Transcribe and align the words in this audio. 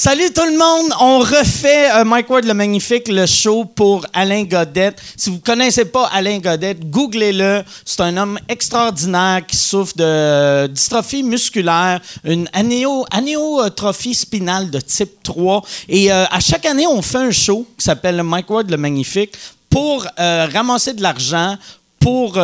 Salut 0.00 0.32
tout 0.32 0.44
le 0.44 0.56
monde, 0.56 0.92
on 1.00 1.18
refait 1.18 1.90
euh, 1.90 2.04
Mike 2.04 2.30
Ward 2.30 2.44
le 2.44 2.54
Magnifique, 2.54 3.08
le 3.08 3.26
show 3.26 3.64
pour 3.64 4.06
Alain 4.12 4.44
Godette. 4.44 5.02
Si 5.16 5.28
vous 5.28 5.40
connaissez 5.40 5.86
pas 5.86 6.06
Alain 6.12 6.38
Godette, 6.38 6.88
googlez-le. 6.88 7.64
C'est 7.84 8.02
un 8.02 8.16
homme 8.16 8.38
extraordinaire 8.48 9.44
qui 9.44 9.56
souffre 9.56 9.96
de 9.96 10.68
dystrophie 10.68 11.24
musculaire, 11.24 12.00
une 12.22 12.48
anéo, 12.52 13.06
anéotrophie 13.10 14.14
spinale 14.14 14.70
de 14.70 14.78
type 14.78 15.20
3. 15.24 15.64
Et 15.88 16.12
euh, 16.12 16.26
à 16.30 16.38
chaque 16.38 16.64
année, 16.64 16.86
on 16.86 17.02
fait 17.02 17.18
un 17.18 17.32
show 17.32 17.66
qui 17.76 17.84
s'appelle 17.84 18.22
Mike 18.22 18.50
Ward 18.50 18.70
le 18.70 18.76
Magnifique 18.76 19.32
pour 19.68 20.06
euh, 20.20 20.46
ramasser 20.52 20.92
de 20.92 21.02
l'argent 21.02 21.56
pour, 21.98 22.38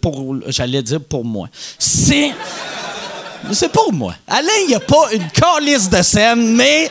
pour 0.00 0.36
j'allais 0.46 0.82
dire 0.82 1.00
pour 1.02 1.26
moi. 1.26 1.50
C'est... 1.78 2.32
C'est 3.52 3.70
pour 3.70 3.92
moi. 3.92 4.14
Alain, 4.26 4.48
il 4.68 4.74
a 4.74 4.80
pas 4.80 5.08
une 5.12 5.28
calice 5.30 5.88
de 5.88 6.02
scène, 6.02 6.54
mais 6.54 6.90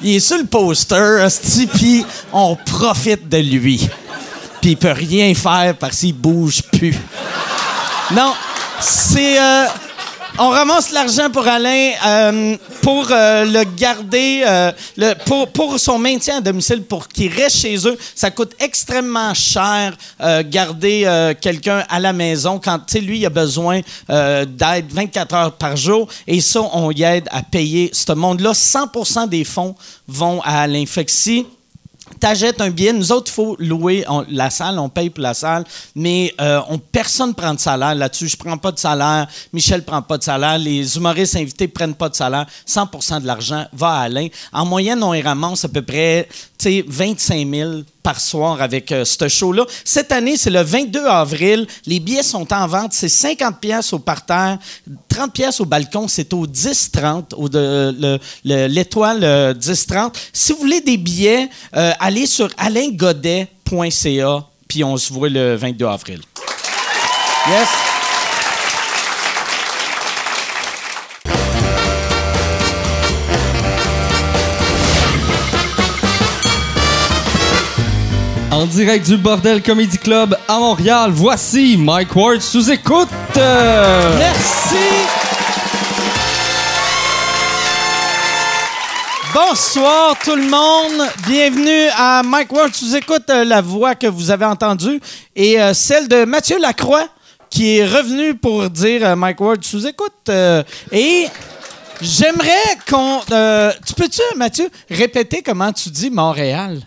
il 0.00 0.16
est 0.16 0.20
sur 0.20 0.38
le 0.38 0.44
poster, 0.44 1.26
puis 1.74 2.04
on 2.32 2.56
profite 2.56 3.28
de 3.28 3.38
lui. 3.38 3.88
Puis 4.60 4.70
il 4.70 4.76
peut 4.76 4.92
rien 4.92 5.34
faire 5.34 5.74
parce 5.78 5.98
qu'il 5.98 6.14
bouge 6.14 6.62
plus. 6.62 6.94
Non, 8.12 8.34
c'est... 8.80 9.38
euh, 9.40 9.66
on 10.38 10.50
ramasse 10.50 10.92
l'argent 10.92 11.30
pour 11.30 11.46
Alain 11.46 11.90
euh, 12.06 12.56
pour 12.82 13.08
euh, 13.10 13.44
le 13.44 13.64
garder, 13.76 14.42
euh, 14.46 14.72
pour, 15.52 15.78
son 15.78 15.98
maintien 15.98 16.38
à 16.38 16.40
domicile, 16.40 16.82
pour 16.82 17.08
qu'il 17.08 17.32
reste 17.32 17.56
chez 17.56 17.76
eux. 17.86 17.98
Ça 18.14 18.30
coûte 18.30 18.52
extrêmement 18.60 19.34
cher 19.34 19.96
garder 20.44 21.34
quelqu'un 21.40 21.84
à 21.88 22.00
la 22.00 22.12
maison 22.12 22.60
quand, 22.62 22.78
tu 22.86 23.00
lui, 23.00 23.24
a 23.26 23.30
besoin 23.30 23.80
d'aide 24.08 24.86
24 24.90 25.34
heures 25.34 25.52
par 25.52 25.76
jour. 25.76 26.08
Et 26.26 26.40
ça, 26.40 26.60
on 26.72 26.90
y 26.90 27.02
aide 27.02 27.28
à 27.30 27.42
payer 27.42 27.90
ce 27.92 28.12
monde-là. 28.12 28.52
100% 28.52 29.28
des 29.28 29.44
fonds 29.44 29.74
vont 30.06 30.40
à 30.42 30.62
Alain. 30.62 30.84
T'achètes 32.20 32.60
un 32.60 32.70
billet, 32.70 32.92
nous 32.92 33.12
autres, 33.12 33.30
il 33.30 33.34
faut 33.34 33.56
louer 33.58 34.04
la 34.30 34.50
salle, 34.50 34.78
on 34.78 34.88
paye 34.88 35.10
pour 35.10 35.22
la 35.22 35.34
salle, 35.34 35.64
mais 35.94 36.34
euh, 36.40 36.60
on, 36.68 36.78
personne 36.78 37.28
ne 37.30 37.34
prend 37.34 37.54
de 37.54 37.60
salaire 37.60 37.94
là-dessus. 37.94 38.28
Je 38.28 38.36
prends 38.36 38.58
pas 38.58 38.72
de 38.72 38.78
salaire, 38.78 39.26
Michel 39.52 39.84
prend 39.84 40.02
pas 40.02 40.18
de 40.18 40.22
salaire, 40.24 40.58
les 40.58 40.96
humoristes 40.96 41.36
invités 41.36 41.68
prennent 41.68 41.94
pas 41.94 42.08
de 42.08 42.16
salaire. 42.16 42.46
100% 42.66 43.22
de 43.22 43.26
l'argent 43.26 43.64
va 43.72 43.88
à 43.90 44.00
Alain. 44.02 44.28
En 44.52 44.64
moyenne, 44.66 45.02
on 45.02 45.14
y 45.14 45.22
ramasse 45.22 45.64
à 45.64 45.68
peu 45.68 45.82
près 45.82 46.28
tu 46.58 46.64
sais, 46.70 46.84
25 46.88 47.48
000 47.48 47.70
par 48.02 48.20
soir 48.20 48.60
avec 48.60 48.90
euh, 48.90 49.04
ce 49.04 49.28
show-là. 49.28 49.64
Cette 49.84 50.10
année, 50.10 50.36
c'est 50.36 50.50
le 50.50 50.62
22 50.62 51.06
avril. 51.06 51.66
Les 51.86 52.00
billets 52.00 52.22
sont 52.24 52.52
en 52.52 52.66
vente. 52.66 52.92
C'est 52.92 53.08
50 53.08 53.60
pièces 53.60 53.92
au 53.92 54.00
parterre, 54.00 54.58
30 55.08 55.32
pièces 55.32 55.60
au 55.60 55.66
balcon. 55.66 56.08
C'est 56.08 56.32
au 56.32 56.46
10-30, 56.46 57.34
au 57.36 57.48
de- 57.48 57.94
le- 57.96 58.18
le- 58.44 58.66
l'étoile 58.66 59.20
euh, 59.22 59.54
10-30. 59.54 60.14
Si 60.32 60.52
vous 60.52 60.58
voulez 60.58 60.80
des 60.80 60.96
billets, 60.96 61.48
euh, 61.76 61.92
allez 62.00 62.26
sur 62.26 62.48
alaingodet.ca, 62.56 64.44
puis 64.68 64.84
on 64.84 64.96
se 64.96 65.12
voit 65.12 65.28
le 65.28 65.56
22 65.56 65.86
avril. 65.86 66.20
Yes. 67.48 67.68
En 78.50 78.66
direct 78.66 79.06
du 79.06 79.16
Bordel 79.16 79.62
Comedy 79.62 79.98
Club 79.98 80.36
à 80.48 80.58
Montréal, 80.58 81.10
voici 81.12 81.76
Mike 81.76 82.14
Ward 82.16 82.40
sous 82.40 82.70
écoute. 82.70 83.08
Merci. 83.36 85.37
Bonsoir 89.46 90.16
tout 90.24 90.34
le 90.34 90.48
monde. 90.48 91.08
Bienvenue 91.28 91.88
à 91.96 92.24
Mike 92.24 92.52
Ward. 92.52 92.72
Tu 92.72 92.92
écoutes 92.96 93.30
euh, 93.30 93.44
la 93.44 93.60
voix 93.60 93.94
que 93.94 94.08
vous 94.08 94.32
avez 94.32 94.44
entendue 94.44 95.00
et 95.36 95.62
euh, 95.62 95.72
celle 95.74 96.08
de 96.08 96.24
Mathieu 96.24 96.58
Lacroix 96.58 97.06
qui 97.48 97.78
est 97.78 97.86
revenu 97.86 98.34
pour 98.34 98.68
dire 98.68 99.06
euh, 99.06 99.14
Mike 99.14 99.40
Ward 99.40 99.62
sous 99.62 99.86
écoute. 99.86 100.28
et 100.90 101.28
j'aimerais 102.00 102.78
qu'on. 102.90 103.20
tu 103.86 103.94
peux-tu, 103.94 104.22
Mathieu, 104.34 104.68
répéter 104.90 105.40
comment 105.40 105.72
tu 105.72 105.88
dis 105.90 106.10
Montréal? 106.10 106.80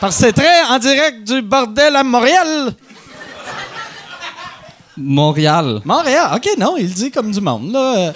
Parce 0.00 0.16
que 0.16 0.24
c'est 0.24 0.32
très 0.32 0.64
en 0.64 0.78
direct 0.80 1.22
du 1.22 1.40
bordel 1.40 1.94
à 1.94 2.02
Montréal. 2.02 2.74
Montréal. 4.96 5.80
Montréal, 5.84 6.30
ok, 6.36 6.48
non, 6.58 6.76
il 6.76 6.92
dit 6.92 7.10
comme 7.10 7.30
du 7.30 7.40
monde. 7.40 7.72
Là. 7.72 8.12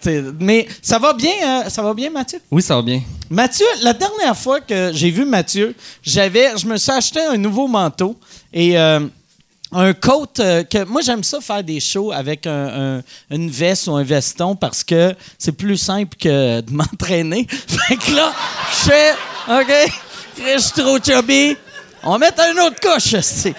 C'est- 0.00 0.22
Mais 0.40 0.66
ça 0.80 0.98
va 0.98 1.12
bien, 1.12 1.32
euh, 1.64 1.68
ça 1.68 1.82
va 1.82 1.92
bien, 1.94 2.10
Mathieu? 2.10 2.40
Oui, 2.50 2.62
ça 2.62 2.76
va 2.76 2.82
bien. 2.82 3.02
Mathieu, 3.30 3.66
la 3.82 3.92
dernière 3.92 4.36
fois 4.36 4.60
que 4.60 4.90
j'ai 4.94 5.10
vu 5.10 5.24
Mathieu, 5.24 5.74
j'avais, 6.02 6.56
je 6.56 6.66
me 6.66 6.76
suis 6.76 6.92
acheté 6.92 7.20
un 7.20 7.36
nouveau 7.36 7.66
manteau 7.66 8.16
et 8.52 8.78
euh, 8.78 9.00
un 9.72 9.92
coat 9.92 10.26
euh, 10.40 10.64
que 10.64 10.82
moi 10.84 11.02
j'aime 11.02 11.22
ça 11.22 11.40
faire 11.42 11.62
des 11.62 11.78
shows 11.78 12.10
avec 12.10 12.46
un- 12.46 12.96
un- 12.96 13.02
une 13.30 13.50
veste 13.50 13.86
ou 13.88 13.96
un 13.96 14.02
veston 14.02 14.56
parce 14.56 14.82
que 14.82 15.14
c'est 15.36 15.52
plus 15.52 15.76
simple 15.76 16.16
que 16.18 16.60
de 16.62 16.72
m'entraîner. 16.72 17.46
Fait 17.50 17.96
que 17.96 18.12
là, 18.12 18.32
je 18.70 18.90
fais 18.90 19.12
OK, 19.50 19.92
je 20.38 20.58
suis 20.58 20.72
trop 20.72 20.98
chubby. 20.98 21.56
On 22.02 22.12
va 22.12 22.18
mettre 22.18 22.40
une 22.50 22.60
autre 22.60 22.76
couche, 22.80 23.12
esti. 23.12 23.52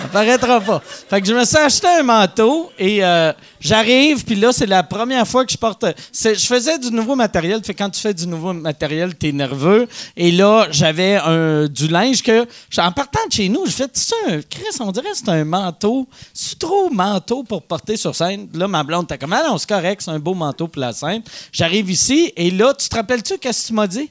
Ça 0.00 0.08
paraîtra 0.08 0.60
pas. 0.60 0.80
Fait 1.08 1.20
que 1.20 1.26
je 1.26 1.34
me 1.34 1.44
suis 1.44 1.56
acheté 1.56 1.86
un 1.86 2.02
manteau 2.02 2.70
et 2.78 3.04
euh, 3.04 3.32
j'arrive, 3.60 4.24
puis 4.24 4.34
là, 4.34 4.52
c'est 4.52 4.66
la 4.66 4.82
première 4.82 5.26
fois 5.26 5.44
que 5.44 5.52
je 5.52 5.56
porte. 5.58 5.84
c'est- 6.12 6.34
Je 6.34 6.46
faisais 6.46 6.78
du 6.78 6.90
nouveau 6.90 7.14
matériel. 7.16 7.60
Fait 7.64 7.74
que 7.74 7.78
quand 7.78 7.90
tu 7.90 8.00
fais 8.00 8.14
du 8.14 8.26
nouveau 8.26 8.52
matériel, 8.52 9.14
t'es 9.14 9.32
nerveux. 9.32 9.86
Et 10.16 10.30
là, 10.32 10.66
j'avais 10.70 11.16
un, 11.16 11.66
du 11.66 11.88
linge 11.88 12.22
que, 12.22 12.46
en 12.78 12.92
partant 12.92 13.20
de 13.28 13.32
chez 13.32 13.48
nous, 13.48 13.66
je 13.66 13.72
fais, 13.72 13.86
c'est 13.92 14.14
un, 14.28 14.40
Chris, 14.42 14.64
on 14.80 14.90
dirait 14.92 15.10
que 15.10 15.16
c'est 15.16 15.28
un 15.28 15.44
manteau. 15.44 16.06
C'est 16.32 16.58
trop 16.58 16.88
manteau 16.90 17.42
pour 17.42 17.62
porter 17.62 17.96
sur 17.96 18.14
scène. 18.14 18.48
Là, 18.54 18.66
ma 18.68 18.82
blonde, 18.82 19.06
t'as 19.06 19.18
comme, 19.18 19.32
ah 19.32 19.42
non, 19.46 19.58
c'est 19.58 19.68
correct, 19.68 20.02
c'est 20.04 20.10
un 20.10 20.18
beau 20.18 20.34
manteau 20.34 20.66
pour 20.68 20.80
la 20.80 20.92
scène. 20.92 21.22
J'arrive 21.52 21.90
ici, 21.90 22.32
et 22.36 22.50
là, 22.50 22.72
tu 22.74 22.88
te 22.88 22.96
rappelles-tu 22.96 23.38
qu'est-ce 23.38 23.62
que 23.62 23.66
tu 23.68 23.72
m'as 23.74 23.86
dit? 23.86 24.10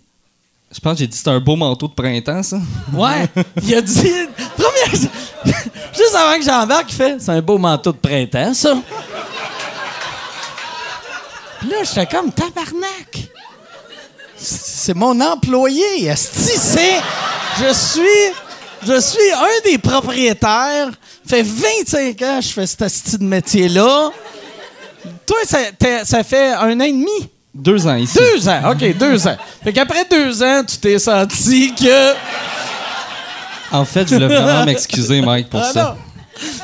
Je 0.72 0.80
pense 0.80 0.94
que 0.94 1.00
j'ai 1.00 1.08
dit 1.08 1.12
que 1.14 1.18
c'était 1.18 1.32
un 1.32 1.40
beau 1.40 1.56
manteau 1.56 1.88
de 1.88 1.94
printemps, 1.94 2.44
ça. 2.44 2.60
Ouais, 2.94 3.28
il 3.64 3.74
a 3.74 3.82
dit. 3.82 4.12
Première, 4.56 5.10
juste 5.94 6.16
avant 6.16 6.38
que 6.38 6.44
j'embarque, 6.44 6.86
il 6.90 6.96
fait 6.96 7.16
C'est 7.20 7.32
un 7.32 7.42
beau 7.42 7.58
manteau 7.58 7.92
de 7.92 7.98
printemps, 7.98 8.54
ça. 8.54 8.76
Puis 11.60 11.70
là, 11.70 11.78
j'étais 11.84 12.06
comme 12.06 12.32
tabarnak. 12.32 13.30
C'est 14.38 14.96
mon 14.96 15.20
employé, 15.20 16.06
esti, 16.06 16.58
c'est. 16.58 17.02
Je 17.60 17.74
suis. 17.74 18.34
Je 18.88 19.00
suis 19.02 19.32
un 19.34 19.70
des 19.70 19.78
propriétaires. 19.78 20.90
fait 21.28 21.44
25 21.44 22.22
ans 22.22 22.40
que 22.40 22.46
je 22.46 22.54
fais 22.54 22.66
cet 22.66 22.82
esti 22.84 23.18
de 23.18 23.26
métier-là. 23.26 24.10
Toi, 25.26 25.38
ça, 25.46 25.58
ça 26.06 26.24
fait 26.24 26.54
un 26.54 26.80
an 26.80 26.84
et 26.84 26.92
demi? 26.92 27.30
Deux 27.54 27.86
ans 27.88 27.96
ici. 27.96 28.18
Deux 28.18 28.48
ans, 28.48 28.72
OK, 28.72 28.98
deux 28.98 29.28
ans. 29.28 29.36
Fait 29.64 29.74
qu'après 29.74 30.06
deux 30.10 30.42
ans, 30.42 30.64
tu 30.66 30.78
t'es 30.78 30.98
senti 30.98 31.74
que. 31.76 32.14
En 33.72 33.86
fait, 33.86 34.08
je 34.08 34.16
voulais 34.16 34.28
vraiment 34.28 34.66
m'excuser, 34.66 35.22
Mike, 35.22 35.50
pour 35.50 35.62
Ah 35.64 35.72
ça. 35.74 35.84
non. 35.84 35.96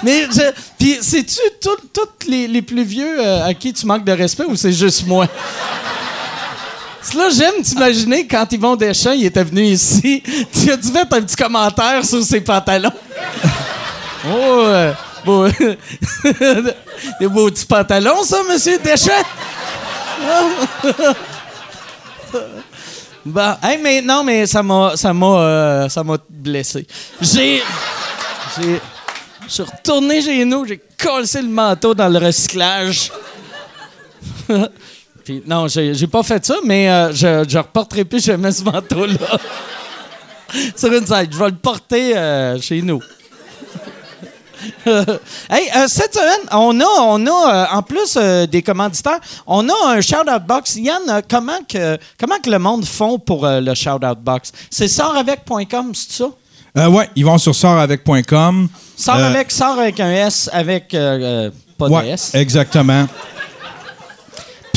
Mais, 0.04 0.24
je- 0.32 0.52
puis, 0.80 0.98
c'est-tu 1.02 1.40
tous 1.62 2.30
les, 2.30 2.48
les 2.48 2.62
plus 2.62 2.84
vieux 2.84 3.20
euh, 3.20 3.46
à 3.46 3.54
qui 3.54 3.74
tu 3.74 3.86
manques 3.86 4.06
de 4.06 4.12
respect 4.14 4.46
ou 4.48 4.56
c'est 4.56 4.72
juste 4.72 5.06
moi? 5.06 5.28
Là, 7.16 7.30
j'aime 7.30 7.62
t'imaginer 7.62 8.26
quand 8.26 8.52
Yvon 8.52 8.76
Deschamps 8.76 9.12
il 9.12 9.26
était 9.26 9.44
venu 9.44 9.62
ici, 9.64 10.24
tu 10.52 10.72
as 10.72 10.78
dû 10.78 10.92
mettre 10.92 11.16
un 11.16 11.22
petit 11.22 11.36
commentaire 11.36 12.04
sur 12.04 12.22
ses 12.24 12.42
pantalons. 12.42 12.92
oh, 14.28 14.62
euh, 14.66 14.92
beau, 15.24 15.48
des 17.20 17.28
beaux 17.28 17.50
petits 17.52 17.66
pantalons, 17.66 18.24
ça, 18.24 18.38
monsieur 18.50 18.80
Deschamps? 18.80 19.12
Hey, 23.64 23.80
mais 23.82 24.02
non, 24.02 24.24
mais 24.24 24.46
ça 24.46 24.62
m'a, 24.62 24.96
ça 24.96 25.12
m'a, 25.12 25.40
euh, 25.40 25.90
ça 25.90 26.04
m'a 26.04 26.18
blessé. 26.30 26.86
J'ai, 27.20 27.64
j'ai, 28.56 28.82
je 29.48 29.52
suis 29.52 29.64
retourné 29.64 30.22
chez 30.22 30.46
nous, 30.46 30.66
j'ai 30.66 30.80
collé 31.02 31.26
le 31.34 31.48
manteau 31.48 31.96
dans 31.96 32.08
le 32.08 32.20
recyclage. 32.20 33.12
Puis 35.24 35.42
non, 35.48 35.68
j'ai, 35.68 35.96
j'ai 35.96 36.06
pas 36.06 36.22
fait 36.22 36.46
ça, 36.46 36.58
mais 36.64 36.88
euh, 36.88 37.12
je, 37.14 37.46
je 37.50 37.58
reporterai 37.58 38.06
plus 38.06 38.24
jamais 38.24 38.52
ce 38.52 38.64
manteau-là. 38.64 39.40
Sur 40.76 40.94
une 40.94 41.08
scène, 41.08 41.28
je 41.32 41.38
vais 41.38 41.50
le 41.50 41.56
porter 41.56 42.16
euh, 42.16 42.62
chez 42.62 42.84
nous. 42.84 43.02
hey, 45.50 45.70
euh, 45.76 45.88
cette 45.88 46.14
semaine, 46.14 46.48
on 46.52 46.80
a, 46.80 47.02
on 47.02 47.26
a 47.26 47.30
euh, 47.54 47.78
en 47.78 47.82
plus 47.82 48.18
euh, 48.18 48.46
des 48.46 48.62
commanditaires, 48.62 49.20
on 49.48 49.68
a 49.70 49.74
un 49.88 50.02
shout-out 50.02 50.46
box. 50.46 50.76
Yann, 50.78 51.22
comment 51.30 51.60
que, 51.68 51.98
comment 52.20 52.40
que 52.44 52.50
le 52.50 52.60
monde 52.60 52.86
font 52.86 53.20
pour 53.20 53.46
le 53.48 53.74
shout-out 53.74 54.20
box? 54.20 54.52
C'est 54.70 54.88
sortavec.com, 54.88 55.94
c'est 55.94 56.24
ça? 56.24 56.90
Ouais, 56.90 57.10
ils 57.16 57.26
vont 57.26 57.38
sur 57.38 57.56
sortavec.com. 57.56 58.68
Sort 58.98 59.16
avec, 59.16 59.52
sort 59.52 59.80
avec 59.80 60.00
un 60.00 60.12
S, 60.12 60.50
avec 60.52 60.90
pas 60.90 61.90
de 61.90 62.08
S. 62.08 62.34
exactement. 62.34 63.08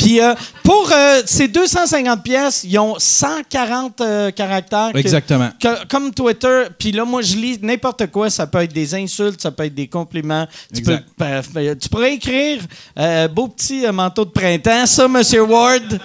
Puis 0.01 0.21
euh, 0.21 0.33
pour 0.63 0.89
euh, 0.93 1.21
ces 1.25 1.47
250 1.49 2.23
pièces, 2.23 2.63
ils 2.63 2.77
ont 2.79 2.95
140 2.97 3.99
euh, 4.01 4.31
caractères. 4.31 4.91
Exactement. 4.95 5.49
que- 5.59 5.85
comme 5.87 6.13
Twitter. 6.13 6.63
Puis 6.77 6.91
là, 6.93 7.03
moi, 7.05 7.21
je 7.21 7.35
lis 7.35 7.59
n'importe 7.61 8.07
quoi. 8.07 8.29
Ça 8.29 8.47
peut 8.47 8.59
être 8.63 8.71
des 8.73 8.95
insultes, 8.95 9.41
ça 9.41 9.51
peut 9.51 9.65
être 9.65 9.75
des 9.75 9.87
compliments. 9.87 10.47
Tu, 10.73 10.81
peux, 10.83 10.97
pa- 11.17 11.41
tu 11.75 11.89
pourrais 11.89 12.13
écrire 12.13 12.61
euh, 12.97 13.27
beau 13.27 13.47
petit 13.49 13.85
manteau 13.91 14.23
de 14.25 14.29
printemps, 14.31 14.85
ça, 14.85 15.07
Monsieur 15.07 15.43
Ward. 15.43 15.99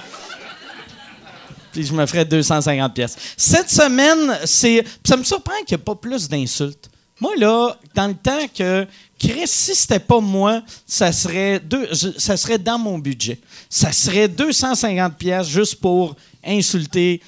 Puis 1.72 1.84
je 1.86 1.92
me 1.92 2.06
ferais 2.06 2.24
250 2.24 2.94
pièces. 2.94 3.16
Cette 3.36 3.68
semaine, 3.70 4.38
c'est 4.44 4.84
ça 5.04 5.16
me 5.16 5.24
surprend 5.24 5.54
qu'il 5.66 5.76
n'y 5.76 5.80
ait 5.82 5.84
pas 5.84 5.94
plus 5.96 6.28
d'insultes. 6.28 6.88
Moi 7.20 7.32
là, 7.36 7.76
dans 7.94 8.08
le 8.08 8.14
temps 8.14 8.46
que 8.56 8.86
Chris, 9.18 9.46
si 9.46 9.74
c'était 9.74 10.00
pas 10.00 10.20
moi, 10.20 10.62
ça 10.86 11.12
serait 11.12 11.60
deux, 11.60 11.88
ça 12.18 12.36
serait 12.36 12.58
dans 12.58 12.78
mon 12.78 12.98
budget. 12.98 13.38
Ça 13.70 13.92
serait 13.92 14.28
250 14.28 15.16
pièces 15.16 15.48
juste 15.48 15.76
pour 15.76 16.16
insulter 16.44 17.20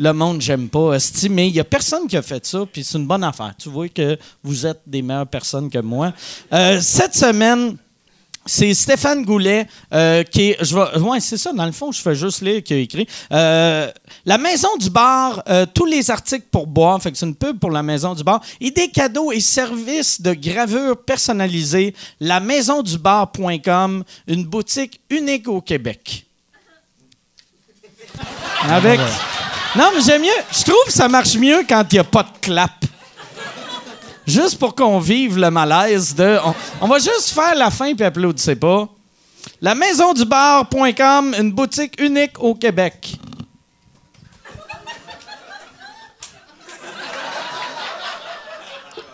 le 0.00 0.12
monde 0.12 0.40
j'aime 0.40 0.68
pas, 0.68 0.96
mais 1.30 1.48
il 1.48 1.54
y 1.54 1.60
a 1.60 1.64
personne 1.64 2.06
qui 2.08 2.16
a 2.16 2.22
fait 2.22 2.44
ça, 2.46 2.64
puis 2.70 2.82
c'est 2.82 2.96
une 2.96 3.06
bonne 3.06 3.22
affaire. 3.22 3.54
Tu 3.58 3.68
vois 3.68 3.88
que 3.88 4.18
vous 4.42 4.66
êtes 4.66 4.80
des 4.86 5.02
meilleures 5.02 5.26
personnes 5.26 5.68
que 5.68 5.78
moi. 5.78 6.14
Euh, 6.52 6.80
cette 6.80 7.14
semaine, 7.14 7.76
c'est 8.50 8.74
Stéphane 8.74 9.24
Goulet 9.24 9.68
euh, 9.92 10.24
qui 10.24 10.50
est. 10.50 10.64
Je 10.64 10.74
vais, 10.74 10.98
ouais, 10.98 11.20
c'est 11.20 11.36
ça, 11.36 11.52
dans 11.52 11.64
le 11.64 11.70
fond, 11.70 11.92
je 11.92 12.02
fais 12.02 12.16
juste 12.16 12.40
lire 12.40 12.64
qui 12.64 12.74
a 12.74 12.78
écrit. 12.78 13.06
Euh, 13.32 13.88
la 14.26 14.38
Maison 14.38 14.76
du 14.76 14.90
Bar, 14.90 15.40
euh, 15.48 15.66
tous 15.72 15.84
les 15.84 16.10
articles 16.10 16.46
pour 16.50 16.66
boire, 16.66 17.00
fait 17.00 17.12
que 17.12 17.18
c'est 17.18 17.26
une 17.26 17.36
pub 17.36 17.60
pour 17.60 17.70
la 17.70 17.84
Maison 17.84 18.12
du 18.12 18.24
Bar, 18.24 18.40
et 18.60 18.72
des 18.72 18.88
cadeaux 18.88 19.30
et 19.30 19.38
services 19.38 20.20
de 20.20 20.34
gravure 20.34 20.96
personnalisés. 20.96 21.94
La 22.18 22.40
maisondubar.com, 22.40 24.02
une 24.26 24.44
boutique 24.44 25.00
unique 25.10 25.46
au 25.46 25.60
Québec. 25.60 26.26
Avec. 28.68 28.98
Non, 29.76 29.90
mais 29.94 30.02
j'aime 30.04 30.22
mieux. 30.22 30.28
Je 30.50 30.64
trouve 30.64 30.84
que 30.86 30.92
ça 30.92 31.06
marche 31.06 31.36
mieux 31.36 31.62
quand 31.68 31.84
il 31.92 31.94
n'y 31.94 32.00
a 32.00 32.04
pas 32.04 32.24
de 32.24 32.38
clap. 32.40 32.72
Juste 34.30 34.58
pour 34.60 34.76
qu'on 34.76 35.00
vive 35.00 35.38
le 35.38 35.50
malaise 35.50 36.14
de. 36.14 36.38
On, 36.80 36.86
va 36.86 36.98
juste 36.98 37.30
faire 37.30 37.56
la 37.56 37.68
fin 37.70 37.94
puis 37.94 38.04
applaudissez 38.04 38.54
pas. 38.54 38.88
La 39.60 39.74
maisondubar.com, 39.74 41.34
une 41.36 41.50
boutique 41.50 42.00
unique 42.00 42.38
au 42.38 42.54
Québec. 42.54 43.16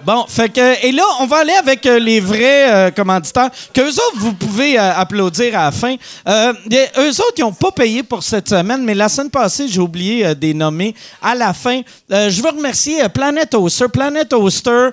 Bon, 0.06 0.24
fait 0.28 0.48
que, 0.50 0.86
et 0.86 0.92
là, 0.92 1.02
on 1.18 1.26
va 1.26 1.38
aller 1.38 1.54
avec 1.54 1.84
euh, 1.84 1.98
les 1.98 2.20
vrais 2.20 2.72
euh, 2.72 2.90
commanditaires, 2.92 3.50
que 3.74 3.80
eux 3.80 3.92
autres, 3.92 4.18
vous 4.18 4.34
pouvez 4.34 4.78
euh, 4.78 4.94
applaudir 4.94 5.58
à 5.58 5.64
la 5.64 5.72
fin. 5.72 5.96
Euh, 6.28 6.52
eux 6.98 7.10
autres, 7.10 7.34
ils 7.38 7.40
n'ont 7.40 7.52
pas 7.52 7.72
payé 7.72 8.04
pour 8.04 8.22
cette 8.22 8.48
semaine, 8.48 8.84
mais 8.84 8.94
la 8.94 9.08
semaine 9.08 9.30
passée, 9.30 9.66
j'ai 9.66 9.80
oublié 9.80 10.32
des 10.36 10.54
nommer 10.54 10.94
à 11.20 11.34
la 11.34 11.52
fin. 11.52 11.80
Je 12.08 12.40
veux 12.40 12.50
remercier 12.50 13.00
Planet 13.08 13.52
Oster, 13.54 13.88
Planet 13.88 14.32
Oster, 14.32 14.90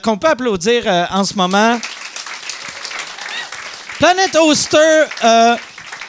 qu'on 0.00 0.16
peut 0.16 0.28
applaudir 0.28 0.84
en 1.10 1.24
ce 1.24 1.34
moment. 1.34 1.80
Planet 3.98 4.36
Oster, 4.36 5.06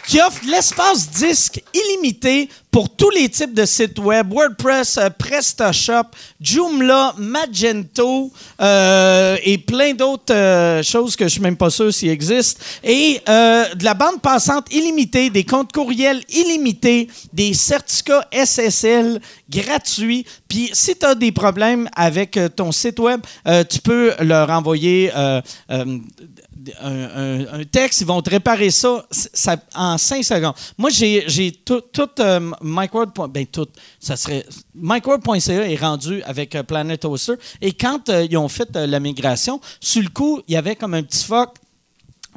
qui 0.07 0.19
offre 0.21 0.41
l'espace 0.45 1.09
disque 1.09 1.61
illimité 1.73 2.49
pour 2.73 2.89
tous 2.89 3.11
les 3.11 3.29
types 3.29 3.53
de 3.53 3.65
sites 3.65 3.99
web, 3.99 4.33
WordPress, 4.33 4.97
euh, 4.97 5.09
PrestaShop, 5.11 6.07
Joomla, 6.41 7.13
Magento 7.19 8.31
euh, 8.59 9.37
et 9.43 9.59
plein 9.59 9.93
d'autres 9.93 10.33
euh, 10.33 10.81
choses 10.81 11.15
que 11.15 11.25
je 11.25 11.29
suis 11.29 11.41
même 11.41 11.55
pas 11.55 11.69
sûr 11.69 11.93
s'ils 11.93 12.09
existent. 12.09 12.59
Et 12.83 13.21
de 13.25 13.83
la 13.83 13.93
bande 13.93 14.21
passante 14.21 14.73
illimitée, 14.73 15.29
des 15.29 15.43
comptes 15.43 15.71
courriels 15.71 16.23
illimités, 16.29 17.07
des 17.31 17.53
certificats 17.53 18.27
SSL 18.31 19.21
gratuits. 19.49 20.25
Puis 20.47 20.71
si 20.73 20.95
tu 20.95 21.05
as 21.05 21.13
des 21.13 21.31
problèmes 21.31 21.87
avec 21.95 22.39
ton 22.55 22.71
site 22.71 22.99
web, 22.99 23.21
tu 23.69 23.79
peux 23.81 24.13
leur 24.19 24.49
envoyer 24.49 25.11
un, 26.81 27.63
texte, 27.65 28.01
ils 28.01 28.07
vont 28.07 28.21
te 28.21 28.29
réparer 28.29 28.71
ça, 28.71 29.05
en 29.75 29.97
cinq 29.97 30.23
secondes. 30.23 30.53
Moi, 30.77 30.89
j'ai 30.89 31.51
tout, 31.65 31.81
tout 31.81 32.09
euh. 32.19 32.51
Ben, 33.29 33.45
tout. 33.47 33.67
Ça 33.99 34.15
serait. 34.15 34.45
Est 35.71 35.75
rendu 35.75 36.21
avec 36.23 36.55
euh, 36.55 36.63
Planet 36.63 37.03
Hoster. 37.05 37.33
Et 37.61 37.73
quand 37.73 38.09
euh, 38.09 38.27
ils 38.29 38.37
ont 38.37 38.49
fait 38.49 38.75
la 38.75 38.99
migration, 38.99 39.59
sur 39.79 40.01
le 40.01 40.09
coup, 40.09 40.41
il 40.47 40.53
y 40.53 40.57
avait 40.57 40.75
comme 40.75 40.93
un 40.93 41.03
petit 41.03 41.23
fuck. 41.23 41.55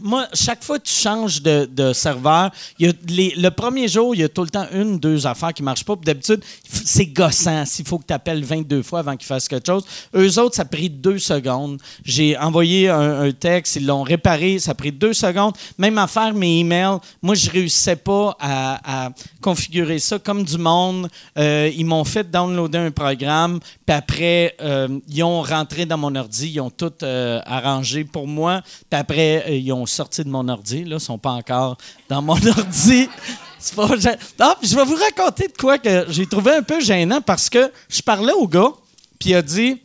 Moi, 0.02 0.26
chaque 0.34 0.62
fois 0.62 0.78
que 0.78 0.84
tu 0.84 0.94
changes 0.94 1.40
de, 1.42 1.92
serveur, 1.92 2.50
y 2.78 2.86
a 2.86 2.92
le 3.06 3.48
premier 3.48 3.88
jour, 3.88 4.14
il 4.14 4.20
y 4.20 4.24
a 4.24 4.28
tout 4.28 4.42
le 4.42 4.50
temps 4.50 4.66
une, 4.72 4.98
deux 4.98 5.26
affaires 5.26 5.54
qui 5.54 5.62
ne 5.62 5.66
marchent 5.66 5.84
pas. 5.84 5.96
D'habitude, 5.96 6.42
c'est 6.68 7.06
gossant 7.06 7.64
s'il 7.64 7.86
faut 7.86 7.98
que 7.98 8.06
tu 8.06 8.12
appelles 8.12 8.44
22 8.44 8.82
fois 8.82 9.00
avant 9.00 9.16
qu'ils 9.16 9.26
fassent 9.26 9.48
quelque 9.48 9.66
chose. 9.66 9.84
Eux 10.14 10.38
autres, 10.38 10.56
ça 10.56 10.62
a 10.62 10.66
pris 10.66 10.90
deux 10.90 11.18
secondes. 11.18 11.80
J'ai 12.04 12.36
envoyé 12.36 12.88
un, 12.88 13.30
texte, 13.32 13.76
ils 13.76 13.86
l'ont 13.86 14.02
réparé, 14.02 14.58
ça 14.58 14.72
a 14.72 14.74
pris 14.74 14.92
deux 14.92 15.14
secondes. 15.14 15.54
Même 15.78 15.98
à 15.98 16.06
faire 16.06 16.34
mes 16.34 16.60
emails, 16.60 16.98
moi, 17.22 17.34
je 17.34 17.50
réussissais 17.50 17.96
pas 17.96 18.36
à, 18.40 19.10
configurer 19.40 19.98
ça 19.98 20.18
comme 20.18 20.44
du 20.44 20.58
monde. 20.58 21.08
Euh, 21.38 21.70
ils 21.76 21.86
m'ont 21.86 22.04
fait 22.04 22.28
downloader 22.28 22.78
un 22.78 22.90
programme, 22.90 23.60
puis 23.86 23.96
après, 23.96 24.54
euh, 24.60 24.98
ils 25.08 25.22
ont 25.22 25.42
rentré 25.42 25.86
dans 25.86 25.98
mon 25.98 26.14
ordi, 26.16 26.50
ils 26.50 26.60
ont 26.60 26.70
tout 26.70 26.92
euh, 27.02 27.40
arrangé 27.46 28.04
pour 28.04 28.26
moi, 28.26 28.62
puis 28.90 28.98
après, 28.98 29.60
ils 29.60 29.72
ont 29.72 29.85
sorti 29.86 30.22
de 30.24 30.28
mon 30.28 30.48
ordi. 30.48 30.84
Là, 30.84 30.96
ils 30.96 31.00
sont 31.00 31.18
pas 31.18 31.30
encore 31.30 31.76
dans 32.08 32.22
mon 32.22 32.34
ordi. 32.46 33.08
Pas 33.74 33.88
Non, 34.38 34.54
puis 34.60 34.68
je 34.68 34.76
vais 34.76 34.84
vous 34.84 34.96
raconter 34.96 35.48
de 35.48 35.56
quoi 35.58 35.78
que 35.78 36.06
j'ai 36.10 36.26
trouvé 36.26 36.52
un 36.52 36.62
peu 36.62 36.80
gênant 36.80 37.20
parce 37.20 37.50
que 37.50 37.72
je 37.88 38.00
parlais 38.02 38.32
au 38.34 38.46
gars, 38.46 38.70
puis 39.18 39.30
il 39.30 39.34
a 39.34 39.42
dit 39.42 39.80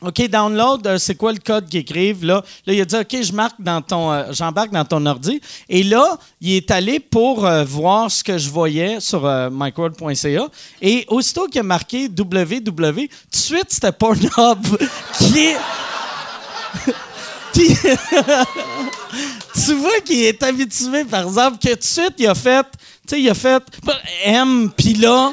OK, 0.00 0.28
download, 0.28 0.84
euh, 0.84 0.98
c'est 0.98 1.14
quoi 1.14 1.32
le 1.32 1.38
code 1.38 1.68
qu'ils 1.68 1.80
écrivent 1.80 2.24
là? 2.24 2.42
Là, 2.66 2.72
il 2.72 2.80
a 2.80 2.84
dit 2.84 2.96
OK, 2.96 3.22
je 3.22 3.32
marque 3.32 3.60
dans 3.60 3.80
ton 3.80 4.10
euh, 4.10 4.24
j'embarque 4.32 4.72
dans 4.72 4.84
ton 4.84 5.06
ordi. 5.06 5.40
Et 5.68 5.84
là, 5.84 6.18
il 6.40 6.54
est 6.54 6.70
allé 6.72 6.98
pour 6.98 7.46
euh, 7.46 7.62
voir 7.62 8.10
ce 8.10 8.24
que 8.24 8.36
je 8.36 8.50
voyais 8.50 8.98
sur 8.98 9.24
euh. 9.24 9.48
Et 10.80 11.04
aussitôt 11.08 11.46
qu'il 11.46 11.60
a 11.60 11.62
marqué 11.62 12.08
www, 12.08 12.62
tout 12.64 13.30
de 13.30 13.36
suite, 13.36 13.66
c'était 13.68 13.92
Pornhub 13.92 14.58
qui 15.18 15.38
est. 15.46 15.56
qui- 17.52 17.76
tu 19.54 19.74
vois 19.74 20.00
qu'il 20.04 20.22
est 20.24 20.42
habitué, 20.42 21.04
par 21.04 21.24
exemple, 21.24 21.58
que 21.58 21.70
tout 21.70 21.76
de 21.76 21.82
suite, 21.82 22.14
il 22.18 22.26
a 22.26 22.34
fait. 22.34 22.66
Tu 23.06 23.16
sais, 23.16 23.20
il 23.20 23.30
a 23.30 23.34
fait 23.34 23.62
M, 24.24 24.70
puis 24.76 24.94
là. 24.94 25.32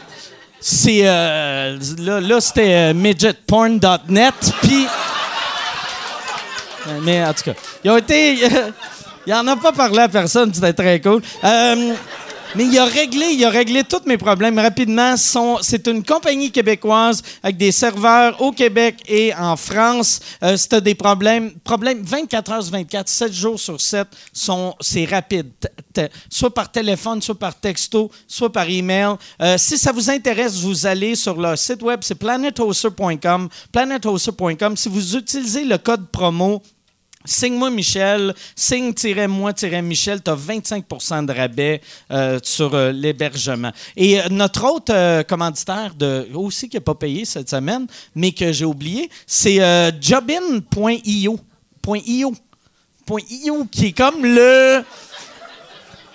C'est 0.62 1.02
euh, 1.04 1.80
là, 2.00 2.20
là 2.20 2.42
c'était 2.42 2.74
euh, 2.74 2.94
midgetporn.net 2.94 4.34
puis 4.62 4.88
Euh, 6.88 7.00
mais 7.04 7.24
en 7.24 7.34
tout 7.34 7.44
cas, 7.44 7.54
ils 7.84 7.92
ont 7.92 7.98
été 7.98 8.40
il 9.28 9.34
en 9.34 9.48
a 9.48 9.56
pas 9.56 9.72
parlé 9.72 10.00
à 10.00 10.10
personne, 10.10 10.54
c'était 10.54 10.74
très 10.74 11.00
cool. 11.02 11.22
Mais 12.56 12.66
il 12.66 12.80
a 12.80 12.86
réglé, 12.86 13.28
il 13.34 13.46
a 13.46 13.50
réglé 13.52 13.84
tous 13.84 14.02
mes 14.08 14.18
problèmes 14.18 14.58
rapidement. 14.58 15.16
C'est 15.62 15.88
une 15.88 16.04
compagnie 16.04 16.52
québécoise 16.52 17.22
avec 17.44 17.58
des 17.58 17.72
serveurs 17.72 18.42
au 18.42 18.52
Québec 18.52 18.96
et 19.08 19.32
en 19.36 19.56
France. 19.56 20.20
Euh, 20.42 20.58
si 20.58 20.68
t'as 20.68 20.82
des 20.82 20.96
problèmes, 20.96 21.52
problèmes 21.64 22.02
24 22.02 22.52
heures 22.52 22.64
sur 22.64 22.72
24, 22.72 23.08
7 23.08 23.34
jours 23.34 23.60
sur 23.60 23.80
7, 23.80 24.08
sont, 24.34 24.74
c'est 24.82 25.06
rapide. 25.06 25.52
Soit 26.28 26.54
par 26.54 26.72
téléphone, 26.72 27.22
soit 27.22 27.38
par 27.38 27.54
texto, 27.54 28.10
soit 28.28 28.52
par 28.52 28.68
email. 28.68 29.16
Euh, 29.42 29.58
si 29.60 29.78
ça 29.78 29.92
vous 29.92 30.10
intéresse, 30.10 30.56
vous 30.56 30.88
allez 30.88 31.14
sur 31.14 31.40
leur 31.40 31.58
site 31.58 31.84
web, 31.84 32.00
c'est 32.02 32.16
planethoster.com. 32.16 33.48
Planethoster.com. 33.72 34.76
Si 34.76 34.90
vous 34.90 35.16
utilisez 35.16 35.66
le 35.66 35.78
code 35.78 36.08
promo 36.10 36.64
Signe-moi 37.26 37.70
Michel, 37.70 38.34
signe-moi-michel, 38.56 40.24
tu 40.24 40.32
as 40.32 40.36
25% 40.36 41.26
de 41.26 41.34
rabais 41.34 41.82
euh, 42.12 42.40
sur 42.42 42.74
euh, 42.74 42.94
l'hébergement. 42.94 43.74
Et 43.98 44.22
euh, 44.22 44.30
notre 44.32 44.64
autre 44.64 45.24
commanditaire 45.24 45.94
aussi 46.34 46.70
qui 46.70 46.78
n'a 46.78 46.82
pas 46.82 46.96
payé 46.96 47.26
cette 47.26 47.50
semaine, 47.50 47.88
mais 48.16 48.32
que 48.32 48.54
j'ai 48.54 48.64
oublié, 48.64 49.10
c'est 49.28 49.60
jobin.io. 50.02 51.40
.io. 52.06 52.34
.io, 53.30 53.66
qui 53.66 53.88
est 53.88 53.92
comme 53.92 54.24
le... 54.24 54.84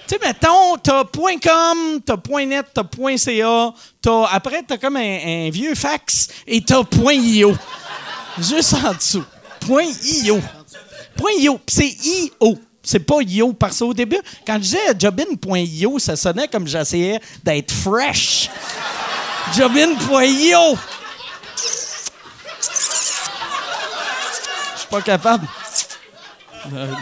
Tu 0.07 0.15
sais, 0.15 0.21
mettons, 0.23 0.77
t'as 0.83 1.05
.com, 1.05 2.01
t'as 2.05 2.45
.net, 2.47 2.67
t'as 2.73 3.17
.ca, 3.17 3.75
t'as, 4.01 4.25
après, 4.27 4.63
t'as 4.63 4.79
comme 4.79 4.97
un, 4.97 5.47
un 5.47 5.51
vieux 5.51 5.75
fax 5.75 6.29
et 6.47 6.63
t'as 6.63 6.83
.io. 7.13 7.55
Juste 8.39 8.75
en 8.75 8.95
dessous. 8.95 9.25
.io. 9.69 10.41
.io. 11.41 11.61
C'est 11.67 11.89
IO. 11.89 12.59
C'est 12.83 13.01
pas 13.01 13.17
IO. 13.21 13.53
Parce 13.53 13.79
qu'au 13.79 13.95
début, 13.95 14.21
quand 14.47 14.55
je 14.55 14.59
disais 14.61 14.79
jobin.io, 14.99 15.99
ça 15.99 16.17
sonnait 16.17 16.49
comme 16.49 16.67
j'essayais 16.67 17.21
d'être 17.43 17.73
fresh. 17.73 18.51
jobin.io. 19.57 20.77
Je 24.75 24.81
suis 24.81 24.89
pas 24.91 25.03
capable. 25.03 25.47
Euh, 26.75 26.93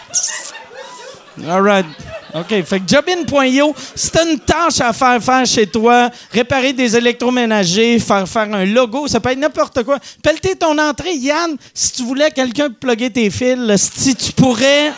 All 1.48 1.62
right. 1.62 1.86
OK. 2.34 2.62
Fait 2.64 2.80
que 2.80 2.88
jobin.io, 2.88 3.74
si 3.94 4.10
t'as 4.10 4.24
une 4.24 4.38
tâche 4.38 4.80
à 4.80 4.92
faire 4.92 5.22
faire 5.22 5.46
chez 5.46 5.66
toi, 5.66 6.10
réparer 6.30 6.72
des 6.72 6.96
électroménagers, 6.96 7.98
faire 7.98 8.26
faire 8.26 8.52
un 8.54 8.64
logo, 8.64 9.06
ça 9.06 9.20
peut 9.20 9.30
être 9.30 9.38
n'importe 9.38 9.82
quoi. 9.82 9.98
Pelleter 10.22 10.56
ton 10.56 10.78
entrée, 10.78 11.14
Yann, 11.14 11.56
si 11.74 11.92
tu 11.92 12.02
voulais 12.04 12.30
quelqu'un 12.30 12.70
plugger 12.70 13.10
tes 13.10 13.30
fils, 13.30 13.90
si 13.94 14.14
tu 14.14 14.32
pourrais 14.32 14.92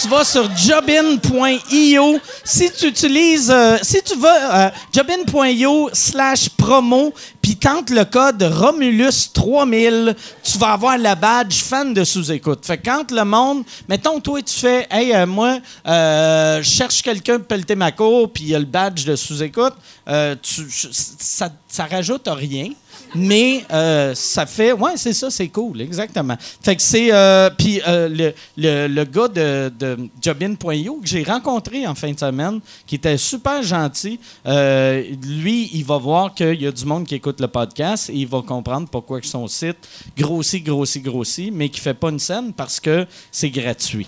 tu 0.00 0.08
vas 0.08 0.24
sur 0.24 0.48
jobin.io. 0.56 2.18
Si 2.44 2.70
tu 2.72 2.86
utilises, 2.86 3.50
euh, 3.50 3.76
si 3.82 4.02
tu 4.02 4.16
vas 4.16 4.66
euh, 4.66 4.70
jobin.io 4.94 5.90
slash 5.92 6.48
promo, 6.48 7.12
puis 7.42 7.56
tente 7.56 7.90
le 7.90 8.04
code 8.04 8.42
Romulus3000, 8.42 10.14
tu 10.42 10.58
vas 10.58 10.72
avoir 10.72 10.96
la 10.96 11.14
badge 11.14 11.62
fan 11.62 11.92
de 11.92 12.04
sous-écoute. 12.04 12.64
Fait 12.64 12.78
que 12.78 12.88
quand 12.88 13.10
le 13.10 13.24
monde, 13.24 13.64
mettons, 13.88 14.20
toi, 14.20 14.40
tu 14.40 14.54
fais, 14.54 14.86
hey, 14.90 15.12
euh, 15.14 15.26
moi, 15.26 15.58
je 15.84 16.60
cherche 16.62 17.02
quelqu'un 17.02 17.38
pour 17.38 17.48
pelleter 17.48 17.74
ma 17.74 17.92
cour, 17.92 18.32
puis 18.32 18.44
il 18.44 18.50
y 18.50 18.54
a 18.54 18.58
le 18.58 18.64
badge 18.64 19.04
de 19.04 19.16
sous-écoute, 19.16 19.74
ça, 20.06 21.48
ça 21.68 21.86
rajoute 21.86 22.26
rien 22.26 22.70
mais 23.14 23.64
euh, 23.72 24.14
ça 24.14 24.46
fait. 24.46 24.72
Ouais, 24.72 24.92
c'est 24.96 25.12
ça, 25.12 25.30
c'est 25.30 25.48
cool, 25.48 25.80
exactement. 25.80 26.36
Fait 26.38 26.76
que 26.76 26.82
c'est. 26.82 27.12
Euh, 27.12 27.50
puis 27.56 27.80
euh, 27.86 28.08
le, 28.08 28.32
le, 28.56 28.86
le, 28.88 29.04
gars 29.04 29.28
de, 29.28 29.72
de 29.78 30.08
Jobin.io 30.20 31.00
que 31.00 31.08
j'ai 31.08 31.22
rencontré 31.22 31.86
en 31.86 31.94
fin 31.94 32.12
de 32.12 32.18
semaine, 32.18 32.60
qui 32.86 32.96
était 32.96 33.16
super 33.16 33.62
gentil, 33.62 34.18
lui, 34.44 35.70
il 35.72 35.84
va 35.84 35.98
voir 35.98 36.34
qu'il 36.34 36.60
y 36.60 36.66
a 36.66 36.72
du 36.72 36.84
monde 36.84 37.06
qui 37.06 37.14
écoute 37.14 37.40
le 37.40 37.48
podcast 37.48 38.10
et 38.10 38.14
il 38.14 38.26
va 38.26 38.42
comprendre 38.42 38.88
pourquoi 38.88 39.20
son 39.22 39.46
site 39.46 39.88
grossit, 40.16 40.64
grossit, 40.64 41.02
grossit, 41.02 41.52
mais 41.52 41.68
qui 41.68 41.80
fait 41.80 41.94
pas 41.94 42.10
une 42.10 42.18
scène 42.18 42.52
parce 42.52 42.80
que 42.80 43.06
c'est 43.30 43.50
gratuit. 43.50 44.06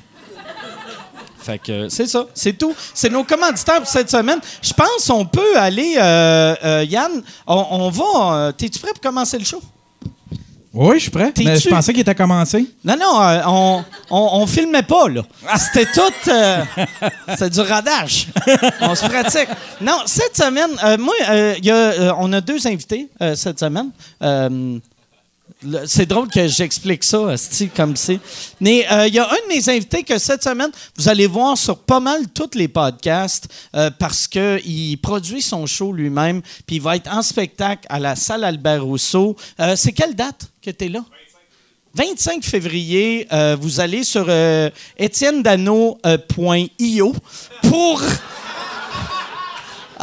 Fait 1.42 1.58
que 1.58 1.88
c'est 1.88 2.06
ça, 2.06 2.26
c'est 2.34 2.56
tout. 2.56 2.74
C'est 2.94 3.10
nos 3.10 3.24
commanditaires 3.24 3.78
pour 3.78 3.88
cette 3.88 4.10
semaine. 4.10 4.38
Je 4.62 4.72
pense 4.72 5.08
qu'on 5.08 5.24
peut 5.24 5.56
aller, 5.56 5.94
euh, 5.96 6.54
euh, 6.64 6.84
Yann, 6.88 7.22
on, 7.46 7.90
va. 7.90 8.34
Euh, 8.34 8.52
t'es-tu 8.52 8.78
prêt 8.78 8.92
pour 8.92 9.00
commencer 9.00 9.38
le 9.38 9.44
show? 9.44 9.60
Oui, 10.74 10.96
je 10.96 11.02
suis 11.02 11.10
prêt. 11.10 11.32
Mais 11.38 11.58
je 11.58 11.68
pensais 11.68 11.92
qu'il 11.92 12.00
était 12.00 12.14
commencé. 12.14 12.66
Non, 12.84 12.96
non, 12.98 13.84
on, 14.10 14.40
on, 14.40 14.46
filmait 14.46 14.82
pas, 14.82 15.08
là. 15.08 15.22
C'était 15.58 15.86
tout. 15.92 16.30
c'est 17.36 17.50
du 17.50 17.60
radage. 17.60 18.28
on 18.80 18.94
se 18.94 19.04
pratique. 19.04 19.48
Non, 19.80 19.98
cette 20.06 20.36
semaine, 20.36 20.70
moi, 20.98 21.14
y 21.60 21.70
a, 21.70 22.16
on 22.18 22.32
a 22.32 22.40
deux 22.40 22.66
invités 22.66 23.08
cette 23.34 23.58
semaine. 23.60 23.90
C'est 25.86 26.06
drôle 26.06 26.28
que 26.28 26.48
j'explique 26.48 27.04
ça, 27.04 27.34
comme 27.76 27.96
c'est. 27.96 28.18
Mais 28.60 28.86
euh, 28.90 29.06
il 29.06 29.14
y 29.14 29.18
a 29.18 29.28
un 29.28 29.34
de 29.34 29.48
mes 29.48 29.68
invités 29.68 30.02
que 30.02 30.18
cette 30.18 30.42
semaine, 30.42 30.70
vous 30.96 31.08
allez 31.08 31.26
voir 31.26 31.56
sur 31.56 31.78
pas 31.78 32.00
mal 32.00 32.22
tous 32.34 32.50
les 32.54 32.68
podcasts 32.68 33.48
euh, 33.74 33.90
parce 33.90 34.26
qu'il 34.26 34.98
produit 35.00 35.42
son 35.42 35.66
show 35.66 35.92
lui-même, 35.92 36.42
puis 36.66 36.76
il 36.76 36.82
va 36.82 36.96
être 36.96 37.12
en 37.12 37.22
spectacle 37.22 37.86
à 37.88 37.98
la 37.98 38.16
salle 38.16 38.44
Albert 38.44 38.84
Rousseau. 38.84 39.36
Euh, 39.60 39.76
c'est 39.76 39.92
quelle 39.92 40.14
date 40.14 40.50
que 40.60 40.70
tu 40.70 40.86
es 40.86 40.88
là? 40.88 41.04
25 41.94 42.42
février, 42.42 43.28
vous 43.60 43.78
allez 43.78 44.02
sur 44.02 44.26
etienne-dano.io 44.98 47.14
pour 47.68 48.02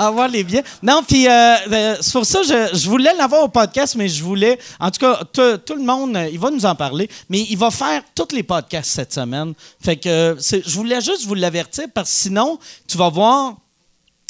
avoir 0.08 0.28
les 0.28 0.44
biens. 0.44 0.62
Non, 0.82 1.04
puis 1.08 1.28
euh, 1.28 1.56
euh, 1.72 1.98
c'est 2.02 2.14
pour 2.14 2.26
ça 2.26 2.42
je, 2.44 2.78
je 2.78 2.90
voulais 2.90 3.14
l'avoir 3.14 3.44
au 3.44 3.50
podcast, 3.50 3.96
mais 3.96 4.08
je 4.08 4.24
voulais. 4.24 4.58
En 4.80 4.92
tout 4.92 5.00
cas, 5.00 5.24
tout 5.58 5.76
le 5.76 5.84
monde, 5.84 6.16
euh, 6.16 6.30
il 6.32 6.40
va 6.40 6.52
nous 6.52 6.66
en 6.66 6.76
parler, 6.76 7.10
mais 7.30 7.42
il 7.50 7.58
va 7.58 7.72
faire 7.72 8.02
tous 8.16 8.34
les 8.34 8.44
podcasts 8.44 8.92
cette 8.92 9.14
semaine. 9.14 9.54
Fait 9.84 9.98
que 9.98 10.38
je 10.40 10.76
voulais 10.76 11.02
juste 11.02 11.26
vous 11.26 11.36
l'avertir 11.36 11.86
parce 11.94 12.10
que 12.10 12.16
sinon, 12.16 12.60
tu 12.88 12.98
vas 12.98 13.10
voir 13.10 13.56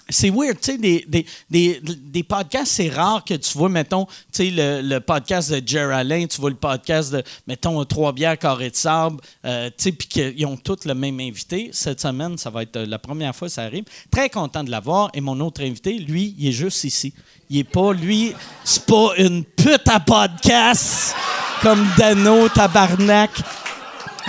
c'est 0.10 0.30
weird, 0.30 0.60
tu 0.60 0.72
sais, 0.72 0.78
des, 0.78 1.06
des, 1.08 1.26
des, 1.50 1.82
des, 1.84 2.24
podcasts, 2.24 2.74
c'est 2.74 2.90
rare 2.90 3.24
que 3.24 3.36
tu 3.36 3.58
vois, 3.58 3.70
mettons, 3.70 4.06
tu 4.06 4.14
sais, 4.32 4.50
le, 4.50 4.82
le, 4.82 5.00
podcast 5.00 5.52
de 5.52 5.62
Jerry 5.66 5.94
Alain, 5.94 6.26
tu 6.28 6.42
vois 6.42 6.50
le 6.50 6.56
podcast 6.56 7.12
de, 7.12 7.24
mettons, 7.48 7.84
Trois 7.86 8.12
bières 8.12 8.38
carré 8.38 8.70
de 8.70 8.76
sable, 8.76 9.18
euh, 9.46 9.70
tu 9.70 9.76
sais, 9.78 9.92
puis 9.92 10.08
qu'ils 10.08 10.46
ont 10.46 10.58
tous 10.58 10.86
le 10.86 10.94
même 10.94 11.20
invité. 11.20 11.70
Cette 11.74 12.02
semaine, 12.02 12.38
ça 12.38 12.50
va 12.50 12.64
être 12.64 12.76
euh, 12.76 12.86
la 12.86 13.00
première 13.00 13.36
fois 13.36 13.48
que 13.48 13.54
ça 13.54 13.64
arrive. 13.64 13.86
Très 14.12 14.30
content 14.30 14.64
de 14.64 14.72
l'avoir. 14.72 15.10
Et 15.14 15.22
mon 15.22 15.40
autre 15.40 15.62
invité, 15.64 15.94
lui, 15.94 16.36
il 16.38 16.50
est 16.50 16.52
juste 16.52 16.84
ici. 16.84 17.14
Il 17.50 17.60
est 17.60 17.64
pas, 17.64 17.94
lui, 17.94 18.34
c'est 18.64 18.86
pas 18.86 19.12
une 19.18 19.44
pute 19.44 19.88
à 19.88 20.00
podcast 20.00 21.16
comme 21.62 21.86
Dano, 21.98 22.48
tabarnak. 22.50 23.32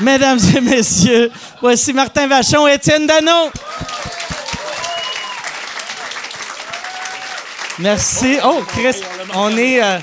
Mesdames 0.00 0.40
et 0.56 0.60
messieurs, 0.60 1.30
voici 1.60 1.92
Martin 1.92 2.26
Vachon 2.26 2.66
et 2.66 2.74
Étienne 2.74 3.06
Dano. 3.06 3.50
Merci. 7.80 8.36
Oh, 8.44 8.60
Chris, 8.68 9.00
on 9.34 9.56
est. 9.56 9.82
Euh, 9.82 9.98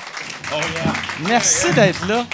merci 1.27 1.73
d'être 1.73 2.07
là. 2.07 2.25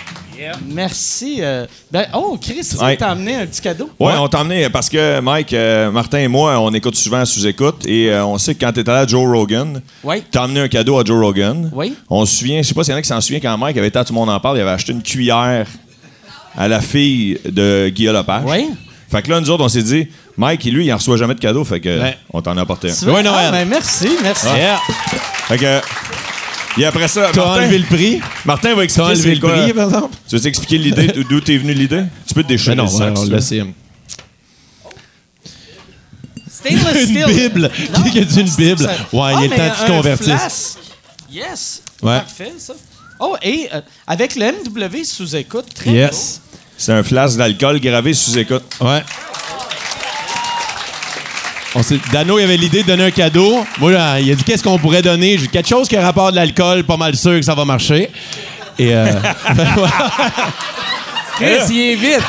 Merci. 0.68 1.38
Euh, 1.40 1.66
ben, 1.92 2.06
oh, 2.14 2.38
Chris, 2.42 2.68
tu 2.70 2.98
t'as 2.98 3.10
amené 3.10 3.36
un 3.36 3.46
petit 3.46 3.62
cadeau? 3.62 3.90
Oui, 4.00 4.12
on 4.18 4.28
t'a 4.28 4.40
amené 4.40 4.70
parce 4.70 4.90
que 4.90 5.20
Mike, 5.20 5.54
euh, 5.54 5.92
Martin 5.92 6.20
et 6.20 6.28
moi, 6.28 6.60
on 6.60 6.74
écoute 6.74 6.96
souvent 6.96 7.24
sous-écoute 7.24 7.86
et 7.88 8.14
on 8.16 8.38
sait 8.38 8.56
que 8.56 8.66
quand 8.66 8.74
tu 8.74 8.80
étais 8.80 8.90
allé 8.90 9.02
à 9.02 9.08
Joe 9.08 9.26
Rogan, 9.26 9.82
oui. 10.04 10.24
tu 10.30 10.38
as 10.38 10.44
amené 10.44 10.62
un 10.62 10.68
cadeau 10.68 10.98
à 11.00 11.04
Joe 11.06 11.24
Rogan. 11.24 11.70
Oui. 11.74 11.96
On 12.10 12.26
se 12.26 12.38
souvient, 12.38 12.62
je 12.62 12.68
sais 12.68 12.74
pas 12.74 12.84
s'il 12.84 12.92
y 12.92 12.96
en 12.96 13.00
a 13.00 13.02
qui 13.02 13.08
s'en 13.08 13.22
souviennent 13.22 13.42
quand 13.42 13.58
Mike 13.58 13.78
avait 13.78 13.88
été 13.88 14.00
à 14.00 14.04
Tout 14.04 14.14
le 14.14 14.20
monde 14.20 14.30
en 14.30 14.40
parle, 14.40 14.58
il 14.58 14.62
avait 14.62 14.72
acheté 14.72 14.92
une 14.92 15.04
cuillère 15.04 15.68
à 16.58 16.68
la 16.68 16.82
fille 16.82 17.40
de 17.46 17.90
Guillaume 17.90 18.16
Lepage. 18.16 18.44
Oui. 18.48 18.70
Fait 19.10 19.22
que 19.22 19.30
là, 19.30 19.40
nous 19.40 19.50
autres, 19.52 19.64
on 19.64 19.70
s'est 19.70 19.84
dit, 19.84 20.08
Mike, 20.38 20.64
lui, 20.66 20.88
il 20.88 20.94
en 20.94 20.98
reçoit 20.98 21.18
jamais 21.18 21.36
de 21.36 21.40
cadeau, 21.40 21.64
fait 21.64 21.80
que 21.80 22.00
on 22.34 22.42
t'en 22.42 22.58
a 22.58 22.62
apporté 22.62 22.90
un. 22.90 22.94
Oui, 23.06 23.24
Noël. 23.24 23.46
Ah, 23.48 23.52
ben, 23.52 23.68
merci, 23.70 24.10
merci. 24.24 24.48
Fait 25.48 25.58
que. 25.58 25.82
Et 26.76 26.86
après 26.86 27.08
ça, 27.08 27.30
T'as 27.32 27.44
enlevé 27.44 27.78
le 27.78 27.86
prix? 27.86 28.20
Martin 28.46 28.74
va 28.74 28.84
expliquer 28.84 29.10
enlevé 29.10 29.36
le 29.36 29.42
prix, 29.42 29.74
par 29.74 29.86
exemple? 29.86 30.16
Tu 30.28 30.36
veux 30.36 30.48
expliquer 30.48 30.78
l'idée, 30.80 31.08
d'où 31.30 31.40
t'es 31.40 31.58
venu 31.58 31.74
l'idée? 31.74 32.04
Tu 32.28 32.34
peux 32.34 32.44
te 32.44 32.48
déchirer 32.48 32.76
non, 32.76 32.88
sac, 32.88 33.14
on 33.16 33.26
le 33.26 33.40
sait. 33.40 33.64
Stainless 36.50 37.10
Une 37.10 37.26
Bible! 37.26 37.72
Qui 38.12 38.20
a 38.20 38.24
dit 38.24 38.40
une 38.40 38.50
Bible? 38.50 38.90
Ouais, 39.12 39.34
il 39.38 39.44
est 39.44 39.60
ah, 39.60 39.70
temps 39.70 39.76
que 39.76 39.86
tu 39.86 39.92
convertisses. 39.92 40.78
Yes! 41.32 41.84
Ouais. 42.02 42.20
Parfait, 42.20 42.54
ça. 42.58 42.74
Oh, 43.20 43.36
et 43.42 43.70
euh, 43.74 43.82
avec 44.08 44.36
le 44.36 44.52
MW 44.52 45.04
sous 45.04 45.36
écoute, 45.36 45.68
très 45.74 45.92
Yes. 45.92 46.42
C'est 46.78 46.92
un 46.92 47.04
flasque 47.04 47.38
d'alcool 47.38 47.80
gravé 47.80 48.14
sous 48.14 48.38
écoute. 48.38 48.64
Ouais. 48.82 49.04
On 51.76 51.82
Dano, 52.12 52.38
il 52.38 52.44
avait 52.44 52.58
l'idée 52.58 52.84
de 52.84 52.88
donner 52.88 53.06
un 53.06 53.12
cadeau. 53.12 53.66
Moi, 53.80 53.94
il 54.22 54.32
a 54.32 54.36
dit 54.36 54.44
qu'est-ce 54.44 54.62
qu'on 54.62 54.78
pourrait 54.78 55.02
donner? 55.02 55.40
J'ai 55.40 55.48
quelque 55.48 55.68
chose 55.68 55.88
qui 55.88 55.98
a 55.98 56.04
rapport 56.04 56.30
de 56.30 56.36
l'alcool, 56.36 56.84
pas 56.84 56.98
mal 56.98 57.16
sûr 57.16 57.32
que 57.32 57.42
ça 57.42 57.56
va 57.56 57.66
marcher. 57.66 58.12
Et. 58.78 58.94
Euh, 58.94 59.08
Chris, 61.36 61.64
il 61.72 61.80
est 61.80 61.96
vite. 61.96 62.22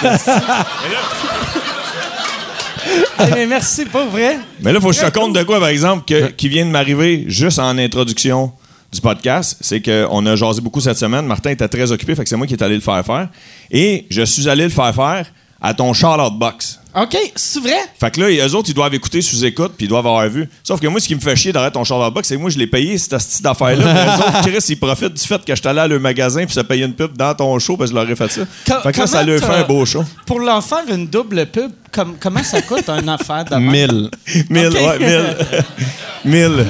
mais 3.34 3.46
merci, 3.46 3.84
pas 3.84 4.06
vrai. 4.06 4.38
Mais 4.62 4.72
là, 4.72 4.78
il 4.78 4.82
faut 4.82 4.88
que 4.88 4.94
je 4.94 5.02
te 5.02 5.10
compte 5.10 5.34
de 5.34 5.42
quoi, 5.42 5.60
par 5.60 5.68
exemple, 5.68 6.10
qui 6.36 6.48
vient 6.48 6.64
de 6.64 6.70
m'arriver 6.70 7.24
juste 7.26 7.58
en 7.58 7.76
introduction 7.76 8.50
du 8.90 9.00
podcast. 9.02 9.58
C'est 9.60 9.82
qu'on 9.82 10.24
a 10.24 10.36
jasé 10.36 10.62
beaucoup 10.62 10.80
cette 10.80 10.96
semaine. 10.96 11.26
Martin 11.26 11.50
était 11.50 11.68
très 11.68 11.92
occupé, 11.92 12.14
fait 12.14 12.22
que 12.22 12.30
c'est 12.30 12.36
moi 12.36 12.46
qui 12.46 12.54
est 12.54 12.62
allé 12.62 12.76
le 12.76 12.80
faire 12.80 13.04
faire. 13.04 13.28
Et 13.70 14.06
je 14.08 14.22
suis 14.22 14.48
allé 14.48 14.64
le 14.64 14.70
faire 14.70 14.94
faire 14.94 15.26
à 15.60 15.74
ton 15.74 15.92
Charlotte 15.92 16.38
Box. 16.38 16.80
OK, 16.94 17.16
c'est 17.34 17.60
vrai? 17.60 17.76
Fait 17.98 18.10
que 18.10 18.20
là, 18.20 18.46
eux 18.46 18.54
autres, 18.54 18.70
ils 18.70 18.74
doivent 18.74 18.94
écouter 18.94 19.20
sous 19.20 19.44
écoute 19.44 19.72
puis 19.76 19.86
ils 19.86 19.88
doivent 19.88 20.06
avoir 20.06 20.28
vu. 20.28 20.48
Sauf 20.62 20.80
que 20.80 20.86
moi, 20.86 21.00
ce 21.00 21.08
qui 21.08 21.16
me 21.16 21.20
fait 21.20 21.34
chier 21.34 21.52
d'arrêter 21.52 21.74
ton 21.74 21.82
Charlotte 21.82 22.14
Box, 22.14 22.28
c'est 22.28 22.36
que 22.36 22.40
moi, 22.40 22.50
je 22.50 22.58
l'ai 22.58 22.68
payé, 22.68 22.96
cette 22.98 23.10
petite 23.10 23.44
affaire-là. 23.44 23.84
Mais 23.84 24.06
eux 24.06 24.18
autres, 24.18 24.42
Chris, 24.42 24.64
ils 24.68 24.78
profitent 24.78 25.14
du 25.14 25.26
fait 25.26 25.44
que 25.44 25.54
je 25.54 25.60
suis 25.60 25.68
allé 25.68 25.80
à 25.80 25.88
le 25.88 25.98
magasin 25.98 26.44
puis 26.44 26.54
ça 26.54 26.62
payait 26.62 26.86
une 26.86 26.94
pub 26.94 27.16
dans 27.16 27.34
ton 27.34 27.58
show 27.58 27.76
parce 27.76 27.90
que 27.90 27.96
je 27.96 28.00
leur 28.00 28.10
ai 28.10 28.14
fait 28.14 28.30
ça. 28.30 28.80
fait 28.80 28.92
que 28.92 29.00
là, 29.00 29.06
ça 29.08 29.24
leur 29.24 29.40
fait 29.40 29.52
un 29.52 29.64
beau 29.64 29.84
show. 29.84 30.04
Pour 30.24 30.38
leur 30.38 30.62
faire 30.62 30.84
une 30.88 31.08
double 31.08 31.46
pub, 31.46 31.72
comment 32.20 32.42
ça 32.42 32.62
coûte 32.62 32.88
une 32.88 33.08
affaire 33.08 33.44
de 33.44 33.56
1000. 33.56 34.10
1000, 34.50 34.68
ouais, 34.68 34.98
1000. 34.98 35.36
1000. 36.24 36.66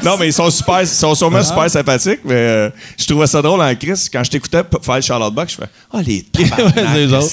non, 0.04 0.16
mais 0.18 0.28
ils 0.28 0.32
sont 0.32 0.50
super, 0.50 0.82
ils 0.82 0.86
sont 0.86 1.14
sûrement 1.14 1.38
ah. 1.38 1.44
super 1.44 1.70
sympathiques, 1.70 2.20
mais 2.24 2.34
euh, 2.34 2.70
je 2.98 3.06
trouvais 3.06 3.26
ça 3.26 3.40
drôle 3.42 3.60
en 3.60 3.74
Chris. 3.74 4.08
Quand 4.12 4.22
je 4.24 4.30
t'écoutais 4.30 4.62
faire 4.82 4.96
le 4.96 5.00
Charlotte 5.00 5.34
Box, 5.34 5.52
je 5.52 5.56
fais 5.56 5.70
Ah, 5.92 5.98
oh, 5.98 6.00
les 6.04 6.24
les 6.94 7.12
autres. 7.12 7.26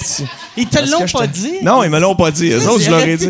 Ils 0.55 0.67
te 0.67 0.79
l'ont 0.89 1.06
pas 1.07 1.27
dit? 1.27 1.53
Non, 1.63 1.83
ils 1.83 1.89
me 1.89 1.99
l'ont 1.99 2.15
pas 2.15 2.31
dit. 2.31 2.49
Eux 2.49 2.67
autres, 2.69 2.83
je 2.83 2.89
leur 2.89 3.01
ai 3.01 3.17
dit. 3.17 3.29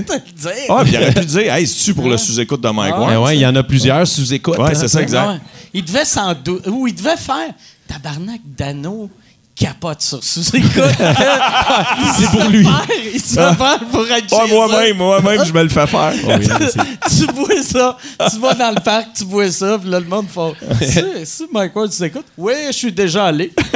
Ah, 0.69 0.83
puis 0.83 0.93
il 0.93 0.97
aurait 0.97 1.13
pu 1.13 1.25
dire 1.25 1.53
Hey, 1.53 1.67
c'est-tu 1.67 1.93
pour 1.93 2.07
le 2.07 2.17
sous-écoute 2.17 2.61
de 2.61 2.69
Mike 2.69 2.97
Ward? 2.97 3.23
Ouais, 3.23 3.37
il 3.37 3.41
y 3.41 3.45
en 3.45 3.55
a 3.55 3.63
plusieurs 3.63 4.07
sous-écoutes. 4.07 4.57
Ouais, 4.57 4.75
c'est 4.75 4.87
ça, 4.87 5.01
exact. 5.01 5.41
Il 5.73 5.83
devait 5.83 6.03
doute. 6.43 6.67
Ou 6.67 6.87
il 6.87 6.95
devait 6.95 7.17
faire 7.17 7.53
Tabarnak 7.87 8.41
d'anneau 8.45 9.09
capote 9.57 10.01
sur 10.01 10.23
sous-écoute. 10.23 10.71
c'est 12.17 12.29
pour 12.29 12.49
lui. 12.49 12.67
il 13.13 13.19
se 13.19 13.35
fait 13.35 13.53
faire 13.55 13.79
pour 13.91 14.09
être 14.09 14.27
oh, 14.31 14.47
Moi-même, 14.49 14.97
moi-même, 14.97 15.45
je 15.45 15.51
me 15.51 15.63
le 15.63 15.69
fais 15.69 15.87
faire. 15.87 16.13
Oh, 16.27 17.09
tu 17.09 17.25
bois 17.27 17.63
ça, 17.63 17.97
tu 18.29 18.39
vas 18.39 18.53
dans 18.53 18.71
le 18.75 18.81
parc, 18.81 19.07
tu 19.17 19.25
bois 19.25 19.51
ça, 19.51 19.77
puis 19.79 19.89
là, 19.89 19.99
le 19.99 20.05
monde 20.05 20.27
fait 20.29 21.25
Si 21.25 21.45
Mike 21.51 21.75
Ward, 21.75 21.89
tu 21.89 22.03
écoutes 22.03 22.25
Oui, 22.37 22.53
je 22.67 22.73
suis 22.73 22.91
déjà 22.91 23.25
allé. 23.25 23.51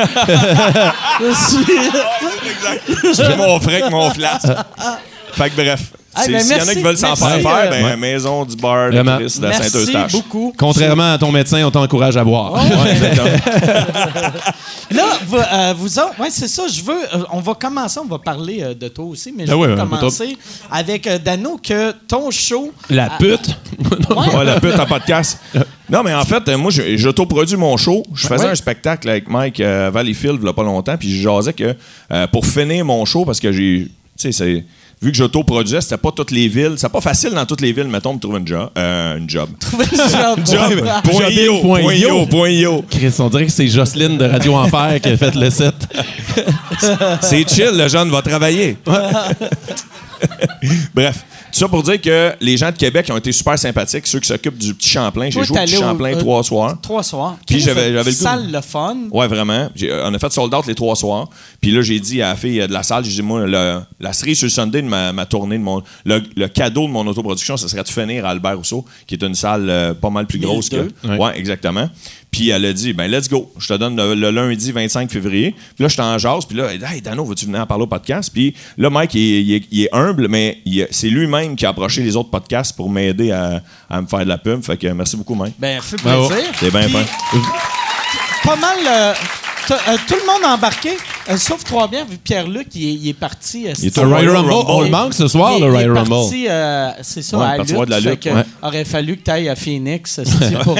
je 1.19 1.33
suis. 1.33 1.65
J'ai 3.13 3.35
mon 3.35 3.59
frère 3.59 3.89
mon 3.89 4.09
flasque. 4.11 4.47
Fait 5.33 5.50
que 5.50 5.55
bref. 5.55 5.93
Ah, 6.13 6.23
ben, 6.27 6.39
S'il 6.41 6.57
y 6.57 6.61
en 6.61 6.67
a 6.67 6.73
qui 6.75 6.81
veulent 6.81 6.97
s'en 6.97 7.15
faire 7.15 7.39
faire, 7.41 7.69
ben, 7.69 7.85
ouais. 7.85 7.95
maison 7.97 8.43
du 8.43 8.57
bar 8.57 8.89
de 8.89 8.95
Vraiment. 8.95 9.17
Chris 9.17 9.33
de 9.39 9.47
Merci 9.47 9.69
Saint-Eustache. 9.69 10.11
beaucoup. 10.11 10.53
Contrairement 10.57 11.13
à 11.13 11.17
ton 11.17 11.31
médecin, 11.31 11.63
on 11.65 11.71
t'encourage 11.71 12.17
à 12.17 12.23
boire. 12.25 12.61
Là, 14.91 15.03
vous, 15.25 15.37
euh, 15.37 15.73
vous 15.77 15.99
autres, 15.99 16.19
ouais, 16.19 16.29
c'est 16.29 16.47
ça, 16.49 16.63
je 16.67 16.81
veux, 16.83 16.93
euh, 17.15 17.23
on 17.31 17.39
va 17.39 17.53
commencer, 17.53 17.99
on 18.03 18.07
va 18.07 18.19
parler 18.19 18.59
euh, 18.61 18.73
de 18.73 18.89
toi 18.89 19.05
aussi, 19.05 19.33
mais 19.35 19.45
je 19.47 19.51
Ah 19.51 19.55
veux 19.55 19.61
ouais, 19.61 19.67
ouais, 19.69 19.75
commencer 19.77 20.37
avec 20.69 21.07
euh, 21.07 21.17
Dano, 21.17 21.57
que 21.63 21.93
ton 22.07 22.29
show... 22.29 22.73
La 22.89 23.11
pute. 23.11 23.55
Ouais. 24.09 24.35
Ouais, 24.35 24.45
la 24.45 24.59
pute 24.59 24.77
en 24.79 24.85
podcast. 24.85 25.39
Non, 25.89 26.03
mais 26.03 26.13
en 26.13 26.23
fait, 26.23 26.47
euh, 26.47 26.57
moi, 26.57 26.71
je- 26.71 26.95
j'autoproduis 26.95 27.57
mon 27.57 27.75
show. 27.75 28.01
Je 28.13 28.25
faisais 28.25 28.45
Ouais. 28.45 28.51
un 28.51 28.55
spectacle 28.55 29.09
avec 29.09 29.27
Mike 29.29 29.59
euh, 29.59 29.89
Valleyfield 29.93 30.39
il 30.41 30.45
y 30.45 30.49
a 30.49 30.53
pas 30.53 30.63
longtemps, 30.63 30.95
puis 30.97 31.13
je 31.13 31.21
jasais 31.21 31.51
que 31.51 31.75
euh, 32.13 32.27
pour 32.27 32.45
finir 32.45 32.85
mon 32.85 33.03
show, 33.03 33.25
parce 33.25 33.41
que 33.41 33.51
j'ai. 33.51 33.89
Tu 33.89 33.91
sais, 34.15 34.31
c'est. 34.31 34.63
Vu 35.03 35.10
que 35.12 35.17
j'autoproduisais, 35.17 35.81
c'était 35.81 35.98
pas 35.98 36.12
toutes 36.12 36.29
les 36.29 36.48
villes. 36.48 36.74
C'est 36.77 36.88
pas 36.91 37.01
facile 37.01 37.31
dans 37.31 37.46
toutes 37.46 37.62
les 37.62 37.72
villes, 37.74 37.88
mettons, 37.88 38.13
de 38.13 38.20
trouver 38.20 38.38
une 38.39 38.48
job. 38.48 38.70
Euh, 38.77 39.17
une 39.17 39.27
job. 39.27 39.50
Trouver 39.60 39.86
genre 39.86 40.38
de- 40.38 40.46
Job. 40.46 40.86
Point 41.03 41.13
Jobin, 41.13 41.31
io, 41.41 41.62
point 41.62 41.81
point 41.81 41.93
io. 41.96 42.08
io, 42.20 42.25
point 42.27 42.50
io. 42.50 42.86
Chris, 42.88 43.13
on 43.17 43.29
dirait 43.29 43.48
que 43.48 43.51
c'est 43.51 43.67
Jocelyne 43.67 44.17
de 44.20 44.25
Radio 44.25 44.53
Enfer 44.53 45.01
qui 45.01 45.10
a 45.10 45.17
fait 45.17 45.34
le 45.34 45.50
set. 45.50 45.74
C'est 47.22 47.50
chill, 47.50 47.72
le 47.74 47.88
jeune 47.88 48.12
va 48.12 48.22
travailler. 48.22 48.77
Bref, 50.93 51.25
tout 51.51 51.60
ça 51.60 51.67
pour 51.67 51.84
dire 51.84 52.00
que 52.01 52.31
les 52.41 52.58
gens 52.58 52.72
de 52.72 52.77
Québec 52.77 53.08
ont 53.12 53.17
été 53.17 53.31
super 53.31 53.58
sympathiques, 53.60 54.08
ceux 54.08 54.20
qui 54.20 54.27
s'occupent 54.27 54.58
du 54.58 54.74
petit 54.74 54.89
Champlain. 54.89 55.25
J'ai 55.29 55.43
joué 55.43 55.58
au 55.58 55.62
petit 55.63 55.75
Champlain 55.75 56.13
euh, 56.15 56.20
trois 56.20 56.43
soirs. 56.43 56.77
Trois 56.81 57.03
soirs. 57.03 57.38
Puis 57.48 57.60
j'avais- 57.60 57.91
le. 57.91 58.03
Salle 58.12 58.51
le 58.51 58.62
fun. 58.62 58.98
Ouais, 59.12 59.27
vraiment. 59.27 59.70
J'ai- 59.75 59.91
on 59.93 60.13
a 60.13 60.20
fait 60.20 60.31
sold 60.31 60.53
out 60.53 60.65
les 60.67 60.75
trois 60.75 60.96
soirs. 60.96 61.29
Puis 61.60 61.72
là, 61.72 61.81
j'ai 61.81 62.00
dit 62.00 62.22
à 62.22 62.29
la 62.29 62.36
fille 62.36 62.60
de 62.67 62.74
la 62.74 62.84
salle, 62.84 63.03
j'ai 63.05 63.12
dit, 63.12 63.22
moi, 63.22 63.46
le- 63.46 63.81
la 64.00 64.13
cerise 64.13 64.38
sur 64.39 64.46
le 64.46 64.51
Sunday 64.51 64.81
de 64.81 64.88
ma, 64.88 65.25
tournée, 65.25 65.58
de 65.58 65.63
mon, 65.63 65.81
le, 66.05 66.48
cadeau 66.48 66.88
de 66.88 66.91
mon 66.91 67.05
autoproduction, 67.08 67.58
ce 67.58 67.67
serait 67.67 67.84
de 67.84 67.88
finir 67.89 68.25
à 68.25 68.29
Albert 68.29 68.58
Rousseau, 68.58 68.86
qui 69.08 69.15
est 69.15 69.24
une 69.24 69.36
salle 69.36 69.70
euh, 69.70 69.93
pas 69.93 70.10
mal 70.10 70.25
plus 70.27 70.39
grosse 70.39 70.70
que. 70.70 70.75
1002. 70.77 71.10
Ouais. 71.10 71.17
Ouais, 71.17 71.38
exactement. 71.39 71.89
Puis 72.31 72.50
elle 72.50 72.63
a 72.63 72.71
dit, 72.71 72.93
ben 72.93 73.11
let's 73.11 73.27
go. 73.29 73.51
Je 73.59 73.67
te 73.67 73.73
donne 73.73 73.97
le, 73.97 74.15
le 74.15 74.31
lundi 74.31 74.71
25 74.71 75.11
février. 75.11 75.51
Puis 75.75 75.83
là, 75.83 75.89
je 75.89 75.97
t'en 75.97 76.17
jase. 76.17 76.45
Puis 76.45 76.55
là, 76.57 76.69
hey, 76.73 77.01
Dano, 77.01 77.25
veux-tu 77.25 77.45
venir 77.45 77.59
en 77.59 77.65
parler 77.67 77.83
au 77.83 77.88
podcast? 77.88 78.31
Puis 78.33 78.55
là, 78.77 78.89
Mike, 78.89 79.13
il 79.15 79.19
est, 79.19 79.41
il 79.43 79.53
est- 79.55 79.67
il 79.69 79.81
est 79.83 79.89
humble, 79.93 80.27
mais 80.29 80.59
il- 80.65 80.88
c'est 80.91 81.09
lui-même 81.09 81.57
qui 81.57 81.65
a 81.65 81.69
approché 81.69 82.01
les 82.01 82.15
autres 82.15 82.29
podcasts 82.29 82.73
pour 82.75 82.89
m'aider 82.89 83.31
à, 83.31 83.61
à 83.89 84.01
me 84.01 84.07
faire 84.07 84.19
de 84.23 84.29
la 84.29 84.38
pub. 84.38 84.63
Fait 84.63 84.77
que 84.77 84.88
merci 84.88 85.17
beaucoup, 85.17 85.35
Mike. 85.35 85.55
Ben, 85.59 85.81
fait 85.81 85.97
plaisir. 85.97 86.45
C'est 86.57 86.71
bien 86.71 86.88
fin. 86.88 87.03
Pas 88.45 88.55
mal. 88.55 88.77
euh, 88.88 89.13
euh, 89.69 89.75
tout 90.07 90.15
le 90.15 90.25
monde 90.25 90.43
a 90.49 90.55
embarqué, 90.55 90.89
euh, 91.29 91.37
sauf 91.37 91.63
Trois-Bières, 91.63 92.05
vu 92.05 92.17
Pierre-Luc, 92.17 92.67
il, 92.73 92.89
est- 92.89 92.93
il 92.93 93.07
est 93.09 93.13
parti. 93.13 93.67
euh, 93.67 93.73
Il 93.79 93.87
est 93.87 93.93
c'est- 93.95 94.01
au 94.03 94.07
Royal 94.09 94.29
Rumble, 94.35 94.51
Rumble. 94.51 94.65
on 94.71 94.81
le 94.81 94.89
manque 94.89 95.13
ce 95.13 95.27
soir, 95.27 95.51
il, 95.55 95.61
le 95.61 95.67
il 95.67 95.71
Royal 95.71 95.89
est 95.89 95.99
Rumble. 95.99 96.09
parti, 96.09 96.45
euh, 96.49 96.89
c'est 97.01 97.21
ça, 97.21 97.37
Ouais, 97.37 97.45
à 97.45 97.63
voir 97.63 97.85
de 97.85 97.91
la 97.91 98.01
Fait 98.01 98.09
lutte, 98.11 98.25
ouais. 98.25 98.43
aurait 98.61 98.85
fallu 98.85 99.17
que 99.17 99.23
tu 99.23 99.31
ailles 99.31 99.49
à 99.49 99.55
Phoenix 99.55 100.19
pour 100.63 100.77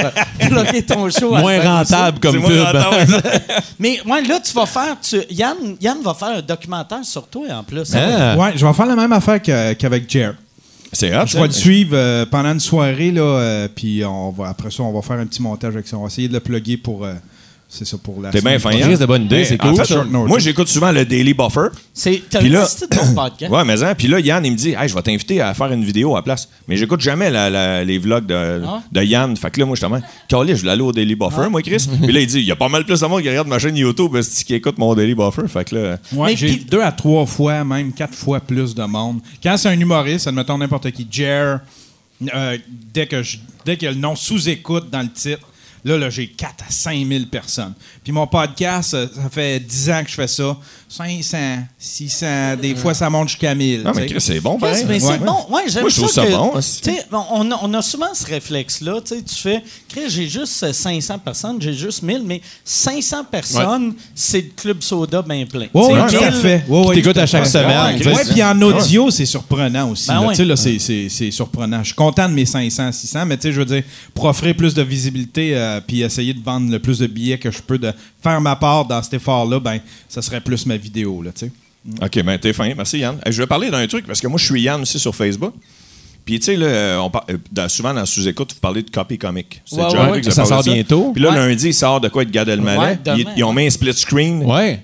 bloquer 0.48 0.82
ton 0.82 1.08
show. 1.10 1.30
Moins 1.36 1.60
rentable 1.60 2.18
comme 2.20 2.42
pub. 2.42 2.60
rentable. 2.60 3.22
Mais 3.78 4.00
ouais, 4.06 4.22
là, 4.22 4.40
tu 4.40 4.52
vas 4.52 4.66
faire. 4.66 4.96
tu- 5.00 5.22
Yann, 5.30 5.56
Yann 5.80 5.98
va 6.02 6.14
faire 6.14 6.38
un 6.38 6.42
documentaire 6.42 7.04
sur 7.04 7.26
toi 7.28 7.46
en 7.52 7.62
plus. 7.62 7.92
Ah. 7.94 8.36
Ouais, 8.36 8.52
je 8.56 8.66
vais 8.66 8.72
faire 8.72 8.86
la 8.86 8.96
même 8.96 9.12
affaire 9.12 9.40
qu'avec 9.40 10.10
Jer. 10.10 10.34
C'est 10.94 11.16
hot. 11.16 11.24
Je 11.26 11.38
vais 11.38 11.46
le 11.46 11.52
suivre 11.52 11.92
euh, 11.94 12.26
pendant 12.26 12.50
une 12.52 12.60
soirée, 12.60 13.10
là, 13.12 13.22
euh, 13.22 13.68
puis 13.74 14.04
on 14.04 14.30
va, 14.30 14.48
après 14.50 14.70
ça, 14.70 14.82
on 14.82 14.92
va 14.92 15.00
faire 15.00 15.16
un 15.18 15.24
petit 15.24 15.40
montage 15.40 15.72
avec 15.74 15.88
ça. 15.88 15.96
On 15.96 16.02
va 16.02 16.08
essayer 16.08 16.28
de 16.28 16.34
le 16.34 16.40
plugger 16.40 16.76
pour. 16.76 17.04
euh, 17.06 17.14
c'est 17.74 17.86
ça, 17.86 17.96
pour 17.96 18.20
la. 18.20 18.28
T'es 18.28 18.42
bien 18.42 18.58
fin. 18.58 18.70
Chris, 18.70 18.98
de 18.98 19.06
bonne 19.06 19.22
idée, 19.24 19.46
c'est 19.46 19.56
cool, 19.56 19.74
fait, 19.74 19.86
ça. 19.86 20.04
Moi, 20.04 20.38
j'écoute 20.38 20.68
souvent 20.68 20.92
le 20.92 21.06
Daily 21.06 21.32
Buffer. 21.32 21.68
C'est 21.94 22.22
là- 22.42 22.68
ton 22.90 23.14
podcast. 23.14 23.50
Ouais, 23.50 23.64
mais 23.64 23.82
hein, 23.82 23.94
puis 23.96 24.08
là, 24.08 24.20
Yann, 24.20 24.44
il 24.44 24.52
me 24.52 24.56
dit, 24.58 24.74
hey, 24.78 24.88
je 24.90 24.94
vais 24.94 25.00
t'inviter 25.00 25.40
à 25.40 25.54
faire 25.54 25.72
une 25.72 25.82
vidéo 25.82 26.12
à 26.14 26.18
la 26.18 26.22
place. 26.22 26.50
Mais 26.68 26.76
j'écoute 26.76 27.00
jamais 27.00 27.30
la- 27.30 27.48
la- 27.48 27.82
les 27.82 27.96
vlogs 27.96 28.26
de, 28.26 28.62
Ah. 28.66 28.82
de 28.92 29.02
Yann. 29.02 29.34
Fait 29.38 29.50
que 29.50 29.58
là, 29.58 29.64
moi, 29.64 29.74
justement, 29.74 30.00
Calais, 30.28 30.54
je 30.54 30.60
voulais 30.60 30.72
aller 30.72 30.82
au 30.82 30.92
Daily 30.92 31.14
Buffer, 31.14 31.48
moi, 31.50 31.62
Chris. 31.62 31.88
puis 32.02 32.12
là, 32.12 32.20
il 32.20 32.26
dit, 32.26 32.40
il 32.40 32.44
y 32.44 32.52
a 32.52 32.56
pas 32.56 32.68
mal 32.68 32.84
plus 32.84 33.00
de 33.00 33.06
monde 33.06 33.22
qui 33.22 33.28
regarde 33.30 33.48
ma 33.48 33.58
chaîne 33.58 33.76
YouTube 33.76 34.14
c'est 34.20 34.44
qui 34.44 34.54
écoute 34.54 34.76
mon 34.76 34.94
Daily 34.94 35.14
Buffer. 35.14 35.48
Fait 35.48 35.64
que 35.64 35.74
là, 35.74 35.98
Ouais, 36.12 36.32
Mais 36.32 36.36
j'ai 36.36 36.56
deux 36.56 36.82
à 36.82 36.92
trois 36.92 37.24
fois, 37.24 37.64
même 37.64 37.92
quatre 37.94 38.14
fois 38.14 38.38
plus 38.40 38.74
de 38.74 38.82
monde. 38.84 39.20
Quand 39.42 39.56
c'est 39.56 39.68
un 39.70 39.80
humoriste, 39.80 40.26
admettons 40.26 40.58
n'importe 40.58 40.90
qui, 40.90 41.06
Jer, 41.10 41.60
euh, 42.34 42.58
dès 42.92 43.06
que 43.06 43.22
je, 43.22 43.38
dès 43.64 43.76
qu'il 43.76 43.86
y 43.86 43.88
a 43.88 43.94
le 43.94 43.98
nom 43.98 44.14
sous-écoute 44.14 44.90
dans 44.90 45.00
le 45.00 45.10
titre, 45.10 45.48
là, 45.84 45.98
là 45.98 46.10
j'ai 46.10 46.28
4 46.28 46.64
à 46.66 46.70
5 46.70 47.06
000 47.06 47.26
personnes. 47.26 47.74
Puis 48.02 48.12
mon 48.12 48.26
podcast, 48.26 48.94
euh, 48.94 49.06
ça 49.14 49.30
fait 49.30 49.60
10 49.60 49.90
ans 49.90 50.02
que 50.04 50.10
je 50.10 50.14
fais 50.14 50.28
ça. 50.28 50.56
500, 50.92 51.38
600, 51.78 52.56
des 52.60 52.74
fois 52.74 52.94
ça 52.94 53.08
monte 53.10 53.28
jusqu'à 53.28 53.54
1000. 53.54 53.82
non, 53.82 53.92
mais. 53.94 54.06
Chris, 54.06 54.20
c'est 54.20 54.40
bon, 54.40 54.58
pareil. 54.58 54.84
mais 54.86 55.00
c'est 55.00 55.18
bon. 55.18 55.36
Ouais, 55.50 55.62
j'aime 55.68 55.82
Moi, 55.82 55.90
je 55.90 55.96
trouve 55.96 56.10
ça 56.10 56.22
ça 56.22 56.26
que, 56.28 56.32
bon, 56.32 56.50
tu 56.52 56.58
aussi. 56.58 56.80
sais, 56.82 57.06
bon, 57.10 57.24
on, 57.30 57.50
a, 57.50 57.58
on 57.62 57.74
a 57.74 57.82
souvent 57.82 58.12
ce 58.14 58.26
réflexe-là. 58.26 59.00
Tu 59.04 59.14
sais, 59.16 59.22
tu 59.22 59.34
fais, 59.34 59.62
Chris, 59.88 60.02
j'ai 60.08 60.28
juste 60.28 60.62
euh, 60.62 60.72
500 60.72 61.18
personnes, 61.18 61.56
j'ai 61.60 61.72
juste 61.72 62.02
1000, 62.02 62.22
mais 62.24 62.40
500 62.64 63.24
personnes, 63.30 63.94
c'est 64.14 64.40
le 64.42 64.50
club 64.56 64.82
soda 64.82 65.22
bien 65.22 65.46
plein. 65.46 65.66
Ouais, 65.72 66.08
tout 66.08 66.16
à 66.16 66.30
1000, 66.30 66.32
fait. 66.40 66.64
Ouais, 66.68 66.86
ouais, 66.86 66.94
t'écoutes 66.96 67.18
à 67.18 67.26
chaque 67.26 67.46
semaine, 67.46 67.96
ouais, 68.04 68.24
puis 68.30 68.42
en 68.42 68.60
audio, 68.62 69.10
c'est 69.10 69.26
surprenant 69.26 69.90
aussi. 69.90 70.08
Ben 70.08 70.20
là. 70.44 70.56
c'est- 70.56 70.78
c'est 70.78 71.08
c'est 71.08 71.30
surprenant. 71.30 71.80
Je 71.80 71.86
suis 71.86 71.94
content 71.94 72.28
de 72.28 72.34
mes 72.34 72.46
500, 72.46 72.92
600, 72.92 73.26
mais 73.26 73.36
tu 73.36 73.42
sais, 73.42 73.52
je 73.52 73.58
veux 73.58 73.64
dire, 73.66 73.82
pour 74.14 74.24
offrir 74.26 74.54
plus 74.56 74.74
de 74.74 74.82
visibilité 74.82 75.56
euh, 75.56 75.80
puis 75.86 76.02
essayer 76.02 76.34
de 76.34 76.42
vendre 76.42 76.70
le 76.70 76.78
plus 76.78 76.98
de 76.98 77.06
billets 77.06 77.38
que 77.38 77.50
je 77.50 77.60
peux, 77.62 77.78
de 77.78 77.92
faire 78.22 78.40
ma 78.40 78.56
part 78.56 78.84
dans 78.84 79.02
cet 79.02 79.14
effort-là, 79.14 79.58
ben, 79.60 79.78
ça 80.08 80.22
serait 80.22 80.40
plus 80.40 80.66
ma 80.66 80.76
vidéo, 80.82 81.22
là, 81.22 81.30
tu 81.32 81.46
sais. 81.46 81.52
OK, 82.02 82.22
ben 82.22 82.38
t'es 82.38 82.52
fin. 82.52 82.72
Merci, 82.74 82.98
Yann. 82.98 83.16
Hey, 83.24 83.32
je 83.32 83.40
vais 83.42 83.46
parler 83.46 83.70
d'un 83.70 83.86
truc, 83.86 84.06
parce 84.06 84.20
que 84.20 84.26
moi, 84.28 84.38
je 84.38 84.44
suis 84.44 84.62
Yann 84.62 84.80
aussi 84.82 84.98
sur 84.98 85.14
Facebook. 85.14 85.54
Puis, 86.24 86.38
tu 86.38 86.46
sais, 86.46 86.56
là, 86.56 86.66
euh, 86.66 86.98
on 86.98 87.10
par- 87.10 87.24
euh, 87.30 87.36
dans- 87.50 87.68
souvent 87.68 87.92
dans 87.92 88.06
sous-écoute, 88.06 88.52
vous 88.54 88.60
parlez 88.60 88.82
de 88.82 88.90
copy 88.90 89.18
comic. 89.18 89.60
C'est 89.64 89.76
Ouais, 89.76 89.84
déjà 89.90 90.04
ouais, 90.04 90.10
ouais. 90.12 90.22
Ça 90.30 90.42
avez 90.42 90.48
sort 90.48 90.62
de 90.64 90.72
bientôt. 90.72 91.10
Puis 91.12 91.20
là, 91.22 91.30
Ouais. 91.30 91.36
lundi, 91.48 91.68
il 91.68 91.74
sort 91.74 92.00
de 92.00 92.08
quoi 92.08 92.22
être 92.22 92.30
Gad 92.30 92.48
Elmaleh. 92.48 92.78
Ouais, 92.78 92.98
demain, 93.04 93.16
ils, 93.18 93.26
ils 93.38 93.42
ont 93.44 93.52
mis 93.52 93.66
un 93.66 93.70
split 93.70 93.94
screen. 93.94 94.44
Ouais. 94.44 94.80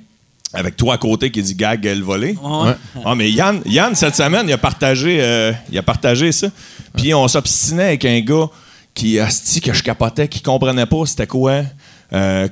avec 0.54 0.78
toi 0.78 0.94
à 0.94 0.96
côté 0.98 1.30
qui 1.30 1.42
dit 1.42 1.54
gag 1.54 1.84
elle 1.84 2.02
volée. 2.02 2.34
Ouais. 2.42 2.72
Ah 3.04 3.14
mais 3.14 3.30
Yann, 3.30 3.60
Yann 3.66 3.94
cette 3.94 4.16
semaine 4.16 4.48
il 4.48 4.52
a 4.54 4.56
partagé 4.56 5.18
euh, 5.20 5.52
il 5.70 5.76
a 5.76 5.82
partagé 5.82 6.32
ça. 6.32 6.48
Puis 6.96 7.12
on 7.12 7.28
s'obstinait 7.28 7.82
avec 7.88 8.06
un 8.06 8.18
gars 8.20 8.46
qui 8.94 9.20
asti 9.20 9.60
que 9.60 9.74
je 9.74 9.82
capotais 9.82 10.26
qui 10.26 10.40
comprenait 10.40 10.86
pas 10.86 11.04
c'était 11.04 11.26
quoi 11.26 11.64
euh, 12.14 12.48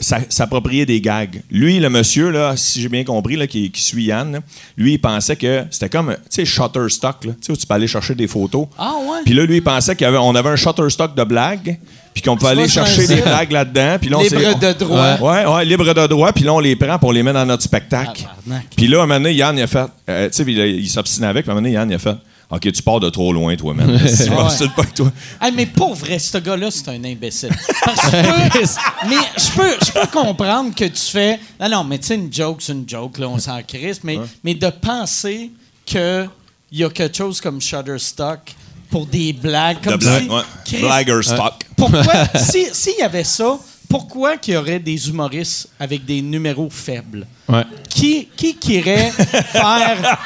s'approprier 0.00 0.86
des 0.86 1.00
gags. 1.00 1.42
Lui 1.50 1.78
le 1.78 1.90
monsieur 1.90 2.30
là 2.30 2.56
si 2.56 2.80
j'ai 2.80 2.88
bien 2.88 3.04
compris 3.04 3.36
là 3.36 3.46
qui, 3.46 3.70
qui 3.70 3.82
suit 3.82 4.04
Yann, 4.04 4.32
là, 4.32 4.40
lui 4.76 4.94
il 4.94 4.98
pensait 4.98 5.36
que 5.36 5.64
c'était 5.70 5.88
comme 5.88 6.14
tu 6.14 6.20
sais 6.30 6.44
Shutterstock 6.44 7.24
là, 7.24 7.32
où 7.48 7.56
tu 7.56 7.66
peux 7.66 7.74
aller 7.74 7.86
chercher 7.86 8.14
des 8.14 8.26
photos. 8.26 8.66
Ah 8.78 8.94
ouais? 9.00 9.18
Puis 9.24 9.34
là 9.34 9.44
lui 9.44 9.56
il 9.56 9.62
pensait 9.62 9.94
qu'on 9.96 10.34
avait, 10.34 10.48
un 10.48 10.56
Shutterstock 10.56 11.14
de 11.14 11.24
blagues 11.24 11.78
puis 12.12 12.22
qu'on 12.22 12.36
pouvait 12.36 12.52
aller 12.52 12.68
chercher 12.68 13.06
des 13.06 13.20
blagues 13.20 13.52
là-dedans 13.52 13.96
puis 14.00 14.08
là 14.10 14.18
on 14.18 14.22
Libre 14.22 14.58
de 14.58 14.72
droit. 14.72 15.16
Ouais, 15.20 15.46
ouais, 15.46 15.64
libre 15.64 15.92
de 15.92 16.06
droit, 16.06 16.32
puis 16.32 16.44
là, 16.44 16.54
on 16.54 16.60
les 16.60 16.76
prend 16.76 16.98
pour 16.98 17.12
les 17.12 17.22
mettre 17.22 17.38
dans 17.38 17.46
notre 17.46 17.62
spectacle. 17.62 18.22
Tabarnak. 18.22 18.66
Puis 18.76 18.86
là, 18.86 19.00
à 19.00 19.02
un 19.02 19.06
moment 19.06 19.20
donné, 19.20 19.34
Yann, 19.34 19.56
il 19.56 19.62
a 19.62 19.66
fait. 19.66 19.86
euh, 20.08 20.28
tu 20.30 20.44
sais, 20.44 20.52
il 20.52 20.88
s'obstinait 20.88 21.26
avec, 21.26 21.44
puis 21.44 21.50
à 21.50 21.52
un 21.52 21.56
moment 21.56 21.64
donné, 21.64 21.74
Yann, 21.74 21.90
il 21.90 21.94
a 21.94 21.98
fait. 21.98 22.16
OK, 22.50 22.70
tu 22.72 22.82
pars 22.82 23.00
de 23.00 23.08
trop 23.10 23.32
loin, 23.32 23.56
toi, 23.56 23.74
man. 23.74 23.98
Si 24.08 24.26
je 24.26 24.30
Ouais. 24.30 24.68
pas 24.76 24.84
toi. 24.84 25.10
Hey, 25.40 25.52
mais 25.52 25.66
pour 25.66 25.94
vrai, 25.94 26.18
ce 26.18 26.38
gars-là, 26.38 26.70
c'est 26.70 26.88
un 26.88 27.02
imbécile. 27.04 27.50
Parce 27.84 28.00
que 28.00 28.16
je 28.16 28.22
peux, 28.22 28.68
mais 29.08 29.16
je 29.36 29.50
peux, 29.56 29.76
je 29.86 29.92
peux 29.92 30.06
comprendre 30.06 30.74
que 30.74 30.84
tu 30.84 31.02
fais. 31.10 31.40
Non, 31.60 31.68
non, 31.68 31.84
mais 31.84 31.98
tu 31.98 32.06
sais, 32.08 32.14
une 32.16 32.32
joke, 32.32 32.60
c'est 32.62 32.72
une 32.72 32.88
joke, 32.88 33.18
là, 33.18 33.28
on 33.28 33.38
s'en 33.38 33.60
crisse, 33.62 34.00
mais, 34.04 34.18
mais 34.44 34.54
de 34.54 34.68
penser 34.68 35.50
qu'il 35.86 36.28
y 36.72 36.84
a 36.84 36.90
quelque 36.90 37.16
chose 37.16 37.40
comme 37.40 37.60
Shutterstock 37.60 38.54
pour 38.90 39.06
des 39.06 39.32
blagues. 39.32 39.78
Comme 39.82 39.96
blague, 39.96 40.22
si- 40.24 40.28
ouais. 40.28 40.42
Chris, 40.64 40.78
Blagger 40.80 41.20
stock. 41.22 41.54
Pourquoi, 41.76 42.26
si- 42.36 42.68
s'il 42.72 42.98
y 42.98 43.02
avait 43.02 43.24
ça, 43.24 43.58
pourquoi 43.88 44.36
qu'il 44.36 44.54
y 44.54 44.56
aurait 44.56 44.78
des 44.78 45.08
humoristes 45.08 45.68
avec 45.80 46.04
des 46.04 46.20
numéros 46.22 46.68
faibles? 46.70 47.26
Ouais. 47.48 47.64
Qui, 47.88 48.28
qui 48.36 48.54
qui 48.56 48.74
irait 48.74 49.10
faire. 49.10 50.18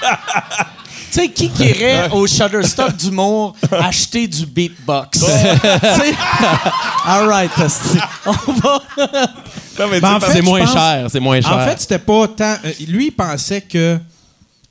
Tu 1.10 1.20
sais, 1.20 1.28
qui 1.30 1.48
qui 1.50 1.64
irait 1.64 2.10
au 2.10 2.26
Shutterstock 2.26 2.96
d'humour 2.96 3.56
acheter 3.72 4.26
du 4.28 4.44
beatbox? 4.46 5.18
Tu 5.20 5.24
sais? 5.26 6.14
All 7.06 7.26
right. 7.28 7.50
On 8.26 8.52
va. 8.52 8.82
Non, 9.78 9.88
mais 9.90 10.00
Ben, 10.00 10.14
en 10.16 10.20
fait, 10.20 10.32
C'est 10.32 10.38
je 10.38 10.42
moins 10.44 10.60
pense- 10.64 10.72
cher, 10.72 11.06
c'est 11.10 11.20
moins 11.20 11.40
cher. 11.40 11.52
En 11.56 11.64
fait, 11.64 11.80
c'était 11.80 11.98
pas 11.98 12.28
tant. 12.28 12.56
euh, 12.64 12.72
lui, 12.88 13.06
il 13.06 13.10
pensait 13.12 13.60
que 13.62 13.98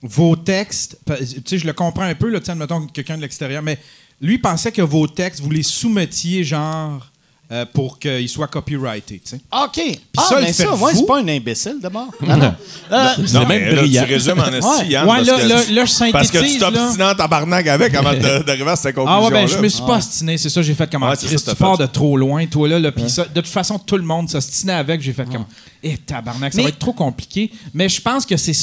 vos 0.03 0.35
textes. 0.35 0.97
pa- 1.05 1.17
Tu 1.17 1.41
sais, 1.45 1.57
je 1.57 1.65
le 1.65 1.73
comprends 1.73 2.03
un 2.03 2.13
peu, 2.15 2.29
là, 2.29 2.39
tu 2.39 2.45
sais, 2.45 2.51
admettons 2.51 2.85
quelqu'un 2.87 3.15
de 3.17 3.21
l'extérieur, 3.21 3.63
mais 3.63 3.79
lui, 4.21 4.35
il 4.35 4.41
pensait 4.41 4.71
que 4.71 4.81
vos 4.81 5.07
textes, 5.07 5.41
vous 5.41 5.49
les 5.49 5.63
soumettiez, 5.63 6.43
genre, 6.43 7.05
euh, 7.49 7.65
pour 7.73 7.97
qu'il 7.97 8.27
soit 8.27 8.47
copyrighté. 8.47 9.21
tu 9.23 9.31
sais. 9.31 9.39
OK. 9.51 9.99
ah, 10.17 10.25
ça, 10.27 10.41
mais 10.41 10.51
ça, 10.51 10.75
ouais, 10.75 10.91
c'est 10.93 11.05
pas 11.05 11.19
un 11.19 11.27
imbécile 11.29 11.77
d'abord. 11.81 12.09
Non, 12.21 12.35
non. 12.35 12.53
Euh, 12.91 13.07
même 13.17 13.47
mais 13.47 13.71
là, 13.73 13.83
tu 14.05 14.13
résumes 14.13 14.39
en 14.39 14.51
esti, 14.53 14.67
Ouais. 14.67 14.87
Yann, 14.89 15.07
Ouais, 15.07 15.15
parce 15.17 15.27
là, 15.27 15.37
que- 15.37 15.47
là, 15.47 15.55
là, 15.55 15.85
je 15.85 16.11
Parce 16.11 16.31
que 16.31 16.37
tu 16.39 16.57
t'obstines 16.57 17.03
en 17.03 17.15
tabarnak 17.15 17.67
avec 17.67 17.95
avant 17.95 18.13
de- 18.13 18.43
d'arriver 18.43 18.69
à 18.71 18.75
cette 18.75 18.95
conclusion 18.95 19.21
Ah 19.21 19.25
ouais, 19.25 19.31
ben 19.31 19.47
je 19.47 19.57
me 19.59 19.67
suis 19.69 19.81
pas 19.81 19.97
ostiné, 19.97 20.37
c'est 20.37 20.49
ça, 20.49 20.61
j'ai 20.61 20.73
fait 20.73 20.91
comme 20.91 21.03
ah, 21.03 21.13
c'est 21.15 21.27
Chris, 21.27 21.37
ça, 21.39 21.45
t'as 21.45 21.51
tu 21.53 21.57
pars 21.57 21.77
de 21.77 21.85
trop 21.85 22.17
loin, 22.17 22.45
toi 22.47 22.67
là, 22.67 22.79
là 22.79 22.91
puis 22.91 23.09
ça, 23.09 23.23
de 23.23 23.41
toute 23.41 23.47
façon 23.47 23.79
tout 23.79 23.97
le 23.97 24.03
monde 24.03 24.29
s'ostinait 24.29 24.73
avec, 24.73 25.01
j'ai 25.01 25.13
fait 25.13 25.25
comme 25.25 25.45
eh 25.83 25.97
tabarnak, 25.97 26.53
ça 26.53 26.57
Mais- 26.57 26.63
va 26.63 26.69
être 26.69 26.79
trop 26.79 26.93
compliqué, 26.93 27.51
mais 27.73 27.87
je 27.89 28.01
pense 28.01 28.25
que 28.25 28.35
c'est 28.37 28.53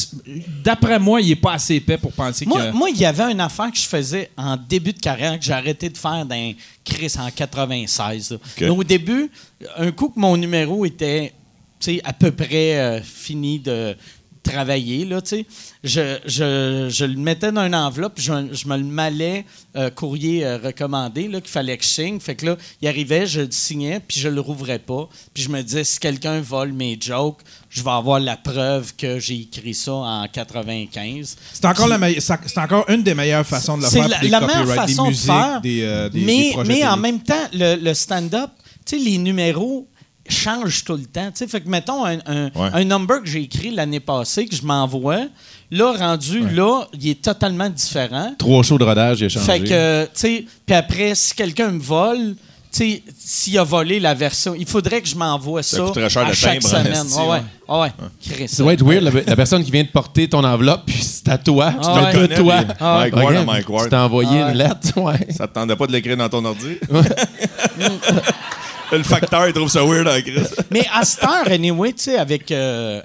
d'après 0.63 0.99
moi, 0.99 1.21
il 1.21 1.31
est 1.31 1.37
pas 1.37 1.55
assez 1.55 1.77
épais 1.77 1.99
pour 1.99 2.13
penser 2.13 2.47
Moi, 2.47 2.67
que 2.67 2.73
moi, 2.73 2.91
il 2.91 2.97
y 2.97 3.05
avait 3.05 3.31
une 3.31 3.41
affaire 3.41 3.71
que 3.71 3.79
je 3.79 3.87
faisais 3.87 4.31
en 4.37 4.57
début 4.57 4.93
de 4.93 5.01
carrière 5.01 5.39
que 5.39 5.45
j'ai 5.45 5.53
arrêté 5.53 5.89
de 5.89 5.97
faire 5.97 6.25
dans 6.27 6.55
Chris 6.85 7.13
en 7.19 7.31
96. 7.31 8.31
là. 8.33 8.37
Mais 8.61 8.69
au 8.69 8.85
début, 8.85 9.31
un 9.77 9.91
coup 9.93 10.09
que 10.09 10.19
mon 10.19 10.37
numéro 10.37 10.85
était 10.85 11.33
tu 11.81 11.97
sais, 11.97 12.01
à 12.05 12.13
peu 12.13 12.31
près 12.31 12.79
euh, 12.79 13.03
fini 13.03 13.59
de 13.59 13.97
travailler, 14.45 15.05
là, 15.05 15.21
tu 15.21 15.29
sais, 15.31 15.47
je, 15.83 16.19
je, 16.27 16.89
je 16.91 17.05
le 17.05 17.17
mettais 17.17 17.51
dans 17.51 17.65
une 17.67 17.75
enveloppe, 17.75 18.13
je, 18.19 18.33
je 18.53 18.69
me 18.69 18.77
le 18.77 18.85
malais 18.85 19.45
euh, 19.77 19.91
courrier 19.91 20.45
euh, 20.45 20.59
recommandé, 20.63 21.29
qu'il 21.29 21.41
fallait 21.47 21.77
que 21.77 21.83
je 21.85 21.89
signe. 21.89 22.21
Fait 22.21 22.37
que 22.37 22.47
là, 22.47 22.57
il 22.81 22.87
arrivait, 22.89 23.27
je 23.27 23.41
le 23.41 23.51
signais, 23.51 24.01
puis 24.07 24.21
je 24.21 24.29
le 24.29 24.41
rouvrais 24.41 24.79
pas. 24.79 25.09
Puis 25.33 25.43
je 25.43 25.49
me 25.49 25.61
disais, 25.63 25.83
si 25.83 25.99
quelqu'un 25.99 26.41
vole 26.41 26.73
mes 26.73 26.97
jokes, 27.01 27.41
je 27.71 27.83
vais 27.83 27.91
avoir 27.91 28.21
la 28.21 28.37
preuve 28.37 28.95
que 28.97 29.19
j'ai 29.19 29.41
écrit 29.41 29.75
ça 29.75 29.93
en 29.93 30.29
95. 30.29 31.37
c'est 31.53 31.65
encore 31.65 31.89
la 31.89 31.99
c'est 32.21 32.59
encore 32.59 32.85
une 32.89 33.03
des 33.03 33.15
meilleures 33.15 33.47
façons 33.47 33.77
de 33.79 33.83
le 33.83 33.89
C'est 33.89 33.99
faire 33.99 34.09
la, 34.09 34.17
pour 34.17 34.23
des 34.25 34.29
la 34.31 34.41
meilleure 34.41 34.59
copyrights, 34.67 34.89
façon 34.89 35.03
des 35.03 35.09
de 35.09 35.15
musiques, 35.15 35.27
faire. 35.33 35.61
des, 35.61 35.83
euh, 35.83 36.09
des- 36.09 36.21
mais 36.21 36.53
des 36.55 36.65
mais 36.69 36.87
en 36.87 36.97
même 36.97 37.21
temps, 37.23 37.49
le, 37.53 37.77
le 37.77 37.95
stand-up, 37.95 38.51
tu 38.87 38.97
sais, 38.99 39.03
les 39.05 39.19
numéros 39.19 39.89
changent 40.29 40.85
tout 40.85 40.95
le 40.97 41.05
temps. 41.05 41.27
Tu 41.31 41.39
sais, 41.39 41.47
fait 41.49 41.61
que, 41.61 41.69
mettons, 41.69 42.05
un, 42.05 42.19
un, 42.27 42.45
Ouais. 42.55 42.71
un 42.73 42.85
number 42.85 43.21
que 43.23 43.27
j'ai 43.29 43.43
écrit 43.43 43.71
l'année 43.71 44.01
passée, 44.01 44.47
que 44.47 44.57
je 44.57 44.63
m'envoie, 44.63 45.27
là, 45.71 45.93
rendu 45.93 46.49
là, 46.51 46.83
il 46.95 47.09
est 47.11 47.23
totalement 47.23 47.69
différent. 47.69 48.35
Trois 48.39 48.63
shows 48.63 48.79
de 48.79 48.85
rodage, 48.85 49.21
il 49.21 49.27
a 49.27 49.29
changé. 49.29 49.47
Fait 49.47 49.61
que, 49.61 50.05
tu 50.07 50.11
sais, 50.15 50.45
puis 50.67 50.75
après, 50.75 51.15
si 51.15 51.35
quelqu'un 51.35 51.71
me 51.71 51.81
vole, 51.81 52.37
tu 52.73 52.79
sais, 52.79 53.03
s'il 53.17 53.57
a 53.59 53.63
volé 53.65 54.01
la 54.01 54.15
version, 54.15 54.55
il 54.59 54.67
faudrait 54.67 55.01
que 55.01 55.07
je 55.09 55.15
m'envoie 55.15 55.63
ça, 55.63 55.79
coûterait 55.83 56.09
cher 56.11 56.25
à 56.25 56.29
le 56.31 56.35
chaque 56.35 56.59
timbre, 56.59 56.69
semaine. 56.77 56.93
esti, 56.93 57.19
Ouais, 57.19 57.25
ouais. 57.27 57.31
ouais. 57.31 57.43
Ah 57.69 57.81
ouais. 57.81 58.47
Ça 58.49 58.63
doit 58.65 58.73
être 58.73 58.85
weird, 58.85 59.03
la, 59.05 59.11
la 59.27 59.37
personne 59.37 59.63
qui 59.63 59.71
vient 59.71 59.85
de 59.85 59.89
porter 59.89 60.29
ton 60.29 60.43
enveloppe, 60.43 60.83
puis 60.87 61.01
c'est 61.01 61.29
à 61.29 61.39
toi. 61.39 61.73
Ah 61.77 61.81
c'est 61.83 61.91
ouais. 61.91 62.07
à 62.09 62.13
connais, 62.13 62.35
toi. 62.35 62.55
Mike 62.81 63.15
Ward 63.17 63.37
à 63.37 63.45
Mike 63.45 63.69
Ward. 63.69 63.85
Tu 63.85 63.91
t'as 63.91 64.03
envoyé 64.05 64.31
Ah 64.41 64.47
ouais. 64.47 64.53
une 64.53 64.59
lettre, 64.59 64.97
ouais. 65.01 65.27
Ça 65.31 65.47
te 65.47 65.55
tentait 65.55 65.77
pas 65.77 65.87
de 65.87 65.93
l'écrire 65.93 66.17
dans 66.17 66.29
ton 66.29 66.45
ordi? 66.45 66.77
le 68.93 69.03
facteur, 69.03 69.47
il 69.49 69.53
trouve 69.53 69.69
ça 69.71 69.83
weird 69.85 70.07
en 70.09 70.21
Chris. 70.21 70.43
Mais 70.71 70.87
à 70.93 71.05
cette 71.05 71.25
heure, 71.25 71.49
anyway, 71.49 71.93
tu 71.93 72.05
sais, 72.05 72.19
avec, 72.19 72.51
euh, 72.53 73.03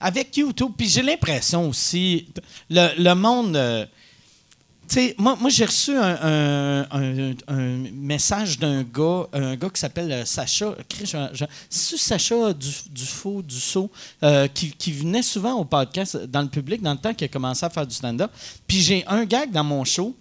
avec 0.00 0.36
YouTube, 0.36 0.72
puis 0.76 0.88
j'ai 0.88 1.02
l'impression 1.02 1.68
aussi, 1.68 2.26
le, 2.70 2.88
le 3.02 3.14
monde. 3.14 3.56
euh, 3.56 3.84
tu 4.88 4.96
sais, 4.96 5.14
moi, 5.16 5.36
moi 5.40 5.48
j'ai 5.48 5.64
reçu 5.64 5.96
un, 5.96 6.86
un- 6.90 7.84
message 7.94 8.58
d'un 8.58 8.82
gars, 8.82 9.26
un 9.32 9.54
gars 9.56 9.70
qui 9.70 9.80
s'appelle 9.80 10.10
euh, 10.12 10.24
Sacha. 10.24 10.74
C'est 11.70 11.96
Sacha 11.96 12.52
du, 12.52 12.68
Dufaux, 12.90 13.42
Dussault, 13.42 13.90
euh, 14.22 14.48
qui, 14.48 14.72
qui 14.72 14.92
venait 14.92 15.22
souvent 15.22 15.54
au 15.54 15.64
podcast 15.64 16.16
dans 16.26 16.42
le 16.42 16.48
public 16.48 16.82
dans 16.82 16.92
le 16.92 16.98
temps 16.98 17.14
qu'il 17.14 17.24
a 17.24 17.28
commencé 17.28 17.64
à 17.64 17.70
faire 17.70 17.86
du 17.86 17.94
stand-up. 17.94 18.30
Puis 18.66 18.80
j'ai 18.82 19.04
un 19.06 19.24
gag 19.24 19.50
dans 19.50 19.64
mon 19.64 19.84
show 19.84 20.14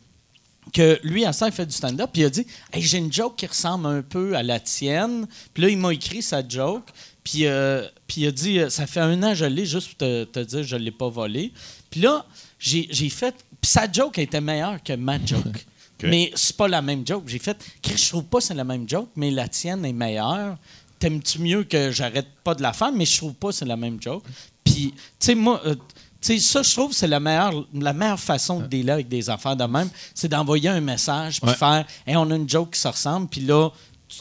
que 0.73 0.99
lui, 1.03 1.25
à 1.25 1.33
ça, 1.33 1.47
il 1.47 1.51
fait 1.53 1.65
du 1.65 1.73
stand-up, 1.73 2.09
puis 2.13 2.21
il 2.21 2.25
a 2.25 2.29
dit 2.29 2.45
Hey, 2.71 2.81
j'ai 2.81 2.97
une 2.97 3.11
joke 3.11 3.35
qui 3.35 3.47
ressemble 3.47 3.87
un 3.87 4.01
peu 4.01 4.35
à 4.35 4.43
la 4.43 4.59
tienne. 4.59 5.27
Puis 5.53 5.63
là, 5.63 5.69
il 5.69 5.77
m'a 5.77 5.93
écrit 5.93 6.21
sa 6.21 6.47
joke, 6.47 6.85
puis, 7.23 7.45
euh, 7.45 7.87
puis 8.07 8.21
il 8.21 8.27
a 8.27 8.31
dit 8.31 8.59
euh, 8.59 8.69
Ça 8.69 8.87
fait 8.87 8.99
un 8.99 9.21
an 9.23 9.29
que 9.29 9.35
je 9.35 9.45
l'ai, 9.45 9.65
juste 9.65 9.89
pour 9.89 9.97
te, 9.97 10.23
te 10.25 10.39
dire 10.39 10.63
je 10.63 10.75
ne 10.75 10.81
l'ai 10.81 10.91
pas 10.91 11.09
volé. 11.09 11.51
Puis 11.89 12.01
là, 12.01 12.25
j'ai 12.59 12.87
j'ai 12.91 13.09
fait. 13.09 13.35
Puis 13.59 13.71
sa 13.71 13.91
joke 13.91 14.17
était 14.19 14.41
meilleure 14.41 14.81
que 14.83 14.93
ma 14.93 15.23
joke. 15.23 15.65
Mais 16.03 16.31
c'est 16.35 16.55
pas 16.57 16.67
la 16.67 16.81
même 16.81 17.05
joke. 17.05 17.25
J'ai 17.27 17.37
fait 17.39 17.57
je 17.85 18.09
trouve 18.09 18.23
pas 18.23 18.39
que 18.39 18.45
c'est 18.45 18.55
la 18.55 18.63
même 18.63 18.89
joke, 18.89 19.09
mais 19.15 19.29
la 19.29 19.47
tienne 19.47 19.85
est 19.85 19.93
meilleure. 19.93 20.57
T'aimes-tu 20.97 21.39
mieux 21.39 21.63
que 21.63 21.91
j'arrête 21.91 22.27
pas 22.43 22.55
de 22.55 22.63
la 22.63 22.73
faire, 22.73 22.91
mais 22.91 23.05
je 23.05 23.17
trouve 23.17 23.33
pas 23.35 23.49
que 23.49 23.53
c'est 23.55 23.65
la 23.65 23.77
même 23.77 24.01
joke. 24.01 24.23
Puis, 24.63 24.93
tu 24.95 25.01
sais, 25.19 25.35
moi. 25.35 25.61
euh, 25.65 25.75
ça, 26.21 26.61
je 26.61 26.71
trouve 26.73 26.89
que 26.89 26.95
c'est 26.95 27.07
la 27.07 27.19
meilleure, 27.19 27.65
la 27.73 27.93
meilleure 27.93 28.19
façon 28.19 28.59
de 28.59 28.67
dealer 28.67 28.91
avec 28.93 29.07
des 29.07 29.29
affaires 29.29 29.55
de 29.55 29.63
même, 29.63 29.89
c'est 30.13 30.27
d'envoyer 30.27 30.69
un 30.69 30.81
message 30.81 31.41
puis 31.41 31.49
Ouais. 31.49 31.55
faire 31.55 31.85
Hey, 32.05 32.15
on 32.15 32.29
a 32.31 32.35
une 32.35 32.47
joke 32.49 32.71
qui 32.73 32.79
se 32.79 32.87
ressemble, 32.87 33.27
puis 33.27 33.41
là, 33.41 33.69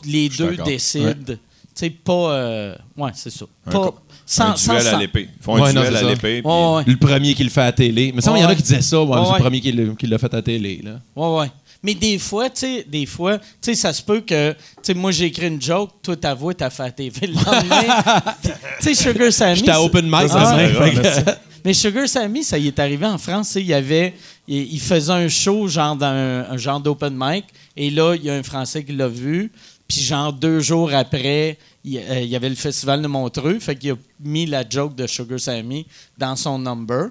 les 0.05 0.29
deux 0.29 0.57
décident. 0.57 1.13
Tu 1.27 1.37
sais, 1.75 1.91
pas. 1.91 2.13
euh, 2.33 2.75
ouais, 2.97 3.11
c'est 3.15 3.31
ça. 3.31 3.45
Un 3.67 3.71
Pas, 3.71 3.95
sans, 4.27 4.51
un 4.51 4.57
sans 4.57 4.73
duel 4.75 4.87
à 4.89 4.99
l'épée. 4.99 5.29
Ils 5.39 5.43
font 5.43 5.57
un 5.57 5.61
Ouais, 5.63 5.73
non, 5.73 5.81
duel 5.83 5.93
c'est 5.93 5.99
à 5.99 6.03
ça. 6.03 6.09
l'épée. 6.09 6.43
puis- 6.43 6.51
Ouais, 6.51 6.75
ouais. 6.77 6.85
Le 6.87 6.97
premier 6.97 7.35
qui 7.35 7.45
le 7.45 7.51
fait 7.51 7.61
à 7.61 7.65
la 7.67 7.73
télé. 7.73 8.13
Mais 8.15 8.21
ça, 8.21 8.33
il 8.37 8.41
y 8.41 8.45
en 8.45 8.47
Ouais. 8.47 8.53
a 8.53 8.57
qui 8.57 8.63
disaient 8.63 8.83
ça. 8.83 9.01
ouais, 9.03 9.09
Ouais, 9.09 9.17
c'est 9.25 9.31
ouais. 9.33 9.39
le 9.39 9.43
premier 9.45 9.61
qui 9.61 9.73
l'a 9.73 9.95
qui 9.95 10.07
l'a 10.07 10.19
fait 10.19 10.33
à 10.33 10.37
la 10.37 10.43
télé. 10.43 10.81
Là. 10.83 11.01
Ouais, 11.17 11.39
ouais. 11.41 11.51
Mais 11.83 11.95
des 11.95 12.19
fois, 12.19 12.51
tu 12.51 12.61
sais, 12.61 12.85
des 12.87 13.07
fois, 13.07 13.39
tu 13.39 13.45
sais, 13.63 13.75
ça 13.75 13.93
se 13.93 14.03
peut 14.03 14.21
que, 14.21 14.53
tu 14.53 14.59
sais, 14.83 14.95
moi, 14.95 15.13
j'ai 15.13 15.27
écrit 15.27 15.47
une 15.47 15.61
joke, 15.63 15.91
toi, 16.03 16.15
t'avoues, 16.17 16.53
t'as 16.53 16.69
fait 16.71 16.83
à 16.83 16.91
TV 16.91 17.27
le 17.29 17.33
lendemain. 17.35 17.95
Tu 18.81 18.95
sais, 18.95 18.95
Sugar 18.95 19.33
Sammy. 19.33 19.57
J'étais 19.57 19.71
à 19.71 19.83
open 19.83 20.05
mic 20.07 20.31
Ah, 20.33 20.57
que- 20.59 21.31
Mais 21.65 21.75
Sugar 21.75 22.09
Sammy, 22.09 22.43
ça 22.45 22.57
y 22.59 22.67
est 22.69 22.79
arrivé 22.79 23.05
en 23.07 23.19
France. 23.19 23.49
tu 23.49 23.53
sais, 23.55 23.61
Il 23.63 23.67
y 23.67 23.75
avait, 23.75 24.15
il, 24.49 24.73
il 24.75 24.81
faisait 24.81 25.13
un 25.13 25.29
show 25.29 25.69
genre 25.69 25.97
dans 25.97 26.07
un, 26.07 26.51
un 26.51 26.57
genre 26.57 26.81
d'open 26.81 27.15
mic, 27.17 27.45
et 27.77 27.91
là, 27.91 28.15
il 28.15 28.25
y 28.25 28.31
a 28.31 28.35
un 28.35 28.43
Français 28.43 28.85
qui 28.85 28.93
l'a 28.93 29.09
vu. 29.09 29.51
Puis 29.89 30.01
genre 30.03 30.33
deux 30.33 30.61
jours 30.61 30.93
après, 30.95 31.59
il, 31.85 31.99
euh, 31.99 32.21
il 32.21 32.29
y 32.29 32.37
avait 32.37 32.49
le 32.49 32.55
festival 32.55 33.03
de 33.03 33.09
Montreux, 33.09 33.59
fait 33.59 33.75
qu'il 33.75 33.91
a 33.93 33.97
mis 34.23 34.47
la 34.47 34.65
joke 34.69 34.95
de 34.95 35.07
Sugar 35.07 35.41
Sammy 35.41 35.85
dans 36.17 36.37
son 36.37 36.59
number. 36.59 37.09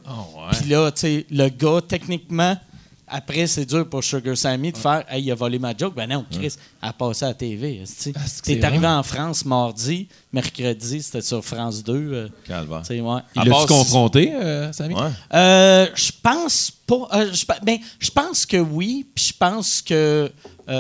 Puis 0.60 0.70
là, 0.70 0.90
tu 0.92 1.02
sais, 1.02 1.26
le 1.30 1.50
gars, 1.50 1.82
techniquement, 1.88 2.56
après, 3.10 3.48
c'est 3.48 3.66
dur 3.66 3.88
pour 3.90 4.04
Sugar 4.04 4.38
Sammy 4.38 4.72
de 4.72 4.78
faire 4.78 5.04
Hey, 5.10 5.24
il 5.24 5.32
a 5.32 5.36
volé 5.36 5.58
ma 5.60 5.76
joke. 5.76 5.96
Ben 5.96 6.08
non, 6.08 6.26
Chris, 6.32 6.56
elle 6.82 6.90
a 6.90 6.94
passé 6.94 7.26
à 7.26 7.30
la 7.30 7.34
TV. 7.34 7.84
Ah, 8.16 8.20
T'es 8.44 8.64
arrivé 8.64 8.88
en 8.88 9.04
France 9.04 9.44
mardi, 9.46 10.08
mercredi, 10.34 11.02
c'était 11.04 11.22
sur 11.22 11.44
France 11.44 11.84
2. 11.84 11.94
euh, 11.94 12.30
Calvaire. 12.48 12.84
ouais. 12.90 13.22
Il 13.36 13.42
si- 13.62 13.68
confronté, 13.68 14.32
euh? 14.34 14.72
Ouais. 14.80 15.12
Euh, 15.34 15.88
je 15.96 16.12
pense 16.22 16.72
pas. 16.86 17.08
je, 17.34 17.46
ben, 17.64 17.78
je 18.00 18.10
pense 18.12 18.46
que 18.46 18.58
oui, 18.58 19.06
puis 19.14 19.26
je 19.26 19.34
pense 19.38 19.82
que 19.82 20.32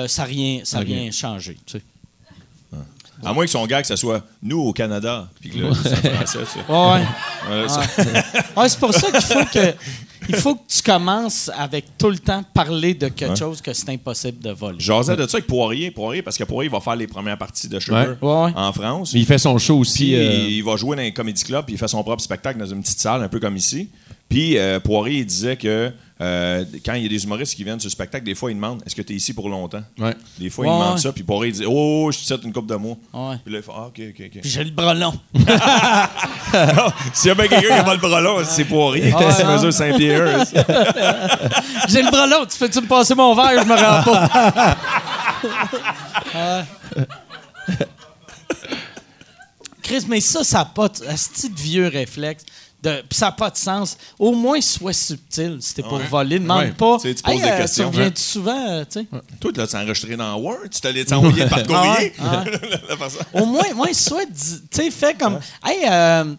ça 0.07 0.23
n'a 0.23 0.27
rien, 0.27 1.11
changé. 1.11 1.57
tu 1.65 1.77
sais. 1.79 1.83
À 3.23 3.33
moins 3.33 3.45
que 3.45 3.51
son 3.51 3.65
gag, 3.67 3.81
que 3.81 3.87
ce 3.87 3.95
soit 3.95 4.21
nous 4.41 4.59
au 4.59 4.73
Canada. 4.73 5.27
Puis 5.41 5.49
que 5.49 5.57
là, 5.59 5.69
c'est 5.83 5.91
en 6.09 6.25
français. 6.25 6.39
Ouais, 6.69 7.61
ouais. 7.61 7.67
Ça- 7.69 7.81
Ouais, 8.55 8.69
c'est 8.69 8.79
pour 8.79 8.93
ça 8.93 9.11
qu'il 9.11 9.21
faut 9.21 9.45
que, 9.45 9.73
il 10.29 10.35
faut 10.35 10.55
que 10.55 10.61
tu 10.67 10.81
commences 10.83 11.49
avec 11.57 11.97
tout 11.97 12.09
le 12.09 12.19
temps 12.19 12.43
parler 12.53 12.93
de 12.93 13.07
quelque 13.09 13.31
Ouais. 13.31 13.35
chose 13.35 13.61
que 13.61 13.73
c'est 13.73 13.89
impossible 13.89 14.39
de 14.43 14.51
voler. 14.51 14.77
J'osais 14.79 15.15
de 15.15 15.25
ça 15.27 15.37
avec 15.37 15.47
Poirier, 15.47 15.91
Poirier, 15.91 16.21
parce 16.21 16.37
que 16.37 16.43
Poirier 16.43 16.69
va 16.69 16.79
faire 16.79 16.95
les 16.95 17.07
premières 17.07 17.37
parties 17.37 17.67
de 17.67 17.79
Sugar 17.79 18.07
Ouais. 18.21 18.27
Ouais, 18.29 18.43
ouais. 18.45 18.51
en 18.55 18.71
France. 18.73 19.11
Il 19.13 19.25
fait 19.25 19.37
son 19.37 19.57
show 19.57 19.77
aussi. 19.79 20.05
Puis 20.05 20.15
euh, 20.15 20.47
il 20.49 20.63
va 20.63 20.75
jouer 20.75 20.95
dans 20.95 21.01
un 21.03 21.11
comedy 21.11 21.43
club, 21.43 21.65
puis 21.65 21.75
il 21.75 21.77
fait 21.77 21.87
son 21.87 22.03
propre 22.03 22.21
spectacle 22.21 22.59
dans 22.59 22.65
une 22.67 22.81
petite 22.81 22.99
salle, 22.99 23.23
un 23.23 23.27
peu 23.29 23.39
comme 23.39 23.57
ici. 23.57 23.89
Puis 24.29 24.57
euh, 24.57 24.79
Poirier, 24.79 25.19
il 25.19 25.25
disait 25.25 25.57
que 25.57 25.91
euh, 26.21 26.65
quand 26.85 26.93
il 26.95 27.03
y 27.03 27.05
a 27.05 27.09
des 27.09 27.23
humoristes 27.23 27.55
qui 27.55 27.63
viennent 27.63 27.79
sur 27.79 27.87
le 27.87 27.91
spectacle, 27.91 28.25
des 28.25 28.35
fois, 28.35 28.51
ils 28.51 28.55
demandent 28.55 28.83
Est-ce 28.85 28.93
que 28.95 29.01
tu 29.01 29.13
es 29.13 29.15
ici 29.15 29.33
pour 29.33 29.47
longtemps? 29.47 29.81
Ouais. 29.97 30.13
Des 30.37 30.49
fois, 30.49 30.65
Ouais, 30.65 30.71
ils 30.71 30.77
demandent 30.77 30.95
ouais. 30.95 31.01
ça, 31.01 31.13
puis 31.13 31.23
Poirier, 31.23 31.51
il 31.51 31.55
dit 31.55 31.65
Oh, 31.65 32.09
je 32.11 32.17
te 32.19 32.23
souhaite 32.25 32.43
une 32.43 32.51
coupe 32.51 32.67
de 32.67 32.75
mois. 32.75 32.97
Puis 33.45 33.53
là, 33.53 33.59
il 33.59 33.63
fait 33.63 33.71
Ah, 33.73 33.85
ok, 33.87 34.01
ok, 34.09 34.21
ok. 34.25 34.41
Puis 34.41 34.49
j'ai 34.49 34.63
le 34.65 34.71
bras 34.71 34.93
long. 34.93 35.13
S'il 37.13 37.27
y 37.27 37.31
a 37.31 37.35
bien 37.35 37.47
quelqu'un 37.47 37.67
qui 37.67 37.73
n'a 37.73 37.83
pas 37.83 37.93
le 37.93 37.99
bras 38.01 38.19
long, 38.21 38.37
c'est. 38.43 38.65
Ah 38.69 38.75
ouais, 38.89 39.13
C'est 39.35 39.45
mesure 39.47 39.71
5 39.73 39.95
pieds 39.97 40.15
1. 40.15 40.43
J'ai 41.87 42.01
le 42.01 42.11
bras 42.11 42.27
long. 42.27 42.45
Tu 42.49 42.57
fais-tu 42.57 42.81
me 42.81 42.87
passer 42.87 43.15
mon 43.15 43.33
verre? 43.35 43.61
Je 43.63 43.67
me 43.67 43.75
rends 43.75 44.03
pas. 44.03 44.75
Chris, 49.81 50.05
mais 50.07 50.21
ça, 50.21 50.43
ça 50.43 50.59
n'a 50.59 50.65
pas. 50.65 50.85
Un 50.85 51.15
petit 51.15 51.49
vieux 51.55 51.87
réflexe. 51.87 52.43
De, 52.81 53.01
puis 53.09 53.17
ça 53.17 53.25
n'a 53.25 53.31
pas 53.33 53.49
de 53.49 53.57
sens. 53.57 53.97
Au 54.17 54.31
moins, 54.31 54.61
sois 54.61 54.93
subtil 54.93 55.57
si 55.59 55.73
t'es 55.73 55.81
pour 55.81 55.97
voler. 55.99 56.39
Demande 56.39 56.59
Ouais. 56.59 56.71
pas. 56.71 56.95
Tu 57.01 57.09
sais, 57.09 57.15
tu 57.15 57.23
poses 57.23 57.33
Hey, 57.33 57.41
des 57.41 57.47
euh, 57.49 57.57
questions, 57.57 57.91
Tu 57.91 57.97
reviens-tu 57.97 58.21
souvent? 58.21 58.69
euh, 58.69 58.85
tu 58.89 59.01
sais? 59.01 59.05
Toi, 59.41 59.51
tu 59.53 59.59
l'as 59.59 59.75
enregistré 59.75 60.15
dans 60.15 60.35
Word? 60.37 60.69
Tu 60.71 60.79
t'allais 60.79 61.03
t'envoyer 61.03 61.45
par 61.47 61.63
courrier? 61.67 62.13
Ah 62.23 62.43
La 62.89 62.95
personne. 62.95 63.21
Au 63.33 63.45
moins, 63.45 63.63
moins 63.75 63.91
soit, 63.91 64.23
dis- 64.29 64.61
tu 64.71 64.81
sais, 64.83 64.91
fais 64.91 65.13
comme, 65.13 65.39
hey, 65.65 65.79
euh, 65.91 66.33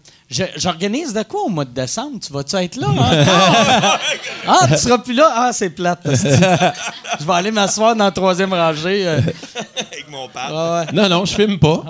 j'organise 0.57 1.13
de 1.13 1.23
quoi 1.25 1.43
au 1.43 1.51
mois 1.51 1.67
de 1.67 1.75
décembre? 1.75 2.19
Tu 2.27 2.33
vas-tu 2.33 2.57
être 2.57 2.77
là? 2.77 2.89
encore? 2.91 3.99
ah, 4.47 4.67
tu 4.69 4.77
seras 4.79 4.97
plus 4.99 5.13
là? 5.15 5.31
Ah, 5.35 5.53
c'est 5.53 5.69
plate. 5.71 6.01
Je 6.07 7.25
vais 7.27 7.33
aller 7.35 7.51
m'asseoir 7.51 7.95
dans 7.95 8.05
la 8.07 8.11
troisième 8.13 8.55
rangée. 8.55 9.07
euh. 9.07 9.21
Avec 9.93 10.09
mon 10.09 10.27
père. 10.29 10.49
Ouais, 10.51 10.87
ouais. 10.87 10.93
Non, 11.03 11.09
non, 11.11 11.25
je 11.27 11.35
filme 11.35 11.59
pas. 11.59 11.85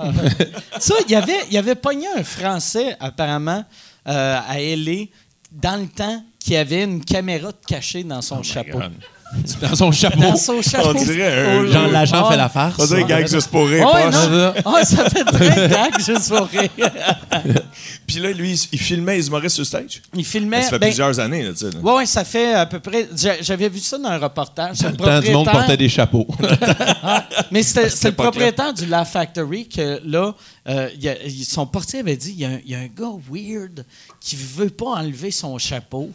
Ça, 0.77 0.95
il 1.07 1.11
y 1.11 1.15
avait, 1.15 1.39
il 1.47 1.53
y 1.53 1.57
avait 1.57 1.75
pogné 1.75 2.07
un 2.17 2.23
Français, 2.23 2.97
apparemment, 2.99 3.63
euh, 4.07 4.39
à 4.47 4.59
L.A., 4.61 5.05
dans 5.51 5.81
le 5.81 5.87
temps, 5.87 6.23
qui 6.39 6.55
avait 6.55 6.83
une 6.83 7.03
caméra 7.03 7.51
cachée 7.67 8.03
dans 8.03 8.21
son 8.21 8.41
chapeau. 8.41 8.79
God. 8.79 8.93
Dans 9.61 9.75
son 9.75 9.91
chapeau. 9.91 10.19
dans 10.19 10.35
son 10.35 10.61
chapeau. 10.61 10.89
On 10.95 11.03
dirait 11.03 11.45
un- 11.45 11.61
Au- 11.63 11.67
Genre, 11.71 11.87
l'agent 11.87 12.23
Ah. 12.25 12.31
fait 12.31 12.37
la 12.37 12.49
farce. 12.49 12.75
On 12.79 12.85
dirait 12.85 13.03
gag 13.05 13.27
juste 13.27 13.47
pour 13.49 13.67
rire. 13.67 13.87
Poche. 13.89 14.29
non. 14.29 14.53
Ah, 14.65 14.83
ça 14.85 15.09
fait 15.09 15.23
très 15.23 15.69
gag 15.69 15.93
juste 16.05 16.29
pour 16.29 16.47
rire. 16.47 16.69
Puis 18.07 18.19
là, 18.19 18.31
lui, 18.31 18.51
il 18.71 18.79
filmait 18.79 19.15
les 19.17 19.27
humoristes 19.27 19.55
sur 19.55 19.65
stage? 19.65 20.01
Il 20.13 20.25
filmait. 20.25 20.63
Ça 20.63 20.69
fait 20.71 20.79
ben, 20.79 20.87
plusieurs 20.87 21.19
années, 21.19 21.43
là, 21.43 21.51
tu 21.51 21.57
sais. 21.59 21.69
là. 21.71 21.79
Ouais, 21.81 22.05
ça 22.05 22.23
fait 22.25 22.53
à 22.53 22.65
peu 22.65 22.79
près. 22.79 23.07
j'a- 23.15 23.41
J'avais 23.41 23.69
vu 23.69 23.79
ça 23.79 23.97
dans 23.97 24.09
un 24.09 24.17
reportage. 24.17 24.79
Dans 24.79 24.87
le 24.89 24.91
le 24.91 24.97
temps 24.97 25.19
du 25.21 25.31
monde 25.31 25.45
propriétaire- 25.45 25.51
portait 25.53 25.77
des 25.77 25.89
chapeaux. 25.89 26.27
Mais 27.51 27.63
c'était 27.63 27.89
c'est 27.89 28.09
le 28.09 28.13
clair. 28.15 28.25
propriétaire 28.31 28.73
du 28.73 28.85
La 28.85 29.05
Factory 29.05 29.67
que 29.67 30.01
là, 30.05 30.33
euh, 30.67 30.89
y 30.99 31.07
a- 31.09 31.15
son 31.47 31.65
portier 31.65 31.99
avait 31.99 32.17
dit 32.17 32.31
il 32.31 32.39
y, 32.41 32.45
a 32.45 32.49
un- 32.49 32.59
il 32.65 32.71
y 32.71 32.75
a 32.75 32.79
un 32.79 32.87
gars 32.87 33.13
weird 33.31 33.85
qui 34.19 34.35
veut 34.35 34.69
pas 34.69 34.87
enlever 34.97 35.31
son 35.31 35.57
chapeau. 35.57 36.09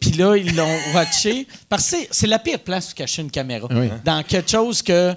Puis 0.00 0.10
là, 0.12 0.36
ils 0.36 0.54
l'ont 0.54 0.76
watché. 0.94 1.46
Parce 1.68 1.90
que 1.90 1.96
c'est- 2.10 2.26
la 2.26 2.38
pire 2.38 2.58
place 2.60 2.86
pour 2.86 2.94
cacher 2.94 3.22
une 3.22 3.30
caméra. 3.30 3.66
Oui. 3.70 3.88
Dans 4.04 4.22
quelque 4.22 4.50
chose 4.50 4.80
que, 4.82 5.14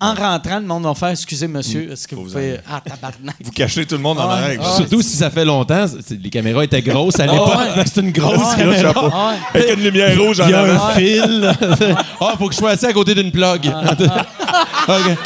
en 0.00 0.14
rentrant, 0.14 0.58
le 0.58 0.66
monde 0.66 0.82
va 0.84 0.94
faire 0.94 1.10
Excusez, 1.10 1.46
monsieur, 1.46 1.92
est-ce 1.92 2.08
que 2.08 2.14
vous 2.16 2.24
vous 2.24 2.30
pouvez. 2.30 2.58
Ah, 2.68 2.80
tabarnak. 2.84 3.36
Vous 3.44 3.52
cachez 3.52 3.86
tout 3.86 3.94
le 3.94 4.00
monde 4.00 4.18
en 4.18 4.28
Ah, 4.28 4.34
arrière. 4.34 4.60
ah. 4.62 4.76
Surtout 4.76 5.00
si 5.02 5.16
ça 5.16 5.30
fait 5.30 5.44
longtemps. 5.44 5.86
Les 6.10 6.30
caméras 6.30 6.64
étaient 6.64 6.82
grosses 6.82 7.20
à 7.20 7.26
l'époque. 7.26 7.48
ouais. 7.56 7.66
mais 7.76 7.84
C'est 7.86 8.00
une 8.00 8.10
grosse 8.12 8.36
Ouais. 8.38 8.56
caméra. 8.58 8.92
Ah 8.96 9.34
ouais. 9.54 9.60
Avec 9.62 9.76
une 9.78 9.84
lumière 9.84 10.18
rouge 10.18 10.40
en 10.40 10.46
Il 10.46 10.50
y 10.50 10.54
a 10.54 10.62
un 10.62 10.78
fil. 10.94 11.52
Ah, 12.20 12.34
faut 12.38 12.46
que 12.48 12.52
je 12.54 12.58
sois 12.58 12.70
assis 12.70 12.86
à 12.86 12.92
côté 12.92 13.14
d'une 13.14 13.30
plug. 13.32 13.66
OK. 13.66 14.08
Ah, 14.88 14.98
ouais. 14.98 15.16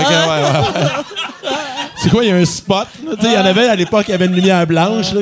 OK, 0.00 0.10
ouais, 0.10 0.42
ouais. 0.42 1.50
C'est 2.02 2.10
quoi, 2.10 2.24
il 2.24 2.28
y 2.28 2.32
a 2.32 2.36
un 2.36 2.44
spot? 2.44 2.86
là? 3.04 3.12
Tu 3.16 3.22
sais, 3.22 3.28
Il 3.28 3.34
y 3.34 3.38
en 3.38 3.44
avait 3.44 3.68
à 3.68 3.76
l'époque, 3.76 4.06
il 4.08 4.12
y 4.12 4.14
avait 4.14 4.26
une 4.26 4.34
lumière 4.34 4.66
blanche. 4.66 5.12
là. 5.12 5.20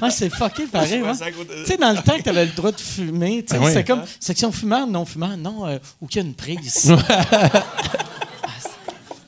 Ah, 0.00 0.10
c'est 0.10 0.30
fucké 0.30 0.66
pareil. 0.72 1.02
Hein. 1.06 1.12
Tu 1.14 1.66
sais, 1.66 1.76
dans 1.76 1.92
le 1.92 2.02
temps 2.02 2.16
que 2.16 2.22
tu 2.22 2.28
avais 2.28 2.46
le 2.46 2.52
droit 2.52 2.72
de 2.72 2.80
fumer, 2.80 3.44
Ah 3.50 3.58
ouais. 3.58 3.68
c'était 3.68 3.84
comme 3.84 4.02
section 4.20 4.50
fumeur, 4.52 4.86
non 4.86 5.04
fumeur, 5.04 5.36
non, 5.36 5.66
euh, 5.66 5.78
aucune 6.00 6.34
prise. 6.34 6.92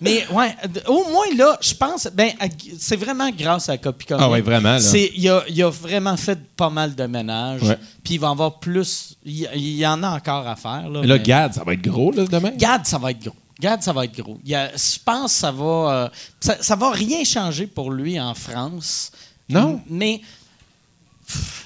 Mais 0.00 0.26
ouais, 0.32 0.54
au 0.86 1.04
moins 1.08 1.24
là, 1.38 1.56
je 1.62 1.72
pense, 1.72 2.08
ben, 2.12 2.30
c'est 2.78 2.96
vraiment 2.96 3.30
grâce 3.30 3.70
à 3.70 3.78
Copy 3.78 4.04
Comic. 4.04 4.22
Ah 4.22 4.28
ouais, 4.28 4.42
vraiment, 4.42 4.72
là. 4.74 4.80
C'est, 4.80 5.10
il, 5.16 5.26
a, 5.30 5.42
il 5.48 5.62
a 5.62 5.70
vraiment 5.70 6.16
fait 6.18 6.38
pas 6.56 6.68
mal 6.68 6.94
de 6.94 7.04
ménage. 7.06 7.62
Ouais. 7.62 7.78
Puis 8.02 8.14
il 8.14 8.20
va 8.20 8.28
en 8.28 8.32
avoir 8.32 8.58
plus. 8.58 9.16
Il, 9.24 9.32
y- 9.32 9.48
il 9.54 9.76
y 9.76 9.86
en 9.86 10.02
a 10.02 10.10
encore 10.10 10.46
à 10.46 10.56
faire. 10.56 10.90
Là, 10.90 11.00
Mais 11.00 11.06
Là, 11.06 11.14
mais- 11.16 11.22
Gad, 11.22 11.54
ça 11.54 11.64
va 11.64 11.72
être 11.72 11.80
gros 11.82 12.10
là, 12.12 12.24
demain? 12.26 12.50
Gad, 12.50 12.84
ça 12.84 12.98
va 12.98 13.12
être 13.12 13.22
gros. 13.22 13.34
Gad, 13.58 13.82
ça 13.82 13.92
va 13.94 14.04
être 14.04 14.14
gros. 14.20 14.38
Il 14.44 14.50
y 14.50 14.54
a- 14.54 14.72
je 14.76 14.98
pense 15.02 15.32
que 15.32 15.38
ça 15.38 15.52
va. 15.52 15.64
euh, 15.64 16.08
ça, 16.40 16.56
ça 16.60 16.76
va 16.76 16.90
rien 16.90 17.24
changer 17.24 17.66
pour 17.66 17.90
lui 17.90 18.20
en 18.20 18.34
France. 18.34 19.10
Non? 19.48 19.80
Mais. 19.88 20.20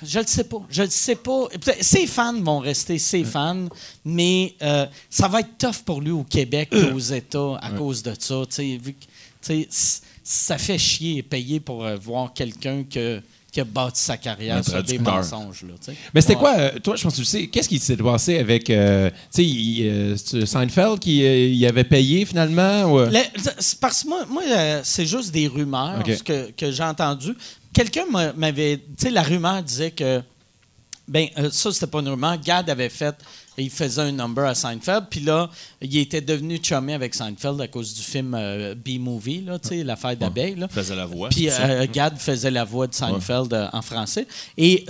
Je 0.04 0.18
le 0.20 0.26
sais 0.26 0.44
pas. 0.44 0.62
Je 0.70 0.82
le 0.82 0.90
sais 0.90 1.16
pas. 1.16 1.46
Ses 1.80 2.06
fans 2.06 2.40
vont 2.40 2.58
rester 2.60 2.98
ses 2.98 3.24
fans, 3.24 3.68
mais 4.04 4.54
euh, 4.62 4.86
ça 5.10 5.28
va 5.28 5.40
être 5.40 5.58
tough 5.58 5.82
pour 5.84 6.00
lui 6.00 6.10
au 6.12 6.24
Québec 6.24 6.70
qu'aux 6.70 6.98
États 6.98 7.56
à 7.60 7.70
cause 7.72 8.02
de 8.02 8.12
ça. 8.18 8.42
Vu 8.58 8.94
que, 8.94 9.54
ça 10.24 10.58
fait 10.58 10.78
chier 10.78 11.22
payer 11.22 11.58
pour 11.60 11.84
euh, 11.84 11.96
voir 11.96 12.32
quelqu'un 12.34 12.84
que- 12.84 13.20
qui 13.50 13.60
a 13.60 13.64
bâti 13.64 14.02
sa 14.02 14.18
carrière 14.18 14.62
sur 14.62 14.82
des 14.82 14.98
mensonges. 14.98 15.62
Là. 15.62 15.72
Mais 16.12 16.20
c'était 16.20 16.34
Ouais. 16.34 16.38
quoi, 16.38 16.54
euh, 16.58 16.78
toi, 16.80 16.96
je 16.96 17.02
pense 17.04 17.14
que 17.14 17.20
tu 17.20 17.24
sais, 17.24 17.46
qu'est-ce 17.46 17.68
qui 17.70 17.78
s'est 17.78 17.96
passé 17.96 18.36
avec, 18.38 18.68
euh, 18.68 19.08
tu 19.10 19.16
sais, 19.30 19.44
il- 19.46 19.86
euh, 19.88 20.16
Seinfeld 20.44 20.98
qui 20.98 21.24
euh, 21.24 21.46
il 21.48 21.64
avait 21.66 21.84
payé 21.84 22.26
finalement? 22.26 22.82
Ou, 22.92 22.98
euh? 23.00 23.10
Le- 23.10 23.40
c'est 23.58 23.80
parce 23.80 24.02
que 24.04 24.08
moi, 24.10 24.26
moi 24.28 24.42
euh, 24.46 24.82
c'est 24.84 25.06
juste 25.06 25.30
des 25.32 25.48
rumeurs 25.48 26.02
que, 26.26 26.50
que 26.50 26.70
j'ai 26.70 26.82
entendu. 26.84 27.32
Quelqu'un 27.78 28.06
m'a- 28.10 28.32
m'avait. 28.32 28.78
Tu 28.78 28.84
sais, 29.04 29.10
la 29.10 29.22
rumeur 29.22 29.62
disait 29.62 29.92
que. 29.92 30.20
Ben, 31.06 31.28
euh, 31.38 31.48
ça, 31.50 31.72
c'était 31.72 31.86
pas 31.86 32.00
une 32.00 32.08
rumeur. 32.08 32.36
Gad 32.38 32.68
avait 32.68 32.88
fait. 32.88 33.14
Il 33.56 33.70
faisait 33.70 34.02
un 34.02 34.12
number 34.12 34.44
à 34.46 34.54
Seinfeld, 34.54 35.06
puis 35.10 35.20
là, 35.20 35.48
il 35.80 35.96
était 35.96 36.20
devenu 36.20 36.60
chumé 36.62 36.94
avec 36.94 37.14
Seinfeld 37.14 37.60
à 37.60 37.66
cause 37.66 37.92
du 37.94 38.02
film 38.02 38.34
euh, 38.38 38.74
B-Movie, 38.76 39.40
là, 39.40 39.58
tu 39.58 39.68
sais, 39.68 39.84
l'affaire 39.84 40.16
d'abeille. 40.16 40.54
Il 40.58 40.68
faisait 40.68 40.94
la 40.94 41.06
voix. 41.06 41.28
Puis 41.30 41.48
euh, 41.50 41.86
Gad 41.92 42.16
faisait 42.18 42.50
la 42.52 42.64
voix 42.64 42.86
de 42.88 42.94
Seinfeld 42.94 43.68
en 43.72 43.82
français. 43.82 44.26
Et 44.56 44.84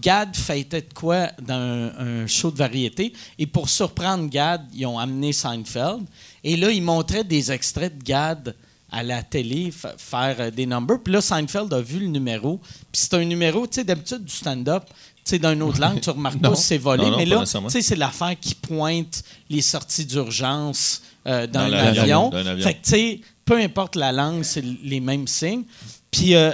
Gad 0.00 0.34
fêtait 0.36 0.82
de 0.82 0.92
quoi 0.94 1.30
dans 1.42 1.54
un, 1.54 2.22
un 2.22 2.26
show 2.26 2.50
de 2.50 2.56
variété. 2.58 3.12
Et 3.38 3.46
pour 3.46 3.68
surprendre 3.68 4.28
Gad, 4.30 4.62
ils 4.74 4.86
ont 4.86 4.98
amené 4.98 5.32
Seinfeld. 5.32 6.04
Et 6.44 6.56
là, 6.56 6.70
ils 6.70 6.82
montraient 6.82 7.24
des 7.24 7.50
extraits 7.52 7.98
de 7.98 8.02
Gad 8.04 8.54
à 8.90 9.02
la 9.02 9.22
télé 9.22 9.70
fa- 9.70 9.94
faire 9.98 10.36
euh, 10.40 10.50
des 10.50 10.66
numbers. 10.66 10.98
Puis 11.02 11.12
là, 11.12 11.20
Seinfeld 11.20 11.72
a 11.72 11.80
vu 11.80 11.98
le 12.00 12.06
numéro. 12.06 12.58
Puis 12.92 13.02
c'est 13.02 13.14
un 13.14 13.24
numéro, 13.24 13.66
tu 13.66 13.74
sais, 13.76 13.84
d'habitude 13.84 14.24
du 14.24 14.32
stand-up, 14.32 14.84
tu 14.86 14.92
sais, 15.24 15.38
d'une 15.38 15.62
autre 15.62 15.80
langue, 15.80 16.00
tu 16.00 16.10
remarques 16.10 16.38
pas 16.42 16.54
si 16.54 16.62
c'est 16.62 16.78
volé. 16.78 17.04
Non, 17.04 17.10
non, 17.12 17.16
mais 17.16 17.26
là, 17.26 17.36
tu 17.36 17.40
nécessairement. 17.40 17.68
sais, 17.68 17.82
c'est 17.82 17.96
l'affaire 17.96 18.34
qui 18.40 18.54
pointe 18.54 19.24
les 19.50 19.60
sorties 19.62 20.06
d'urgence 20.06 21.02
euh, 21.26 21.46
dans, 21.48 21.62
Dans 21.62 21.68
l'avion. 21.68 22.30
avion. 22.32 22.58
Fait 22.62 22.74
que, 22.74 22.82
tu 22.84 22.90
sais, 22.90 23.20
peu 23.44 23.58
importe 23.58 23.96
la 23.96 24.12
langue, 24.12 24.42
c'est 24.44 24.62
les 24.62 25.00
mêmes 25.00 25.26
signes. 25.26 25.64
Puis, 26.12 26.34
euh, 26.36 26.52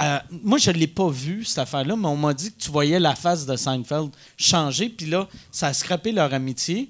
euh, 0.00 0.18
moi, 0.42 0.58
je 0.58 0.70
ne 0.70 0.76
l'ai 0.76 0.86
pas 0.86 1.08
vu, 1.10 1.44
cette 1.44 1.58
affaire-là, 1.58 1.96
mais 1.96 2.06
on 2.06 2.16
m'a 2.16 2.32
dit 2.32 2.52
que 2.52 2.62
tu 2.62 2.70
voyais 2.70 3.00
la 3.00 3.14
face 3.16 3.44
de 3.44 3.56
Seinfeld 3.56 4.10
changer. 4.38 4.88
Puis 4.88 5.06
là, 5.06 5.28
ça 5.50 5.66
a 5.66 5.74
scrappé 5.74 6.12
leur 6.12 6.32
amitié. 6.32 6.88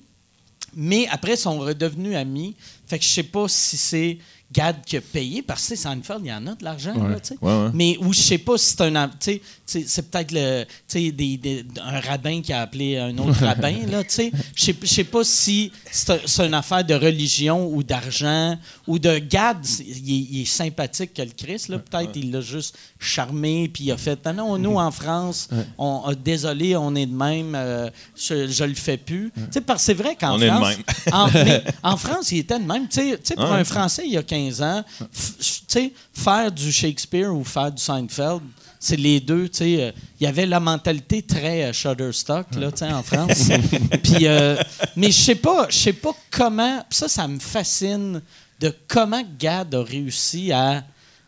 Mais 0.74 1.08
après, 1.10 1.32
ils 1.34 1.38
sont 1.38 1.58
redevenus 1.58 2.14
amis. 2.14 2.54
Fait 2.86 2.98
que 2.98 3.04
je 3.04 3.08
sais 3.08 3.22
pas 3.22 3.48
si 3.48 3.76
c'est 3.78 4.18
Gad 4.52 4.76
qui 4.86 4.96
a 4.96 5.00
payé, 5.00 5.42
parce 5.42 5.62
que 5.62 5.68
tu 5.74 5.76
sais, 5.76 5.82
Seinfeld, 5.82 6.20
il 6.24 6.28
y 6.28 6.32
en 6.32 6.46
a 6.46 6.54
de 6.54 6.64
l'argent, 6.64 6.94
là, 6.94 7.18
tu 7.20 7.28
sais. 7.34 7.38
Ouais, 7.42 7.52
ouais. 7.64 7.70
Mais 7.74 7.96
ou 8.00 8.12
je 8.12 8.20
sais 8.20 8.38
pas 8.38 8.56
si 8.56 8.66
c'est 8.76 8.80
un. 8.82 9.08
tu 9.08 9.40
sais, 9.66 9.84
c'est 9.86 10.08
peut-être 10.08 10.30
le. 10.32 10.64
tu 10.64 10.70
sais, 10.86 11.10
des- 11.12 11.36
des- 11.36 11.64
un 11.84 11.98
rabbin 12.00 12.40
qui 12.40 12.52
a 12.52 12.62
appelé 12.62 12.96
un 12.96 13.16
autre 13.18 13.40
rabbin, 13.44 13.74
là, 13.90 14.04
tu 14.04 14.10
sais. 14.10 14.32
Je 14.54 14.72
sais- 14.86 15.04
pas 15.04 15.24
si 15.24 15.72
c'est 15.90 16.10
un- 16.10 16.18
c'est 16.24 16.46
une 16.46 16.54
affaire 16.54 16.84
de 16.84 16.94
religion 16.94 17.68
ou 17.68 17.82
d'argent 17.82 18.56
ou 18.86 18.98
de 19.00 19.18
Gad. 19.18 19.58
Il 19.80 20.40
est, 20.42 20.44
sympathique 20.44 21.12
que 21.14 21.22
le 21.22 21.30
Christ, 21.36 21.68
là. 21.68 21.78
Peut-être 21.80 22.12
il 22.14 22.30
l'a 22.30 22.40
juste 22.40 22.78
charmé, 23.00 23.68
puis 23.68 23.84
il 23.84 23.92
a 23.92 23.96
fait. 23.96 24.24
Non, 24.26 24.32
non, 24.32 24.58
nous, 24.58 24.76
en 24.76 24.90
France, 24.92 25.48
on, 25.76 26.02
ah, 26.06 26.14
désolé, 26.14 26.76
on 26.76 26.94
est 26.94 27.06
de 27.06 27.14
même, 27.14 27.54
euh, 27.56 27.90
je, 28.16 28.46
je 28.46 28.64
le 28.64 28.74
fais 28.74 28.96
plus. 28.96 29.32
Tu 29.34 29.40
sais, 29.50 29.60
parce 29.60 29.80
que 29.82 29.86
c'est 29.86 29.94
vrai 29.94 30.14
qu'en 30.16 30.36
On 30.36 30.40
est 30.40 30.46
de 30.46 30.50
France. 30.54 30.68
même. 30.68 31.14
en, 31.14 31.26
mais 31.32 31.64
en 31.82 31.96
France, 31.96 32.30
il 32.32 32.38
était 32.38 32.58
de 32.60 32.64
même. 32.64 32.86
Tu 32.88 33.00
sais- 33.22 33.34
pour 33.34 33.44
Ah. 33.46 33.56
un 33.56 33.64
Français, 33.64 34.02
il 34.06 34.12
y 34.12 34.16
a 34.16 34.22
15 34.22 34.35
ans, 34.62 34.84
f- 35.14 35.38
tu 35.38 35.64
sais, 35.68 35.92
faire 36.12 36.50
du 36.52 36.70
Shakespeare 36.72 37.34
ou 37.34 37.44
faire 37.44 37.72
du 37.72 37.82
Seinfeld, 37.82 38.40
c'est 38.78 38.96
les 38.96 39.20
deux. 39.20 39.48
tu 39.48 39.58
sais, 39.58 39.82
euh, 39.82 39.92
Il 40.20 40.24
y 40.24 40.26
avait 40.26 40.46
la 40.46 40.60
mentalité 40.60 41.22
très 41.22 41.64
euh, 41.64 41.72
Shutterstock 41.72 42.46
là, 42.56 42.70
tu 42.70 42.78
sais, 42.78 42.92
en 42.92 43.02
France. 43.02 43.48
Puis, 44.02 44.26
euh, 44.26 44.56
mais 44.96 45.10
je 45.10 45.20
sais 45.20 45.34
pas, 45.34 45.66
je 45.70 45.76
sais 45.76 45.92
pas 45.92 46.12
comment. 46.30 46.84
Ça, 46.90 47.08
ça 47.08 47.26
me 47.26 47.38
fascine 47.38 48.20
de 48.60 48.74
comment 48.88 49.22
Gad 49.38 49.74
a 49.74 49.82
réussi 49.82 50.52
à, 50.52 50.82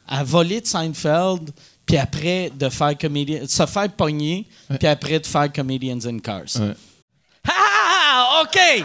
à 0.06 0.24
voler 0.24 0.60
de 0.60 0.66
Seinfeld, 0.66 1.50
puis 1.84 1.96
après 1.96 2.50
de 2.54 2.68
faire 2.68 2.96
comédien, 2.98 3.40
se 3.46 3.64
faire 3.66 3.90
pogner, 3.90 4.46
puis 4.78 4.86
après 4.88 5.18
de 5.18 5.26
faire 5.26 5.50
Comedians 5.52 6.04
in 6.06 6.18
Cars. 6.18 6.42
Ouais. 6.60 6.74
Ah, 7.48 8.42
OK! 8.42 8.84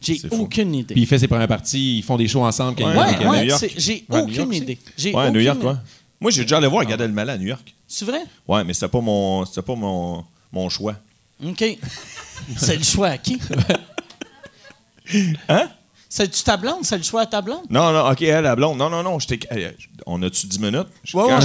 J'ai 0.00 0.20
aucune 0.30 0.74
idée. 0.74 0.94
Puis 0.94 1.02
il 1.02 1.06
fait 1.06 1.18
ses 1.18 1.28
premières 1.28 1.48
parties, 1.48 1.98
ils 1.98 2.02
font 2.02 2.16
des 2.16 2.28
shows 2.28 2.44
ensemble. 2.44 2.76
quand 2.76 2.88
il 2.90 2.94
est 2.94 2.98
Ouais, 2.98 3.18
Ouais, 3.18 3.26
ouais, 3.26 3.40
New 3.42 3.48
York. 3.48 3.60
c'est- 3.60 3.78
j'ai 3.78 4.04
aucune 4.08 4.52
idée. 4.54 4.78
J'ai 4.96 5.12
Ouais, 5.14 5.30
New 5.30 5.40
York, 5.40 5.58
quoi. 5.60 5.78
Moi, 6.20 6.30
j'ai 6.30 6.42
déjà 6.42 6.56
allé 6.58 6.66
voir 6.66 6.84
Gad 6.84 7.00
Elmaleh 7.00 7.32
à 7.32 7.38
New 7.38 7.46
York. 7.46 7.74
C'est 7.86 8.04
vrai? 8.04 8.20
Ouais, 8.46 8.64
mais 8.64 8.74
c'était 8.74 8.88
pas 8.88 9.00
mon, 9.00 9.44
c'était 9.46 9.62
pas 9.62 9.74
mon, 9.74 10.24
mon 10.52 10.68
choix. 10.68 10.94
OK. 11.44 11.64
c'est 12.56 12.76
le 12.76 12.82
choix 12.84 13.08
à 13.08 13.18
qui? 13.18 13.38
Hein? 15.48 15.68
C'est-tu 16.08 16.42
ta 16.42 16.56
blonde? 16.56 16.80
C'est 16.84 16.96
le 16.96 17.02
choix 17.02 17.22
à 17.22 17.26
ta 17.26 17.40
blonde? 17.42 17.64
Non, 17.70 17.92
non, 17.92 18.10
OK, 18.10 18.22
elle, 18.22 18.44
la 18.44 18.56
blonde. 18.56 18.78
Non, 18.78 18.88
non, 18.90 19.02
non, 19.02 19.18
j'étais... 19.18 19.38
eh, 19.54 19.68
On 20.06 20.22
a-tu 20.22 20.46
10 20.46 20.58
minutes? 20.60 20.86
Quand. 21.12 21.40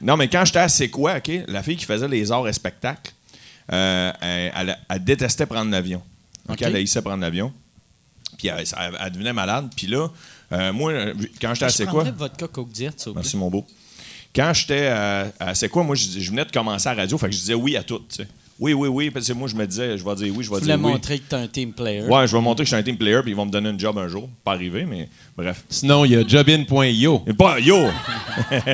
Non, 0.00 0.16
mais 0.16 0.28
quand 0.28 0.44
j'étais 0.44 0.58
à 0.58 0.68
C'est 0.68 0.88
quoi, 0.88 1.16
OK, 1.16 1.30
la 1.48 1.62
fille 1.62 1.76
qui 1.76 1.84
faisait 1.84 2.08
les 2.08 2.30
arts 2.32 2.46
et 2.48 2.52
spectacles, 2.52 3.12
euh, 3.72 4.12
elle, 4.20 4.52
elle- 4.56 4.78
elle 4.88 5.04
détestait 5.04 5.46
prendre 5.46 5.70
l'avion. 5.70 6.02
OK, 6.48 6.54
OK. 6.54 6.62
Elle 6.62 6.76
haïssait 6.76 7.00
prendre 7.02 7.20
l'avion. 7.22 7.52
Puis 8.36 8.48
elle, 8.48 8.58
elle- 8.60 8.98
elle 9.04 9.12
devenait 9.12 9.32
malade. 9.32 9.68
Puis 9.76 9.86
là, 9.86 10.08
euh, 10.52 10.72
moi, 10.72 10.92
quand 11.40 11.54
j'étais 11.54 11.64
à 11.66 11.68
Je 11.68 11.74
C'est 11.74 11.86
quoi... 11.86 12.04
votre 12.04 12.48
coke 12.48 12.70
diète. 12.70 13.08
Merci, 13.14 13.36
mon 13.36 13.50
beau. 13.50 13.66
Quand 14.34 14.52
j'étais 14.54 14.86
à, 14.88 15.26
à 15.40 15.54
C'est 15.54 15.68
quoi, 15.68 15.82
moi, 15.82 15.96
je, 15.96 16.06
je 16.20 16.30
venais 16.30 16.44
de 16.44 16.52
commencer 16.52 16.88
à 16.88 16.94
la 16.94 17.02
radio, 17.02 17.16
fait 17.18 17.26
que 17.26 17.32
je 17.32 17.38
disais 17.40 17.54
oui 17.54 17.76
à 17.76 17.82
tout, 17.82 18.00
tu 18.08 18.16
sais. 18.16 18.28
Oui, 18.58 18.72
oui, 18.72 18.88
oui, 18.88 19.10
parce 19.10 19.26
que 19.26 19.34
moi, 19.34 19.48
je 19.48 19.54
me 19.54 19.66
disais, 19.66 19.98
je 19.98 20.04
vais 20.04 20.14
dire 20.14 20.32
oui, 20.34 20.42
je 20.42 20.48
vais 20.50 20.56
Je 20.56 20.60
voulais 20.62 20.76
dire 20.76 20.76
oui. 20.86 20.92
montrer 20.92 21.18
que 21.18 21.24
tu 21.28 21.34
es 21.34 21.38
un 21.38 21.46
team 21.46 21.72
player. 21.74 22.02
Ouais, 22.04 22.26
je 22.26 22.34
vais 22.34 22.40
montrer 22.42 22.64
que 22.64 22.70
je 22.70 22.74
suis 22.74 22.80
un 22.80 22.82
team 22.82 22.96
player, 22.96 23.20
puis 23.20 23.32
ils 23.32 23.36
vont 23.36 23.44
me 23.44 23.50
donner 23.50 23.68
un 23.68 23.78
job 23.78 23.98
un 23.98 24.08
jour. 24.08 24.30
Pas 24.44 24.52
arrivé, 24.52 24.86
mais 24.86 25.10
bref. 25.36 25.62
Sinon, 25.68 26.06
il 26.06 26.12
y 26.12 26.16
a 26.16 26.26
jobin.io. 26.26 27.22
Mais 27.26 27.34
pas 27.34 27.58
yo! 27.60 27.76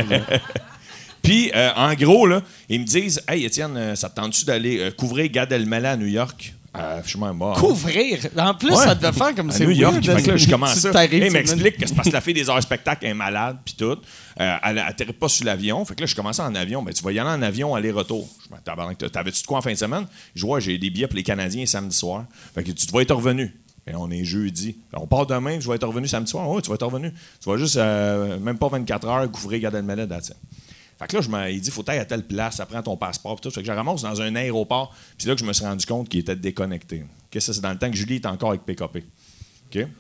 Puis, 1.22 1.52
euh, 1.54 1.70
en 1.76 1.94
gros, 1.94 2.26
là, 2.26 2.42
ils 2.68 2.80
me 2.80 2.84
disent 2.84 3.22
Hey, 3.28 3.44
Étienne, 3.44 3.76
euh, 3.76 3.94
ça 3.94 4.08
te 4.08 4.16
tente-tu 4.16 4.44
d'aller 4.44 4.78
euh, 4.80 4.90
couvrir 4.90 5.30
Gad 5.30 5.52
Elmaleh 5.52 5.88
à 5.88 5.96
New 5.96 6.06
York? 6.06 6.52
Euh, 6.74 7.00
je 7.04 7.10
suis 7.10 7.18
même 7.18 7.36
mort. 7.36 7.58
Couvrir. 7.58 8.18
En 8.38 8.54
plus, 8.54 8.70
Ouais. 8.70 8.76
ça 8.76 8.94
devait 8.94 9.12
faire 9.12 9.34
comme 9.34 9.50
c'est 9.50 9.66
New 9.66 9.72
York. 9.72 10.02
Fait 10.02 10.22
que 10.22 10.30
là, 10.30 10.36
je 10.38 10.48
commence 10.48 10.82
m'explique 10.84 11.76
que 11.76 11.86
c'est 11.86 11.94
parce 11.94 12.08
que 12.08 12.14
la 12.14 12.22
fille 12.22 12.32
des 12.32 12.48
arts 12.48 12.58
et 12.58 12.62
spectacles 12.62 13.04
est 13.04 13.12
malade, 13.14 13.58
puis 13.62 13.74
tout. 13.74 13.98
Euh, 14.40 14.56
elle 14.64 14.78
atterrit 14.78 15.12
pas 15.12 15.28
sur 15.28 15.44
l'avion. 15.44 15.84
Fait 15.84 15.94
que 15.94 16.00
là, 16.00 16.06
je 16.06 16.14
commence 16.14 16.38
en 16.38 16.54
avion. 16.54 16.82
Ben, 16.82 16.94
tu 16.94 17.04
vas 17.04 17.12
y 17.12 17.18
aller 17.18 17.28
en 17.28 17.42
avion, 17.42 17.74
aller-retour. 17.74 18.26
Je 18.50 19.08
T'avais-tu 19.08 19.42
de 19.42 19.46
quoi 19.46 19.58
en 19.58 19.62
fin 19.62 19.72
de 19.72 19.76
semaine? 19.76 20.06
Je 20.34 20.46
vois, 20.46 20.60
j'ai 20.60 20.78
des 20.78 20.88
billets 20.88 21.06
pour 21.08 21.16
les 21.16 21.22
Canadiens 21.22 21.66
samedi 21.66 21.94
soir. 21.94 22.24
Fait 22.54 22.64
que 22.64 22.70
tu 22.72 22.86
dois 22.86 23.02
être 23.02 23.14
revenu. 23.14 23.54
Et 23.86 23.94
on 23.94 24.10
est 24.10 24.24
jeudi. 24.24 24.76
On 24.94 25.06
part 25.06 25.26
demain, 25.26 25.58
je 25.60 25.68
vais 25.68 25.74
être 25.74 25.86
revenu 25.86 26.06
samedi 26.06 26.30
soir. 26.30 26.48
Oui, 26.48 26.62
tu 26.62 26.68
vas 26.70 26.76
être 26.76 26.86
revenu. 26.86 27.12
Tu 27.42 27.50
vas 27.50 27.56
juste, 27.56 27.76
euh, 27.76 28.38
même 28.38 28.56
pas 28.56 28.68
24 28.68 29.08
heures, 29.08 29.30
couvrir 29.30 29.60
Gad 29.60 29.74
Elmaleh. 29.74 30.06
Fait 31.02 31.08
que 31.08 31.16
là, 31.16 31.20
je 31.22 31.28
me, 31.28 31.50
il 31.50 31.60
dit, 31.60 31.70
faut 31.72 31.88
aller 31.90 31.98
à 31.98 32.04
telle 32.04 32.22
place, 32.24 32.56
ça 32.56 32.66
prend 32.66 32.80
ton 32.80 32.96
passeport, 32.96 33.34
puis 33.34 33.42
tout. 33.42 33.52
Fait 33.52 33.62
que 33.62 33.66
je 33.66 33.72
ramasse 33.72 34.02
dans 34.02 34.22
un 34.22 34.36
aéroport, 34.36 34.90
puis 34.90 35.16
c'est 35.18 35.28
là 35.28 35.34
que 35.34 35.40
je 35.40 35.44
me 35.44 35.52
suis 35.52 35.64
rendu 35.64 35.84
compte 35.84 36.08
qu'il 36.08 36.20
était 36.20 36.36
déconnecté. 36.36 37.04
Ça, 37.38 37.52
c'est 37.52 37.60
dans 37.60 37.72
le 37.72 37.78
temps 37.78 37.90
que 37.90 37.96
Julie 37.96 38.16
était 38.16 38.28
encore 38.28 38.50
avec 38.50 38.62
PKP. 38.62 38.98
OK? 39.74 39.86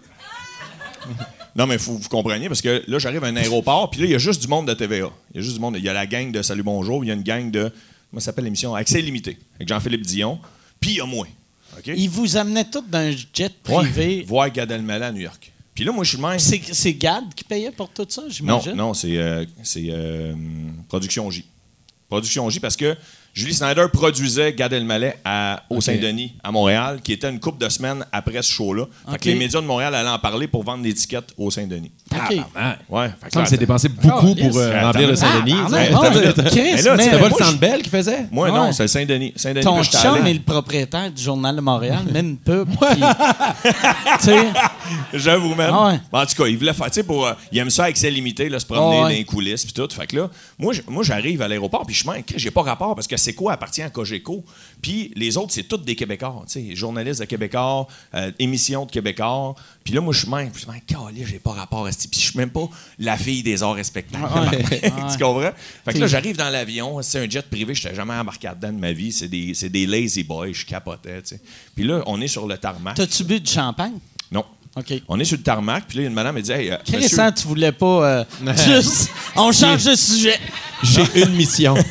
Non, 1.54 1.66
mais 1.66 1.76
faut, 1.76 1.92
vous 1.92 2.08
compreniez, 2.08 2.48
parce 2.48 2.62
que 2.62 2.82
là, 2.86 2.98
j'arrive 2.98 3.22
à 3.24 3.26
un 3.26 3.36
aéroport, 3.36 3.90
puis 3.90 4.00
là, 4.00 4.06
il 4.06 4.12
y 4.12 4.14
a 4.14 4.18
juste 4.18 4.40
du 4.40 4.48
monde 4.48 4.66
de 4.66 4.72
TVA. 4.72 5.10
Il 5.34 5.36
y 5.36 5.40
a 5.40 5.42
juste 5.42 5.56
du 5.56 5.60
monde. 5.60 5.76
Il 5.76 5.84
y 5.84 5.88
a 5.88 5.92
la 5.92 6.06
gang 6.06 6.32
de 6.32 6.40
Salut 6.40 6.62
Bonjour, 6.62 7.04
il 7.04 7.08
y 7.08 7.10
a 7.10 7.14
une 7.14 7.22
gang 7.22 7.50
de. 7.50 7.70
Comment 8.10 8.20
ça 8.20 8.26
s'appelle 8.26 8.44
l'émission? 8.44 8.74
Accès 8.74 9.02
limité, 9.02 9.36
avec 9.56 9.68
Jean-Philippe 9.68 10.06
Dion, 10.06 10.38
puis 10.80 10.92
il 10.92 10.96
y 10.96 11.00
a 11.02 11.04
moi. 11.04 11.26
OK? 11.76 11.88
Ils 11.94 12.08
vous 12.08 12.38
amenaient 12.38 12.64
tous 12.64 12.84
dans 12.88 13.00
un 13.00 13.10
jet 13.10 13.52
Ouais, 13.68 13.82
privé. 13.82 14.24
voir 14.26 14.50
Gad 14.50 14.70
Elmaleh 14.70 15.04
à 15.04 15.12
New 15.12 15.20
York. 15.20 15.51
Puis 15.74 15.84
là, 15.84 15.92
moi, 15.92 16.04
je 16.04 16.10
suis 16.10 16.18
le 16.18 16.28
même. 16.28 16.38
C'est 16.38 16.94
Gad 16.94 17.34
qui 17.34 17.44
payait 17.44 17.70
pour 17.70 17.88
tout 17.88 18.06
ça, 18.08 18.22
Non, 18.22 18.28
j'imagine? 18.28 18.72
non, 18.74 18.94
c'est 18.94 19.16
euh, 19.16 19.44
c'est, 19.62 19.86
euh, 19.88 20.34
Production 20.88 21.30
J. 21.30 21.44
Production 22.08 22.48
J 22.50 22.60
parce 22.60 22.76
que 22.76 22.94
Julie 23.34 23.54
Snyder 23.54 23.86
produisait 23.90 24.52
Gad 24.52 24.74
Elmaleh 24.74 25.14
à, 25.24 25.62
au 25.70 25.80
Saint-Denis, 25.80 26.34
à 26.44 26.52
Montréal, 26.52 27.00
qui 27.02 27.12
était 27.14 27.30
une 27.30 27.40
couple 27.40 27.64
de 27.64 27.68
semaines 27.70 28.04
après 28.12 28.42
ce 28.42 28.52
show-là. 28.52 28.84
Fait 29.06 29.12
Ok. 29.14 29.20
que 29.20 29.24
les 29.30 29.34
médias 29.36 29.60
de 29.62 29.66
Montréal 29.66 29.94
allaient 29.94 30.08
en 30.10 30.18
parler 30.18 30.46
pour 30.48 30.62
vendre 30.64 30.84
l'étiquette 30.84 31.32
au 31.38 31.50
Saint-Denis. 31.50 31.90
OK. 32.12 32.18
Ouais. 32.90 33.08
Fait 33.18 33.26
que 33.28 33.32
Ça 33.32 33.38
me 33.38 33.44
là, 33.44 33.46
s'est 33.46 33.56
dépensé 33.56 33.88
beaucoup 33.88 34.34
pour 34.34 34.56
euh, 34.58 34.82
remblir 34.82 35.08
le 35.08 35.16
Saint-Denis. 35.16 35.54
Ah, 35.64 35.68
Mais 35.70 35.90
là, 35.90 36.96
C'était 36.98 37.18
pas 37.18 37.28
le 37.28 37.34
Centre 37.34 37.58
Bell 37.58 37.82
qui 37.82 37.88
faisait? 37.88 38.26
Moi, 38.30 38.50
Ouais. 38.50 38.58
non, 38.58 38.70
c'est 38.72 38.82
le 38.82 38.88
Saint-Denis. 38.88 39.32
Saint-Denis 39.36 39.64
Ton 39.64 39.82
chum 39.82 40.26
est 40.26 40.34
le 40.34 40.40
propriétaire 40.40 41.10
du 41.10 41.22
Journal 41.22 41.56
de 41.56 41.60
Montréal, 41.62 42.00
même 42.12 42.26
une 42.28 42.36
pub. 42.36 42.68
puis- 42.68 43.02
Tu 44.20 44.24
sais, 44.26 44.44
J'avoue, 45.14 45.54
même. 45.54 45.70
Ah 45.72 45.86
ouais. 45.88 46.00
En 46.12 46.26
tout 46.26 46.34
cas, 46.34 46.46
il 46.48 46.58
voulait 46.58 46.74
faire, 46.74 46.86
tu 46.88 46.94
sais, 46.94 47.02
pour. 47.02 47.26
euh, 47.26 47.32
il 47.50 47.58
aime 47.58 47.70
ça 47.70 47.84
avec 47.84 47.96
ses 47.96 48.10
limités, 48.10 48.48
là, 48.50 48.58
se 48.60 48.66
promener 48.66 48.84
Ah 48.86 48.90
ouais. 48.96 49.00
dans 49.02 49.08
les 49.08 49.24
coulisses, 49.24 49.64
puis 49.64 49.72
tout. 49.72 49.88
Fait 49.90 50.06
que 50.06 50.16
là, 50.16 50.28
moi, 50.58 50.72
j'arrive 51.02 51.40
à 51.40 51.48
l'aéroport, 51.48 51.86
puis 51.86 51.94
je 51.94 52.06
me 52.06 52.14
dis, 52.18 52.24
j'ai 52.36 52.50
pas 52.50 52.62
rapport, 52.62 52.94
parce 52.94 53.06
que 53.06 53.16
c'est 53.22 53.34
quoi 53.34 53.52
appartient 53.54 53.82
à 53.82 53.90
Cogeco. 53.90 54.44
Puis 54.80 55.12
les 55.16 55.36
autres, 55.36 55.52
c'est 55.52 55.62
tous 55.62 55.78
des 55.78 55.94
Québécois, 55.96 56.42
tu 56.46 56.68
sais, 56.68 56.74
journalistes 56.76 57.20
de 57.20 57.24
Québécois, 57.26 57.86
euh, 58.14 58.30
émissions 58.38 58.84
de 58.84 58.90
Québécois. 58.90 59.54
Puis 59.84 59.94
là, 59.94 60.00
moi, 60.00 60.12
je 60.12 60.20
suis 60.20 60.28
même, 60.30 60.50
je 60.54 60.66
me 60.66 60.72
dis, 60.74 60.80
Calais, 60.86 61.26
j'ai 61.26 61.38
pas 61.38 61.52
rapport 61.52 61.86
à 61.86 61.92
ce 61.92 61.98
type. 61.98 62.10
Puis 62.10 62.20
je 62.20 62.26
suis 62.30 62.38
même 62.38 62.50
pas 62.50 62.68
la 62.98 63.16
fille 63.16 63.42
des 63.42 63.62
arts 63.62 63.78
et 63.78 63.84
spectacles. 63.84 64.24
tu 64.70 65.18
comprends? 65.18 65.50
Fait 65.84 65.92
que 65.94 65.98
là, 65.98 66.06
j'arrive 66.06 66.36
dans 66.36 66.50
l'avion, 66.50 67.00
c'est 67.02 67.24
un 67.24 67.28
jet 67.30 67.48
privé, 67.48 67.74
je 67.74 67.88
jamais 67.94 68.14
embarqué 68.14 68.48
dedans 68.54 68.72
de 68.72 68.78
ma 68.78 68.92
vie. 68.92 69.12
C'est 69.12 69.28
des, 69.28 69.52
des 69.68 69.86
lazy 69.86 70.22
boys, 70.24 70.52
je 70.52 70.64
capotais, 70.66 71.22
tu 71.22 71.28
sais. 71.36 71.40
Puis 71.74 71.84
là, 71.84 72.02
on 72.06 72.20
est 72.20 72.28
sur 72.28 72.46
le 72.46 72.58
tarmac. 72.58 72.96
t'as-tu 72.96 73.24
bu 73.24 73.40
du 73.40 73.50
champagne? 73.50 73.94
Non. 74.30 74.44
OK. 74.74 74.94
On 75.08 75.20
est 75.20 75.24
sur 75.24 75.36
le 75.36 75.42
tarmac, 75.42 75.84
puis 75.86 75.98
là, 75.98 76.04
une 76.04 76.14
madame, 76.14 76.36
elle 76.38 76.42
dit 76.44 76.52
Hey, 76.52 76.70
euh, 76.70 76.76
monsieur- 76.92 77.20
hein, 77.20 77.30
tu 77.32 77.46
voulais 77.46 77.72
pas. 77.72 77.86
euh, 78.06 78.24
juste. 78.64 79.10
On 79.36 79.52
change 79.52 79.84
de 79.84 79.94
sujet. 79.94 80.38
J'ai 80.82 81.22
une 81.22 81.34
mission. 81.34 81.74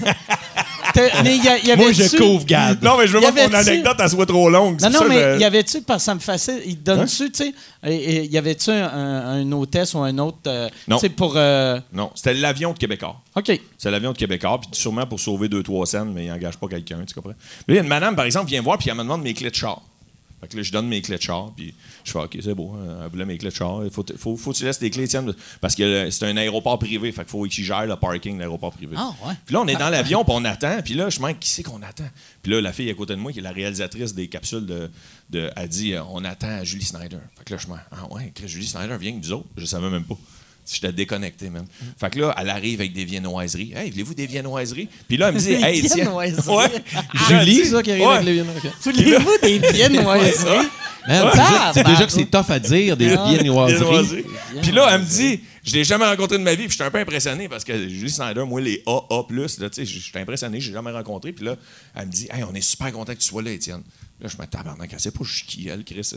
Mais 1.24 1.36
il 1.38 1.44
y, 1.44 1.48
a- 1.48 1.58
il 1.58 1.70
y 1.70 1.76
Moi, 1.76 1.92
je 1.92 2.18
couvre 2.18 2.46
Gad. 2.46 2.82
Non, 2.84 2.98
mais 2.98 3.08
je 3.08 3.14
veux 3.14 3.22
pas 3.22 3.32
que 3.32 3.48
mon 3.50 3.54
anecdote 3.54 3.98
elle 4.00 4.10
soit 4.10 4.26
trop 4.26 4.50
longue. 4.50 4.82
Non, 4.82 4.90
non, 4.90 5.00
ça, 5.00 5.06
mais 5.08 5.36
je- 5.36 5.40
y 5.40 5.44
avait-tu, 5.44 5.82
parce 5.82 6.04
que 6.04 6.06
ça 6.06 6.16
me 6.16 6.20
fascine, 6.20 6.60
il 6.66 6.78
te 6.78 6.84
donne-tu, 6.84 7.32
tu 7.32 7.44
sais, 7.46 7.54
et 7.86 8.26
y 8.26 8.38
avait-tu 8.38 8.72
un, 8.72 9.52
hôtesse 9.52 9.94
ou 9.94 10.00
un 10.00 10.18
autre, 10.20 10.38
euh, 10.48 10.70
Non. 10.88 10.98
tu 10.98 11.02
sais, 11.02 11.10
pour. 11.10 11.34
euh, 11.36 11.80
Non, 11.94 12.12
c'était 12.16 12.34
l'avion 12.34 12.74
de 12.74 12.78
Québécois. 12.78 13.16
OK. 13.36 13.60
C'est 13.78 13.92
l'avion 13.92 14.12
de 14.12 14.18
Québécois, 14.18 14.60
puis 14.62 14.70
sûrement 14.74 15.06
pour 15.06 15.20
sauver 15.20 15.48
deux, 15.50 15.64
trois 15.64 15.86
scènes, 15.86 16.12
mais 16.14 16.26
il 16.26 16.30
n'engage 16.30 16.58
pas 16.58 16.68
quelqu'un, 16.68 16.98
tu 17.08 17.14
comprends? 17.14 17.30
Là, 17.32 17.36
il 17.70 17.76
y 17.76 17.78
a 17.78 17.82
une 17.82 17.88
madame, 17.88 18.16
par 18.16 18.26
exemple, 18.26 18.48
vient 18.50 18.62
voir, 18.62 18.78
puis 18.78 18.90
elle 18.90 18.96
me 18.98 19.04
demande 19.04 19.22
mes 19.24 19.34
clés 19.34 19.50
de 19.50 19.56
char. 19.56 19.82
Fait 20.42 20.48
que 20.48 20.58
là, 20.58 20.64
je 20.64 20.72
donne 20.72 20.88
mes 20.88 21.02
clés 21.02 21.18
de 21.18 21.22
char, 21.22 21.54
puis 21.56 21.74
je 22.04 22.12
fais 22.12 22.20
OK, 22.20 22.38
c'est 22.42 22.56
beau, 22.56 22.74
hein, 22.74 23.02
elle 23.04 23.12
voulait 23.12 23.26
mes 23.26 23.38
clés 23.38 23.52
de 23.52 23.56
char. 23.56 23.84
Il 23.86 23.92
faut, 23.92 24.04
faut, 24.18 24.36
faut 24.36 24.52
que 24.52 24.58
tu 24.58 24.66
laisses 24.66 24.82
les 24.82 24.90
clés, 24.90 25.08
tiens, 25.08 25.24
parce 25.62 25.76
que 25.76 26.10
c'est 26.10 26.26
un 26.26 26.36
aéroport 26.36 26.80
privé, 26.80 27.12
fait 27.12 27.22
qu'il 27.22 27.30
faut 27.30 27.44
qu'il 27.44 27.64
gère 27.64 27.86
le 27.86 27.96
parking 27.96 28.36
de 28.36 28.40
l'aéroport 28.40 28.74
privé. 28.74 28.96
Ah, 28.98 29.14
ouais. 29.26 29.34
Puis 29.46 29.54
là, 29.54 29.62
on 29.62 29.68
est 29.68 29.76
dans 29.76 29.90
l'avion, 29.90 30.24
puis 30.24 30.34
on 30.36 30.44
attend, 30.44 30.82
puis 30.84 30.96
là, 30.96 31.10
je 31.10 31.20
me 31.20 31.26
demande 31.28 31.40
qui 31.40 31.50
c'est 31.50 31.64
qu'on 31.64 31.82
attend? 31.84 32.10
Puis 32.42 32.52
là, 32.52 32.60
la 32.60 32.74
fille 32.74 32.90
à 32.90 32.94
côté 32.94 33.14
de 33.16 33.20
moi, 33.20 33.32
qui 33.32 33.40
est 33.40 33.44
la 33.44 33.52
réalisatrice 33.52 34.16
des 34.16 34.28
capsules, 34.28 34.66
de, 34.66 34.90
de, 35.30 35.50
elle 35.56 35.70
dit 35.70 35.94
euh, 35.94 36.04
On 36.10 36.24
attend 36.26 36.64
Julie 36.64 36.86
Snyder. 36.86 37.20
Fait 37.38 37.44
que 37.46 37.54
là, 37.54 37.60
je 37.60 37.68
me 37.68 37.74
dis 37.74 37.80
Ah 37.92 38.12
ouais, 38.12 38.34
Julie 38.46 38.68
Snyder 38.68 38.98
vient 38.98 39.12
que 39.12 39.26
nous 39.26 39.32
autres? 39.34 39.48
Je 39.58 39.66
savais 39.66 39.90
même 39.90 40.04
pas. 40.06 40.18
J'étais 40.70 40.92
déconnecté, 40.94 41.50
même. 41.50 41.66
Fait 42.00 42.10
que 42.10 42.20
là, 42.20 42.36
elle 42.38 42.50
arrive 42.50 42.80
avec 42.80 42.94
des 42.94 43.04
viennoiseries. 43.04 43.74
Hey, 43.76 43.90
voulez-vous 43.92 44.14
des 44.14 44.28
viennoiseries? 44.28 44.88
Puis 45.08 45.18
là, 45.18 45.30
elle 45.30 45.36
me 45.36 45.40
dit, 45.40 45.48
Des 45.48 45.64
hey, 45.64 45.82
tiens. 45.82 45.96
viennoiseries. 45.96 46.56
Ouais. 46.56 46.72
Julie, 47.28 47.62
dit, 47.64 47.66
ça, 47.66 47.84
qui 47.84 47.92
arrive 47.92 48.04
ouais. 48.06 48.14
avec 48.14 48.26
les 48.26 48.34
viennoiseries. 48.34 48.70
Voulez-vous 48.84 49.32
des 49.42 49.60
viennoiseries? 49.74 50.68
Man, 51.08 51.30
c'est 51.34 51.40
C'est 51.74 51.84
bah, 51.84 51.90
déjà 51.90 52.06
que 52.06 52.12
c'est 52.12 52.26
tough 52.26 52.50
à 52.50 52.60
dire, 52.60 52.96
des 52.96 53.08
viennoiseries. 53.08 53.80
Viennoiseries. 53.80 54.26
Puis 54.62 54.72
là, 54.72 54.88
elle 54.92 55.02
me 55.02 55.06
dit, 55.06 55.40
je 55.64 55.74
l'ai 55.74 55.84
jamais 55.84 56.06
rencontré 56.06 56.38
de 56.38 56.44
ma 56.44 56.56
vie, 56.56 56.64
puis 56.64 56.72
j'étais 56.72 56.84
un 56.84 56.92
peu 56.92 57.00
impressionné 57.00 57.48
parce 57.50 57.64
que 57.64 57.88
Julie 57.88 58.10
Snyder, 58.10 58.44
moi, 58.46 58.62
les 58.62 58.82
A, 58.88 59.00
A, 59.10 59.24
là, 59.30 59.48
tu 59.48 59.68
sais, 59.72 59.86
j'étais 59.86 60.20
impressionné, 60.20 60.60
je 60.60 60.68
l'ai 60.70 60.74
jamais 60.74 60.92
rencontré. 60.92 61.32
Puis 61.34 61.46
là, 61.46 61.56
elle 61.96 62.08
me 62.08 62.12
dit, 62.12 62.28
hey, 62.32 62.44
on 62.44 62.54
est 62.54 62.62
super 62.62 62.92
content 62.92 63.14
que 63.14 63.20
tu 63.20 63.28
sois 63.28 63.42
là, 63.42 63.52
Étienne. 63.52 63.84
Là, 64.20 64.28
je 64.28 64.38
me 64.38 64.46
tabarnak, 64.46 64.92
elle 64.94 65.00
sait 65.00 65.12
pas 65.12 65.24
je 65.24 65.34
suis 65.34 65.46
qui, 65.46 65.68
elle, 65.68 65.84
Chris. 65.84 66.08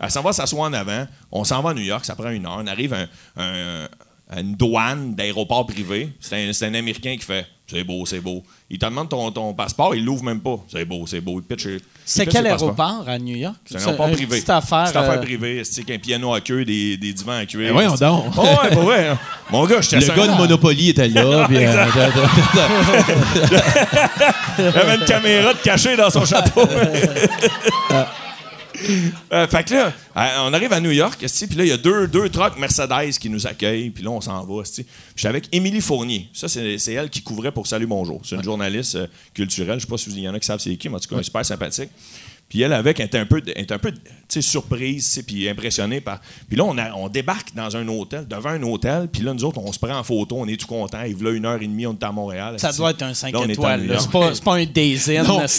Elle 0.00 0.10
s'en 0.10 0.22
va 0.22 0.32
s'asseoir 0.32 0.70
en 0.70 0.72
avant, 0.72 1.06
on 1.30 1.44
s'en 1.44 1.60
va 1.62 1.70
à 1.70 1.74
New 1.74 1.82
York, 1.82 2.04
ça 2.04 2.14
prend 2.16 2.30
une 2.30 2.46
heure, 2.46 2.58
on 2.58 2.66
arrive 2.66 2.94
à, 2.94 3.06
un- 3.36 3.88
une 4.34 4.54
douane 4.54 5.14
d'aéroport 5.14 5.66
privé. 5.66 6.08
C'est 6.20 6.48
un, 6.48 6.52
c'est 6.52 6.66
un 6.66 6.74
Américain 6.74 7.16
qui 7.16 7.24
fait, 7.24 7.46
c'est 7.70 7.84
beau, 7.84 8.04
c'est 8.06 8.20
beau. 8.20 8.42
Il 8.68 8.78
te 8.78 8.86
demande 8.86 9.08
ton, 9.08 9.30
ton 9.30 9.54
passeport, 9.54 9.94
il 9.94 10.04
l'ouvre 10.04 10.24
même 10.24 10.40
pas. 10.40 10.56
C'est 10.66 10.84
beau, 10.84 11.06
c'est 11.06 11.20
beau. 11.20 11.38
Il 11.40 11.44
pitch, 11.44 11.66
il 11.66 11.78
C'est 12.04 12.26
quel 12.26 12.44
aéroport 12.48 13.04
à 13.06 13.18
New 13.20 13.36
York? 13.36 13.54
C'est 13.66 13.76
un 13.76 13.80
aéroport 13.80 14.10
privé. 14.10 14.26
Petite 14.26 14.50
affaire. 14.50 14.82
Petite 14.84 14.96
affaire 14.96 15.18
euh, 15.18 15.22
privée, 15.22 15.62
c'est 15.64 15.84
qu'un 15.84 15.98
piano 15.98 16.34
à 16.34 16.40
queue, 16.40 16.64
des, 16.64 16.96
des 16.96 17.12
divans 17.12 17.38
à 17.38 17.46
cuir? 17.46 17.68
Ben 17.68 17.72
voyons 17.72 17.94
c'est- 17.96 18.04
donc. 18.04 18.24
Oh, 18.36 18.40
ouais, 18.62 18.70
pas 18.74 18.80
vrai. 18.80 19.08
hein. 19.10 19.18
Mon 19.52 19.64
gars, 19.64 19.80
j'étais 19.80 20.00
Le 20.00 20.06
gars 20.08 20.24
un- 20.24 20.32
de 20.34 20.38
Monopoly 20.38 20.88
était 20.88 21.08
là. 21.08 21.46
euh, 21.50 21.52
Il 24.58 24.64
avait 24.64 24.96
une 24.96 25.04
caméra 25.04 25.52
de 25.54 25.58
cachée 25.58 25.96
dans 25.96 26.10
son 26.10 26.24
chapeau. 26.24 26.62
Euh, 29.32 29.46
fait 29.48 29.64
que 29.64 29.74
là, 29.74 29.92
euh, 30.16 30.48
on 30.48 30.52
arrive 30.52 30.72
à 30.72 30.80
New 30.80 30.92
York, 30.92 31.18
puis 31.18 31.56
là, 31.56 31.64
il 31.64 31.68
y 31.68 31.72
a 31.72 31.76
deux, 31.76 32.06
deux 32.06 32.28
trucks 32.28 32.56
Mercedes 32.58 33.18
qui 33.18 33.28
nous 33.28 33.46
accueillent, 33.46 33.90
puis 33.90 34.04
là, 34.04 34.10
on 34.10 34.20
s'en 34.20 34.44
va. 34.44 34.62
J'étais 34.64 35.28
avec 35.28 35.48
Émilie 35.52 35.80
Fournier. 35.80 36.28
Ça, 36.32 36.48
c'est 36.48 36.92
elle 36.92 37.10
qui 37.10 37.22
couvrait 37.22 37.50
pour 37.50 37.66
Salut 37.66 37.86
Bonjour. 37.86 38.20
C'est 38.24 38.36
une 38.36 38.44
journaliste 38.44 38.94
euh, 38.94 39.06
culturelle. 39.34 39.80
Je 39.80 39.84
sais 39.84 39.90
pas 39.90 39.98
si 39.98 40.10
il 40.10 40.20
y 40.20 40.28
en 40.28 40.34
a 40.34 40.38
qui 40.38 40.46
savent 40.46 40.60
c'est 40.60 40.76
qui, 40.76 40.88
mais 40.88 40.96
en 40.96 41.00
tout 41.00 41.14
cas, 41.14 41.22
super 41.22 41.44
sympathique. 41.44 41.90
Puis 42.48 42.62
elle, 42.62 42.72
avec, 42.72 43.00
elle 43.00 43.06
était 43.06 43.18
un 43.18 43.26
peu, 43.26 43.42
elle 43.44 43.62
était 43.62 43.74
un 43.74 43.78
peu 43.78 43.90
tu 43.92 43.98
sais, 44.28 44.42
surprise, 44.42 45.22
puis 45.26 45.48
impressionnée 45.48 46.00
par. 46.00 46.20
Puis 46.48 46.56
là, 46.56 46.64
on, 46.64 46.76
a- 46.78 46.92
on 46.94 47.08
débarque 47.08 47.54
dans 47.54 47.76
un 47.76 47.86
hôtel, 47.88 48.26
devant 48.28 48.50
un 48.50 48.62
hôtel, 48.62 49.08
puis 49.12 49.22
là, 49.22 49.34
nous 49.34 49.44
autres, 49.44 49.58
on 49.58 49.72
se 49.72 49.78
prend 49.78 49.96
en 49.96 50.04
photo, 50.04 50.36
on 50.38 50.46
est 50.46 50.56
tout 50.56 50.66
contents. 50.66 51.02
Il 51.06 51.20
là 51.22 51.30
une 51.32 51.44
heure 51.44 51.60
et 51.60 51.66
demie, 51.66 51.86
on 51.86 51.92
est 51.92 52.02
à 52.04 52.12
Montréal. 52.12 52.54
Ça 52.58 52.72
doit 52.72 52.90
être 52.90 53.02
un 53.02 53.14
5 53.14 53.32
Là, 53.32 53.40
étoiles. 53.48 53.96
C'est 53.98 54.10
pas, 54.10 54.30
pas 54.44 54.54
un 54.56 54.64
Days 54.64 55.00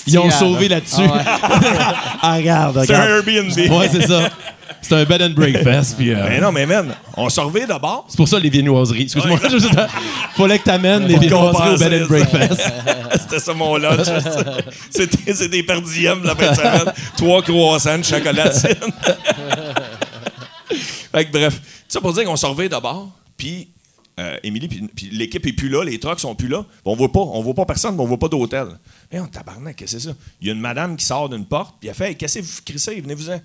ils 0.07 0.17
ont 0.19 0.31
sauvé 0.31 0.67
là-dessus. 0.69 1.01
Ah 1.01 1.13
ouais. 1.15 1.21
ah, 2.21 2.35
regarde, 2.35 2.83
C'est 2.85 2.93
un 2.95 3.01
regarde. 3.15 3.27
Airbnb. 3.27 3.71
Ouais, 3.71 3.89
c'est 3.91 4.07
ça. 4.07 4.29
C'est 4.81 4.95
un 4.95 5.03
bed 5.03 5.21
and 5.21 5.31
breakfast. 5.31 5.97
Puis, 5.97 6.11
euh, 6.11 6.25
Mais 6.29 6.39
non, 6.39 6.51
mais 6.51 6.65
man, 6.65 6.93
on 7.15 7.29
se 7.29 7.39
revient 7.39 7.65
d'abord. 7.67 8.05
c'est 8.07 8.17
pour 8.17 8.27
ça 8.27 8.39
les 8.39 8.49
viennoiseries. 8.49 9.03
Excuse-moi. 9.03 9.39
pas. 9.39 9.87
Fallait 10.35 10.59
que 10.59 10.63
t'amènes 10.63 11.07
les 11.07 11.17
viennoiseries 11.17 11.75
au 11.75 11.77
bed 11.77 12.01
and 12.01 12.07
breakfast. 12.07 12.61
C'était 13.19 13.39
ça 13.39 13.53
mon 13.53 13.77
lunch. 13.77 14.07
C'était 14.89 15.49
des 15.49 15.63
per 15.63 15.81
diem 15.81 16.21
de 16.21 16.27
la 16.27 16.35
fin 16.35 16.51
de 16.51 16.55
semaine. 16.55 16.93
Trois 17.17 17.41
croissants 17.41 17.97
de 17.97 18.03
chocolatine. 18.03 18.69
fait 21.11 21.25
que 21.25 21.31
bref, 21.31 21.61
ça 21.87 22.01
pour 22.01 22.13
dire 22.13 22.25
qu'on 22.25 22.35
se 22.35 22.45
revient 22.45 22.69
d'abord, 22.69 23.09
puis 23.35 23.69
euh, 24.19 24.37
Émilie, 24.41 24.67
puis, 24.67 25.09
l'équipe 25.11 25.45
est 25.45 25.53
plus 25.53 25.69
là, 25.69 25.83
les 25.83 25.99
trucks 25.99 26.19
sont 26.19 26.33
plus 26.33 26.47
là. 26.47 26.65
On 26.85 26.95
voit 26.95 27.11
pas, 27.11 27.19
on 27.19 27.41
voit 27.41 27.53
pas 27.53 27.65
personne, 27.65 27.95
mais 27.95 28.01
on 28.01 28.07
voit 28.07 28.17
pas 28.17 28.29
d'hôtel. 28.29 28.67
Mais 29.11 29.19
on 29.19 29.27
tabarnak, 29.27 29.75
qu'est-ce 29.75 29.93
que 29.93 30.01
c'est 30.01 30.09
ça? 30.09 30.15
Il 30.41 30.47
y 30.47 30.49
a 30.49 30.53
une 30.53 30.59
madame 30.59 30.95
qui 30.95 31.05
sort 31.05 31.29
d'une 31.29 31.45
porte, 31.45 31.75
puis 31.79 31.89
elle 31.89 31.95
fait, 31.95 32.09
hey, 32.09 32.15
qu'est-ce 32.15 32.39
que 32.39 32.43
vous 32.43 32.61
crissez, 32.65 32.99
venez-vous-en. 32.99 33.39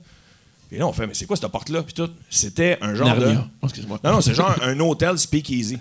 Puis 0.72 0.78
là, 0.78 0.86
on 0.86 0.92
fait, 0.94 1.06
mais 1.06 1.12
c'est 1.12 1.26
quoi 1.26 1.36
cette 1.36 1.50
porte-là? 1.52 1.82
Puis 1.82 1.92
tout. 1.92 2.08
C'était 2.30 2.78
un 2.80 2.94
genre 2.94 3.14
de. 3.14 3.26
Narnia. 3.26 3.46
Oh, 3.60 3.66
excuse-moi. 3.66 4.00
Non, 4.02 4.12
non, 4.12 4.20
c'est 4.22 4.32
genre 4.32 4.56
un 4.62 4.80
hôtel 4.80 5.18
speakeasy. 5.18 5.78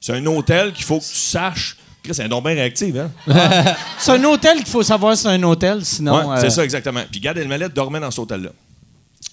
C'est 0.00 0.14
un 0.14 0.26
hôtel 0.26 0.72
qu'il 0.72 0.84
faut 0.84 0.98
que 0.98 1.04
tu 1.04 1.14
saches. 1.14 1.76
Chris, 2.02 2.12
C'est 2.12 2.24
un 2.24 2.28
don 2.28 2.42
bien 2.42 2.54
réactif, 2.54 2.92
hein? 2.96 3.12
C'est 4.00 4.10
un 4.10 4.24
hôtel 4.24 4.56
qu'il 4.58 4.66
faut 4.66 4.82
savoir 4.82 5.16
si 5.16 5.22
c'est 5.22 5.28
un 5.28 5.42
hôtel, 5.44 5.84
sinon. 5.84 6.28
Ouais, 6.28 6.38
euh, 6.38 6.40
c'est 6.40 6.50
ça, 6.50 6.64
exactement. 6.64 7.02
Puis 7.08 7.20
Gad 7.20 7.38
Elmaleh 7.38 7.68
dormait 7.68 8.00
dans 8.00 8.10
cet 8.10 8.18
hôtel-là. 8.18 8.50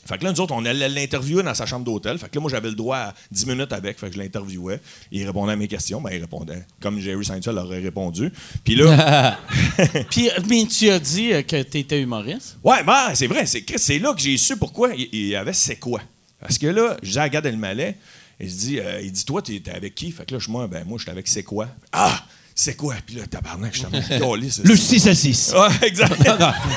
Fait 0.05 0.17
que 0.17 0.23
là, 0.25 0.31
nous 0.31 0.41
autres, 0.41 0.53
on 0.53 0.65
allait 0.65 0.89
l'interviewer 0.89 1.43
dans 1.43 1.53
sa 1.53 1.65
chambre 1.65 1.85
d'hôtel. 1.85 2.17
Fait 2.17 2.29
que 2.29 2.35
là, 2.35 2.41
moi, 2.41 2.51
j'avais 2.51 2.69
le 2.69 2.75
droit 2.75 2.97
à 2.97 3.13
10 3.31 3.47
minutes 3.47 3.71
avec. 3.71 3.99
Fait 3.99 4.07
que 4.07 4.13
je 4.13 4.19
l'interviewais. 4.19 4.79
Il 5.11 5.25
répondait 5.25 5.53
à 5.53 5.55
mes 5.55 5.67
questions. 5.67 6.01
Ben, 6.01 6.11
il 6.13 6.21
répondait 6.21 6.65
comme 6.81 6.99
Jerry 6.99 7.23
Seinfeld 7.23 7.57
aurait 7.57 7.79
répondu. 7.79 8.31
Puis 8.63 8.75
là, 8.75 9.37
Puis, 10.09 10.29
euh, 10.29 10.33
mais 10.47 10.65
tu 10.65 10.89
as 10.89 10.99
dit 10.99 11.33
euh, 11.33 11.41
que 11.41 11.61
tu 11.61 11.79
étais 11.79 12.01
humoriste. 12.01 12.57
ouais, 12.63 12.83
ben, 12.83 13.13
c'est 13.13 13.27
vrai. 13.27 13.45
C'est 13.45 13.99
là 13.99 14.13
que 14.13 14.21
j'ai 14.21 14.37
su 14.37 14.57
pourquoi 14.57 14.89
il, 14.95 15.27
y 15.27 15.35
avait 15.35 15.53
c'est 15.53 15.77
quoi. 15.77 16.01
Parce 16.39 16.57
que 16.57 16.67
là, 16.67 16.97
je 17.01 17.07
disais 17.07 17.19
à 17.19 17.29
Gad 17.29 17.45
Elmaleh, 17.45 17.95
il 18.39 18.51
se 18.51 18.57
dit, 18.57 18.79
euh, 18.79 19.01
il 19.01 19.11
dit, 19.11 19.25
toi, 19.25 19.41
t'es 19.41 19.61
avec 19.69 19.95
qui? 19.95 20.11
Fait 20.11 20.25
que 20.25 20.33
là, 20.33 20.39
je 20.39 20.49
moi, 20.49 20.67
ben, 20.67 20.83
moi, 20.85 20.97
j'étais 20.99 21.11
avec 21.11 21.27
c'est 21.27 21.43
quoi? 21.43 21.67
Ah! 21.91 22.25
C'est 22.55 22.75
quoi? 22.75 22.95
Puis 23.05 23.15
là, 23.15 23.25
tabarnak, 23.25 23.73
je 23.73 23.79
suis 23.79 23.87
en 24.23 24.35
Le 24.63 24.75
6 24.75 25.07
à 25.07 25.15
6. 25.15 25.53
Ouais, 25.55 25.87
exact. 25.87 26.13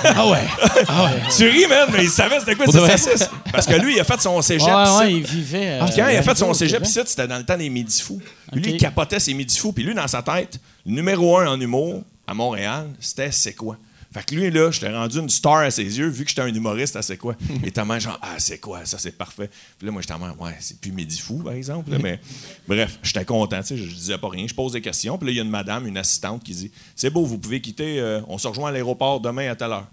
Ah 0.05 0.27
ouais. 0.29 0.45
Ah 0.89 1.05
ouais. 1.05 1.21
tu 1.37 1.49
ris, 1.49 1.67
man, 1.67 1.89
mais 1.93 2.05
il 2.05 2.11
savait 2.11 2.41
c'était 2.41 2.55
quoi 2.55 2.67
ce 2.67 2.73
de 2.73 2.79
vrai? 2.79 2.97
saucisse. 2.97 3.29
Parce 3.53 3.67
que 3.67 3.75
lui, 3.75 3.97
il 3.97 4.01
a 4.01 4.05
fait 4.05 4.21
son 4.21 4.41
cégep. 4.41 4.67
Ouais, 4.69 4.97
ouais, 4.99 5.13
il 5.15 5.23
vivait. 5.23 5.81
euh, 5.81 5.81
quand 5.81 6.09
il 6.09 6.17
a 6.17 6.23
fait 6.23 6.35
son 6.37 6.55
cégep 6.55 6.83
ici, 6.85 7.01
c'était 7.05 7.29
dans 7.29 7.37
le 7.39 7.45
temps 7.45 7.57
des 7.59 7.69
Midi 7.69 8.01
Fous. 8.01 8.21
Lui, 8.53 8.73
il 8.73 8.77
capotait 8.79 9.21
ses 9.21 9.35
Midi 9.35 9.57
Fous. 9.59 9.73
Puis 9.73 9.85
lui, 9.85 9.95
dans 9.95 10.09
sa 10.09 10.23
tête, 10.23 10.59
le 10.87 10.93
numéro 10.93 11.37
un 11.39 11.47
en 11.49 11.61
humour 11.61 12.03
à 12.27 12.33
Montréal, 12.35 12.87
c'était 12.99 13.31
C'est 13.31 13.53
quoi? 13.55 13.77
Fait 14.17 14.25
que 14.25 14.35
lui, 14.35 14.51
là, 14.51 14.71
j'étais 14.71 14.91
rendu 14.91 15.19
une 15.19 15.29
star 15.29 15.57
à 15.57 15.71
ses 15.71 15.99
yeux, 15.99 16.09
vu 16.09 16.25
que 16.25 16.31
j'étais 16.31 16.41
un 16.41 16.47
humoriste 16.47 16.97
à 16.97 17.03
C'est 17.03 17.19
quoi? 17.19 17.37
Et 17.65 17.71
tellement 17.71 17.99
genre, 17.99 18.19
ah, 18.23 18.37
c'est 18.39 18.59
quoi? 18.59 18.83
Ça, 18.87 18.97
c'est 18.97 19.13
parfait. 19.13 19.51
Puis 19.77 19.85
là, 19.85 19.93
moi, 19.93 20.01
j'étais 20.01 20.15
en 20.15 20.19
mode, 20.19 20.33
ouais, 20.41 20.57
c'est 20.59 20.81
plus 20.81 20.91
Midi 20.91 21.21
Fou, 21.21 21.43
par 21.43 21.53
exemple. 21.53 21.91
là, 21.91 21.99
mais 22.03 22.19
bref, 22.67 22.99
j'étais 23.03 23.27
content, 23.27 23.61
tu 23.61 23.67
sais, 23.67 23.77
je, 23.77 23.95
disais 23.95 24.17
pas 24.17 24.31
rien, 24.31 24.47
je 24.47 24.55
pose 24.55 24.73
des 24.73 24.81
questions. 24.81 25.19
Puis 25.19 25.27
là, 25.27 25.33
il 25.33 25.37
y 25.37 25.39
a 25.39 25.43
une 25.43 25.51
madame, 25.51 25.87
une 25.87 25.99
assistante 25.99 26.43
qui 26.43 26.55
dit, 26.55 26.73
c'est 26.95 27.11
beau, 27.11 27.27
vous 27.27 27.37
pouvez 27.37 27.61
quitter, 27.61 28.01
euh, 28.01 28.23
on 28.27 28.39
se 28.39 28.49
rejoint 28.49 28.71
à 28.71 28.73
l'aéroport 28.73 29.21
demain 29.21 29.51
à 29.51 29.55
telle 29.55 29.73
heure. 29.73 29.87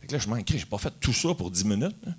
Fait 0.00 0.06
que 0.06 0.12
là, 0.12 0.20
je 0.20 0.28
m'en 0.28 0.36
j'ai 0.46 0.64
pas 0.64 0.78
fait 0.78 0.92
tout 1.00 1.12
ça 1.12 1.34
pour 1.34 1.50
10 1.50 1.64
minutes. 1.64 1.96
hein. 2.06 2.14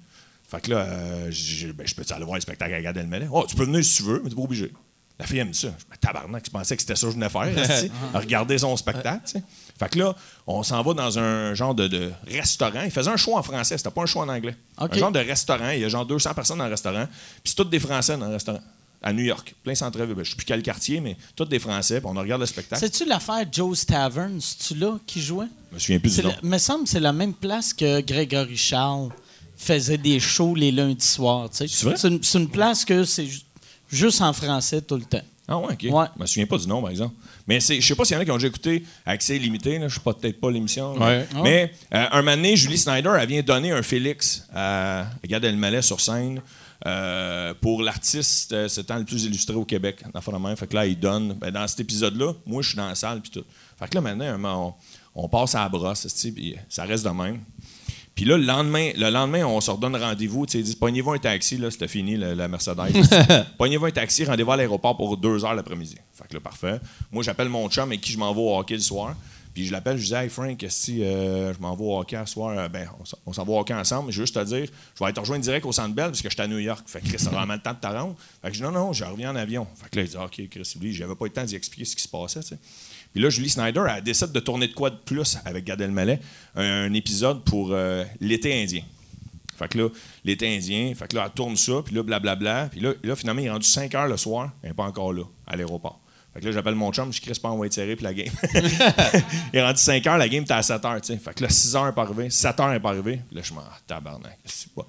Fait 0.50 0.62
que 0.62 0.72
là, 0.72 0.80
euh, 0.80 1.32
ben, 1.78 1.88
je 1.88 1.96
peux 1.96 2.04
aller 2.14 2.26
voir 2.26 2.36
le 2.36 2.42
spectacle 2.42 2.74
à 2.74 2.82
Gad 2.82 2.98
Elmaleh? 2.98 3.28
Oh, 3.32 3.46
tu 3.48 3.56
peux 3.56 3.64
venir 3.64 3.86
si 3.86 3.98
tu 3.98 4.04
veux, 4.04 4.22
mais 4.22 4.30
t'es 4.30 4.36
pas 4.36 4.42
obligé. 4.42 4.74
La 5.20 5.26
fille, 5.26 5.40
elle 5.40 5.48
me 5.48 5.52
dit 5.52 5.58
ça. 5.60 5.70
Je 5.80 5.86
me 5.92 5.98
tabarnak, 6.00 6.46
je 6.46 6.52
pensais 6.52 6.76
que 6.76 6.82
c'était 6.82 6.96
ça 6.96 7.08
que 7.08 7.12
je 7.14 7.16
venais 7.18 7.30
faire, 7.30 7.90
regarder 8.14 8.58
son 8.60 8.78
spectacle. 8.78 9.40
Fait 9.80 9.90
que 9.90 9.98
là, 10.00 10.16
on 10.46 10.62
s'en 10.64 10.82
va 10.84 10.94
dans 10.94 11.18
un 11.20 11.54
genre 11.56 11.74
de, 11.74 11.88
de 11.88 12.12
restaurant. 12.28 12.82
Il 12.84 12.92
faisait 12.92 13.10
un 13.10 13.18
show 13.18 13.36
en 13.36 13.42
français, 13.44 13.78
c'était 13.78 13.90
pas 13.90 14.04
un 14.04 14.06
show 14.06 14.20
en 14.22 14.30
anglais. 14.30 14.56
Un 14.78 14.88
genre 15.00 15.12
de 15.12 15.20
restaurant, 15.20 15.70
il 15.72 15.80
y 15.80 15.86
a 15.86 15.90
genre 15.90 16.06
200 16.06 16.34
personnes 16.36 16.60
dans 16.60 16.66
le 16.66 16.72
restaurant, 16.72 17.06
puis 17.08 17.42
c'est 17.46 17.56
tous 17.56 17.64
des 17.66 17.80
Français 17.80 18.16
dans 18.18 18.28
le 18.28 18.34
restaurant. 18.34 18.62
À 19.02 19.14
New 19.14 19.24
York, 19.24 19.54
plein 19.64 19.76
centre-ville. 19.76 20.16
Ben, 20.16 20.24
je 20.24 20.32
sais 20.32 20.36
plus 20.36 20.46
quel 20.46 20.64
quartier, 20.64 21.00
mais 21.00 21.16
tous 21.36 21.46
des 21.46 21.60
Français, 21.60 22.00
puis 22.02 22.10
on 22.12 22.20
regarde 22.20 22.42
le 22.42 22.48
spectacle. 22.48 22.80
C'est-tu 22.80 23.06
l'affaire 23.06 23.46
Joe's 23.52 23.86
Tavern? 23.86 24.40
C'est-tu 24.42 24.74
là 24.80 24.98
qui 25.06 25.22
jouait? 25.22 25.46
Je 25.70 25.76
me 25.76 25.80
souviens 25.80 26.00
plus 26.00 26.16
du 26.16 26.24
nom. 26.24 26.34
me 26.42 26.58
semble 26.58 26.84
que 26.86 26.90
c'est 26.90 27.00
la 27.00 27.14
même 27.14 27.34
place 27.36 27.74
que 27.74 28.02
Grégory 28.02 28.58
Charles 28.58 29.10
faisait 29.56 29.98
des 30.00 30.20
shows 30.20 30.56
les 30.56 30.72
lundis 30.72 31.06
soirs. 31.06 31.50
C'est 31.52 32.08
une, 32.08 32.20
une 32.36 32.50
place 32.50 32.86
que 32.86 33.04
c'est 33.04 33.26
ju- 33.28 33.42
juste 33.90 34.22
en 34.22 34.34
français 34.34 34.82
tout 34.82 34.96
le 34.96 35.04
temps. 35.06 35.22
Ah 35.48 35.58
ouais, 35.60 35.74
OK. 35.74 35.88
Ouais. 35.90 36.06
Je 36.16 36.22
me 36.22 36.26
souviens 36.26 36.46
pas 36.46 36.58
du 36.58 36.68
nom, 36.68 36.82
par 36.82 36.92
exemple. 36.92 37.16
Mais 37.48 37.62
c'est, 37.62 37.80
je 37.80 37.88
sais 37.88 37.96
pas 37.96 38.04
s'il 38.04 38.16
y 38.16 38.18
en 38.18 38.22
a 38.22 38.26
qui 38.26 38.32
ont 38.32 38.36
déjà 38.36 38.48
écouté 38.48 38.84
Accès 39.06 39.38
illimité. 39.38 39.80
Là. 39.80 39.88
Je 39.88 39.96
sais 39.96 40.02
pas, 40.02 40.14
peut-être 40.14 40.42
pas 40.42 40.52
l'émission. 40.52 40.94
Ouais. 40.98 41.26
Mais 41.42 41.72
euh, 41.94 42.06
un 42.12 42.22
moment 42.22 42.36
donné, 42.36 42.58
Julie 42.58 42.78
Snyder, 42.78 43.14
elle 43.18 43.30
vient 43.30 43.42
donner 43.42 43.72
un 43.72 43.82
Félix 43.82 44.46
à 44.54 45.06
Gad 45.26 45.46
Elmaleh 45.46 45.82
sur 45.82 46.02
scène 46.02 46.42
euh, 46.86 47.54
pour 47.62 47.82
l'artiste 47.82 48.52
euh, 48.52 48.68
s'étant 48.68 48.98
le 48.98 49.06
plus 49.06 49.24
illustré 49.24 49.56
au 49.56 49.64
Québec. 49.64 50.04
Dans. 50.14 50.56
Fait 50.58 50.68
que 50.68 50.76
là, 50.76 50.86
il 50.86 51.00
donne. 51.00 51.34
ben, 51.34 51.50
dans 51.52 51.66
cet 51.66 51.80
épisode-là, 51.80 52.34
moi, 52.46 52.62
je 52.62 52.70
suis 52.70 52.78
dans 52.78 52.88
la 52.90 52.96
salle 52.96 53.22
puis 53.22 53.32
tout. 53.32 53.46
Fait 53.80 53.88
que 53.88 53.96
là, 53.96 54.02
maintenant, 54.02 54.76
on, 55.16 55.24
on 55.24 55.30
passe 55.30 55.56
à 55.56 55.64
la 55.64 55.70
brosse, 55.70 56.06
puis 56.36 56.56
ça 56.68 56.84
reste 56.84 57.06
de 57.06 57.10
même. 57.10 57.40
Puis 58.18 58.26
là, 58.26 58.36
le 58.36 58.44
lendemain, 58.44 58.92
le 58.98 59.10
lendemain, 59.12 59.46
on 59.46 59.62
se 59.62 59.72
redonne 59.72 59.96
rendez-vous. 59.96 60.46
Tu 60.48 60.54
sais, 60.54 60.58
Ils 60.60 60.64
disent 60.64 60.76
Pognez-vous 60.76 61.12
un 61.12 61.20
taxi, 61.20 61.56
là, 61.58 61.72
c'était 61.72 61.88
fini, 61.88 62.18
la 62.18 62.48
Mercedes. 62.50 62.92
Pognez-vous 63.58 63.86
un 63.86 63.92
taxi, 63.92 64.26
rendez-vous 64.26 64.52
à 64.52 64.58
l'aéroport 64.58 64.98
pour 64.98 65.16
deux 65.18 65.46
heures 65.46 65.54
l'après-midi. 65.54 65.96
Fait 66.14 66.28
que 66.28 66.34
là, 66.34 66.40
parfait. 66.40 66.80
Moi, 67.12 67.24
j'appelle 67.24 67.48
mon 67.48 67.70
chum 67.70 67.84
avec 67.88 68.02
qui 68.02 68.12
je 68.12 68.18
m'en 68.18 68.34
vais 68.34 68.42
au 68.42 68.58
hockey 68.58 68.74
le 68.74 68.82
soir. 68.82 69.16
Puis 69.54 69.66
je 69.66 69.72
l'appelle, 69.72 69.98
je 69.98 70.06
dis 70.06 70.14
Hey 70.14 70.30
Frank, 70.30 70.64
si 70.70 71.04
euh, 71.04 71.52
je 71.54 71.60
m'en 71.60 71.76
vais 71.76 71.84
au 71.84 72.00
hockey 72.00 72.18
ce 72.26 72.34
soir, 72.34 72.58
euh, 72.58 72.68
ben, 72.68 72.88
on 73.26 73.34
s'en- 73.34 73.44
va 73.44 73.52
au 73.54 73.60
hockey 73.60 73.74
ensemble. 73.74 74.12
Je 74.12 74.18
veux 74.20 74.24
juste 74.26 74.36
te 74.36 74.44
dire, 74.44 74.68
je 75.00 75.04
vais 75.04 75.14
te 75.14 75.20
rejoindre 75.20 75.44
direct 75.44 75.66
au 75.66 75.72
Centre 75.72 75.96
Bell 75.96 76.08
parce 76.08 76.22
que 76.22 76.30
je 76.30 76.34
suis 76.34 76.42
à 76.42 76.48
New 76.48 76.60
York. 76.60 76.84
Fait 76.88 77.02
que 77.02 77.08
Chris, 77.08 77.18
ça 77.20 77.30
vraiment 77.32 77.54
le 77.54 77.60
temps 77.60 77.74
de 77.74 77.80
te 77.80 77.88
rendre. 77.88 78.16
Fait 78.42 78.50
que 78.50 78.54
je 78.56 78.60
dis 78.60 78.64
Non, 78.64 78.72
non, 78.72 78.94
je 78.94 79.04
reviens 79.04 79.32
en 79.32 79.36
avion. 79.36 79.66
Fait 79.82 79.90
que 79.90 79.96
là, 79.98 80.02
il 80.04 80.10
dit 80.10 80.18
Ok, 80.18 80.50
Chris, 80.50 80.74
oublie, 80.76 80.94
j'avais 80.94 81.16
pas 81.16 81.26
eu 81.26 81.30
le 81.30 81.34
temps 81.34 81.44
d'y 81.44 81.56
expliquer 81.56 81.86
ce 81.86 81.96
qui 81.96 82.04
se 82.04 82.08
passait. 82.08 82.42
tu 82.42 82.48
sais. 82.50 82.58
Puis 83.14 83.22
là, 83.22 83.30
Julie 83.30 83.50
Snyder, 83.50 83.84
elle 83.96 84.04
décide 84.04 84.32
de 84.32 84.40
tourner 84.40 84.68
de 84.68 84.74
quoi 84.74 84.90
de 84.90 84.96
plus 84.96 85.38
avec 85.46 85.66
Gad 85.66 85.82
Elmaleh, 85.82 86.20
un, 86.56 86.64
un 86.64 86.94
épisode 86.94 87.44
pour 87.44 87.70
euh, 87.72 88.04
l'été 88.20 88.62
indien. 88.62 88.84
Fait 89.58 89.68
que 89.68 89.78
là, 89.80 89.90
l'été 90.24 90.56
indien, 90.56 90.94
fait 90.94 91.08
que 91.08 91.16
là, 91.16 91.24
elle 91.26 91.32
tourne 91.32 91.56
ça, 91.56 91.74
puis 91.84 91.96
là, 91.96 92.04
blablabla. 92.04 92.70
Puis 92.72 92.80
là, 92.80 92.94
là, 93.04 93.16
finalement, 93.16 93.42
il 93.42 93.48
est 93.48 93.52
rendu 93.52 93.68
5 93.68 93.94
heures 93.96 94.08
le 94.08 94.18
soir, 94.18 94.52
elle 94.62 94.70
n'est 94.70 94.76
pas 94.76 94.84
encore 94.84 95.14
là, 95.14 95.24
à 95.48 95.56
l'aéroport. 95.56 96.00
Fait 96.34 96.42
que 96.42 96.46
là, 96.46 96.52
j'appelle 96.52 96.76
mon 96.76 96.92
chum, 96.92 97.12
je 97.12 97.20
crie, 97.20 97.34
pas, 97.42 97.56
va 97.56 97.66
être 97.66 97.74
serré, 97.74 97.96
puis 97.96 98.04
la 98.04 98.14
game. 98.14 98.32
il 98.54 99.60
est 99.60 99.64
rendu 99.64 99.80
5 99.80 100.06
heures, 100.06 100.18
la 100.20 100.30
game 100.30 100.44
était 100.44 100.54
à 100.54 100.62
7 100.62 100.86
heures, 100.86 101.02
tu 101.02 101.08
sais. 101.08 101.18
Fait 101.18 101.34
que 101.34 101.42
là, 101.42 101.50
6 101.50 101.76
heures 101.76 101.86
n'est 101.88 101.92
pas 101.92 102.04
arrivé, 102.04 102.30
7 102.30 102.60
heures 102.60 102.70
n'est 102.70 102.80
pas 102.80 102.90
arrivé. 102.90 103.20
Puis 103.28 103.36
là, 103.36 103.42
je 103.44 103.54
m'en 103.54 103.64
tabarnak, 103.88 104.38
c'est 104.46 104.72
pas. 104.74 104.86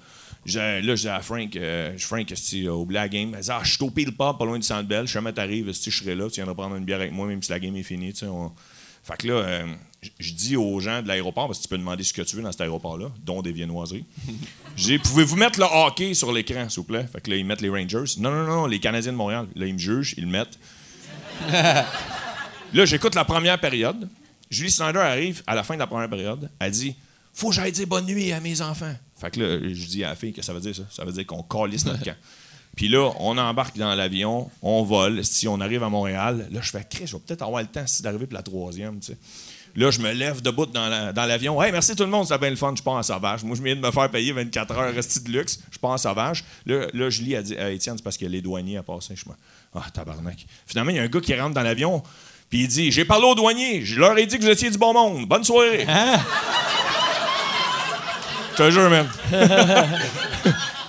J'ai- 0.49 0.81
Là, 0.81 0.95
je 0.95 1.01
dis 1.01 1.07
à 1.09 1.21
Frank, 1.21 1.55
euh, 1.55 1.93
je- 1.97 2.05
Frank, 2.05 2.25
tu 2.25 2.67
as 2.67 2.73
oublié 2.75 2.99
la 2.99 3.09
game, 3.09 3.33
elle 3.35 3.41
dit, 3.41 3.49
ah, 3.51 3.61
je 3.63 3.71
suis 3.73 3.83
au 3.83 3.89
Peel 3.91 4.07
Pub, 4.07 4.17
pas 4.37 4.45
loin 4.45 4.57
du 4.57 4.65
Centre 4.65 4.87
Bell, 4.87 5.07
si 5.07 5.13
jamais 5.13 5.31
t'arrives, 5.33 5.71
si 5.73 5.91
je 5.91 6.03
serai 6.03 6.15
là, 6.15 6.27
tu 6.29 6.35
viendras 6.35 6.55
prendre 6.55 6.75
une 6.75 6.85
bière 6.85 6.99
avec 6.99 7.11
moi, 7.11 7.27
même 7.27 7.41
si 7.43 7.51
la 7.51 7.59
game 7.59 7.75
est 7.75 7.83
finie, 7.83 8.13
tu 8.13 8.19
sais. 8.19 8.25
on- 8.27 8.51
Fait 9.01 9.15
que 9.17 9.27
là, 9.27 9.33
euh, 9.35 9.65
je 10.19 10.33
dis 10.33 10.57
aux 10.57 10.79
gens 10.81 11.01
de 11.01 11.07
l'aéroport, 11.07 11.47
parce 11.47 11.59
que 11.59 11.63
tu 11.63 11.69
peux 11.69 11.77
demander 11.77 12.03
ce 12.03 12.11
que 12.13 12.21
tu 12.21 12.35
veux 12.35 12.41
dans 12.43 12.51
cet 12.51 12.61
aéroport-là, 12.61 13.07
dont 13.25 13.41
des 13.41 13.51
viennoiseries. 13.53 14.03
Je 14.75 14.83
dis, 14.85 14.99
pouvez-vous 14.99 15.35
mettre 15.37 15.57
le 15.59 15.65
hockey 15.65 16.13
sur 16.13 16.31
l'écran, 16.31 16.67
s'il 16.69 16.77
vous 16.81 16.83
plaît? 16.83 17.05
Fait 17.11 17.19
que 17.21 17.29
là, 17.31 17.37
ils 17.37 17.45
mettent 17.45 17.61
les 17.61 17.69
Rangers. 17.69 18.03
Non, 18.19 18.29
non, 18.31 18.43
non, 18.45 18.65
les 18.65 18.79
Canadiens 18.79 19.11
de 19.13 19.17
Montréal. 19.17 19.47
Là, 19.55 19.65
ils 19.65 19.73
me 19.73 19.79
jugent, 19.79 20.13
ils 20.17 20.25
le 20.25 20.29
mettent. 20.29 20.57
là, 21.51 22.85
j'écoute 22.85 23.15
la 23.15 23.25
première 23.25 23.59
période. 23.59 24.07
Julie 24.49 24.71
Snyder 24.71 24.99
arrive 24.99 25.43
à 25.47 25.55
la 25.55 25.63
fin 25.63 25.73
de 25.75 25.79
la 25.79 25.87
première 25.87 26.09
période. 26.09 26.49
Elle 26.59 26.71
dit, 26.71 26.95
faut 27.33 27.49
que 27.49 27.55
j'aille 27.55 27.71
dire 27.71 27.87
bonne 27.87 28.05
nuit 28.05 28.31
à 28.31 28.39
mes 28.39 28.61
enfants. 28.61 28.93
Fait 29.19 29.31
que 29.31 29.39
là, 29.39 29.59
je 29.61 29.85
dis 29.85 30.03
à 30.03 30.09
la 30.09 30.15
fille 30.15 30.33
que 30.33 30.41
ça 30.41 30.53
veut 30.53 30.59
dire 30.61 30.75
ça? 30.75 30.83
Ça 30.89 31.03
veut 31.05 31.11
dire 31.11 31.25
qu'on 31.25 31.43
calisse 31.43 31.85
notre 31.85 32.03
camp. 32.03 32.15
Puis 32.75 32.87
là, 32.87 33.11
on 33.19 33.37
embarque 33.37 33.77
dans 33.77 33.93
l'avion, 33.95 34.49
on 34.61 34.83
vole. 34.83 35.25
Si 35.25 35.47
on 35.47 35.59
arrive 35.59 35.83
à 35.83 35.89
Montréal, 35.89 36.47
là, 36.51 36.59
je 36.61 36.69
fais, 36.69 36.85
Chris, 36.89 37.07
je 37.07 37.15
vais 37.17 37.21
peut-être 37.25 37.41
avoir 37.41 37.61
le 37.61 37.67
temps 37.67 37.83
d'arriver 38.01 38.25
pour 38.27 38.35
la 38.35 38.43
troisième. 38.43 38.99
Là, 39.75 39.91
je 39.91 39.99
me 39.99 40.11
lève 40.13 40.41
debout 40.41 40.65
dans 40.65 40.87
la- 40.87 41.11
dans 41.11 41.25
l'avion. 41.25 41.61
hey, 41.61 41.71
merci 41.71 41.95
tout 41.95 42.03
le 42.03 42.09
monde, 42.09 42.25
c'était 42.25 42.39
bien 42.39 42.49
le 42.49 42.55
fun. 42.55 42.73
Je 42.75 42.81
pars 42.81 42.93
en 42.95 43.03
sauvage. 43.03 43.43
Moi, 43.43 43.55
je 43.57 43.61
viens 43.63 43.75
de 43.75 43.81
me 43.81 43.91
faire 43.91 44.09
payer 44.09 44.31
24 44.31 44.71
heures 44.77 44.93
resti 44.93 45.19
de 45.21 45.29
luxe. 45.31 45.59
Je 45.71 45.77
pars 45.77 45.91
en 45.91 45.97
sauvage. 45.97 46.43
Là, 46.65 46.87
là 46.93 47.09
Julie 47.09 47.35
a 47.35 47.41
dit 47.41 47.53
Hey, 47.53 47.75
Étienne, 47.75 47.95
c'est 47.97 48.03
parce 48.03 48.17
que 48.17 48.25
les 48.25 48.41
douaniers 48.41 48.77
à 48.77 48.83
passer. 48.83 49.15
Je 49.15 49.27
me 49.29 49.33
Ah, 49.73 49.85
tabarnak. 49.93 50.45
Finalement, 50.65 50.91
il 50.91 50.95
y 50.97 50.99
a 50.99 51.03
un 51.03 51.07
gars 51.07 51.21
qui 51.21 51.35
rentre 51.35 51.53
dans 51.53 51.61
l'avion. 51.63 52.01
Puis 52.49 52.61
il 52.61 52.67
dit 52.67 52.91
J'ai 52.91 53.05
parlé 53.05 53.25
aux 53.25 53.35
douaniers. 53.35 53.83
Je 53.85 53.99
leur 53.99 54.17
ai 54.17 54.25
dit 54.25 54.37
que 54.37 54.43
vous 54.43 54.49
étiez 54.49 54.69
du 54.71 54.77
bon 54.77 54.93
monde. 54.93 55.27
Bonne 55.27 55.43
soirée. 55.43 55.85
Je 58.59 58.63
te 58.65 58.71
jure, 58.71 58.89
man. 58.89 59.07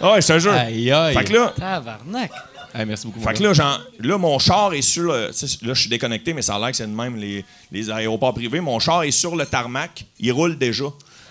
Ah 0.03 0.12
ouais, 0.12 0.23
je 0.23 0.27
te 0.29 0.39
jure. 0.39 0.53
Aïe, 0.55 0.91
aïe. 0.91 1.14
Fait 1.14 1.25
que 1.25 1.33
là, 1.35 1.53
Tabarnak. 1.55 2.31
Hey, 2.75 2.87
merci 2.87 3.07
beaucoup. 3.07 3.21
fait 3.21 3.35
que 3.35 3.43
là, 3.43 3.53
genre, 3.53 3.81
là, 4.01 4.16
mon 4.16 4.39
char 4.39 4.73
est 4.73 4.81
sur 4.83 5.03
le. 5.12 5.27
Là, 5.27 5.75
je 5.75 5.81
suis 5.81 5.91
déconnecté, 5.91 6.33
mais 6.33 6.41
ça 6.41 6.55
a 6.55 6.59
l'air 6.59 6.71
que 6.71 6.77
c'est 6.77 6.87
de 6.87 6.95
même 6.97 7.16
les, 7.16 7.45
les 7.71 7.91
aéroports 7.91 8.33
privés. 8.33 8.61
Mon 8.61 8.79
char 8.79 9.03
est 9.03 9.11
sur 9.11 9.37
le 9.37 9.45
tarmac. 9.45 10.07
Il 10.18 10.33
roule 10.33 10.57
déjà. 10.57 10.85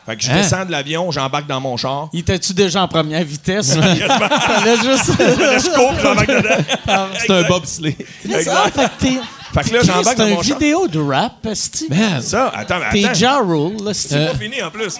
Fait 0.05 0.15
que 0.17 0.23
je 0.23 0.29
Hein? 0.31 0.35
descends 0.35 0.65
de 0.65 0.71
l'avion, 0.71 1.09
j'embarque 1.11 1.47
dans 1.47 1.59
mon 1.59 1.77
char. 1.77 2.09
Il 2.13 2.19
était-tu 2.19 2.53
déjà 2.53 2.83
en 2.83 2.87
première 2.87 3.23
vitesse? 3.23 3.73
Fallait 3.75 4.77
juste. 4.83 5.11
je 5.17 5.73
cours, 5.75 5.93
j'embarque 6.01 6.27
dedans. 6.29 7.07
C'est 7.17 7.31
un 7.31 7.43
bobsleigh. 7.47 7.97
C'est 8.23 8.43
ça, 8.43 8.65
fait 8.71 8.91
que. 8.99 9.13
Fait 9.63 9.67
que 9.69 9.73
là, 9.75 9.79
j'embarque 9.83 10.07
C'est 10.09 10.15
dans 10.17 10.27
une 10.27 10.33
mon 10.35 10.43
char. 10.43 10.57
vidéo 10.59 10.87
de 10.87 10.99
rap. 10.99 11.43
Man. 11.89 12.21
Ça, 12.21 12.49
attends, 12.49 12.79
T'es. 12.91 13.15
Ja 13.15 13.39
Rule, 13.39 13.77
là, 13.83 13.93
c'est- 13.95 14.09
C'est 14.09 14.27
pas 14.27 14.37
fini 14.37 14.61
en 14.61 14.69
plus. 14.69 14.95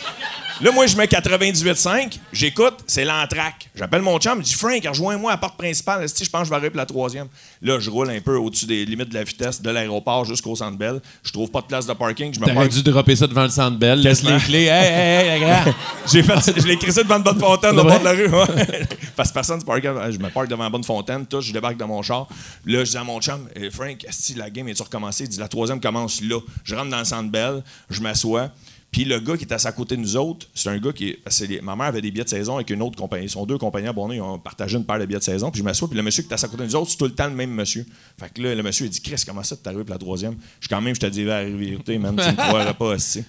Là, 0.62 0.72
moi, 0.72 0.86
je 0.88 0.98
mets 0.98 1.06
98.5, 1.06 2.20
j'écoute, 2.34 2.80
c'est 2.86 3.06
l'entraque. 3.06 3.70
J'appelle 3.76 4.02
mon 4.02 4.20
chum, 4.20 4.40
je 4.40 4.44
dis 4.44 4.54
Frank, 4.54 4.84
rejoins-moi 4.86 5.32
à 5.32 5.36
la 5.36 5.38
porte 5.38 5.58
principale. 5.58 6.10
Si 6.10 6.26
je 6.26 6.30
pense 6.30 6.42
que 6.42 6.46
je 6.48 6.50
vais 6.50 6.56
arriver 6.58 6.70
pour 6.70 6.80
la 6.80 6.86
troisième? 6.86 7.28
Là, 7.62 7.80
je 7.80 7.90
roule 7.90 8.10
un 8.10 8.20
peu 8.20 8.36
au-dessus 8.36 8.66
des 8.66 8.84
limites 8.84 9.08
de 9.08 9.14
la 9.14 9.24
vitesse 9.24 9.62
de 9.62 9.70
l'aéroport 9.70 10.26
jusqu'au 10.26 10.58
centre 10.58 10.78
Bell. 10.78 11.00
Je 11.24 11.32
trouve 11.32 11.50
pas 11.50 11.62
de 11.62 11.68
place 11.68 11.86
de 11.86 11.94
parking. 11.94 12.34
Je 12.34 12.42
me 12.42 12.46
T'aurais 12.46 12.68
dû 12.68 12.84
dropper 12.84 13.16
ça 13.16 13.28
devant 13.28 13.44
le 13.44 13.50
centre 13.50 13.78
belle. 13.78 14.02
Laisse 14.02 14.22
les 14.22 14.38
clés. 14.38 14.66
Hey, 14.66 15.30
hey, 15.30 15.44
hey. 15.44 15.74
J'ai 16.12 16.24
fait, 16.24 16.60
je 16.60 16.68
l'ai 16.68 16.74
écrit 16.74 16.92
ça 16.92 17.04
devant 17.04 17.18
une 17.18 17.24
bonne 17.24 17.40
fontaine 17.40 17.80
au 17.80 17.84
bord 17.86 18.00
de 18.00 18.06
la 18.06 18.12
rue. 18.12 18.30
Parce 19.16 19.30
que 19.30 19.34
personne 19.34 19.62
se 19.62 19.66
parque. 19.66 19.84
Je 19.84 20.18
me 20.18 20.30
parque 20.30 20.50
devant 20.50 20.64
la 20.64 20.70
bonne 20.70 20.84
fontaine, 20.84 21.26
tout, 21.26 21.40
je 21.40 21.54
débarque 21.54 21.78
dans 21.78 21.88
mon 21.88 22.02
char. 22.02 22.28
Là, 22.66 22.84
je 22.84 22.92
dis 22.92 22.98
à 22.98 23.04
mon 23.06 23.22
chum, 23.22 23.48
Eh, 23.56 23.70
Frank, 23.70 24.04
est 24.04 24.36
la 24.36 24.50
game 24.50 24.68
est-tu 24.68 24.84
recommencée? 24.84 25.24
Il 25.24 25.30
dit, 25.30 25.40
la 25.40 25.48
troisième 25.48 25.80
commence 25.80 26.22
là. 26.22 26.40
Je 26.66 26.76
rentre 26.76 26.90
dans 26.90 27.00
le 27.00 27.06
centre 27.06 27.30
belle, 27.32 27.64
je 27.90 28.02
m'assois. 28.02 28.50
Puis 28.92 29.06
le 29.06 29.20
gars 29.20 29.38
qui 29.38 29.44
est 29.46 29.54
à 29.66 29.72
côté 29.72 29.96
de 29.96 30.02
nous 30.02 30.18
autres, 30.18 30.48
c'est 30.56 30.70
un 30.70 30.78
gars 30.80 30.92
qui 30.92 31.10
est. 31.10 31.62
ma 31.62 31.76
mère 31.76 31.86
avait 31.88 32.02
des 32.02 32.10
billets 32.10 32.24
de 32.24 32.30
saison 32.30 32.56
avec 32.56 32.70
une 32.72 32.82
autre 32.82 32.98
compagnie. 32.98 33.26
Ils 33.26 33.30
sont 33.30 33.46
deux 33.46 33.58
compagnies 33.60 33.88
à 33.88 33.94
Bordeaux, 33.94 34.14
ils 34.14 34.22
ont 34.22 34.40
partagé 34.40 34.78
une 34.78 34.84
paire 34.86 34.98
de 35.00 35.06
billets 35.06 35.20
de 35.20 35.24
saison. 35.24 35.52
Puis 35.52 35.60
je 35.60 35.64
m'assois, 35.64 35.88
puis 35.88 35.96
le 35.98 36.02
monsieur 36.04 36.24
qui 36.24 36.30
est 36.34 36.44
à 36.44 36.48
côté 36.48 36.58
de 36.58 36.64
nous 36.68 36.76
autres, 36.76 36.90
c'est 36.90 36.98
tout 36.98 37.06
le 37.06 37.14
temps 37.14 37.28
le 37.28 37.36
même 37.36 37.52
monsieur. 37.52 37.86
Fait 38.20 38.34
que 38.34 38.42
là, 38.42 38.56
le 38.56 38.64
monsieur, 38.64 38.86
il 38.88 38.90
dit 38.90 39.00
Chris, 39.02 39.22
comment 39.28 39.44
ça, 39.44 39.56
t'es 39.56 39.68
arrivé 39.68 39.84
pour 39.84 39.94
la 39.94 40.00
troisième? 40.00 40.34
Je 40.60 40.66
suis 40.66 40.70
quand 40.70 40.82
même, 40.82 40.96
je 40.96 41.00
te 41.02 41.06
dis 41.06 41.24
la 41.24 41.44
vérité, 41.46 41.98
même, 42.00 42.16
tu 42.16 42.26
me 42.28 42.36
croirais 42.48 42.74
pas 42.74 42.86
aussi. 42.86 43.24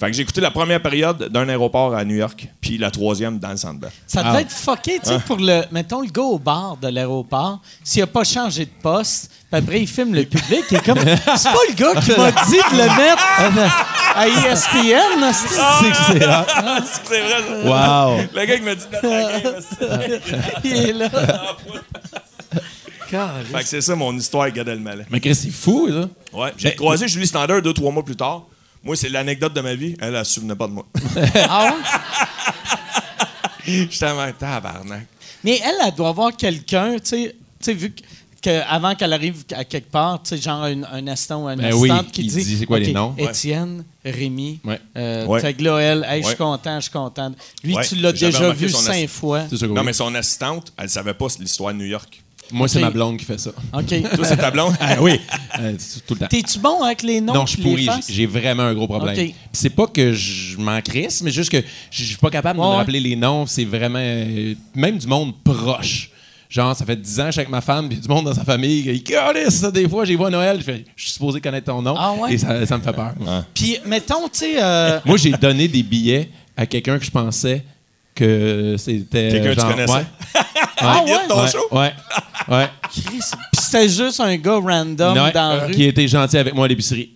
Fait 0.00 0.06
que 0.06 0.12
j'ai 0.12 0.22
écouté 0.22 0.40
la 0.40 0.50
première 0.50 0.82
période 0.82 1.28
d'un 1.30 1.48
aéroport 1.48 1.94
à 1.94 2.04
New 2.04 2.16
York, 2.16 2.48
puis 2.60 2.76
la 2.78 2.90
troisième 2.90 3.38
dans 3.38 3.50
le 3.50 3.56
centre 3.56 3.78
Bell. 3.78 3.90
Ça 4.08 4.22
Ah. 4.24 4.30
devait 4.32 4.42
être 4.42 4.50
fucké, 4.50 4.98
tu 5.00 5.10
sais, 5.10 5.20
pour 5.20 5.36
le. 5.36 5.62
Mettons 5.70 6.00
le 6.00 6.08
gars 6.10 6.22
au 6.22 6.38
bar 6.40 6.76
de 6.76 6.88
l'aéroport, 6.88 7.60
s'il 7.84 8.02
a 8.02 8.06
pas 8.08 8.24
changé 8.24 8.64
de 8.64 8.70
poste, 8.82 9.30
après 9.54 9.80
il 9.80 9.86
filme 9.88 10.14
le 10.14 10.24
public, 10.24 10.64
il 10.70 10.76
est 10.76 10.84
comme. 10.84 10.98
C'est 10.98 11.44
pas 11.52 11.58
le 11.68 11.74
gars 11.74 12.00
qui 12.00 12.10
m'a 12.18 12.30
dit 12.30 12.56
de 12.56 12.76
le 12.76 12.96
mettre 12.96 13.24
à 14.16 14.26
E 14.28 14.52
ESPN, 14.52 15.20
là, 15.20 15.32
c'est- 15.32 15.48
C'est 15.80 15.90
que 15.90 15.96
c'est 17.08 17.20
vrai, 17.20 17.42
ça. 17.64 18.08
Wow. 18.08 18.18
Le 18.34 18.44
gars 18.46 18.56
qui 18.56 18.62
m'a 18.62 18.74
dit 18.74 18.84
de 18.86 18.90
mettre 18.90 19.08
la 19.08 19.40
game, 19.40 19.62
c'est- 19.70 20.60
il 20.64 20.76
est 20.76 20.92
là. 20.92 21.08
Fait 23.52 23.60
que 23.62 23.68
c'est 23.68 23.80
ça 23.80 23.94
mon 23.94 24.16
histoire 24.16 24.42
avec 24.44 24.54
Gad 24.56 24.66
Elmaleh. 24.68 25.04
Mais 25.10 25.20
Chris, 25.20 25.34
c'est 25.36 25.50
fou, 25.50 25.86
là. 25.86 26.08
Ouais, 26.32 26.52
j'ai 26.56 26.70
Ben, 26.70 26.76
croisé 26.76 27.06
Julie 27.06 27.26
Standard 27.28 27.62
deux, 27.62 27.72
trois 27.72 27.92
mois 27.92 28.04
plus 28.04 28.16
tard. 28.16 28.42
Moi, 28.82 28.96
c'est 28.96 29.08
l'anecdote 29.08 29.54
de 29.54 29.60
ma 29.60 29.74
vie. 29.74 29.94
Elle, 30.00 30.14
elle 30.16 30.24
se 30.24 30.34
souvenait 30.34 30.56
pas 30.56 30.66
de 30.66 30.72
moi. 30.72 30.84
Ah 31.48 31.64
ouais? 31.66 31.70
J'étais 33.66 34.06
en 34.10 34.32
tabarnak. 34.32 35.06
Mais 35.42 35.60
elle, 35.64 35.76
elle 35.86 35.94
doit 35.94 36.08
avoir 36.08 36.36
quelqu'un, 36.36 36.94
tu 36.94 37.00
sais, 37.04 37.36
tu 37.60 37.64
sais, 37.64 37.72
vu 37.74 37.90
que. 37.92 38.02
Que 38.44 38.60
avant 38.68 38.94
qu'elle 38.94 39.12
arrive 39.12 39.42
à 39.54 39.64
quelque 39.64 39.90
part, 39.90 40.22
tu 40.22 40.30
sais, 40.36 40.42
genre 40.42 40.62
un, 40.64 40.82
un 40.84 41.06
assistant 41.08 41.44
ou 41.44 41.48
un 41.48 41.56
Ben 41.56 41.64
assistante 41.66 42.06
oui, 42.06 42.12
qui 42.12 42.22
dit, 42.24 42.44
dit 42.44 42.56
c'est 42.58 42.66
quoi 42.66 42.78
les 42.78 42.92
noms? 42.92 43.14
Ouais. 43.16 43.24
Étienne, 43.24 43.84
Rémi. 44.04 44.60
Ouais. 44.64 44.78
Euh, 44.96 45.26
Ouais. 45.26 45.40
Fait 45.40 45.54
que 45.54 45.62
là, 45.62 45.78
elle, 45.78 46.06
Hey, 46.08 46.22
je 46.22 46.28
suis 46.28 46.36
content, 46.36 46.76
je 46.76 46.82
suis 46.82 46.92
content. 46.92 47.32
Lui, 47.62 47.74
Ouais, 47.74 47.84
tu 47.86 47.96
l'as 47.96 48.12
déjà 48.12 48.50
vu 48.52 48.68
cinq 48.68 49.08
fois. 49.08 49.44
Non, 49.68 49.82
mais 49.82 49.92
son 49.94 50.14
assistante, 50.14 50.72
elle 50.76 50.90
savait 50.90 51.14
pas 51.14 51.26
l'histoire 51.40 51.72
de 51.72 51.78
New 51.78 51.86
York. 51.86 52.20
Moi, 52.52 52.68
c'est 52.68 52.80
ma 52.80 52.90
blonde 52.90 53.16
qui 53.16 53.24
fait 53.24 53.40
ça. 53.40 53.50
OK. 53.72 53.86
Toi, 54.14 54.24
c'est 54.26 54.36
ta 54.36 54.50
blonde? 54.50 54.74
Ah 54.80 54.96
oui, 55.00 55.18
Euh, 55.60 55.72
tout 56.06 56.12
le 56.12 56.20
temps. 56.20 56.26
T'es-tu 56.28 56.58
bon 56.58 56.82
avec 56.82 57.02
les 57.02 57.22
noms? 57.22 57.32
Non, 57.32 57.46
je 57.46 57.54
suis 57.54 57.62
pourri. 57.62 57.88
J'ai 58.06 58.26
vraiment 58.26 58.64
un 58.64 58.74
gros 58.74 58.86
problème. 58.86 59.30
C'est 59.52 59.70
pas 59.70 59.86
que 59.86 60.12
je 60.12 60.58
m'en 60.58 60.78
crisse, 60.82 61.22
mais 61.22 61.30
juste 61.30 61.50
que 61.50 61.62
je 61.90 62.04
suis 62.04 62.16
pas 62.18 62.28
capable 62.28 62.58
de 62.60 62.64
me 62.64 62.68
rappeler 62.68 63.00
les 63.00 63.16
noms. 63.16 63.46
C'est 63.46 63.64
vraiment. 63.64 63.98
euh, 64.02 64.54
Même 64.74 64.98
du 64.98 65.06
monde 65.06 65.32
proche. 65.42 66.10
Genre, 66.54 66.76
ça 66.76 66.84
fait 66.86 66.94
10 66.94 67.18
ans 67.18 67.22
que 67.24 67.26
je 67.26 67.32
suis 67.32 67.40
avec 67.40 67.50
ma 67.50 67.60
femme, 67.60 67.88
puis 67.88 67.98
du 67.98 68.06
monde 68.06 68.26
dans 68.26 68.32
sa 68.34 68.44
famille. 68.44 68.78
Ils 68.86 69.02
calissent, 69.02 69.58
ça, 69.58 69.72
des 69.72 69.88
fois, 69.88 70.04
j'y 70.04 70.14
vois 70.14 70.28
à 70.28 70.30
Noël. 70.30 70.58
Je 70.60 70.62
fais, 70.62 70.84
je 70.94 71.02
suis 71.02 71.10
supposé 71.12 71.40
connaître 71.40 71.66
ton 71.66 71.82
nom. 71.82 71.96
Ah 71.98 72.12
ouais? 72.12 72.34
Et 72.34 72.38
ça, 72.38 72.64
ça 72.64 72.78
me 72.78 72.82
fait 72.84 72.92
peur. 72.92 73.12
Puis, 73.52 73.78
mettons, 73.84 74.28
tu 74.28 74.38
sais... 74.38 74.62
euh, 74.62 75.00
Moi, 75.04 75.16
j'ai 75.16 75.32
donné 75.32 75.66
des 75.66 75.82
billets 75.82 76.28
à 76.56 76.64
quelqu'un 76.66 76.96
que 77.00 77.04
je 77.04 77.10
pensais 77.10 77.64
que 78.14 78.76
c'était. 78.78 79.30
Quelqu'un 79.32 79.54
que 79.56 79.60
tu 79.60 79.66
connaissais? 79.66 79.92
Ouais. 79.92 80.04
Ah 80.76 81.02
ouais? 81.04 81.12
ton 81.28 81.40
ouais, 81.42 81.48
show? 81.50 81.58
ouais, 81.72 81.92
ouais. 82.48 82.68
Chris, 82.92 83.02
Puis 83.52 83.60
c'était 83.62 83.88
juste 83.88 84.20
un 84.20 84.36
gars 84.36 84.58
random 84.62 85.14
Ouais, 85.16 85.32
dans 85.32 85.54
la 85.56 85.64
rue. 85.66 85.72
Qui 85.72 85.84
était 85.84 86.06
gentil 86.06 86.36
avec 86.36 86.54
moi 86.54 86.66
à 86.66 86.68
l'épicerie. 86.68 87.10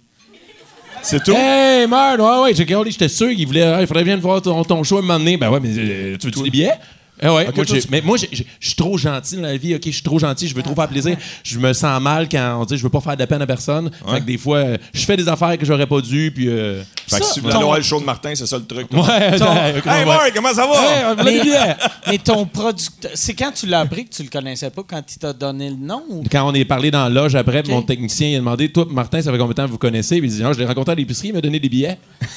C'est 1.03 1.23
tout? 1.23 1.33
Hey, 1.37 1.87
merde, 1.87 2.21
ouais, 2.21 2.43
ouais, 2.43 2.55
j'ai 2.55 2.63
regardé, 2.63 2.91
j'étais 2.91 3.09
sûr 3.09 3.29
qu'il 3.35 3.47
voulait. 3.47 3.63
Ah, 3.63 3.81
il 3.81 3.87
faudrait 3.87 4.05
bien 4.05 4.17
voir 4.17 4.41
ton, 4.43 4.65
ton 4.65 4.83
show 4.83 4.97
à 4.97 4.99
un 5.01 5.03
moment 5.03 5.19
donné. 5.19 5.37
Ben 5.37 5.51
ouais, 5.51 5.61
mais 5.61 5.69
euh, 5.77 6.17
tu 6.19 6.27
veux-tu 6.27 6.43
des 6.43 6.51
billets? 6.51 6.73
Eh 7.21 7.27
ouais, 7.29 7.45
moi, 7.45 7.53
toi, 7.53 7.65
j'ai- 7.67 7.81
tu- 7.83 7.89
mais 7.91 8.01
moi, 8.01 8.17
je 8.17 8.27
suis 8.61 8.75
trop 8.77 8.97
gentil 8.99 9.37
dans 9.37 9.43
la 9.43 9.57
vie, 9.57 9.75
OK? 9.75 9.83
Je 9.87 9.91
suis 9.91 10.03
trop 10.03 10.19
gentil, 10.19 10.49
je 10.49 10.55
veux 10.55 10.63
trop 10.63 10.75
faire 10.75 10.89
plaisir. 10.89 11.17
Je 11.43 11.59
me 11.59 11.73
sens 11.73 12.01
mal 12.01 12.29
quand 12.29 12.59
on 12.61 12.65
dit 12.65 12.77
je 12.77 12.83
veux 12.83 12.89
pas 12.91 13.01
faire 13.01 13.17
de 13.17 13.25
peine 13.25 13.43
à 13.43 13.47
personne. 13.47 13.91
Fait 14.09 14.21
que 14.21 14.25
des 14.27 14.39
fois, 14.39 14.65
je 14.93 15.05
fais 15.05 15.17
des 15.17 15.29
affaires 15.29 15.57
que 15.59 15.67
j'aurais 15.67 15.87
pas 15.87 16.01
dû, 16.01 16.31
puis. 16.35 16.49
Euh... 16.49 16.83
Fait 17.09 17.21
que 17.21 17.25
Ça, 17.25 17.33
si 17.33 17.41
vous 17.41 17.49
ton- 17.51 17.73
le 17.75 17.83
show 17.83 17.99
de 18.01 18.05
Martin, 18.05 18.35
c'est 18.35 18.47
ça 18.47 18.59
le 18.59 18.67
truc. 18.67 18.89
toi. 18.91 19.01
Ouais, 19.07 19.37
Ton- 19.39 19.47
ouais, 19.47 19.83
Hey, 19.87 20.05
Mark, 20.05 20.31
comment 20.35 20.53
ça 20.53 20.67
va? 20.67 21.15
Des 21.25 21.41
billets! 21.41 21.77
Mais 22.07 22.19
ton 22.19 22.45
producteur... 22.45 23.11
C'est 23.15 23.33
quand 23.35 23.51
tu 23.53 23.67
l'as 23.67 23.81
appris 23.81 24.05
que 24.05 24.15
tu 24.15 24.23
le 24.23 24.29
connaissais 24.29 24.69
pas, 24.71 24.83
quand 24.87 25.03
il 25.11 25.19
t'a 25.19 25.33
donné 25.33 25.71
le 25.71 25.77
nom? 25.77 26.03
Ou... 26.11 26.23
Quand 26.31 26.47
on 26.47 26.53
est 26.55 26.67
parlé 26.67 26.91
dans 26.91 27.05
la 27.05 27.09
loge 27.09 27.35
après, 27.35 27.63
mon 27.69 27.81
technicien 27.83 28.29
il 28.29 28.35
a 28.37 28.39
demandé 28.39 28.71
Toi, 28.71 28.87
Martin, 28.91 29.23
ça 29.23 29.33
fait 29.33 29.39
combien 29.39 29.49
de 29.49 29.55
temps 29.55 29.65
que 29.67 29.71
vous 29.71 29.79
connaissez? 29.79 30.21
Puis 30.21 30.29
il 30.31 30.37
dit 30.37 30.43
Non, 30.43 30.53
je 30.53 30.59
l'ai 30.59 30.67
rencontré 30.67 30.93
à 30.93 30.95
l'épicerie, 30.97 31.29
il 31.29 31.35
m'a 31.35 31.41
donné 31.41 31.59
des 31.59 31.69
billets. 31.71 31.99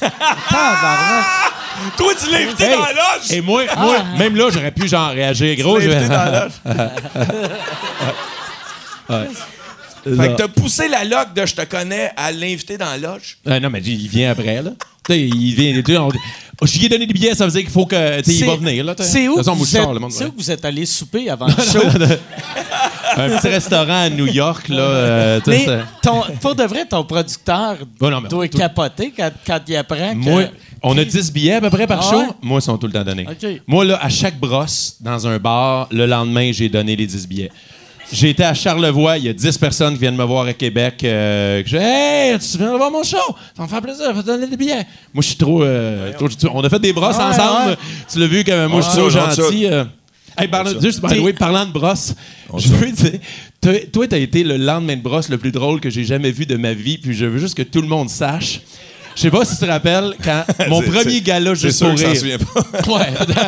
Toi, 1.96 2.12
tu 2.22 2.30
l'as 2.30 2.38
invité 2.38 2.64
Hey! 2.64 2.76
dans 2.76 2.84
la 2.84 2.92
loge! 2.92 3.30
Et 3.30 3.40
moi, 3.40 3.62
moi 3.78 3.96
même 4.18 4.36
là, 4.36 4.48
j'aurais 4.52 4.72
pu 4.72 4.88
genre 4.88 5.10
réagir 5.10 5.56
gros. 5.58 5.78
Tu 5.78 5.84
je 5.86 5.90
invité 5.90 6.08
dans 6.08 6.24
la 6.24 6.44
loge. 6.44 6.52
Fait 10.04 10.28
que 10.28 10.36
t'as 10.36 10.48
poussé 10.48 10.88
la 10.88 11.04
loque 11.04 11.32
de 11.34 11.46
je 11.46 11.54
te 11.54 11.64
connais 11.64 12.10
à 12.16 12.32
l'inviter 12.32 12.76
dans 12.76 12.86
la 12.86 12.98
loge. 12.98 13.38
Ah 13.46 13.60
non, 13.60 13.70
mais 13.70 13.80
il 13.80 14.08
vient 14.08 14.32
après, 14.32 14.60
là. 14.60 14.70
Tu 15.06 15.12
sais, 15.12 15.20
il 15.20 15.54
vient. 15.54 15.80
on- 16.00 16.10
lui 16.78 16.86
ai 16.86 16.88
donné 16.88 17.06
des 17.06 17.14
billets, 17.14 17.34
ça 17.36 17.44
veut 17.44 17.52
dire 17.52 17.60
qu'il 17.62 17.70
faut 17.70 17.86
que. 17.86 18.20
tu 18.20 18.32
sais, 18.32 18.38
il 18.38 18.46
va 18.46 18.56
venir, 18.56 18.84
là. 18.84 18.94
C'est 18.98 19.28
où, 19.28 19.36
êtes- 19.76 19.84
où 20.26 20.30
que 20.30 20.36
vous 20.36 20.50
êtes 20.50 20.64
allé 20.64 20.86
souper 20.86 21.30
avant 21.30 21.46
le 21.46 21.52
show? 21.52 21.82
Un 23.16 23.28
petit 23.36 23.48
restaurant 23.48 24.02
à 24.04 24.10
New 24.10 24.26
York, 24.26 24.68
là. 24.68 24.82
euh, 24.82 25.40
Mais 25.46 25.66
ton, 26.02 26.22
pour 26.40 26.54
de 26.56 26.64
vrai, 26.64 26.84
ton 26.86 27.04
producteur 27.04 27.76
Oh 28.00 28.10
non, 28.10 28.20
mais 28.22 28.28
doit 28.28 28.48
tout- 28.48 28.58
capoter 28.58 29.12
quand, 29.16 29.30
quand 29.46 29.60
il 29.68 29.76
apprend 29.76 30.10
que... 30.12 30.16
Moi, 30.16 30.44
on 30.82 30.96
a 30.98 31.04
10 31.04 31.32
billets 31.32 31.54
à 31.54 31.60
peu 31.60 31.70
près 31.70 31.86
par 31.86 32.00
Ah 32.06 32.10
show? 32.10 32.18
ouais? 32.20 32.26
Moi, 32.42 32.58
ils 32.58 32.62
sont 32.62 32.76
tout 32.78 32.86
le 32.86 32.92
temps 32.92 33.04
donnés. 33.04 33.26
Moi, 33.66 33.84
là, 33.84 33.98
à 34.02 34.08
chaque 34.08 34.38
brosse, 34.38 34.96
dans 35.00 35.26
un 35.26 35.38
bar, 35.38 35.88
le 35.90 36.06
lendemain, 36.06 36.50
j'ai 36.52 36.68
donné 36.68 36.96
les 36.96 37.06
10 37.06 37.26
billets. 37.28 37.50
J'ai 38.12 38.28
été 38.30 38.44
à 38.44 38.52
Charlevoix, 38.52 39.16
il 39.16 39.24
y 39.24 39.28
a 39.30 39.32
10 39.32 39.56
personnes 39.56 39.94
qui 39.94 40.00
viennent 40.00 40.16
me 40.16 40.24
voir 40.24 40.44
à 40.46 40.52
Québec. 40.52 41.02
euh, 41.04 41.62
que 41.62 41.68
je 41.68 41.76
Hey, 41.78 42.38
tu 42.38 42.58
viens 42.58 42.76
voir 42.76 42.90
mon 42.90 43.02
show? 43.02 43.16
Ça 43.56 43.62
me 43.62 43.68
fait 43.68 43.80
plaisir, 43.80 44.04
je 44.10 44.16
vais 44.16 44.22
te 44.22 44.26
donner 44.26 44.46
des 44.46 44.56
billets. 44.56 44.84
Moi, 45.14 45.22
je 45.22 45.28
suis 45.28 45.36
trop, 45.36 45.62
euh, 45.62 46.12
trop- 46.12 46.28
On 46.52 46.62
a 46.62 46.68
fait 46.68 46.78
des 46.78 46.92
brosses 46.92 47.16
Ouais, 47.16 47.22
ensemble. 47.22 47.70
ouais. 47.70 47.76
Tu 48.12 48.18
l'as 48.18 48.26
vu, 48.26 48.44
comme 48.44 48.66
moi, 48.70 48.80
je 48.82 48.86
suis 48.90 49.00
Ouais, 49.00 49.08
trop 49.08 49.34
gentil. 49.34 49.66
euh. 49.66 49.84
Hey, 50.36 50.48
parlant- 50.48 50.78
juste, 50.80 51.00
by 51.00 51.08
the 51.08 51.10
T'es- 51.10 51.18
way, 51.20 51.32
parlant 51.34 51.64
de 51.66 51.72
brosse, 51.72 52.14
je 52.58 52.68
veux 52.68 52.90
dire, 52.90 53.12
toi- 53.62 53.86
toi, 53.92 54.06
t'as 54.08 54.18
été 54.18 54.42
le 54.44 54.56
lendemain 54.56 54.96
de 54.96 55.02
brosse 55.02 55.28
le 55.28 55.38
plus 55.38 55.52
drôle 55.52 55.78
que 55.80 55.88
j'ai 55.90 56.04
jamais 56.04 56.30
vu 56.32 56.44
de 56.46 56.56
ma 56.56 56.72
vie, 56.74 56.98
puis 56.98 57.14
je 57.14 57.24
veux 57.26 57.38
juste 57.38 57.54
que 57.54 57.62
tout 57.62 57.80
le 57.82 57.88
monde 57.88 58.08
sache. 58.10 58.60
Je 59.14 59.20
sais 59.22 59.30
pas 59.30 59.44
si 59.44 59.54
tu 59.54 59.60
te 59.60 59.66
rappelles, 59.70 60.14
quand 60.24 60.44
mon 60.68 60.80
premier 60.82 61.20
gala 61.20 61.54
juste 61.54 61.78
sûr 61.78 61.88
pour 61.90 61.96
que 61.98 62.04
rire. 62.04 62.16
souviens 62.16 62.38
pas. 62.38 62.92
Ouais. 62.92 63.12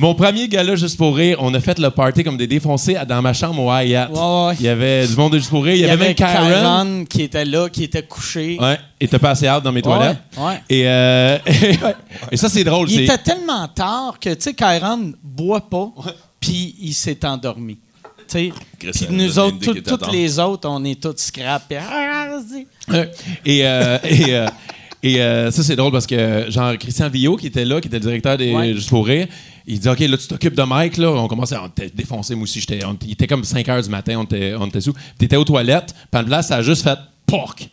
Mon 0.00 0.14
premier 0.14 0.46
gala 0.46 0.76
juste 0.76 0.96
pour 0.96 1.16
rire, 1.16 1.38
on 1.40 1.52
a 1.54 1.60
fait 1.60 1.76
le 1.76 1.90
party 1.90 2.22
comme 2.22 2.36
des 2.36 2.46
défoncés 2.46 2.94
à- 2.94 3.04
dans 3.04 3.20
ma 3.20 3.32
chambre 3.32 3.60
au 3.64 3.72
Hyatt. 3.72 4.08
Ouais, 4.12 4.16
ouais. 4.46 4.54
Il 4.60 4.64
y 4.66 4.68
avait 4.68 5.04
du 5.08 5.16
monde 5.16 5.32
de 5.32 5.38
juste 5.38 5.50
pour 5.50 5.64
rire. 5.64 5.74
Il 5.74 5.80
y, 5.80 5.90
avait 5.90 6.06
même 6.06 6.14
Karen. 6.14 6.52
Karen 6.52 7.06
qui 7.08 7.22
était 7.22 7.44
là, 7.44 7.68
qui 7.68 7.82
était 7.82 8.04
couché. 8.04 8.56
Ouais. 8.60 8.78
Et 9.00 9.08
t'as 9.08 9.18
passé 9.18 9.48
hâte 9.48 9.64
dans 9.64 9.72
mes 9.72 9.82
toilettes. 9.82 10.18
ouais. 10.36 10.62
Et, 10.70 10.86
euh, 10.86 11.38
et 12.30 12.36
ça, 12.36 12.48
c'est 12.48 12.62
drôle. 12.62 12.88
Il 12.88 12.94
c'est- 12.94 13.04
était 13.12 13.18
tellement 13.18 13.66
tard 13.66 14.18
que, 14.20 14.30
tu 14.34 14.40
sais, 14.42 14.54
Kairan 14.54 15.00
boit 15.20 15.68
pas, 15.68 15.90
puis 16.38 16.76
il 16.80 16.94
s'est 16.94 17.24
endormi. 17.26 17.74
Tu 17.74 18.22
sais, 18.28 18.52
Chris, 18.78 18.90
puis 18.92 19.06
elle 19.08 19.16
nous 19.16 19.38
autres, 19.40 19.48
une 19.50 19.56
idée 19.56 19.66
tout- 19.66 19.72
qu'il 19.72 19.80
était 19.80 19.90
toutes 19.90 20.00
tard. 20.02 20.10
les 20.12 20.38
autres, 20.38 20.68
on 20.70 20.84
est 20.84 21.00
tous 21.02 21.14
scrap. 21.16 21.62
puis, 21.66 21.76
et 23.44 23.64
euh, 23.64 23.98
et, 24.04 24.34
euh, 24.34 24.46
et, 25.02 25.20
euh, 25.20 25.50
ça, 25.50 25.62
c'est 25.62 25.76
drôle 25.76 25.92
parce 25.92 26.06
que, 26.06 26.50
genre, 26.50 26.76
Christian 26.76 27.08
Villot, 27.08 27.36
qui 27.36 27.46
était 27.46 27.64
là, 27.64 27.80
qui 27.80 27.88
était 27.88 27.98
le 27.98 28.04
directeur 28.04 28.36
des 28.36 28.52
Ouais. 28.52 28.74
Juste 28.74 28.90
pour 28.90 29.06
rire, 29.06 29.26
il 29.66 29.78
dit 29.78 29.88
OK, 29.88 30.00
là, 30.00 30.16
tu 30.16 30.26
t'occupes 30.26 30.56
de 30.56 30.62
Mike, 30.62 30.96
là. 30.96 31.10
On 31.10 31.28
commençait 31.28 31.54
à 31.54 31.70
défoncé, 31.94 32.34
moi 32.34 32.44
aussi. 32.44 32.60
J'étais, 32.60 32.80
il 33.02 33.12
était 33.12 33.26
comme 33.26 33.44
5 33.44 33.66
h 33.66 33.84
du 33.84 33.90
matin, 33.90 34.16
on 34.18 34.24
était, 34.24 34.54
on 34.58 34.66
était 34.66 34.80
sous. 34.80 34.94
T'étais 35.18 35.36
aux 35.36 35.44
toilettes, 35.44 35.94
puis 36.10 36.22
ça 36.42 36.56
a 36.56 36.62
juste 36.62 36.82
fait 36.82 36.98
POC. 37.26 37.68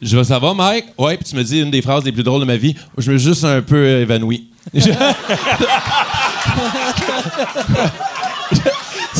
Je 0.00 0.22
ça 0.24 0.38
va, 0.40 0.52
Mike? 0.52 0.86
Ouais, 0.98 1.16
puis 1.16 1.24
tu 1.24 1.36
me 1.36 1.44
dis 1.44 1.60
une 1.60 1.70
des 1.70 1.80
phrases 1.80 2.04
les 2.04 2.10
plus 2.10 2.24
drôles 2.24 2.40
de 2.40 2.46
ma 2.46 2.56
vie. 2.56 2.74
Je 2.98 3.12
me 3.12 3.18
suis 3.18 3.28
juste 3.28 3.44
un 3.44 3.62
peu 3.62 4.00
évanoui. 4.00 4.48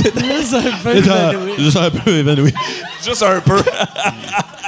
Juste 0.04 0.54
un 0.54 0.62
peu 0.82 0.96
évanoui. 0.96 1.52
juste 1.58 1.76
un 1.76 1.90
peu 1.90 2.16
évanoui. 2.18 2.52
Juste 3.04 3.22
un 3.22 3.40
peu. 3.40 3.62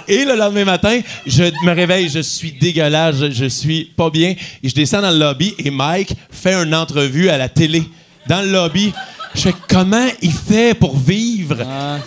Et 0.06 0.24
le 0.24 0.36
lendemain 0.36 0.64
matin, 0.64 1.00
je 1.26 1.44
me 1.64 1.72
réveille, 1.72 2.08
je 2.08 2.20
suis 2.20 2.52
dégueulasse, 2.52 3.16
je, 3.18 3.30
je 3.30 3.44
suis 3.46 3.84
pas 3.96 4.10
bien. 4.10 4.34
Et 4.62 4.68
je 4.68 4.74
descends 4.74 5.00
dans 5.00 5.10
le 5.10 5.18
lobby 5.18 5.54
et 5.58 5.70
Mike 5.70 6.14
fait 6.30 6.54
une 6.54 6.74
entrevue 6.74 7.28
à 7.28 7.38
la 7.38 7.48
télé. 7.48 7.82
Dans 8.28 8.42
le 8.42 8.50
lobby, 8.50 8.92
je 9.34 9.40
fais 9.40 9.54
comment 9.68 10.08
il 10.20 10.32
fait 10.32 10.74
pour 10.74 10.96
vivre? 10.96 11.56
Ah. 11.66 11.98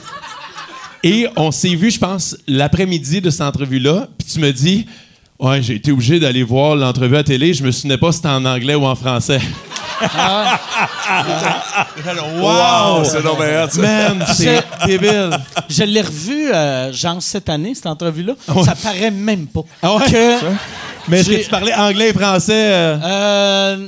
Et 1.03 1.27
on 1.35 1.51
s'est 1.51 1.75
vu, 1.75 1.91
je 1.91 1.99
pense, 1.99 2.35
l'après-midi 2.47 3.21
de 3.21 3.29
cette 3.29 3.41
entrevue-là. 3.41 4.07
Puis 4.17 4.27
tu 4.33 4.39
me 4.39 4.51
dis, 4.51 4.85
Ouais, 5.39 5.61
j'ai 5.61 5.75
été 5.75 5.91
obligé 5.91 6.19
d'aller 6.19 6.41
voir 6.41 6.75
l'entrevue 6.75 7.15
à 7.15 7.23
télé. 7.23 7.53
Je 7.53 7.63
me 7.63 7.71
souvenais 7.71 7.99
pas 7.99 8.11
si 8.11 8.17
c'était 8.17 8.29
en 8.29 8.43
anglais 8.43 8.73
ou 8.73 8.85
en 8.85 8.95
français. 8.95 9.39
Wow! 12.39 13.03
C'est 13.03 13.21
donc 13.23 13.37
bien 13.39 13.63
hot, 13.63 13.69
ça. 13.69 13.81
Man, 13.81 14.25
c'est 14.35 14.63
débile. 14.85 15.37
Je 15.69 15.83
l'ai 15.83 16.01
revu, 16.01 16.51
euh, 16.53 16.91
genre, 16.93 17.21
cette 17.21 17.49
année, 17.49 17.73
cette 17.75 17.85
entrevue-là. 17.87 18.33
ouais. 18.47 18.63
Ça 18.63 18.75
paraît 18.75 19.11
même 19.11 19.47
pas. 19.47 19.61
Ah 19.81 19.95
ouais? 19.95 20.05
Que, 20.11 20.39
Mais 21.07 21.19
est-ce 21.19 21.29
que 21.29 21.43
tu 21.43 21.49
parlais 21.49 21.73
anglais 21.73 22.09
et 22.09 22.13
français? 22.13 22.53
euh? 22.71 22.97
euh, 23.03 23.87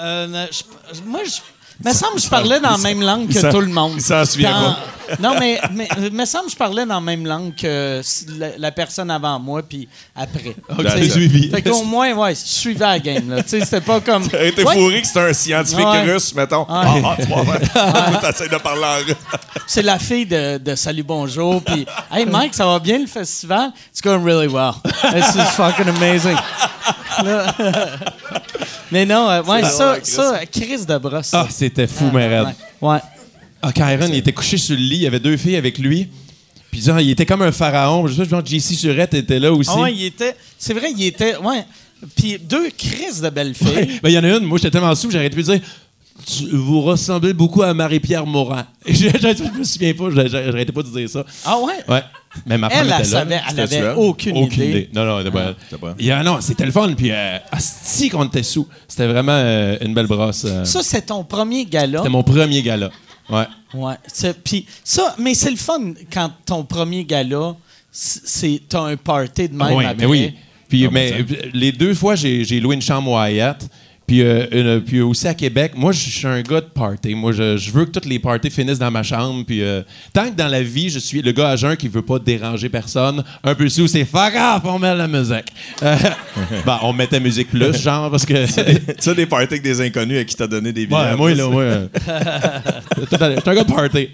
euh, 0.00 0.46
moi, 1.06 1.20
je. 1.24 1.40
Me 1.84 1.92
semble 1.92 2.14
que 2.16 2.20
je 2.22 2.28
parlais 2.28 2.60
dans 2.60 2.70
la 2.72 2.78
même 2.78 3.02
langue 3.02 3.28
que 3.28 3.50
tout 3.50 3.60
le 3.60 3.66
monde. 3.68 3.92
il 3.96 4.02
s'en 4.02 4.24
souvient 4.24 4.52
Dans- 4.60 4.76
Non, 5.20 5.36
mais, 5.38 5.60
mais 5.72 5.86
me 6.10 6.24
semble 6.24 6.46
que 6.46 6.52
je 6.52 6.56
parlais 6.56 6.86
dans 6.86 6.94
la 6.94 7.00
même 7.00 7.26
langue 7.26 7.54
que 7.54 8.00
la, 8.38 8.56
la 8.56 8.72
personne 8.72 9.10
avant 9.10 9.38
moi, 9.38 9.62
puis 9.62 9.86
après. 10.16 10.56
Ok, 10.70 10.78
Tu 10.78 10.88
sais, 10.90 11.02
j'ai 11.02 11.10
suivi. 11.10 11.50
Fait 11.50 11.60
qu'au 11.60 11.82
moins, 11.84 12.12
ouais, 12.14 12.34
je 12.34 12.40
suivais 12.40 12.86
la 12.86 12.98
game. 12.98 13.28
là. 13.30 13.42
Tu 13.42 13.50
sais, 13.50 13.60
c'était 13.60 13.82
pas 13.82 14.00
comme. 14.00 14.26
T'as 14.28 14.44
été 14.44 14.64
Ouais, 14.64 14.74
fourré 14.74 15.02
que 15.02 15.06
c'était 15.06 15.20
un 15.20 15.32
scientifique 15.34 15.84
Ouais. 15.86 16.10
russe, 16.12 16.34
mettons. 16.34 16.64
Ah, 16.70 16.94
ah, 17.04 17.16
tu 17.20 17.26
vois, 17.26 17.42
ouais. 17.42 17.60
T'essaies 18.22 18.48
de 18.48 18.56
parler 18.56 18.82
en 18.84 19.04
russe. 19.06 19.16
C'est 19.66 19.82
la 19.82 19.98
fille 19.98 20.24
de, 20.26 20.56
de 20.56 20.74
Salut 20.74 21.02
Bonjour. 21.02 21.62
Puis, 21.62 21.84
hey 22.10 22.24
Mike, 22.24 22.54
ça 22.54 22.64
va 22.66 22.78
bien 22.78 22.98
le 22.98 23.06
festival? 23.06 23.72
It's 23.92 24.00
going 24.00 24.24
really 24.24 24.48
well. 24.48 24.74
This 25.12 25.34
is 25.34 25.50
fucking 25.54 25.88
amazing. 25.88 26.36
Mais 28.94 29.04
non, 29.04 29.28
euh, 29.28 29.42
ouais, 29.42 29.64
ça, 29.64 29.98
ça, 30.04 30.46
Chris 30.46 30.86
de 30.86 30.98
brosse. 30.98 31.30
Ah, 31.32 31.48
c'était 31.50 31.88
fou, 31.88 32.12
mais 32.14 32.28
raide. 32.28 32.54
Ouais. 32.80 32.90
ouais. 32.90 32.98
Ah, 33.60 33.72
Kyron, 33.72 34.06
il 34.06 34.18
était 34.18 34.32
couché 34.32 34.56
sur 34.56 34.76
le 34.76 34.82
lit, 34.82 34.98
il 34.98 35.02
y 35.02 35.06
avait 35.08 35.18
deux 35.18 35.36
filles 35.36 35.56
avec 35.56 35.78
lui. 35.78 36.06
Puis 36.70 36.80
genre, 36.80 37.00
il 37.00 37.10
était 37.10 37.26
comme 37.26 37.42
un 37.42 37.50
pharaon. 37.50 38.06
Je 38.06 38.14
sais 38.14 38.22
pas, 38.22 38.28
genre, 38.28 38.46
JC 38.46 38.76
Surette 38.76 39.14
était 39.14 39.40
là 39.40 39.52
aussi. 39.52 39.68
Ah 39.74 39.80
ouais, 39.80 39.92
il 39.92 40.04
était. 40.04 40.36
C'est 40.56 40.74
vrai, 40.74 40.92
il 40.96 41.04
était. 41.06 41.36
Ouais. 41.38 41.64
Puis 42.14 42.38
deux 42.38 42.70
Chris 42.70 43.20
de 43.20 43.30
belles 43.30 43.56
filles. 43.56 43.68
Ouais. 43.74 43.88
Ben, 44.02 44.10
il 44.10 44.12
y 44.12 44.18
en 44.18 44.22
a 44.22 44.28
une, 44.28 44.44
moi 44.44 44.58
j'étais 44.58 44.70
tellement 44.70 44.94
sous, 44.94 45.10
j'arrêtais 45.10 45.34
plus 45.34 45.48
de 45.48 45.54
dire 45.54 45.66
Tu- 46.26 46.48
vous 46.56 46.80
ressemblez 46.80 47.32
beaucoup 47.34 47.62
à 47.62 47.74
Marie-Pierre 47.74 48.24
Morin. 48.24 48.66
Je, 48.86 48.92
je, 48.94 49.08
je 49.08 49.58
me 49.58 49.64
souviens 49.64 49.92
pas, 49.94 50.04
j'arrêtais 50.26 50.72
pas 50.72 50.82
de 50.82 50.88
dire 50.88 51.08
ça. 51.08 51.24
Ah 51.44 51.58
ouais? 51.58 51.74
Ouais. 51.88 52.02
Mais 52.46 52.56
ma 52.56 52.70
femme 52.70 52.78
Elle, 52.82 52.86
était 52.86 52.94
elle 52.96 53.02
là. 53.02 53.04
savait, 53.18 53.34
elle 53.48 53.64
C'était 53.68 53.76
avait 53.78 53.94
aucune, 54.00 54.36
Aucune 54.36 54.62
idée. 54.62 54.70
idée. 54.70 54.90
Non, 54.94 55.04
non, 55.04 55.18
c'était 55.18 55.30
pas 55.32 55.42
elle. 55.42 55.54
c'était 55.64 55.80
pas 55.80 55.88
elle. 55.88 55.94
Il 55.98 56.06
y 56.06 56.10
a- 56.12 56.22
non, 56.22 56.40
c'était 56.40 56.66
le 56.66 56.72
fun. 56.72 56.92
Puis, 56.96 57.10
euh, 57.10 57.38
asti 57.50 58.08
qu'on 58.10 58.24
était 58.26 58.42
sous. 58.42 58.66
C'était 58.86 59.06
vraiment 59.08 59.32
euh, 59.32 59.76
une 59.80 59.92
belle 59.94 60.06
brosse. 60.06 60.44
euh. 60.46 60.64
Ça, 60.64 60.82
c'est 60.82 61.02
ton 61.06 61.24
premier 61.24 61.64
gala. 61.66 61.98
C'était 61.98 62.10
mon 62.10 62.22
premier 62.22 62.62
gala. 62.62 62.90
Ouais. 63.28 63.46
Ouais. 63.74 63.94
Puis 64.44 64.66
ça, 64.84 65.14
mais 65.18 65.34
c'est 65.34 65.50
le 65.50 65.56
fun 65.56 65.94
quand 66.12 66.30
ton 66.46 66.62
premier 66.64 67.04
gala, 67.04 67.54
c'est 67.90 68.60
t'as 68.68 68.82
un 68.82 68.96
party 68.96 69.48
de 69.48 69.54
même 69.56 69.72
oui, 69.74 69.84
après. 69.84 69.96
mais 69.98 70.06
oui. 70.06 70.34
Puis, 70.68 70.86
Ah, 70.86 70.90
mais 70.92 71.24
les 71.52 71.72
deux 71.72 71.94
fois, 71.94 72.14
j'ai 72.14 72.44
loué 72.60 72.74
une 72.76 72.82
chambre 72.82 73.10
au 73.12 73.18
Hyatt. 73.18 73.68
Puis, 74.06 74.20
euh, 74.22 74.46
une- 74.52 74.82
puis 74.82 75.00
aussi 75.00 75.26
à 75.26 75.32
Québec, 75.34 75.72
moi, 75.76 75.90
je 75.92 75.98
suis 76.10 76.26
un 76.26 76.42
gars 76.42 76.60
de 76.60 76.66
party. 76.66 77.14
Moi, 77.14 77.32
je, 77.32 77.56
je 77.56 77.70
veux 77.70 77.86
que 77.86 77.90
toutes 77.90 78.04
les 78.04 78.18
parties 78.18 78.50
finissent 78.50 78.78
dans 78.78 78.90
ma 78.90 79.02
chambre. 79.02 79.44
Puis, 79.46 79.62
euh, 79.62 79.82
tant 80.12 80.30
que 80.30 80.34
dans 80.36 80.48
la 80.48 80.62
vie, 80.62 80.90
je 80.90 80.98
suis 80.98 81.22
le 81.22 81.32
gars 81.32 81.50
à 81.50 81.56
jeun 81.56 81.74
qui 81.76 81.88
veut 81.88 82.02
pas 82.02 82.18
déranger 82.18 82.68
personne, 82.68 83.24
un 83.42 83.54
peu 83.54 83.66
sous, 83.70 83.86
c'est 83.86 84.04
fuck 84.04 84.34
off, 84.34 84.62
on 84.64 84.78
met 84.78 84.94
la 84.94 85.08
musique. 85.08 85.46
Euh, 85.82 85.96
ben, 86.66 86.78
on 86.82 86.92
mettait 86.92 87.18
musique 87.18 87.48
plus, 87.48 87.80
genre, 87.80 88.10
parce 88.10 88.26
que. 88.26 88.44
tu 88.46 88.94
sais, 88.98 89.14
des 89.14 89.24
parties 89.26 89.54
avec 89.54 89.62
des 89.62 89.80
inconnus 89.80 90.18
à 90.20 90.24
qui 90.24 90.34
t'as 90.36 90.46
donné 90.46 90.72
des 90.72 90.86
billets. 90.86 90.98
ouais, 90.98 91.16
moi, 91.16 91.32
là, 91.34 91.44
Je 92.98 93.06
suis 93.06 93.24
un 93.50 93.54
gars 93.54 93.64
de 93.64 93.72
party. 93.72 94.08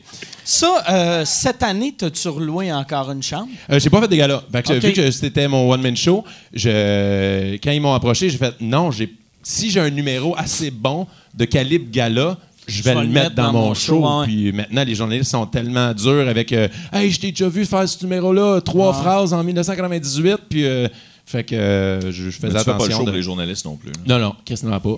Ça, 0.45 0.82
euh, 0.88 1.24
cette 1.24 1.62
année, 1.62 1.95
t'as-tu 1.97 2.28
reloué 2.28 2.72
encore 2.72 3.11
une 3.11 3.22
chambre? 3.22 3.49
Euh, 3.70 3.78
j'ai 3.78 3.91
pas 3.91 4.01
fait 4.01 4.09
de 4.09 4.16
gala. 4.16 4.43
Fait 4.51 4.62
que, 4.62 4.72
Ok. 4.74 4.84
Vu 4.84 4.93
que 4.93 5.11
c'était 5.11 5.47
mon 5.49 5.70
one-man 5.70 5.97
show, 5.97 6.24
je, 6.55 7.57
quand 7.62 7.70
ils 7.70 7.80
m'ont 7.80 7.93
approché, 7.95 8.30
j'ai 8.30 8.38
fait 8.38 8.55
non, 8.61 8.91
j'ai, 8.91 9.12
si 9.43 9.70
j'ai 9.70 9.80
un 9.80 9.91
numéro 9.91 10.36
assez 10.36 10.70
bon 10.70 11.07
de 11.34 11.45
calibre 11.45 11.91
gala, 11.91 12.36
je 12.68 12.82
vais 12.82 12.95
le 12.95 13.07
mettre 13.09 13.34
dans, 13.34 13.53
mon 13.53 13.74
show. 13.74 14.01
ouais. 14.20 14.26
Puis 14.26 14.53
maintenant, 14.53 14.84
les 14.84 14.95
journalistes 14.95 15.30
sont 15.30 15.47
tellement 15.47 15.93
durs 15.93 16.28
avec 16.28 16.53
euh, 16.53 16.68
Hey, 16.93 17.11
je 17.11 17.18
t'ai 17.20 17.30
déjà 17.30 17.49
vu 17.49 17.64
faire 17.64 17.88
ce 17.88 18.03
numéro-là, 18.05 18.61
trois 18.61 18.93
phrases 18.93 19.32
en 19.32 19.43
1998. 19.43 20.36
Puis, 20.49 20.64
euh, 20.64 20.86
fait 21.26 21.45
que 21.45 21.55
euh, 21.55 22.01
je, 22.12 22.30
je 22.30 22.30
faisais 22.30 22.59
fais 22.59 22.64
pas 22.64 22.72
le 22.72 22.74
attention. 22.74 22.97
show 22.99 23.05
de- 23.05 23.11
pour 23.11 23.16
les 23.16 23.22
journalistes 23.22 23.64
non 23.64 23.76
plus. 23.76 23.91
là. 23.91 24.18
Non, 24.18 24.18
non, 24.18 24.34
n'en 24.68 24.72
a 24.72 24.80
pas. 24.80 24.97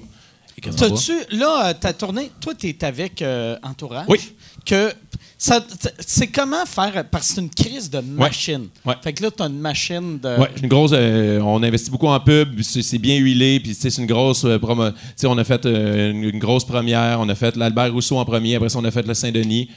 T'as-tu, 0.76 1.12
là, 1.32 1.68
euh, 1.70 1.74
ta 1.74 1.92
tournée, 1.92 2.30
toi, 2.40 2.52
t'es 2.54 2.84
avec 2.84 3.22
euh, 3.22 3.56
Entourage? 3.62 4.04
Oui. 4.08 4.18
Que 4.64 4.92
c'est 5.98 6.28
comment 6.28 6.64
faire, 6.66 7.04
parce 7.10 7.28
que 7.28 7.34
c'est 7.34 7.40
une 7.40 7.50
crise 7.50 7.90
de 7.90 7.98
machine. 7.98 8.68
Ouais. 8.84 8.94
Fait 9.02 9.12
que 9.12 9.24
là, 9.24 9.30
t'as 9.36 9.48
une 9.48 9.58
machine 9.58 10.18
de. 10.20 10.38
Ouais, 10.38 10.48
une 10.62 10.68
grosse. 10.68 10.92
euh, 10.94 11.40
on 11.40 11.60
investit 11.62 11.90
beaucoup 11.90 12.06
en 12.06 12.20
pub, 12.20 12.60
c'est 12.62 12.98
bien 12.98 13.16
huilé, 13.16 13.58
puis 13.58 13.74
tu 13.74 13.90
c'est 13.90 14.00
une 14.00 14.06
grosse 14.06 14.44
euh, 14.44 14.58
promo. 14.58 14.90
Tu 15.18 15.26
on 15.26 15.36
a 15.36 15.44
fait 15.44 15.66
euh, 15.66 16.12
une, 16.12 16.24
une 16.24 16.38
grosse 16.38 16.64
première, 16.64 17.18
on 17.18 17.28
a 17.28 17.34
fait 17.34 17.56
l'Albert 17.56 17.92
Rousseau 17.92 18.18
en 18.18 18.24
premier, 18.24 18.54
après 18.54 18.68
ça, 18.68 18.78
on 18.78 18.84
a 18.84 18.90
fait 18.92 19.06
le 19.06 19.14
Saint-Denis. 19.14 19.68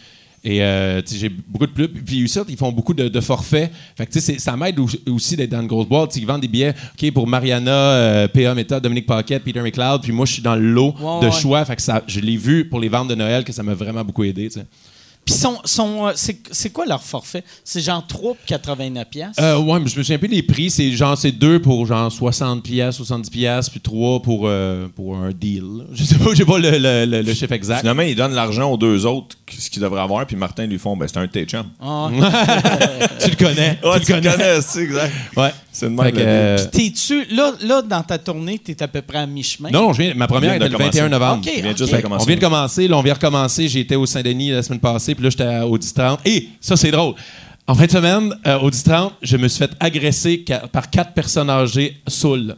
Et 0.48 0.62
euh, 0.62 1.02
j'ai 1.06 1.30
beaucoup 1.30 1.66
de 1.66 1.72
pubs. 1.72 2.04
Puis 2.06 2.24
aussi, 2.24 2.40
ils 2.48 2.56
font 2.56 2.72
beaucoup 2.72 2.94
de, 2.94 3.08
de 3.08 3.20
forfaits. 3.20 3.72
Fait 3.98 4.06
que 4.06 4.20
ça 4.20 4.56
m'aide 4.56 4.78
au- 4.80 4.88
aussi 5.12 5.36
d'être 5.36 5.50
dans 5.50 5.62
une 5.62 5.68
grosse 5.68 5.88
boîte. 5.88 6.16
Ils 6.16 6.26
vendent 6.26 6.42
des 6.42 6.48
billets 6.48 6.74
OK, 6.94 7.12
pour 7.12 7.28
Mariana, 7.28 7.72
euh, 7.72 8.28
PA 8.28 8.54
Meta, 8.54 8.80
Dominique 8.80 9.08
Paquette, 9.08 9.44
Peter 9.44 9.62
McLeod. 9.62 10.04
Puis 10.04 10.12
moi, 10.12 10.28
je 10.28 10.34
suis 10.34 10.44
dans 10.44 10.56
le 10.56 10.62
lot 10.72 10.94
de 11.22 11.26
ouais. 11.26 11.32
choix. 11.32 11.66
Fait 11.66 11.76
que 11.76 11.82
ça, 11.82 12.04
je 12.08 12.20
l'ai 12.20 12.38
vu 12.38 12.70
pour 12.70 12.80
les 12.80 12.90
ventes 12.90 13.08
de 13.08 13.16
Noël 13.16 13.44
que 13.44 13.52
ça 13.52 13.64
m'a 13.64 13.74
vraiment 13.74 14.04
beaucoup 14.06 14.24
aidé. 14.24 14.50
Puis 15.26 15.34
son, 15.34 15.58
son, 15.66 16.08
euh, 16.08 16.12
c'est, 16.16 16.38
c'est 16.52 16.70
quoi 16.70 16.86
leur 16.86 17.02
forfait? 17.02 17.44
C'est 17.64 17.82
genre 17.82 18.06
3 18.06 18.36
pour 18.36 18.46
89 18.46 19.10
piastres? 19.10 19.42
Euh, 19.42 19.58
ouais, 19.58 19.80
mais 19.80 19.88
je 19.90 19.98
me 19.98 20.04
souviens 20.04 20.20
plus 20.20 20.28
des 20.28 20.44
prix. 20.44 20.70
C'est 20.70 20.92
genre, 20.92 21.18
c'est 21.18 21.32
deux 21.32 21.60
pour 21.60 21.86
genre 21.88 22.12
60 22.12 22.62
pièces, 22.64 22.96
70 22.98 23.30
pièces, 23.32 23.70
puis 23.70 23.80
trois 23.80 24.22
pour, 24.22 24.44
euh, 24.46 24.88
pour 24.96 25.18
un 25.18 25.32
deal. 25.32 25.64
Je 25.94 26.04
sais 26.04 26.16
pas, 26.20 26.34
j'ai 26.36 26.46
pas 26.46 26.60
le, 26.60 26.70
le, 26.78 27.06
le- 27.06 27.22
le 27.24 27.34
chiffre 27.34 27.54
exact. 27.54 27.80
Finalement, 27.80 28.04
ils 28.04 28.16
donnent 28.16 28.36
l'argent 28.36 28.72
aux 28.72 28.78
deux 28.78 29.06
autres, 29.08 29.36
ce 29.58 29.70
qu'ils 29.72 29.82
devraient 29.82 30.02
avoir, 30.02 30.26
puis 30.28 30.36
Martin 30.36 30.68
lui 30.68 30.78
font, 30.78 30.96
ben, 30.96 31.08
c'est 31.08 31.18
un 31.18 31.26
de 31.26 31.32
tes 31.32 31.46
chums. 31.46 31.66
Ah. 31.82 32.10
tu 33.20 33.32
le 33.32 33.36
connais. 33.36 33.80
Ah, 33.84 34.00
tu 34.00 34.14
le 34.14 34.22
connais. 34.22 34.62
c'est 34.62 34.82
exact. 34.84 35.12
Ouais. 35.36 35.52
C'est 35.76 35.90
de 35.90 35.96
Fait 35.96 36.04
même. 36.04 36.16
le 36.16 36.22
euh. 36.22 36.58
T'es-tu, 36.72 37.26
là, 37.36 37.52
là, 37.62 37.82
dans 37.82 38.02
ta 38.02 38.18
tournée, 38.18 38.58
t'es 38.60 38.82
à 38.82 38.88
peu 38.88 39.02
près 39.02 39.18
à 39.18 39.26
mi-chemin? 39.26 39.70
non, 39.72 39.88
non, 39.88 39.94
je 39.94 40.02
viens, 40.02 40.14
ma 40.14 40.26
première 40.26 40.54
était 40.54 40.70
de 40.70 40.72
le 40.72 40.78
21 40.78 40.90
commencer. 40.90 41.10
novembre. 41.10 41.44
OK. 41.46 41.54
Il 41.54 41.62
vient 41.62 41.72
ok. 41.72 41.78
juste 41.78 41.94
de 41.94 42.08
On 42.08 42.18
vient 42.24 42.36
de 42.36 42.42
commencer, 42.42 42.88
là, 42.88 42.98
on 42.98 43.02
vient 43.02 43.14
recommencer. 43.14 43.68
J'étais 43.68 43.96
au 43.96 44.06
Saint-Denis 44.06 44.52
la 44.52 44.64
semaine 44.64 44.80
passée, 44.80 45.16
puis 45.16 45.24
là, 45.26 45.30
j'étais 45.30 45.60
au 45.60 45.78
10-30. 45.78 46.20
Et 46.24 46.48
ça, 46.62 46.78
c'est 46.78 46.92
drôle. 46.92 47.16
En 47.68 47.76
fin 47.76 47.88
de 47.88 47.92
semaine, 47.92 48.34
euh, 48.48 48.60
au 48.60 48.70
10-30, 48.70 49.12
je 49.22 49.36
me 49.36 49.50
suis 49.50 49.60
fait 49.60 49.72
agresser 49.80 50.46
par 50.72 50.90
quatre 50.90 51.12
personnes 51.14 51.50
âgées 51.50 51.98
saoules. 52.08 52.56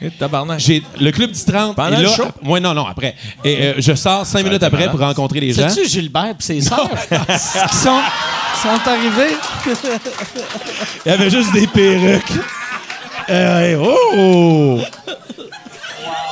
Eh, 0.00 0.10
tabarnak. 0.10 0.60
J'ai 0.60 0.82
le 1.00 1.10
club 1.10 1.30
10-30. 1.32 1.74
Pendant 1.74 1.88
et 1.98 2.02
là, 2.02 2.02
le 2.02 2.08
show? 2.08 2.24
Moi, 2.42 2.60
non, 2.60 2.74
non, 2.74 2.86
après. 2.86 3.16
Et 3.44 3.56
euh, 3.62 3.74
je 3.78 3.94
sors 3.94 4.26
cinq 4.26 4.44
minutes 4.44 4.62
après 4.62 4.80
malade. 4.86 4.90
pour 4.92 5.00
rencontrer 5.00 5.40
les 5.40 5.52
gens. 5.52 5.68
C'est-tu 5.68 5.88
Gilbert 5.88 6.34
et 6.38 6.42
ses 6.42 6.60
sœurs? 6.60 6.88
Qui 7.10 7.76
sont, 7.76 8.00
qui 8.54 8.60
sont 8.60 8.90
arrivés? 8.90 9.36
Il 11.06 11.08
y 11.08 11.12
avait 11.12 11.30
juste 11.30 11.52
des 11.52 11.66
perruques. 11.66 12.32
Euh, 13.30 13.76
oh! 13.78 14.80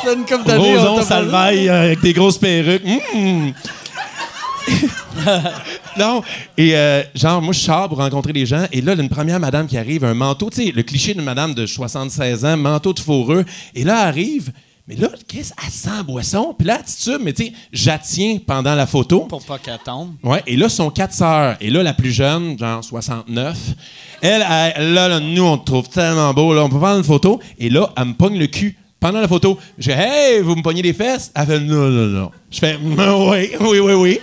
Fait 0.02 0.14
une 0.14 0.24
couple 0.24 0.44
d'années. 0.44 0.78
on 0.78 0.94
Roson 0.94 1.02
Salvaille 1.02 1.68
euh, 1.68 1.84
avec 1.84 2.00
des 2.00 2.12
grosses 2.12 2.38
perruques. 2.38 2.84
Mm. 2.84 3.50
non, 5.98 6.22
et 6.56 6.76
euh, 6.76 7.02
genre, 7.14 7.40
moi, 7.40 7.52
je 7.52 7.60
sors 7.60 7.88
pour 7.88 7.98
rencontrer 7.98 8.32
les 8.32 8.46
gens, 8.46 8.66
et 8.72 8.80
là, 8.80 8.92
il 8.92 8.96
y 8.96 9.00
a 9.00 9.02
une 9.02 9.08
première 9.08 9.40
madame 9.40 9.66
qui 9.66 9.78
arrive, 9.78 10.04
un 10.04 10.14
manteau, 10.14 10.50
tu 10.50 10.64
sais, 10.64 10.72
le 10.72 10.82
cliché 10.82 11.14
d'une 11.14 11.24
madame 11.24 11.54
de 11.54 11.66
76 11.66 12.44
ans, 12.44 12.56
manteau 12.56 12.92
de 12.92 13.00
fourreux, 13.00 13.44
et 13.74 13.84
là, 13.84 14.02
elle 14.02 14.08
arrive, 14.08 14.52
mais 14.88 14.94
là, 14.96 15.08
qu'est-ce 15.26 15.52
elle 15.64 15.70
sent 15.72 16.02
boisson, 16.06 16.54
puis 16.56 16.66
là, 16.66 16.76
attitude, 16.76 17.18
mais 17.20 17.32
tu 17.32 17.46
sais, 17.46 17.52
j'attiens 17.72 18.38
pendant 18.46 18.74
la 18.74 18.86
photo. 18.86 19.20
Pour 19.22 19.44
pas 19.44 19.58
qu'elle 19.58 19.78
tombe. 19.84 20.12
Ouais, 20.22 20.42
et 20.46 20.56
là, 20.56 20.68
sont 20.68 20.90
quatre 20.90 21.12
sœurs. 21.12 21.56
Et 21.60 21.70
là, 21.70 21.82
la 21.82 21.92
plus 21.94 22.12
jeune, 22.12 22.58
genre 22.58 22.84
69, 22.84 23.56
elle, 24.22 24.44
elle- 24.48 24.92
là, 24.92 25.08
là, 25.08 25.20
nous, 25.20 25.42
on 25.44 25.58
te 25.58 25.64
trouve 25.66 25.88
tellement 25.88 26.32
beau, 26.32 26.54
là, 26.54 26.62
on 26.64 26.68
peut 26.68 26.78
prendre 26.78 26.98
une 26.98 27.04
photo. 27.04 27.40
Et 27.58 27.68
là, 27.68 27.92
elle 27.96 28.04
me 28.06 28.12
pogne 28.14 28.38
le 28.38 28.46
cul 28.46 28.76
pendant 29.00 29.20
la 29.20 29.28
photo. 29.28 29.58
Je 29.78 29.90
dis, 29.90 29.98
hey, 29.98 30.40
vous 30.40 30.54
me 30.56 30.62
pognez 30.62 30.82
les 30.82 30.92
fesses? 30.92 31.32
Elle 31.34 31.46
fait, 31.46 31.60
non, 31.60 31.88
non, 31.88 32.06
non. 32.06 32.30
Je 32.50 32.58
fais, 32.60 32.76
oui, 32.82 33.50
oui, 33.60 33.78
oui, 33.80 33.92
oui. 33.92 34.20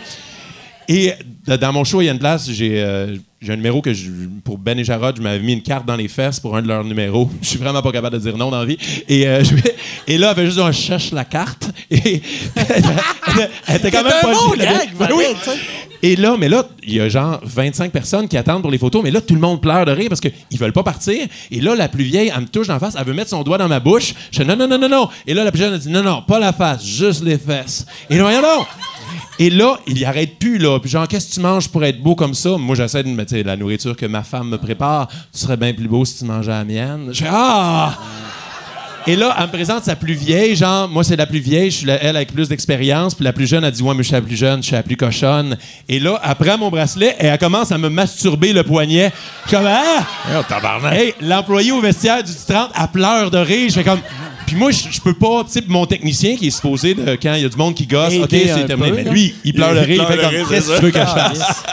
Et 0.88 1.14
euh, 1.50 1.58
dans 1.58 1.74
mon 1.74 1.84
show, 1.84 2.02
il 2.02 2.06
y 2.06 2.10
a 2.10 2.12
une 2.14 2.20
place, 2.20 2.50
j'ai 2.50 2.82
euh, 2.82 3.18
j'ai 3.44 3.54
un 3.54 3.58
numéro 3.58 3.82
que 3.82 3.94
je- 3.94 4.10
pour 4.44 4.58
Ben 4.58 4.80
et 4.80 4.84
Jarod, 4.84 5.16
je 5.18 5.22
m'avais 5.22 5.40
mis 5.40 5.54
une 5.54 5.62
carte 5.62 5.86
dans 5.86 5.96
les 5.98 6.08
fesses 6.08 6.40
pour 6.40 6.56
un 6.56 6.62
de 6.62 6.68
leurs 6.68 6.84
numéros. 6.84 7.30
Je 7.42 7.48
suis 7.50 7.60
vraiment 7.60 7.82
pas 7.82 7.92
capable 7.92 8.18
de 8.18 8.22
dire 8.22 8.38
non 8.38 8.50
dans 8.50 8.60
la 8.60 8.66
vie. 8.66 8.78
Et, 9.10 9.28
euh, 9.28 9.44
je 9.44 9.54
et 10.08 10.18
là, 10.18 10.30
elle 10.32 10.36
fait 10.36 10.46
juste 10.46 10.60
un 10.60 10.72
cherche 10.72 11.12
la 11.12 11.26
carte. 11.26 11.70
Et 11.92 12.22
elle, 12.56 12.84
elle 13.68 13.76
était 13.76 13.92
quand 13.92 14.04
même 14.04 14.14
pas 14.22 14.34
bon 14.34 14.56
gag, 14.58 14.90
Ben 14.98 15.10
oui. 15.16 15.26
Et 16.06 16.18
là, 16.18 16.36
mais 16.38 16.50
là, 16.50 16.68
il 16.86 16.96
y 16.96 17.00
a 17.00 17.08
genre 17.08 17.40
25 17.44 17.90
personnes 17.92 18.28
qui 18.28 18.36
attendent 18.38 18.62
pour 18.62 18.72
les 18.72 18.78
photos, 18.78 19.02
mais 19.02 19.12
là, 19.12 19.22
tout 19.22 19.36
le 19.36 19.40
monde 19.40 19.62
pleure 19.62 19.86
de 19.86 19.92
rire 19.92 20.10
parce 20.10 20.20
qu'ils 20.20 20.60
veulent 20.60 20.74
pas 20.74 20.84
partir. 20.84 21.28
Et 21.50 21.62
là, 21.62 21.76
la 21.76 21.88
plus 21.88 22.04
vieille, 22.04 22.30
elle 22.36 22.42
me 22.42 22.48
touche 22.48 22.68
dans 22.68 22.74
la 22.74 22.80
face, 22.82 22.96
elle 23.00 23.06
veut 23.06 23.14
mettre 23.14 23.30
son 23.30 23.42
doigt 23.44 23.58
dans 23.58 23.70
ma 23.70 23.80
bouche. 23.80 24.14
Je 24.32 24.42
dis 24.42 24.48
non, 24.48 24.58
non, 24.58 24.68
non, 24.68 24.78
non, 24.78 24.90
non. 24.90 25.10
Et 25.26 25.34
là, 25.34 25.46
la 25.46 25.52
plus 25.52 25.60
jeune, 25.62 25.74
elle 25.74 25.80
dit 25.80 25.90
non, 25.90 26.04
non, 26.04 26.22
pas 26.22 26.40
la 26.40 26.52
face, 26.52 26.86
juste 26.86 27.24
les 27.24 27.38
fesses. 27.38 27.86
Et 28.10 28.18
là, 28.18 28.24
voyons 28.24 28.42
donc. 28.42 28.68
Et 29.40 29.50
là, 29.50 29.80
il 29.88 29.98
y 29.98 30.06
arrête 30.06 30.38
plus, 30.38 30.58
là. 30.58 30.80
Puis 30.80 30.90
genre, 30.90 31.08
qu'est-ce 31.08 31.30
que 31.30 31.34
tu 31.34 31.40
manges 31.40 31.68
pour 31.68 31.84
être 31.84 32.02
beau 32.02 32.16
comme 32.16 32.34
ça? 32.34 32.58
Moi, 32.58 32.76
j'essaie 32.76 33.04
de 33.04 33.10
me 33.10 33.24
dire, 33.26 33.46
la 33.46 33.58
nourriture 33.58 33.96
que 33.96 34.06
ma 34.06 34.24
femme 34.24 34.50
me 34.50 34.58
prépare, 34.58 35.08
tu 35.08 35.40
serais 35.40 35.58
bien 35.58 35.74
plus 35.74 35.88
beau 35.88 36.06
si 36.06 36.20
tu 36.20 36.26
mangeais 36.26 36.52
la 36.52 36.64
mienne. 36.64 37.10
Je 37.12 37.24
fais, 37.24 37.30
ah! 37.32 37.98
Et 39.06 39.18
là, 39.18 39.36
elle 39.38 39.48
me 39.48 39.52
présente 39.52 39.84
sa 39.84 39.98
plus 39.98 40.14
vieille, 40.14 40.56
genre, 40.56 40.88
moi, 40.88 41.04
c'est 41.04 41.18
la 41.18 41.26
plus 41.26 41.40
vieille, 41.40 41.72
je 41.72 41.78
suis 41.78 41.86
la, 41.86 42.02
elle 42.02 42.16
avec 42.16 42.32
plus 42.32 42.48
d'expérience, 42.48 43.14
puis 43.16 43.26
la 43.26 43.34
plus 43.34 43.48
jeune, 43.48 43.66
elle 43.66 43.72
dit, 43.72 43.84
ouais, 43.84 43.94
mais 43.94 44.04
je 44.04 44.08
suis 44.08 44.16
la 44.16 44.22
plus 44.22 44.38
jeune, 44.38 44.62
je 44.62 44.68
suis 44.68 44.76
la 44.76 44.84
plus 44.84 44.96
cochonne. 44.96 45.58
Et 45.90 46.00
là, 46.00 46.22
elle 46.24 46.36
prend 46.36 46.58
mon 46.58 46.70
bracelet 46.70 47.16
et 47.20 47.26
elle 47.26 47.38
commence 47.38 47.74
à 47.74 47.78
me 47.78 47.90
masturber 47.90 48.54
le 48.54 48.64
poignet. 48.64 49.12
Je 49.44 49.50
suis 49.50 49.58
comme, 49.58 49.68
ah! 49.68 50.08
Oh, 50.38 50.44
tabarnak. 50.48 50.94
Hey, 50.94 51.14
l'employé 51.20 51.74
au 51.74 51.82
vestiaire 51.82 52.24
du 52.24 52.32
30, 52.32 52.70
elle 52.80 52.88
pleure 52.94 53.30
de 53.30 53.40
rire. 53.40 53.68
Je 53.68 53.74
fais 53.74 53.84
comme. 53.84 54.00
Puis 54.54 54.60
moi, 54.60 54.70
je 54.70 55.02
peux 55.02 55.16
pas. 55.16 55.44
Tu 55.46 55.54
sais, 55.54 55.64
mon 55.68 55.88
technicien 55.88 56.36
qui 56.36 56.46
est 56.46 56.52
supposé, 56.52 56.94
de, 56.94 57.16
quand 57.16 57.34
il 57.34 57.42
y 57.42 57.46
a 57.46 57.50
du 57.50 57.58
monde 57.58 57.74
qui 57.74 57.88
gosse, 57.88 58.14
OK, 58.14 58.30
c'est 58.30 58.66
terminé. 58.68 58.92
peu, 58.92 58.96
Mais 58.98 59.04
lui, 59.06 59.34
il 59.44 59.52
pleure 59.52 59.74
Il 59.74 59.80
rire. 59.80 60.06
Il 60.08 60.16
fait 60.16 60.22
comme. 60.22 60.48
Qu'est-ce 60.48 60.68
que 60.68 60.76
tu 60.78 60.86
veux 60.86 60.92
que 60.92 61.00
je 61.00 61.06
fasse? 61.06 61.64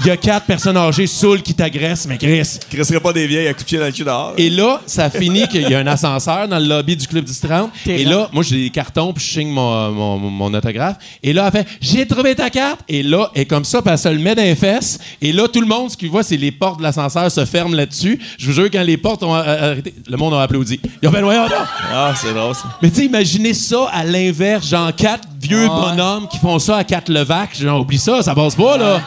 Il 0.00 0.06
y 0.06 0.10
a 0.10 0.16
quatre 0.16 0.46
personnes 0.46 0.76
âgées 0.76 1.08
saoules 1.08 1.42
qui 1.42 1.52
t'agressent, 1.54 2.06
mais 2.06 2.16
Chris. 2.18 2.60
Qui 2.70 2.76
resterait 2.76 3.00
pas 3.00 3.12
des 3.12 3.26
vieilles 3.26 3.48
à 3.48 3.52
pied 3.52 3.78
dans 3.78 3.86
le 3.86 3.92
cul 3.92 4.04
dehors. 4.04 4.32
Et 4.38 4.48
là, 4.48 4.80
ça 4.86 5.10
finit 5.10 5.48
qu'il 5.48 5.68
y 5.68 5.74
a 5.74 5.80
un 5.80 5.86
ascenseur 5.88 6.46
dans 6.46 6.58
le 6.58 6.66
lobby 6.66 6.96
du 6.96 7.06
Club 7.06 7.24
du 7.24 7.34
30. 7.34 7.70
T'es 7.84 8.02
Et 8.02 8.04
là, 8.04 8.28
moi, 8.32 8.44
j'ai 8.44 8.56
des 8.56 8.70
cartons, 8.70 9.12
puis 9.12 9.24
je 9.24 9.30
signe 9.32 9.50
mon, 9.50 9.90
mon, 9.90 10.18
mon 10.18 10.54
autographe. 10.54 10.96
Et 11.22 11.32
là, 11.32 11.50
elle 11.52 11.60
fait 11.60 11.68
J'ai 11.80 12.06
trouvé 12.06 12.36
ta 12.36 12.48
carte. 12.48 12.80
Et 12.88 13.02
là, 13.02 13.30
est 13.34 13.46
comme 13.46 13.64
ça, 13.64 13.82
puis 13.82 13.90
elle 13.90 13.98
se 13.98 14.08
le 14.08 14.18
met 14.18 14.34
dans 14.36 14.42
les 14.42 14.54
fesses. 14.54 14.98
Et 15.20 15.32
là, 15.32 15.48
tout 15.48 15.60
le 15.60 15.66
monde, 15.66 15.90
ce 15.90 15.96
qu'il 15.96 16.10
voit, 16.10 16.22
c'est 16.22 16.36
les 16.36 16.52
portes 16.52 16.78
de 16.78 16.84
l'ascenseur 16.84 17.28
se 17.30 17.44
ferment 17.44 17.74
là-dessus. 17.74 18.20
Je 18.38 18.46
vous 18.46 18.52
jure, 18.52 18.70
quand 18.70 18.84
les 18.84 18.96
portes 18.96 19.24
ont 19.24 19.34
euh, 19.34 19.72
arrêté, 19.72 19.92
le 20.08 20.16
monde 20.16 20.32
a 20.34 20.42
applaudi. 20.42 20.80
Ils 21.02 21.08
ont 21.08 21.12
fait 21.12 21.22
Voyons 21.28 21.48
donc. 21.48 21.58
Ah, 22.00 22.14
c'est 22.14 22.32
drôle, 22.32 22.54
ça. 22.54 22.64
Mais 22.80 22.90
tu 22.90 22.96
sais, 22.96 23.04
imaginez 23.06 23.54
ça 23.54 23.88
à 23.92 24.04
l'inverse, 24.04 24.68
genre 24.68 24.94
quatre 24.94 25.26
vieux 25.40 25.66
bonhommes 25.66 26.28
qui 26.28 26.38
font 26.38 26.60
ça 26.60 26.76
à 26.76 26.84
quatre 26.84 27.10
levacs. 27.10 27.58
Genre, 27.58 27.80
oublie 27.80 27.98
ça, 27.98 28.22
ça 28.22 28.34
passe 28.34 28.54
pas, 28.54 28.76
là. 28.78 29.00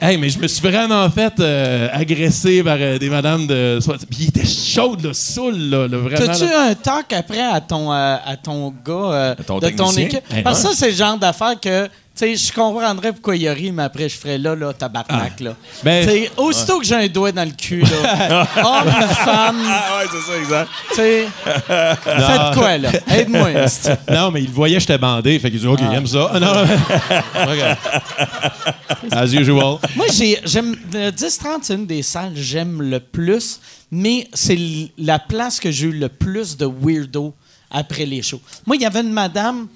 Hey, 0.00 0.16
mais 0.16 0.28
je 0.30 0.38
me 0.40 0.48
suis 0.48 0.60
vraiment 0.60 1.08
fait 1.10 1.32
euh, 1.38 1.88
agresser 1.92 2.64
par 2.64 2.76
euh, 2.80 2.98
des 2.98 3.08
madames 3.08 3.46
de. 3.46 3.78
Puis 4.10 4.18
il 4.22 4.28
était 4.30 4.44
chaud, 4.44 4.96
là, 5.00 5.10
saoul, 5.12 5.56
là, 5.56 5.86
là, 5.86 5.98
vraiment. 5.98 6.26
T'as-tu 6.26 6.44
là. 6.44 6.70
un 6.70 6.74
talk 6.74 7.12
après 7.12 7.40
à 7.40 7.60
ton, 7.60 7.92
euh, 7.92 8.16
à 8.26 8.36
ton 8.36 8.74
gars 8.84 8.92
euh, 8.92 9.34
ton 9.46 9.60
de 9.60 9.68
ton 9.68 9.92
équipe? 9.92 10.24
Parce 10.42 10.60
que 10.60 10.70
ça, 10.70 10.74
c'est 10.74 10.90
le 10.90 10.96
genre 10.96 11.16
d'affaire 11.16 11.54
que, 11.60 11.88
sais, 12.26 12.36
je 12.36 12.52
comprendrais 12.52 13.12
pourquoi 13.12 13.36
il 13.36 13.46
a 13.48 13.52
ri, 13.52 13.72
mais 13.72 13.82
après, 13.84 14.08
je 14.08 14.16
ferais 14.16 14.38
là, 14.38 14.54
là, 14.54 14.72
tabarnak, 14.72 15.40
là. 15.40 15.54
Ben- 15.82 16.28
aussitôt 16.36 16.78
que 16.78 16.84
j'ai 16.86 16.94
un 16.94 17.08
doigt 17.08 17.32
dans 17.32 17.44
le 17.44 17.50
cul, 17.54 17.82
là, 17.82 18.46
homme 18.56 18.88
ou 18.88 19.14
femme, 19.14 19.62
Ah, 19.66 19.98
ouais, 19.98 20.08
c'est 20.10 20.30
ça, 20.32 20.38
exact. 20.38 20.70
tu 20.90 20.94
sais, 20.96 21.26
faites 21.66 22.54
quoi, 22.54 22.78
là? 22.78 22.90
Aide-moi, 23.08 23.50
esti. 23.64 23.88
Non, 24.10 24.30
mais 24.30 24.42
il 24.42 24.50
voyait 24.50 24.74
que 24.76 24.80
j'étais 24.80 24.98
bandé, 24.98 25.38
fait 25.38 25.50
qu'il 25.50 25.60
dit 25.60 25.66
OK, 25.66 25.80
il 25.80 25.94
aime 25.94 26.06
ça. 26.06 26.30
Ah, 26.32 26.40
non, 26.40 26.52
OK. 27.52 29.12
As 29.12 29.32
usual. 29.32 29.78
Moi, 29.96 30.06
j'ai, 30.12 30.38
j'aime. 30.44 30.76
Le 30.92 31.10
10-30, 31.10 31.58
c'est 31.62 31.74
une 31.74 31.86
des 31.86 32.02
salles 32.02 32.34
que 32.34 32.40
j'aime 32.40 32.82
le 32.82 33.00
plus, 33.00 33.60
mais 33.90 34.28
c'est 34.32 34.54
l- 34.54 34.88
la 34.98 35.18
place 35.18 35.58
que 35.60 35.70
j'ai 35.70 35.86
eu 35.86 35.92
le 35.92 36.08
plus 36.08 36.56
de 36.56 36.66
weirdo 36.66 37.34
après 37.70 38.04
les 38.06 38.22
shows. 38.22 38.40
Moi, 38.66 38.76
il 38.76 38.82
y 38.82 38.86
avait 38.86 39.00
une 39.00 39.12
madame, 39.12 39.66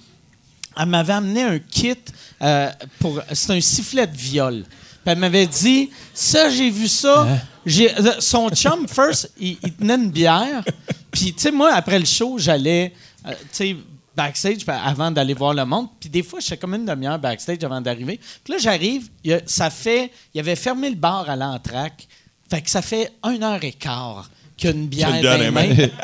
elle 0.76 0.86
m'avait 0.86 1.12
amené 1.12 1.42
un 1.42 1.58
kit 1.58 1.96
euh, 2.42 2.70
pour. 2.98 3.20
C'est 3.32 3.52
un 3.52 3.60
sifflet 3.60 4.06
de 4.06 4.16
viol. 4.16 4.62
Puis 4.62 5.12
elle 5.12 5.18
m'avait 5.18 5.46
dit 5.46 5.90
Ça, 6.12 6.50
j'ai 6.50 6.70
vu 6.70 6.88
ça. 6.88 7.26
J'ai, 7.64 7.92
euh, 7.98 8.20
son 8.20 8.48
chum, 8.50 8.86
first, 8.88 9.32
il, 9.38 9.58
il 9.62 9.72
tenait 9.74 9.94
une 9.94 10.10
bière. 10.10 10.62
Puis, 11.10 11.32
tu 11.32 11.42
sais, 11.42 11.50
moi, 11.50 11.72
après 11.72 11.98
le 11.98 12.04
show, 12.04 12.36
j'allais. 12.38 12.92
euh, 13.26 13.32
tu 13.32 13.46
sais, 13.52 13.76
backstage 14.14 14.58
avant 14.66 15.10
d'aller 15.10 15.34
voir 15.34 15.52
le 15.52 15.64
monde. 15.64 15.88
Puis 16.00 16.08
des 16.08 16.22
fois, 16.22 16.40
j'étais 16.40 16.56
comme 16.56 16.74
une 16.74 16.86
demi-heure 16.86 17.18
backstage 17.18 17.62
avant 17.62 17.80
d'arriver. 17.80 18.18
Puis 18.42 18.54
là, 18.54 18.58
j'arrive, 18.58 19.10
ça 19.44 19.68
fait... 19.68 20.10
Il 20.32 20.40
avait 20.40 20.56
fermé 20.56 20.88
le 20.88 20.96
bar 20.96 21.28
à 21.28 21.36
l'entraque. 21.36 22.08
Fait 22.48 22.62
que 22.62 22.70
ça 22.70 22.80
fait 22.80 23.12
une 23.24 23.42
heure 23.42 23.62
et 23.62 23.72
quart 23.72 24.30
qu'il 24.56 24.70
y 24.70 24.72
a 24.72 24.76
une 24.76 24.86
bière 24.86 25.52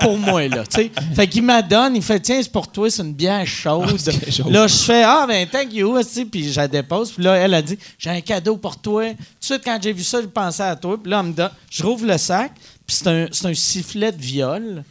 pour 0.01 0.19
moi, 0.19 0.47
là. 0.49 0.65
tu 0.65 0.83
sais. 0.83 0.91
Fait 1.15 1.27
qu'il 1.27 1.43
m'a 1.43 1.63
donne, 1.63 1.97
il 1.97 2.03
fait, 2.03 2.21
tiens, 2.21 2.41
c'est 2.43 2.53
pour 2.53 2.71
toi, 2.71 2.91
c'est 2.91 3.03
une 3.03 3.15
bière 3.15 3.47
chaude. 3.47 3.97
chaud. 4.31 4.51
là, 4.51 4.67
je 4.67 4.77
fais, 4.77 5.03
ah, 5.05 5.25
ben, 5.27 5.47
thank 5.49 5.73
you, 5.73 5.89
aussi, 5.97 6.25
puis 6.25 6.53
je 6.53 6.57
la 6.57 6.69
dépose. 6.69 7.13
Puis 7.13 7.23
là, 7.23 7.35
elle 7.37 7.55
a 7.55 7.63
dit, 7.63 7.79
j'ai 7.99 8.11
un 8.11 8.21
cadeau 8.21 8.57
pour 8.57 8.77
toi. 8.77 9.09
Tout 9.09 9.17
de 9.17 9.45
suite, 9.45 9.63
quand 9.65 9.79
j'ai 9.83 9.93
vu 9.93 10.05
ça, 10.05 10.21
je 10.21 10.27
pensais 10.27 10.63
à 10.63 10.77
toi. 10.77 10.99
Puis 11.03 11.11
là, 11.11 11.21
elle 11.21 11.27
me 11.31 11.33
donne, 11.33 11.51
je 11.71 11.83
rouvre 11.83 12.07
le 12.07 12.19
sac, 12.19 12.53
puis 12.87 12.97
c'est 12.97 13.09
un, 13.09 13.27
c'est 13.33 13.47
un 13.47 13.55
sifflet 13.55 14.13
de 14.13 14.21
viol. 14.21 14.85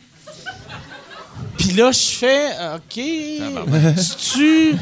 Puis 1.71 1.79
là, 1.79 1.89
je 1.93 2.17
fais, 2.17 2.47
OK, 2.75 2.99
tu 4.33 4.75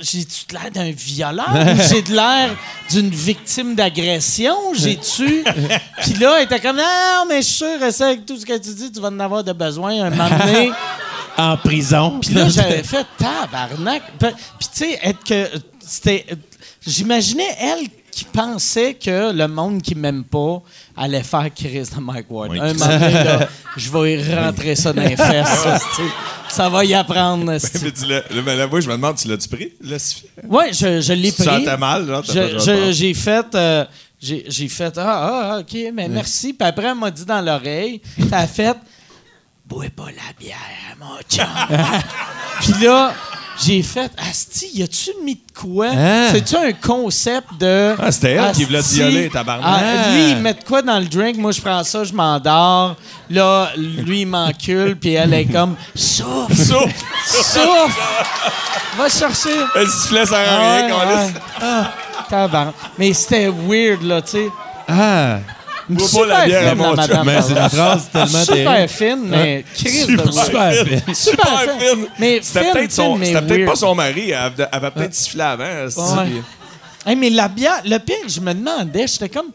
J'ai-tu 0.00 0.52
l'air 0.52 0.70
d'un 0.70 0.90
violeur 0.90 1.48
j'ai 1.88 2.02
de 2.02 2.12
l'air 2.12 2.54
d'une 2.90 3.08
victime 3.08 3.74
d'agression? 3.74 4.54
J'ai-tu? 4.74 5.42
Puis 6.02 6.14
là, 6.20 6.36
elle 6.36 6.44
était 6.44 6.60
comme, 6.60 6.76
non, 6.76 7.24
mais 7.26 7.40
je 7.40 7.46
suis 7.46 7.64
sûr, 7.64 8.04
avec 8.04 8.26
tout 8.26 8.36
ce 8.36 8.44
que 8.44 8.58
tu 8.58 8.74
dis, 8.74 8.92
tu 8.92 9.00
vas 9.00 9.08
en 9.08 9.18
avoir 9.18 9.42
de 9.42 9.54
besoin 9.54 10.04
un 10.04 10.10
moment 10.10 10.28
donné. 10.28 10.70
En 11.36 11.56
prison. 11.56 12.20
Puis 12.20 12.32
là, 12.32 12.48
j'avais 12.48 12.84
fait 12.84 13.06
tabarnak. 13.18 14.02
Puis, 14.20 14.28
puis 14.56 14.68
tu 14.72 14.78
sais, 14.78 15.00
être 15.02 15.24
que. 15.24 15.48
C'était. 15.84 16.26
J'imaginais 16.86 17.56
elle 17.58 17.88
qui 18.14 18.24
pensait 18.24 18.94
que 18.94 19.32
le 19.32 19.46
monde 19.48 19.82
qui 19.82 19.94
m'aime 19.94 20.24
pas 20.24 20.62
allait 20.96 21.22
faire 21.22 21.48
Chris 21.54 21.88
de 21.94 22.00
Mike 22.00 22.30
Ward. 22.30 22.50
Oui. 22.52 22.58
Un 22.60 22.72
moment 22.74 22.86
donné, 22.86 23.12
là, 23.12 23.48
je 23.76 23.90
vais 23.90 24.14
y 24.20 24.34
rentrer 24.34 24.74
ça 24.76 24.92
dans 24.92 25.02
les 25.02 25.16
fesses. 25.16 25.48
ça, 26.48 26.66
tu 26.66 26.72
va 26.72 26.84
y 26.84 26.94
apprendre. 26.94 27.44
Mais 27.46 27.58
tu 27.92 28.06
l'as- 28.06 28.20
là, 28.20 28.42
mais 28.44 28.56
là, 28.56 28.66
moi, 28.66 28.80
je 28.80 28.88
me 28.88 28.92
demande, 28.92 29.16
tu 29.16 29.28
l'as-tu 29.28 29.48
pris, 29.48 29.72
le? 29.80 29.96
Ouais, 30.48 30.72
je, 30.72 31.00
je 31.00 31.12
l'ai 31.12 31.32
Tu 31.32 31.42
pris. 31.42 31.44
sentais 31.44 31.76
mal, 31.76 32.06
genre? 32.06 32.22
t'as 32.24 32.92
j'ai 32.92 33.14
fait. 33.14 33.46
euh, 33.54 33.84
j'ai 34.20 34.68
fait. 34.68 34.96
Ah, 34.96 35.54
ah, 35.54 35.58
OK, 35.60 35.76
mais 35.92 36.08
merci. 36.08 36.52
Puis 36.52 36.66
après, 36.68 36.86
elle 36.86 36.94
m'a 36.94 37.10
dit 37.10 37.24
dans 37.24 37.40
l'oreille, 37.40 38.00
a 38.32 38.46
fait. 38.46 38.76
Bois 39.66 39.86
pas 39.96 40.06
la 40.06 40.32
bière, 40.38 40.56
mon 41.00 41.18
chum. 41.28 41.46
Puis 42.60 42.84
là, 42.84 43.12
j'ai 43.62 43.82
fait. 43.82 44.10
Asti, 44.30 44.70
y 44.74 44.82
a-tu 44.82 45.10
mis 45.24 45.34
de 45.34 45.40
quoi? 45.58 45.88
Hein? 45.88 46.28
C'est-tu 46.32 46.56
un 46.56 46.72
concept 46.72 47.46
de. 47.60 47.94
Ah, 48.00 48.10
c'était 48.10 48.32
elle 48.32 48.52
qui 48.52 48.64
voulait 48.64 48.82
te 48.82 48.88
violer, 48.94 49.28
tabarnak. 49.30 49.64
ah, 49.66 50.10
lui, 50.12 50.30
il 50.30 50.36
met 50.38 50.54
de 50.54 50.64
quoi 50.64 50.82
dans 50.82 50.98
le 50.98 51.04
drink? 51.06 51.36
Moi, 51.36 51.52
je 51.52 51.60
prends 51.60 51.82
ça, 51.84 52.02
je 52.04 52.12
m'endors. 52.12 52.96
Là, 53.30 53.70
lui, 53.76 54.22
il 54.22 54.26
m'encule, 54.26 54.96
puis 54.96 55.14
elle 55.14 55.32
est 55.34 55.46
comme. 55.46 55.76
Souffle! 55.94 56.54
Souffle! 56.54 56.94
Souffle! 57.26 58.00
Va 58.96 59.08
chercher. 59.08 59.56
Le 59.74 59.86
sifflet 59.86 60.26
sert 60.26 60.38
à 60.38 60.42
Ah, 60.42 60.76
rien, 60.76 60.94
ouais. 61.26 61.32
Ah, 61.60 61.90
tabarnak. 62.28 62.74
Mais 62.98 63.12
c'était 63.12 63.48
weird, 63.48 64.02
là, 64.02 64.22
tu 64.22 64.30
sais. 64.32 64.48
Ah. 64.88 65.38
Bois 65.88 66.08
pas 66.12 66.26
la 66.26 66.46
bière 66.46 66.68
à 66.70 66.74
mon 66.74 66.90
la 66.90 66.96
madame. 66.96 67.26
Mais 67.26 67.42
c'est 67.42 67.54
la 67.54 67.68
phrase 67.68 68.08
tellement 68.12 68.44
Super 68.44 68.54
terrible. 68.88 68.88
fine, 68.88 69.28
mais 69.28 69.64
Chris 69.74 69.90
Super 69.90 70.24
de 70.24 70.30
weird. 70.32 70.34
Super 70.34 70.86
fine. 70.86 71.00
fine. 71.04 71.14
Super 71.14 71.58
fine. 71.80 72.06
Mais 72.18 72.40
C'était 72.42 72.72
peut-être 72.72 73.18
mais 73.48 73.64
pas 73.66 73.76
son 73.76 73.94
mari. 73.94 74.30
Elle 74.30 74.34
avait, 74.34 74.62
elle 74.62 74.68
avait 74.72 74.90
peut-être 74.90 75.14
sifflé 75.14 75.42
avant. 75.42 76.24
Hey, 77.06 77.16
mais 77.16 77.28
la 77.30 77.48
bière, 77.48 77.82
le 77.84 77.98
pire, 77.98 78.16
je 78.28 78.40
me 78.40 78.54
demandais, 78.54 79.06
j'étais 79.06 79.28
comme, 79.28 79.48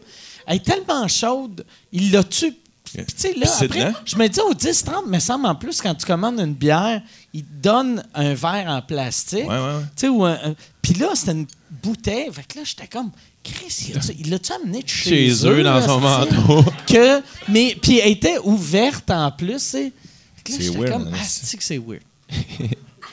elle 0.46 0.56
est 0.56 0.64
tellement 0.64 1.08
chaude, 1.08 1.64
il 1.90 2.12
l'a 2.12 2.22
tu 2.22 2.52
Puis, 2.84 3.04
tu 3.06 3.14
sais, 3.16 3.34
là, 3.34 3.46
après, 3.60 3.92
je 4.04 4.16
me 4.16 4.28
dis 4.28 4.40
au 4.40 4.54
10-30, 4.54 5.06
me 5.08 5.18
semble 5.18 5.46
en 5.46 5.54
plus, 5.56 5.80
quand 5.82 5.94
tu 5.96 6.06
commandes 6.06 6.38
une 6.38 6.54
bière, 6.54 7.00
ils 7.34 7.42
te 7.42 7.52
donnent 7.60 8.04
un 8.14 8.34
verre 8.34 8.66
en 8.68 8.82
plastique. 8.82 9.48
Ouais, 9.48 9.58
ouais, 9.58 9.58
ouais. 9.58 9.82
Tu 9.96 10.02
sais, 10.02 10.08
ou 10.08 10.24
un- 10.24 10.32
un- 10.34 10.54
Puis 10.80 10.94
là, 10.94 11.08
c'était 11.14 11.32
une 11.32 11.46
bouteille. 11.82 12.28
Fait 12.32 12.42
que 12.42 12.58
là, 12.58 12.64
j'étais 12.64 12.86
comme, 12.86 13.10
Chris, 13.54 13.86
il 13.90 13.96
a-tu- 13.96 14.16
il 14.18 14.30
l'a-tu 14.30 14.52
amené 14.52 14.82
de 14.82 14.88
chez, 14.88 15.28
Chez 15.30 15.46
eux, 15.46 15.62
dans 15.62 15.80
son 15.86 16.00
manteau. 16.00 16.64
que 16.86 17.20
mais 17.48 17.76
puis 17.80 17.98
elle 17.98 18.12
était 18.12 18.38
ouverte 18.38 19.10
en 19.10 19.30
plus 19.30 19.58
C'est 19.58 19.92
weird, 20.76 20.90
comme 20.92 21.08
hein, 21.08 21.12
ah 21.14 21.24
c'est- 21.26 21.56
que 21.56 21.64
c'est 21.64 21.78
weird? 21.78 22.02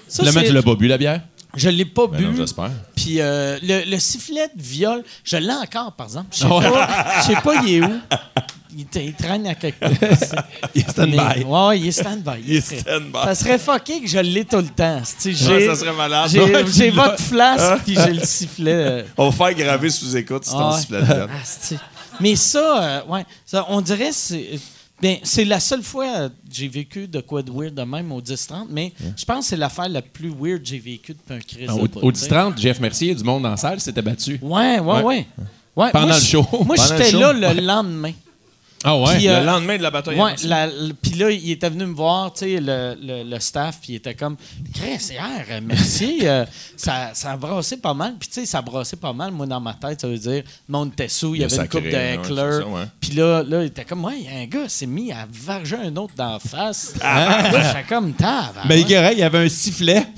Ça, 0.07 0.19
Finalement, 0.23 0.39
c'est- 0.41 0.47
tu 0.47 0.53
l'as 0.53 0.63
pas 0.63 0.75
bu, 0.75 0.88
la 0.88 0.97
bière? 0.97 1.21
je 1.55 1.69
l'ai 1.69 1.85
pas 1.85 2.05
Ben 2.07 2.19
bu 2.31 2.38
j'espère. 2.38 2.69
puis 2.95 3.19
euh, 3.19 3.57
le, 3.63 3.89
le 3.89 3.97
sifflet 3.99 4.47
de 4.55 4.61
viol 4.61 5.03
je 5.23 5.38
l'ai 5.38 5.53
encore 5.53 5.91
par 5.93 6.05
exemple 6.07 6.27
je 6.31 6.39
sais 6.39 6.45
ouais. 6.45 6.69
pas 6.69 7.05
je 7.21 7.25
sais 7.33 7.41
pas 7.41 7.55
il 7.65 7.73
est 7.75 7.81
où 7.81 7.99
il, 8.78 9.01
il 9.01 9.13
traîne 9.13 9.47
à 9.47 9.55
quelque 9.55 9.80
part 9.80 10.43
Il 10.75 10.82
est 10.82 10.89
stand-by. 10.89 11.43
Ouais, 11.45 11.80
il 11.80 11.88
est 11.88 11.91
stand-by 11.91 12.41
Il 12.45 12.55
est 12.57 12.80
stand-by. 12.80 13.23
ça 13.23 13.36
serait 13.36 13.57
fucké 13.59 14.01
que 14.01 14.07
je 14.07 14.19
l'ai 14.19 14.45
tout 14.45 14.57
le 14.57 14.67
temps 14.67 14.97
Ouais, 14.97 15.34
j'ai 15.34 15.67
ça 15.67 15.75
serait 15.75 15.93
malade. 15.93 16.30
j'ai, 16.73 16.89
votre 16.91 17.19
flasque 17.19 17.84
puis 17.86 17.95
j'ai 17.95 18.13
le 18.13 18.23
sifflet 18.25 18.73
euh, 18.73 19.03
On 19.17 19.30
va 19.30 19.47
faire 19.47 19.57
graver 19.65 19.89
sous 19.89 20.15
écoute 20.15 20.45
si 20.45 20.51
ton 20.51 20.71
sifflet 20.73 21.01
de. 21.01 21.05
Ah, 21.11 21.78
Mais 22.19 22.36
ça, 22.36 22.84
euh, 22.84 23.01
ouais, 23.13 23.25
ça, 23.45 23.65
on 23.69 23.82
dirait 23.82 24.11
c'est 24.11 24.59
ben, 24.99 25.17
c'est 25.21 25.45
la 25.45 25.59
seule 25.59 25.84
fois 25.84 26.05
euh, 26.17 26.30
que 26.30 26.34
j'ai 26.51 26.67
vécu 26.67 27.07
de 27.07 27.19
quoi 27.21 27.43
de 27.43 27.51
weird 27.51 27.75
de 27.75 27.84
même 27.84 28.11
au 28.11 28.19
10-30, 28.19 28.65
mais 28.71 28.91
je 29.15 29.25
pense 29.25 29.41
que 29.45 29.49
c'est 29.49 29.55
l'affaire 29.57 29.88
la 29.89 30.01
plus 30.01 30.30
weird 30.30 30.63
que 30.63 30.67
j'ai 30.69 30.80
vécue 30.80 31.13
depuis 31.13 31.36
un 31.36 31.39
crise 31.39 31.69
Au, 31.69 31.88
de 31.88 31.93
bout, 31.93 31.99
au 32.01 32.11
tu 32.11 32.19
sais. 32.19 32.28
10-30, 32.30 32.57
Jeff 32.59 32.80
Mercier, 32.80 33.13
du 33.13 33.23
monde 33.23 33.43
dans 33.43 33.51
la 33.51 33.57
salle, 33.57 33.80
s'était 33.80 34.01
battu. 34.01 34.39
Ouais, 34.41 34.80
ouais, 34.80 34.80
Ouais. 34.80 35.03
ouais. 35.03 35.28
Ouais, 35.75 35.91
Pendant 35.91 36.07
moi, 36.07 36.15
le 36.17 36.23
show. 36.23 36.47
Moi, 36.65 36.75
j'étais 36.75 37.11
show. 37.11 37.19
là 37.19 37.32
le 37.53 37.61
lendemain. 37.61 38.11
Ah 38.84 38.95
ouais? 38.95 39.15
Puis, 39.15 39.25
Le 39.25 39.32
euh, 39.32 39.43
lendemain 39.43 39.78
de 39.78 39.82
la 39.84 39.89
bataille. 39.89 40.19
Ouais, 40.19 40.36
puis 41.01 41.11
là, 41.13 41.32
il 41.32 41.51
était 41.51 41.69
venu 41.69 41.86
me 41.88 41.95
voir, 41.95 42.32
tu 42.32 42.45
sais, 42.45 42.59
le, 42.61 42.95
le- 43.01 43.23
le 43.23 43.39
staff, 43.39 43.80
puis 43.82 43.93
il 43.93 43.95
était 43.95 44.13
comme, 44.13 44.38
Chris, 44.73 45.09
hier, 45.11 45.61
merci, 45.63 46.19
euh, 46.23 46.45
ça, 46.75 47.09
ça 47.13 47.32
a 47.32 47.38
brassé 47.38 47.78
pas 47.78 47.95
mal. 47.95 48.15
Puis 48.19 48.30
tu 48.30 48.39
sais, 48.41 48.45
ça 48.45 48.59
a 48.59 48.61
brassé 48.61 48.95
pas 48.95 49.13
mal. 49.13 49.32
Moi, 49.32 49.47
dans 49.47 49.59
ma 49.59 49.73
tête, 49.73 50.01
ça 50.01 50.07
veut 50.07 50.17
dire, 50.17 50.43
le 50.67 50.71
monde 50.71 50.91
était 50.93 51.07
sous, 51.07 51.34
il 51.34 51.41
y 51.41 51.43
avait 51.43 51.55
une 51.55 51.67
coupe 51.67 51.84
de 51.84 52.63
ouais. 52.63 52.86
Puis 53.01 53.11
là, 53.13 53.41
là, 53.43 53.63
il 53.63 53.67
était 53.67 53.84
comme, 53.86 54.05
ouais, 54.05 54.19
il 54.19 54.25
y 54.25 54.30
a 54.30 54.41
un 54.41 54.45
gars 54.45 54.69
s'est 54.69 54.86
mis 54.86 55.11
à 55.11 55.28
varger 55.32 55.78
un 55.78 55.95
autre 55.95 56.13
dans 56.15 56.34
la 56.34 56.39
face. 56.39 56.93
Ah, 57.01 57.49
Là, 57.51 57.63
j'étais 57.73 57.88
comme, 57.88 58.13
tave. 58.13 58.59
Ben, 58.67 58.75
il 58.75 58.89
y 58.89 58.95
avait 58.95 59.38
un 59.45 59.49
sifflet. 59.49 60.05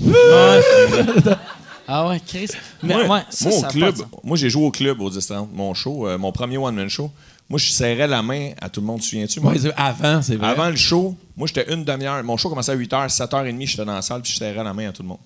Ah 1.92 2.06
ouais, 2.06 2.20
Chris. 2.24 2.46
Mais 2.84 2.94
Moi, 2.94 3.16
ouais, 3.16 3.22
ça, 3.30 3.48
moi, 3.48 3.58
au 3.58 3.62
club, 3.62 3.96
moi 4.22 4.36
j'ai 4.36 4.48
joué 4.48 4.64
au 4.64 4.70
club 4.70 5.00
au 5.00 5.10
10 5.10 5.32
Mon 5.52 5.74
show, 5.74 6.06
euh, 6.06 6.18
mon 6.18 6.30
premier 6.30 6.56
one-man 6.56 6.88
show. 6.88 7.10
Moi, 7.50 7.58
je 7.58 7.70
serrais 7.72 8.06
la 8.06 8.22
main 8.22 8.52
à 8.62 8.68
tout 8.70 8.80
le 8.80 8.86
monde. 8.86 9.00
Tu 9.00 9.06
te 9.06 9.10
souviens-tu? 9.10 9.40
moi? 9.40 9.52
Ouais, 9.52 9.58
c'est- 9.58 9.72
avant, 9.76 10.22
c'est 10.22 10.36
vrai. 10.36 10.48
Avant 10.48 10.70
le 10.70 10.76
show, 10.76 11.16
moi, 11.36 11.48
j'étais 11.48 11.70
une 11.74 11.84
demi-heure. 11.84 12.22
Mon 12.22 12.36
show 12.36 12.48
commençait 12.48 12.70
à 12.72 12.76
8h, 12.76 13.10
7h30, 13.10 13.66
j'étais 13.66 13.84
dans 13.84 13.94
la 13.94 14.02
salle, 14.02 14.22
puis 14.22 14.32
je 14.32 14.38
serrais 14.38 14.62
la 14.64 14.72
main 14.72 14.88
à 14.88 14.92
tout 14.92 15.02
le 15.02 15.08
monde. 15.08 15.18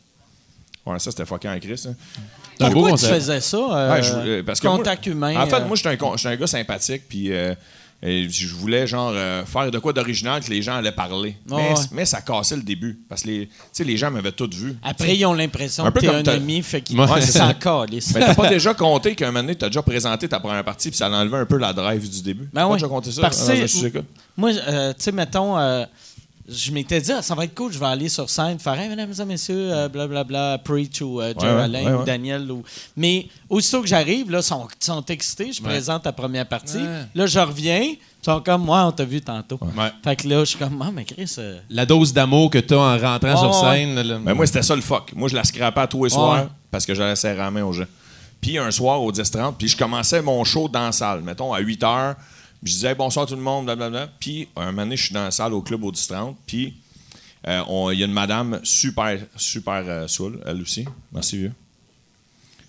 Ouais, 0.86 0.98
ça, 0.98 1.10
c'était 1.10 1.26
fucking 1.26 1.50
en 1.50 1.58
Chris. 1.60 1.84
hein. 1.86 1.94
Beau 2.60 2.70
Pourquoi 2.70 2.96
tu 2.98 3.04
faisais 3.06 3.40
ça? 3.40 3.56
euh, 3.58 3.92
Ouais, 3.92 4.02
je- 4.02 4.12
euh, 4.14 4.42
parce 4.42 4.60
que 4.60 4.66
moi- 4.68 4.76
contact 4.78 5.06
humain. 5.06 5.36
En 5.42 5.46
fait, 5.46 5.56
euh, 5.56 5.66
moi, 5.66 5.76
j'étais 5.76 5.88
un, 5.90 5.96
con- 5.96 6.16
j'étais 6.16 6.34
un 6.34 6.36
gars 6.36 6.46
sympathique, 6.46 7.02
puis 7.08 7.32
euh, 7.32 7.54
et 8.06 8.28
je 8.28 8.54
voulais, 8.54 8.86
genre, 8.86 9.12
euh, 9.14 9.46
faire 9.46 9.70
de 9.70 9.78
quoi 9.78 9.94
d'original 9.94 10.44
que 10.44 10.50
les 10.50 10.60
gens 10.60 10.74
allaient 10.76 10.92
parler. 10.92 11.36
Ouais, 11.48 11.56
mais, 11.56 11.68
ouais. 11.70 11.84
mais 11.92 12.04
ça 12.04 12.20
cassait 12.20 12.54
le 12.56 12.62
début, 12.62 12.98
parce 13.08 13.22
que 13.22 13.28
les, 13.28 13.48
les 13.80 13.96
gens 13.96 14.10
m'avaient 14.10 14.30
tout 14.30 14.50
vu. 14.52 14.76
Après, 14.82 15.16
ils 15.16 15.24
ont 15.24 15.32
l'impression 15.32 15.86
Un 15.86 15.90
que 15.90 16.00
t'es 16.00 16.08
un 16.08 16.22
ami, 16.26 16.62
fait 16.62 16.82
qu'ils 16.82 17.00
Ouais, 17.00 17.10
ouais, 17.10 17.22
s'en 17.22 17.54
calissent. 17.54 18.12
Mais 18.14 18.20
t'as 18.20 18.34
pas 18.34 18.48
déjà 18.50 18.74
compté 18.74 19.14
qu'un 19.14 19.26
moment 19.28 19.40
donné, 19.40 19.54
t'as 19.54 19.68
déjà 19.68 19.80
présenté 19.80 20.28
ta 20.28 20.38
première 20.38 20.64
partie, 20.64 20.90
puis 20.90 20.98
ça 20.98 21.08
enlevait 21.08 21.38
un 21.38 21.46
peu 21.46 21.56
la 21.56 21.72
drive 21.72 22.10
du 22.10 22.20
début? 22.20 22.44
Ben 22.52 22.60
T'as 22.60 22.60
pas 22.60 22.66
oui. 22.68 22.74
déjà 22.74 22.88
compté 22.88 23.10
ça? 23.10 23.22
Parce 23.22 23.42
sûr. 23.66 23.90
moi, 24.36 24.50
euh, 24.50 24.92
tu 24.92 25.02
sais, 25.02 25.12
mettons, 25.12 25.58
euh, 25.58 25.86
je 26.46 26.70
m'étais 26.72 27.00
dit, 27.00 27.10
ah, 27.12 27.22
ça 27.22 27.34
va 27.34 27.44
être 27.44 27.54
cool, 27.54 27.72
je 27.72 27.78
vais 27.78 27.86
aller 27.86 28.08
sur 28.10 28.28
scène, 28.28 28.58
faire, 28.58 28.78
hey, 28.78 28.88
mesdames 28.90 29.12
et 29.18 29.24
messieurs, 29.24 29.72
euh, 29.72 29.88
blablabla, 29.88 30.58
Preach 30.62 31.00
ou 31.00 31.20
euh, 31.20 31.32
Jerry 31.40 31.54
ouais, 31.56 31.62
Alain 31.62 31.84
ouais, 31.84 31.92
ou 31.92 31.98
ouais. 32.00 32.04
Daniel. 32.04 32.50
Ou... 32.50 32.62
Mais 32.96 33.28
aussitôt 33.48 33.80
que 33.80 33.86
j'arrive, 33.86 34.30
là, 34.30 34.40
ils 34.40 34.42
sont, 34.42 34.68
sont 34.78 35.04
excités, 35.06 35.52
je 35.52 35.62
présente 35.62 36.04
la 36.04 36.12
première 36.12 36.46
partie. 36.46 36.76
Ouais. 36.78 37.04
Là, 37.14 37.26
je 37.26 37.38
reviens, 37.38 37.80
ils 37.82 37.98
sont 38.22 38.40
comme, 38.42 38.62
moi, 38.64 38.84
on 38.84 38.92
t'a 38.92 39.04
vu 39.06 39.20
tantôt. 39.22 39.58
Ouais. 39.62 39.90
Fait 40.02 40.16
que 40.16 40.28
là, 40.28 40.40
je 40.40 40.44
suis 40.50 40.58
comme, 40.58 40.80
ah, 40.82 40.90
mais 40.92 41.04
Chris. 41.04 41.34
euh, 41.38 41.58
La 41.70 41.86
dose 41.86 42.12
d'amour 42.12 42.50
que 42.50 42.58
t'as 42.58 42.76
en 42.76 42.98
rentrant 42.98 43.28
Ouais, 43.30 43.36
sur 43.36 43.64
ouais. 43.64 43.76
scène. 43.76 43.94
là. 44.02 44.18
Ben, 44.18 44.34
moi, 44.34 44.46
c'était 44.46 44.62
ça 44.62 44.76
le 44.76 44.82
fuck. 44.82 45.12
Moi, 45.14 45.28
je 45.30 45.34
la 45.36 45.44
scrapais 45.44 45.80
à 45.80 45.86
tous 45.86 46.04
les 46.04 46.10
soirs 46.10 46.48
parce 46.70 46.84
que 46.84 46.94
j'allais 46.94 47.16
serrer 47.16 47.38
la 47.38 47.50
main 47.50 47.62
aux 47.64 47.72
gens. 47.72 47.84
Puis 48.42 48.58
un 48.58 48.70
soir 48.70 49.00
au 49.02 49.10
10-30, 49.10 49.54
puis 49.58 49.68
je 49.68 49.76
commençais 49.78 50.20
mon 50.20 50.44
show 50.44 50.68
dans 50.68 50.84
la 50.84 50.92
salle. 50.92 51.22
Mettons, 51.22 51.54
à 51.54 51.60
8 51.60 51.80
h, 51.80 52.14
je 52.64 52.72
disais 52.72 52.88
Hey, 52.88 52.94
bonsoir 52.94 53.26
tout 53.26 53.36
le 53.36 53.42
monde, 53.42 53.66
blablabla. 53.66 54.08
Puis 54.18 54.48
un 54.56 54.66
moment 54.66 54.82
donné, 54.82 54.96
je 54.96 55.04
suis 55.04 55.14
dans 55.14 55.24
la 55.24 55.30
salle 55.30 55.52
au 55.52 55.60
club 55.62 55.84
au 55.84 55.92
10-30, 55.92 56.34
puis 56.46 56.74
euh, 57.46 57.62
il 57.92 57.98
y 57.98 58.02
a 58.02 58.06
une 58.06 58.12
madame 58.12 58.60
super, 58.62 59.18
super 59.36 59.82
euh, 59.86 60.08
saoule, 60.08 60.40
elle 60.46 60.62
aussi. 60.62 60.86
Merci, 61.12 61.36
vieux. 61.36 61.52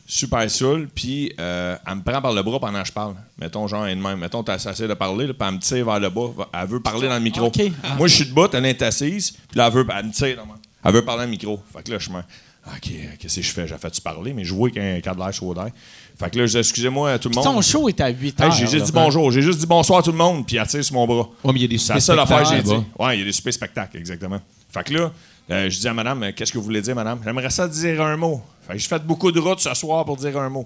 Super 0.08 0.52
saoule, 0.52 0.88
puis 0.94 1.34
euh, 1.40 1.78
elle 1.88 1.96
me 1.96 2.02
prend 2.04 2.22
par 2.22 2.34
le 2.34 2.44
bras 2.44 2.60
pendant 2.60 2.82
que 2.82 2.88
je 2.88 2.94
parle. 2.94 3.16
Mettons, 3.40 3.68
genre, 3.68 3.88
elle 3.88 3.98
de 3.98 4.04
même. 4.04 4.20
Mettons, 4.20 4.44
t'es 4.44 4.52
assez 4.52 4.88
de 4.88 4.94
parler, 4.94 5.28
là, 5.28 5.34
puis 5.34 5.48
elle 5.48 5.56
me 5.56 5.60
tire 5.60 5.86
vers 5.86 6.00
le 6.00 6.10
bas. 6.10 6.50
Elle 6.54 6.68
veut 6.68 6.80
parler 6.82 7.08
dans 7.08 7.16
le 7.16 7.22
micro. 7.22 7.48
OK. 7.48 7.60
Moi, 7.98 8.08
je 8.08 8.16
suis 8.16 8.26
debout, 8.26 8.50
elle 8.54 8.66
est 8.66 8.82
assise, 8.82 9.32
puis 9.32 9.58
là, 9.58 9.68
elle, 9.68 9.74
veut, 9.74 9.88
elle 9.98 10.06
me 10.06 10.12
tire. 10.12 10.38
Elle 10.84 10.94
veut 10.94 11.04
parler 11.04 11.22
dans 11.22 11.26
le 11.26 11.32
micro. 11.32 11.60
Fait 11.74 11.82
que 11.82 11.92
là, 11.92 11.98
je 11.98 12.10
me 12.12 12.22
OK, 12.68 12.92
qu'est-ce 13.20 13.36
que 13.36 13.42
je 13.42 13.52
fais? 13.52 13.68
J'ai 13.68 13.78
fait-tu 13.78 14.02
parler, 14.02 14.34
mais 14.34 14.44
je 14.44 14.54
vois 14.54 14.72
qu'un 14.72 15.00
cadre 15.00 15.24
d'air 15.24 15.32
chaud 15.32 15.54
d'air. 15.54 15.70
Fait 16.18 16.30
que 16.30 16.38
là, 16.40 16.46
je 16.46 16.52
dis, 16.54 16.58
excusez-moi, 16.60 17.20
tout 17.20 17.28
le 17.30 17.36
Ton 17.36 17.54
monde. 17.54 17.64
show 17.64 17.90
est 17.90 18.00
à 18.00 18.08
8 18.08 18.40
Hey, 18.40 18.46
heures. 18.46 18.52
j'ai 18.54 18.68
juste 18.68 18.76
là. 18.80 18.86
dit 18.86 18.92
bonjour. 18.94 19.32
J'ai 19.32 19.42
juste 19.42 19.60
dit 19.60 19.66
bonsoir 19.66 20.00
à 20.00 20.02
tout 20.04 20.12
le 20.12 20.18
monde, 20.18 20.46
puis 20.48 20.56
elle 20.56 20.66
tire 20.68 20.84
sur 20.84 20.94
mon 20.96 21.06
bras. 21.06 21.30
Ouais, 21.44 21.52
mais 21.54 21.60
il 21.60 21.62
y 21.64 21.66
a 21.66 21.68
des 21.68 21.78
C'est 21.78 21.94
la 21.94 22.00
super 22.00 22.16
seule 22.16 22.20
affaire 22.20 22.38
que 22.40 22.56
j'ai 22.56 22.62
spectacles 22.62 22.80
dit. 22.84 23.04
Ouais, 23.04 23.16
il 23.16 23.20
y 23.20 23.22
a 23.22 23.26
des 23.26 23.32
super 23.34 23.54
spectacles, 23.54 23.98
exactement. 23.98 24.40
Fait 24.70 24.84
que 24.86 24.94
là, 24.94 25.12
euh, 25.52 25.70
je 25.70 25.78
dis 25.80 25.88
à 25.88 25.94
madame, 25.94 26.24
euh, 26.24 26.32
qu'est-ce 26.36 26.52
que 26.54 26.58
vous 26.58 26.64
voulez 26.64 26.82
dire, 26.82 26.96
madame? 26.96 27.20
J'aimerais 27.24 27.50
ça 27.50 27.68
dire 27.68 28.02
un 28.02 28.16
mot. 28.16 28.42
Fait 28.66 28.74
que 28.74 28.80
j'ai 28.80 28.88
fait 28.88 29.04
beaucoup 29.06 29.32
de 29.32 29.40
routes 29.42 29.60
ce 29.60 29.74
soir 29.74 30.06
pour 30.06 30.16
dire 30.18 30.38
un 30.38 30.50
mot. 30.50 30.66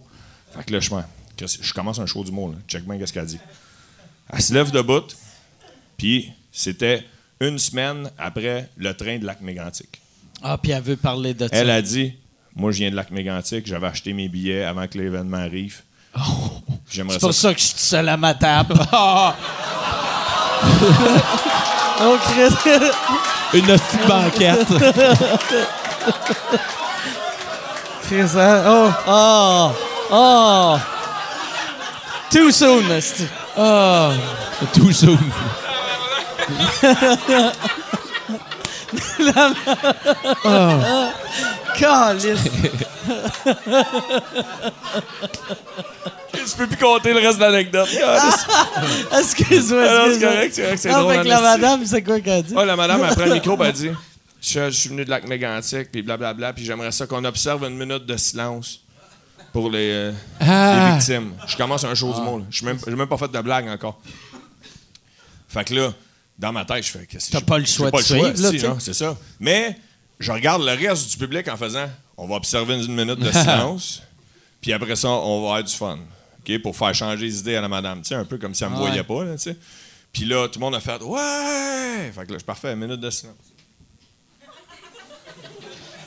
Fait 0.55 0.63
que 0.63 0.73
là, 0.73 0.79
je, 0.79 1.45
je 1.61 1.73
commence 1.73 1.97
un 1.99 2.05
show 2.05 2.23
du 2.23 2.31
mot, 2.31 2.49
là. 2.49 2.57
Check 2.67 2.85
bien 2.85 2.97
qu'est-ce 2.99 3.13
qu'elle 3.13 3.25
dit. 3.25 3.39
Elle 4.31 4.41
se 4.41 4.53
lève 4.53 4.69
debout, 4.71 5.01
puis 5.97 6.29
c'était 6.51 7.03
une 7.39 7.57
semaine 7.57 8.11
après 8.17 8.69
le 8.77 8.93
train 8.93 9.17
de 9.17 9.25
Lac-Mégantic. 9.25 9.99
Ah, 10.43 10.57
puis 10.61 10.71
elle 10.71 10.83
veut 10.83 10.95
parler 10.95 11.33
de 11.33 11.47
ça. 11.47 11.55
Elle 11.55 11.69
a 11.71 11.81
dit, 11.81 12.13
moi, 12.59 12.71
je 12.71 12.79
viens 12.79 12.91
de 12.91 12.95
Lac-Mégantic, 12.95 13.65
j'avais 13.65 13.87
acheté 13.87 14.11
mes 14.13 14.27
billets 14.27 14.65
avant 14.65 14.85
que 14.87 14.97
l'événement 14.97 15.37
arrive. 15.37 15.81
J'aimerais 16.91 17.13
C'est 17.13 17.19
pour 17.21 17.33
ça. 17.33 17.49
ça 17.49 17.53
que 17.53 17.59
je 17.59 17.65
suis 17.65 17.77
seul 17.77 18.09
à 18.09 18.17
ma 18.17 18.33
table. 18.33 18.73
oh, 18.93 19.29
Chris. 22.23 22.53
Une 23.53 23.65
petite 23.65 24.07
banquette. 24.07 24.67
Chris, 28.07 28.29
hein? 28.35 28.63
Oh, 28.67 28.91
oh, 29.07 29.71
oh. 30.11 30.77
Too 32.29 32.51
soon, 32.51 32.91
esti. 32.91 33.25
Ah, 33.57 34.11
tout 34.73 34.91
ça. 34.91 35.07
Calice. 41.79 42.39
Je 46.33 46.55
peux 46.55 46.67
plus 46.67 46.77
compter 46.77 47.13
le 47.13 47.19
reste 47.19 47.37
de 47.37 47.43
l'anecdote. 47.43 47.89
Excuse-moi, 49.19 49.83
Ah 49.87 49.93
non, 49.93 50.05
c'est 50.05 50.13
excuse-moi. 50.13 50.31
correct, 50.31 50.53
c'est 50.53 50.61
correct, 50.63 50.77
c'est 50.79 50.89
Ah, 50.89 50.99
drôle, 51.01 51.21
que 51.21 51.27
la 51.27 51.41
madame, 51.41 51.85
c'est 51.85 52.03
quoi 52.03 52.19
qu'elle 52.19 52.43
dit? 52.43 52.53
Ah, 52.57 52.65
la 52.65 52.75
madame, 52.75 53.01
elle 53.07 53.15
prend 53.15 53.25
le 53.25 53.33
micro, 53.33 53.63
elle 53.63 53.73
dit 53.73 53.89
je, 54.41 54.65
je 54.65 54.69
suis 54.69 54.89
venu 54.89 55.03
de 55.03 55.09
Lac-Mégantic, 55.09 55.91
puis 55.91 56.01
blablabla, 56.01 56.53
puis 56.53 56.63
j'aimerais 56.63 56.91
ça 56.93 57.05
qu'on 57.05 57.23
observe 57.25 57.63
une 57.65 57.75
minute 57.77 58.05
de 58.05 58.15
silence 58.15 58.79
pour 59.51 59.69
les, 59.69 59.91
euh, 59.91 60.11
Ah. 60.39 60.91
les 60.91 60.95
victimes. 60.97 61.33
Je 61.45 61.57
commence 61.57 61.83
un 61.83 61.93
show 61.93 62.13
du 62.13 62.21
monde. 62.21 62.45
Je 62.49 62.63
n'ai 62.63 62.71
même, 62.71 62.79
j'ai 62.85 62.95
même 62.95 63.07
pas 63.07 63.17
fait 63.17 63.27
de 63.31 63.41
blague 63.41 63.67
encore. 63.67 63.99
Fait 65.49 65.65
que 65.65 65.73
là, 65.73 65.91
dans 66.37 66.53
ma 66.53 66.63
tête, 66.63 66.85
je 66.85 66.91
fais 66.91 67.05
qu'est-ce 67.05 67.27
que 67.27 67.31
T'as 67.33 67.41
pas 67.41 67.57
le 67.57 67.65
choix 67.65 67.91
pas 67.91 67.97
de 67.97 68.03
le 68.03 68.07
choix, 68.07 68.33
suivre, 68.33 68.41
là, 68.43 68.49
si, 68.49 68.55
tu 68.55 68.59
sais. 68.61 68.67
non, 68.69 68.77
c'est 68.79 68.93
ça. 68.93 69.17
Mais 69.41 69.77
je 70.19 70.31
regarde 70.31 70.63
le 70.63 70.73
reste 70.73 71.11
du 71.11 71.17
public 71.17 71.47
en 71.47 71.57
faisant 71.57 71.87
on 72.17 72.27
va 72.27 72.35
observer 72.35 72.75
une 72.83 72.93
minute 72.93 73.19
de 73.19 73.31
silence, 73.31 74.01
puis 74.61 74.73
après 74.73 74.95
ça, 74.95 75.09
on 75.09 75.41
va 75.41 75.47
avoir 75.47 75.63
du 75.63 75.73
fun. 75.73 75.99
Pour 76.63 76.75
faire 76.75 76.95
changer 76.95 77.25
les 77.27 77.39
idées 77.41 77.55
à 77.57 77.61
la 77.61 77.67
madame. 77.67 78.01
Un 78.09 78.25
peu 78.25 78.39
comme 78.39 78.55
si 78.55 78.63
elle 78.63 78.71
me 78.71 78.75
Ouais. 78.77 78.87
voyait 78.87 79.03
pas, 79.03 79.23
là, 79.23 79.33
tu 79.33 79.43
sais. 79.43 79.57
Puis 80.11 80.25
là, 80.25 80.47
tout 80.47 80.57
le 80.57 80.65
monde 80.65 80.73
a 80.73 80.79
fait 80.79 80.99
Ouais! 80.99 82.11
Fait 82.11 82.21
que 82.25 82.31
là, 82.31 82.33
je 82.33 82.37
suis 82.37 82.43
parfait, 82.43 82.73
une 82.73 82.79
minute 82.79 82.99
de 82.99 83.09
silence. 83.11 83.35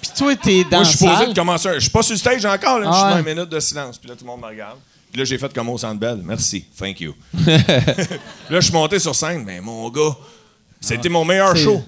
Puis 0.01 0.11
toi, 0.17 0.35
t'es 0.35 0.65
dans 0.65 0.79
Moi, 0.79 0.83
je 0.83 0.97
suis 0.97 1.07
posé 1.07 1.27
de 1.29 1.35
commencer. 1.35 1.71
Je 1.75 1.79
suis 1.81 1.91
pas 1.91 2.03
sur 2.03 2.15
le 2.15 2.19
stage 2.19 2.45
encore, 2.45 2.81
là. 2.81 2.89
Ah 2.89 2.93
je 2.93 2.97
suis 2.97 3.09
dans 3.09 3.15
ouais. 3.15 3.21
une 3.33 3.37
minute 3.37 3.51
de 3.51 3.61
silence. 3.61 3.99
Puis 3.99 4.09
là, 4.09 4.17
tout 4.17 4.25
le 4.25 4.31
monde 4.31 4.41
me 4.41 4.47
regarde. 4.47 4.79
Puis 5.13 5.21
là, 5.21 5.25
j'ai 5.25 5.39
fait 5.39 5.53
comme 5.55 5.69
au 5.69 5.79
centre 5.79 6.01
belle. 6.01 6.21
Merci. 6.25 6.65
Thank 6.77 7.01
you. 7.01 7.15
là, 7.47 7.55
je 8.51 8.61
suis 8.61 8.73
monté 8.73 8.99
sur 8.99 9.15
scène. 9.15 9.45
Mais 9.45 9.61
mon 9.61 9.89
gars, 9.91 10.17
c'était 10.81 11.09
mon 11.09 11.25
meilleur 11.25 11.57
show. 11.57 11.85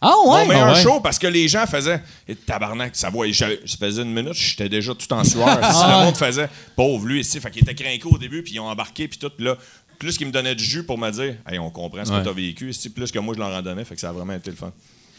Ah 0.00 0.12
ouais? 0.26 0.42
Mon 0.42 0.46
meilleur 0.48 0.68
Ah 0.68 0.72
ouais. 0.74 0.82
show 0.82 1.00
parce 1.00 1.18
que 1.18 1.26
les 1.26 1.48
gens 1.48 1.66
faisaient. 1.66 2.02
Et 2.28 2.34
tabarnak, 2.34 2.94
ça 2.94 3.08
voit. 3.10 3.26
Je 3.30 3.44
je 3.64 3.76
faisais 3.76 4.02
une 4.02 4.12
minute, 4.12 4.34
j'étais 4.34 4.68
déjà 4.68 4.94
tout 4.94 5.10
en 5.12 5.24
sueur. 5.24 5.48
si 5.58 5.62
Ah 5.62 5.86
le 5.90 5.96
ouais. 5.98 6.04
monde 6.04 6.16
faisait. 6.16 6.48
Pauvre 6.76 7.06
lui, 7.06 7.20
ici. 7.20 7.40
Fait 7.40 7.50
qu'il 7.50 7.62
était 7.62 7.74
craqué 7.74 8.02
au 8.04 8.18
début, 8.18 8.42
puis 8.42 8.54
ils 8.54 8.60
ont 8.60 8.68
embarqué, 8.68 9.08
puis 9.08 9.18
tout. 9.18 9.32
Là, 9.38 9.56
plus 9.98 10.18
qu'ils 10.18 10.26
me 10.26 10.32
donnaient 10.32 10.54
du 10.54 10.62
jus 10.64 10.84
pour 10.84 10.98
me 10.98 11.10
dire, 11.10 11.36
hey, 11.48 11.58
on 11.58 11.70
comprend 11.70 12.04
ce 12.04 12.12
Ouais. 12.12 12.18
que 12.18 12.24
tu 12.24 12.28
as 12.28 12.32
vécu. 12.32 12.70
ici, 12.70 12.90
plus 12.90 13.10
que 13.10 13.18
moi, 13.18 13.34
je 13.34 13.40
leur 13.40 13.48
en 13.48 13.62
donnais. 13.62 13.84
Fait 13.84 13.94
que 13.94 14.00
ça 14.00 14.10
a 14.10 14.12
vraiment 14.12 14.34
été 14.34 14.50
le 14.50 14.56
fun. 14.56 14.70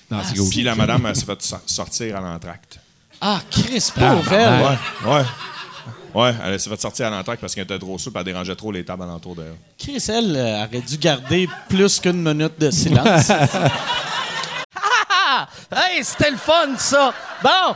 Cool. 0.10 0.50
Puis 0.50 0.62
la 0.64 0.76
madame, 0.76 1.06
elle 1.08 1.16
s'est 1.16 1.26
fait 1.26 1.42
so- 1.42 1.58
sortir 1.66 2.16
à 2.18 2.22
l'entracte. 2.22 2.80
Ah, 3.20 3.42
Chris, 3.50 3.92
pauvre 3.94 4.32
elle. 4.32 4.64
Ouais, 4.64 5.12
ouais. 5.12 5.24
Ouais, 6.14 6.34
elle 6.46 6.60
s'est 6.60 6.70
fait 6.70 6.80
sortir 6.80 7.08
à 7.08 7.10
l'entraque 7.10 7.40
parce 7.40 7.54
qu'elle 7.54 7.66
était 7.66 7.78
trop 7.80 7.98
souple, 7.98 8.18
elle 8.20 8.24
dérangeait 8.26 8.56
trop 8.56 8.72
les 8.72 8.86
tables 8.86 9.04
alentour 9.04 9.36
d'elle. 9.36 9.56
Chris, 9.78 10.02
elle 10.08 10.36
euh, 10.36 10.64
aurait 10.66 10.82
dû 10.82 10.98
garder 10.98 11.50
plus 11.68 12.00
qu'une 12.00 12.22
minute 12.24 12.58
de 12.60 12.72
silence. 12.72 13.32
Ah! 15.30 15.46
Hey, 15.76 16.06
c'était 16.06 16.30
le! 17.44 17.76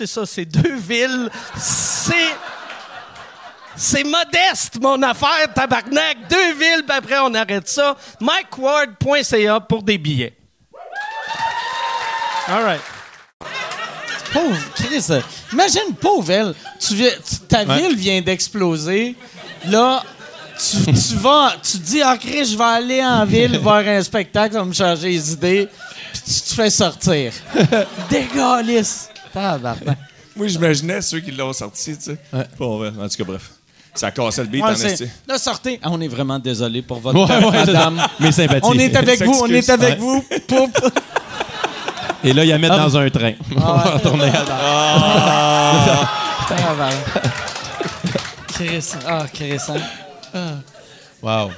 ça, 0.07 0.25
c'est 0.25 0.45
deux 0.45 0.75
villes. 0.75 1.29
C'est. 1.57 2.35
C'est 3.73 4.03
modeste, 4.03 4.77
mon 4.81 5.01
affaire, 5.01 5.51
tabarnak. 5.55 6.27
Deux 6.29 6.53
villes, 6.53 6.83
puis 6.87 6.97
après, 6.97 7.17
on 7.19 7.33
arrête 7.33 7.67
ça. 7.69 7.95
MikeWard.ca 8.19 9.59
pour 9.61 9.81
des 9.81 9.97
billets. 9.97 10.33
All 12.47 12.63
right. 12.63 12.81
Pauvre 14.33 14.57
Chris. 14.75 15.05
euh, 15.09 15.21
Imagine, 15.53 15.93
pauvre 15.99 16.29
elle. 16.31 16.53
Tu 16.79 16.95
viens- 16.95 17.09
tu- 17.27 17.39
ta 17.47 17.63
ville 17.63 17.95
vient 17.95 18.21
d'exploser. 18.21 19.15
Là, 19.65 20.03
tu, 20.57 20.85
tu 20.93 21.15
vas, 21.15 21.53
tu 21.63 21.77
dis, 21.77 22.01
ah, 22.01 22.17
Chris, 22.17 22.45
je 22.45 22.57
vais 22.57 22.63
aller 22.63 23.03
en 23.03 23.25
ville 23.25 23.57
voir 23.63 23.77
un 23.87 24.01
spectacle, 24.03 24.53
ça 24.53 24.59
va 24.59 24.65
me 24.65 24.73
changer 24.73 25.09
les 25.09 25.31
idées. 25.33 25.69
Puis 26.13 26.21
tu 26.25 26.41
te 26.41 26.53
fais 26.55 26.69
sortir. 26.69 27.31
Dégalisse. 28.09 29.09
Moi, 30.35 30.47
j'imaginais 30.47 31.01
ceux 31.01 31.19
qui 31.19 31.31
l'ont 31.31 31.51
sorti, 31.53 31.97
tu 31.97 32.03
sais. 32.03 32.17
Bon, 32.57 32.79
ouais, 32.81 32.89
en 32.89 33.07
tout 33.09 33.17
cas, 33.17 33.23
bref. 33.25 33.49
Ça 33.93 34.09
cassait 34.11 34.43
le 34.43 34.47
beat, 34.47 34.63
Ouais, 34.63 34.69
en 34.69 34.73
là, 35.27 35.37
sortez. 35.37 35.77
Ah, 35.83 35.89
on 35.91 35.99
est 35.99 36.07
vraiment 36.07 36.39
désolé 36.39 36.81
pour 36.81 37.01
votre 37.01 37.17
Ouais, 37.19 37.45
ouais, 37.45 37.65
c'est 37.65 37.73
madame. 37.73 37.97
ça. 37.97 38.09
Mes 38.21 38.31
sympathies. 38.31 38.61
On 38.63 38.79
est 38.79 38.95
avec 38.95 39.21
vous, 39.21 39.39
on 39.43 39.47
est 39.47 39.69
avec 39.69 39.89
Ouais. 39.89 39.95
vous. 39.99 40.23
Et 42.23 42.31
là, 42.33 42.45
ils 42.45 42.49
la 42.49 42.57
mettent 42.57 42.71
dans 42.71 42.95
un 42.97 43.09
train. 43.09 43.33
On 43.57 43.59
va 43.59 43.81
retourner 43.81 44.29
à 44.29 44.45
Tabarnak. 46.47 46.95
Chris. 48.53 48.85
Ah, 49.07 49.25
Chris. 49.33 49.57
hein. 50.33 50.59
Wow. 51.21 51.49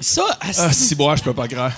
Ça, 0.00 0.22
asti- 0.40 0.60
Ah, 0.62 0.72
si 0.72 0.94
bois, 0.94 1.16
je 1.16 1.22
peux 1.22 1.32
pas 1.34 1.48
croire. 1.48 1.72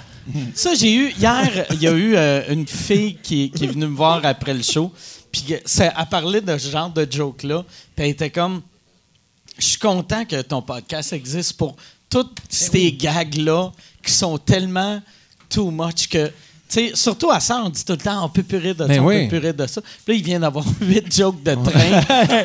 Ça, 0.54 0.74
j'ai 0.74 0.94
eu. 0.94 1.10
Hier, 1.10 1.66
il 1.70 1.82
y 1.82 1.88
a 1.88 1.92
eu 1.92 2.14
euh, 2.16 2.42
une 2.52 2.66
fille 2.66 3.16
qui, 3.22 3.50
qui 3.50 3.64
est 3.64 3.68
venue 3.68 3.86
me 3.86 3.96
voir 3.96 4.24
après 4.24 4.54
le 4.54 4.62
show. 4.62 4.92
Puis 5.32 5.44
elle 5.52 5.92
parlait 6.10 6.40
de 6.40 6.58
ce 6.58 6.70
genre 6.70 6.90
de 6.90 7.06
joke-là. 7.08 7.64
Puis 7.94 8.04
elle 8.04 8.10
était 8.10 8.30
comme 8.30 8.62
Je 9.58 9.66
suis 9.66 9.78
content 9.78 10.24
que 10.24 10.42
ton 10.42 10.62
podcast 10.62 11.12
existe 11.12 11.54
pour 11.54 11.76
toutes 12.08 12.38
ces 12.48 12.92
gags-là 12.92 13.70
qui 14.04 14.12
sont 14.12 14.38
tellement 14.38 15.00
too 15.48 15.70
much 15.70 16.08
que. 16.08 16.30
Sais, 16.70 16.92
surtout 16.94 17.30
à 17.32 17.40
ça, 17.40 17.62
on 17.64 17.68
dit 17.68 17.84
tout 17.84 17.92
le 17.94 17.98
temps, 17.98 18.24
on 18.24 18.28
peut 18.28 18.44
plus 18.44 18.58
rire 18.58 18.74
de 18.76 18.82
ça, 18.82 18.86
Ben 18.88 19.00
on 19.00 19.06
oui. 19.06 19.22
peut 19.24 19.38
plus 19.38 19.46
rire 19.48 19.54
de 19.54 19.66
ça. 19.66 19.80
Puis 19.80 19.90
là, 20.06 20.14
il 20.14 20.22
vient 20.24 20.38
d'avoir 20.40 20.64
huit 20.80 21.12
jokes 21.14 21.42
de 21.42 21.54
train. 21.56 21.64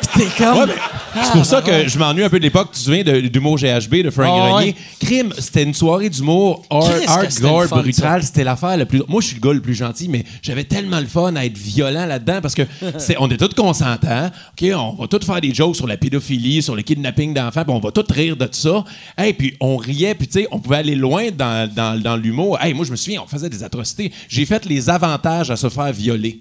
Puis 0.14 0.24
t'es 0.24 0.44
comme. 0.44 0.68
Ouais, 0.68 0.74
c'est 1.22 1.30
pour 1.32 1.46
ça 1.46 1.62
que 1.62 1.86
je 1.88 1.96
m'ennuie 1.98 2.24
un 2.24 2.28
peu 2.28 2.38
de 2.38 2.42
l'époque. 2.44 2.70
Tu 2.72 2.78
te 2.80 2.84
souviens 2.84 3.04
d'humour 3.04 3.56
GHB 3.56 4.02
de 4.02 4.10
Frank 4.10 4.26
Grenier? 4.26 4.66
ouais. 4.70 4.74
Crime, 5.00 5.32
c'était 5.38 5.62
une 5.62 5.74
soirée 5.74 6.08
d'humour 6.10 6.64
hard- 6.70 7.30
le 7.30 7.66
fun, 7.68 7.80
brutal. 7.82 8.22
C'était 8.24 8.42
l'affaire 8.44 8.76
la 8.76 8.84
plus. 8.84 9.02
Moi, 9.08 9.20
je 9.20 9.28
suis 9.28 9.36
le 9.36 9.40
gars 9.40 9.52
le 9.52 9.62
plus 9.62 9.74
gentil, 9.76 10.08
mais 10.08 10.24
j'avais 10.42 10.64
tellement 10.64 10.98
le 10.98 11.06
fun 11.06 11.36
à 11.36 11.44
être 11.44 11.56
violent 11.56 12.06
là-dedans 12.06 12.40
parce 12.42 12.54
que 12.56 12.62
c'est, 12.98 13.16
on 13.20 13.28
est 13.30 13.36
tous 13.36 13.54
consentants. 13.54 14.30
OK, 14.60 14.68
on 14.74 14.96
va 15.02 15.06
tous 15.06 15.24
faire 15.24 15.40
des 15.40 15.54
jokes 15.54 15.76
sur 15.76 15.86
la 15.86 15.96
pédophilie, 15.96 16.62
sur 16.62 16.74
le 16.74 16.82
kidnapping 16.82 17.32
d'enfants, 17.32 17.62
puis 17.64 17.72
on 17.72 17.78
va 17.78 17.92
tous 17.92 18.12
rire 18.12 18.36
de 18.36 18.48
ça. 18.50 18.84
Hey, 19.16 19.32
puis 19.34 19.54
on 19.60 19.76
riait, 19.76 20.14
puis 20.16 20.26
tu 20.26 20.40
sais, 20.40 20.48
on 20.50 20.58
pouvait 20.58 20.78
aller 20.78 20.96
loin 20.96 21.28
dans, 21.30 21.70
dans, 21.72 22.00
dans 22.00 22.16
l'humour. 22.16 22.58
Hey, 22.60 22.74
moi, 22.74 22.84
je 22.84 22.90
me 22.90 22.96
souviens, 22.96 23.22
on 23.22 23.28
faisait 23.28 23.48
des 23.48 23.62
atrocités. 23.62 24.12
J'ai 24.28 24.46
fait 24.46 24.64
les 24.64 24.88
avantages 24.90 25.50
à 25.50 25.56
se 25.56 25.68
faire 25.68 25.92
violer. 25.92 26.40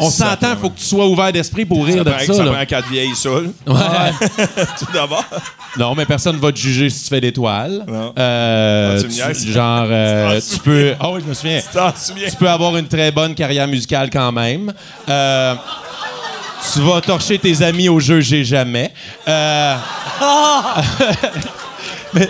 On 0.00 0.10
s'entend, 0.10 0.56
faut 0.56 0.70
que 0.70 0.78
tu 0.80 0.84
sois 0.84 1.06
ouvert 1.06 1.30
d'esprit 1.32 1.64
pour 1.64 1.84
rire 1.86 1.98
Ça 1.98 2.04
de 2.04 2.26
ça. 2.26 2.34
ça 2.34 2.44
prend 2.44 2.66
quatre 2.66 2.88
vieilles 2.88 3.14
saules. 3.14 3.52
Ouais. 3.66 3.76
Tout 4.78 4.86
d'abord. 4.92 5.24
Non, 5.78 5.94
mais 5.94 6.04
personne 6.06 6.38
va 6.38 6.50
te 6.50 6.58
juger 6.58 6.90
si 6.90 7.04
tu 7.04 7.08
fais 7.08 7.20
des 7.20 7.32
toiles. 7.32 7.84
Non. 7.86 8.12
Euh, 8.18 9.00
tu 9.00 9.08
tu- 9.08 9.14
niaises? 9.14 9.46
genre, 9.46 9.86
euh, 9.88 10.40
Tu 10.52 10.58
peux. 10.58 10.94
Ah 10.98 11.10
oui, 11.12 11.20
je 11.22 11.28
me 11.28 11.34
souviens. 11.34 11.60
Tu 12.28 12.36
peux 12.36 12.48
avoir 12.48 12.76
une 12.76 12.88
très 12.88 13.12
bonne 13.12 13.32
carrière 13.34 13.68
musicale 13.68 14.10
quand 14.10 14.32
même. 14.32 14.72
Euh, 15.08 15.54
tu 16.72 16.80
vas 16.80 17.00
torcher 17.00 17.38
tes 17.38 17.62
amis 17.62 17.88
au 17.88 18.00
jeu 18.00 18.20
J'ai 18.20 18.44
jamais. 18.44 18.92
Euh, 19.28 19.76
mais, 22.14 22.28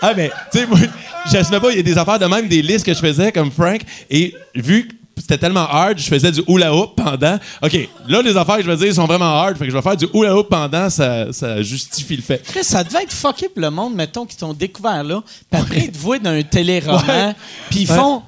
ah, 0.00 0.12
mais, 0.16 0.30
tu 0.52 0.58
sais, 0.60 0.66
moi, 0.66 0.78
j'assumais 1.30 1.60
pas, 1.60 1.70
il 1.70 1.76
y 1.76 1.80
a 1.80 1.82
des 1.82 1.98
affaires 1.98 2.18
de 2.18 2.26
même, 2.26 2.48
des 2.48 2.62
listes 2.62 2.84
que 2.84 2.94
je 2.94 3.00
faisais 3.00 3.32
comme 3.32 3.50
Frank, 3.50 3.82
et 4.10 4.34
vu 4.54 4.88
que 4.88 4.94
c'était 5.16 5.38
tellement 5.38 5.68
hard, 5.68 5.98
je 5.98 6.08
faisais 6.08 6.32
du 6.32 6.42
hula 6.48 6.74
hoop 6.74 6.96
pendant. 6.96 7.38
OK, 7.62 7.88
là, 8.08 8.20
les 8.20 8.36
affaires 8.36 8.56
que 8.56 8.62
je 8.62 8.70
vais 8.70 8.76
dire 8.76 8.94
sont 8.94 9.06
vraiment 9.06 9.26
hard, 9.26 9.56
fait 9.56 9.64
que 9.64 9.70
je 9.70 9.76
vais 9.76 9.82
faire 9.82 9.96
du 9.96 10.06
hula 10.12 10.36
hoop 10.36 10.48
pendant, 10.48 10.90
ça, 10.90 11.32
ça 11.32 11.62
justifie 11.62 12.16
le 12.16 12.22
fait. 12.22 12.42
Chris, 12.42 12.64
ça 12.64 12.82
devait 12.82 13.04
être 13.04 13.12
fucké 13.12 13.48
pour 13.48 13.62
le 13.62 13.70
monde, 13.70 13.94
mettons, 13.94 14.26
qui 14.26 14.36
t'ont 14.36 14.52
découvert 14.52 15.04
là. 15.04 15.22
Puis 15.50 15.60
après, 15.60 15.78
ils 15.84 15.92
te 15.92 15.98
voient 15.98 16.18
dans 16.18 16.30
un 16.30 16.42
téléroman. 16.42 17.34
Puis 17.70 17.80
ils 17.80 17.86
font. 17.86 18.22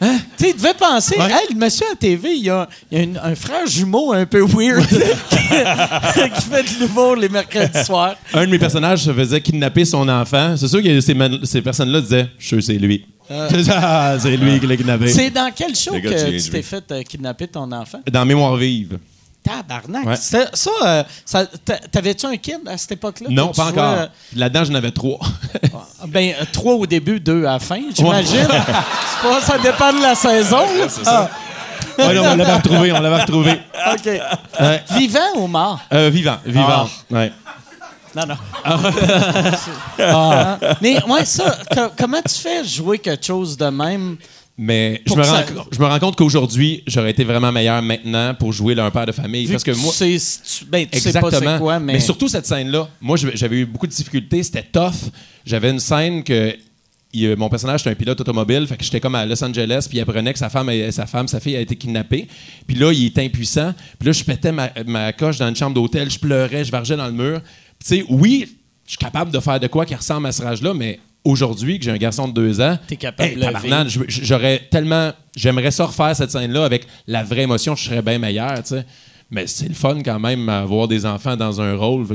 Hein? 0.00 0.18
Tu 0.36 0.44
sais, 0.44 0.50
ils 0.50 0.56
devaient 0.56 0.74
penser, 0.74 1.16
Ouais. 1.18 1.30
hey, 1.30 1.54
le 1.54 1.56
monsieur 1.58 1.86
à 1.90 1.96
TV, 1.96 2.34
il 2.36 2.44
y 2.44 2.50
a, 2.50 2.68
il 2.90 2.98
y 2.98 3.00
a 3.00 3.04
une- 3.04 3.20
un 3.22 3.34
frère 3.34 3.66
jumeau 3.66 4.12
un 4.12 4.26
peu 4.26 4.42
weird 4.42 4.86
qui, 5.30 5.36
fait 5.38 6.62
de 6.62 6.80
l'humour 6.80 7.16
les 7.16 7.28
mercredis 7.28 7.84
soirs. 7.84 8.16
un 8.34 8.44
de 8.44 8.50
mes 8.50 8.58
personnages 8.58 9.04
se 9.04 9.12
faisait 9.12 9.40
kidnapper 9.40 9.84
son 9.84 10.06
enfant. 10.08 10.54
C'est 10.56 10.68
sûr 10.68 10.82
que 10.82 11.00
ces, 11.00 11.62
personnes-là 11.62 12.00
disaient 12.02 12.28
Je 12.38 12.46
suis 12.46 12.62
c'est 12.62 12.74
lui. 12.78 13.06
Ah, 13.28 14.16
c'est 14.20 14.36
lui 14.36 14.60
qui 14.60 14.66
l'a 14.66 14.76
kidnappé. 14.76 15.08
C'est 15.08 15.30
dans 15.30 15.50
quel 15.54 15.74
show 15.74 15.92
que 15.92 16.38
tu 16.40 16.50
t'es 16.50 16.62
fait 16.62 16.84
euh, 16.92 17.02
kidnapper 17.02 17.48
ton 17.48 17.70
enfant? 17.72 18.00
Dans 18.10 18.24
Mémoire 18.24 18.56
vive. 18.56 18.98
Tabarnak. 19.42 20.06
Ouais. 20.06 20.16
Ça, 20.16 20.48
euh, 20.84 21.02
ça 21.24 21.46
t'a- 21.64 21.78
t'avais-tu 21.78 22.26
un 22.26 22.36
kid 22.36 22.58
à 22.66 22.76
cette 22.76 22.92
époque-là? 22.92 23.28
Non, 23.30 23.48
pas 23.48 23.64
tu 23.72 23.78
encore. 23.78 24.08
Là-dedans, 24.34 24.64
j'en 24.64 24.74
avais 24.74 24.90
trois. 24.90 25.18
Ben, 26.06 26.34
euh, 26.40 26.44
trois 26.52 26.74
au 26.74 26.86
début, 26.86 27.20
deux 27.20 27.44
à 27.46 27.52
la 27.54 27.58
fin, 27.58 27.80
j'imagine. 27.94 28.46
Pas- 29.22 29.40
ça 29.40 29.58
dépend 29.58 29.92
de 29.92 30.02
la 30.02 30.14
saison. 30.14 30.58
Ah, 31.06 31.28
Ouais, 31.98 32.18
on 32.18 32.36
l'avait 32.36 32.52
retrouvé, 32.52 32.92
on 32.92 33.00
l'avait 33.00 33.20
retrouvé. 33.22 33.52
OK. 33.92 34.10
Vivant 34.98 35.20
ou 35.36 35.46
mort? 35.46 35.80
Euh, 35.92 36.10
vivant, 36.10 36.36
vivant. 36.44 36.88
Ouais. 37.10 37.32
Non, 38.14 38.22
non. 38.26 38.34
Ah. 39.98 40.58
Mais 40.80 41.02
ouais, 41.04 41.24
ça, 41.24 41.56
co- 41.74 41.90
comment 41.98 42.20
tu 42.22 42.34
fais 42.40 42.64
jouer 42.64 42.98
quelque 42.98 43.24
chose 43.24 43.56
de 43.56 43.66
même? 43.66 44.16
Mais 44.58 45.02
je 45.06 45.12
me, 45.12 45.18
rends, 45.18 45.24
ça- 45.24 45.44
je 45.70 45.78
me 45.78 45.84
rends 45.84 45.98
compte 45.98 46.16
qu'aujourd'hui, 46.16 46.82
j'aurais 46.86 47.10
été 47.10 47.24
vraiment 47.24 47.52
meilleur 47.52 47.82
maintenant 47.82 48.34
pour 48.34 48.52
jouer 48.52 48.74
le 48.74 48.80
un 48.82 48.90
père 48.90 49.04
de 49.04 49.12
famille. 49.12 49.44
Vu 49.44 49.52
parce 49.52 49.64
que, 49.64 49.72
tu 49.72 49.78
moi. 49.80 49.92
sais, 49.92 50.16
tu, 50.16 50.64
ben, 50.64 50.86
tu 50.90 50.98
sais 50.98 51.12
pas 51.12 51.28
Exactement. 51.28 51.58
quoi, 51.58 51.78
mais... 51.78 52.00
surtout 52.00 52.26
cette 52.28 52.46
scène-là. 52.46 52.88
Moi, 53.00 53.18
j'avais 53.34 53.56
eu 53.58 53.66
beaucoup 53.66 53.86
de 53.86 53.92
difficultés. 53.92 54.42
C'était 54.42 54.62
tough. 54.62 55.10
J'avais 55.44 55.70
une 55.70 55.78
scène 55.80 56.24
que. 56.24 56.54
il- 57.12 57.36
mon 57.36 57.50
personnage, 57.50 57.80
c'était 57.80 57.90
un 57.90 57.94
pilote 57.96 58.18
automobile. 58.18 58.66
Fait 58.66 58.78
que 58.78 58.84
j'étais 58.84 58.98
comme 59.00 59.14
à 59.14 59.26
Los 59.26 59.44
Angeles, 59.44 59.86
puis 59.90 59.98
il 59.98 60.00
apprenait 60.00 60.32
que 60.32 60.38
sa 60.38 60.48
femme, 60.48 60.70
sa 60.90 61.04
femme, 61.04 61.28
sa 61.28 61.38
fille 61.38 61.56
a 61.56 61.60
été 61.60 61.76
kidnappée. 61.76 62.26
Puis 62.66 62.76
là, 62.78 62.92
il 62.92 63.04
était 63.06 63.24
impuissant. 63.24 63.74
Puis 63.98 64.06
là, 64.06 64.12
je 64.12 64.24
pétais 64.24 64.52
ma, 64.52 64.70
ma 64.86 65.12
coche 65.12 65.36
dans 65.36 65.48
une 65.48 65.56
chambre 65.56 65.74
d'hôtel, 65.74 66.10
je 66.10 66.18
pleurais, 66.18 66.64
je 66.64 66.72
vargeais 66.72 66.96
dans 66.96 67.06
le 67.08 67.12
mur. 67.12 67.42
Tu 67.78 67.86
sais, 67.86 68.04
oui, 68.08 68.56
je 68.86 68.92
suis 68.92 68.98
capable 68.98 69.30
de 69.30 69.40
faire 69.40 69.60
de 69.60 69.66
quoi 69.66 69.84
qui 69.84 69.94
ressemble 69.94 70.26
à 70.28 70.32
ce 70.32 70.40
rage-là, 70.42 70.72
mais 70.72 70.98
aujourd'hui, 71.26 71.78
que 71.78 71.84
j'ai 71.84 71.90
un 71.90 71.96
garçon 71.98 72.28
de 72.28 72.32
deux 72.32 72.60
ans, 72.60 72.78
T'es 72.86 72.96
capable 72.96 73.30
hey, 73.30 73.36
de 73.36 73.98
j'aurais 74.08 74.60
tellement. 74.70 75.12
J'aimerais 75.36 75.70
ça 75.70 75.84
refaire 75.86 76.14
cette 76.16 76.30
scène-là 76.30 76.64
avec 76.64 76.86
la 77.06 77.22
vraie 77.22 77.42
émotion, 77.42 77.76
je 77.76 77.84
serais 77.84 78.02
bien 78.02 78.18
meilleur, 78.18 78.54
tu 78.62 78.68
sais. 78.70 78.86
Mais 79.30 79.46
c'est 79.48 79.68
le 79.68 79.74
fun 79.74 79.98
quand 80.04 80.20
même 80.20 80.48
avoir 80.48 80.86
des 80.88 81.04
enfants 81.04 81.36
dans 81.36 81.60
un 81.60 81.74
rôle. 81.76 82.06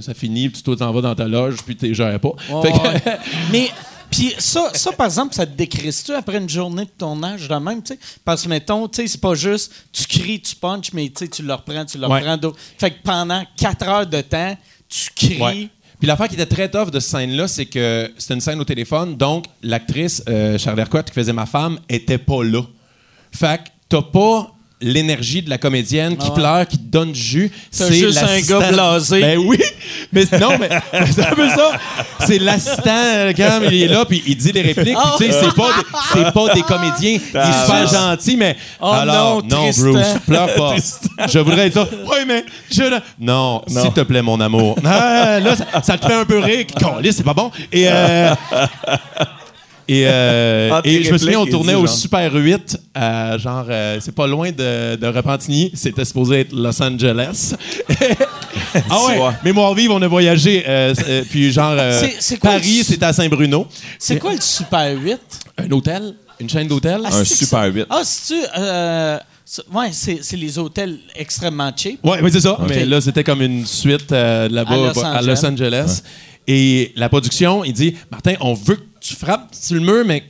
Ça 0.00 0.14
finit, 0.14 0.48
puis 0.48 0.62
toi, 0.62 0.76
t'en 0.76 0.92
vas 0.92 1.00
dans 1.00 1.14
ta 1.14 1.26
loge, 1.26 1.56
puis 1.66 1.76
t'es 1.76 1.92
gères 1.92 2.20
pas. 2.20 2.28
Ouais, 2.50 2.70
que- 2.72 2.78
ouais. 3.10 3.18
Mais, 3.50 3.68
puis 4.10 4.32
ça, 4.38 4.70
ça, 4.74 4.92
par 4.92 5.06
exemple, 5.06 5.34
ça 5.34 5.44
te 5.44 5.56
décrise-tu 5.56 6.12
après 6.12 6.38
une 6.38 6.48
journée 6.48 6.84
de 6.84 6.90
tournage 6.96 7.48
de 7.48 7.54
même, 7.56 7.82
tu 7.82 7.94
sais? 7.94 7.98
Parce 8.24 8.44
que, 8.44 8.48
mettons, 8.48 8.86
tu 8.86 9.02
sais, 9.02 9.08
c'est 9.08 9.20
pas 9.20 9.34
juste 9.34 9.72
tu 9.90 10.04
cries, 10.06 10.40
tu 10.40 10.54
punches, 10.54 10.92
mais 10.92 11.10
tu 11.10 11.42
le 11.42 11.52
reprends, 11.52 11.84
tu 11.84 11.98
le 11.98 12.06
Ouais. 12.06 12.20
reprends. 12.20 12.36
d'autres. 12.36 12.58
Fait 12.78 12.90
que 12.92 13.02
pendant 13.02 13.42
quatre 13.56 13.88
heures 13.88 14.06
de 14.06 14.20
temps, 14.20 14.56
tu 14.88 15.10
cries. 15.16 15.40
Ouais. 15.42 15.68
Puis 16.02 16.08
l'affaire 16.08 16.26
qui 16.26 16.34
était 16.34 16.46
très 16.46 16.68
tough 16.68 16.90
de 16.90 16.98
cette 16.98 17.12
scène-là, 17.12 17.46
c'est 17.46 17.66
que 17.66 18.10
c'était 18.18 18.34
une 18.34 18.40
scène 18.40 18.58
au 18.58 18.64
téléphone, 18.64 19.16
donc 19.16 19.44
l'actrice 19.62 20.20
euh, 20.28 20.58
Charles 20.58 20.84
qui 20.88 21.12
faisait 21.12 21.32
ma 21.32 21.46
femme, 21.46 21.78
était 21.88 22.18
pas 22.18 22.42
là. 22.42 22.62
Fait 23.30 23.58
que 23.62 23.68
t'as 23.88 24.02
pas 24.02 24.51
l'énergie 24.82 25.42
de 25.42 25.48
la 25.50 25.58
comédienne 25.58 26.16
qui 26.16 26.26
Ah 26.26 26.30
ouais. 26.30 26.34
pleure, 26.34 26.66
qui 26.68 26.76
te 26.78 26.84
donne 26.90 27.12
du 27.12 27.20
jus. 27.20 27.52
C'est 27.70 27.92
juste 27.92 28.18
un 28.22 28.40
gars 28.40 28.70
blasé. 28.70 29.20
Ben 29.20 29.38
oui, 29.38 29.58
mais 30.12 30.24
non, 30.40 30.58
mais, 30.58 30.68
c'est 31.12 31.26
un 31.26 31.34
peu 31.34 31.48
ça. 31.48 31.72
C'est 32.26 32.38
l'assistant, 32.38 33.30
quand 33.36 33.60
il 33.70 33.82
est 33.82 33.88
là, 33.88 34.04
puis 34.04 34.22
il 34.26 34.36
dit 34.36 34.52
des 34.52 34.62
répliques, 34.62 34.96
tu 35.18 35.24
sais, 35.24 35.32
c'est 35.32 35.54
pas, 35.54 35.70
des- 36.14 36.30
pas 36.32 36.54
des 36.54 36.62
comédiens. 36.62 37.18
Il 37.34 37.38
est 37.40 37.62
super 37.64 37.86
gentil, 37.88 38.36
mais... 38.36 38.56
Oh 38.80 38.86
alors, 38.92 39.42
non. 39.44 39.70
Bruce, 39.76 40.06
pleure 40.26 40.54
pas. 40.54 40.74
Je 41.28 41.38
voudrais 41.38 41.66
être 41.68 41.74
ça. 41.74 41.88
Oui, 42.04 42.18
mais 42.26 42.44
je... 42.70 42.82
Non, 43.18 43.62
s'il 43.66 43.92
te 43.92 44.00
plaît, 44.02 44.22
mon 44.22 44.40
amour. 44.40 44.76
Ah, 44.84 45.38
là, 45.40 45.56
ça, 45.56 45.64
ça 45.82 45.96
te 45.98 46.06
fait 46.06 46.14
un 46.14 46.24
peu 46.24 46.38
rire. 46.38 46.66
C'est 47.10 47.24
pas 47.24 47.34
bon. 47.34 47.50
Et... 47.72 47.84
euh, 47.88 48.34
Et, 49.92 50.04
euh, 50.06 50.70
Ah, 50.72 50.80
et 50.84 51.02
je 51.02 51.12
me 51.12 51.18
souviens, 51.18 51.40
on 51.40 51.46
tournait 51.46 51.74
au 51.74 51.86
genre. 51.86 51.94
Super 51.96 52.32
8, 52.34 52.78
à 52.94 53.36
genre, 53.38 53.66
euh, 53.68 53.98
c'est 54.00 54.14
pas 54.14 54.26
loin 54.26 54.50
de, 54.50 54.96
de 54.96 55.06
Repentigny, 55.06 55.70
c'était 55.74 56.04
supposé 56.04 56.40
être 56.40 56.52
Los 56.52 56.80
Angeles. 56.82 57.54
ah 58.90 59.06
ouais, 59.06 59.18
mémoire 59.44 59.74
vive, 59.74 59.90
on 59.90 60.00
a 60.02 60.08
voyagé, 60.08 60.64
euh, 60.66 60.94
euh, 61.08 61.22
puis 61.28 61.52
genre, 61.52 61.74
euh, 61.76 62.00
C'est- 62.00 62.16
c'est 62.20 62.36
quoi 62.38 62.50
Paris, 62.52 62.84
c'était 62.84 63.06
à 63.06 63.12
Saint-Bruno. 63.12 63.66
C'est 63.98 64.18
quoi 64.18 64.32
le 64.34 64.40
Super 64.40 64.96
8? 64.98 65.18
Un 65.58 65.70
hôtel, 65.70 66.14
une 66.40 66.48
chaîne 66.48 66.68
d'hôtel. 66.68 67.00
Un 67.04 67.10
c'est 67.10 67.18
que 67.38 67.44
Super 67.44 67.60
ça- 67.60 67.66
8. 67.68 67.86
Ah, 67.90 68.00
c'est-tu. 68.04 68.40
euh, 68.58 69.18
c'est- 69.44 69.62
ouais, 69.72 69.90
c'est 69.92 70.36
les 70.36 70.58
hôtels 70.58 70.98
extrêmement 71.16 71.70
cheap. 71.76 71.98
Ouais, 72.04 72.18
oui, 72.22 72.30
c'est 72.32 72.40
ça. 72.40 72.58
Mais 72.68 72.84
là, 72.86 73.00
c'était 73.00 73.24
comme 73.24 73.42
une 73.42 73.66
suite 73.66 74.10
euh, 74.12 74.48
là-bas 74.48 74.70
À 74.72 74.76
Los 74.76 74.98
à 75.04 75.18
Angeles. 75.18 75.26
Los 75.26 75.46
Angeles. 75.46 76.02
Et 76.48 76.92
la 76.96 77.08
production, 77.08 77.62
il 77.62 77.72
dit 77.72 77.94
Martin, 78.10 78.34
on 78.40 78.54
veut 78.54 78.76
que 78.76 78.80
tu 79.02 79.14
frappes 79.14 79.48
sur 79.52 79.74
le 79.76 79.80
mur, 79.80 80.04
mais 80.06 80.24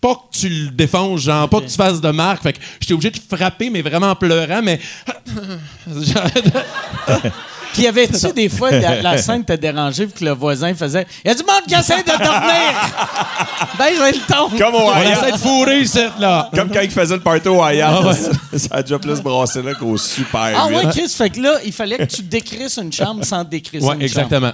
pas 0.00 0.14
que 0.14 0.38
tu 0.38 0.48
le 0.48 0.70
défonces, 0.70 1.22
genre, 1.22 1.48
pas 1.48 1.60
que 1.60 1.66
tu 1.66 1.76
fasses 1.76 2.00
de 2.00 2.10
marque. 2.10 2.42
Fait 2.42 2.52
que 2.52 2.58
j'étais 2.80 2.92
obligé 2.94 3.10
de 3.10 3.18
frapper, 3.36 3.70
mais 3.70 3.80
vraiment 3.82 4.10
en 4.10 4.16
pleurant, 4.16 4.60
mais. 4.62 4.78
Puis 7.72 7.82
y 7.82 7.86
avait-tu 7.88 8.32
des 8.32 8.48
fois 8.48 8.70
la, 8.70 9.02
la 9.02 9.18
scène 9.18 9.44
t'a 9.44 9.56
dérangé 9.56 10.06
vu 10.06 10.12
que 10.12 10.24
le 10.24 10.30
voisin 10.30 10.72
faisait 10.74 11.04
Il 11.24 11.28
y 11.28 11.30
a 11.32 11.34
du 11.34 11.42
monde 11.42 11.62
qui 11.66 11.74
essaie 11.74 12.04
de 12.04 12.06
dormir! 12.06 12.72
ben, 13.76 13.86
j'ai 13.98 14.12
le 14.12 14.26
ton! 14.32 14.48
Comme 14.56 14.74
au 14.76 14.90
on 14.90 15.02
essaie 15.02 15.32
de 15.32 15.36
fourrer, 15.38 15.84
cette 15.84 16.18
là. 16.20 16.48
Comme 16.54 16.70
quand 16.70 16.82
il 16.82 16.90
faisait 16.92 17.16
le 17.16 17.20
party 17.20 17.48
au 17.48 17.60
Hyatt. 17.66 17.96
Ah 18.06 18.12
Ça 18.58 18.68
a 18.70 18.82
déjà 18.82 18.96
plus 19.00 19.20
brassé 19.20 19.60
là 19.60 19.74
qu'au 19.74 19.96
Super 19.96 20.52
Ah 20.56 20.68
8. 20.68 20.76
ouais, 20.76 20.82
Chris, 20.92 21.08
fait 21.08 21.30
que 21.30 21.40
là, 21.40 21.54
il 21.64 21.72
fallait 21.72 21.98
que 21.98 22.04
tu 22.04 22.22
décrisses 22.22 22.76
une 22.78 22.92
chambre 22.92 23.24
sans 23.24 23.42
décrisser 23.42 23.84
Ouais, 23.84 23.96
une 23.96 24.02
exactement. 24.02 24.52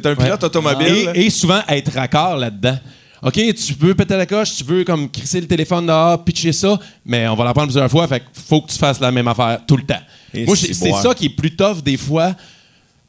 T'es 0.00 0.06
un 0.06 0.16
pilote 0.16 0.42
automobile. 0.42 1.10
Et, 1.14 1.26
et 1.26 1.30
souvent 1.30 1.60
être 1.68 1.92
raccord 1.92 2.36
là-dedans. 2.36 2.78
OK, 3.22 3.34
tu 3.54 3.74
peux 3.74 3.94
péter 3.94 4.16
la 4.16 4.26
coche, 4.26 4.56
tu 4.56 4.64
veux 4.64 4.82
comme 4.82 5.08
crisser 5.08 5.40
le 5.40 5.46
téléphone 5.46 5.86
dehors, 5.86 6.24
pitcher 6.24 6.52
ça, 6.52 6.78
mais 7.06 7.28
on 7.28 7.36
va 7.36 7.44
l'apprendre 7.44 7.68
plusieurs 7.68 7.88
fois, 7.88 8.08
fait 8.08 8.22
faut 8.48 8.60
que 8.62 8.72
tu 8.72 8.76
fasses 8.76 8.98
la 8.98 9.12
même 9.12 9.28
affaire 9.28 9.60
tout 9.64 9.76
le 9.76 9.84
temps. 9.84 10.00
Et 10.34 10.44
Moi, 10.44 10.56
c'est 10.56 10.74
c'est 10.74 10.90
c'est 10.90 11.02
ça 11.02 11.14
qui 11.14 11.26
est 11.26 11.36
plus 11.36 11.54
tough 11.54 11.82
des 11.84 11.96
fois. 11.96 12.34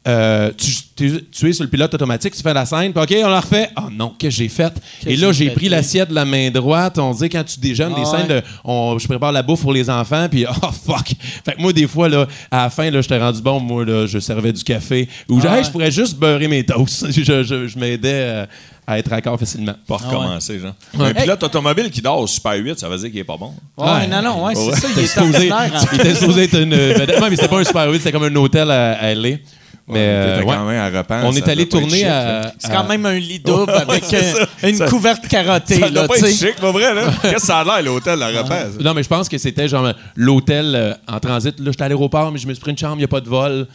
Euh, 0.05 0.51
tu, 0.97 1.05
es 1.47 1.53
sur 1.53 1.63
le 1.63 1.69
pilote 1.69 1.93
automatique, 1.93 2.35
tu 2.35 2.41
fais 2.41 2.53
la 2.53 2.65
scène, 2.65 2.91
puis 2.91 3.01
OK, 3.01 3.23
on 3.25 3.29
la 3.29 3.39
refait. 3.39 3.69
Oh 3.77 3.83
non, 3.89 4.13
qu'est-ce 4.19 4.35
que 4.35 4.43
j'ai 4.43 4.49
fait? 4.49 4.73
Et 5.05 5.15
là, 5.15 5.31
j'ai 5.31 5.49
pris 5.51 5.69
l'assiette 5.69 6.09
de 6.09 6.13
la 6.15 6.25
main 6.25 6.51
droite. 6.51 6.99
On 6.99 7.13
dit 7.13 7.29
quand 7.29 7.43
tu 7.45 7.57
déjeunes, 7.59 7.93
Ah 7.95 7.99
des 7.99 8.05
scènes 8.05 8.27
ouais. 8.29 8.41
de. 8.41 8.47
on- 8.65 8.99
je 8.99 9.07
prépare 9.07 9.31
la 9.31 9.41
bouffe 9.43 9.61
pour 9.61 9.71
les 9.71 9.89
enfants, 9.89 10.27
puis 10.29 10.45
oh 10.45 10.67
fuck! 10.85 11.07
Fait 11.45 11.53
que 11.53 11.61
moi, 11.61 11.71
des 11.71 11.87
fois, 11.87 12.09
là, 12.09 12.27
à 12.51 12.63
la 12.63 12.69
fin, 12.69 12.91
là, 12.91 13.01
j'étais 13.01 13.17
rendu 13.17 13.41
bon, 13.41 13.61
moi, 13.61 13.85
là, 13.85 14.05
je 14.05 14.19
servais 14.19 14.51
du 14.51 14.61
café. 14.63 15.07
Ou 15.29 15.39
Ah 15.47 15.57
hey, 15.57 15.63
je 15.63 15.69
pourrais 15.71 15.91
juste 15.91 16.17
beurrer 16.17 16.49
mes 16.49 16.65
toasts. 16.65 17.09
je 17.11 17.43
je- 17.43 17.67
je 17.69 17.79
m'aidais 17.79 18.09
euh, 18.13 18.45
à 18.85 18.99
être 18.99 19.09
raccord 19.09 19.39
facilement. 19.39 19.75
Pas 19.87 19.97
Ah 20.03 20.07
recommencer, 20.09 20.59
genre. 20.59 20.73
Ouais. 20.95 21.07
Un 21.07 21.13
pilote 21.13 21.41
automobile 21.43 21.89
qui 21.89 22.01
dort 22.01 22.19
au 22.19 22.27
Super 22.27 22.55
8, 22.55 22.77
ça 22.77 22.89
veut 22.89 22.97
dire 22.97 23.09
qu'il 23.09 23.19
est 23.19 23.23
pas 23.23 23.37
bon. 23.37 23.53
Ouais, 23.77 23.85
Ouais. 23.89 24.07
non, 24.07 24.21
non, 24.21 24.43
ouais, 24.45 24.53
c'est 24.53 24.67
Ouais. 24.69 24.75
ça, 24.75 24.87
il 24.89 24.99
était 24.99 26.13
supposé, 26.13 26.43
être 26.43 26.59
une. 26.59 26.73
Ouais, 26.73 27.29
mais 27.29 27.35
c'était 27.37 27.47
pas 27.47 27.59
un 27.59 27.63
super 27.63 27.89
8, 27.89 27.99
c'était 27.99 28.11
comme 28.11 28.23
un 28.25 28.35
hôtel 28.35 28.69
à, 28.69 28.93
à 28.99 29.13
LA. 29.15 29.37
Mais 29.85 29.99
euh, 29.99 30.39
ouais. 30.43 30.55
quand 30.55 30.65
même 30.65 30.79
à 30.79 30.97
repas. 30.97 31.21
on 31.25 31.33
est 31.33 31.47
allé 31.47 31.67
tourner 31.67 31.89
chic, 31.97 32.05
à. 32.05 32.53
C'est 32.57 32.71
quand 32.71 32.85
même 32.85 33.05
un 33.05 33.15
lit 33.15 33.39
double 33.39 33.73
avec 33.73 34.03
euh, 34.13 34.33
ça. 34.61 34.67
une 34.69 34.75
Ça- 34.77 34.87
couverte 34.87 35.27
carottée, 35.27 35.77
Ça 35.79 35.89
là, 35.89 36.07
pas 36.07 36.17
être 36.17 36.27
chic, 36.27 36.55
pas 36.55 36.71
vrai, 36.71 36.93
là? 36.93 37.11
Qu'est-ce 37.21 37.33
que 37.33 37.41
ça 37.41 37.59
a 37.59 37.63
l'air, 37.65 37.83
l'hôtel, 37.83 38.23
repas? 38.23 38.47
ça? 38.47 38.69
Non, 38.81 38.93
mais 38.93 39.03
je 39.03 39.09
pense 39.09 39.27
que 39.27 39.37
c'était 39.37 39.67
genre 39.67 39.91
l'hôtel 40.15 40.73
euh, 40.73 40.93
en 41.05 41.19
transit. 41.19 41.59
Là, 41.59 41.71
j'étais 41.71 41.83
à 41.83 41.89
l'aéroport, 41.89 42.31
mais 42.31 42.39
je 42.39 42.47
me 42.47 42.53
suis 42.53 42.61
pris 42.61 42.71
une 42.71 42.77
chambre, 42.77 42.95
il 42.95 42.99
n'y 42.99 43.03
a 43.03 43.09
pas 43.09 43.19
de 43.19 43.27
vol. 43.27 43.67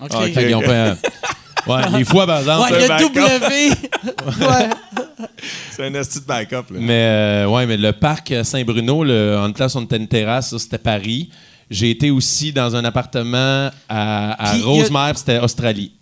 OK. 0.00 0.14
Ont 0.14 0.22
fait, 0.22 0.54
euh, 0.54 0.94
ouais, 1.66 1.82
les 1.98 2.04
fois, 2.04 2.26
par 2.26 2.38
exemple. 2.38 2.72
Ouais, 2.72 2.88
un 2.88 2.98
le. 2.98 3.14
W. 3.14 3.70
ouais. 4.46 5.26
C'est 5.72 5.84
un 5.84 5.94
esti 5.94 6.20
de 6.20 6.26
backup, 6.26 6.54
là. 6.54 6.78
Mais, 6.78 6.92
euh, 6.92 7.46
ouais, 7.48 7.66
mais 7.66 7.76
le 7.76 7.92
parc 7.92 8.32
Saint-Bruno, 8.44 9.04
en 9.04 9.50
place, 9.52 9.74
on 9.74 9.82
était 9.82 9.96
une 9.96 10.06
terrasse, 10.06 10.56
c'était 10.58 10.78
Paris. 10.78 11.28
J'ai 11.70 11.90
été 11.90 12.10
aussi 12.10 12.52
dans 12.52 12.76
un 12.76 12.84
appartement 12.84 13.70
à, 13.88 14.32
à 14.32 14.52
Puis, 14.52 14.62
a- 14.62 15.10
puis 15.10 15.18
c'était 15.18 15.38
Australie. 15.40 15.92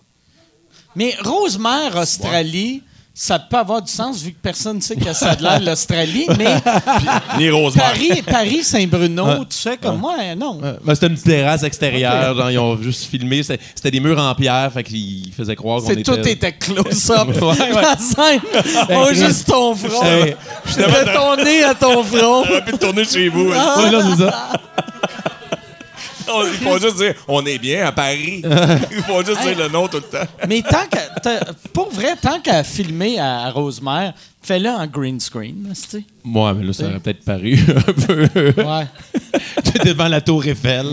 Mais 0.96 1.14
Rosemère, 1.24 1.96
Australie, 1.96 2.82
ça 3.16 3.38
peut 3.38 3.56
avoir 3.56 3.80
du 3.80 3.90
sens 3.90 4.20
vu 4.22 4.32
que 4.32 4.38
personne 4.42 4.76
ne 4.76 4.82
sait 4.82 4.96
que 4.96 5.12
ça 5.12 5.30
a 5.30 5.36
de 5.36 5.42
l'air 5.42 5.60
l'Australie, 5.60 6.26
mais 6.36 6.56
Ni 7.38 7.48
Rosemère. 7.48 7.86
Paris, 7.92 8.22
Paris 8.26 8.62
Saint-Bruno, 8.64 9.44
tu 9.44 9.56
sais 9.56 9.76
comme 9.76 9.98
moi, 10.00 10.16
non. 10.36 10.60
Ben, 10.84 10.94
c'était 10.94 11.06
une 11.06 11.16
terrasse 11.18 11.62
extérieure. 11.62 12.36
genre, 12.36 12.50
ils 12.50 12.58
ont 12.58 12.76
juste 12.82 13.04
filmé. 13.04 13.42
C'était 13.42 13.90
des 13.90 14.00
murs 14.00 14.18
en 14.18 14.34
pierre, 14.34 14.70
fait 14.72 14.82
qu'ils 14.84 15.32
faisaient 15.32 15.56
croire 15.56 15.80
qu'on 15.80 15.86
C'est 15.86 16.00
était. 16.00 16.02
tout 16.22 16.28
était 16.28 16.52
close-up. 16.52 17.28
Ouais, 17.40 17.58
ouais. 17.58 17.82
La 17.82 17.96
scène, 17.96 18.40
on 18.90 19.04
Chris. 19.06 19.14
juste 19.16 19.46
ton 19.48 19.74
front. 19.76 20.04
Hey, 20.04 20.36
De 20.76 21.14
ton 21.14 21.42
nez 21.44 21.62
à 21.64 21.74
ton 21.74 22.02
front. 22.04 22.44
T'aurais 22.44 22.64
pu 22.64 22.72
te 22.72 22.76
tourner 22.76 23.04
chez 23.04 23.28
vous. 23.28 23.46
ouais, 23.48 23.90
là, 23.90 24.00
c'est 24.10 24.24
ça. 24.24 24.52
On- 26.32 26.44
Il 26.44 26.58
faut 26.66 26.78
juste 26.78 26.96
dire, 26.96 27.14
on 27.28 27.44
est 27.46 27.58
bien 27.58 27.86
à 27.86 27.92
Paris. 27.92 28.42
Il 28.90 29.02
faut 29.02 29.24
juste 29.24 29.42
dire 29.42 29.56
le 29.58 29.68
nom 29.68 29.88
tout 29.88 29.98
le 29.98 30.02
temps. 30.02 30.26
Mais 30.48 30.62
tant 30.62 30.84
que, 30.90 31.20
t'as- 31.22 31.52
pour 31.72 31.90
vrai, 31.90 32.14
tant 32.20 32.40
qu'à 32.40 32.62
filmer 32.64 33.18
à, 33.18 33.42
à 33.46 33.50
Rosemère, 33.50 34.14
fais-le 34.42 34.68
en 34.70 34.86
green 34.86 35.20
screen, 35.20 35.72
tu 35.74 35.90
sais. 35.98 36.04
Ouais, 36.24 36.52
mais 36.54 36.64
là, 36.64 36.72
ça 36.72 36.84
aurait 36.84 37.00
peut-être 37.00 37.24
paru 37.24 37.58
un 37.76 37.92
peu. 37.92 38.22
Ouais. 38.62 38.86
devant 39.84 40.08
la 40.08 40.20
tour 40.20 40.44
Eiffel. 40.46 40.86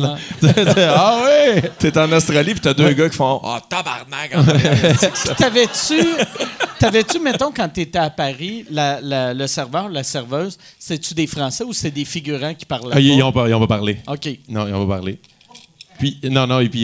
ah 0.44 1.20
oui! 1.24 1.62
T'es 1.80 1.98
en 1.98 2.12
Australie, 2.12 2.52
puis 2.54 2.62
t'as 2.62 2.74
deux 2.74 2.92
gars 2.92 3.10
qui 3.10 3.16
font 3.16 3.40
Ah, 3.44 3.62
tabarnak! 3.68 4.34
arrière. 4.34 4.98
Puis 5.00 5.36
T'avais-tu, 5.38 6.04
t'avais-tu, 6.82 7.20
mettons, 7.20 7.52
quand 7.56 7.70
t'étais 7.70 7.98
à 8.00 8.10
Paris, 8.10 8.66
la- 8.70 9.00
la- 9.02 9.34
le 9.34 9.48
serveur, 9.48 9.90
la 9.90 10.04
serveuse, 10.04 10.58
c'est-tu 10.78 11.14
des 11.14 11.28
Français 11.28 11.64
ou 11.64 11.74
c'est 11.74 11.92
des 11.92 12.06
figurants 12.06 12.54
qui 12.54 12.66
parlaient 12.66 12.94
Ah, 12.96 13.00
ils, 13.00 13.08
ils 13.14 13.20
pas? 13.20 13.26
ont 13.26 13.32
pas, 13.32 13.48
ils 13.50 13.54
ont 13.54 13.60
pas 13.60 13.68
parlé. 13.68 13.98
OK. 14.08 14.30
Non, 14.50 14.68
ils 14.68 14.74
ont 14.74 14.86
pas 14.88 14.96
parlé. 14.96 15.20
Puis, 16.00 16.18
non, 16.32 16.48
non, 16.48 16.60
et 16.60 16.68
puis, 16.70 16.84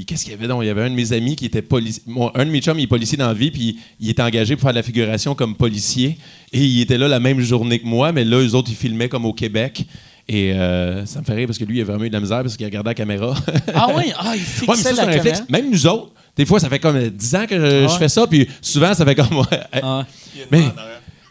euh, 0.00 0.04
qu'est-ce 0.06 0.24
qu'il 0.24 0.32
y 0.32 0.36
avait 0.36 0.46
donc? 0.46 0.62
Il 0.62 0.66
y 0.66 0.70
avait 0.70 0.82
un 0.82 0.90
de 0.90 0.94
mes 0.94 1.12
amis 1.14 1.36
qui 1.36 1.46
était 1.46 1.62
policier. 1.62 2.02
Mon- 2.06 2.30
un 2.34 2.44
de 2.44 2.50
mes 2.50 2.60
chums, 2.60 2.78
il 2.78 2.82
est 2.82 2.86
policier 2.86 3.16
dans 3.16 3.28
la 3.28 3.32
vie, 3.34 3.50
puis 3.50 3.78
il 3.98 4.10
était 4.10 4.20
engagé 4.22 4.56
pour 4.56 4.62
faire 4.64 4.72
de 4.72 4.76
la 4.78 4.82
figuration 4.82 5.34
comme 5.34 5.56
policier. 5.56 6.18
Et 6.52 6.62
il 6.62 6.80
était 6.82 6.98
là 6.98 7.08
la 7.08 7.18
même 7.18 7.40
journée 7.40 7.78
que 7.78 7.86
moi, 7.86 8.12
mais 8.12 8.24
là, 8.24 8.36
eux 8.38 8.54
autres, 8.54 8.68
ils 8.70 8.76
filmaient 8.76 9.08
comme 9.08 9.24
au 9.24 9.32
Québec. 9.32 9.86
Et 10.28 10.52
euh, 10.52 11.06
ça 11.06 11.20
me 11.20 11.24
fait 11.24 11.32
rire 11.34 11.46
parce 11.46 11.58
que 11.58 11.64
lui, 11.64 11.78
il 11.78 11.80
a 11.80 11.84
vraiment 11.84 12.04
eu 12.04 12.08
de 12.08 12.14
la 12.14 12.20
misère 12.20 12.42
parce 12.42 12.56
qu'il 12.56 12.66
regardait 12.66 12.90
la 12.90 12.94
caméra. 12.94 13.34
Ah 13.74 13.88
oui? 13.96 14.12
Ah, 14.18 14.34
il 14.36 14.40
Ouais, 14.40 14.66
mais 14.68 14.74
fixait 14.76 14.94
ça, 14.94 14.94
la 14.96 15.02
un 15.04 15.06
réflexe. 15.06 15.40
caméra. 15.40 15.62
Même 15.62 15.70
nous 15.70 15.86
autres, 15.86 16.12
des 16.36 16.46
fois, 16.46 16.60
ça 16.60 16.68
fait 16.68 16.78
comme 16.78 16.98
10 17.08 17.34
ans 17.34 17.46
que 17.46 17.58
je, 17.58 17.86
Ah 17.88 17.98
fais 17.98 18.08
ça, 18.08 18.26
puis 18.26 18.48
souvent, 18.60 18.94
ça 18.94 19.04
fait 19.04 19.14
comme. 19.14 19.44
Ah. 19.82 20.06
Mais, 20.50 20.62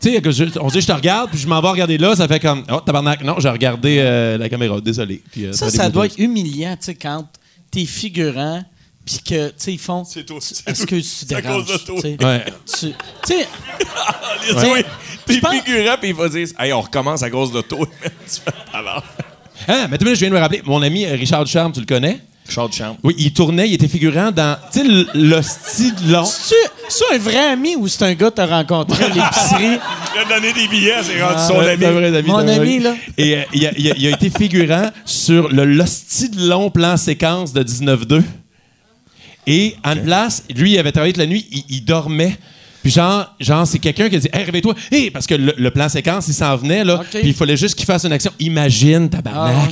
tu 0.01 0.11
sais, 0.11 0.59
on 0.59 0.67
dit 0.67 0.81
je 0.81 0.87
te 0.87 0.91
regarde, 0.91 1.29
puis 1.31 1.39
je 1.39 1.47
m'en 1.47 1.61
vais 1.61 1.69
regarder 1.69 1.97
là, 1.97 2.15
ça 2.15 2.27
fait 2.27 2.39
comme. 2.39 2.63
Oh, 2.71 2.79
tabarnak, 2.79 3.23
non, 3.23 3.39
j'ai 3.39 3.49
regardé 3.49 3.97
euh, 3.99 4.37
la 4.37 4.49
caméra, 4.49 4.79
désolé. 4.81 5.21
Puis, 5.31 5.45
euh, 5.45 5.53
Ça, 5.53 5.69
ça 5.69 5.89
doit 5.89 6.05
être 6.07 6.19
humiliant, 6.19 6.75
tu 6.77 6.85
sais, 6.85 6.95
quand 6.95 7.27
t'es 7.71 7.85
figurant, 7.85 8.63
puis 9.05 9.19
que, 9.25 9.47
tu 9.49 9.53
sais, 9.57 9.73
ils 9.73 9.79
font... 9.79 10.03
C'est 10.03 10.25
toi, 10.25 10.37
c'est 10.39 10.67
Est-ce 10.69 10.85
que 10.85 10.95
tu 10.95 11.01
c'est 11.01 11.33
à 11.33 11.41
cause 11.41 11.65
déranges? 11.65 11.81
de 11.81 11.85
toi. 11.85 12.01
tu 12.01 12.01
sais? 12.01 12.25
Ouais. 12.25 12.45
Tu 12.65 12.93
tu 13.25 13.33
sais, 13.33 13.47
T'es 15.25 15.33
figurant, 15.33 15.95
puis 15.99 16.09
il 16.09 16.15
va 16.15 16.29
dire 16.29 16.47
Hey, 16.59 16.73
on 16.73 16.81
recommence 16.81 17.23
à 17.23 17.29
cause 17.29 17.51
de 17.51 17.61
toi. 17.61 17.87
Tu 18.03 18.41
fais, 18.43 18.51
Alors. 18.73 19.03
Ah, 19.67 19.87
mais 19.89 19.97
minute, 19.99 20.15
je 20.15 20.19
viens 20.19 20.29
de 20.29 20.33
me 20.35 20.39
rappeler. 20.39 20.61
Mon 20.65 20.81
ami 20.81 21.05
euh, 21.05 21.15
Richard 21.15 21.45
Charme, 21.47 21.71
tu 21.71 21.79
le 21.79 21.85
connais? 21.85 22.19
Charles 22.49 22.71
Champ. 22.73 22.97
Oui, 23.03 23.15
il 23.17 23.31
tournait, 23.31 23.69
il 23.69 23.73
était 23.75 23.87
figurant 23.87 24.31
dans. 24.31 24.57
Tu 24.73 24.79
sais, 24.79 24.85
l- 24.85 25.07
l'hostie 25.13 25.91
de 25.93 26.11
long. 26.11 26.25
c'est-tu 26.25 26.55
c'est 26.89 27.15
un 27.15 27.17
vrai 27.17 27.37
ami 27.51 27.75
ou 27.77 27.87
c'est 27.87 28.03
un 28.03 28.13
gars 28.13 28.29
que 28.29 28.35
t'as 28.35 28.45
rencontré 28.45 29.05
à 29.05 29.07
l'épicerie? 29.07 29.79
Il 30.13 30.19
a 30.19 30.25
donné 30.35 30.51
des 30.51 30.67
billets, 30.67 31.01
c'est 31.03 31.21
rendu 31.23 31.41
son 31.47 31.53
Ouais, 31.59 31.69
ami. 31.69 31.77
c'est 31.81 31.87
un 31.87 31.91
vrai 31.93 32.17
ami, 32.17 32.27
Mon 32.29 32.47
ami, 32.47 32.79
là. 32.79 32.95
Et 33.17 33.37
euh, 33.37 33.41
il, 33.53 33.65
a, 33.65 33.71
il 33.77 33.91
a- 33.91 33.95
il 33.97 34.07
a 34.07 34.09
été 34.09 34.29
figurant 34.29 34.89
sur 35.05 35.47
le 35.47 35.63
Lostie 35.63 36.27
de 36.29 36.45
long 36.49 36.69
plan 36.69 36.97
séquence 36.97 37.53
de 37.53 37.63
19-2. 37.63 38.21
Et 39.47 39.75
en 39.85 39.95
place, 39.95 40.43
lui, 40.53 40.73
il 40.73 40.79
avait 40.79 40.91
travaillé 40.91 41.13
toute 41.13 41.21
la 41.23 41.27
nuit, 41.27 41.47
il, 41.51 41.63
il 41.69 41.85
dormait. 41.85 42.37
Puis 42.82 42.91
genre, 42.91 43.34
genre 43.39 43.67
c'est 43.67 43.79
quelqu'un 43.79 44.09
qui 44.09 44.15
a 44.15 44.19
dit 44.19 44.29
Hey, 44.34 44.43
réveille-toi. 44.43 44.73
Hey, 44.91 45.11
parce 45.11 45.27
que 45.27 45.36
le, 45.36 45.53
le 45.57 45.71
plan 45.71 45.88
séquence, 45.88 46.27
il 46.27 46.34
s'en 46.34 46.55
venait, 46.57 46.84
là. 46.84 47.01
Puis 47.11 47.21
il 47.25 47.34
fallait 47.34 47.57
juste 47.57 47.75
qu'il 47.75 47.86
fasse 47.86 48.03
une 48.05 48.11
action. 48.13 48.32
Imagine, 48.39 49.09
tabarnak. 49.09 49.71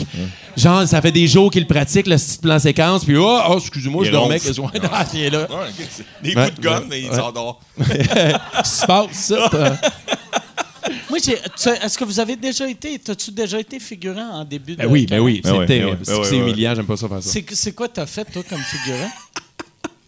Genre, 0.57 0.88
ça 0.88 1.01
fait 1.01 1.12
des 1.12 1.28
jours 1.28 1.49
qu'il 1.51 1.66
pratique, 1.66 2.05
le 2.07 2.18
petit 2.18 2.38
plan 2.38 2.60
séquence. 2.60 3.05
Puis, 3.05 3.16
oh, 3.16 3.39
oh, 3.49 3.57
excusez-moi, 3.60 4.03
je 4.05 4.12
dormais. 4.12 4.39
Qu'est-ce 4.39 4.60
que- 4.60 4.68
Ah, 4.91 5.05
il 5.14 5.22
est 5.22 5.30
là. 5.30 5.47
Ouais, 5.49 5.68
Des 6.22 6.36
Ouais, 6.36 6.45
coups 6.49 6.57
de 6.57 6.62
gun, 6.62 6.80
ouais, 6.80 6.86
mais 6.89 7.01
il 7.01 7.12
s'endort. 7.14 7.62
Se 8.64 8.86
passe, 8.86 9.12
ça? 9.14 9.47
toi? 9.49 9.72
Moi, 11.10 11.18
est-ce 11.20 11.97
que 11.97 12.03
vous 12.03 12.20
avez 12.20 12.36
déjà 12.36 12.68
été, 12.68 12.97
t'as-tu 12.99 13.32
déjà 13.32 13.60
été 13.60 13.80
figurant 13.80 14.30
en 14.41 14.45
début 14.45 14.74
de 14.76 14.78
Ben 14.78 14.88
oui, 14.88 15.05
ben 15.10 15.20
oui. 15.20 15.41
Ben 15.43 15.51
oui, 15.51 15.57
C'était 15.62 15.80
ben 15.82 15.89
oui, 15.91 15.97
c'est 16.03 16.12
ben 16.14 16.20
oui, 16.20 16.26
c'est 16.26 16.32
ben 16.32 16.43
oui. 16.43 16.49
humiliant, 16.51 16.76
j'aime 16.76 16.86
pas 16.86 16.97
ça 16.97 17.07
faire 17.07 17.24
ça. 17.24 17.39
C'est 17.53 17.72
quoi 17.74 17.88
t'as 17.88 18.05
fait, 18.05 18.26
toi, 18.26 18.41
comme 18.49 18.60
figurant? 18.60 19.10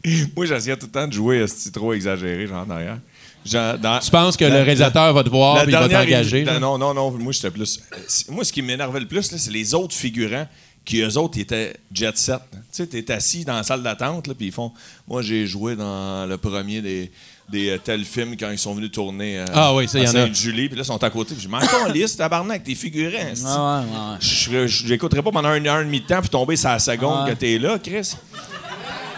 Moi, 0.35 0.45
j'essayais 0.45 0.75
tout 0.77 0.87
le 0.87 0.91
temps 0.91 1.07
de 1.07 1.13
jouer 1.13 1.43
à 1.43 1.45
trop 1.71 1.93
exagéré, 1.93 2.47
genre 2.47 2.65
derrière. 2.65 2.97
Genre, 3.45 3.77
dans- 3.77 3.99
Tu 3.99 4.11
penses 4.11 4.37
que 4.37 4.45
la- 4.45 4.57
le 4.57 4.63
réalisateur 4.63 5.13
va 5.13 5.23
te 5.23 5.29
voir 5.29 5.57
et 5.61 5.65
il 5.67 5.71
va 5.71 5.89
t'engager? 5.89 6.43
Non, 6.43 6.77
non, 6.77 6.93
non. 6.93 7.11
Moi, 7.11 7.31
j'étais 7.33 7.49
plus. 7.51 7.79
euh, 7.93 7.97
Moi, 8.33 8.43
ce 8.43 8.51
qui 8.53 8.61
m'énervait 8.61 8.99
le 8.99 9.07
plus, 9.07 9.23
c'est 9.23 9.51
les 9.51 9.73
autres 9.73 9.95
figurants 9.95 10.47
qui, 10.85 11.01
eux 11.01 11.17
autres, 11.17 11.39
étaient 11.39 11.75
jet 11.93 12.17
set. 12.17 12.39
Tu 12.51 12.57
sais, 12.71 12.87
t'es 12.87 13.11
assis 13.11 13.43
dans 13.45 13.53
la 13.55 13.63
salle 13.63 13.83
d'attente, 13.83 14.31
puis 14.33 14.47
ils 14.47 14.51
font. 14.51 14.71
Moi, 15.07 15.21
j'ai 15.21 15.45
joué 15.47 15.75
dans 15.75 16.25
le 16.27 16.37
premier 16.37 16.81
des, 16.81 17.11
des 17.49 17.69
euh, 17.71 17.77
tels 17.77 18.05
films 18.05 18.35
quand 18.37 18.49
ils 18.49 18.57
sont 18.59 18.73
venus 18.73 18.91
tourner 18.91 19.39
euh, 19.39 19.45
Ah 19.53 19.73
oui, 19.75 19.87
ça, 19.87 19.99
à. 19.99 20.05
Sainte-Julie, 20.07 20.67
puis 20.69 20.77
là, 20.77 20.83
ils 20.83 20.85
sont 20.85 21.03
à 21.03 21.09
côté. 21.09 21.33
Puis 21.35 21.43
je 21.43 21.49
m'en 21.49 21.59
liste, 21.93 22.17
tabarnak, 22.17 22.63
t'es 22.63 22.75
figurant. 22.75 23.17
Ah 23.45 23.81
ouais, 23.81 23.85
ouais, 24.13 24.17
Je 24.19 24.67
je- 24.67 24.87
J'écouterai 24.87 25.21
pas 25.21 25.31
pendant 25.31 25.49
un 25.49 25.65
heure 25.65 25.81
et 25.81 25.85
demie 25.85 26.01
de 26.01 26.05
temps 26.07 26.21
puis 26.21 26.29
tomber 26.29 26.55
sur 26.55 26.69
la 26.69 26.79
seconde 26.79 27.25
Ouais. 27.25 27.33
que 27.33 27.39
t'es 27.39 27.57
là, 27.59 27.77
Chris. 27.79 28.13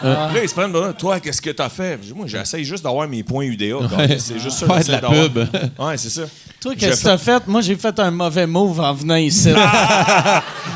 Là, 0.03 0.31
ils 0.43 0.49
se 0.49 0.53
prennent, 0.53 0.71
ben, 0.71 0.93
toi, 0.93 1.19
qu'est-ce 1.19 1.41
que 1.41 1.49
t'as 1.49 1.69
fait? 1.69 1.99
Je 2.03 2.13
Moi, 2.13 2.27
j'essaye 2.27 2.63
juste 2.63 2.83
d'avoir 2.83 3.07
mes 3.07 3.23
points 3.23 3.45
UDA. 3.45 3.77
C'est 4.19 4.39
juste 4.39 4.57
ça. 4.57 4.67
Faire 4.81 4.99
de 4.99 5.01
la 5.03 5.27
pub. 5.29 5.37
Ouais, 5.79 5.97
c'est 5.97 6.09
ça. 6.09 6.23
Toi, 6.59 6.75
qu'est-ce 6.75 6.99
que 7.01 7.05
t'as 7.05 7.17
fait? 7.17 7.47
Moi, 7.47 7.61
j'ai 7.61 7.75
fait 7.75 7.97
un 7.99 8.11
mauvais 8.11 8.47
move 8.47 8.79
en 8.79 8.93
venant 8.93 9.15
ici. 9.15 9.49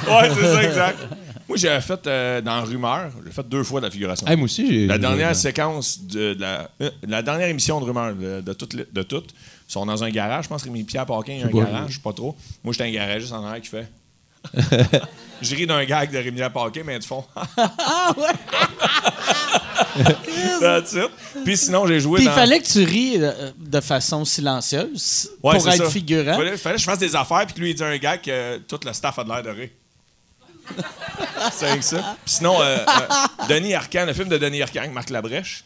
Ouais, 0.08 0.30
c'est 0.34 0.42
ça, 0.54 0.64
exact. 0.64 1.00
Moi, 1.48 1.58
j'ai 1.58 1.80
fait 1.82 2.08
euh, 2.08 2.42
dans 2.42 2.64
Rumeur, 2.64 3.10
j'ai 3.26 3.32
fait 3.32 3.48
deux 3.48 3.64
fois 3.64 3.80
de 3.80 3.86
la 3.86 3.92
figuration. 3.92 4.28
Hey, 4.28 4.36
moi 4.36 4.46
aussi, 4.46 4.68
j'ai. 4.68 4.88
La 4.88 4.98
dernière 4.98 5.36
séquence 5.36 6.02
de, 6.02 6.34
de 6.34 6.42
la, 6.42 6.70
euh, 6.82 6.90
la 7.08 7.22
dernière 7.22 7.48
émission 7.48 7.80
de 7.80 7.86
Rumeur 7.86 8.14
de, 8.16 8.42
de 8.42 8.54
toutes, 8.54 8.76
de 8.76 9.02
toutes, 9.04 9.32
ils 9.68 9.72
sont 9.72 9.86
dans 9.86 10.04
un 10.04 10.10
garage. 10.10 10.46
Je 10.46 10.50
pense 10.50 10.64
que 10.64 10.68
Rémi 10.68 10.84
Pierre 10.84 11.06
Paquin 11.06 11.40
a 11.44 11.48
un 11.48 11.50
garage, 11.50 12.00
pas 12.02 12.12
trop. 12.14 12.36
Moi, 12.64 12.74
j'étais 12.74 12.86
un 12.86 12.92
garagiste 12.92 13.32
en 13.34 13.46
arrière 13.46 13.62
qui 13.62 13.70
fait. 13.70 13.88
Je 15.42 15.56
ris 15.56 15.68
d'un 15.68 15.84
gag 15.86 16.12
de 16.12 16.18
Rémi 16.18 16.42
Paquin, 16.52 16.82
mais 16.84 16.98
du 16.98 17.08
fond. 17.08 17.24
ah 17.36 18.14
ouais? 18.18 18.34
That's 20.62 20.94
it. 20.94 21.10
Puis 21.44 21.58
sinon, 21.58 21.86
j'ai 21.88 22.00
joué 22.00 22.16
Puis 22.18 22.26
il 22.26 22.30
dans. 22.30 22.34
fallait 22.36 22.60
que 22.60 22.68
tu 22.68 22.84
ris 22.84 23.16
euh, 23.18 23.52
de 23.58 23.80
façon 23.82 24.26
silencieuse 24.26 25.30
Ouais, 25.44 25.58
pour 25.58 25.68
être 25.70 25.86
ça. 25.86 25.90
figurant. 25.90 26.36
Fallait, 26.36 26.58
fallait 26.58 26.76
que 26.76 26.82
je 26.82 26.86
fasse 26.86 27.00
des 27.00 27.16
affaires, 27.16 27.46
puis 27.46 27.54
que 27.56 27.60
lui, 27.60 27.70
il 27.72 27.76
dit 27.76 27.84
un 27.84 27.98
gag 27.98 28.22
que 28.22 28.58
tout 28.60 28.80
le 28.86 28.94
staff 28.94 29.20
a 29.20 29.24
de 29.24 29.30
l'air 29.30 29.44
de 29.44 29.50
rire. 29.50 29.70
c'est 31.54 31.68
avec 31.68 31.84
ça. 31.84 32.16
Puis 32.26 32.36
sinon, 32.36 32.60
euh, 32.62 32.78
euh, 32.78 33.48
Denis 33.48 33.74
Arcand, 33.74 34.06
le 34.06 34.14
film 34.14 34.30
de 34.30 34.38
Denis 34.38 34.62
Arcand, 34.62 34.80
avec 34.80 34.92
Marc 34.94 35.10
Labrèche. 35.10 35.64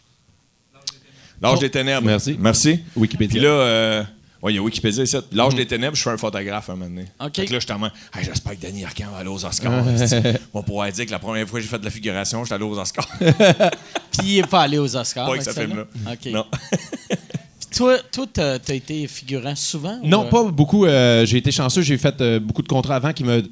L'âge 1.41 1.59
des 1.59 1.71
ténèbres. 1.71 2.05
Merci. 2.05 2.35
Merci. 2.39 2.83
Wikipédia. 2.95 3.31
Puis 3.31 3.39
là, 3.39 4.05
ouais, 4.41 4.53
il 4.53 4.55
y 4.55 4.59
a 4.59 4.61
Wikipédia 4.61 5.03
ici. 5.03 5.17
L'âge 5.31 5.55
des 5.55 5.65
ténèbres, 5.65 5.95
je 5.95 6.01
suis 6.01 6.09
un 6.09 6.17
photographe 6.17 6.69
à 6.69 6.73
un 6.73 6.75
moment 6.75 6.89
donné. 6.89 7.07
OK. 7.19 7.35
Fait 7.35 7.45
que 7.45 7.53
là, 7.53 7.59
je 7.59 7.67
t'en 7.67 7.83
hey, 7.83 8.23
j'espère 8.23 8.59
que 8.59 8.65
Denis 8.65 8.85
Arcand 8.85 9.11
va 9.11 9.19
aller 9.19 9.29
aux 9.29 9.45
Oscars. 9.45 9.85
On 10.53 10.63
pourrait 10.63 10.91
dire 10.91 11.05
que 11.05 11.11
la 11.11 11.19
première 11.19 11.47
fois 11.47 11.59
que 11.59 11.63
j'ai 11.63 11.69
fait 11.69 11.79
de 11.79 11.85
la 11.85 11.91
figuration, 11.91 12.43
j'étais 12.43 12.55
allé 12.55 12.63
aux 12.63 12.77
Oscars. 12.77 13.07
Puis 13.19 14.27
il 14.27 14.37
est 14.39 14.47
pas 14.47 14.61
allé 14.61 14.77
aux 14.77 14.95
Oscars. 14.95 15.25
Pas 15.25 15.33
avec 15.33 15.43
ce 15.43 15.51
film-là. 15.51 15.85
OK. 16.11 16.31
Non. 16.31 16.45
Puis 17.09 17.77
toi, 17.77 17.97
toi 18.11 18.25
t'as, 18.31 18.75
été 18.75 19.07
figurant 19.07 19.55
souvent? 19.55 19.99
ou, 20.03 20.07
Non, 20.07 20.25
euh? 20.25 20.29
pas 20.29 20.43
beaucoup. 20.43 20.85
euh, 20.85 21.25
j'ai 21.25 21.37
été 21.37 21.51
chanceux. 21.51 21.81
J'ai 21.81 21.97
fait 21.97 22.19
euh, 22.21 22.39
beaucoup 22.39 22.61
de 22.61 22.67
contrats 22.67 22.95
avant 22.95 23.13
qui 23.13 23.23
me. 23.23 23.43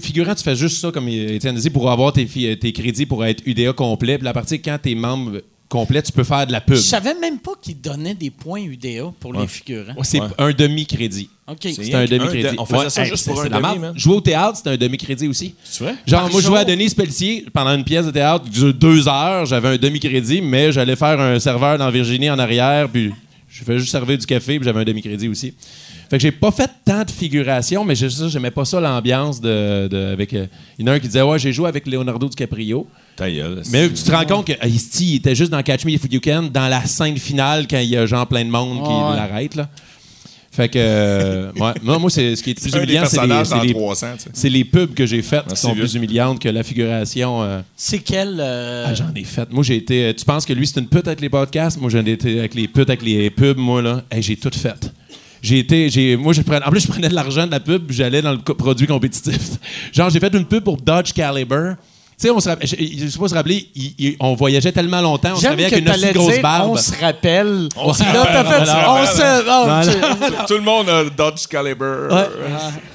Figurant, 0.00 0.34
tu 0.34 0.42
fais 0.42 0.56
juste 0.56 0.80
ça, 0.80 0.90
comme 0.90 1.06
Étienne 1.08 1.54
disait, 1.54 1.68
pour 1.68 1.90
avoir 1.90 2.14
tes, 2.14 2.24
crédits 2.24 3.04
pour 3.04 3.26
être 3.26 3.42
UDA 3.44 3.74
complet. 3.74 4.16
Puis 4.16 4.26
à 4.26 4.32
partir 4.32 4.58
quand 4.64 4.78
t'es 4.80 4.94
membre 4.94 5.42
complet, 5.70 6.02
tu 6.02 6.12
peux 6.12 6.24
faire 6.24 6.46
de 6.46 6.52
la 6.52 6.60
pub. 6.60 6.74
Je 6.76 6.80
savais 6.82 7.14
même 7.14 7.38
pas 7.38 7.52
qu'ils 7.62 7.80
donnaient 7.80 8.14
des 8.14 8.28
points 8.30 8.60
UDA 8.60 9.04
pour 9.18 9.32
les 9.32 9.46
figurants. 9.46 9.92
Ouais, 9.94 10.02
C'est 10.02 10.20
Ouais. 10.20 10.26
un 10.36 10.50
demi-crédit. 10.52 11.30
OK. 11.48 11.56
C'est 11.62 11.94
un 11.94 12.04
demi-crédit. 12.04 12.56
de- 12.56 12.60
on 12.60 12.66
faisait 12.66 12.90
ça 12.90 13.02
hey, 13.02 13.08
juste 13.08 13.24
c'est- 13.24 13.30
pour 13.30 13.40
un 13.40 13.44
c'est 13.44 13.48
de 13.48 13.54
la 13.54 13.60
demi, 13.60 13.70
merde. 13.78 13.80
man. 13.94 13.98
Jouer 13.98 14.14
au 14.16 14.20
théâtre, 14.20 14.56
c'était 14.58 14.70
un 14.70 14.76
demi-crédit 14.76 15.28
aussi. 15.28 15.54
C'est 15.64 15.84
vrai? 15.84 15.94
Genre, 16.06 16.20
Par 16.22 16.30
moi, 16.30 16.40
je 16.40 16.46
jouais 16.46 16.58
à? 16.58 16.64
Denise 16.64 16.92
Pelletier 16.94 17.46
pendant 17.52 17.74
une 17.74 17.84
pièce 17.84 18.04
de 18.06 18.10
théâtre 18.10 18.44
qui 18.44 18.50
dure 18.50 18.74
deux 18.74 19.08
heures. 19.08 19.46
J'avais 19.46 19.68
un 19.68 19.76
demi-crédit, 19.78 20.42
mais 20.42 20.70
j'allais 20.72 20.96
faire 20.96 21.18
un 21.18 21.38
serveur 21.40 21.78
dans 21.78 21.90
Virginie 21.90 22.28
en 22.30 22.38
arrière, 22.38 22.88
puis 22.88 23.10
je 23.48 23.64
faisais 23.64 23.78
juste 23.78 23.90
servir 23.92 24.18
du 24.18 24.26
café, 24.26 24.58
puis 24.58 24.64
j'avais 24.64 24.80
un 24.80 24.84
demi-crédit 24.84 25.28
aussi. 25.28 25.54
Fait 26.08 26.16
que 26.16 26.22
j'ai 26.22 26.32
pas 26.32 26.50
fait 26.50 26.68
tant 26.84 27.04
de 27.04 27.10
figuration, 27.10 27.84
mais 27.84 27.94
j'ai- 27.94 28.10
ça, 28.10 28.26
j'aimais 28.28 28.50
pas 28.50 28.64
ça, 28.64 28.80
l'ambiance 28.80 29.40
de, 29.40 29.86
de- 29.88 30.12
avec. 30.12 30.34
euh, 30.34 30.46
il 30.78 30.84
y 30.84 30.88
en 30.88 30.92
a 30.92 30.96
un 30.96 30.98
qui 30.98 31.06
disait 31.06 31.22
Ouais, 31.22 31.38
j'ai 31.38 31.52
joué 31.52 31.68
avec 31.68 31.86
Leonardo 31.86 32.28
DiCaprio. 32.28 32.86
Gueule. 33.28 33.62
Mais 33.72 33.88
tu 33.88 34.02
te 34.02 34.10
rends 34.12 34.24
compte 34.24 34.46
que 34.46 34.66
Isti, 34.66 35.12
il 35.12 35.16
était 35.16 35.34
juste 35.34 35.50
dans 35.50 35.62
Catch 35.62 35.84
Me 35.84 35.90
If 35.92 36.02
You 36.10 36.20
Can, 36.22 36.44
dans 36.52 36.68
la 36.68 36.84
scène 36.86 37.16
finale, 37.18 37.66
quand 37.68 37.78
il 37.78 37.88
y 37.90 37.96
a 37.96 38.06
genre 38.06 38.26
plein 38.26 38.44
de 38.44 38.50
monde 38.50 38.82
qui 38.84 38.88
Ouais. 38.92 39.16
l'arrête, 39.16 39.54
là. 39.56 39.68
Fait 40.52 40.68
que, 40.68 40.78
euh, 40.80 41.52
ouais. 41.52 41.72
moi, 41.80 41.98
moi 42.00 42.10
c'est 42.10 42.34
ce 42.34 42.42
qui 42.42 42.50
est 42.50 42.54
le 42.64 42.70
plus 42.70 42.76
humiliant, 42.76 43.02
c'est 43.06 43.22
les, 43.22 43.28
personnages 43.28 43.46
c'est 43.46 43.54
dans 43.54 43.62
les- 43.62 43.72
300, 43.72 44.06
tu 44.16 44.22
sais. 44.24 44.30
c'est 44.32 44.48
les 44.48 44.64
pubs 44.64 44.94
que 44.94 45.06
j'ai 45.06 45.22
faites 45.22 45.42
qui 45.42 45.48
Merci, 45.50 45.62
sont 45.62 45.72
vieux. 45.74 45.82
plus 45.84 45.94
humiliantes 45.94 46.40
que 46.40 46.48
la 46.48 46.64
figuration. 46.64 47.40
euh, 47.42 47.60
C'est 47.76 48.00
quel. 48.00 48.38
euh, 48.40 48.86
ah, 48.88 48.92
J'en 48.94 49.14
ai 49.14 49.22
fait. 49.22 49.48
Moi, 49.52 49.62
j'ai 49.62 49.76
été. 49.76 50.12
Tu 50.12 50.24
penses 50.24 50.44
que 50.44 50.52
lui, 50.52 50.66
c'est 50.66 50.80
une 50.80 50.88
pute 50.88 51.06
avec 51.06 51.20
les 51.20 51.28
podcasts? 51.28 51.80
Moi, 51.80 51.88
j'en 51.88 52.04
ai 52.04 52.10
été 52.10 52.40
avec 52.40 52.54
les 52.56 52.66
putes, 52.66 52.90
avec 52.90 53.02
les 53.02 53.30
pubs, 53.30 53.58
moi, 53.58 53.80
là. 53.80 54.02
Hey, 54.10 54.22
j'ai 54.22 54.34
tout 54.36 54.50
fait. 54.52 54.92
J'ai 55.40 55.60
été. 55.60 55.88
J'ai, 55.88 56.16
moi, 56.16 56.32
je 56.32 56.42
prenais, 56.42 56.66
en 56.66 56.70
plus, 56.70 56.80
je 56.80 56.88
prenais 56.88 57.08
de 57.08 57.14
l'argent 57.14 57.46
de 57.46 57.52
la 57.52 57.60
pub, 57.60 57.84
j'allais 57.92 58.20
dans 58.20 58.32
le 58.32 58.38
co- 58.38 58.54
produit 58.56 58.88
compétitif. 58.88 59.38
Genre, 59.92 60.10
j'ai 60.10 60.18
fait 60.18 60.34
une 60.34 60.44
pub 60.46 60.64
pour 60.64 60.76
Dodge 60.78 61.12
Caliber. 61.12 61.74
Tu 62.20 62.26
sais, 62.26 62.30
on 62.32 62.38
se 62.40 62.50
rappelle, 62.50 62.66
je, 62.68 62.76
je 62.76 63.08
sais 63.08 63.18
pas 63.18 63.28
se 63.28 63.34
rappeler, 63.34 63.66
il- 63.74 63.94
il- 63.98 64.16
on 64.20 64.34
voyageait 64.34 64.72
tellement 64.72 65.00
longtemps, 65.00 65.30
on 65.32 65.36
se 65.36 65.48
réveillait 65.48 65.72
avec 65.72 65.78
une 65.86 65.90
aussi 65.90 66.12
grosse 66.12 66.32
dire, 66.34 66.42
barbe. 66.42 66.70
on 66.72 66.76
se 66.76 67.00
rappelle. 67.00 67.68
On 67.76 67.92
se 67.94 68.02
rappelle, 68.02 68.46
fait 68.46 68.60
on 68.60 69.06
se 69.06 69.48
on 69.48 69.82
se. 69.82 69.90
tu- 69.90 70.46
Tout 70.46 70.54
le 70.54 70.60
monde 70.60 70.88
a 70.90 71.04
Dodge 71.04 71.46
Caliber. 71.48 72.08
Ouais. 72.10 72.26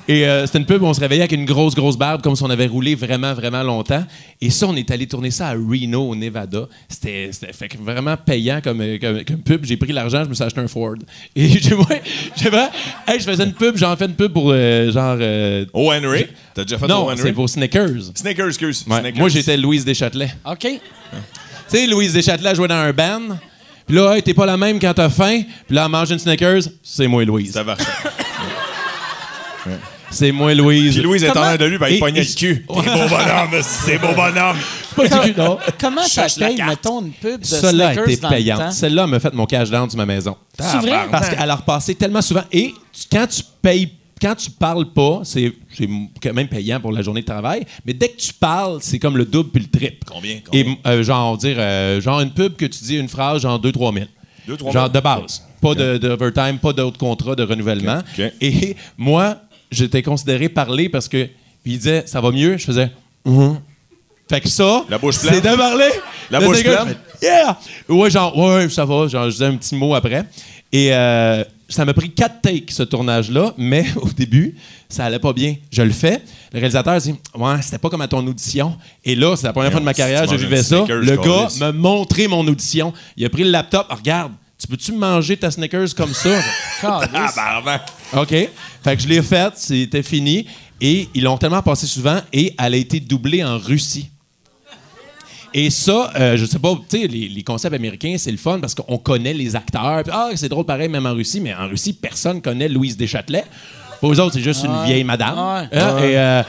Et 0.08 0.28
euh, 0.28 0.46
c'était 0.46 0.60
une 0.60 0.68
pub 0.68 0.84
où 0.84 0.86
on 0.86 0.94
se 0.94 1.00
réveillait 1.00 1.24
avec 1.24 1.32
une 1.32 1.46
grosse, 1.46 1.74
grosse 1.74 1.98
barbe, 1.98 2.22
comme 2.22 2.36
si 2.36 2.44
on 2.44 2.50
avait 2.52 2.68
roulé 2.68 2.94
vraiment, 2.94 3.34
vraiment 3.34 3.64
longtemps. 3.64 4.04
Et 4.40 4.52
ça, 4.52 4.68
on 4.68 4.76
est 4.76 4.92
allé 4.92 5.08
tourner 5.08 5.32
ça 5.32 5.48
à 5.48 5.54
Reno, 5.54 6.10
au 6.12 6.16
Nevada. 6.16 6.68
C'était 6.88 7.30
c'était 7.32 7.52
fait 7.54 7.68
que 7.70 7.78
vraiment 7.80 8.16
payant 8.16 8.62
comme, 8.64 8.82
euh, 8.82 9.00
comme, 9.00 9.24
comme 9.26 9.42
pub. 9.42 9.66
J'ai 9.66 9.78
pris 9.78 9.92
l'argent, 9.92 10.24
je 10.24 10.30
me 10.30 10.36
suis 10.36 10.44
acheté 10.44 10.62
un 10.62 10.68
Ford. 10.68 10.94
Et 11.36 11.48
j'ai 11.50 11.74
ouais, 11.74 12.04
j'ai 12.36 12.50
vraiment- 12.52 12.70
hey, 13.08 13.20
je 13.20 13.26
faisais 13.26 13.44
une 13.46 13.54
pub, 13.54 13.78
j'en 13.78 13.96
fais 13.96 14.06
une 14.06 14.14
pub 14.14 14.32
pour 14.32 14.52
euh, 14.52 14.92
genre. 14.92 15.18
euh, 15.20 15.66
O. 15.74 15.92
Henry? 15.92 16.28
T'as 16.54 16.64
déjà 16.64 16.78
fait 16.78 16.88
non, 16.88 17.08
c'est 17.18 17.34
pour 17.34 17.50
Snickers. 17.50 18.12
Snickers, 18.14 18.48
excuse. 18.48 18.86
Ouais. 18.88 19.00
Snickers. 19.00 19.20
Moi, 19.20 19.30
j'étais 19.30 19.58
Louise 19.58 19.84
Deschâtelet. 19.86 20.30
OK. 20.46 20.60
Tu 20.62 20.78
sais, 21.68 21.88
Louise 21.88 22.14
Deschâtelet 22.14 22.54
jouait 22.54 22.68
dans 22.68 22.76
un 22.76 22.94
band. 22.94 23.40
Puis 23.88 23.96
là, 23.96 24.14
hey, 24.16 24.22
t'es 24.24 24.34
pas 24.36 24.46
la 24.46 24.56
même 24.56 24.80
quand 24.80 24.94
t'as 24.94 25.10
faim. 25.10 25.42
Puis 25.66 25.76
là, 25.76 25.88
mange 25.90 26.12
une 26.12 26.20
Snickers, 26.20 26.62
c'est 26.84 27.08
moi, 27.08 27.26
Louise. 27.26 27.54
Ça 27.54 27.64
va. 27.64 27.76
C'est 30.16 30.32
moi, 30.32 30.54
Louise. 30.54 30.94
Puis 30.96 31.04
Louise 31.04 31.24
est 31.24 31.30
en 31.30 31.34
train 31.34 31.58
de 31.58 31.66
lui, 31.66 31.78
ben, 31.78 31.88
il 31.90 31.96
Et- 31.96 32.00
pognait 32.00 32.22
et- 32.22 32.24
le 32.24 32.34
cul. 32.36 32.66
C'est 32.74 32.78
beau 32.84 33.08
bonhomme, 33.10 33.62
c'est 33.62 33.98
beau 33.98 34.14
bonhomme. 34.16 34.58
Pas 34.96 35.08
du 35.08 35.20
cul, 35.20 35.34
non. 35.38 35.58
Comment 35.80 36.04
ça 36.04 36.08
Cherche 36.22 36.38
la 36.38 36.48
paye, 36.48 36.56
carte. 36.56 36.70
mettons, 36.70 37.02
une 37.02 37.12
pub 37.12 37.42
de 37.42 37.46
Celle-là 37.46 37.88
a 37.90 37.94
Snickers 37.94 38.10
été 38.10 38.22
dans 38.22 38.30
le 38.30 38.36
payante. 38.36 38.60
temps? 38.60 38.72
Celle-là 38.72 39.08
m'a 39.08 39.20
fait 39.20 39.34
mon 39.34 39.46
cash 39.46 39.70
down 39.70 39.88
de 39.90 39.96
ma 39.98 40.06
maison. 40.06 40.36
C'est 40.60 40.78
vrai? 40.78 41.08
Parce 41.12 41.30
qu'elle 41.30 41.50
a 41.50 41.56
repassé 41.56 41.96
tellement 41.96 42.22
souvent. 42.22 42.44
Et 42.52 42.74
tu- 42.94 43.04
quand 43.12 43.28
tu 43.28 43.42
payes, 43.62 43.90
quand 44.22 44.36
tu 44.36 44.50
parles 44.50 44.86
pas, 44.94 45.22
c'est 45.26 45.54
c'est 45.78 45.90
quand 46.24 46.34
même 46.34 46.48
payant 46.48 46.80
pour 46.80 46.94
la 46.94 47.02
journée 47.02 47.22
de 47.22 47.26
travail. 47.26 47.66
Mais 47.86 47.94
dès 47.94 48.08
que 48.08 48.18
tu 48.18 48.32
parles, 48.34 48.78
c'est 48.82 48.98
comme 49.00 49.18
le 49.18 49.26
double 49.26 49.50
puis 49.50 49.64
le 49.64 49.70
triple. 49.80 49.98
Combien, 50.08 50.36
Et 50.54 50.64
combien? 50.64 50.76
euh, 50.88 51.04
genre, 51.04 51.38
dire, 51.38 51.58
euh, 51.60 52.00
genre 52.00 52.22
une 52.22 52.32
pub 52.32 52.56
que 52.56 52.66
tu 52.66 52.82
dis 52.86 52.96
une 52.98 53.10
phrase, 53.10 53.42
genre 53.42 53.60
2-3 53.60 53.94
000. 53.94 54.06
2-3 54.48 54.58
000? 54.60 54.72
Genre 54.72 54.90
de 54.90 55.00
base. 55.02 55.44
Pas 55.62 55.76
de- 55.76 55.98
d'overtime, 55.98 56.60
pas 56.60 56.72
d'autres 56.72 56.98
contrats 57.00 57.36
de 57.36 57.44
renouvellement. 57.44 57.98
OK. 58.18 58.32
Et 58.40 58.76
moi, 58.98 59.36
j'étais 59.72 60.02
considéré 60.04 60.50
parler 60.50 60.90
parce 60.90 61.08
que 61.08 61.28
puis 61.64 61.74
il 61.74 61.78
disait 61.78 62.04
ça 62.06 62.22
va 62.22 62.32
mieux, 62.32 62.58
je 62.58 62.66
faisais 62.66 62.92
Mhm. 63.26 63.60
Fait 64.30 64.42
que 64.42 64.50
ça, 64.50 64.84
c'est 65.12 65.42
de 65.42 65.56
parler. 65.56 65.90
La 66.32 66.40
bouche 66.40 66.64
pleine? 66.64 66.96
Yeah! 67.22 67.58
Ouais, 67.88 68.10
genre, 68.10 68.36
ouais, 68.38 68.70
ça 68.70 68.84
va. 68.86 69.08
Genre, 69.08 69.26
je 69.26 69.30
disais 69.32 69.46
un 69.46 69.56
petit 69.56 69.76
mot 69.76 69.94
après. 69.94 70.26
Et 70.72 70.92
euh, 70.94 71.44
ça 71.70 71.86
m'a 71.86 71.94
pris 71.94 72.10
quatre 72.12 72.42
takes, 72.42 72.72
ce 72.72 72.84
tournage-là, 72.84 73.54
mais 73.58 73.86
au 73.98 74.10
début, 74.10 74.56
ça 74.90 75.06
allait 75.06 75.20
pas 75.20 75.32
bien. 75.34 75.56
Je 75.72 75.84
le 75.84 75.92
fais. 75.92 76.22
Le 76.52 76.60
réalisateur 76.60 76.98
dit 77.00 77.16
Ouais, 77.36 77.62
c'était 77.62 77.78
pas 77.78 77.90
comme 77.90 78.02
à 78.02 78.08
ton 78.08 78.26
audition. 78.26 78.76
Et 79.04 79.16
là, 79.16 79.36
c'est 79.36 79.46
la 79.48 79.54
première 79.54 79.72
fois 79.72 79.80
de 79.80 79.86
ma 79.86 79.94
carrière 79.94 80.26
que 80.26 80.38
je 80.38 80.44
vivais 80.46 80.64
ça. 80.64 80.86
Le 80.88 81.16
gars 81.18 81.48
m'a 81.60 81.72
montré 81.72 82.28
mon 82.28 82.46
audition. 82.48 82.94
Il 83.18 83.26
a 83.26 83.30
pris 83.30 83.44
le 83.44 83.52
laptop. 83.52 83.88
Regarde, 83.92 84.32
tu 84.58 84.68
peux-tu 84.68 84.92
manger 84.94 85.38
ta 85.38 85.52
Snickers 85.52 85.94
comme 85.96 86.14
ça? 86.14 86.30
Ah, 86.84 87.62
ben, 87.66 87.80
OK. 88.14 88.30
Fait 88.30 88.96
que 88.96 89.02
je 89.02 89.08
l'ai 89.08 89.22
faite, 89.22 89.54
c'était 89.56 90.04
fini. 90.04 90.46
Et 90.80 91.10
ils 91.14 91.24
l'ont 91.24 91.38
tellement 91.38 91.62
passé 91.62 91.88
souvent 91.88 92.20
et 92.32 92.54
elle 92.60 92.74
a 92.74 92.78
été 92.78 93.00
doublée 93.00 93.44
en 93.44 93.58
Russie. 93.58 94.10
Et 95.54 95.70
ça, 95.70 96.12
euh, 96.18 96.36
je 96.36 96.46
sais 96.46 96.60
pas, 96.60 96.76
tu 96.90 97.00
sais, 97.00 97.08
les, 97.08 97.30
les 97.30 97.44
concepts 97.44 97.74
américains, 97.74 98.16
c'est 98.18 98.30
le 98.32 98.38
fun 98.38 98.60
parce 98.60 98.76
qu'on 98.76 98.98
connaît 98.98 99.34
les 99.34 99.56
acteurs. 99.56 100.04
Puis, 100.04 100.12
ah, 100.14 100.30
c'est 100.36 100.50
drôle 100.50 100.66
pareil, 100.66 100.90
même 100.90 101.06
en 101.06 101.14
Russie, 101.14 101.40
mais 101.40 101.56
en 101.56 101.70
Russie, 101.70 101.94
personne 101.94 102.42
connaît 102.42 102.68
Louise 102.68 102.98
Deschâtelet. 102.98 103.46
Pour 104.02 104.12
eux 104.12 104.20
autres, 104.20 104.34
c'est 104.34 104.42
juste 104.42 104.66
une 104.66 104.84
vieille 104.84 105.06
madame. 105.06 105.68
Et, 105.72 105.78
euh, 105.78 106.44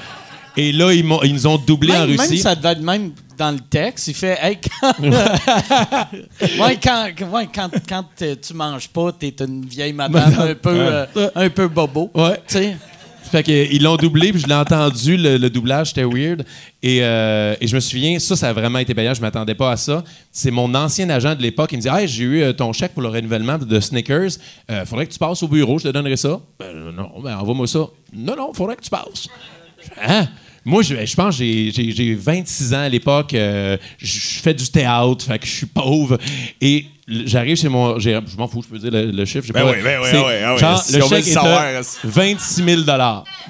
et 0.57 0.73
là, 0.73 0.93
ils, 0.93 1.05
ils 1.25 1.33
nous 1.35 1.47
ont 1.47 1.59
doublé 1.59 1.93
en 1.93 2.01
Même, 2.07 2.11
même 2.11 2.21
Russie. 2.21 2.39
ça 2.39 2.55
devait 2.55 2.73
être 2.73 2.83
même 2.83 3.13
dans 3.37 3.51
le 3.51 3.61
texte. 3.61 4.09
Il 4.09 4.15
fait 4.15 4.39
Hey, 4.41 4.59
quand. 4.81 4.93
ouais, 5.03 6.79
quand, 6.83 7.09
ouais, 7.33 7.49
quand, 7.55 7.71
quand 7.89 8.05
tu 8.17 8.55
manges 8.55 8.89
pas, 8.89 9.13
t'es 9.13 9.35
une 9.41 9.65
vieille 9.67 9.93
madame 9.93 10.35
un 10.39 10.55
peu, 10.55 10.71
euh, 10.75 11.07
un 11.35 11.51
peu 11.51 11.69
bobo. 11.69 12.11
Ouais. 12.15 12.41
Tu 12.49 12.55
sais. 12.55 12.77
Fait 13.31 13.43
que, 13.43 13.51
euh, 13.51 13.67
ils 13.73 13.83
l'ont 13.83 13.97
doublé, 13.97 14.31
puis 14.33 14.41
je 14.41 14.47
l'ai 14.47 14.55
entendu, 14.55 15.17
le, 15.17 15.37
le 15.37 15.51
doublage, 15.51 15.89
c'était 15.89 16.05
weird. 16.05 16.45
Et, 16.81 17.01
euh, 17.03 17.57
et 17.61 17.67
je 17.67 17.75
me 17.75 17.81
souviens, 17.81 18.17
ça, 18.21 18.37
ça 18.37 18.51
a 18.51 18.53
vraiment 18.53 18.79
été 18.79 18.95
payant, 18.95 19.15
je 19.15 19.21
m'attendais 19.21 19.57
pas 19.57 19.73
à 19.73 19.77
ça. 19.77 20.05
C'est 20.31 20.53
mon 20.53 20.73
ancien 20.77 21.11
agent 21.11 21.35
de 21.35 21.43
l'époque 21.43 21.71
qui 21.71 21.77
me 21.77 21.83
dit 21.83 21.89
Hey, 21.89 22.07
j'ai 22.07 22.23
eu 22.23 22.43
euh, 22.43 22.53
ton 22.53 22.73
chèque 22.73 22.93
pour 22.93 23.03
le 23.03 23.09
renouvellement 23.09 23.59
de, 23.59 23.65
de 23.65 23.81
Snickers. 23.81 24.31
Euh, 24.71 24.87
faudrait 24.87 25.07
que 25.07 25.13
tu 25.13 25.19
passes 25.19 25.43
au 25.43 25.49
bureau, 25.49 25.79
je 25.81 25.89
te 25.89 25.89
donnerai 25.89 26.17
ça. 26.17 26.39
Ben, 26.61 26.73
non, 26.97 27.11
ben, 27.21 27.37
envoie-moi 27.37 27.67
ça. 27.67 27.81
Non, 28.15 28.37
non, 28.37 28.53
faudrait 28.55 28.77
que 28.77 28.83
tu 28.83 28.91
passes. 28.91 29.27
Hein? 30.07 30.29
Moi, 30.67 30.83
je, 30.83 31.07
je 31.07 31.15
pense 31.15 31.39
que 31.39 31.45
j'ai- 31.45 31.71
j'ai 31.73 31.93
j'ai 31.93 32.15
26 32.15 32.75
ans 32.75 32.81
à 32.81 32.89
l'époque. 32.89 33.33
euh, 33.35 33.77
je 33.99 34.19
fais 34.43 34.53
du 34.53 34.67
théâtre, 34.69 35.25
fait 35.25 35.39
que 35.39 35.47
je 35.47 35.53
suis 35.53 35.67
pauvre. 35.67 36.19
Et 36.61 36.87
j'arrive 37.09 37.57
chez 37.57 37.69
mon. 37.69 37.99
Je 38.01 38.11
m'en 38.37 38.49
fous, 38.49 38.63
je 38.63 38.69
peux 38.69 38.79
dire 38.79 38.91
le, 38.91 39.13
le 39.13 39.25
chiffre. 39.25 39.47
Ben 39.53 39.63
pas- 39.63 39.71
oui, 39.71 39.77
ben 39.83 40.01
oui, 40.03 40.09
ah 40.13 40.17
oui, 40.27 40.33
ah 40.45 40.55
oui. 40.55 40.59
genre, 40.61 40.83
Si 40.83 40.93
le 40.95 41.03
chèque 41.03 41.27
est 41.29 41.31
savoir, 41.31 41.61
à 41.61 41.65
reste- 41.67 42.01
26 42.03 42.65
000 42.65 42.81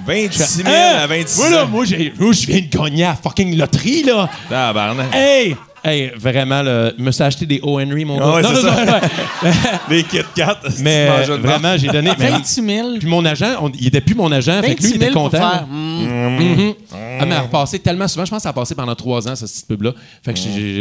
26 0.05 0.57
000 0.63 0.69
Hein? 0.69 0.97
à 0.99 1.07
26 1.07 1.37
Moi, 1.39 1.49
là, 1.49 1.63
ans. 1.63 1.67
moi, 1.67 1.85
j'ai- 1.85 2.13
moi, 2.19 2.31
je 2.33 2.45
viens 2.45 2.61
de 2.61 2.67
gagner 2.77 3.05
à 3.05 3.15
fucking 3.15 3.57
loterie, 3.57 4.03
là. 4.03 4.29
Tabarnak. 4.47 5.07
Hey! 5.13 5.55
Hey, 5.83 6.11
vraiment, 6.17 6.63
me 6.97 7.11
suis 7.11 7.23
acheté 7.23 7.45
des 7.45 7.59
O. 7.63 7.79
Henry, 7.79 8.03
mon 8.03 8.19
Ah 8.19 8.35
ouais, 8.35 8.41
gars. 8.41 8.49
c'est 8.55 8.63
non, 8.63 8.73
ça. 8.73 8.85
non, 8.85 8.91
ouais. 8.93 9.51
Les 9.89 10.03
Kit 10.03 10.17
Kat. 10.35 10.59
Mais 10.79 11.07
euh, 11.29 11.37
vraiment, 11.37 11.77
j'ai 11.77 11.87
donné. 11.87 12.11
mais- 12.17 12.29
26 12.29 12.61
000. 12.65 12.87
puis 12.99 13.07
mon 13.07 13.23
agent, 13.23 13.55
on- 13.61 13.71
il 13.79 13.87
était 13.87 14.01
plus 14.01 14.15
mon 14.15 14.31
agent, 14.31 14.61
fait 14.61 14.75
que 14.75 14.81
26 14.81 14.83
lui, 14.83 14.89
il 14.91 14.95
était 14.95 15.05
000 15.11 15.13
pour 15.13 15.23
content. 15.31 15.37
faire. 15.49 15.67
hmm. 15.67 16.03
Mhm. 16.39 16.73
Ah, 16.91 16.95
mais 17.21 17.25
elle 17.27 17.31
a 17.33 17.41
repassé 17.41 17.79
tellement 17.79 18.07
souvent. 18.07 18.25
Je 18.25 18.31
pense 18.31 18.39
que 18.39 18.43
ça 18.43 18.49
a 18.49 18.53
passé 18.53 18.75
pendant 18.75 18.95
trois 18.95 19.27
ans, 19.27 19.35
cette 19.35 19.49
petite 19.49 19.67
pub-là. 19.67 19.93
Fait 20.23 20.33
que 20.33 20.39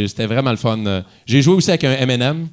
c'était 0.09 0.27
vraiment 0.27 0.51
le 0.51 0.57
fun. 0.57 0.79
Euh, 0.87 1.03
J'ai 1.27 1.41
joué 1.43 1.55
aussi 1.55 1.71
avec 1.71 1.85
un 1.85 1.93
M&M. 1.93 2.49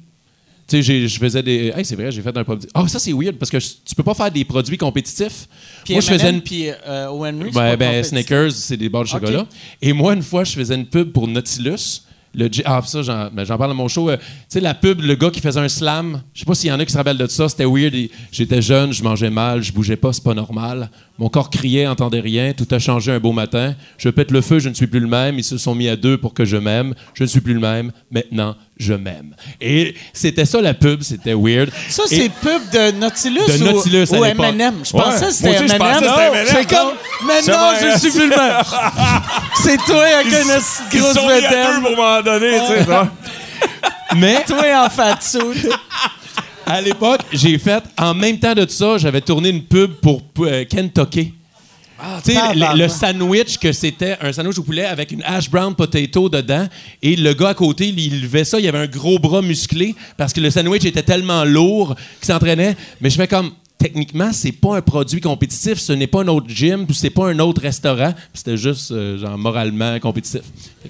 Tu 0.66 0.82
sais, 0.82 1.08
je 1.08 1.18
faisais 1.18 1.42
des. 1.42 1.72
Hey, 1.76 1.84
c'est 1.84 1.96
vrai, 1.96 2.10
j'ai 2.10 2.22
fait 2.22 2.34
un 2.36 2.44
produit. 2.44 2.68
Ah, 2.72 2.86
ça, 2.88 2.98
c'est 2.98 3.12
weird 3.12 3.36
parce 3.36 3.50
que 3.50 3.60
je- 3.60 3.68
tu 3.84 3.94
peux 3.94 4.02
pas 4.02 4.14
faire 4.14 4.30
des 4.30 4.44
produits 4.46 4.78
compétitifs. 4.78 5.46
Puis 5.84 5.92
moi, 5.94 6.00
je 6.00 6.06
faisais 6.08 6.30
une. 6.30 6.40
puis 6.40 6.68
euh, 6.86 7.08
O. 7.10 7.26
Henry, 7.26 7.50
c'est 7.52 7.58
Ben, 7.58 7.70
pas 7.70 7.76
ben. 7.76 8.02
Snickers, 8.04 8.52
c'est 8.52 8.76
des 8.78 8.88
barres 8.88 9.02
de 9.02 9.08
chocolat. 9.08 9.40
Ok. 9.40 9.46
Et 9.82 9.92
moi, 9.92 10.14
une 10.14 10.22
fois, 10.22 10.44
je 10.44 10.52
faisais 10.52 10.74
une 10.74 10.86
pub 10.86 11.10
pour 11.12 11.26
Nautilus. 11.28 12.02
Le 12.34 12.48
ah, 12.64 12.82
ça, 12.84 13.02
j'en 13.02 13.30
ben, 13.30 13.44
j'en 13.44 13.56
parle 13.56 13.70
dans 13.70 13.76
mon 13.76 13.88
show. 13.88 14.10
Euh, 14.10 14.16
tu 14.16 14.24
sais, 14.48 14.60
la 14.60 14.74
pub, 14.74 15.00
le 15.00 15.14
gars 15.14 15.30
qui 15.30 15.40
faisait 15.40 15.60
un 15.60 15.68
slam. 15.68 16.22
Je 16.32 16.40
sais 16.40 16.46
pas 16.46 16.54
s'il 16.54 16.68
y 16.68 16.72
en 16.72 16.80
a 16.80 16.84
qui 16.84 16.92
se 16.92 16.98
rappellent 16.98 17.18
de 17.18 17.26
ça. 17.26 17.48
C'était 17.48 17.64
weird. 17.64 17.94
J'étais 18.32 18.62
jeune, 18.62 18.92
je 18.92 19.02
mangeais 19.02 19.30
mal, 19.30 19.62
je 19.62 19.72
bougeais 19.72 19.96
pas, 19.96 20.12
c'est 20.12 20.24
pas 20.24 20.34
normal. 20.34 20.90
Mon 21.18 21.28
corps 21.28 21.48
criait, 21.48 21.86
entendait 21.86 22.20
rien. 22.20 22.52
Tout 22.54 22.66
a 22.72 22.80
changé 22.80 23.12
un 23.12 23.20
beau 23.20 23.32
matin. 23.32 23.74
Je 23.98 24.08
pète 24.08 24.32
le 24.32 24.40
feu, 24.40 24.58
je 24.58 24.68
ne 24.68 24.74
suis 24.74 24.88
plus 24.88 24.98
le 24.98 25.06
même. 25.06 25.38
Ils 25.38 25.44
se 25.44 25.58
sont 25.58 25.74
mis 25.74 25.88
à 25.88 25.94
deux 25.94 26.18
pour 26.18 26.34
que 26.34 26.44
je 26.44 26.56
m'aime. 26.56 26.94
Je 27.14 27.22
ne 27.22 27.28
suis 27.28 27.40
plus 27.40 27.54
le 27.54 27.60
même. 27.60 27.92
Maintenant, 28.10 28.56
je 28.78 28.94
m'aime. 28.94 29.36
Et 29.60 29.94
c'était 30.12 30.44
ça 30.44 30.60
la 30.60 30.74
pub. 30.74 31.02
C'était 31.02 31.34
weird. 31.34 31.70
Ça, 31.88 32.02
c'est 32.06 32.28
pub 32.28 32.62
de 32.72 32.90
Nautilus 32.98 33.46
De 33.46 33.62
ou, 33.62 33.72
Nautilus 33.72 34.10
ou. 34.10 34.24
M&M? 34.24 34.74
Je 34.84 34.90
pensais 34.90 35.26
que 35.26 35.32
c'était 35.32 35.54
M&M. 35.54 36.46
C'est 36.46 36.68
comme, 36.68 36.94
maintenant, 37.24 37.70
je 37.80 37.98
suis 38.00 38.10
plus 38.10 38.28
le 38.28 38.36
même. 38.36 38.62
c'est 39.62 39.76
toi 39.76 40.04
avec 40.04 40.26
une 40.26 40.32
Ils 40.32 40.98
se 40.98 40.98
grosse 40.98 41.14
sont 41.14 41.26
mis 41.26 41.32
à 41.32 41.40
deux 41.50 41.82
pour 41.82 41.96
m'en 41.96 42.22
donner, 42.22 42.58
tu 42.58 42.84
sais. 42.84 42.86
Mais 44.16 44.44
Toi 44.44 44.62
en. 44.74 44.88
À 46.66 46.80
l'époque, 46.80 47.20
j'ai 47.32 47.58
fait, 47.58 47.82
en 47.98 48.14
même 48.14 48.38
temps 48.38 48.54
de 48.54 48.64
tout 48.64 48.70
ça, 48.70 48.96
j'avais 48.96 49.20
tourné 49.20 49.50
une 49.50 49.62
pub 49.62 49.92
pour 49.94 50.22
euh, 50.40 50.64
Kentucky. 50.64 51.34
tu 52.24 52.32
sais, 52.32 52.38
le, 52.54 52.88
sandwich 52.88 53.58
que 53.58 53.70
c'était 53.70 54.16
un 54.20 54.32
sandwich 54.32 54.58
au 54.58 54.62
poulet 54.62 54.84
avec 54.84 55.12
une 55.12 55.22
hash 55.24 55.50
brown 55.50 55.74
potato 55.74 56.28
dedans. 56.28 56.66
Et 57.02 57.16
le 57.16 57.34
gars 57.34 57.50
à 57.50 57.54
côté 57.54 57.88
il, 57.88 57.98
il 58.00 58.22
levait 58.22 58.44
ça 58.44 58.58
il 58.58 58.66
avait 58.66 58.78
un 58.78 58.86
gros 58.86 59.18
bras 59.18 59.42
musclé 59.42 59.94
parce 60.16 60.32
que 60.32 60.40
le 60.40 60.50
sandwich 60.50 60.84
était 60.84 61.02
tellement 61.02 61.44
lourd 61.44 61.94
qu'il 62.20 62.26
s'entraînait. 62.26 62.76
Mais 63.00 63.10
je 63.10 63.16
fais 63.16 63.28
comme 63.28 63.52
techniquement 63.84 64.32
c'est 64.32 64.52
pas 64.52 64.76
un 64.76 64.80
produit 64.80 65.20
compétitif 65.20 65.78
ce 65.78 65.92
n'est 65.92 66.06
pas 66.06 66.22
un 66.22 66.28
autre 66.28 66.46
gym 66.48 66.86
puis 66.86 66.94
c'est 66.94 67.10
pas 67.10 67.26
un 67.28 67.38
autre 67.38 67.60
restaurant 67.60 68.14
c'était 68.32 68.56
juste 68.56 68.90
euh, 68.92 69.18
genre 69.18 69.36
moralement 69.36 70.00
compétitif 70.00 70.40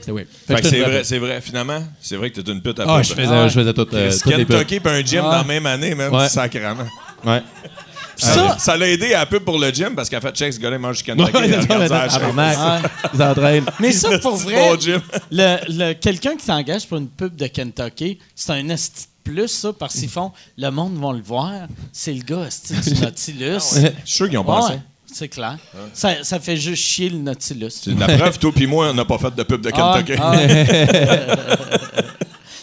c'est 0.01 0.13
vrai, 0.13 1.05
c'est 1.05 1.19
vrai. 1.19 1.41
Finalement, 1.41 1.83
c'est 2.01 2.17
vrai 2.17 2.31
que 2.31 2.41
t'es 2.41 2.53
une 2.53 2.61
pute 2.61 2.79
à 2.81 2.85
ah, 2.89 3.03
je 3.03 3.15
faisais, 3.15 3.49
je 3.49 3.55
faisais 3.55 3.73
tout, 3.73 3.87
euh. 3.95 4.11
Kentucky 4.25 4.81
puis 4.81 4.93
un 4.93 5.01
gym 5.05 5.23
dans 5.23 5.31
la 5.31 5.45
même 5.45 5.67
année, 5.67 5.95
même, 5.95 6.13
Ouais. 6.13 6.29
sacrément. 6.29 6.85
ouais 7.25 7.43
Ça, 8.17 8.57
Ça 8.59 8.77
l'a 8.77 8.89
aidé 8.89 9.15
à 9.15 9.21
la 9.21 9.27
pub 9.27 9.43
pour 9.45 9.59
le 9.59 9.71
gym 9.71 9.95
parce 9.95 10.09
qu'elle 10.09 10.19
a 10.19 10.21
fait 10.21 10.35
check, 10.37 10.53
ce 10.53 10.61
gars-là, 10.61 10.77
il 10.77 10.83
mange 10.83 10.99
du 10.99 11.05
Kentucky. 11.05 11.37
Ouais, 11.37 11.47
il 11.47 11.51
la 11.51 11.59
mais 13.81 13.93
ça, 13.93 14.19
pour 14.19 14.37
C'est 14.37 14.45
vrai, 14.45 14.77
bon 14.77 14.77
le, 15.31 15.57
le- 15.69 15.93
quelqu'un 15.95 16.37
qui 16.37 16.47
t'engage 16.47 16.87
pour 16.87 16.99
une 16.99 17.09
pub 17.09 17.35
de 17.37 17.47
Kentucky, 17.47 18.19
c'est 18.35 18.53
un 18.53 18.69
esti 18.69 19.07
plus, 19.25 19.49
ça, 19.49 19.73
parce 19.73 19.95
qu'ils 19.95 20.09
font, 20.09 20.31
le 20.59 20.71
monde 20.71 20.97
va 21.01 21.13
le 21.13 21.23
voir, 21.23 21.53
c'est 21.93 22.13
le 22.13 22.23
gars 22.23 22.45
esti 22.47 22.75
du 22.75 23.01
Nautilus. 23.03 23.59
Je 23.75 23.79
suis 23.81 23.91
sûr 24.05 24.29
qu'ils 24.29 24.39
ont 24.39 24.45
pensé. 24.45 24.75
Ouais, 24.75 24.81
c'est 25.13 25.29
clair. 25.29 25.57
Ça, 25.93 26.23
ça 26.23 26.39
fait 26.39 26.57
juste 26.57 26.83
chier 26.85 27.09
le 27.09 27.19
Nautilus. 27.19 27.71
C'est 27.71 27.99
la 27.99 28.17
preuve, 28.17 28.39
toi 28.39 28.53
puis 28.55 28.67
moi, 28.67 28.91
on 28.91 28.95
n'a 28.95 29.05
pas 29.05 29.19
fait 29.19 29.35
de 29.35 29.43
pub 29.43 29.61
de 29.61 29.71
Ah, 29.75 30.03
Kentucky. 30.05 30.21
ah. 30.23 30.37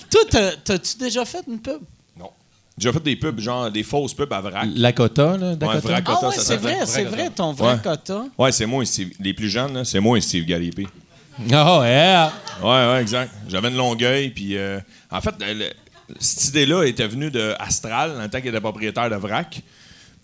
Toi, 0.10 0.22
t'as- 0.30 0.56
t'as-tu 0.58 0.98
déjà 0.98 1.24
fait 1.24 1.42
une 1.48 1.60
pub? 1.60 1.80
Non. 2.20 2.30
J'ai 2.78 2.90
déjà 2.90 2.94
fait 3.00 3.04
des 3.06 3.16
pubs, 3.16 3.40
genre 3.40 3.72
des 3.72 3.84
fausses 3.84 4.14
pubs 4.14 4.32
à 4.34 4.42
vrac. 4.42 4.68
Lakota, 4.76 5.38
là, 5.38 5.56
Dakota? 5.56 5.80
vrac. 5.80 6.04
Ah 6.06 6.12
Quota, 6.14 6.28
ouais, 6.30 6.36
c'est 6.38 6.58
vrai, 6.58 6.78
c'est 6.86 7.04
vrai, 7.06 7.30
ton 7.30 7.54
vrai 7.54 7.74
Ouais. 7.76 7.80
quota. 7.82 8.26
Ouais, 8.38 8.52
c'est 8.52 8.66
moi 8.66 8.84
et 8.84 8.86
Steve. 8.86 9.12
Les 9.22 9.34
plus 9.34 9.50
jeunes, 9.50 9.74
là, 9.74 9.86
c'est 9.86 10.00
moi 10.02 10.18
et 10.18 10.22
Steve 10.22 10.44
Galipi. 10.46 10.86
Oh, 11.40 11.44
yeah. 11.84 12.32
Ouais, 12.62 12.68
ouais, 12.68 13.02
exact. 13.02 13.32
J'avais 13.48 13.70
une 13.70 13.78
longueuil, 13.78 14.30
puis 14.32 14.58
euh, 14.58 14.80
en 15.10 15.22
fait, 15.22 15.34
le- 15.40 15.72
cette 16.20 16.50
idée-là 16.50 16.84
était 16.86 17.08
venue 17.08 17.32
de 17.32 17.54
Astral, 17.60 18.14
dans 18.16 18.22
le 18.22 18.30
temps 18.30 18.40
qu'il 18.40 18.50
était 18.50 18.62
propriétaire 18.62 19.10
de 19.10 19.16
Vrac. 19.16 19.62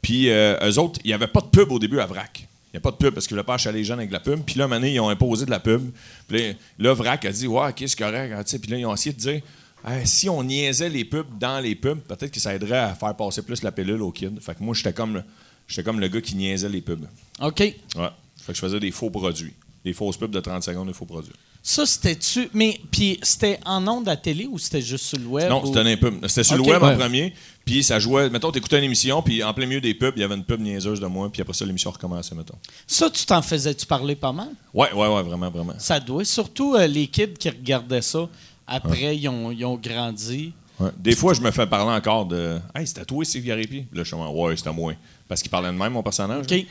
Puis 0.02 0.30
euh, 0.30 0.58
eux 0.70 0.78
autres, 0.80 1.00
il 1.04 1.08
n'y 1.08 1.14
avait 1.14 1.28
pas 1.28 1.42
de 1.42 1.48
pub 1.48 1.72
au 1.72 1.80
début 1.80 2.00
à 2.00 2.06
Vrac. 2.06 2.40
Il 2.74 2.76
n'y 2.76 2.78
a 2.78 2.82
pas 2.82 2.92
de 2.92 2.98
pub 2.98 3.14
parce 3.14 3.26
qu'ils 3.28 3.36
ne 3.36 3.42
voulaient 3.42 3.46
pas 3.48 3.56
achaler 3.56 3.80
les 3.80 3.84
jeunes 3.86 4.00
avec 4.00 4.10
de 4.10 4.14
la 4.14 4.20
pub. 4.20 4.42
Puis 4.42 4.56
là, 4.56 4.66
un 4.66 4.68
moment 4.68 4.80
donné, 4.80 4.94
ils 4.94 5.00
ont 5.00 5.10
imposé 5.10 5.46
de 5.46 5.52
la 5.52 5.60
pub. 5.60 5.90
Puis 6.28 6.38
là, 6.50 6.54
là, 6.80 6.94
Vrac 6.94 7.26
a 7.26 7.32
dit 7.32 7.48
Ouais, 7.48 7.70
ok, 7.70 7.84
c'est 7.88 7.98
correct. 7.98 8.32
hein. 8.34 8.44
Puis 8.62 8.72
là, 8.72 8.78
ils 8.78 8.86
ont 8.86 8.94
essayé 8.94 9.14
de 9.14 9.20
dire 9.20 9.42
Hey, 9.88 10.06
si 10.06 10.28
on 10.30 10.44
niaisait 10.44 10.90
les 10.90 11.06
pubs 11.06 11.38
dans 11.40 11.60
les 11.60 11.76
pubs, 11.76 12.00
peut-être 12.00 12.32
que 12.32 12.40
ça 12.40 12.54
aiderait 12.54 12.78
à 12.80 12.94
faire 12.96 13.16
passer 13.16 13.42
plus 13.42 13.64
la 13.64 13.72
pilule 13.72 14.02
aux 14.02 14.12
kids. 14.12 14.32
Fait 14.42 14.54
que 14.56 14.64
moi, 14.64 14.76
j'étais 14.76 14.92
comme, 14.94 15.16
le- 15.16 15.24
j'étais 15.68 15.84
comme 15.84 16.00
le 16.00 16.08
gars 16.08 16.20
qui 16.22 16.36
niaisait 16.36 16.70
les 16.70 16.82
pubs. 16.82 17.06
OK. 17.42 17.60
Ouais. 17.60 17.74
Fait 17.96 18.52
que 18.52 18.54
je 18.54 18.60
faisais 18.60 18.80
des 18.80 18.92
faux 18.92 19.10
produits. 19.10 19.54
Des 19.86 19.94
fausses 19.94 20.18
pubs 20.18 20.32
de 20.32 20.40
30 20.40 20.64
secondes 20.64 20.88
de 20.90 20.94
faux 20.94 21.06
produits. 21.06 21.34
Ça, 21.70 21.86
c'était-tu. 21.86 22.50
Mais, 22.54 22.80
puis, 22.90 23.20
c'était 23.22 23.60
en 23.66 23.86
ondes 23.90 24.08
à 24.08 24.16
télé 24.16 24.46
ou 24.50 24.58
c'était 24.58 24.82
juste 24.82 25.04
sur 25.04 25.20
le 25.20 25.26
web? 25.26 25.50
Non, 25.50 25.62
ou- 25.62 25.68
c'était 25.68 25.82
un 25.82 25.98
pub. 25.98 26.26
C'était 26.26 26.46
sur 26.46 26.56
le 26.56 26.62
web 26.62 26.82
Ouais. 26.82 26.94
en 26.94 26.98
premier, 26.98 27.34
puis 27.66 27.84
ça 27.84 28.00
jouait. 28.00 28.30
Mettons, 28.30 28.54
t'écoutais 28.54 28.78
une 28.78 28.86
émission, 28.86 29.22
puis 29.22 29.44
en 29.44 29.54
plein 29.54 29.66
milieu 29.66 29.82
des 29.82 29.94
pubs, 29.94 30.14
il 30.16 30.22
y 30.22 30.24
avait 30.24 30.36
une 30.36 30.46
pub 30.46 30.62
niaiseuse 30.62 31.02
de 31.02 31.08
moi, 31.08 31.30
puis 31.30 31.42
après 31.42 31.54
ça, 31.54 31.66
l'émission 31.66 31.92
recommençait, 31.92 32.34
mettons. 32.36 32.56
Ça, 32.88 33.10
tu 33.10 33.26
t'en 33.26 33.42
faisais-tu 33.42 33.86
parler 33.86 34.16
pas 34.16 34.32
mal? 34.32 34.48
Ouais, 34.74 34.94
ouais, 34.94 35.08
ouais, 35.14 35.24
vraiment, 35.24 35.50
vraiment. 35.52 35.74
Ça 35.78 36.00
doit. 36.00 36.24
Surtout 36.24 36.76
euh, 36.76 36.88
les 36.88 37.08
kids 37.08 37.34
qui 37.38 37.50
regardaient 37.50 38.02
ça. 38.02 38.30
Après, 38.66 39.18
ils, 39.18 39.28
ont, 39.28 39.52
ils 39.52 39.66
ont 39.66 39.76
grandi. 39.76 40.54
Ouais. 40.80 40.92
Des 40.98 41.18
fois, 41.18 41.34
je 41.34 41.42
me 41.42 41.52
fais 41.52 41.68
parler 41.68 41.92
encore 41.92 42.28
de 42.28 42.60
Hey, 42.74 42.88
c'était 42.88 43.04
toi, 43.04 43.26
Garipi? 43.36 43.82
Puis 43.82 43.88
Là, 43.92 44.04
je 44.06 44.08
suis 44.08 44.16
Ouais, 44.16 44.56
c'était 44.56 44.72
moi. 44.72 44.94
Parce 45.28 45.42
qu'il 45.42 45.52
parlait 45.52 45.68
de 45.68 45.78
même, 45.78 45.92
mon 45.92 46.02
personnage. 46.04 46.46
OK. 46.50 46.66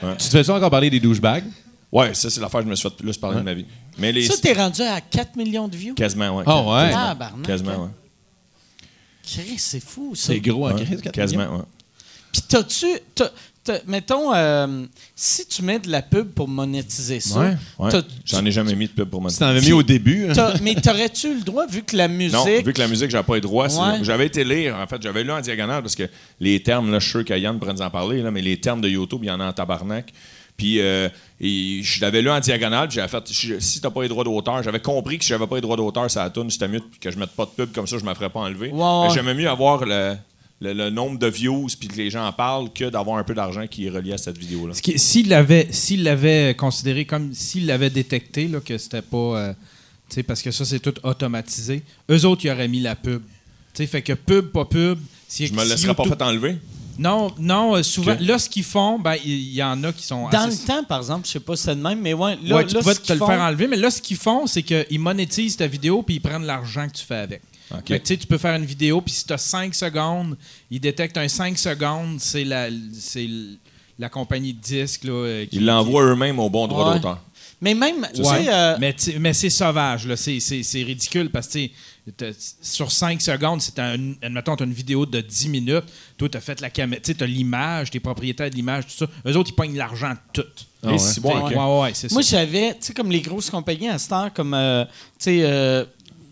Tu 0.00 0.16
te 0.16 0.22
fais 0.30 0.44
ça 0.44 0.54
encore 0.54 0.70
parler 0.70 0.88
des 0.88 0.98
douchebags? 1.00 1.44
Ouais, 1.92 2.14
ça, 2.14 2.30
c'est 2.30 2.40
l'affaire 2.40 2.60
que 2.60 2.66
je 2.66 2.70
me 2.70 2.76
suis 2.76 2.88
fait 2.88 2.94
le 3.00 3.04
plus 3.10 3.18
parler 3.18 3.38
de 3.38 3.42
ma 3.42 3.52
vie. 3.52 3.66
Mais 4.00 4.10
les. 4.12 4.24
Ça, 4.24 4.34
t'es 4.40 4.52
rendu 4.54 4.82
à 4.82 5.00
4 5.00 5.36
millions 5.36 5.68
de 5.68 5.76
views? 5.76 5.94
Quasiment, 5.94 6.36
ouais. 6.38 6.44
Ah 6.46 6.62
ouais? 6.62 6.90
Ah, 6.94 7.14
barnac. 7.14 7.46
Quasiment, 7.46 7.84
ouais. 7.84 7.90
Chris, 9.22 9.58
c'est 9.58 9.80
fou, 9.84 10.14
ça. 10.14 10.28
C'est 10.32 10.40
gros, 10.40 10.66
hein, 10.66 10.74
Ouais, 10.74 10.84
Chris, 10.84 10.96
quatre 11.02 11.12
Quasiment, 11.14 11.44
millions. 11.44 11.56
ouais. 11.58 11.64
Puis, 12.32 12.42
t'as-tu. 12.48 12.86
t'as- 13.14 13.30
t'as- 13.62 13.80
mettons, 13.86 14.32
euh, 14.34 14.86
si 15.14 15.46
tu 15.46 15.62
mets 15.62 15.78
de 15.78 15.90
la 15.90 16.02
pub 16.02 16.30
pour 16.30 16.48
monétiser 16.48 17.20
ça, 17.20 17.38
Ouais, 17.40 17.56
Ouais. 17.78 17.90
J'en 18.24 18.44
ai 18.44 18.50
jamais 18.50 18.74
mis 18.74 18.86
de 18.86 18.92
pub 18.92 19.08
pour. 19.08 19.24
Tu 19.28 19.36
t'en 19.36 19.46
avais 19.46 19.60
mis 19.60 19.72
au 19.72 19.82
début. 19.82 20.30
hein? 20.30 20.54
mais 20.62 20.74
t'aurais-tu 20.74 21.34
le 21.34 21.40
droit, 21.42 21.66
vu 21.66 21.82
que 21.82 21.96
la 21.96 22.08
musique. 22.08 22.32
Non, 22.34 22.44
vu 22.44 22.72
que 22.72 22.78
la 22.80 22.88
musique, 22.88 23.10
j'avais 23.10 23.24
pas 23.24 23.36
c'est- 23.68 23.78
Ouais. 23.78 23.98
J'avais 24.02 24.26
été 24.26 24.42
lire, 24.44 24.76
en 24.76 24.86
fait, 24.86 25.00
j'avais 25.02 25.22
lu 25.22 25.30
en 25.30 25.40
diagonale 25.40 25.82
parce 25.82 25.94
que 25.96 26.08
les 26.40 26.62
termes, 26.62 26.90
là, 26.90 26.98
je 26.98 27.04
suis 27.04 27.10
sûr 27.12 27.24
qu'Yann 27.24 27.58
pourrait 27.58 27.74
nous 27.74 27.82
en 27.82 27.90
parler, 27.90 28.22
là, 28.22 28.30
mais 28.30 28.42
les 28.42 28.58
termes 28.58 28.80
de 28.80 28.88
YouTube, 28.88 29.20
il 29.22 29.26
y 29.26 29.30
en 29.30 29.40
a 29.40 29.46
en 29.46 29.52
tabarnak. 29.52 30.12
Puis 30.60 30.78
euh, 30.80 31.08
et 31.40 31.80
je 31.82 32.00
l'avais 32.02 32.20
lu 32.20 32.28
en 32.30 32.38
diagonale, 32.38 32.88
puis 32.88 32.96
j'avais 32.96 33.08
fait 33.08 33.24
je- 33.32 33.58
si 33.60 33.80
t'as 33.80 33.88
pas 33.88 34.02
les 34.02 34.08
droits 34.08 34.24
d'auteur, 34.24 34.62
j'avais 34.62 34.78
compris 34.80 35.16
que 35.16 35.24
si 35.24 35.30
j'avais 35.30 35.46
pas 35.46 35.54
les 35.54 35.62
droits 35.62 35.76
d'auteur, 35.78 36.10
ça 36.10 36.28
tourne, 36.28 36.50
c'était 36.50 36.68
mieux 36.68 36.82
que 37.00 37.10
je 37.10 37.18
mette 37.18 37.30
pas 37.30 37.46
de 37.46 37.50
pub 37.50 37.72
comme 37.72 37.86
ça, 37.86 37.96
je 37.98 38.04
me 38.04 38.12
ferais 38.12 38.28
pas 38.28 38.40
enlever. 38.40 38.70
Mais 39.08 39.14
J'aimais 39.14 39.32
mieux 39.32 39.48
avoir 39.48 39.86
le, 39.86 40.16
le- 40.60 40.74
le 40.74 40.90
nombre 40.90 41.18
de 41.18 41.26
views 41.28 41.66
puis 41.78 41.88
que 41.88 41.96
les 41.96 42.10
gens 42.10 42.26
en 42.26 42.32
parlent 42.32 42.70
que 42.74 42.90
d'avoir 42.90 43.16
un 43.16 43.24
peu 43.24 43.32
d'argent 43.32 43.66
qui 43.66 43.86
est 43.86 43.90
relié 43.90 44.12
à 44.12 44.18
cette 44.18 44.36
vidéo-là. 44.36 44.74
Ce 44.74 44.82
qui- 44.82 44.98
S'il 44.98 45.28
l'avait, 45.30 45.68
s'il 45.70 46.02
l'avait 46.02 46.54
considéré 46.54 47.06
comme 47.06 47.32
s'il 47.32 47.64
l'avait 47.64 47.88
détecté 47.88 48.46
là, 48.46 48.60
que 48.60 48.76
c'était 48.76 49.00
pas, 49.00 49.16
euh, 49.16 49.52
tu 50.10 50.16
sais, 50.16 50.22
parce 50.22 50.42
que 50.42 50.50
ça 50.50 50.66
c'est 50.66 50.80
tout 50.80 50.94
automatisé. 51.02 51.82
Eux 52.10 52.26
autres 52.26 52.44
ils 52.44 52.50
auraient 52.50 52.68
mis 52.68 52.80
la 52.80 52.96
pub. 52.96 53.22
Tu 53.72 53.82
sais, 53.82 53.86
fait 53.86 54.02
que 54.02 54.12
pub 54.12 54.46
pas 54.50 54.66
pub. 54.66 54.98
Si, 55.26 55.46
Je 55.46 55.52
me 55.54 55.62
laisserais 55.70 55.94
pas 55.94 56.02
fait 56.04 56.20
enlever. 56.22 56.56
Non, 57.00 57.32
non, 57.38 57.76
euh, 57.76 57.82
souvent 57.82 58.14
là 58.20 58.38
ce 58.38 58.48
qu'ils 58.48 58.62
font, 58.64 58.98
ben 58.98 59.16
il 59.24 59.52
y, 59.54 59.62
en 59.62 59.82
a 59.84 59.92
qui 59.92 60.04
sont 60.04 60.28
Dans 60.28 60.38
assez- 60.46 60.60
le 60.62 60.66
temps, 60.66 60.84
par 60.84 60.98
exemple, 60.98 61.26
je 61.26 61.32
sais 61.32 61.40
pas 61.40 61.56
si 61.56 61.62
c'est 61.64 61.74
de 61.74 61.80
même, 61.80 62.00
mais 62.00 62.12
ouais, 62.12 62.36
là, 62.44 62.56
ouais, 62.56 62.66
tu 62.66 62.74
là, 62.74 62.82
ce 62.82 63.00
te 63.00 63.12
le 63.14 63.18
font- 63.18 63.26
faire 63.26 63.40
enlever, 63.40 63.66
mais 63.68 63.76
là, 63.76 63.90
ce 63.90 64.02
qu'ils 64.02 64.16
font, 64.18 64.46
c'est 64.46 64.62
qu'ils 64.62 65.00
monétisent 65.00 65.56
ta 65.56 65.66
vidéo 65.66 66.02
puis 66.02 66.16
ils 66.16 66.20
prennent 66.20 66.44
l'argent 66.44 66.86
que 66.88 66.96
tu 66.98 67.04
fais 67.04 67.16
avec. 67.16 67.40
OK. 67.72 67.78
Fait 67.88 67.98
que, 68.00 68.04
tu 68.04 68.08
sais, 68.08 68.16
tu 68.18 68.26
peux 68.26 68.36
faire 68.38 68.54
une 68.56 68.64
vidéo, 68.66 69.00
puis 69.00 69.14
si 69.14 69.24
tu 69.24 69.32
as 69.32 69.38
5 69.38 69.74
secondes, 69.74 70.36
ils 70.70 70.80
détectent 70.80 71.16
un 71.18 71.28
5 71.28 71.56
secondes, 71.58 72.18
c'est 72.20 72.44
la, 72.44 72.68
la 73.98 74.08
compagnie 74.08 74.52
de 74.52 74.60
disques. 74.60 75.04
Là, 75.04 75.12
euh, 75.12 75.46
qui- 75.46 75.56
Ils 75.56 75.64
l'envoient 75.64 76.04
eux-mêmes 76.04 76.38
au 76.38 76.50
bon 76.50 76.66
droit 76.68 76.88
Ouais. 76.88 76.94
d'auteur. 76.96 77.18
Mais 77.62 77.74
même, 77.74 78.06
tu 78.14 78.22
Ouais. 78.22 78.44
sais, 78.44 78.52
euh, 78.52 78.76
Mais, 78.80 78.96
mais 79.18 79.32
c'est 79.34 79.50
sauvage, 79.50 80.06
là. 80.06 80.16
C'est, 80.16 80.40
c'est- 80.40 80.62
c'est 80.62 80.82
ridicule 80.82 81.30
parce 81.30 81.46
que 81.46 81.58
sur 82.60 82.90
5 82.90 83.20
secondes, 83.20 83.60
c'est 83.60 83.78
un, 83.78 84.12
admettons, 84.22 84.56
tu 84.56 84.62
as 84.62 84.66
une 84.66 84.72
vidéo 84.72 85.06
de 85.06 85.20
10 85.20 85.48
minutes. 85.48 85.84
Toi, 86.16 86.28
tu 86.28 86.36
as 86.36 86.40
fait 86.40 86.60
la 86.60 86.70
caméra, 86.70 87.00
tu 87.02 87.14
as 87.18 87.26
l'image, 87.26 87.90
tu 87.90 87.96
es 87.98 88.00
propriétaire 88.00 88.50
de 88.50 88.54
l'image, 88.54 88.84
tout 88.86 88.92
ça. 89.04 89.06
Eux 89.26 89.36
autres, 89.36 89.50
ils 89.50 89.54
pognent 89.56 89.76
l'argent 89.76 90.10
de 90.10 90.42
tout. 90.42 90.48
Bon, 90.82 90.90
Ouais, 90.92 91.34
ok. 91.42 91.50
ouais, 91.50 91.80
ouais, 91.82 91.90
c'est 91.94 92.10
moi, 92.12 92.22
ça. 92.22 92.38
j'avais, 92.38 92.70
tu 92.74 92.78
sais, 92.86 92.94
comme 92.94 93.10
les 93.10 93.20
grosses 93.20 93.50
compagnies 93.50 93.88
à 93.88 93.98
cette 93.98 94.12
heure, 94.12 94.32
comme, 94.32 94.54
euh, 94.54 94.84
tu 94.86 94.90
sais, 95.18 95.40
euh, 95.42 95.84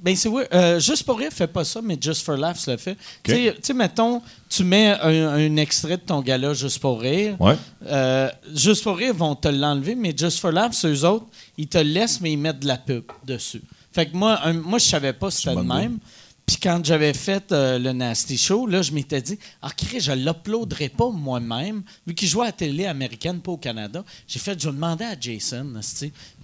ben 0.03 0.15
c'est 0.17 0.29
vrai, 0.29 0.49
euh, 0.55 0.79
Juste 0.81 1.03
pour 1.03 1.19
rire 1.19 1.33
fait 1.33 1.49
pas 1.49 1.65
ça, 1.65 1.81
mais 1.83 1.99
Just 2.01 2.25
for 2.25 2.37
Laughs 2.37 2.67
le 2.69 2.77
fait. 2.77 2.97
Tu 3.25 3.33
sais- 3.33 3.53
tu 3.57 3.61
sais, 3.63 3.75
mettons, 3.75 4.23
tu 4.49 4.63
mets 4.65 4.91
un, 5.03 5.29
un 5.35 5.57
extrait 5.57 5.97
de 5.97 6.03
ton 6.03 6.23
gala 6.23 6.55
Juste 6.55 6.79
pour 6.79 7.01
rire. 7.01 7.37
Ouais. 7.41 7.57
Euh, 7.87 8.31
Juste 8.55 8.85
pour 8.85 8.97
rire 8.97 9.13
vont 9.13 9.35
te 9.35 9.49
l'enlever, 9.49 9.97
mais 9.97 10.15
Just 10.17 10.39
for 10.39 10.53
Laughs, 10.53 10.85
eux 10.85 11.05
autres, 11.05 11.27
ils 11.59 11.67
te 11.67 11.79
laissent, 11.79 12.21
mais 12.21 12.33
ils 12.33 12.37
mettent 12.39 12.61
de 12.61 12.69
la 12.69 12.77
pub 12.79 13.05
dessus. 13.27 13.61
Fait 13.99 14.07
que 14.07 14.17
moi, 14.17 14.39
un- 14.47 14.53
moi 14.53 14.79
je 14.79 14.85
savais 14.85 15.13
pas 15.13 15.29
si 15.29 15.39
c'était 15.39 15.57
de 15.57 15.61
même. 15.81 15.99
Puis 16.47 16.57
quand 16.63 16.81
j'avais 16.85 17.13
fait 17.13 17.51
euh, 17.51 17.81
le 17.81 17.93
Nasty 17.93 18.39
Show, 18.39 18.69
là, 18.69 18.81
je 18.81 18.93
m'étais 18.93 19.21
dit, 19.21 19.37
ah, 19.61 19.71
Chris, 19.77 19.99
je 20.01 20.13
l'uploaderai 20.13 20.89
pas 20.89 21.11
moi-même, 21.11 21.83
vu 22.07 22.15
qu'il 22.15 22.29
jouait 22.29 22.45
à 22.45 22.47
la 22.47 22.53
télé 22.53 22.87
américaine, 22.87 23.41
pas 23.41 23.51
au 23.51 23.57
Canada. 23.57 24.05
J'ai 24.29 24.39
fait, 24.39 24.59
je 24.63 24.69
demander 24.71 25.05
à 25.05 25.19
Jason, 25.21 25.65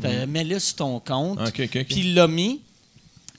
Fait, 0.03 0.27
mets-le 0.27 0.59
sur 0.59 0.75
ton 0.75 0.99
compte. 0.99 1.39
Puis 1.85 2.01
il 2.01 2.15
l'a 2.15 2.27
mis, 2.27 2.61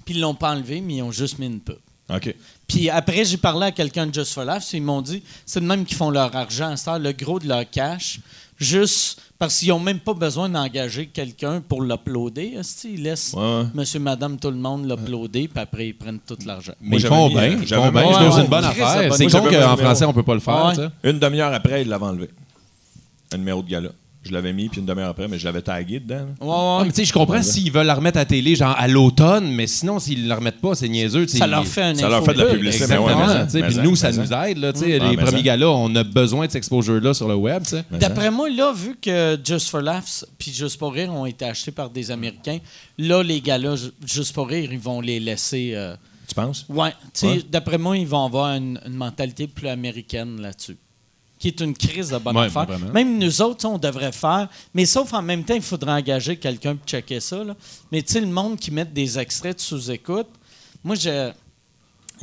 puis 0.05 0.15
ils 0.15 0.21
l'ont 0.21 0.33
pas 0.33 0.53
enlevé, 0.53 0.79
mais 0.79 0.95
ils 0.95 1.01
ont 1.01 1.11
juste 1.11 1.37
mis 1.37 1.47
une 1.47 1.59
pub. 1.59 1.75
OK. 2.09 2.33
Puis 2.67 2.89
après, 2.89 3.25
j'ai 3.25 3.37
parlé 3.37 3.65
à 3.65 3.71
quelqu'un 3.73 4.07
de 4.07 4.13
Just 4.13 4.33
for 4.33 4.45
Laughs, 4.45 4.71
ils 4.71 4.81
m'ont 4.81 5.01
dit, 5.01 5.21
c'est 5.45 5.59
de 5.59 5.65
même 5.65 5.83
qu'ils 5.85 5.97
font 5.97 6.09
leur 6.09 6.33
argent, 6.35 6.73
heure, 6.87 6.99
le 6.99 7.11
gros 7.11 7.37
de 7.39 7.47
leur 7.49 7.69
cash, 7.69 8.21
juste 8.57 9.21
parce 9.37 9.57
qu'ils 9.59 9.69
n'ont 9.69 9.79
même 9.79 9.99
pas 9.99 10.13
besoin 10.13 10.47
d'engager 10.49 11.07
quelqu'un 11.07 11.61
pour 11.61 11.81
l'uploader. 11.81 12.57
Ils 12.85 13.03
laissent 13.03 13.33
Ouais, 13.33 13.63
monsieur, 13.73 13.99
madame, 13.99 14.37
tout 14.37 14.49
le 14.49 14.55
monde 14.57 14.87
l'uploader, 14.89 15.47
puis 15.47 15.59
après, 15.59 15.87
ils 15.89 15.93
prennent 15.97 16.19
tout 16.25 16.37
l'argent. 16.45 16.73
Mais 16.81 16.97
ils 16.97 17.07
font 17.09 17.27
bien. 17.29 17.37
euh, 17.43 17.57
Ils 17.61 17.67
font 17.67 17.91
bien. 17.91 18.31
c'est 18.31 18.41
une 18.41 18.47
bonne 18.47 18.63
affaire. 18.65 19.13
C'est 19.15 19.23
con 19.27 19.45
qu'en 19.51 19.77
français, 19.77 20.05
on 20.05 20.13
peut 20.13 20.23
pas 20.23 20.33
le 20.35 20.39
faire. 20.39 20.53
Une 21.03 21.19
demi-heure 21.19 21.53
après, 21.53 21.81
il 21.81 21.89
l'avait 21.89 22.05
enlevé. 22.05 22.29
Un 23.33 23.37
numéro 23.37 23.61
de 23.61 23.69
gala. 23.69 23.89
Je 24.27 24.33
l'avais 24.33 24.53
mis, 24.53 24.69
puis 24.69 24.79
une 24.79 24.87
demi-heure 24.87 25.09
après, 25.09 25.27
mais 25.27 25.37
je 25.37 25.45
l'avais 25.45 25.61
tagué 25.61 25.99
dedans. 25.99 26.15
là. 26.15 26.23
Ouais, 26.41 26.53
Ah, 26.53 26.77
ouais. 26.79 26.85
mais 26.85 26.91
tu 26.91 26.95
sais, 26.97 27.05
je 27.05 27.13
comprends 27.13 27.43
s'ils 27.43 27.71
veulent 27.71 27.85
la 27.85 27.93
remettre 27.93 28.17
à 28.17 28.21
la 28.21 28.25
télé, 28.25 28.55
genre 28.55 28.75
à 28.77 28.87
l'automne, 28.87 29.51
mais 29.51 29.67
sinon, 29.67 29.99
s'ils 29.99 30.27
la 30.27 30.35
remettent 30.37 30.59
pas, 30.61 30.73
c'est 30.73 30.89
niaiseux. 30.89 31.27
Ça 31.27 31.45
leur 31.45 31.65
fait 31.67 31.83
un 31.83 31.95
Ça 31.95 32.09
leur 32.09 32.25
fait 32.25 32.33
de 32.33 32.39
la 32.43 32.53
publicité. 32.53 32.85
mais 32.89 32.97
ouais, 32.97 33.13
Puis 33.63 33.73
ça, 33.75 33.81
nous, 33.83 33.95
ça 33.95 34.11
nous 34.11 34.33
aide. 34.33 34.57
Là, 34.57 34.71
sais, 34.73 34.99
Ah, 34.99 35.09
les 35.11 35.17
premiers 35.17 35.43
gars-là, 35.43 35.69
on 35.69 35.95
a 35.95 36.03
besoin 36.03 36.47
de 36.47 36.51
cette 36.51 36.57
exposure-là 36.57 37.13
sur 37.13 37.27
le 37.27 37.35
web. 37.35 37.63
D'après 37.91 38.31
moi, 38.31 38.49
là, 38.49 38.73
vu 38.73 38.95
que 38.99 39.37
Just 39.43 39.69
for 39.69 39.81
Laughs 39.81 40.25
puis 40.39 40.51
Just 40.51 40.79
for 40.79 40.91
Rire 40.91 41.13
ont 41.13 41.25
été 41.27 41.45
achetés 41.45 41.71
par 41.71 41.89
des 41.91 42.09
Américains, 42.09 42.57
là, 42.97 43.21
les 43.21 43.41
gars-là, 43.41 43.75
Ju- 43.75 43.91
Just 44.05 44.33
for 44.33 44.47
Rire, 44.47 44.69
ils 44.71 44.79
vont 44.79 45.01
les 45.01 45.19
laisser... 45.19 45.73
euh, 45.75 45.95
Tu 46.27 46.33
penses? 46.33 46.65
Ouais, 46.69 46.89
sais, 47.13 47.27
Ouais. 47.27 47.41
d'après 47.51 47.77
moi, 47.77 47.95
ils 47.97 48.07
vont 48.07 48.25
avoir 48.25 48.55
une, 48.55 48.79
une 48.85 48.93
mentalité 48.95 49.45
plus 49.47 49.67
américaine 49.67 50.41
là-dessus. 50.41 50.77
Qui 51.45 51.49
est 51.49 51.61
une 51.61 51.77
crise 51.77 52.09
de 52.09 52.17
bonne 52.17 52.35
Ouais, 52.35 52.45
affaire. 52.47 52.65
vraiment. 52.65 52.91
Même 52.91 53.19
nous 53.19 53.39
autres, 53.43 53.67
on 53.69 53.77
devrait 53.77 54.11
faire. 54.11 54.49
Mais 54.73 54.87
sauf 54.87 55.13
en 55.13 55.21
même 55.21 55.43
temps, 55.43 55.53
il 55.53 55.61
faudrait 55.61 55.91
engager 55.91 56.37
quelqu'un 56.37 56.75
pour 56.75 56.87
checker 56.87 57.19
ça. 57.19 57.43
là. 57.43 57.55
Mais 57.91 58.01
tu 58.01 58.13
sais, 58.13 58.19
le 58.21 58.25
monde 58.25 58.57
qui 58.57 58.71
met 58.71 58.83
des 58.83 59.19
extraits 59.19 59.55
de 59.57 59.61
sous-écoute, 59.61 60.25
moi, 60.83 60.95
je. 60.95 61.31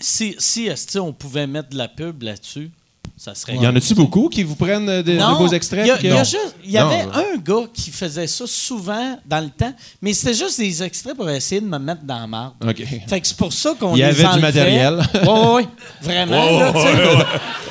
Si, 0.01 0.35
si 0.39 0.69
on 0.99 1.13
pouvait 1.13 1.47
mettre 1.47 1.69
de 1.69 1.77
la 1.79 1.87
pub 1.87 2.23
là-dessus, 2.25 2.69
ça 3.17 3.35
serait. 3.35 3.55
Il 3.55 3.63
y 3.63 3.67
en 3.67 3.77
a-tu 3.77 3.95
beaucoup 3.95 4.29
qui 4.29 4.43
vous 4.43 4.57
prennent 4.57 4.89
euh, 4.89 5.03
de, 5.03 5.13
de 5.13 5.19
Non, 5.19 5.37
vos 5.37 5.49
extraits? 5.49 5.85
Il 6.03 6.07
y, 6.09 6.11
a- 6.11 6.21
a 6.21 6.25
juste- 6.25 6.57
Non. 6.69 6.81
avait 6.81 7.03
un 7.03 7.37
gars 7.39 7.67
qui 7.73 7.91
faisait 7.91 8.27
ça 8.27 8.45
souvent 8.47 9.19
dans 9.27 9.41
le 9.41 9.51
temps, 9.51 9.73
mais 10.01 10.13
c'était 10.13 10.35
juste 10.35 10.59
des 10.59 10.83
extraits 10.83 11.15
pour 11.17 11.29
essayer 11.31 11.61
de 11.61 11.67
me 11.67 11.79
mettre 11.79 12.03
dans 12.03 12.19
la 12.21 12.27
marde. 12.27 12.55
OK. 12.67 12.83
Fait 13.07 13.21
que 13.21 13.27
c'est 13.27 13.37
pour 13.37 13.53
ça 13.53 13.75
qu'on 13.79 13.95
Il 13.95 13.99
y 13.99 14.03
les 14.03 14.25
avait 14.25 14.35
du 14.35 14.41
matériel. 14.41 15.03
Oui, 15.15 15.21
oui, 15.25 15.53
oui. 15.57 15.67
Vraiment. 16.03 16.59
là. 16.59 16.73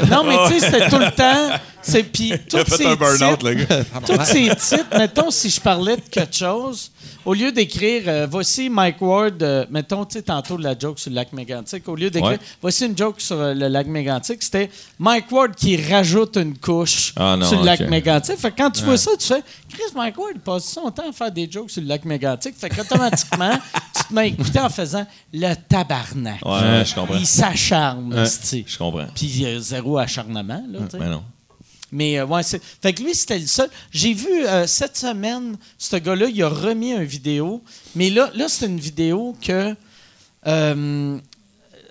Non, 0.10 0.24
mais 0.24 0.36
tu 0.48 0.60
sais, 0.60 0.66
c'était 0.72 0.90
tout 0.90 0.98
le 1.00 1.12
temps. 1.12 1.58
C'est, 1.84 2.04
puis 2.04 2.34
Il 2.54 2.58
a 2.60 2.66
fait 2.66 2.86
un 2.86 2.96
burn-out, 2.96 3.44
le 3.44 3.54
gars. 3.56 3.84
tous 4.06 4.24
ces 4.26 4.50
titres, 4.56 4.98
mettons, 4.98 5.32
si 5.32 5.50
je 5.50 5.60
parlais 5.60 5.96
de 5.96 6.02
quelque 6.02 6.36
chose, 6.36 6.92
au 7.26 7.34
lieu 7.34 7.52
d'écrire 7.52 8.04
euh, 8.08 8.28
voici 8.30 8.70
Mike 8.70 9.02
Ward, 9.02 9.42
euh, 9.42 9.66
mettons, 9.70 10.06
tu 10.06 10.14
sais, 10.18 10.22
tantôt 10.24 10.58
de 10.58 10.64
la 10.64 10.78
joke 10.78 11.00
sur 11.00 11.10
le 11.10 11.16
lac 11.16 11.34
Mégantic, 11.34 11.88
au 11.88 11.96
lieu 11.96 12.10
d'écrire 12.10 12.32
Ouais. 12.32 12.40
voici 12.62 12.86
une 12.86 12.98
joke 12.98 13.20
sur 13.20 13.40
euh, 13.40 13.54
le 13.54 13.68
lac 13.68 13.88
Mégantic, 13.88 14.42
c'était 14.44 14.70
Mike 15.00 15.32
Ward 15.32 15.56
qui 15.56 15.76
rajoute 15.78 16.38
une 16.38 16.58
couche 16.58 17.14
Ah 17.16 17.36
non, 17.38 17.48
sur 17.48 17.60
le 17.60 17.66
lac 17.66 17.82
ok. 17.82 17.88
Mégantic. 17.90 18.38
Fait 18.38 18.52
que 18.52 18.58
quand 18.58 18.72
tu 18.72 18.84
vois 18.84 18.98
ça, 18.98 19.12
tu 19.20 19.28
fais 19.28 19.42
Chris 19.70 19.84
Mike 19.96 20.18
Ward 20.18 20.40
passe 20.40 20.66
son 20.66 20.90
temps 20.92 21.10
à 21.10 21.14
faire 21.14 21.32
des 21.32 21.50
jokes 21.50 21.72
sur 21.72 21.82
le 21.82 21.88
lac 21.88 22.06
Mégantic. 22.06 22.56
Fait 22.56 22.70
qu'automatiquement, 22.70 23.52
tu 23.96 24.04
te 24.04 24.14
mets 24.14 24.22
à 24.22 24.26
écouter 24.26 24.60
en 24.60 24.70
faisant 24.70 25.06
le 25.34 25.54
tabarnak. 25.68 26.46
Ouais, 26.46 26.84
je 26.86 26.94
comprends. 26.96 27.16
Il 27.18 27.26
s'acharne. 27.26 28.26
Je 28.26 28.78
comprends. 28.78 29.08
Puis 29.16 29.46
zéro 29.60 29.98
acharnement, 29.98 30.64
là, 30.72 30.80
tu 30.86 30.92
sais. 30.92 30.98
Mais 31.00 31.10
non. 31.10 31.24
Mais 31.92 32.20
euh, 32.20 32.26
ouais, 32.26 32.44
c'est. 32.44 32.62
Fait 32.82 32.94
que 32.94 33.04
lui, 33.04 33.14
c'était 33.14 33.40
le 33.40 33.48
seul. 33.48 33.70
J'ai 33.92 34.14
vu 34.14 34.46
euh, 34.46 34.66
cette 34.68 34.98
semaine, 34.98 35.58
ce 35.78 35.96
gars-là, 35.98 36.28
il 36.28 36.42
a 36.44 36.50
remis 36.50 36.92
une 36.94 37.04
vidéo. 37.04 37.62
Mais 37.96 38.10
là, 38.10 38.32
là 38.34 38.48
c'est 38.48 38.66
une 38.66 38.80
vidéo 38.80 39.36
que. 39.42 39.76
euh, 40.48 41.18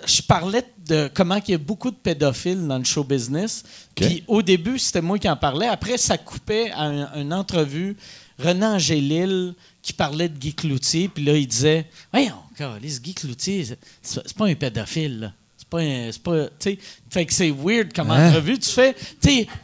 je 0.06 0.22
parlais 0.22 0.64
de 0.86 1.10
comment 1.12 1.38
il 1.46 1.50
y 1.50 1.54
a 1.54 1.58
beaucoup 1.58 1.90
de 1.90 1.96
pédophiles 1.96 2.66
dans 2.66 2.78
le 2.78 2.84
show 2.84 3.04
business. 3.04 3.62
Puis 3.94 4.24
au 4.26 4.40
début, 4.40 4.78
c'était 4.78 5.02
moi 5.02 5.18
qui 5.18 5.28
en 5.28 5.36
parlais. 5.36 5.66
Après, 5.66 5.98
ça 5.98 6.16
coupait 6.16 6.70
à 6.70 6.84
un- 6.84 7.20
une 7.20 7.34
entrevue. 7.34 7.96
René 8.38 8.64
Angélil 8.64 9.54
qui 9.82 9.92
parlait 9.92 10.30
de 10.30 10.38
Guy 10.38 10.54
Cloutier. 10.54 11.08
Puis 11.08 11.22
là, 11.22 11.36
il 11.36 11.46
disait 11.46 11.86
Voyons, 12.10 12.32
câlisse, 12.56 13.02
Guy 13.02 13.12
Cloutier, 13.12 13.66
c'est 14.00 14.32
pas 14.34 14.46
un 14.46 14.54
pédophile. 14.54 15.20
là. 15.20 15.32
C'est 15.72 16.22
pas 16.22 16.48
c'est 16.58 16.78
fait 17.10 17.26
que 17.26 17.32
c'est 17.32 17.50
weird 17.50 17.92
comme 17.92 18.10
Hein? 18.10 18.28
entrevue. 18.30 18.58
Tu 18.58 18.70
fais. 18.70 18.94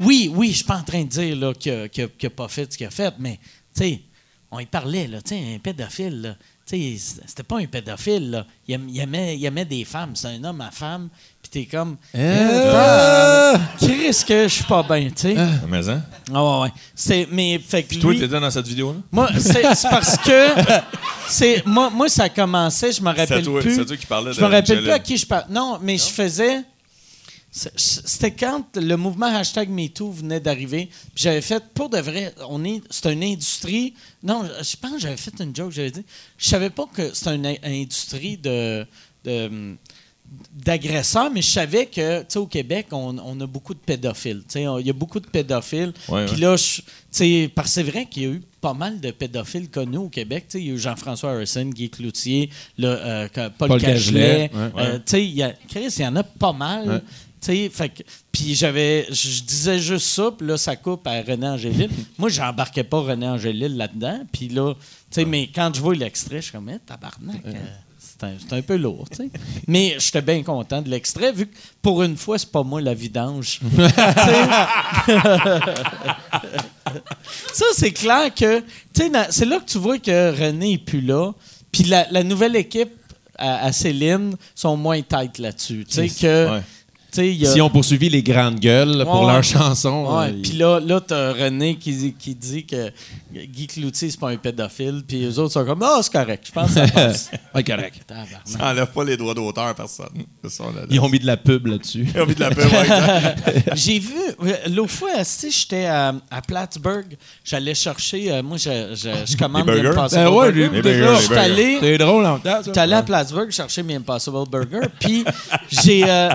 Oui, 0.01 0.31
oui, 0.35 0.51
je 0.51 0.57
suis 0.57 0.65
pas 0.65 0.79
en 0.79 0.83
train 0.85 1.03
de 1.05 1.09
dire 1.09 1.37
là, 1.37 1.53
qu'il 1.55 1.73
a, 1.73 1.89
qu'il 1.89 2.05
a- 2.05 2.09
qu'il 2.09 2.27
a 2.27 2.31
pas 2.31 2.49
fait 2.49 2.73
ce 2.73 2.79
qu'il 2.79 2.87
a 2.87 2.91
fait, 2.91 3.15
mais 3.19 3.39
on 4.51 4.59
y 4.61 4.67
parlait, 4.67 5.07
là, 5.09 5.21
tu 5.21 5.31
sais, 5.31 5.55
un 5.55 5.59
pédophile, 5.59 6.21
là. 6.23 6.37
C'était 6.67 7.43
pas 7.45 7.59
un 7.59 7.67
pédophile, 7.67 8.31
là. 8.31 8.47
Il 8.67 8.99
aimait, 8.99 9.37
il 9.37 9.45
aimait 9.45 9.65
des 9.65 9.85
femmes. 9.85 10.17
C'est 10.17 10.29
un 10.29 10.43
homme 10.45 10.61
à 10.61 10.71
femme. 10.71 11.09
T'es 11.57 11.65
comme. 11.65 11.97
Euh, 12.15 13.57
Qu'est-ce 13.81 14.27
que 14.27 14.43
je 14.43 14.49
suis 14.57 14.65
pas 14.65 14.83
bien, 14.83 15.09
tu 15.09 15.23
sais? 15.23 15.35
Mais 15.67 15.89
hein? 15.89 16.03
Ah 16.35 16.45
ouais, 16.45 16.63
ouais. 16.65 16.73
C'est, 16.95 17.27
mais, 17.33 17.59
fait 17.67 17.83
que 17.83 17.89
Puis 17.89 17.99
toi, 17.99 18.13
lui- 18.13 18.21
t'étais 18.21 18.39
dans 18.39 18.51
cette 18.51 18.69
vidéo-là? 18.69 18.99
moi, 19.11 19.31
c'est, 19.39 19.75
c'est 19.75 19.89
parce 19.89 20.19
que. 20.19 20.49
C'est, 21.31 21.65
moi, 21.65 21.89
moi, 21.89 22.11
ça 22.11 22.29
commençait, 22.29 22.93
je 22.93 23.01
me 23.01 23.07
rappelle 23.09 23.43
toi- 23.43 23.61
plus. 23.63 23.75
c'est 23.75 23.87
toi 23.87 23.97
qui 23.97 24.05
parlais 24.05 24.35
Je 24.35 24.41
me 24.41 24.45
rappelle 24.45 24.67
Jalil. 24.67 24.83
plus 24.83 24.93
à 24.93 24.99
qui 24.99 25.17
je 25.17 25.27
parlais. 25.27 25.47
Non, 25.49 25.79
mais 25.81 25.97
je 25.97 26.05
faisais. 26.05 26.61
c'est- 27.51 27.73
C'était 28.05 28.33
quand 28.33 28.67
le 28.77 28.97
mouvement 28.97 29.35
hashtag 29.35 29.71
MeToo 29.71 30.11
venait 30.13 30.41
d'arriver. 30.41 30.91
Puis 31.15 31.25
j'avais 31.25 31.41
fait, 31.41 31.65
pour 31.73 31.89
de 31.89 31.99
vrai, 31.99 32.35
on 32.51 32.63
est, 32.67 32.83
c'est 32.91 33.11
une 33.11 33.25
industrie. 33.25 33.95
Non, 34.23 34.43
je 34.63 34.77
pense 34.77 34.93
que 34.93 34.99
j'avais 35.01 35.17
fait 35.17 35.33
une 35.41 35.57
joke, 35.57 35.73
j'avais 35.73 35.91
dit. 35.91 36.05
Je 36.37 36.49
savais 36.49 36.69
pas 36.69 36.85
que 36.95 37.15
c'était 37.15 37.35
une 37.35 37.47
in- 37.47 37.55
industrie 37.65 38.37
de. 38.37 38.87
de 39.25 39.75
d'agresseurs, 40.53 41.31
mais 41.31 41.43
je 41.43 41.51
savais 41.51 41.87
que, 41.87 42.21
tu 42.21 42.27
sais, 42.29 42.39
au 42.39 42.47
Québec, 42.47 42.87
on, 42.93 43.17
on 43.19 43.41
a 43.41 43.47
beaucoup 43.47 43.75
de 43.75 43.79
pédophiles. 43.79 44.43
Tu 44.49 44.55
sais, 44.61 44.67
il 44.81 44.87
y 44.87 44.91
a 44.91 44.93
beaucoup 44.93 45.21
de 45.21 45.27
pédophiles. 45.27 45.93
Ouais, 46.09 46.27
Puis 46.27 46.41
là, 46.41 46.57
tu 46.57 46.83
sais, 47.11 47.51
parce 47.55 47.69
que 47.69 47.75
c'est 47.75 47.83
vrai 47.83 48.07
qu'il 48.07 48.23
y 48.23 48.27
a 48.27 48.31
eu 48.31 48.43
pas 48.61 48.75
mal 48.75 49.01
de 49.01 49.11
pédophiles 49.11 49.69
connus 49.69 49.99
au 49.99 50.09
Québec. 50.09 50.47
Tu 50.49 50.59
sais, 50.59 50.65
il 50.65 50.69
y 50.69 50.71
a 50.71 50.75
eu 50.75 50.79
Jean-François 50.79 51.33
Harrison, 51.33 51.67
Guy 51.67 51.91
Cloutier, 51.91 52.51
le, 52.79 52.89
euh, 52.89 53.29
Paul, 53.59 53.69
Paul 53.69 53.81
Cagelet. 53.81 54.51
Ouais. 54.53 54.71
Euh, 54.79 54.97
tu 54.97 55.03
sais, 55.07 55.25
il 55.25 55.35
y 55.35 55.43
a, 55.43 55.53
Chris, 55.69 55.95
il 55.99 56.03
y 56.03 56.07
en 56.07 56.17
a 56.17 56.23
pas 56.25 56.53
mal. 56.53 57.03
Tu 57.41 57.47
sais, 57.53 57.69
fait 57.69 57.91
que- 57.91 58.03
puis 58.33 58.55
j'avais, 58.55 59.07
je 59.11 59.43
disais 59.43 59.79
juste 59.79 60.07
ça, 60.07 60.31
puis 60.37 60.47
là, 60.49 60.57
ça 60.57 60.75
coupe 60.75 61.07
à 61.07 61.21
René 61.23 61.47
Angélil. 61.47 61.91
Moi, 62.19 62.29
j'embarquais 62.31 62.83
pas 62.85 63.01
René 63.01 63.29
Angélil 63.29 63.77
là-dedans. 63.77 64.21
Puis 64.33 64.49
là, 64.49 64.75
tu 64.75 64.81
sais, 65.11 65.25
mais 65.25 65.49
quand 65.55 65.71
je 65.75 65.81
vois 65.81 65.95
l'extrait, 65.95 66.37
je 66.37 66.45
suis 66.47 66.53
comme, 66.53 66.71
Eh, 66.71 66.79
tabarnak, 66.85 67.41
euh, 67.47 67.53
un, 68.25 68.33
c'est 68.39 68.55
un 68.57 68.63
peu 68.63 68.77
lourd, 68.77 69.07
tu 69.11 69.17
sais. 69.17 69.31
Mais 69.67 69.97
j'étais 69.99 70.23
bien 70.23 70.43
content 70.43 70.81
de 70.83 70.89
l'extrait, 70.89 71.33
vu 71.33 71.47
que 71.47 71.55
pour 71.83 72.03
une 72.03 72.17
fois, 72.17 72.39
c'est 72.39 72.51
pas 72.51 72.63
moi 72.63 72.81
la 72.81 72.95
vidange. 72.95 73.61
Ça, 77.53 77.65
c'est 77.75 77.93
clair 77.93 78.33
que, 78.35 78.61
tu 78.61 78.65
sais, 78.95 79.11
dans- 79.11 79.27
c'est 79.31 79.45
là 79.45 79.59
que 79.59 79.65
tu 79.65 79.79
vois 79.79 79.99
que 79.99 80.31
René 80.31 80.75
est 80.75 80.79
plus 80.79 81.01
là. 81.01 81.33
Puis 81.73 81.85
la, 81.85 82.07
la 82.11 82.23
nouvelle 82.23 82.57
équipe 82.57 82.93
à, 83.39 83.65
à 83.67 83.73
Céline 83.73 84.35
sont 84.55 84.77
moins 84.77 85.03
tight 85.03 85.39
là-dessus. 85.39 85.85
Tu 85.89 85.95
sais, 85.95 86.09
que. 86.09 86.51
Ouais. 86.57 86.63
Y 87.23 87.47
a- 87.47 87.53
Si 87.53 87.61
on 87.61 87.71
poursuivi 87.71 88.09
les 88.09 88.23
grandes 88.23 88.59
gueules 88.61 89.05
pour 89.05 89.23
Ouais. 89.23 89.33
leurs 89.33 89.45
chansons. 89.45 90.19
Ouais, 90.19 90.29
euh, 90.29 90.43
puis 90.43 90.53
là, 90.53 90.81
là 90.81 91.01
t'as 91.01 91.33
René 91.33 91.77
qui, 91.77 91.93
dit- 91.93 92.15
qui 92.19 92.35
dit 92.35 92.65
que 92.67 92.91
Guy 93.33 93.67
Cloutier, 93.67 94.11
c'est 94.11 94.19
pas 94.21 94.31
un 94.31 94.37
pédophile, 94.37 95.03
puis 95.07 95.19
les 95.21 95.39
autres 95.39 95.53
sont 95.53 95.65
comme, 95.65 95.83
ah, 95.83 95.99
c'est 96.03 96.13
correct, 96.13 96.45
je 96.47 96.53
pense 96.53 96.69
que 96.69 96.75
ça 96.75 96.87
passe. 96.89 97.31
ouais, 97.55 97.65
correct. 97.65 98.01
Ça 98.45 98.71
enlève 98.71 98.87
pas 98.89 99.05
les 99.05 99.17
droits 99.17 99.35
d'auteur 99.35 99.65
à 99.65 99.75
personne. 99.75 100.07
C'est 100.43 100.51
ça, 100.51 100.65
là. 100.65 100.83
Ils 100.89 101.01
ont 101.01 101.09
mis 101.09 101.19
de 101.19 101.27
la 101.27 101.37
pub 101.37 101.67
là-dessus. 101.67 102.07
Ils 102.15 102.21
ont 102.21 102.27
mis 102.27 102.35
de 102.35 102.41
la 102.41 102.51
pub. 102.51 102.65
J'ai 103.75 103.99
vu, 103.99 104.15
euh, 104.43 104.53
l'autre 104.71 104.93
fois, 104.93 105.25
sais, 105.25 105.51
j'étais 105.51 105.87
à, 105.87 106.15
à 106.31 106.41
Plattsburgh, 106.43 107.17
j'allais 107.45 107.75
chercher, 107.75 108.33
euh, 108.33 108.43
moi, 108.43 108.57
je, 108.57 108.95
je, 108.95 109.09
je 109.33 109.37
commande 109.37 109.67
Les 109.69 109.81
burgers? 109.83 109.89
Impossible 109.99 110.23
Ben 110.25 110.31
ouais, 110.31 110.53
Burger. 110.53 110.71
les 110.77 110.83
burgers, 110.83 111.27
Je 111.29 111.35
allé, 111.35 111.79
C'est 111.81 111.99
drôle 111.99 112.27
en 112.27 112.39
temps, 112.39 112.61
allé 112.77 112.95
à 112.95 113.03
Plattsburgh 113.03 113.51
chercher 113.51 113.83
mes 113.83 113.97
Impossible 113.97 114.49
Burger, 114.51 114.87
puis 115.01 115.25
j'ai... 115.71 116.05
euh, 116.09 116.31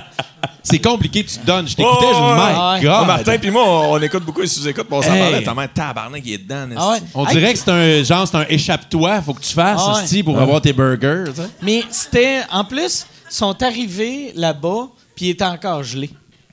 C'est 0.72 0.80
compliqué, 0.80 1.24
tu 1.24 1.38
te 1.38 1.46
donnes. 1.46 1.68
Je 1.68 1.76
t'écoutais, 1.76 2.08
Oh, 2.12 2.76
je 2.78 2.82
me. 2.82 2.84
God. 2.84 3.08
Martin 3.08 3.38
puis 3.38 3.52
moi, 3.52 3.64
on, 3.66 3.92
on 3.94 4.02
écoute 4.02 4.24
beaucoup 4.26 4.42
les 4.42 4.48
sous-écoutes, 4.48 4.88
on 4.90 5.02
s'en 5.02 5.14
Hey. 5.14 5.20
parlait. 5.22 5.44
T'as 5.44 5.54
même 5.54 5.68
tabarnak, 5.74 6.22
il 6.26 6.34
est 6.34 6.38
dedans. 6.40 6.68
ah 6.78 6.92
ouais. 6.92 7.00
On 7.14 7.26
Hey, 7.28 7.36
dirait 7.36 7.54
que 7.54 7.60
c'est 7.60 7.70
un 7.72 8.04
genre, 8.04 8.28
c'est 8.28 8.38
un 8.38 8.46
échappe-toi, 8.50 9.22
faut 9.22 9.34
que 9.34 9.42
tu 9.42 9.54
fasses, 9.54 9.82
Ah 9.86 10.02
ouais. 10.12 10.24
pour 10.24 10.40
avoir 10.40 10.62
tes 10.62 10.74
burgers. 10.74 11.32
Mais 11.62 11.84
c'était. 11.92 12.42
En 12.52 12.64
plus, 12.64 13.06
ils 13.30 13.34
sont 13.36 13.62
arrivés 13.62 14.32
là-bas, 14.36 14.88
puis 15.16 15.28
ils 15.28 15.30
étaient 15.32 15.44
encore 15.46 15.84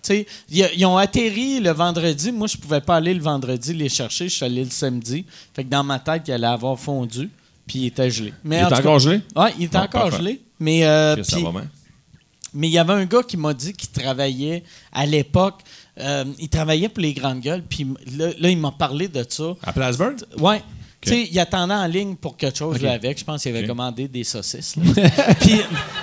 sais, 0.03 0.27
ils, 0.51 0.87
ont 0.87 0.97
atterri 0.97 1.61
le 1.61 1.71
vendredi. 1.71 2.33
Moi, 2.33 2.47
je 2.47 2.57
pouvais 2.57 2.81
pas 2.81 2.97
aller 2.97 3.13
le 3.15 3.21
vendredi 3.21 3.75
les 3.75 3.89
chercher. 3.89 4.29
Je 4.29 4.35
suis 4.37 4.45
allé 4.45 4.65
le 4.65 4.71
samedi. 4.71 5.25
Fait 5.55 5.65
que 5.65 5.69
dans 5.69 5.85
ma 5.85 5.99
tête, 5.99 6.23
il 6.29 6.33
allait 6.33 6.47
avoir 6.47 6.79
fondu. 6.79 7.29
puis 7.67 7.81
il 7.81 7.87
était 7.89 8.11
gelé. 8.11 8.33
Mais 8.45 8.61
Il 8.63 8.67
cas- 8.69 8.79
encore 8.79 8.99
gelé? 8.99 9.21
Ouais, 9.37 9.53
il 9.59 9.65
était 9.67 9.77
Ah, 9.77 9.83
encore 9.83 10.05
parfait. 10.05 10.17
gelé. 10.17 10.41
Mais, 10.59 10.87
euh, 10.87 11.23
ça 11.23 11.37
puis- 11.37 11.45
va 11.45 11.51
bien. 11.51 11.65
Mais 12.55 12.69
il 12.69 12.73
y 12.73 12.79
avait 12.79 12.93
un 12.95 13.05
gars 13.05 13.23
qui 13.23 13.37
m'a 13.37 13.55
dit 13.55 13.73
qu'il 13.73 13.91
travaillait 13.91 14.63
à 14.93 15.07
l'époque. 15.07 15.61
euh, 16.01 16.25
il 16.39 16.49
travaillait 16.49 16.89
pour 16.89 17.03
les 17.03 17.13
grandes 17.13 17.41
gueules. 17.41 17.63
Puis 17.69 17.87
là, 18.17 18.29
là, 18.39 18.49
il 18.51 18.59
m'a 18.59 18.71
parlé 18.73 19.09
de 19.09 19.25
ça. 19.29 19.55
À 19.65 19.73
Plattsburgh? 19.73 20.17
Ouais. 20.39 20.63
Tu 21.01 21.11
sais, 21.11 21.29
il 21.31 21.39
attendait 21.39 21.75
en 21.75 21.87
ligne 21.87 22.17
pour 22.17 22.37
quelque 22.37 22.59
chose 22.59 22.85
avec. 22.85 23.19
Je 23.21 23.25
pense 23.25 23.43
qu'il 23.45 23.55
avait 23.57 23.65
commandé 23.67 24.09
des 24.09 24.25
saucisses. 24.25 24.75
Puis, 25.41 25.61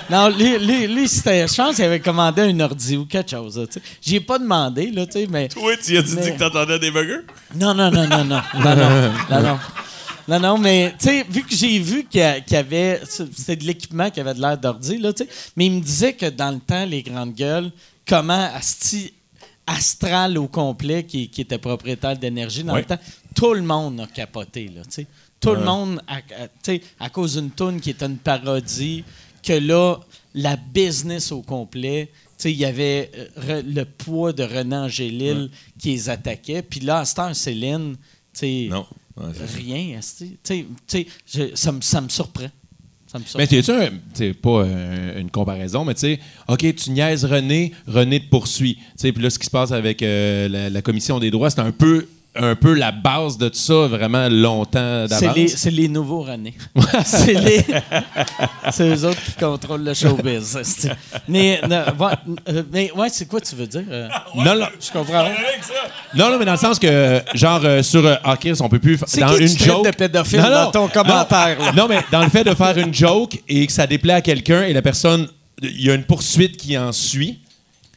non, 0.09 0.29
lui, 0.29 0.57
lui, 0.57 0.87
lui, 0.87 1.07
c'était, 1.09 1.45
je 1.49 1.53
pense 1.53 1.75
qu'il 1.75 1.83
avait 1.83 1.99
commandé 1.99 2.43
un 2.43 2.57
ordi 2.61 2.95
ou 2.95 3.05
quelque 3.05 3.31
chose. 3.31 3.57
là, 3.57 3.67
tu 3.67 3.73
sais. 3.73 3.81
J'y 4.01 4.15
ai 4.15 4.19
pas 4.21 4.39
demandé, 4.39 4.91
là, 4.91 5.05
tu 5.05 5.11
sais, 5.13 5.27
mais. 5.29 5.49
Oui, 5.61 5.73
tu 5.83 5.97
as 5.97 6.01
dit 6.01 6.15
que 6.15 6.39
t'entendais 6.39 6.79
des 6.79 6.91
burgers? 6.91 7.25
Non, 7.55 7.73
non, 7.73 7.91
non, 7.91 8.07
non, 8.07 8.23
non. 8.23 8.41
Non, 8.53 8.75
non. 8.75 9.11
Non, 9.29 9.41
non. 9.41 9.59
Non, 10.27 10.39
non, 10.39 10.57
mais, 10.57 10.93
tu 10.99 11.05
sais, 11.05 11.23
vu 11.29 11.43
que 11.43 11.55
j'ai 11.55 11.77
vu 11.79 12.03
qu'il 12.05 12.19
y 12.21 12.23
a- 12.23 12.41
avait. 12.57 13.01
C'était 13.07 13.55
de 13.57 13.63
l'équipement 13.65 14.09
qui 14.09 14.19
avait 14.19 14.33
de 14.33 14.41
l'air 14.41 14.57
d'ordi, 14.57 14.97
là, 14.97 15.13
tu 15.13 15.23
sais. 15.23 15.29
Mais 15.55 15.67
il 15.67 15.73
me 15.73 15.81
disait 15.81 16.13
que 16.13 16.25
dans 16.27 16.51
le 16.51 16.59
temps, 16.59 16.85
les 16.85 17.03
grandes 17.03 17.33
gueules, 17.35 17.71
comment 18.07 18.49
Asti 18.55 19.13
Astral 19.67 20.37
au 20.37 20.47
complet, 20.47 21.03
qui, 21.05 21.27
qui 21.29 21.41
était 21.41 21.57
propriétaire 21.57 22.17
d'énergie 22.17 22.63
dans 22.63 22.73
Ouais. 22.73 22.81
le 22.81 22.85
temps, 22.85 22.99
tout 23.33 23.53
le 23.53 23.61
monde 23.63 23.99
a 23.99 24.07
capoté, 24.07 24.65
là, 24.73 24.81
tu 24.83 24.91
sais. 24.91 25.07
Tout 25.39 25.53
le 25.55 25.63
monde, 25.63 26.01
tu 26.07 26.43
sais, 26.63 26.81
à 26.99 27.09
cause 27.09 27.35
d'une 27.35 27.51
toune 27.51 27.79
qui 27.79 27.91
était 27.91 28.05
une 28.05 28.17
parodie, 28.17 29.03
que 29.43 29.53
là, 29.53 29.97
la 30.33 30.55
business 30.55 31.31
au 31.31 31.41
complet, 31.41 32.09
tu 32.13 32.21
sais, 32.37 32.51
il 32.51 32.57
y 32.57 32.65
avait 32.65 33.11
euh, 33.15 33.59
Re- 33.61 33.73
le 33.73 33.85
poids 33.85 34.33
de 34.33 34.43
René 34.43 34.75
Angélil 34.75 35.49
qui 35.79 35.91
les 35.91 36.09
attaquait. 36.09 36.61
Puis 36.63 36.79
là, 36.79 36.99
à 36.99 37.05
cette 37.05 37.19
heure, 37.19 37.35
Céline, 37.35 37.95
tu 38.33 38.39
sais, 38.39 38.67
Non. 38.69 38.85
Ouais, 39.17 39.25
rien. 39.57 39.97
asti. 39.97 40.37
Tu 40.43 40.53
sais, 40.53 40.65
tu 40.87 40.97
sais, 40.97 41.07
je- 41.51 41.55
ça, 41.55 41.71
me- 41.71 41.81
ça 41.81 42.01
me 42.01 42.09
surprend. 42.09 42.49
Ça 43.07 43.19
me 43.19 43.23
surprend. 43.23 43.39
Mais 43.39 43.47
tu 43.47 43.61
tu 43.63 43.71
un- 43.71 43.89
t'sais, 44.13 44.33
pas 44.33 44.63
euh, 44.65 45.19
une 45.21 45.31
comparaison, 45.31 45.85
mais 45.85 45.93
tu 45.93 46.01
sais, 46.01 46.19
OK, 46.49 46.75
tu 46.75 46.91
niaises 46.91 47.23
René, 47.23 47.71
René 47.87 48.19
te 48.19 48.29
poursuit. 48.29 48.77
Puis 48.99 49.11
là, 49.13 49.29
ce 49.29 49.39
qui 49.39 49.45
se 49.45 49.51
passe 49.51 49.71
avec 49.71 50.01
euh, 50.03 50.47
la, 50.49 50.69
la 50.69 50.81
commission 50.81 51.19
des 51.19 51.31
droits, 51.31 51.49
c'est 51.49 51.61
un 51.61 51.71
peu, 51.71 52.07
un 52.35 52.55
peu 52.55 52.73
la 52.73 52.91
base 52.91 53.37
de 53.37 53.49
tout 53.49 53.57
ça, 53.57 53.87
vraiment 53.87 54.27
longtemps 54.29 55.05
d'avance? 55.07 55.53
c'est 55.55 55.71
les 55.71 55.87
nouveaux 55.87 56.21
René. 56.23 56.53
c'est 57.05 57.33
les. 57.33 57.65
c'est 58.71 58.87
eux 58.89 59.05
autres 59.05 59.21
qui 59.23 59.31
contrôlent 59.33 59.83
le 59.83 59.93
showbiz. 59.93 60.57
Mais, 61.27 61.59
non, 61.69 61.83
ouais, 61.99 62.63
mais 62.71 62.91
ouais, 62.91 63.07
c'est 63.09 63.27
quoi 63.27 63.39
tu 63.41 63.55
veux 63.55 63.67
dire? 63.67 63.83
euh? 63.89 64.07
Non, 64.35 64.55
non, 64.55 64.65
Je 64.79 64.91
comprends. 64.91 65.25
non, 66.15 66.31
non, 66.31 66.39
mais 66.39 66.45
dans 66.45 66.51
le 66.53 66.57
sens 66.57 66.77
que, 66.79 67.21
genre, 67.33 67.61
euh, 67.63 67.81
sur 67.83 68.05
euh, 68.05 68.15
OK, 68.25 68.47
on 68.59 68.69
peut 68.69 68.79
plus. 68.79 68.99
dans 68.99 69.35
qui 69.35 69.43
une 69.43 69.55
tu 69.55 69.63
joke. 69.63 69.85
de 69.85 69.91
pédophile 69.91 70.39
Non, 70.41 70.49
dans 70.49 70.63
non, 70.65 70.71
ton 70.71 70.87
commentaire? 70.87 71.59
là? 71.59 71.71
Non, 71.75 71.87
mais 71.87 71.99
dans 72.11 72.23
le 72.23 72.29
fait 72.29 72.43
de 72.43 72.53
faire 72.53 72.77
une 72.77 72.93
joke 72.93 73.39
et 73.47 73.65
que 73.67 73.71
ça 73.73 73.87
déplaît 73.87 74.13
à 74.13 74.21
quelqu'un 74.21 74.63
et 74.63 74.73
la 74.73 74.81
personne, 74.81 75.27
il 75.61 75.81
y 75.85 75.89
a 75.89 75.93
une 75.93 76.03
poursuite 76.03 76.57
qui 76.57 76.77
en 76.77 76.91
suit. 76.91 77.39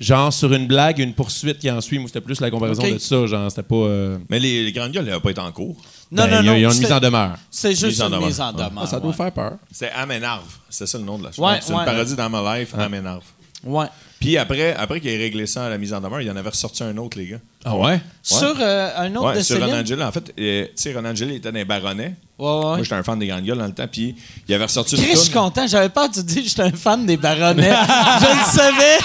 Genre, 0.00 0.32
sur 0.32 0.52
une 0.52 0.66
blague, 0.66 1.00
une 1.00 1.12
poursuite 1.14 1.58
qui 1.58 1.70
en 1.70 1.80
suit. 1.80 1.98
Moi, 1.98 2.06
c'était 2.08 2.20
plus 2.20 2.40
la 2.40 2.50
comparaison 2.50 2.82
de 2.88 2.98
ça. 2.98 3.26
Genre, 3.26 3.50
c'était 3.50 3.62
pas. 3.64 3.74
euh, 3.74 4.18
Mais 4.30 4.38
les, 4.38 4.64
les 4.64 4.72
grandes 4.72 4.92
gueules, 4.92 5.02
elles 5.04 5.08
n'avaient 5.10 5.20
pas 5.22 5.30
été 5.30 5.40
en 5.40 5.50
cours. 5.52 5.76
Non, 6.12 6.24
ben, 6.24 6.36
non, 6.36 6.42
y 6.42 6.46
non. 6.46 6.54
il 6.54 6.60
y 6.60 6.64
a 6.64 6.70
une 6.72 6.78
mise 6.78 6.92
en 6.92 7.00
demeure. 7.00 7.36
C'est 7.50 7.70
juste 7.70 7.84
Mise 7.84 8.02
en 8.02 8.06
une 8.06 8.12
demeure. 8.12 8.26
mise 8.28 8.40
en 8.40 8.52
Ah, 8.56 8.68
demeure. 8.70 8.86
ça 8.88 9.00
doit 9.00 9.10
ouais. 9.10 9.16
faire 9.16 9.32
peur. 9.32 9.52
C'est 9.72 9.90
Amenarve. 9.90 10.46
C'est 10.70 10.86
ça 10.86 10.98
le 10.98 11.04
nom 11.04 11.18
de 11.18 11.24
la 11.24 11.32
chose. 11.32 11.44
Ouais, 11.44 11.58
c'est 11.60 11.72
ouais. 11.72 11.80
une 11.80 11.84
parodie 11.84 12.14
dans 12.14 12.30
My 12.30 12.60
Life, 12.60 12.74
Amenarve. 12.78 13.24
Ouais. 13.64 13.86
Puis 14.20 14.36
après, 14.38 14.74
après 14.74 15.00
qu'il 15.00 15.10
ait 15.10 15.16
réglé 15.16 15.46
ça 15.46 15.66
à 15.66 15.68
la 15.68 15.78
mise 15.78 15.92
en 15.92 16.00
demeure, 16.00 16.20
il 16.20 16.30
en 16.30 16.36
avait 16.36 16.48
ressorti 16.50 16.82
un 16.84 16.96
autre, 16.96 17.18
les 17.18 17.26
gars. 17.26 17.40
Ah 17.64 17.76
ouais? 17.76 18.00
Sur 18.22 18.54
euh, 18.60 18.90
un 18.96 19.14
autre 19.16 19.26
Ouais, 19.28 19.36
de 19.36 19.42
sur 19.42 19.62
Angel. 19.62 20.02
En 20.02 20.12
fait, 20.12 20.32
euh, 20.38 20.64
tu 20.66 20.70
sais, 20.76 20.92
Renan 20.92 21.10
Angel 21.10 21.30
était 21.32 21.50
dans 21.50 21.58
les 21.58 21.64
baronnets. 21.64 22.14
Ouais, 22.38 22.46
ouais. 22.46 22.60
Moi, 22.62 22.82
j'étais 22.82 22.94
un 22.94 23.02
fan 23.02 23.18
des 23.18 23.26
grandes 23.26 23.44
gueules 23.44 23.58
dans 23.58 23.66
le 23.66 23.72
temps. 23.74 23.88
Puis 23.90 24.14
il 24.46 24.54
avait 24.54 24.64
ressorti 24.64 24.94
une 24.94 25.02
Chris, 25.02 25.12
je 25.14 25.20
suis 25.22 25.32
content. 25.32 25.66
J'avais 25.66 25.88
pas 25.88 26.08
tu 26.08 26.22
dis 26.22 26.46
j'étais 26.46 26.62
un 26.62 26.72
fan 26.72 27.04
des 27.04 27.16
baronnets. 27.16 27.74
je 28.20 28.26
le 28.26 28.44
savais. 28.56 28.98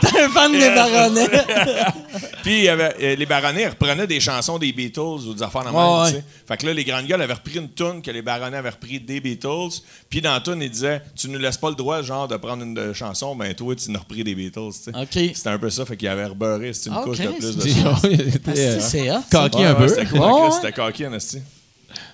T'es 0.00 0.20
un 0.20 0.28
fan 0.28 0.52
des 0.52 0.70
baronnets. 0.74 1.28
Puis 2.42 2.58
il 2.58 2.64
y 2.64 2.68
avait, 2.68 2.94
euh, 3.00 3.16
les 3.16 3.26
baronnets 3.26 3.68
reprenaient 3.68 4.06
des 4.06 4.20
chansons 4.20 4.58
des 4.58 4.72
Beatles 4.72 5.00
ou 5.00 5.34
des 5.34 5.42
affaires 5.42 5.64
même, 5.64 5.74
Ouais, 5.74 6.12
ouais. 6.12 6.24
Fait 6.46 6.56
que 6.56 6.66
là, 6.66 6.72
les 6.74 6.84
grandes 6.84 7.06
gueules 7.06 7.22
avaient 7.22 7.32
repris 7.32 7.56
une 7.56 7.70
tune 7.72 8.02
que 8.02 8.10
les 8.10 8.22
baronnets 8.22 8.56
avaient 8.56 8.70
repris 8.70 9.00
des 9.00 9.20
Beatles. 9.20 9.80
Puis 10.08 10.20
dans 10.20 10.32
la 10.32 10.40
tune, 10.40 10.60
ils 10.60 10.70
disaient 10.70 11.02
Tu 11.16 11.28
nous 11.28 11.38
laisses 11.38 11.56
pas 11.56 11.70
le 11.70 11.76
droit, 11.76 12.02
genre, 12.02 12.28
de 12.28 12.36
prendre 12.36 12.62
une 12.64 12.92
chanson, 12.92 13.34
ben 13.34 13.54
toi, 13.54 13.74
tu 13.74 13.90
nous 13.90 13.96
as 13.96 14.00
repris 14.00 14.22
des 14.24 14.34
Beatles, 14.34 14.72
sais. 14.72 14.92
C'était 15.34 15.48
un 15.48 15.58
peu 15.58 15.70
ça, 15.70 15.84
fait 15.84 15.96
qu'il 15.96 16.08
avait 16.08 16.26
rebeuré, 16.26 16.72
c'était 16.72 16.90
une 16.90 16.96
Ok, 16.96 17.04
couche 17.04 17.18
de 17.18 17.28
plus 17.28 17.56
de 17.56 17.62
ça. 18.80 19.22
Coquille 19.30 19.60
Ouais, 19.60 19.66
un 19.66 19.74
peu. 19.74 19.88
C'était 19.88 20.06
c'était 20.52 20.72
coquille, 20.72 21.06
en 21.06 21.12
esti. 21.14 21.38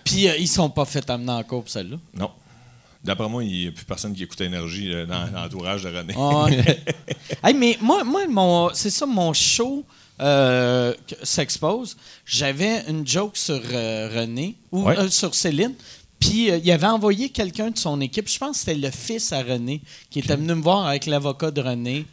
Puis 0.04 0.28
euh, 0.28 0.36
ils 0.38 0.48
sont 0.48 0.70
pas 0.70 0.84
fait 0.84 1.08
amener 1.10 1.32
en 1.32 1.42
cours 1.42 1.62
pour 1.62 1.70
celle-là? 1.70 1.96
Non. 2.14 2.30
D'après 3.04 3.28
moi, 3.28 3.44
il 3.44 3.50
n'y 3.52 3.66
a 3.68 3.70
plus 3.70 3.84
personne 3.84 4.12
qui 4.12 4.24
écoute 4.24 4.40
Énergie 4.40 4.92
euh, 4.92 5.06
dans 5.06 5.26
l'entourage 5.32 5.82
de 5.84 5.88
René. 5.88 6.14
Hey, 7.44 7.54
mais 7.54 7.78
moi, 7.80 8.02
moi 8.04 8.26
mon, 8.28 8.70
c'est 8.74 8.90
ça, 8.90 9.06
mon 9.06 9.32
show 9.32 9.84
euh, 10.20 10.92
s'expose. 11.22 11.96
J'avais 12.26 12.82
une 12.88 13.06
joke 13.06 13.36
sur 13.36 13.60
euh, 13.72 14.08
René 14.12 14.56
ou 14.72 14.82
Ouais. 14.84 14.98
euh, 14.98 15.08
sur 15.08 15.34
Céline. 15.34 15.74
Puis 16.18 16.50
euh, 16.50 16.58
il 16.62 16.70
avait 16.72 16.86
envoyé 16.88 17.28
quelqu'un 17.28 17.70
de 17.70 17.78
son 17.78 18.00
équipe. 18.00 18.28
Je 18.28 18.38
pense 18.38 18.52
que 18.58 18.64
c'était 18.64 18.74
le 18.74 18.90
fils 18.90 19.32
à 19.32 19.42
René 19.42 19.80
qui 20.10 20.18
était 20.18 20.34
venu 20.34 20.54
me 20.54 20.62
voir 20.62 20.86
avec 20.86 21.06
l'avocat 21.06 21.50
de 21.52 21.60
René. 21.60 22.04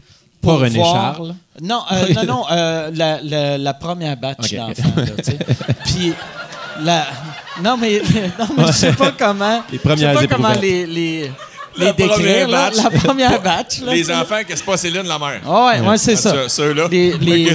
Pas 0.45 0.51
pour 0.51 0.59
René 0.61 0.77
voir- 0.79 1.15
Charles? 1.15 1.35
Non, 1.61 1.81
euh, 1.91 2.13
non, 2.15 2.23
non, 2.25 2.43
euh, 2.51 2.91
la, 2.95 3.21
la- 3.21 3.57
la 3.57 3.73
première 3.73 4.17
batch 4.17 4.53
Ok. 4.53 4.55
d'enfants. 4.55 4.89
Puis 5.85 6.13
la, 6.83 7.05
non 7.63 7.77
mais 7.77 8.01
non 8.39 8.45
mais 8.57 8.67
je 8.67 8.71
sais 8.71 8.93
pas 8.93 9.11
comment. 9.17 9.63
Les 9.71 9.77
premières 9.79 10.13
je 10.15 10.19
sais 10.19 10.27
pas 10.27 10.35
comment 10.35 10.53
les 10.61 10.85
les, 10.85 11.31
les 11.77 11.85
La 11.85 11.93
décrire. 11.93 12.15
première 12.15 12.47
là. 12.47 12.69
batch. 12.69 12.83
La 12.83 12.89
première 12.99 13.41
batch. 13.41 13.81
là, 13.81 13.93
Les 13.93 14.11
enfants, 14.11 14.41
que 14.47 14.55
c'est 14.55 14.65
pas 14.65 14.77
Céline 14.77 15.03
la 15.03 15.19
mère. 15.19 15.41
Ah 15.45 15.65
ouais, 15.67 15.87
ouais, 15.87 15.97
c'est 15.97 16.13
Ah, 16.13 16.15
ça. 16.17 16.31
ceux- 16.31 16.47
ceux-là. 16.49 16.87
Les, 16.89 17.13
Ok, 17.15 17.21
les, 17.21 17.45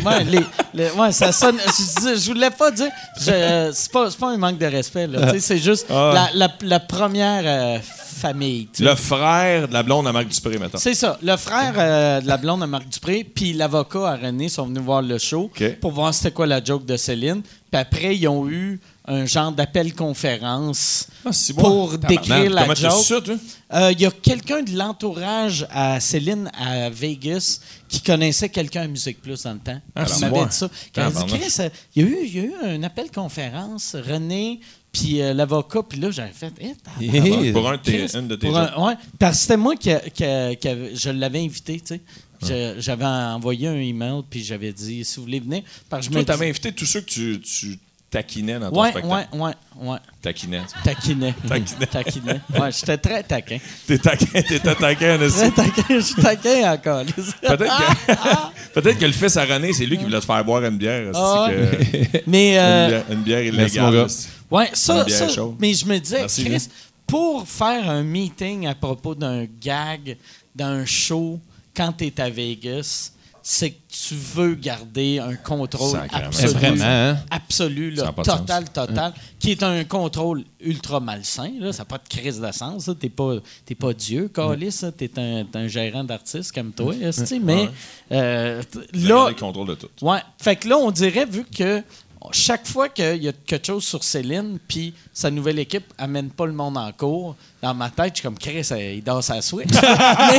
ouais, 0.00 0.24
les- 0.24 0.40
les- 0.74 0.90
ouais, 0.90 1.12
ça 1.12 1.32
sonne. 1.32 1.56
Je, 1.58 2.26
voulais 2.28 2.50
pas 2.50 2.70
dire. 2.70 2.90
C'est 3.18 3.92
pas, 3.92 4.08
pas 4.18 4.30
un 4.30 4.36
manque 4.36 4.58
de 4.58 4.66
respect, 4.66 5.06
là. 5.06 5.32
C'est 5.38 5.58
juste 5.58 5.86
Ah. 5.90 6.12
la, 6.14 6.46
la, 6.46 6.52
la 6.62 6.80
première 6.80 7.42
euh, 7.44 7.78
famille. 8.20 8.68
Le 8.80 8.94
frère 8.94 9.68
de 9.68 9.72
la 9.72 9.82
blonde 9.82 10.06
à 10.06 10.12
Marc 10.12 10.28
Dupré, 10.28 10.58
maintenant. 10.58 10.80
C'est 10.80 10.94
ça. 10.94 11.18
Le 11.22 11.36
frère 11.36 11.74
euh, 11.76 12.20
de 12.20 12.26
la 12.28 12.36
blonde 12.36 12.60
de 12.60 12.66
Marc 12.66 12.88
Dupré, 12.88 13.24
puis 13.24 13.52
l'avocat 13.52 14.08
à 14.12 14.16
René 14.16 14.48
sont 14.48 14.66
venus 14.66 14.82
voir 14.82 15.02
le 15.02 15.18
show 15.18 15.50
pour 15.80 15.92
voir 15.92 16.14
c'était 16.14 16.30
quoi 16.30 16.46
la 16.46 16.62
joke 16.62 16.86
de 16.86 16.96
Céline. 16.96 17.42
Puis 17.70 17.80
après, 17.80 18.16
ils 18.16 18.28
ont 18.28 18.48
eu 18.48 18.80
un 19.08 19.24
genre 19.26 19.52
d'appel-conférence 19.52 21.06
Ah, 21.24 21.32
c'est 21.32 21.52
bon. 21.52 21.62
pour 21.62 21.98
décrire 21.98 22.50
la 22.50 22.62
Comment 22.62 22.74
joke. 22.74 23.30
Euh, 23.72 23.92
Il 23.92 24.00
y 24.00 24.06
a 24.06 24.10
quelqu'un 24.10 24.62
de 24.62 24.76
l'entourage 24.76 25.66
à 25.70 26.00
Céline 26.00 26.50
à 26.58 26.90
Vegas 26.90 27.60
qui 27.88 28.00
connaissait 28.00 28.48
quelqu'un 28.48 28.82
à 28.82 28.86
Musique 28.88 29.20
Plus 29.22 29.42
dans 29.42 29.52
le 29.54 29.58
temps. 29.60 29.80
Ah, 29.94 30.04
qui 30.04 30.20
m'avait 30.20 30.46
dit 30.46 30.54
ça. 30.56 30.68
Qui 30.92 31.00
dit, 31.00 31.60
euh, 31.60 31.68
il 31.94 32.02
y, 32.02 32.06
a 32.06 32.08
eu, 32.08 32.18
il 32.24 32.34
y 32.36 32.40
a 32.40 32.42
eu 32.44 32.52
un 32.64 32.82
appel 32.82 33.10
conférence, 33.10 33.94
René, 33.96 34.60
puis 34.92 35.20
euh, 35.20 35.34
l'avocat, 35.34 35.82
puis 35.88 36.00
là, 36.00 36.10
j'avais 36.10 36.32
fait. 36.32 36.52
Eh. 36.60 36.74
Eh, 37.00 37.52
Pour 37.52 37.68
un 37.68 37.76
de 37.76 37.82
tes, 37.82 38.06
Chris, 38.06 38.18
une 38.18 38.28
de 38.28 38.36
tes 38.36 38.46
pour 38.46 38.56
un- 38.56 38.86
ouais, 38.88 38.94
parce 39.18 39.36
que 39.36 39.42
c'était 39.42 39.56
moi 39.56 39.76
qui, 39.76 39.90
qui- 40.14 40.56
qui 40.60 40.68
avait- 40.68 40.96
je 40.96 41.10
l'avais 41.10 41.40
invité, 41.44 41.80
tu 41.80 42.00
sais. 42.42 42.74
J'avais 42.78 43.04
envoyé 43.04 43.68
un 43.68 43.76
email, 43.76 44.22
puis 44.28 44.42
j'avais 44.44 44.72
dit, 44.72 45.04
si 45.04 45.16
vous 45.16 45.22
voulez 45.22 45.40
venir, 45.40 45.62
parce 45.88 46.06
que 46.06 46.12
je 46.12 46.18
Toi, 46.18 46.24
t'avais 46.24 46.48
invité 46.48 46.72
tous 46.72 46.86
ceux 46.86 47.00
que 47.00 47.06
tu, 47.10 47.40
tu 47.40 47.78
taquinais 48.16 48.58
dans 48.58 48.70
ton 48.70 48.80
Ouais, 48.80 48.90
spectacle? 48.90 49.14
ouais, 49.34 49.40
ouais, 49.40 49.52
ouais. 49.90 49.98
Taquinais. 50.22 50.62
Taquinais. 50.84 51.34
Taquinais. 51.48 51.86
Taquinais. 51.86 52.40
Ouais, 52.58 52.72
j'étais 52.72 52.98
très 52.98 53.22
taquin. 53.22 53.58
T'es 53.86 53.98
taquin, 53.98 54.26
t'es 54.42 54.58
taquin 54.60 55.20
aussi. 55.22 55.36
Très 55.38 55.50
taquin, 55.50 55.82
je 55.90 56.00
suis 56.00 56.22
taquin 56.22 56.72
encore. 56.72 57.04
Peut-être 57.42 57.76
que, 57.78 58.72
peut-être 58.80 58.98
que 58.98 59.04
le 59.06 59.12
fils 59.12 59.36
à 59.36 59.44
René, 59.44 59.72
c'est 59.72 59.86
lui 59.86 59.98
qui 59.98 60.04
voulait 60.04 60.20
te 60.20 60.24
faire 60.24 60.44
boire 60.44 60.64
une 60.64 60.78
bière. 60.78 61.10
Ah 61.14 61.48
que- 61.50 62.18
Mais, 62.26 62.52
une, 62.52 62.58
euh, 62.58 62.88
bière 62.88 63.04
une 63.10 63.22
bière 63.22 63.42
illégale. 63.42 64.06
ouais, 64.50 64.70
ça, 64.72 64.98
Une 64.98 65.04
bière 65.04 65.18
ça 65.18 65.28
chaude. 65.28 65.56
mais 65.58 65.74
je 65.74 65.86
me 65.86 65.98
disais, 65.98 66.20
Merci, 66.20 66.44
Chris, 66.44 66.68
pour 67.06 67.46
faire 67.46 67.88
un 67.90 68.02
meeting 68.02 68.66
à 68.66 68.74
propos 68.74 69.14
d'un 69.14 69.44
gag, 69.60 70.16
d'un 70.54 70.84
show, 70.84 71.38
quand 71.76 71.92
tu 71.92 72.06
es 72.06 72.20
à 72.20 72.30
Vegas, 72.30 73.12
c'est 73.48 73.70
que 73.70 73.76
tu 74.08 74.14
veux 74.16 74.56
garder 74.56 75.20
un 75.20 75.36
contrôle 75.36 76.00
absolu. 76.12 76.48
Vraiment, 76.54 76.84
hein? 76.84 77.16
Absolu, 77.30 77.92
là, 77.92 78.10
pas 78.10 78.22
de 78.22 78.26
total, 78.28 78.64
total, 78.70 79.14
qui 79.38 79.52
est 79.52 79.62
un 79.62 79.84
contrôle 79.84 80.42
ultra 80.60 80.98
malsain. 80.98 81.52
Là. 81.60 81.72
Ça 81.72 81.82
n'a 81.82 81.84
pas 81.84 81.98
de 81.98 82.08
crise 82.08 82.40
de 82.40 82.50
sens. 82.50 82.86
Tu 82.86 83.06
n'es 83.06 83.08
pas, 83.08 83.34
t'es 83.64 83.76
pas 83.76 83.92
Dieu, 83.92 84.26
Calis. 84.34 84.80
Tu 84.98 85.04
es 85.04 85.18
un, 85.20 85.44
t'es 85.44 85.58
un 85.58 85.68
gérant 85.68 86.02
d'artiste 86.02 86.50
comme 86.50 86.72
toi. 86.72 86.92
Mais 87.40 87.54
Ouais. 87.54 87.70
euh, 88.10 88.62
là, 88.94 89.08
gardé 89.08 89.34
le 89.34 89.38
contrôle 89.40 89.68
de 89.68 89.74
tout. 89.76 89.88
Ouais. 90.02 90.18
Fait 90.38 90.56
que 90.56 90.68
là, 90.68 90.78
on 90.78 90.90
dirait, 90.90 91.24
vu 91.24 91.44
que 91.44 91.84
chaque 92.32 92.66
fois 92.66 92.88
qu'il 92.88 93.22
y 93.22 93.28
a 93.28 93.32
quelque 93.32 93.66
chose 93.66 93.84
sur 93.84 94.02
Céline, 94.02 94.58
puis 94.66 94.94
sa 95.12 95.30
nouvelle 95.30 95.58
équipe 95.58 95.92
amène 95.98 96.30
pas 96.30 96.46
le 96.46 96.52
monde 96.52 96.76
en 96.76 96.90
cours, 96.92 97.36
dans 97.62 97.74
ma 97.74 97.90
tête, 97.90 98.12
je 98.14 98.20
suis 98.20 98.22
comme 98.22 98.38
Chris, 98.38 98.66
il 98.94 99.02
dort 99.02 99.22
sa 99.22 99.40
Switch. 99.42 99.68
Mais 99.72 100.38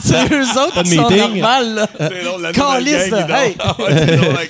c'est 0.00 0.32
eux 0.32 0.42
autres 0.42 0.74
Pas 0.74 0.82
qui 0.82 0.96
sont 0.96 1.10
normales, 1.10 1.74
là. 1.74 1.88
C'est 1.98 2.22
la 2.40 2.52
gang, 2.52 2.84
là. 3.28 3.44
Hey! 3.44 3.56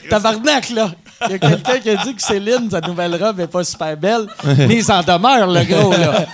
Tabarnak, 0.11 0.71
là. 0.71 0.93
Il 1.27 1.33
y 1.33 1.35
a 1.35 1.39
quelqu'un 1.39 1.79
qui 1.81 1.91
a 1.91 1.97
dit 1.97 2.15
que 2.15 2.23
Céline, 2.23 2.71
sa 2.71 2.81
nouvelle 2.81 3.23
robe 3.23 3.41
est 3.41 3.47
pas 3.47 3.65
super 3.65 3.97
belle. 3.97 4.27
Mais 4.45 4.77
il 4.77 4.85
s'en 4.85 5.03
demeure, 5.03 5.49
le 5.49 5.65
gros, 5.65 5.93
là. 5.93 6.27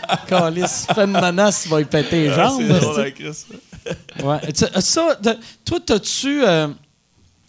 Une 0.98 1.12
menace, 1.12 1.62
il 1.66 1.70
va 1.70 1.80
y 1.80 1.84
péter 1.84 2.28
les 2.28 2.32
jambes. 2.34 2.62
C'est 2.66 2.80
drôle, 2.80 3.00
hein, 3.00 3.10
Chris. 3.14 3.44
Ouais. 4.22 4.40
Ça, 4.80 5.14
de- 5.22 5.38
toi, 5.64 5.78
t'as-tu, 5.84 6.42
euh, 6.44 6.68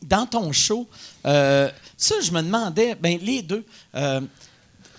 dans 0.04 0.26
ton 0.26 0.52
show, 0.52 0.88
euh, 1.26 1.70
ça, 1.98 2.16
je 2.22 2.32
me 2.32 2.42
demandais, 2.42 2.96
ben 2.96 3.18
les 3.22 3.42
deux, 3.42 3.64
euh, 3.96 4.22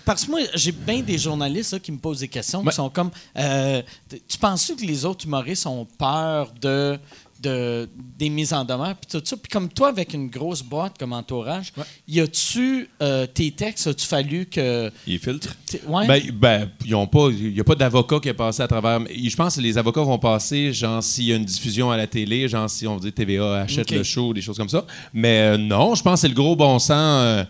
parce 0.05 0.25
que 0.25 0.31
moi, 0.31 0.41
j'ai 0.55 0.73
bien 0.73 1.01
des 1.01 1.19
journalistes 1.19 1.73
là, 1.73 1.79
qui 1.81 1.91
me 1.93 1.99
posent 1.99 2.21
des 2.21 2.29
questions, 2.29 2.61
Ouais. 2.61 2.71
qui 2.71 2.77
sont 2.77 2.89
comme, 2.91 3.11
euh, 3.37 3.83
tu 4.29 4.39
penses 4.39 4.73
que 4.79 4.85
les 4.85 5.05
autres 5.05 5.25
humoristes 5.27 5.67
ont 5.67 5.85
peur 5.99 6.53
de, 6.61 6.99
de 7.41 7.89
des 8.19 8.29
mises 8.31 8.53
en 8.53 8.65
demeure, 8.65 8.95
puis 8.97 9.19
tout 9.19 9.25
ça, 9.25 9.37
puis 9.37 9.51
comme 9.51 9.69
toi, 9.69 9.89
avec 9.89 10.15
une 10.15 10.29
grosse 10.29 10.63
boîte 10.63 10.97
comme 10.99 11.13
entourage, 11.13 11.73
y 12.09 12.21
a-tu 12.21 12.89
euh, 13.03 13.27
tes 13.27 13.51
textes, 13.51 13.87
as-tu 13.87 14.07
fallu 14.07 14.47
que... 14.47 14.91
Il 15.07 15.19
filtre. 15.19 15.55
t'es- 15.67 15.83
Ouais? 15.87 16.07
Ben, 16.07 16.23
ben, 16.33 16.71
ils 16.85 16.95
ont 16.95 17.07
pas. 17.07 17.29
Il 17.31 17.53
n'y 17.53 17.61
a 17.61 17.65
pas 17.65 17.75
d'avocat 17.75 18.19
qui 18.21 18.29
est 18.29 18.35
passé 18.35 18.63
à 18.63 18.69
travers. 18.69 19.01
mais 19.01 19.11
Je 19.15 19.37
pense 19.37 19.57
que 19.57 19.61
les 19.61 19.77
avocats 19.77 20.01
vont 20.03 20.19
passer, 20.19 20.73
genre, 20.73 21.03
s'il 21.03 21.25
y 21.25 21.33
a 21.33 21.37
une 21.37 21.45
diffusion 21.45 21.91
à 21.91 21.97
la 21.97 22.07
télé, 22.07 22.49
genre, 22.49 22.69
si 22.71 22.87
on 22.87 22.97
dit 22.97 23.13
TVA 23.13 23.61
achète 23.63 23.91
le 23.91 24.03
show, 24.03 24.33
des 24.33 24.41
choses 24.43 24.57
comme 24.57 24.69
ça. 24.69 24.85
Mais 25.13 25.55
euh, 25.55 25.57
non, 25.59 25.95
je 25.95 26.03
pense 26.03 26.15
que 26.15 26.21
c'est 26.23 26.29
le 26.29 26.35
gros 26.35 26.57
bon 26.57 26.79
sens. 26.79 26.91
euh, 27.23 27.45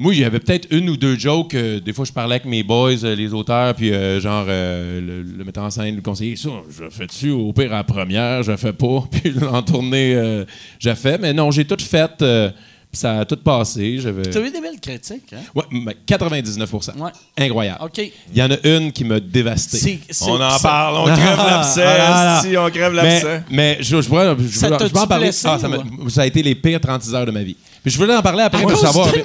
moi, 0.00 0.14
il 0.14 0.20
y 0.20 0.24
avait 0.24 0.40
peut-être 0.40 0.66
une 0.70 0.88
ou 0.90 0.96
deux 0.96 1.16
jokes. 1.18 1.54
euh, 1.54 1.78
des 1.78 1.92
fois, 1.92 2.04
je 2.04 2.12
parlais 2.12 2.36
avec 2.36 2.46
mes 2.46 2.62
boys, 2.62 3.04
euh, 3.04 3.14
les 3.14 3.32
auteurs, 3.34 3.74
puis 3.74 3.92
euh, 3.92 4.18
genre, 4.20 4.46
euh, 4.48 5.00
le, 5.00 5.22
le 5.22 5.44
metteur 5.44 5.62
en 5.64 5.70
scène, 5.70 5.94
le 5.96 6.02
conseiller, 6.02 6.36
ça, 6.36 6.48
je 6.70 6.88
fais-tu 6.90 7.30
au 7.30 7.52
pire 7.52 7.72
à 7.72 7.76
la 7.76 7.84
première, 7.84 8.42
je 8.42 8.50
le 8.50 8.56
fais 8.56 8.72
pas. 8.72 9.04
Puis 9.12 9.32
en 9.48 9.62
tournée, 9.62 10.14
euh, 10.14 10.44
je 10.78 10.88
le 10.88 10.94
fais. 10.94 11.18
Mais 11.18 11.32
non, 11.32 11.50
j'ai 11.50 11.64
tout 11.66 11.76
fait. 11.78 12.10
euh, 12.22 12.50
puis 12.92 12.98
ça 12.98 13.20
a 13.20 13.24
tout 13.24 13.36
passé. 13.36 13.98
J'avais. 14.00 14.22
T'as 14.22 14.40
eu 14.40 14.50
des 14.50 14.60
belles 14.60 14.80
critiques, 14.82 15.32
hein? 15.32 15.42
Ouais, 15.54 15.62
mais 15.70 15.96
99 16.04 16.72
Ouais. 16.98 17.10
Incroyable. 17.38 17.78
OK. 17.84 17.98
Il 17.98 18.36
y 18.36 18.42
en 18.42 18.50
a 18.50 18.56
une 18.66 18.90
qui 18.90 19.04
m'a 19.04 19.20
dévasté. 19.20 19.78
C'est- 19.78 19.98
c'est- 20.10 20.24
On 20.24 20.40
en 20.40 20.58
parle, 20.58 20.96
on 20.96 21.04
crève 21.14 21.36
l'abcès. 21.36 21.84
Ah, 21.84 21.98
là, 21.98 22.24
là. 22.24 22.42
Si, 22.42 22.56
on 22.56 22.68
crève 22.68 22.92
Mais, 22.92 23.02
l'abcès. 23.22 23.42
mais 23.48 23.76
je, 23.80 24.02
je, 24.02 24.08
pourrais- 24.08 24.34
je, 24.40 24.58
Ça 24.58 24.76
je- 24.76 24.86
je 24.88 24.90
peux 24.92 24.98
en 24.98 25.06
parler. 25.06 25.26
blessé 25.26 25.46
Ah, 25.48 25.56
ça, 25.60 25.68
ça 26.08 26.22
a 26.22 26.26
été 26.26 26.42
les 26.42 26.56
pires 26.56 26.80
36 26.80 27.14
heures 27.14 27.26
de 27.26 27.30
ma 27.30 27.44
vie. 27.44 27.56
Puis 27.82 27.90
je 27.92 27.98
voulais 27.98 28.14
en 28.14 28.22
parler 28.22 28.42
après 28.42 28.62
À 28.62 28.66
pour 28.66 28.76
savoir. 28.76 29.12
Ouais, 29.14 29.22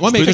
ouais, 0.00 0.10
mais 0.12 0.20
Je 0.24 0.30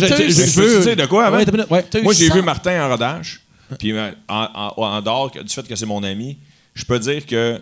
veux. 0.61 0.79
te 0.81 0.83
dire 0.85 0.97
de 0.97 1.07
quoi 1.07 1.27
avant? 1.27 1.39
Ouais, 1.39 1.85
eu 1.95 2.03
Moi, 2.03 2.13
j'ai 2.15 2.29
100. 2.29 2.35
vu 2.35 2.43
Martin 2.43 2.85
en 2.85 2.89
rodage. 2.91 3.41
Puis 3.79 3.93
euh, 3.93 4.11
en, 4.29 4.47
en- 4.77 4.83
en 4.83 5.03
dehors 5.03 5.31
du 5.31 5.53
fait 5.53 5.67
que 5.67 5.77
c'est 5.77 5.85
mon 5.87 6.03
ami, 6.03 6.39
je 6.75 6.85
peux 6.85 6.99
dire 6.99 7.27
que 7.27 7.61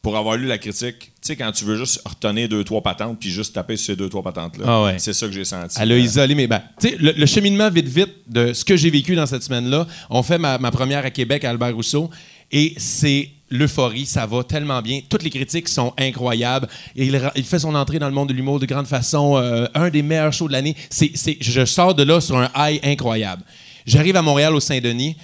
pour 0.00 0.16
avoir 0.16 0.36
lu 0.36 0.46
la 0.46 0.56
critique, 0.56 0.98
tu 1.00 1.10
sais, 1.20 1.36
quand 1.36 1.50
tu 1.50 1.64
veux 1.64 1.76
juste 1.76 2.00
retenir 2.06 2.48
deux, 2.48 2.62
trois 2.62 2.80
patentes 2.80 3.18
puis 3.18 3.28
juste 3.28 3.52
taper 3.52 3.76
sur 3.76 3.86
ces 3.86 3.96
deux, 3.96 4.08
trois 4.08 4.22
patentes-là, 4.22 4.64
Ah 4.66 4.82
ouais. 4.84 4.94
c'est 4.98 5.12
ça 5.12 5.26
que 5.26 5.32
j'ai 5.32 5.44
senti. 5.44 5.76
Elle 5.80 5.90
a 5.92 5.98
isolé 5.98 6.34
mes. 6.36 6.46
Ben, 6.46 6.62
tu 6.80 6.90
sais, 6.90 6.96
le, 6.98 7.10
le 7.12 7.26
cheminement 7.26 7.68
vite, 7.68 7.88
vite 7.88 8.14
de 8.28 8.52
ce 8.52 8.64
que 8.64 8.76
j'ai 8.76 8.88
vécu 8.88 9.16
dans 9.16 9.26
cette 9.26 9.42
semaine-là. 9.42 9.86
On 10.08 10.22
fait 10.22 10.38
ma, 10.38 10.58
ma 10.58 10.70
première 10.70 11.04
à 11.04 11.10
Québec 11.10 11.44
à 11.44 11.50
Albert 11.50 11.74
Rousseau 11.74 12.08
et 12.52 12.74
c'est 12.78 13.30
l'euphorie. 13.50 14.06
Ça 14.06 14.26
va 14.26 14.42
tellement 14.44 14.82
bien. 14.82 15.00
Toutes 15.08 15.22
les 15.22 15.30
critiques 15.30 15.68
sont 15.68 15.92
incroyables. 15.98 16.68
Il, 16.94 17.18
fait 17.44 17.58
son 17.58 17.74
entrée 17.74 17.98
dans 17.98 18.08
le 18.08 18.14
monde 18.14 18.28
de 18.28 18.34
l'humour 18.34 18.58
de 18.58 18.66
grande 18.66 18.86
façon. 18.86 19.36
euh, 19.36 19.66
un 19.74 19.90
des 19.90 20.02
meilleurs 20.02 20.32
shows 20.32 20.48
de 20.48 20.52
l'année. 20.52 20.76
C'est, 20.90 21.12
je 21.40 21.64
sors 21.64 21.94
de 21.94 22.02
là 22.02 22.20
sur 22.20 22.36
un 22.36 22.50
high 22.56 22.80
incroyable. 22.84 23.42
J'arrive 23.86 24.16
à 24.16 24.22
Montréal 24.22 24.54
au 24.54 24.60
Saint-Denis 24.60 25.16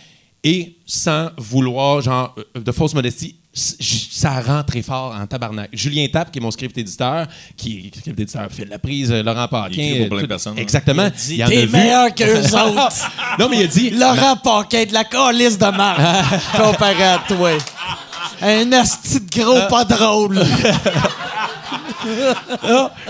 et 0.45 0.77
sans 0.87 1.31
vouloir, 1.37 2.01
genre, 2.01 2.35
euh, 2.57 2.61
de 2.61 2.73
fausse 2.73 2.95
modestie, 2.95 3.37
ça 3.55 4.41
rentre 4.41 4.67
très 4.67 4.83
fort 4.83 5.15
en 5.15 5.27
tabarnak. 5.27 5.69
Julien 5.73 6.07
Tapp, 6.11 6.31
qui 6.31 6.39
est 6.39 6.43
mon 6.43 6.51
script 6.51 6.77
éditeur, 6.79 7.27
qui 7.57 7.91
est 7.93 7.99
script 7.99 8.19
éditeur, 8.19 8.49
fait 8.51 8.65
de 8.65 8.71
la 8.71 8.79
prise, 8.79 9.13
euh, 9.13 9.23
Laurent 9.23 9.47
Paquin. 9.49 9.83
Il 9.83 9.99
pour 10.01 10.09
plein 10.17 10.23
de 10.23 10.27
personnes, 10.27 10.55
hein. 10.57 10.61
Exactement. 10.63 11.09
dit, 11.09 11.35
Il 11.35 11.43
a 11.43 11.47
T'es 11.49 11.67
vu. 11.67 11.73
meilleur 11.73 12.15
qu'eux 12.15 12.41
autres. 12.55 12.89
Non, 13.39 13.49
mais 13.51 13.59
il 13.59 13.65
a 13.65 13.67
dit. 13.67 13.91
Laurent 13.91 14.37
Paquin 14.37 14.85
de 14.85 14.93
la 14.95 15.05
calice 15.05 15.59
de 15.59 15.67
marde 15.67 16.03
comparé 16.57 17.03
à 17.05 17.19
toi. 17.29 17.51
Un 18.41 18.73
asti 18.73 19.21
de 19.21 19.41
gros 19.43 19.69
pas 19.69 19.85
drôle. 19.85 20.43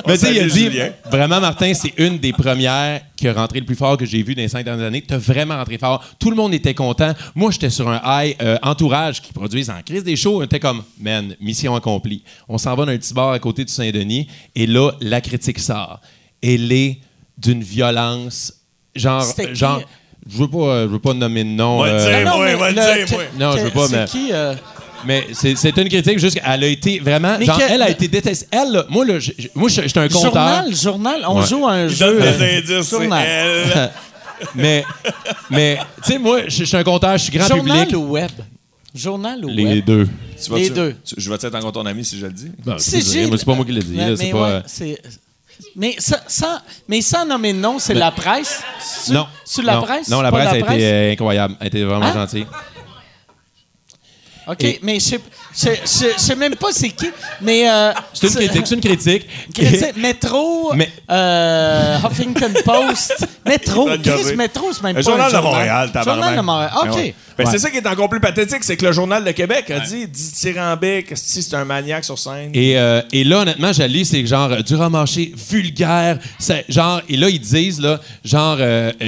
Mais 0.07 0.15
tu 0.19 0.27
sais, 0.27 0.35
il 0.35 0.41
a 0.41 0.47
dit, 0.47 0.65
Julien. 0.65 0.91
vraiment, 1.11 1.41
Martin, 1.41 1.73
c'est 1.75 1.93
une 1.99 2.19
des 2.19 2.33
premières 2.33 3.01
qui 3.17 3.29
a 3.29 3.33
rentré 3.33 3.61
le 3.61 3.67
plus 3.67 3.77
fort 3.77 3.97
que 3.97 4.05
j'ai 4.05 4.23
vu 4.23 4.35
dans 4.35 4.43
les 4.43 4.49
cinq 4.49 4.65
dernières 4.65 4.87
années. 4.87 5.03
T'as 5.07 5.19
vraiment 5.19 5.57
rentré 5.57 5.79
fort. 5.79 6.05
Tout 6.19 6.31
le 6.31 6.37
monde 6.37 6.55
était 6.55 6.75
content. 6.75 7.13
Moi, 7.35 7.51
j'étais 7.51 7.71
sur 7.71 7.89
un 7.89 8.01
high 8.05 8.37
euh, 8.43 8.59
entourage 8.63 9.21
qui 9.23 9.33
produisent 9.33 9.71
en 9.71 9.81
crise 9.85 10.05
des 10.05 10.17
shows. 10.17 10.39
On 10.41 10.43
était 10.43 10.61
comme, 10.61 10.83
man, 11.01 11.35
mission 11.41 11.75
accomplie. 11.75 12.23
On 12.49 12.59
s'en 12.59 12.75
va 12.75 12.85
dans 12.87 12.93
un 12.93 12.97
petit 12.99 13.15
bar 13.15 13.31
à 13.33 13.39
côté 13.39 13.65
du 13.65 13.73
Saint-Denis 13.73 14.29
et 14.55 14.67
là, 14.67 14.91
la 15.01 15.21
critique 15.21 15.59
sort. 15.59 16.01
Elle 16.43 16.73
est 16.73 16.99
d'une 17.39 17.63
violence, 17.63 18.53
genre, 18.95 19.23
C'était 19.23 19.49
qui? 19.49 19.55
genre, 19.55 19.81
je 20.29 20.37
veux 20.39 20.49
pas, 20.49 20.59
euh, 20.59 20.83
je 20.87 20.93
veux 20.93 20.99
pas 20.99 21.15
nommer 21.15 21.43
de 21.45 21.49
nom. 21.49 21.81
Va 21.81 21.87
le 21.87 21.93
euh, 21.99 22.19
dire. 22.23 22.31
Non, 22.31 22.37
moi, 22.37 22.47
mais 22.47 22.55
va 22.55 22.71
le. 22.71 23.39
Non, 23.39 23.57
je 23.57 23.63
veux 23.63 23.71
pas, 23.71 23.87
C'est 23.89 23.97
mais- 23.97 24.07
qui? 24.07 24.29
euh, 24.33 24.55
Mais 25.05 25.27
c'est 25.33 25.77
une 25.77 25.89
critique 25.89 26.19
juste 26.19 26.41
qu'elle 26.41 26.65
a 26.65 26.67
été 26.67 26.99
vraiment. 27.01 27.37
Mais 27.39 27.45
genre, 27.47 27.59
que- 27.59 27.65
elle 27.69 27.83
a 27.83 27.91
été 27.91 28.09
détestée. 28.09 28.47
Elle, 28.51 28.73
là, 28.73 28.85
moi, 28.89 29.05
là, 29.05 29.19
je- 29.19 29.33
je- 29.39 29.49
moi, 29.55 29.69
je 29.69 29.83
je 29.83 29.89
suis 29.89 29.99
un 29.99 30.09
compteur. 30.09 30.33
journal, 30.33 30.75
journal. 30.77 31.25
On 31.29 31.41
Ouais. 31.41 31.47
joue 31.47 31.67
à 31.67 31.73
un 31.73 31.85
Il 31.87 31.91
jeu. 31.91 32.07
donne 32.07 32.23
euh, 32.23 32.61
des 32.63 32.75
indices, 32.77 32.91
journal. 32.91 33.27
elle. 33.27 33.91
Mais, 34.57 34.85
mais 35.51 35.79
tu 36.05 36.13
sais, 36.13 36.19
moi, 36.19 36.41
je 36.49 36.57
je 36.57 36.65
suis 36.65 36.77
un 36.77 36.83
compteur, 36.83 37.13
je 37.17 37.23
suis 37.23 37.33
grand 37.33 37.47
Journal 37.47 37.87
public. 37.87 37.97
ou 37.97 38.11
web? 38.11 38.31
Journal 38.93 39.45
ou 39.45 39.49
Les 39.49 39.65
web? 39.65 39.85
deux. 39.85 40.09
Tu 40.43 40.51
vas- 40.51 40.59
Les 40.59 40.67
tu- 40.67 40.73
deux. 40.75 40.97
tu- 41.05 41.15
je 41.17 41.31
vais 41.31 41.37
être 41.37 41.55
encore 41.55 41.71
ton 41.73 41.87
ami 41.87 42.05
si 42.05 42.19
je 42.19 42.27
le 42.27 42.33
dis? 42.33 42.51
Bon, 42.65 42.75
C'est 42.77 43.45
pas 43.45 43.55
moi 43.55 43.65
qui 43.65 43.71
l'ai 43.71 43.83
dit. 43.83 43.97
Mais, 43.97 44.31
pas, 44.33 44.39
ouais, 44.59 44.63
euh, 44.83 44.95
mais, 45.77 45.95
ça- 45.99 46.25
sans, 46.27 46.59
mais 46.89 47.01
sans 47.03 47.25
nommer 47.25 47.53
de 47.53 47.59
nom, 47.59 47.79
c'est 47.79 47.95
la 47.95 48.11
presse? 48.11 48.61
Non. 49.11 49.27
Sur 49.45 49.63
la 49.63 49.77
non, 49.77 49.83
presse? 49.83 50.09
Non, 50.09 50.21
la 50.21 50.33
presse 50.33 50.49
a 50.49 50.59
été 50.59 50.67
euh, 50.87 51.13
incroyable. 51.13 51.55
Elle 51.61 51.65
a 51.65 51.67
été 51.69 51.85
vraiment 51.85 52.07
Hein? 52.07 52.13
gentille. 52.15 52.47
OK, 54.49 54.65
Et- 54.65 54.81
mais 54.83 54.95
je 54.99 55.05
sais- 55.05 55.21
je 55.55 55.69
je- 55.71 56.13
je 56.17 56.21
sais 56.21 56.35
même 56.35 56.57
pas 56.57 56.69
c'est 56.73 56.89
qui, 56.91 57.11
mais... 57.41 57.71
euh, 57.71 57.93
C'est 58.13 58.27
une 58.29 58.35
critique, 58.35 58.67
c'est 58.67 58.75
une 58.75 58.81
critique. 58.81 59.29
Critique, 59.55 59.97
Métro, 59.97 60.73
Mais- 60.75 60.91
euh, 61.11 61.97
Huffington 61.99 62.53
Post, 62.65 63.27
Métro, 63.47 63.89
Chris. 64.03 64.35
Métro, 64.37 64.73
c'est 64.73 64.83
même 64.83 64.97
Le 64.97 65.03
pas 65.03 65.11
journal 65.11 65.33
un 65.35 65.39
de 65.39 65.43
Montréal, 65.45 65.93
tabarnak. 65.93 66.15
Journal 66.25 66.37
de 66.37 66.43
Montréal, 66.43 66.71
OK. 66.83 66.95
Ouais. 66.97 67.15
Ben, 67.39 67.45
Ouais. 67.47 67.51
C'est 67.51 67.59
ça 67.59 67.71
qui 67.71 67.79
est 67.79 67.87
encore 67.87 68.09
plus 68.11 68.21
pathétique, 68.21 68.63
c'est 68.63 68.77
que 68.77 68.85
le 68.85 68.93
Journal 68.93 69.25
de 69.25 69.31
Québec 69.31 69.71
a 69.71 69.81
dit 69.81 70.07
dithyrambique, 70.07 71.13
si 71.17 71.43
c'est 71.43 71.57
un 71.57 71.65
maniaque 71.65 72.05
sur 72.05 72.19
scène. 72.19 72.51
Et, 72.55 72.77
euh, 72.79 73.01
et 73.13 73.25
là, 73.25 73.39
honnêtement, 73.41 73.73
je 73.73 73.83
lis, 73.85 74.05
c'est 74.05 74.27
genre 74.27 74.63
du 74.63 74.75
remarché 74.77 75.33
vulgaire. 75.51 76.19
genre, 76.69 77.01
et 77.09 77.17
là, 77.17 77.29
ils 77.31 77.41
disent, 77.41 77.81
là, 77.81 78.01
genre, 78.25 78.59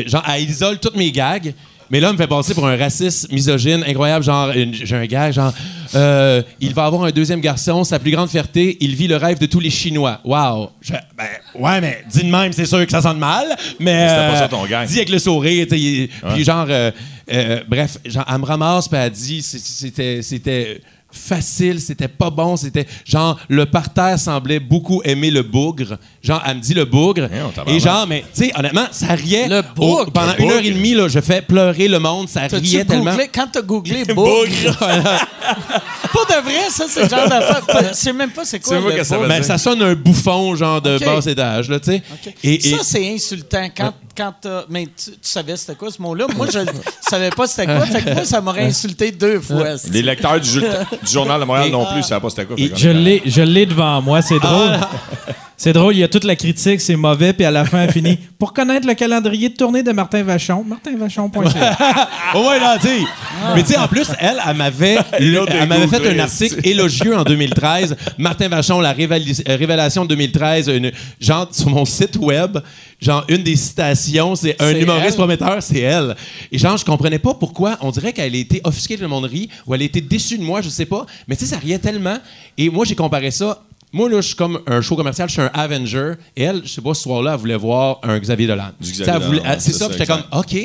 genre, 0.07 0.23
elle 0.29 0.49
isole 0.51 0.79
toutes 0.79 0.97
mes 0.97 1.13
gags. 1.13 1.53
Mais 1.95 2.01
là, 2.01 2.13
me 2.13 2.19
fait 2.19 2.27
passer 2.27 2.55
pour 2.55 2.67
un 2.67 2.77
raciste 2.77 3.31
misogyne 3.31 3.85
incroyable. 3.87 4.25
Genre, 4.25 4.51
j'ai 4.53 4.97
un 4.97 5.07
gag, 5.07 5.33
genre, 5.33 5.55
euh, 5.95 6.43
il 6.59 6.75
va 6.75 6.87
avoir 6.87 7.05
un 7.05 7.13
deuxième 7.13 7.41
garçon, 7.41 7.85
sa 7.85 8.01
plus 8.01 8.11
grande 8.11 8.29
fierté, 8.29 8.77
il 8.81 8.97
vit 8.97 9.07
le 9.07 9.15
rêve 9.15 9.39
de 9.39 9.47
tous 9.47 9.61
les 9.61 9.71
Chinois. 9.71 10.19
Wow! 10.25 10.71
Je 10.81 10.95
ben, 11.17 11.25
ouais, 11.55 11.81
mais 11.81 12.03
dis 12.11 12.25
de 12.25 12.31
même, 12.33 12.53
c'est 12.53 12.67
sûr 12.67 12.85
que 12.85 12.91
ça 12.91 13.01
sonne 13.01 13.19
mal. 13.19 13.47
Mais. 13.79 14.09
C'était 14.09 14.17
pas 14.17 14.35
euh, 14.35 14.39
ça 14.39 14.49
ton 14.49 14.67
gag. 14.67 14.89
Dis 14.89 14.97
avec 14.97 15.09
le 15.09 15.21
sourire, 15.21 15.69
tu 15.71 16.11
Puis 16.33 16.43
genre, 16.43 16.67
euh, 16.69 16.91
euh, 17.33 17.61
bref, 17.69 17.99
genre, 18.05 18.25
elle 18.29 18.39
me 18.41 18.45
ramasse, 18.45 18.89
puis 18.89 18.99
elle 18.99 19.13
dit, 19.13 19.41
c'était. 19.41 20.81
Facile, 21.15 21.81
c'était 21.81 22.09
pas 22.09 22.31
bon, 22.31 22.57
c'était 22.57 22.87
genre 23.05 23.39
le 23.49 23.67
parterre 23.67 24.19
semblait 24.19 24.61
beaucoup 24.61 25.01
aimer 25.05 25.31
le 25.31 25.43
bougre. 25.43 25.99
Genre 26.23 26.43
elle 26.47 26.57
me 26.57 26.61
dit 26.61 26.75
le 26.75 26.85
bougre 26.85 27.29
et 27.67 27.81
genre 27.81 28.07
mais 28.07 28.25
tu 28.35 28.45
sais 28.47 28.53
honnêtement, 28.59 28.87
ça 28.91 29.15
riait 29.15 29.49
Le 29.49 29.63
bougre. 29.75 30.09
au- 30.09 30.11
pendant 30.11 30.33
Le 30.35 30.43
une 30.43 30.51
heure 30.51 30.61
et 30.65 30.71
demie 30.71 30.95
là, 30.95 31.09
je 31.09 31.21
fais 31.21 31.41
pleurer 31.43 31.89
le 31.89 31.99
monde, 31.99 32.29
ça 32.29 32.43
riait 32.43 32.85
tellement. 32.85 33.13
googlé, 33.13 33.31
quand 33.33 33.47
t'as 33.51 33.63
googlé 33.63 34.05
bougre, 34.15 34.77
pas 34.79 36.25
de 36.37 36.43
vrai, 36.43 36.71
ça, 36.71 36.85
c'est 36.89 37.03
le 37.05 37.09
genre 37.09 37.29
d'affaire. 37.29 37.63
Je 37.91 37.95
sais 37.95 38.13
même 38.13 38.31
pas 38.31 38.45
c'est 38.45 38.61
quoi 38.61 38.79
le 38.81 38.91
que 38.97 39.05
ça 39.05 39.17
bougre. 39.17 39.29
veut 39.29 39.35
Ben, 39.35 39.43
ça 39.43 39.59
sonne 39.59 39.83
un 39.83 39.95
bouffon 39.95 40.55
genre 40.57 40.81
de 40.81 40.97
Ok. 40.97 41.05
bas 41.05 41.21
étage 41.31 41.69
là, 41.69 41.81
tu 41.81 41.93
sais. 41.93 42.03
Et, 42.43 42.55
et- 42.69 42.77
Ça, 42.77 42.83
c'est 42.83 43.15
insultant. 43.15 43.69
Quand, 43.77 43.93
quand 44.17 44.35
t'as- 44.41 44.65
Mais 44.69 44.87
tu, 44.87 45.11
tu 45.11 45.17
savais 45.23 45.57
c'était 45.57 45.75
quoi 45.75 45.91
ce 45.91 46.01
mot-là? 46.01 46.27
Moi, 46.37 46.47
je 46.53 46.61
savais 47.09 47.31
pas 47.31 47.47
c'était 47.47 47.67
quoi. 47.67 47.85
Fait 47.87 48.03
que 48.03 48.15
moi, 48.15 48.25
ça 48.25 48.41
m'aurait 48.41 48.65
insulté 48.65 49.11
deux 49.13 49.41
fois. 49.41 49.75
Les 49.91 50.03
lecteurs 50.03 50.41
du, 50.41 50.49
ju- 50.49 50.63
du 51.05 51.13
Journal 51.13 51.41
de 51.41 51.45
Montréal 51.45 51.71
non 51.71 51.87
plus, 51.93 52.03
ça 52.03 52.21
pas 52.21 52.31
c'était 52.31 52.47
quoi. 52.47 52.57
Je 52.57 52.89
l'ai, 52.89 53.23
je 53.25 53.43
l'ai 53.43 53.67
devant 53.67 54.03
moi, 54.03 54.23
c'est 54.23 54.39
drôle. 54.39 54.79
C'est 55.65 55.73
drôle, 55.73 55.95
il 55.95 56.01
y 56.01 56.05
a 56.05 56.09
toute 56.09 56.25
la 56.25 56.37
critique, 56.37 56.79
c'est 56.83 56.95
mauvais, 56.95 57.33
puis 57.33 57.47
à 57.47 57.51
la 57.51 57.65
fin, 57.65 57.85
elle 57.85 57.91
finit. 57.91 58.19
Pour 58.39 58.53
connaître 58.53 58.87
le 58.87 58.93
calendrier 58.93 59.49
de 59.49 59.55
tournée 59.55 59.83
de 59.83 59.93
Martin 59.93 60.23
Vachon, 60.23 60.63
martinvachon.ca. 60.63 61.79
Au 62.35 62.43
moins 62.43 62.61
gentil. 62.61 63.07
Mais 63.55 63.63
tu 63.63 63.73
sais, 63.73 63.79
en 63.79 63.89
plus, 63.89 64.09
elle, 64.19 64.43
elle 64.47 64.57
m'avait, 64.59 64.99
elle 65.13 65.67
m'avait 65.67 65.87
fait 65.87 66.07
un 66.07 66.19
article 66.19 66.61
élogieux 66.69 67.17
en 67.17 67.25
2013. 67.25 67.97
Martin 68.19 68.49
Vachon, 68.49 68.79
la 68.79 68.93
révali- 68.93 69.43
euh, 69.49 69.57
révélation 69.57 70.05
de 70.05 70.11
2013, 70.11 70.69
une, 70.69 70.93
genre 71.19 71.49
sur 71.51 71.71
mon 71.71 71.87
site 71.87 72.17
web, 72.17 72.59
genre 73.01 73.25
une 73.31 73.43
des 73.43 73.57
citations, 73.57 74.35
c'est 74.35 74.61
un 74.61 74.71
C'est 74.73 74.81
humoriste 74.83 75.07
elle? 75.07 75.15
prometteur, 75.15 75.63
c'est 75.63 75.81
elle. 75.81 76.15
Et 76.53 76.59
genre, 76.59 76.77
je 76.77 76.85
comprenais 76.85 77.19
pas 77.19 77.33
pourquoi. 77.33 77.79
On 77.81 77.91
dirait 77.91 78.13
qu'elle 78.13 78.35
a 78.35 78.37
été 78.37 78.61
offusquée 78.65 78.99
de 78.99 79.07
monde 79.07 79.25
rit 79.25 79.49
ou 79.67 79.75
elle 79.75 79.81
a 79.81 79.85
été 79.85 80.03
déçue 80.03 80.37
de 80.37 80.43
moi, 80.43 80.61
je 80.61 80.69
sais 80.69 80.85
pas. 80.85 81.07
Mais 81.27 81.37
tu 81.37 81.47
sais, 81.47 81.55
ça 81.55 81.59
riait 81.59 81.79
tellement. 81.79 82.19
Et 82.59 82.69
moi, 82.69 82.85
j'ai 82.85 82.95
comparé 82.95 83.31
ça. 83.31 83.63
Moi, 83.95 84.11
là, 84.11 84.21
je 84.21 84.27
suis 84.27 84.37
comme 84.37 84.61
un 84.67 84.81
show 84.81 84.97
commercial, 84.97 85.29
je 85.29 85.35
suis 85.35 85.43
un 85.43 85.51
Avenger. 85.55 86.15
Et 86.37 86.43
elle, 86.43 86.63
je 86.65 86.69
sais 86.69 86.83
pas, 86.83 86.95
ce 86.95 87.03
soir-là, 87.03 87.35
elle 87.35 87.39
voulait 87.39 87.57
voir 87.57 88.01
un 88.03 88.19
Xavier 88.19 88.49
Dolan. 88.49 88.71
C'est 88.81 89.73
ça, 89.73 89.89
j'étais 89.91 90.05
comme. 90.07 90.25
OK. 90.33 90.57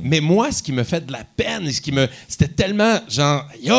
Mais 0.00 0.20
moi, 0.20 0.52
ce 0.52 0.62
qui 0.62 0.72
me 0.72 0.84
fait 0.84 1.04
de 1.04 1.10
la 1.12 1.24
peine, 1.36 1.70
ce 1.70 1.80
qui 1.80 1.90
me. 1.90 2.06
C'était 2.28 2.48
tellement, 2.48 3.00
genre, 3.08 3.44
yo, 3.60 3.74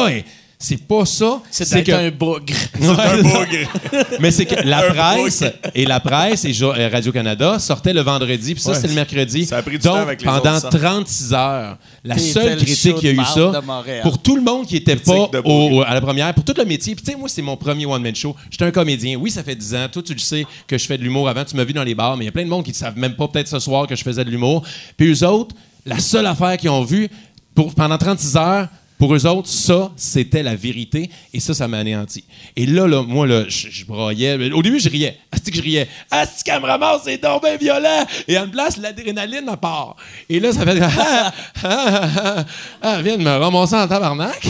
c'est 0.59 0.87
pas 0.87 1.05
ça. 1.05 1.39
C'est 1.51 1.89
un 1.93 2.09
bougre. 2.09 2.53
Un 2.81 3.21
bougre. 3.21 3.69
Mais 4.19 4.31
c'est 4.31 4.45
que 4.45 4.55
la 4.67 4.79
Un 4.89 4.91
presse 4.91 5.43
et 5.75 5.85
la 5.85 5.99
presse 5.99 6.45
et 6.45 6.63
euh, 6.63 6.89
Radio-Canada 6.91 7.59
sortaient 7.59 7.93
le 7.93 8.01
vendredi, 8.01 8.55
puis 8.55 8.63
ça, 8.63 8.69
Ouais. 8.71 8.75
c'était 8.75 8.87
le 8.87 8.93
mercredi. 8.95 9.45
Ça 9.45 9.57
a 9.57 9.61
pris 9.61 9.77
du 9.77 9.83
Donc, 9.83 9.93
temps 9.95 10.01
avec 10.01 10.21
les 10.21 10.25
pendant 10.25 10.55
autres, 10.57 10.71
ça. 10.71 10.79
36 10.79 11.33
heures, 11.33 11.77
la 12.03 12.17
seule 12.17 12.57
critique 12.57 12.93
show 12.93 12.99
qui 12.99 13.07
a 13.07 13.11
eu 13.11 13.23
ça, 13.23 13.61
pour 14.01 14.17
tout 14.19 14.35
le 14.35 14.41
monde 14.41 14.65
qui 14.65 14.77
était 14.77 14.95
pas 14.95 15.29
au- 15.45 15.81
à 15.81 15.93
la 15.93 16.01
première, 16.01 16.33
pour 16.33 16.43
tout 16.43 16.55
le 16.57 16.65
métier. 16.65 16.95
Puis 16.95 17.05
tu 17.05 17.11
sais, 17.11 17.17
moi, 17.17 17.29
c'est 17.29 17.43
mon 17.43 17.55
premier 17.55 17.85
one-man 17.85 18.15
show. 18.15 18.35
J'étais 18.49 18.65
un 18.65 18.71
comédien. 18.71 19.15
Oui, 19.17 19.29
ça 19.29 19.43
fait 19.43 19.55
10 19.55 19.75
ans. 19.75 19.87
Toi, 19.91 20.01
tu 20.01 20.13
le 20.13 20.19
sais 20.19 20.45
que 20.67 20.77
je 20.77 20.85
fais 20.87 20.97
de 20.97 21.03
l'humour 21.03 21.29
avant. 21.29 21.45
Tu 21.45 21.55
m'as 21.55 21.63
vu 21.65 21.73
dans 21.73 21.83
les 21.83 21.93
bars, 21.95 22.17
mais 22.17 22.23
il 22.23 22.27
y 22.27 22.29
a 22.29 22.33
plein 22.33 22.43
de 22.45 22.49
monde 22.49 22.63
qui 22.63 22.71
ne 22.71 22.75
savent 22.75 22.97
même 22.97 23.15
pas 23.15 23.27
peut-être 23.27 23.47
ce 23.47 23.59
soir 23.59 23.85
que 23.85 23.95
je 23.95 24.03
faisais 24.03 24.25
de 24.25 24.31
l'humour. 24.31 24.63
Puis 24.97 25.11
eux 25.13 25.23
autres, 25.27 25.55
la 25.85 25.99
seule 25.99 26.25
affaire 26.25 26.57
qu'ils 26.57 26.69
ont 26.71 26.83
vue 26.83 27.09
pour, 27.53 27.73
pendant 27.75 27.97
36 27.97 28.35
heures, 28.37 28.67
pour 28.97 29.13
eux 29.13 29.27
autres, 29.27 29.47
ça, 29.47 29.91
c'était 29.95 30.41
la 30.41 30.55
vérité. 30.55 31.09
Et 31.33 31.39
ça, 31.39 31.53
ça 31.53 31.67
m'a 31.67 31.77
anéanti. 31.77 32.23
Et 32.55 32.65
là, 32.65 32.87
là 32.87 33.03
moi, 33.03 33.27
là, 33.27 33.43
je, 33.47 33.85
broyais. 33.85 34.51
Au 34.51 34.61
début, 34.61 34.79
je 34.79 34.89
riais. 34.89 35.17
Asti 35.31 35.51
que 35.51 35.57
je 35.57 35.61
riais. 35.61 35.87
Asti 36.09 36.43
qu'elle 36.43 36.61
me 36.61 36.65
ramasse, 36.65 37.01
c'est 37.05 37.21
donc 37.21 37.43
bien 37.43 37.57
violent. 37.57 38.05
Et 38.27 38.37
en 38.37 38.49
place, 38.49 38.77
l'adrénaline, 38.77 39.45
part. 39.61 39.95
Et 40.27 40.39
là, 40.39 40.51
ça 40.51 40.65
fait... 40.65 40.81
Ah, 40.89 41.33
ah, 41.63 42.09
ah, 42.17 42.45
ah, 42.81 43.01
vient 43.01 43.17
de 43.17 43.23
me 43.23 43.29
ramasser 43.29 43.75
en 43.75 43.87
tabarnak. 43.87 44.47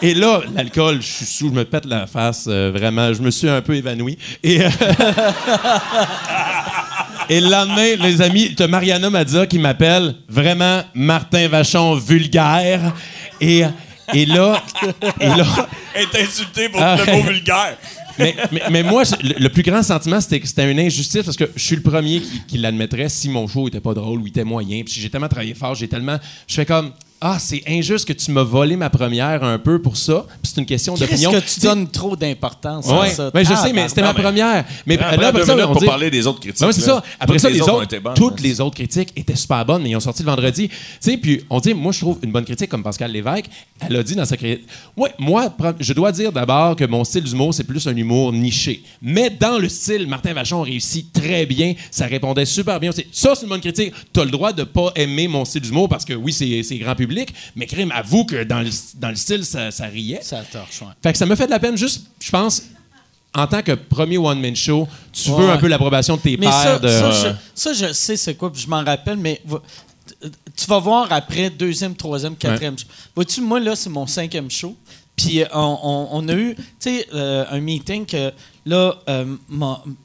Et 0.00 0.14
là, 0.14 0.40
l'alcool, 0.54 1.00
je 1.00 1.06
suis 1.06 1.26
sous, 1.26 1.48
je 1.48 1.54
me 1.54 1.64
pète 1.64 1.84
la 1.84 2.06
face, 2.06 2.46
euh, 2.48 2.70
vraiment. 2.70 3.12
Je 3.12 3.22
me 3.22 3.30
suis 3.30 3.48
un 3.48 3.62
peu 3.62 3.74
évanoui. 3.74 4.18
Et... 4.42 4.62
euh, 4.62 4.68
Et 7.28 7.40
le 7.40 7.48
lendemain, 7.48 7.96
les 8.00 8.20
amis, 8.22 8.54
t'as 8.54 8.66
Mariana 8.66 9.10
Mazza 9.10 9.46
qui 9.46 9.58
m'appelle 9.58 10.14
vraiment 10.28 10.82
Martin 10.94 11.48
Vachon 11.48 11.94
vulgaire. 11.96 12.92
Et, 13.40 13.62
et 14.12 14.26
là, 14.26 14.62
et 15.20 15.26
là 15.28 15.46
Être 15.94 16.20
insulté 16.20 16.68
pour 16.68 16.80
Ah, 16.82 16.96
le 16.96 17.12
mot 17.12 17.22
vulgaire. 17.22 17.76
mais, 18.18 18.34
mais, 18.50 18.62
mais 18.70 18.82
moi, 18.82 19.04
le, 19.22 19.34
le 19.38 19.48
plus 19.48 19.62
grand 19.62 19.82
sentiment, 19.82 20.20
c'était 20.20 20.40
que 20.40 20.46
c'était 20.46 20.70
une 20.70 20.80
injustice 20.80 21.22
parce 21.22 21.36
que 21.36 21.48
je 21.56 21.62
suis 21.62 21.76
le 21.76 21.82
premier 21.82 22.20
qui, 22.20 22.42
qui 22.46 22.58
l'admettrait 22.58 23.08
si 23.08 23.28
mon 23.28 23.46
show 23.48 23.68
était 23.68 23.80
pas 23.80 23.94
drôle 23.94 24.20
ou 24.20 24.26
était 24.26 24.44
moyen. 24.44 24.82
Puis 24.84 25.00
j'ai 25.00 25.08
tellement 25.10 25.28
travaillé 25.28 25.54
fort, 25.54 25.74
j'ai 25.74 25.88
tellement. 25.88 26.18
Je 26.46 26.54
fais 26.54 26.66
comme. 26.66 26.92
Ah, 27.24 27.38
c'est 27.38 27.62
injuste 27.68 28.04
que 28.06 28.12
tu 28.12 28.32
m'as 28.32 28.42
volé 28.42 28.74
ma 28.76 28.90
première 28.90 29.44
un 29.44 29.56
peu 29.58 29.80
pour 29.80 29.96
ça. 29.96 30.26
Puis 30.42 30.52
c'est 30.52 30.60
une 30.60 30.66
question 30.66 30.94
d'opinion. 30.94 31.30
que 31.30 31.38
tu 31.38 31.48
sais- 31.48 31.60
donne 31.60 31.86
trop 31.88 32.16
d'importance 32.16 32.86
à 32.90 33.06
ça? 33.10 33.30
ouais, 33.32 33.44
je 33.44 33.54
sais, 33.54 33.72
mais 33.72 33.88
c'était 33.88 34.02
ma 34.02 34.12
mais- 34.12 34.22
première. 34.22 34.64
Mais 34.86 34.98
Après, 34.98 35.16
là, 35.18 35.28
après 35.28 35.40
deux 35.42 35.46
ça, 35.46 35.56
on 35.68 35.72
pour 35.72 35.80
dit- 35.80 35.86
parler 35.86 36.10
des 36.10 36.26
autres 36.26 36.40
critiques. 36.40 36.66
Oui, 36.66 36.72
c'est 36.74 36.80
ça. 36.80 37.02
Après 37.20 37.34
Toutes 37.36 37.42
ça, 37.42 37.50
les 37.50 37.60
autres, 37.60 38.00
bonnes, 38.00 38.14
toutes 38.14 38.32
hein. 38.34 38.42
les 38.42 38.60
autres 38.60 38.74
critiques 38.74 39.10
étaient 39.14 39.36
super 39.36 39.64
bonnes, 39.64 39.82
mais 39.84 39.90
ils 39.90 39.96
ont 39.96 40.00
sorti 40.00 40.22
le 40.24 40.26
vendredi. 40.30 40.68
Tu 40.68 40.76
sais, 41.00 41.16
puis 41.16 41.42
on 41.48 41.60
dit, 41.60 41.74
moi, 41.74 41.92
je 41.92 42.00
trouve 42.00 42.18
une 42.22 42.32
bonne 42.32 42.44
critique 42.44 42.68
comme 42.68 42.82
Pascal 42.82 43.12
Lévesque. 43.12 43.44
Elle 43.88 43.94
a 43.96 44.02
dit 44.02 44.16
dans 44.16 44.24
sa 44.24 44.36
critique. 44.36 44.66
Ouais, 44.96 45.10
moi, 45.18 45.54
je 45.78 45.92
dois 45.92 46.10
dire 46.10 46.32
d'abord 46.32 46.74
que 46.74 46.84
mon 46.84 47.04
style 47.04 47.22
d'humour, 47.22 47.54
c'est 47.54 47.64
plus 47.64 47.86
un 47.86 47.94
humour 47.96 48.32
niché. 48.32 48.82
Mais 49.00 49.30
dans 49.30 49.58
le 49.58 49.68
style, 49.68 50.08
Martin 50.08 50.32
Vachon 50.32 50.62
réussit 50.62 51.12
très 51.12 51.46
bien. 51.46 51.74
Ça 51.92 52.06
répondait 52.06 52.44
super 52.46 52.80
bien. 52.80 52.90
aussi. 52.90 53.06
Ça, 53.12 53.34
c'est 53.36 53.42
une 53.44 53.48
bonne 53.50 53.60
critique. 53.60 53.92
Tu 54.12 54.20
as 54.20 54.24
le 54.24 54.30
droit 54.30 54.52
de 54.52 54.64
pas 54.64 54.90
aimer 54.96 55.28
mon 55.28 55.44
style 55.44 55.62
d'humour 55.62 55.88
parce 55.88 56.04
que 56.04 56.14
oui, 56.14 56.32
c'est 56.32 56.62
c'est 56.64 56.76
grand 56.78 56.94
public, 56.96 57.11
mais 57.56 57.66
crime, 57.66 57.92
avoue 57.92 58.24
que 58.24 58.44
dans 58.44 58.60
le, 58.60 58.70
dans 58.96 59.10
le 59.10 59.16
style, 59.16 59.44
ça, 59.44 59.70
ça 59.70 59.86
riait. 59.86 60.20
Ça 60.22 60.42
torche, 60.50 60.82
ouais. 60.82 60.88
Fait 61.02 61.12
que 61.12 61.18
ça 61.18 61.26
me 61.26 61.34
fait 61.36 61.46
de 61.46 61.50
la 61.50 61.58
peine, 61.60 61.76
juste, 61.76 62.06
je 62.20 62.30
pense, 62.30 62.62
en 63.34 63.46
tant 63.46 63.62
que 63.62 63.72
premier 63.72 64.18
one-man 64.18 64.54
show, 64.56 64.86
tu 65.12 65.30
veux 65.30 65.36
Ouais. 65.46 65.50
un 65.52 65.58
peu 65.58 65.66
l'approbation 65.68 66.16
de 66.16 66.22
tes 66.22 66.36
Mais 66.36 66.46
pairs. 66.46 66.62
ça, 66.62 66.78
de... 66.78 66.88
ça, 66.88 67.10
je, 67.10 67.28
ça, 67.54 67.72
je 67.72 67.92
sais 67.92 68.16
c'est 68.16 68.34
quoi, 68.34 68.52
puis 68.52 68.60
je 68.62 68.68
m'en 68.68 68.84
rappelle, 68.84 69.16
mais 69.16 69.40
tu 70.56 70.66
vas 70.66 70.78
voir 70.78 71.12
après 71.12 71.48
deuxième, 71.50 71.94
troisième, 71.94 72.36
quatrième 72.36 72.78
show. 72.78 72.86
Vois-tu, 73.14 73.40
moi, 73.40 73.60
là, 73.60 73.74
c'est 73.76 73.90
mon 73.90 74.06
cinquième 74.06 74.50
show. 74.50 74.76
Puis 75.16 75.42
euh, 75.42 75.46
on, 75.52 75.78
on- 75.82 76.08
on 76.12 76.28
a 76.28 76.32
eu, 76.34 76.54
tu 76.56 76.62
sais, 76.78 77.06
euh, 77.14 77.44
un 77.50 77.60
meeting 77.60 78.06
que, 78.06 78.32
là, 78.64 78.94
euh, 79.08 79.36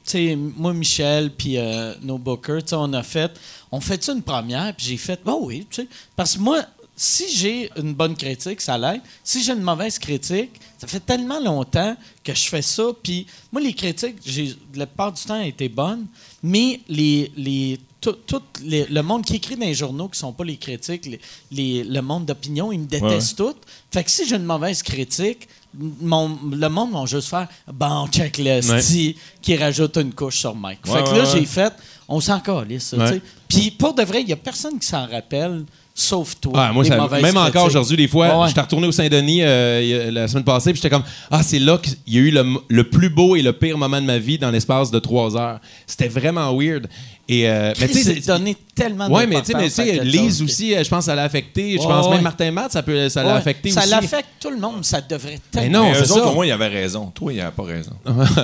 sais, 0.04 0.36
moi, 0.36 0.74
Michel, 0.74 1.30
puis 1.30 1.56
euh, 1.56 1.94
nos 2.02 2.18
bookers, 2.18 2.62
tu 2.62 2.68
sais, 2.68 2.76
on 2.76 2.92
a 2.92 3.02
fait, 3.02 3.32
on 3.72 3.80
fait 3.80 4.06
une 4.08 4.22
première, 4.22 4.74
puis 4.76 4.86
j'ai 4.86 4.96
fait, 4.98 5.18
oh 5.24 5.40
oui, 5.44 5.66
tu 5.70 5.82
sais, 5.82 5.88
parce 6.14 6.34
que 6.36 6.40
moi, 6.40 6.60
si 7.00 7.28
j'ai 7.32 7.70
une 7.76 7.94
bonne 7.94 8.16
critique, 8.16 8.60
ça 8.60 8.76
l'aide. 8.76 9.00
Si 9.22 9.42
j'ai 9.44 9.52
une 9.52 9.62
mauvaise 9.62 10.00
critique, 10.00 10.50
ça 10.78 10.88
fait 10.88 10.98
tellement 10.98 11.38
longtemps 11.38 11.96
que 12.24 12.34
je 12.34 12.48
fais 12.48 12.60
ça. 12.60 12.88
Puis 13.02 13.24
moi, 13.52 13.62
les 13.62 13.72
critiques, 13.72 14.16
j'ai, 14.26 14.56
la 14.74 14.84
plupart 14.86 15.12
du 15.12 15.22
temps, 15.22 15.40
étaient 15.40 15.68
bonnes, 15.68 16.06
mais 16.42 16.80
les, 16.88 17.30
les, 17.36 17.78
tout, 18.00 18.12
tout 18.26 18.42
les- 18.64 18.86
le 18.86 19.02
monde 19.02 19.24
qui 19.24 19.36
écrit 19.36 19.54
dans 19.54 19.64
les 19.66 19.74
journaux 19.74 20.08
qui 20.08 20.18
sont 20.18 20.32
pas 20.32 20.42
les 20.44 20.56
critiques, 20.56 21.06
les, 21.06 21.20
les- 21.52 21.84
le 21.84 22.00
monde 22.02 22.26
d'opinion, 22.26 22.72
ils 22.72 22.80
me 22.80 22.86
détestent 22.86 23.36
tous. 23.36 23.54
Fait 23.92 24.02
que 24.02 24.10
si 24.10 24.26
j'ai 24.26 24.34
une 24.36 24.44
mauvaise 24.44 24.82
critique, 24.82 25.48
mon, 25.78 26.36
le 26.50 26.68
monde 26.68 26.90
va 26.92 27.06
juste 27.06 27.28
faire 27.28 27.46
bon, 27.72 28.08
check 28.08 28.38
le 28.38 28.60
Ouais. 28.68 29.14
qui 29.40 29.56
rajoute 29.56 29.96
une 29.98 30.12
couche 30.12 30.38
sur 30.38 30.54
Mike. 30.56 30.80
Ouais, 30.86 30.94
fait 30.98 31.04
que 31.04 31.10
ouais, 31.10 31.18
là, 31.18 31.24
ouais. 31.32 31.38
j'ai 31.40 31.46
fait, 31.46 31.72
on 32.08 32.20
s'en 32.20 32.40
calisse, 32.40 32.92
Ouais. 32.98 33.20
Puis 33.46 33.70
pour 33.70 33.94
de 33.94 34.02
vrai, 34.02 34.22
il 34.22 34.28
y 34.28 34.32
a 34.32 34.36
personne 34.36 34.78
qui 34.80 34.86
s'en 34.86 35.06
rappelle, 35.06 35.64
sauf 36.00 36.36
toi. 36.40 36.52
Ah, 36.54 36.72
moi, 36.72 36.84
ça- 36.84 36.96
même 36.96 37.36
encore 37.36 37.50
critiques. 37.50 37.66
aujourd'hui, 37.66 37.96
des 37.96 38.06
fois, 38.08 38.28
Ouais, 38.28 38.42
ouais. 38.42 38.48
j'étais 38.48 38.60
retourné 38.60 38.86
au 38.86 38.92
Saint-Denis 38.92 39.40
euh, 39.42 40.10
la 40.12 40.28
semaine 40.28 40.44
passée, 40.44 40.70
puis 40.72 40.80
j'étais 40.80 40.90
comme 40.94 41.02
Ah, 41.30 41.42
c'est 41.42 41.58
là 41.58 41.76
qu'il 41.78 41.94
y 42.06 42.18
a 42.18 42.20
eu 42.20 42.30
le, 42.30 42.44
le 42.68 42.84
plus 42.84 43.08
beau 43.10 43.34
et 43.34 43.42
le 43.42 43.52
pire 43.52 43.76
moment 43.76 44.00
de 44.00 44.06
ma 44.06 44.18
vie 44.18 44.38
dans 44.38 44.50
l'espace 44.50 44.90
de 44.92 44.98
trois 45.00 45.36
heures. 45.36 45.58
C'était 45.86 46.08
vraiment 46.08 46.56
weird. 46.56 46.86
Et, 47.30 47.46
euh, 47.48 47.74
mais 47.78 47.88
tu 47.88 47.98
sais, 48.02 48.14
donné 48.20 48.56
tellement 48.74 49.06
Ouais, 49.10 49.26
mais 49.26 49.40
tu 49.42 49.46
sais, 49.52 49.54
mais 49.54 49.64
tu 49.68 49.70
sais, 49.74 50.02
Lise 50.02 50.40
aussi, 50.40 50.74
euh, 50.74 50.82
je 50.82 50.88
pense, 50.88 51.04
ça 51.04 51.14
l'a 51.14 51.24
affecté. 51.24 51.72
Je 51.72 51.82
pense 51.86 52.06
ouais. 52.06 52.14
même 52.14 52.22
Martin 52.22 52.50
Matt, 52.50 52.72
ça, 52.72 52.82
peut, 52.82 53.08
ça 53.10 53.22
l'a 53.22 53.32
Ouais, 53.32 53.38
affecté 53.38 53.70
ça 53.70 53.80
aussi. 53.80 53.90
l'affecte 53.90 54.28
tout 54.40 54.50
le 54.50 54.56
monde, 54.58 54.82
ça 54.84 55.02
devrait 55.02 55.32
Mais 55.54 55.60
tellement. 55.60 55.82
non, 55.82 55.88
Mais 55.90 55.94
c'est 55.96 56.00
eux 56.08 56.12
autres, 56.12 56.24
ça. 56.24 56.30
au 56.30 56.34
moins, 56.34 56.46
ils 56.46 56.52
avaient 56.52 56.68
raison. 56.68 57.12
Toi, 57.14 57.32
il 57.34 57.38
n'avait 57.38 57.50
pas 57.50 57.64
raison. 57.64 57.90
non, 58.06 58.24
c'est 58.24 58.34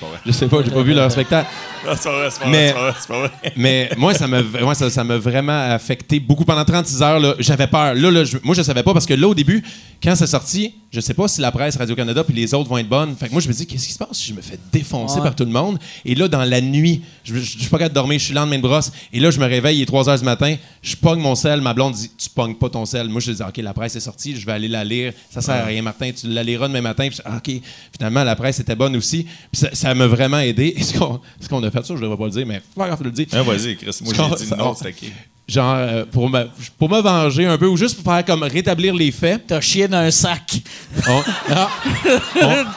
pas 0.00 0.06
vrai. 0.06 0.18
Je 0.24 0.32
sais 0.32 0.46
pas, 0.46 0.62
j'ai 0.64 0.70
pas 0.70 0.82
vu 0.82 0.94
leur 0.94 1.10
spectacle. 1.12 1.48
Non, 1.86 1.92
c'est 1.94 2.08
pas 2.08 2.18
vrai, 2.18 2.28
c'est 2.32 2.40
pas 2.40 2.48
Mais- 2.48 2.72
vrai, 2.72 2.92
c'est 2.98 3.06
pas 3.08 3.18
vrai. 3.20 3.30
Mais 3.56 3.90
moi, 3.96 4.12
ça 4.12 4.26
m'a 4.26 4.42
moi, 4.42 4.74
ça, 4.74 4.90
ça 4.90 5.04
m'a 5.04 5.18
vraiment 5.18 5.70
affecté 5.72 6.18
beaucoup. 6.18 6.44
Pendant 6.44 6.64
36 6.64 7.00
heures, 7.02 7.20
là, 7.20 7.34
j'avais 7.38 7.68
peur. 7.68 7.94
Là, 7.94 8.10
là, 8.10 8.24
je- 8.24 8.38
moi, 8.42 8.56
je 8.56 8.62
savais 8.62 8.82
pas 8.82 8.92
parce 8.92 9.06
que 9.06 9.14
là, 9.14 9.28
au 9.28 9.34
début, 9.36 9.62
quand 10.02 10.16
c'est 10.16 10.26
sorti, 10.26 10.74
je 10.90 10.98
sais 11.00 11.14
pas 11.14 11.28
si 11.28 11.40
la 11.40 11.52
presse 11.52 11.76
Radio-Canada 11.76 12.24
puis 12.24 12.34
les 12.34 12.52
autres 12.54 12.68
vont 12.68 12.78
être 12.78 12.88
bonnes. 12.88 13.14
Fait 13.14 13.28
que 13.28 13.32
moi, 13.32 13.40
je 13.40 13.46
me 13.46 13.52
dis, 13.52 13.66
qu'est-ce 13.68 13.86
qui 13.86 13.92
se 13.92 13.98
passe? 13.98 14.08
Si 14.16 14.28
je 14.30 14.34
me 14.34 14.42
fais 14.42 14.58
défoncer 14.72 15.18
Ouais. 15.18 15.22
par 15.22 15.36
tout 15.36 15.44
le 15.44 15.50
monde? 15.52 15.78
Et 16.04 16.16
là, 16.16 16.26
dans 16.26 16.42
la 16.42 16.60
nuit, 16.60 17.02
je, 17.22 17.34
je, 17.34 17.40
je 17.40 17.58
suis 17.60 17.68
pas 17.68 17.78
capable 17.78 17.94
de 17.94 18.00
dormir, 18.06 18.18
je 18.18 18.24
suis 18.24 18.34
lendemain 18.34 18.56
de 18.56 18.62
brosse. 18.62 18.92
Et 19.12 19.20
là, 19.20 19.30
je 19.30 19.38
me 19.40 19.46
réveille, 19.46 19.78
il 19.78 19.82
est 19.82 19.86
3 19.86 20.08
heures 20.08 20.18
du 20.18 20.24
matin, 20.24 20.54
je 20.82 20.96
pogne 20.96 21.20
mon 21.20 21.34
sel. 21.34 21.60
Ma 21.60 21.74
blonde 21.74 21.94
dit, 21.94 22.10
tu 22.16 22.28
pognes 22.30 22.54
pas 22.54 22.68
ton 22.68 22.84
sel. 22.86 23.08
Moi, 23.08 23.20
je 23.20 23.32
dis, 23.32 23.42
OK, 23.42 23.56
la 23.58 23.74
presse 23.74 23.96
est 23.96 24.00
sortie, 24.00 24.38
je 24.38 24.46
vais 24.46 24.52
aller 24.52 24.68
la 24.68 24.84
lire. 24.84 25.12
Ça 25.30 25.40
sert 25.40 25.54
à 25.56 25.64
rien, 25.64 25.82
Martin. 25.82 26.10
Tu 26.12 26.28
la 26.28 26.42
liras 26.42 26.68
demain 26.68 26.80
matin. 26.80 27.08
Puis 27.08 27.18
OK, 27.26 27.62
finalement, 27.96 28.22
la 28.24 28.36
presse 28.36 28.60
était 28.60 28.76
bonne 28.76 28.96
aussi. 28.96 29.24
Puis 29.52 29.60
ça- 29.62 29.74
ça 29.74 29.94
m'a 29.94 30.06
vraiment 30.06 30.38
aidé. 30.38 30.74
Est-ce 30.76 30.98
qu'on 30.98 31.20
ce 31.40 31.48
qu'on 31.48 31.62
a 31.62 31.70
fait 31.70 31.84
ça? 31.84 31.94
Je 31.96 32.00
devrais 32.00 32.16
pas 32.16 32.24
le 32.26 32.30
dire, 32.30 32.46
mais 32.46 32.62
pas 32.76 32.86
grave 32.86 32.98
de 33.00 33.04
le 33.04 33.10
dire. 33.10 33.26
Ah, 33.32 33.42
vas-y, 33.42 33.76
Chris. 33.76 33.90
Moi, 34.02 34.14
j'ai 34.38 34.44
dit 34.44 34.50
non, 34.56 34.74
c'était 34.74 34.92
qui? 34.92 35.12
genre 35.48 35.76
euh, 35.76 36.04
pour 36.10 36.28
me 36.28 36.48
pour 36.76 36.90
me 36.90 37.00
venger 37.00 37.46
un 37.46 37.56
peu 37.56 37.68
ou 37.68 37.76
juste 37.76 38.02
pour 38.02 38.12
faire 38.12 38.24
comme 38.24 38.42
rétablir 38.42 38.92
les 38.94 39.12
faits. 39.12 39.44
T'as 39.46 39.60
chié 39.60 39.86
dans 39.86 39.98
un 39.98 40.10
sac. 40.10 40.60
On, 41.08 41.22
ah, 41.50 41.68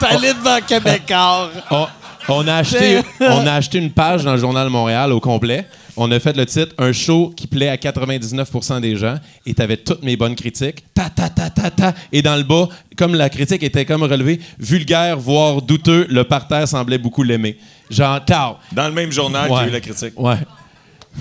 allé 0.02 0.32
devant 0.34 0.60
Québécois. 0.64 1.50
On- 2.32 2.46
a 2.48 2.54
acheté 2.54 3.00
on 3.20 3.46
a 3.46 3.52
acheté 3.54 3.78
une 3.78 3.90
page 3.90 4.24
dans 4.24 4.32
le 4.32 4.38
journal 4.38 4.64
de 4.66 4.70
Montréal 4.72 5.12
au 5.12 5.20
complet. 5.20 5.66
On 5.96 6.10
a 6.12 6.20
fait 6.20 6.36
le 6.36 6.46
titre 6.46 6.74
un 6.78 6.92
show 6.92 7.32
qui 7.36 7.46
plaît 7.46 7.68
à 7.68 7.76
99% 7.76 8.80
des 8.80 8.96
gens 8.96 9.16
et 9.44 9.52
t'avais 9.54 9.76
toutes 9.76 10.02
mes 10.02 10.16
bonnes 10.16 10.34
critiques. 10.36 10.84
Ta 10.94 11.10
ta 11.10 11.28
ta 11.28 11.50
ta 11.50 11.70
ta 11.70 11.94
et 12.12 12.22
dans 12.22 12.36
le 12.36 12.42
bas 12.44 12.68
comme 12.96 13.14
la 13.14 13.28
critique 13.28 13.62
était 13.62 13.84
comme 13.84 14.02
relevée 14.02 14.40
vulgaire 14.58 15.18
voire 15.18 15.60
douteux, 15.62 16.06
le 16.08 16.24
parterre 16.24 16.66
semblait 16.68 16.98
beaucoup 16.98 17.22
l'aimer. 17.22 17.58
Genre 17.90 18.24
tao. 18.24 18.56
Dans 18.72 18.86
le 18.88 18.94
même 18.94 19.10
journal, 19.12 19.50
Ouais. 19.50 19.60
j'ai 19.64 19.68
eu 19.68 19.72
la 19.72 19.80
critique. 19.80 20.18
Ouais. 20.18 20.36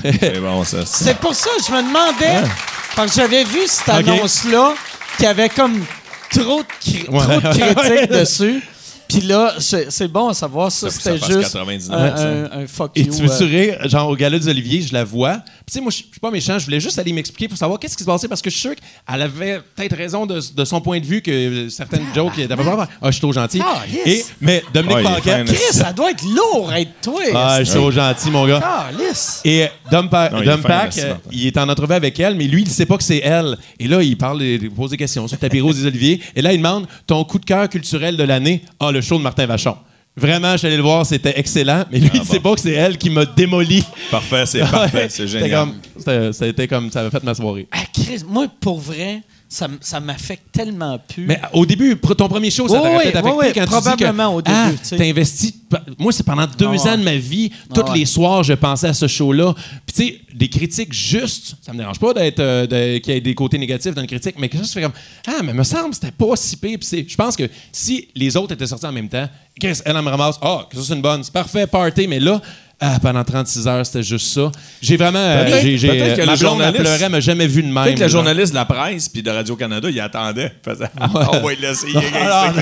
C'est 0.03 0.39
bon, 0.39 0.63
ça. 0.63 0.85
c'est- 0.85 1.03
C'est 1.05 1.17
pour 1.17 1.33
ça 1.33 1.49
que 1.57 1.63
je 1.67 1.71
me 1.71 1.81
demandais, 1.81 2.47
parce 2.95 3.11
que 3.11 3.21
j'avais 3.21 3.43
vu 3.43 3.61
cette 3.65 3.89
annonce-là, 3.89 4.73
qu'il 5.17 5.25
y 5.25 5.27
avait 5.27 5.49
comme 5.49 5.83
trop 6.31 6.61
de, 6.61 6.67
cri- 6.79 7.09
Ouais. 7.09 7.19
trop 7.23 7.41
de 7.41 7.57
critiques 7.57 8.11
dessus. 8.11 8.61
Puis 9.09 9.21
là, 9.21 9.55
c'est 9.59 10.07
bon 10.07 10.27
à 10.29 10.33
savoir 10.35 10.71
ça, 10.71 10.89
Ça, 10.91 10.97
c'était 11.15 11.17
juste 11.25 11.41
99, 11.41 11.91
un, 11.91 12.23
un- 12.59 12.61
un 12.63 12.67
fuck 12.67 12.91
Et 12.95 13.01
you. 13.01 13.13
tu 13.15 13.23
veux-tu 13.23 13.43
euh, 13.43 13.47
rire? 13.47 13.89
Genre, 13.89 14.07
au 14.07 14.15
gala 14.15 14.37
des 14.37 14.47
Oliviers, 14.47 14.81
je 14.83 14.93
la 14.93 15.03
vois. 15.03 15.41
Tu 15.69 15.73
sais, 15.73 15.81
moi, 15.81 15.91
je 15.91 15.97
suis 15.97 16.05
pas 16.19 16.31
méchant. 16.31 16.57
Je 16.57 16.65
voulais 16.65 16.79
juste 16.79 16.97
aller 16.97 17.13
m'expliquer 17.13 17.47
pour 17.47 17.55
savoir 17.55 17.77
qu'est-ce 17.79 17.95
qui 17.95 18.01
se 18.03 18.09
passait 18.09 18.27
parce 18.27 18.41
que 18.41 18.49
je 18.49 18.55
suis 18.55 18.69
sûr 18.69 18.75
qu'elle 18.75 19.21
avait 19.21 19.59
peut-être 19.75 19.95
raison 19.95 20.25
de, 20.25 20.41
de 20.55 20.65
son 20.65 20.81
point 20.81 20.99
de 20.99 21.05
vue 21.05 21.21
que 21.21 21.69
certaines 21.69 22.05
jokes 22.15 22.39
étaient 22.39 22.55
pas 22.55 22.63
bonnes. 22.63 22.87
Ah, 22.99 23.05
je 23.05 23.11
suis 23.11 23.21
trop 23.21 23.31
gentil. 23.31 23.61
Ah, 23.63 23.83
yes. 23.87 24.07
Et, 24.07 24.25
mais 24.41 24.63
Dominique 24.73 25.03
Paquette. 25.03 25.47
fin, 25.47 25.53
Chris, 25.53 25.73
ça 25.73 25.93
doit 25.93 26.09
être 26.09 26.23
lourd 26.23 26.73
être 26.73 26.89
toi. 27.03 27.21
Ah, 27.35 27.57
je 27.59 27.65
suis 27.65 27.77
trop 27.77 27.91
gentil, 27.91 28.31
mon 28.31 28.47
gars. 28.47 28.61
Ah, 28.63 28.89
lisse. 28.97 29.41
Et 29.45 29.67
Dom, 29.91 30.09
Pa- 30.09 30.31
Non, 30.31 30.39
il 30.41 30.45
Dom 30.45 30.61
Pack, 30.63 30.97
euh, 30.97 31.13
il 31.31 31.45
est 31.45 31.57
en 31.59 31.69
entrevue 31.69 31.93
avec 31.93 32.19
elle, 32.19 32.33
mais 32.33 32.45
lui, 32.47 32.63
il 32.63 32.69
sait 32.71 32.87
pas 32.87 32.97
que 32.97 33.03
c'est 33.03 33.19
elle. 33.19 33.55
Et 33.77 33.87
là, 33.87 34.01
il 34.01 34.17
parle, 34.17 34.41
il 34.41 34.71
pose 34.71 34.89
des 34.89 34.97
questions 34.97 35.27
sur 35.27 35.35
le 35.35 35.39
tapis 35.39 35.61
rose 35.61 35.75
des 35.79 35.85
Oliviers. 35.85 36.19
Et 36.35 36.41
là, 36.41 36.51
il 36.51 36.57
demande 36.57 36.87
ton 37.05 37.23
coup 37.25 37.37
de 37.37 37.45
cœur 37.45 37.69
culturel 37.69 38.17
de 38.17 38.23
l'année? 38.23 38.63
Ah, 38.79 38.91
le 38.91 39.01
show 39.01 39.19
de 39.19 39.23
Martin 39.23 39.45
Vachon. 39.45 39.77
Vraiment, 40.19 40.51
je 40.53 40.57
suis 40.57 40.67
allé 40.67 40.77
le 40.77 40.83
voir, 40.83 41.05
c'était 41.05 41.33
excellent. 41.39 41.85
Mais 41.91 41.99
lui, 41.99 42.09
il 42.13 42.23
sait 42.25 42.39
pas 42.39 42.53
que 42.53 42.59
c'est 42.61 42.73
elle 42.73 42.97
qui 42.97 43.09
m'a 43.09 43.25
démoli. 43.25 43.83
Parfait, 44.11 44.45
c'est 44.45 44.59
parfait, 44.71 45.07
c'est 45.09 45.27
C'était 45.27 45.39
génial. 45.39 45.51
comme- 45.59 45.75
c'était- 45.97 46.33
Ça 46.33 46.45
a 46.45 46.47
été 46.47 46.67
comme. 46.67 46.91
Ça 46.91 47.01
avait 47.01 47.09
fait 47.09 47.23
ma 47.23 47.33
soirée. 47.33 47.67
Ah, 47.71 47.77
Chris, 47.93 48.23
moi, 48.27 48.47
pour 48.59 48.79
vrai, 48.79 49.21
ça, 49.51 49.67
ça 49.81 49.99
m'affecte 49.99 50.51
tellement 50.51 50.99
plus. 50.99 51.25
Mais 51.25 51.41
au 51.53 51.65
début, 51.65 51.97
ton 51.97 52.29
premier 52.29 52.51
show, 52.51 52.67
ça 52.67 52.77
t'aurait 52.77 52.97
oui, 52.97 53.07
affecté 53.07 53.31
oui, 53.31 53.45
quand 53.55 53.61
tu 53.61 53.67
probablement 53.67 54.29
dis 54.29 54.33
que, 54.33 54.37
au 54.37 54.41
début, 54.43 54.55
ah, 54.55 54.71
tu 54.71 54.77
sais. 54.83 54.97
t'as 54.97 55.05
investi... 55.05 55.55
Moi, 55.97 56.11
c'est 56.11 56.23
pendant 56.23 56.45
deux 56.45 56.67
Ah 56.67 56.93
ans 56.93 56.97
de 56.99 57.03
ma 57.03 57.15
vie, 57.15 57.51
tous 57.73 57.81
Ah 57.83 57.91
ouais. 57.91 57.99
les 57.99 58.05
soirs, 58.05 58.43
je 58.43 58.53
pensais 58.53 58.87
à 58.87 58.93
ce 58.93 59.07
show-là. 59.07 59.55
Puis 59.87 59.95
tu 59.95 60.03
sais, 60.03 60.21
des 60.35 60.49
critiques 60.49 60.93
justes, 60.93 61.55
ça 61.63 61.73
me 61.73 61.79
dérange 61.79 61.99
pas 61.99 62.13
d'être 62.13 62.39
euh, 62.39 62.99
qu'il 62.99 63.13
y 63.13 63.17
ait 63.17 63.21
des 63.21 63.33
côtés 63.33 63.57
négatifs 63.57 63.95
dans 63.95 64.01
une 64.01 64.07
critique, 64.07 64.35
mais 64.37 64.49
que 64.49 64.57
ça 64.57 64.63
se 64.65 64.73
fait 64.73 64.83
comme, 64.83 64.93
ah, 65.25 65.41
mais 65.43 65.53
me 65.53 65.63
semble 65.63 65.89
que 65.89 65.95
c'était 65.95 66.11
pas 66.11 66.35
si 66.35 66.55
pire. 66.55 66.77
Puis 66.79 67.07
je 67.09 67.15
pense 67.15 67.35
que 67.35 67.49
si 67.71 68.07
les 68.15 68.37
autres 68.37 68.53
étaient 68.53 68.67
sortis 68.67 68.85
en 68.85 68.91
même 68.91 69.09
temps, 69.09 69.27
Chris, 69.59 69.79
elle, 69.83 69.95
elle 69.95 70.01
me 70.03 70.09
ramasse, 70.09 70.37
ah, 70.43 70.67
que 70.69 70.77
ça 70.77 70.83
c'est 70.87 70.93
une 70.93 71.01
bonne, 71.01 71.23
c'est 71.23 71.33
parfait, 71.33 71.65
party, 71.65 72.07
mais 72.07 72.19
là... 72.19 72.39
Ah, 72.81 72.97
pendant 73.01 73.23
36 73.25 73.67
heures, 73.67 73.85
c'était 73.85 74.03
juste 74.03 74.27
ça. 74.33 74.49
J'ai 74.81 74.95
vraiment. 74.95 75.19
euh, 75.19 75.43
Peut-être- 75.45 75.61
j'ai- 75.63 75.77
j'ai- 75.77 75.87
peut-être 75.89 76.15
que 76.21 76.25
ma 76.25 76.31
le 76.33 76.37
blonde, 76.39 76.53
elle 76.61 76.65
journaliste- 76.67 76.79
pleurait, 76.81 77.03
elle 77.03 77.11
m'a 77.11 77.19
jamais 77.19 77.47
vu 77.47 77.61
de 77.61 77.67
même. 77.67 77.83
Peut-être 77.83 77.97
que 77.97 78.03
le 78.03 78.09
journaliste 78.09 78.51
de 78.53 78.55
la 78.57 78.63
presse 78.65 79.09
puis 79.09 79.21
de 79.21 79.29
Radio-Canada, 79.29 79.89
il 79.89 79.99
attendait. 79.99 80.53
Il 80.65 80.69
faisait, 80.71 80.85
Ah, 80.99 81.09
on 81.13 81.39
va 81.41 81.53
le 81.53 81.61
laisser. 81.61 81.87
Il, 81.89 81.97
Ah, 82.15 82.53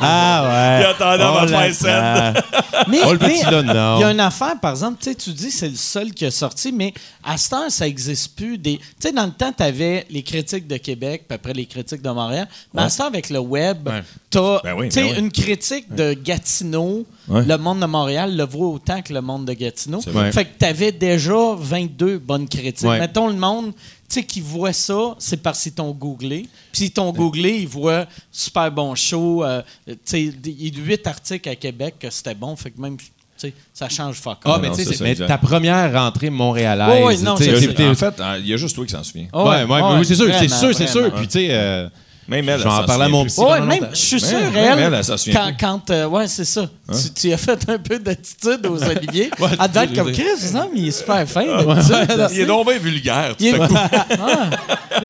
ah, 0.00 0.44
ouais. 0.48 0.80
il 0.82 0.86
attendait 0.86 1.22
avant 1.22 1.40
On 1.40 1.44
de 1.44 1.48
faire 1.48 1.74
scène. 1.74 2.42
Mais, 2.88 2.98
Oh, 3.04 3.12
le 3.12 3.18
mais 3.18 3.28
petit 3.28 3.44
là, 3.44 3.62
non. 3.62 3.98
il 3.98 4.00
y 4.00 4.04
a 4.04 4.10
une 4.12 4.20
affaire, 4.20 4.58
par 4.60 4.70
exemple, 4.72 4.96
tu 5.02 5.10
sais, 5.10 5.14
tu 5.14 5.30
dis 5.32 5.50
c'est 5.50 5.68
le 5.68 5.76
seul 5.76 6.12
qui 6.12 6.24
a 6.24 6.30
sorti, 6.30 6.72
mais 6.72 6.94
à 7.22 7.36
cette 7.36 7.52
heure, 7.52 7.70
ça 7.70 7.84
n'existe 7.84 8.34
plus. 8.36 8.56
Des... 8.56 8.78
Tu 8.78 8.84
sais, 9.00 9.12
dans 9.12 9.26
le 9.26 9.32
temps, 9.32 9.52
tu 9.54 9.62
avais 9.62 10.06
les 10.10 10.22
critiques 10.22 10.66
de 10.66 10.76
Québec, 10.78 11.24
puis 11.28 11.34
après 11.34 11.52
les 11.52 11.66
critiques 11.66 12.02
de 12.02 12.10
Montréal. 12.10 12.48
Mais 12.72 12.82
à 12.82 12.88
cette 12.88 13.00
heure, 13.00 13.06
avec 13.08 13.28
le 13.28 13.38
web, 13.40 13.86
Ouais. 13.86 14.02
tu 14.30 14.38
as 14.38 14.60
Ben 14.64 14.74
oui, 14.78 14.88
tu 14.88 14.94
sais, 14.94 15.02
ben 15.02 15.10
oui. 15.12 15.18
une 15.18 15.30
critique 15.30 15.94
de 15.94 16.14
Gatineau. 16.14 17.06
Ouais. 17.28 17.44
Le 17.44 17.58
monde 17.58 17.80
de 17.80 17.86
Montréal 17.86 18.34
le 18.36 18.44
vaut 18.44 18.72
autant 18.74 19.02
que 19.02 19.12
le 19.12 19.20
monde 19.20 19.44
de 19.44 19.49
Gatineau. 19.54 20.00
Fait 20.32 20.44
que 20.44 20.50
tu 20.58 20.64
avais 20.64 20.92
déjà 20.92 21.54
22 21.56 22.18
bonnes 22.18 22.48
critiques. 22.48 22.88
Ouais. 22.88 22.98
Mettons 22.98 23.28
le 23.28 23.34
monde. 23.34 23.72
Tu 24.08 24.14
sais, 24.20 24.24
qui 24.24 24.40
voit 24.40 24.72
ça, 24.72 25.14
c'est 25.20 25.36
parce 25.36 25.62
qu'ils 25.62 25.72
t'ont 25.72 25.92
googlé. 25.92 26.48
Puis 26.72 26.82
s'ils 26.82 26.90
t'ont 26.90 27.12
googlé, 27.12 27.58
ils 27.60 27.68
voient 27.68 28.06
super 28.32 28.70
bon 28.72 28.94
show. 28.96 29.44
euh, 29.44 29.62
tu 29.86 29.94
sais, 30.04 30.22
il 30.24 30.62
y 30.62 30.66
a 30.66 30.72
eu 30.80 30.84
huit 30.84 31.06
articles 31.06 31.48
à 31.48 31.54
Québec 31.54 31.94
que 32.00 32.10
c'était 32.10 32.34
bon. 32.34 32.56
Fait 32.56 32.72
que 32.72 32.80
même, 32.80 32.96
tu 32.96 33.06
sais, 33.36 33.54
ça 33.72 33.88
change 33.88 34.16
fuck 34.16 34.38
Ah, 34.44 34.58
mais 34.60 34.70
tu 34.72 34.84
sais, 34.84 34.96
mais 35.04 35.14
ta 35.14 35.38
première 35.38 35.92
rentrée 35.92 36.28
montréalaise. 36.28 36.88
Ouais, 36.88 37.04
ouais, 37.04 37.16
non, 37.18 37.32
En 37.32 37.36
fait, 37.36 38.14
il 38.40 38.46
y 38.48 38.52
a 38.52 38.56
juste 38.56 38.74
toi 38.74 38.84
qui 38.84 38.92
s'en 38.92 39.04
souviens. 39.04 39.28
Ah 39.32 39.44
Ouais, 39.44 39.62
ouais, 39.64 39.80
ouais, 39.80 39.98
oui, 40.00 40.04
c'est 40.04 40.16
sûr, 40.16 40.26
c'est 40.36 40.48
sûr, 40.48 40.74
c'est 40.74 40.88
sûr. 40.88 41.14
Puis 41.14 41.26
tu 41.28 41.32
sais, 41.38 41.48
euh, 41.50 41.88
Même 42.30 42.48
elle, 42.48 42.58
je 42.58 42.62
vais 42.64 42.70
en 42.70 42.76
s'en 42.76 42.84
parler 42.84 43.04
à 43.04 43.08
mon 43.08 43.24
psy. 43.26 43.40
Ouais, 43.40 43.60
même, 43.60 43.88
je 43.92 43.96
suis 43.98 44.20
sûr, 44.20 44.38
Même- 44.38 44.52
elle, 44.54 44.76
même 44.76 44.78
elle, 44.78 44.94
elle 44.94 45.04
s'en 45.04 45.16
souvient 45.16 45.52
quand, 45.58 45.80
quand 45.86 45.90
euh, 45.90 46.06
ouais, 46.06 46.28
c'est 46.28 46.44
ça. 46.44 46.62
Tu, 46.92 47.12
tu 47.12 47.32
as 47.32 47.36
fait 47.36 47.68
un 47.68 47.78
peu 47.78 47.98
d'attitude 47.98 48.64
aux 48.66 48.80
Olivier. 48.88 49.30
Ouais, 49.40 49.48
je 49.50 49.94
comme 49.96 50.12
Chris, 50.12 50.52
non, 50.54 50.70
mais 50.72 50.80
il 50.80 50.88
est 50.88 50.90
super 50.92 51.28
fin. 51.28 51.42
Il 51.42 52.40
est 52.40 52.46
donc 52.46 52.66
bien 52.68 52.78
vulgaire. 52.78 53.30
tout 53.36 53.44
Il 53.44 53.48
est- 53.48 53.60
à 53.60 53.66
coup. 53.66 53.74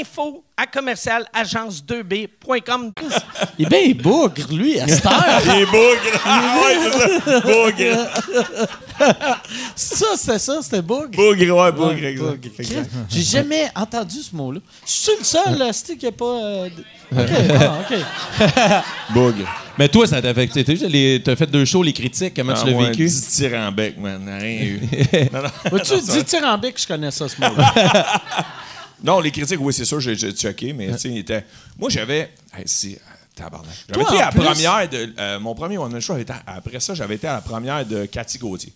info 0.00 0.44
à 0.56 0.66
commercial 0.66 1.24
agence2b.com. 1.34 2.92
Il 3.58 3.66
est 3.66 3.68
bien 3.68 3.92
bougre, 4.02 4.46
lui, 4.52 4.78
à 4.78 4.86
cette 4.86 5.04
heure. 5.06 5.24
Il 5.44 5.62
est 5.62 5.66
bougre. 5.66 6.20
Ah 6.24 6.56
ouais, 6.62 6.78
c'est 6.82 7.30
ça. 7.30 7.40
Bougre. 7.40 8.08
ça, 9.74 10.06
c'était 10.16 10.38
ça, 10.38 10.58
c'était 10.62 10.82
bougre? 10.82 11.10
Bougre, 11.10 11.56
ouais, 11.56 11.72
bougre, 11.72 11.94
Ouais, 11.94 12.38
exact. 12.58 12.88
J'ai 13.10 13.22
jamais 13.22 13.68
entendu 13.74 14.18
ce 14.22 14.34
mot-là. 14.36 14.60
Je 14.86 14.90
suis 14.92 15.12
le 15.18 15.24
seul, 15.24 15.58
là, 15.58 15.72
c'est 15.72 15.96
qui 15.96 16.06
n'a 16.06 16.12
pas. 16.12 16.24
euh, 16.24 16.68
OK, 17.12 17.30
ah, 17.58 17.78
OK. 17.90 19.14
Bougre. 19.14 19.48
Mais 19.78 19.88
toi, 19.88 20.06
ça 20.06 20.22
t'a 20.22 20.28
affecté. 20.28 20.64
T'as 21.20 21.36
fait 21.36 21.46
deux 21.50 21.64
shows, 21.64 21.82
les 21.82 21.92
critiques. 21.92 22.34
Comment 22.36 22.54
tu 22.54 22.66
l'as 22.66 22.72
Ah 22.72 22.78
ouais, 22.78 22.90
vécu? 22.90 23.04
10 23.06 23.28
tirs 23.28 23.58
en 23.58 23.72
bec, 23.72 23.98
man. 23.98 24.22
Rien 24.40 24.62
eu. 24.62 24.80
non, 25.32 25.42
non. 25.42 25.48
Vois-tu, 25.70 26.00
dis 26.00 26.24
tyrambique, 26.24 26.80
je 26.80 26.86
connais 26.86 27.10
ça, 27.10 27.28
ce 27.28 27.40
mot-là. 27.40 27.74
Non, 29.04 29.20
les 29.20 29.30
critiques, 29.30 29.60
oui, 29.60 29.72
c'est 29.72 29.84
sûr, 29.84 30.00
j'ai 30.00 30.16
checké, 30.16 30.72
mais 30.72 30.92
tu 30.92 30.98
sais, 30.98 31.08
il 31.10 31.18
était. 31.18 31.44
Moi, 31.78 31.90
j'avais. 31.90 32.30
Hey, 32.56 32.64
si, 32.66 32.96
tabarnak. 33.34 33.70
J'avais 33.88 34.04
Toi, 34.04 34.12
été 34.14 34.22
à 34.22 34.26
la 34.26 34.30
plus- 34.32 34.40
première 34.42 34.88
de. 34.88 35.14
euh, 35.18 35.40
mon 35.40 35.54
premier 35.54 35.78
one-man 35.78 36.00
show, 36.00 36.12
avait 36.12 36.22
été 36.22 36.32
à- 36.32 36.42
après 36.56 36.80
ça, 36.80 36.94
j'avais 36.94 37.14
été 37.16 37.26
à 37.26 37.34
la 37.34 37.40
première 37.40 37.84
de 37.86 38.04
Cathy 38.06 38.38
Gauthier. 38.38 38.72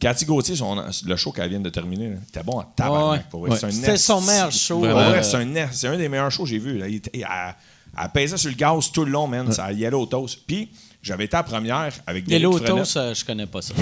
Cathy 0.00 0.24
Gauthier, 0.24 0.56
son- 0.56 0.84
le 1.06 1.16
show 1.16 1.30
qu'elle 1.32 1.48
vient 1.48 1.60
de 1.60 1.70
terminer, 1.70 2.16
était 2.28 2.42
bon 2.42 2.58
à 2.58 2.68
tabarnak. 2.76 3.26
Ouais, 3.32 3.40
ouais. 3.40 3.50
Ouais. 3.50 3.70
C'était 3.72 3.96
son 3.96 4.20
meilleur 4.20 4.50
show. 4.52 4.84
Euh, 4.84 5.22
c'est 5.22 5.36
un, 5.36 5.92
un 5.92 5.96
des 5.96 6.08
meilleurs 6.08 6.30
shows 6.30 6.42
que 6.44 6.50
j'ai 6.50 6.58
vu. 6.58 6.78
là. 6.78 6.88
Il 6.88 6.96
était- 6.96 7.12
elle, 7.14 7.54
elle 8.02 8.08
pesait 8.10 8.36
sur 8.36 8.50
le 8.50 8.56
gaz 8.56 8.90
tout 8.92 9.04
le 9.04 9.10
long, 9.12 9.26
man. 9.28 9.50
Ça 9.52 9.72
y 9.72 9.86
allait 9.86 9.96
au 9.96 10.06
toast. 10.06 10.40
Puis, 10.46 10.68
j'avais 11.04 11.26
été 11.26 11.36
à 11.36 11.40
la 11.40 11.44
première 11.44 11.92
avec 12.06 12.24
des 12.24 12.40
Toast, 12.40 12.96
euh, 12.96 13.14
je 13.14 13.24
connais 13.24 13.46
pas 13.46 13.60
ça. 13.60 13.74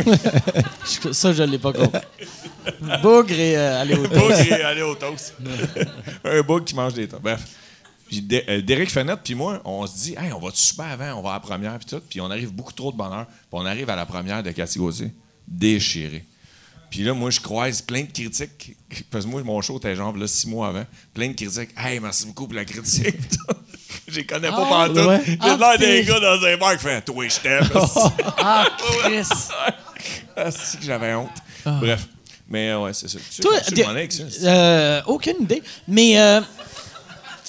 Ça, 1.13 1.33
je 1.33 1.45
l'ai 1.45 1.59
pas 1.59 1.73
compris. 1.73 2.01
Bougre 3.01 3.33
et 3.33 3.57
euh, 3.57 3.81
aller 3.81 3.95
au 3.95 4.03
bug 4.09 4.47
et 4.49 4.53
aller 4.53 4.83
au 4.83 4.95
toast. 4.97 5.35
un 6.25 6.43
bug 6.43 6.65
qui 6.65 6.75
mange 6.75 6.95
des 6.95 7.07
toasts. 7.07 7.23
Bref. 7.23 7.41
Puis 8.09 8.27
euh, 8.49 8.61
Derek 8.61 8.91
Fenêtre 8.91 9.23
puis 9.23 9.37
moi, 9.37 9.63
on 9.65 9.87
se 9.87 9.97
dit, 9.97 10.15
hey, 10.19 10.33
on 10.33 10.41
va 10.41 10.51
super 10.53 10.87
avant, 10.87 11.21
on 11.21 11.23
va 11.23 11.31
à 11.31 11.35
la 11.35 11.41
première, 11.41 11.79
puis 11.79 11.87
tout. 11.87 12.03
Puis 12.11 12.21
on 12.21 12.31
arrive 12.31 12.53
beaucoup 12.53 12.73
trop 12.73 12.91
de 12.91 12.97
bonheur. 12.97 13.27
Puis 13.27 13.47
on 13.53 13.65
arrive 13.65 13.89
à 13.89 13.97
la 13.97 14.05
première 14.05 14.43
de 14.43 14.51
Cathy 14.51 14.79
Gauthier, 14.79 15.13
déchiré. 15.47 16.25
Puis 16.93 17.01
là, 17.05 17.15
moi, 17.15 17.31
je 17.31 17.41
croise 17.41 17.81
plein 17.81 18.03
de 18.03 18.13
critiques. 18.13 18.77
Parce 19.11 19.25
que 19.25 19.31
moi, 19.31 19.43
mon 19.43 19.63
show 19.63 19.79
était 19.79 19.97
genre 19.97 20.15
là, 20.15 20.27
six 20.27 20.47
mois 20.47 20.69
avant. 20.69 20.85
Plein 21.15 21.29
de 21.29 21.33
critiques. 21.33 21.71
Hey, 21.75 21.99
merci 22.01 22.27
beaucoup 22.27 22.45
pour 22.47 22.55
la 22.55 22.67
critique. 22.67 23.17
Je 24.09 24.17
les 24.17 24.27
connais 24.27 24.49
pas 24.51 24.69
Ah, 24.71 24.89
ouais. 24.91 25.23
J'ai 25.25 25.39
Ah, 25.41 25.57
l'air 25.59 25.79
d'un 25.79 26.03
gars 26.03 26.21
dans 26.21 26.45
un 26.47 26.57
bar 26.59 26.73
qui 26.77 26.83
fait 26.85 27.01
Toi, 27.03 27.29
je 27.29 27.41
t'aime. 27.41 27.67
Ah, 28.37 28.67
Chris. 29.05 29.27
Ah, 30.37 30.51
c'est 30.51 30.81
que 30.81 30.85
j'avais 30.85 31.15
honte. 31.15 31.31
Bref. 31.65 32.07
Mais 32.47 32.75
ouais, 32.75 32.93
c'est 32.93 33.09
ça. 33.09 33.19
Tu 33.19 33.37
sais, 33.37 33.43
Toi, 33.43 33.87
as 33.87 33.89
avec 33.91 34.13
ça? 34.13 34.25
euh, 34.45 35.01
aucune 35.07 35.37
idée. 35.41 35.63
Mais 35.89 36.21
euh, 36.21 36.43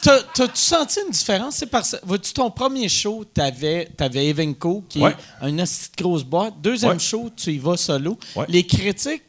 t'as-tu 0.03 0.57
senti 0.61 0.99
une 1.05 1.11
différence? 1.11 1.55
C'est 1.55 1.67
parce 1.67 1.97
vois-tu, 2.03 2.33
ton 2.33 2.49
premier 2.51 2.89
show, 2.89 3.23
t'avais 3.33 3.89
avais 3.99 4.27
Evenco, 4.27 4.83
qui 4.89 4.99
Ouais. 4.99 5.15
est 5.41 5.49
une 5.49 5.63
grosse 5.97 6.23
boîte. 6.23 6.55
Deuxième 6.61 6.93
Ouais. 6.93 6.99
show, 6.99 7.29
tu 7.35 7.51
y 7.53 7.57
vas 7.57 7.77
solo. 7.77 8.17
Ouais. 8.35 8.45
Les 8.49 8.65
critiques, 8.65 9.23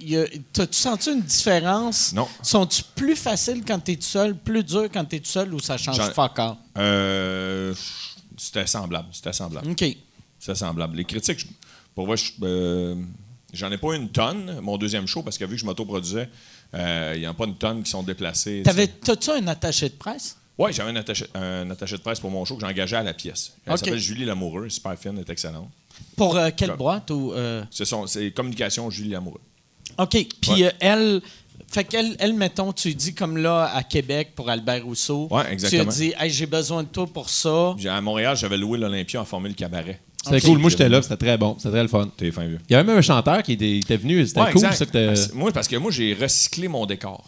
t'as-tu 0.53 0.79
senti 0.79 1.11
une 1.13 1.23
différence? 1.23 2.13
Non. 2.13 2.27
Sont-tu 2.43 2.83
plus 2.95 3.17
faciles 3.17 3.63
quand 3.67 3.79
t'es 3.79 3.97
tout 3.97 4.03
seul, 4.03 4.37
plus 4.37 4.65
dur 4.65 4.85
quand 4.93 5.05
t'es 5.05 5.21
tout 5.21 5.31
seul 5.31 5.53
ou 5.55 5.61
ça 5.61 5.77
change 5.77 5.99
fuck 6.13 6.39
all? 6.39 6.57
Euh, 6.79 7.75
c'était 8.37 8.67
semblable. 8.67 9.09
C'était 9.13 9.33
semblable. 9.33 9.71
OK. 9.71 9.85
C'était 10.39 10.55
semblable. 10.55 10.97
Les 10.97 11.05
critiques, 11.05 11.47
pour 11.95 12.07
je- 12.17 12.33
euh, 12.43 12.95
j'en 13.53 13.71
ai 13.71 13.79
pas 13.79 13.95
une 13.95 14.09
tonne, 14.11 14.59
mon 14.61 14.77
deuxième 14.77 15.07
show, 15.07 15.23
parce 15.23 15.39
que 15.39 15.45
vu 15.45 15.55
que 15.55 15.61
je 15.61 15.65
m'autoproduisais, 15.65 16.29
euh, 16.75 17.13
il 17.15 17.21
n'y 17.21 17.27
en 17.27 17.31
a 17.31 17.35
pas 17.35 17.45
une 17.47 17.57
tonne 17.57 17.83
qui 17.83 17.91
sont 17.91 18.03
déplacées. 18.03 18.63
T'avais- 18.65 18.89
T'as-tu 18.89 19.31
un 19.31 19.47
attaché 19.47 19.89
de 19.89 19.95
presse? 19.95 20.37
Oui, 20.59 20.73
j'avais 20.73 20.91
un 20.91 20.97
attaché, 20.97 21.27
un 21.35 21.69
attaché 21.71 21.97
de 21.97 22.03
presse 22.03 22.21
pour 22.21 22.31
mon 22.31 22.45
show 22.45 22.55
que 22.55 22.61
j'engageais 22.61 22.97
à 22.97 23.03
la 23.03 23.13
pièce. 23.15 23.55
Elle 23.67 23.77
s'appelle 23.77 23.99
Julie 23.99 24.25
Lamoureux, 24.25 24.69
super 24.69 24.97
fine, 24.99 25.13
elle 25.17 25.21
est 25.21 25.31
excellente. 25.31 25.69
Pour 26.17 26.37
euh, 26.37 26.51
quelle 26.57 26.71
Comme- 26.71 26.79
boîte? 26.79 27.11
Ou, 27.11 27.33
euh, 27.33 27.65
C'est 27.71 27.85
son- 27.85 28.07
c'est 28.07 28.31
communication 28.31 28.89
Julie 28.91 29.11
Lamoureux. 29.11 29.41
OK. 29.99 30.11
Puis 30.41 30.51
Ouais. 30.53 30.65
euh, 30.67 30.71
elle. 30.81 31.23
Fait 31.69 31.85
qu'elle, 31.85 32.15
elle, 32.21 32.35
mettons, 32.35 32.73
tu 32.73 32.95
dis 32.95 33.15
comme 33.15 33.37
là 33.37 33.71
à 33.75 33.83
Québec 33.83 34.31
pour 34.37 34.49
Albert 34.49 34.85
Rousseau. 34.85 35.27
Ouais, 35.31 35.53
exactement. 35.53 35.85
Tu 35.85 35.89
as 35.89 35.93
dit, 35.93 36.13
hey, 36.19 36.31
j'ai 36.31 36.47
besoin 36.47 36.83
de 36.85 36.89
toi 36.89 37.07
pour 37.07 37.29
ça. 37.29 37.75
À 37.89 38.01
Montréal, 38.01 38.37
j'avais 38.37 38.57
loué 38.57 38.79
l'Olympia 38.79 39.21
en 39.21 39.25
formule 39.25 39.55
cabaret. 39.55 40.01
C'était 40.25 40.41
cool. 40.41 40.59
Moi, 40.59 40.71
j'étais 40.71 40.89
là. 40.89 41.03
C'était 41.03 41.17
très 41.17 41.37
bon. 41.37 41.55
C'était 41.59 41.71
très 41.71 41.83
le 41.83 41.89
fun. 41.89 42.09
T'es 42.17 42.31
fin 42.31 42.47
vieux. 42.47 42.61
Il 42.69 42.73
y 42.73 42.77
avait 42.77 42.85
même 42.87 42.97
un 42.99 43.03
chanteur 43.03 43.43
qui 43.43 43.53
était, 43.53 43.97
venu. 43.97 44.25
C'était 44.27 44.41
Ouais, 44.41 44.53
cool. 44.53 44.65
exact. 44.65 45.15
ça, 45.17 45.29
Moi, 45.35 45.53
parce 45.53 45.69
que 45.69 45.77
moi, 45.77 45.91
j'ai 45.91 46.15
recyclé 46.15 46.67
mon 46.69 46.87
décor. 46.87 47.25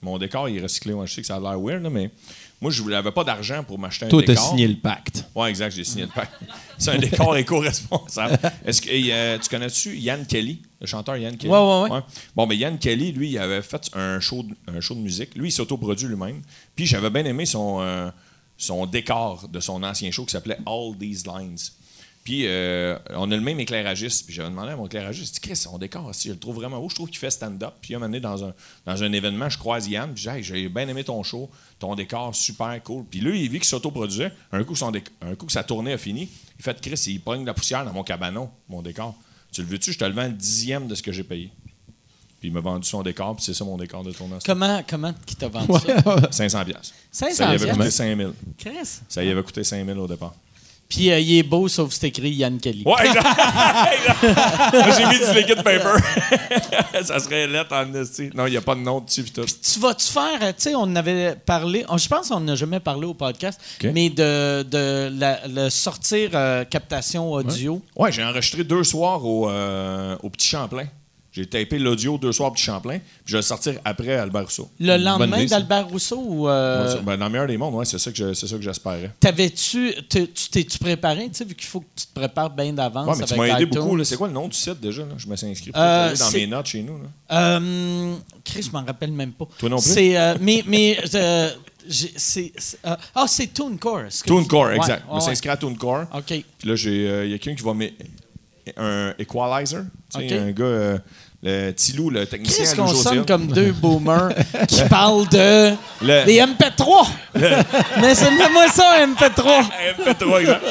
Mon 0.00 0.16
décor, 0.18 0.48
il 0.48 0.58
est 0.58 0.62
recyclé. 0.62 0.94
Moi, 0.94 1.06
je 1.06 1.14
sais 1.14 1.20
que 1.22 1.26
ça 1.26 1.36
a 1.36 1.40
l'air 1.40 1.60
weird, 1.60 1.82
là, 1.82 1.90
mais 1.90 2.10
Moi, 2.60 2.70
je 2.70 2.82
n'avais 2.84 3.10
pas 3.10 3.24
d'argent 3.24 3.64
pour 3.64 3.78
m'acheter 3.78 4.06
un 4.06 4.08
Toi, 4.08 4.22
t'as 4.24 4.34
décor. 4.34 4.48
signé 4.50 4.68
le 4.68 4.76
pacte. 4.76 5.24
Ouais, 5.34 5.50
exact, 5.50 5.74
j'ai 5.74 5.84
signé 5.84 6.04
le 6.04 6.10
pacte. 6.10 6.32
C'est 6.78 6.90
un 6.92 6.98
décor 6.98 7.36
éco-responsable. 7.36 8.38
Est-ce 8.64 8.80
que 8.80 8.88
euh, 8.92 9.38
tu 9.38 9.48
connais-tu 9.48 9.96
Yann 9.96 10.24
Kelly, 10.26 10.62
le 10.80 10.86
chanteur 10.86 11.16
Yann 11.16 11.36
Kelly? 11.36 11.52
Ouais, 11.52 11.58
ouais, 11.58 11.90
ouais. 11.90 12.00
Bon, 12.36 12.46
mais 12.46 12.56
Yann 12.56 12.78
Kelly, 12.78 13.10
lui, 13.12 13.30
il 13.30 13.38
avait 13.38 13.62
fait 13.62 13.90
un 13.94 14.20
show 14.20 14.44
de, 14.44 14.54
un 14.72 14.80
show 14.80 14.94
de 14.94 15.00
musique. 15.00 15.34
Lui, 15.34 15.48
il 15.48 15.52
s'autoproduit 15.52 16.06
lui-même. 16.08 16.40
Puis 16.76 16.86
j'avais 16.86 17.10
bien 17.10 17.24
aimé 17.24 17.46
son, 17.46 17.80
euh, 17.80 18.10
son 18.56 18.86
décor 18.86 19.48
de 19.48 19.58
son 19.60 19.82
ancien 19.82 20.10
show 20.12 20.24
qui 20.24 20.32
s'appelait 20.32 20.58
All 20.66 20.96
These 20.98 21.24
Lines. 21.26 21.58
Puis 22.28 22.42
euh, 22.44 22.98
on 23.14 23.30
a 23.30 23.34
le 23.34 23.40
même 23.40 23.58
éclairagiste. 23.58 24.26
Puis 24.26 24.34
j'avais 24.34 24.50
demandé 24.50 24.72
à 24.72 24.76
mon 24.76 24.84
éclairagiste, 24.84 25.40
Chris, 25.40 25.56
son 25.56 25.78
décor, 25.78 26.14
si 26.14 26.28
je 26.28 26.34
le 26.34 26.38
trouve 26.38 26.56
vraiment 26.56 26.78
beau, 26.78 26.90
je 26.90 26.94
trouve 26.94 27.08
qu'il 27.08 27.16
fait 27.16 27.30
stand-up. 27.30 27.72
Puis 27.80 27.94
un 27.94 27.98
moment 27.98 28.08
donné, 28.10 28.20
dans 28.20 28.44
un, 28.44 28.52
dans 28.84 29.02
un 29.02 29.12
événement, 29.12 29.48
je 29.48 29.56
croise 29.56 29.88
Yann, 29.88 30.12
puis 30.12 30.24
dis, 30.24 30.28
Hey, 30.28 30.42
j'ai 30.42 30.68
bien 30.68 30.86
aimé 30.88 31.04
ton 31.04 31.22
show, 31.22 31.48
ton 31.78 31.94
décor, 31.94 32.34
super 32.34 32.82
cool. 32.82 33.06
Puis 33.10 33.20
lui, 33.20 33.44
il 33.44 33.48
vit 33.48 33.60
qu'il 33.60 33.64
s'autoproduisait. 33.64 34.30
Un 34.52 34.62
coup, 34.62 34.76
son 34.76 34.92
un 35.22 35.34
coup 35.36 35.46
que 35.46 35.52
sa 35.52 35.64
tournée 35.64 35.94
a 35.94 35.96
fini, 35.96 36.28
il 36.58 36.62
fait, 36.62 36.78
Chris, 36.82 37.02
il 37.06 37.18
pogne 37.22 37.40
de 37.40 37.46
la 37.46 37.54
poussière 37.54 37.82
dans 37.86 37.94
mon 37.94 38.04
cabanon, 38.04 38.50
mon 38.68 38.82
décor. 38.82 39.14
Tu 39.50 39.62
le 39.62 39.66
veux-tu, 39.68 39.94
je 39.94 39.98
te 39.98 40.04
le 40.04 40.12
vends 40.12 40.24
le 40.24 40.34
dixième 40.34 40.86
de 40.86 40.94
ce 40.94 41.02
que 41.02 41.12
j'ai 41.12 41.24
payé. 41.24 41.50
Puis 42.40 42.50
il 42.50 42.52
m'a 42.52 42.60
vendu 42.60 42.86
son 42.86 43.02
décor, 43.02 43.36
puis 43.36 43.44
c'est 43.46 43.54
ça 43.54 43.64
mon 43.64 43.78
décor 43.78 44.04
de 44.04 44.12
tournage. 44.12 44.42
Comment, 44.44 44.82
comment 44.86 45.14
qui 45.24 45.34
t'a 45.34 45.48
vendu 45.48 45.72
ça? 45.86 46.30
500 46.30 46.64
pièces. 46.66 46.92
500 47.10 47.34
Ça 47.34 47.44
y 47.44 47.48
avait 47.54 47.58
coûté 47.58 47.78
piastres? 47.78 47.96
5000. 47.96 48.32
Chris. 48.58 49.00
Ça 49.08 49.24
y 49.24 49.30
avait 49.30 49.42
coûté 49.42 49.64
5000 49.64 49.96
au 49.96 50.06
départ. 50.06 50.34
Puis 50.88 51.10
euh, 51.10 51.18
il 51.20 51.38
est 51.38 51.42
beau, 51.42 51.68
sauf 51.68 51.88
que 51.90 51.94
c'est 51.94 52.08
écrit 52.08 52.30
Yann 52.30 52.58
Kelly. 52.58 52.82
Ouais, 52.86 52.94
j'ai 54.96 55.04
mis 55.06 55.18
du 55.18 55.38
liquid 55.38 55.62
paper. 55.62 55.98
ça 57.04 57.18
serait 57.18 57.46
lettre 57.46 57.74
en 57.74 57.92
esti. 57.94 58.30
Non, 58.34 58.46
il 58.46 58.52
n'y 58.52 58.56
a 58.56 58.60
pas 58.62 58.74
de 58.74 58.80
nom 58.80 59.00
dessus 59.00 59.22
pis 59.22 59.32
tout. 59.32 59.44
Tu 59.44 59.78
vas-tu 59.80 60.06
faire, 60.10 60.38
euh, 60.42 60.48
tu 60.48 60.62
sais, 60.62 60.74
on 60.74 60.94
avait 60.96 61.36
parlé, 61.36 61.84
on- 61.88 61.98
je 61.98 62.08
pense 62.08 62.28
qu'on 62.30 62.40
n'a 62.40 62.54
jamais 62.54 62.80
parlé 62.80 63.06
au 63.06 63.14
podcast, 63.14 63.60
mais 63.92 64.08
de, 64.10 64.62
de 64.62 65.10
la- 65.18 65.40
le 65.46 65.68
sortir 65.70 66.30
euh, 66.34 66.64
captation 66.64 67.30
audio. 67.32 67.82
Ouais, 67.96 68.10
j'ai 68.12 68.24
enregistré 68.24 68.64
deux 68.64 68.84
soirs 68.84 69.24
au, 69.24 69.48
euh, 69.50 70.16
au 70.22 70.30
Petit 70.30 70.48
Champlain. 70.48 70.86
J'ai 71.38 71.46
tapé 71.46 71.78
l'audio 71.78 72.18
deux 72.18 72.32
soirs 72.32 72.52
Petit 72.52 72.64
Champlain, 72.64 72.98
puis 72.98 73.08
je 73.26 73.32
vais 73.32 73.38
le 73.38 73.42
sortir 73.42 73.74
après 73.84 74.12
Albert 74.16 74.44
Rousseau. 74.46 74.68
Le 74.80 74.96
lendemain 74.96 75.44
d'Albert 75.44 75.86
Rousseau 75.86 76.20
ou 76.20 76.48
euh, 76.48 76.96
Ouais, 76.96 77.00
ben, 77.02 77.16
dans 77.16 77.26
le 77.26 77.30
meilleur 77.30 77.46
des 77.46 77.56
mondes, 77.56 77.74
ouais, 77.76 77.84
c'est 77.84 77.98
ça 77.98 78.10
que 78.10 78.16
je- 78.16 78.32
c'est 78.34 78.48
ça 78.48 78.56
que 78.56 78.62
j'espérais. 78.62 79.12
t'avais-tu, 79.20 79.94
te- 80.08 80.18
tu 80.24 80.48
t'es-tu 80.50 80.78
préparé, 80.78 81.28
tu 81.28 81.34
sais, 81.34 81.44
vu 81.44 81.54
qu'il 81.54 81.68
faut 81.68 81.78
que 81.80 81.86
tu 81.94 82.06
te 82.06 82.12
prépares 82.14 82.50
bien 82.50 82.72
d'avance 82.72 83.06
Ouais, 83.06 83.14
mais 83.20 83.24
tu 83.26 83.34
m'as 83.36 83.46
aidé 83.56 83.66
beaucoup. 83.66 84.02
C'est 84.04 84.16
quoi 84.16 84.26
le 84.26 84.34
nom 84.34 84.48
du 84.48 84.56
site 84.56 84.80
déjà? 84.80 85.02
là? 85.02 85.14
Je 85.16 85.28
me 85.28 85.36
suis 85.36 85.46
inscrit. 85.46 85.70
Euh, 85.76 86.16
dans 86.16 86.30
mes 86.32 86.46
notes 86.48 86.66
chez 86.66 86.82
nous. 86.82 86.98
là. 86.98 87.08
Euh, 87.58 88.14
Chris, 88.44 88.62
je 88.62 88.70
m'en 88.72 88.84
rappelle 88.84 89.12
même 89.12 89.32
pas. 89.32 89.46
Toi 89.58 89.68
non 89.68 89.78
plus? 89.80 89.90
C'est, 89.90 90.16
mais, 90.40 90.64
mais, 90.66 90.98
c'est, 91.06 92.52
euh, 92.84 92.96
ah, 93.14 93.26
c'est 93.28 93.52
TuneCore. 93.52 94.02
TuneCore, 94.26 94.66
Ouais, 94.66 94.76
exact. 94.76 95.04
je 95.08 95.14
me 95.14 95.20
suis 95.20 95.30
inscrit 95.30 95.48
à 95.50 95.56
TuneCore. 95.56 96.04
OK. 96.14 96.24
Puis 96.58 96.68
là, 96.68 96.74
j'ai, 96.74 97.24
il 97.26 97.30
y 97.30 97.34
a 97.34 97.38
quelqu'un 97.38 97.54
qui 97.54 97.62
va 97.64 97.74
mettre 97.74 97.94
un 98.76 99.14
equalizer. 99.18 99.82
Tu 100.12 100.28
sais, 100.28 100.38
un 100.38 100.50
gars, 100.52 100.98
le 101.42 101.70
Tilou, 101.72 102.10
le 102.10 102.26
technicien. 102.26 102.64
Qu'est-ce 102.64 102.74
qu'on 102.76 102.88
sonne 102.88 103.24
comme 103.24 103.46
deux 103.46 103.72
boomers 103.72 104.30
qui 104.68 104.82
parlent 104.84 105.28
de 105.28 105.70
Le- 106.02 106.24
des 106.24 106.38
MP3? 106.40 107.06
Mais 108.00 108.14
c'est 108.14 108.30
moi 108.52 108.68
ça, 108.68 108.96
un 109.02 109.06
MP3. 109.12 109.62
MP3, 109.98 110.40
exact. 110.40 110.64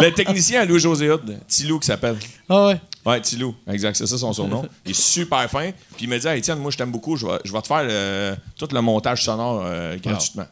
Le 0.00 0.10
technicien 0.14 0.62
à 0.62 0.64
Louis-José 0.64 1.10
Tilou 1.46 1.78
qui 1.78 1.86
s'appelle. 1.86 2.16
Ah 2.48 2.66
ouais. 2.68 2.80
Ouais, 3.06 3.20
Tilou, 3.20 3.54
exact, 3.70 3.96
c'est 3.96 4.06
ça 4.06 4.18
son 4.18 4.32
surnom. 4.32 4.66
Il 4.84 4.90
est 4.90 4.94
super 4.94 5.48
fin. 5.50 5.70
Puis 5.96 6.04
il 6.04 6.08
m'a 6.08 6.18
dit, 6.18 6.26
hey, 6.26 6.38
Étienne, 6.38 6.58
moi 6.58 6.70
je 6.70 6.76
t'aime 6.76 6.90
beaucoup, 6.90 7.16
je 7.16 7.26
vais, 7.26 7.38
je 7.44 7.52
vais 7.52 7.60
te 7.62 7.66
faire 7.66 7.84
le- 7.84 8.34
tout 8.58 8.68
le 8.70 8.80
montage 8.82 9.22
sonore 9.24 9.62
euh, 9.64 9.96
gratuitement. 10.02 10.44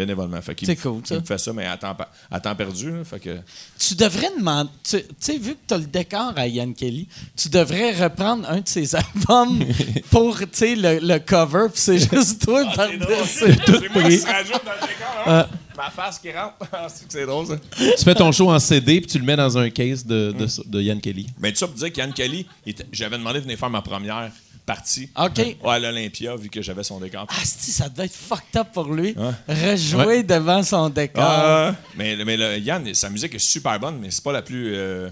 Bénévolement. 0.00 0.40
Fait 0.40 0.54
qu'il 0.54 0.66
C'est 0.66 0.76
cool, 0.76 1.02
ça. 1.04 1.16
Il 1.16 1.20
me 1.20 1.26
fait 1.26 1.36
ça, 1.38 1.52
mais 1.52 1.66
à 1.66 1.76
temps, 1.76 1.94
pa- 1.94 2.10
à 2.30 2.40
temps 2.40 2.54
perdu. 2.54 2.90
là. 2.90 3.04
fait 3.04 3.20
que, 3.20 3.36
Tu 3.78 3.94
devrais 3.94 4.30
demander. 4.38 4.70
Tu 4.82 4.96
tu 5.02 5.04
sais, 5.20 5.36
vu 5.36 5.52
que 5.52 5.58
tu 5.68 5.74
as 5.74 5.78
le 5.78 5.84
décor 5.84 6.32
à 6.36 6.46
Yann 6.46 6.72
Kelly, 6.74 7.06
tu 7.36 7.48
devrais 7.50 7.92
reprendre 7.92 8.48
un 8.48 8.60
de 8.60 8.68
ses 8.68 8.94
albums 8.96 9.62
pour 10.10 10.38
tu 10.38 10.46
sais, 10.52 10.74
le, 10.74 10.98
le 11.00 11.18
cover, 11.18 11.66
puis 11.72 11.80
c'est 11.82 11.98
juste 11.98 12.42
toi 12.44 12.64
par-dessus. 12.74 13.00
c'est 13.66 13.94
moi 13.94 14.02
qui 14.04 14.18
se 14.18 14.26
rajoute 14.26 14.64
dans 14.64 14.72
le 14.72 14.86
décor. 14.86 15.24
hein. 15.26 15.46
Ma 15.76 15.88
face 15.90 16.18
qui 16.18 16.30
rentre. 16.30 16.54
Ah, 16.72 16.86
c'est 16.88 17.06
que 17.06 17.12
c'est 17.12 17.24
drôle, 17.26 17.46
ça. 17.46 17.56
Tu 17.76 18.04
fais 18.04 18.14
ton 18.14 18.30
show 18.32 18.50
en 18.50 18.58
CD 18.58 19.00
puis 19.00 19.10
tu 19.10 19.18
le 19.18 19.24
mets 19.24 19.36
dans 19.36 19.56
un 19.56 19.70
case 19.70 20.04
de, 20.04 20.32
de, 20.32 20.46
de 20.66 20.80
Yann 20.82 21.00
Kelly. 21.00 21.26
Mais 21.38 21.52
tout 21.52 21.58
ça 21.58 21.66
pour 21.68 21.76
dire 21.76 21.90
qu'Yann 21.92 22.12
Kelly, 22.12 22.46
j'avais 22.92 23.16
demandé 23.16 23.38
de 23.38 23.44
venir 23.44 23.58
faire 23.58 23.70
ma 23.70 23.80
première 23.80 24.30
ouais, 25.64 25.70
à 25.74 25.78
l'Olympia, 25.78 26.36
vu 26.36 26.48
que 26.48 26.62
j'avais 26.62 26.82
son 26.82 26.98
décor. 27.00 27.26
Ah, 27.28 27.34
si, 27.44 27.70
ça 27.72 27.88
devait 27.88 28.04
être 28.06 28.14
fucked 28.14 28.56
up 28.56 28.68
pour 28.72 28.92
lui. 28.92 29.14
Rejouer 29.48 30.22
devant 30.22 30.62
son 30.62 30.88
décor. 30.88 31.22
Ah, 31.24 31.74
mais 31.96 32.16
mais 32.24 32.36
le, 32.36 32.58
Yann, 32.58 32.92
sa 32.94 33.08
musique 33.10 33.34
est 33.34 33.38
super 33.38 33.78
bonne, 33.80 33.98
mais 34.00 34.10
c'est 34.10 34.22
pas 34.24 34.32
la 34.32 34.42
plus. 34.42 34.74
euh, 34.74 35.08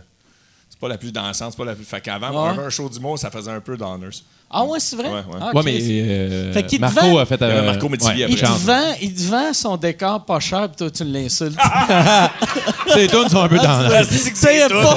c'est 0.71 0.79
pas 0.81 0.89
la 0.89 0.99
plus 0.99 1.11
dansante, 1.13 1.53
c'est 1.53 1.57
pas 1.59 1.65
la 1.65 1.75
plus. 1.75 1.85
Fait 1.85 2.01
qu'avant, 2.01 2.53
Ouais. 2.55 2.59
un, 2.65 2.71
show 2.71 2.89
d'humour, 2.89 3.19
ça 3.19 3.31
faisait 3.31 3.51
un 3.51 3.61
peu 3.61 3.77
d'honneurs. 3.77 4.11
Ah 4.51 4.65
ouais, 4.65 4.81
c'est 4.81 4.97
vrai? 4.97 5.09
Ouais, 5.09 5.15
ouais. 5.17 5.39
Ah, 5.41 5.51
Ouais, 5.55 5.63
mais 5.65 5.79
euh, 5.83 6.53
Fait 6.55 6.65
qu'il 6.65 6.79
te 6.79 6.83
Marco 6.83 7.01
vend- 7.01 7.19
a 7.19 7.27
fait. 7.27 7.35
Il 7.35 7.43
euh, 7.45 7.65
Marco 7.67 7.89
Métivier 7.89 8.27
ouais, 8.27 8.33
après. 8.33 8.47
il, 8.47 8.65
vend, 8.67 8.95
il 9.03 9.15
te 9.15 9.21
vend 9.23 9.53
son 9.53 9.77
décor 9.77 10.25
pas 10.25 10.41
cher, 10.41 10.69
puis 10.69 10.77
toi, 10.77 10.91
tu 10.91 11.05
l'insultes. 11.05 11.59
Ces 12.95 13.09
tunes 13.09 13.29
sont 13.29 13.43
un 13.43 13.49
peu 13.49 13.57
dans 13.57 13.81
la- 13.89 14.07
Tu 14.07 14.15
sais, 14.15 14.69
pas, 14.71 14.97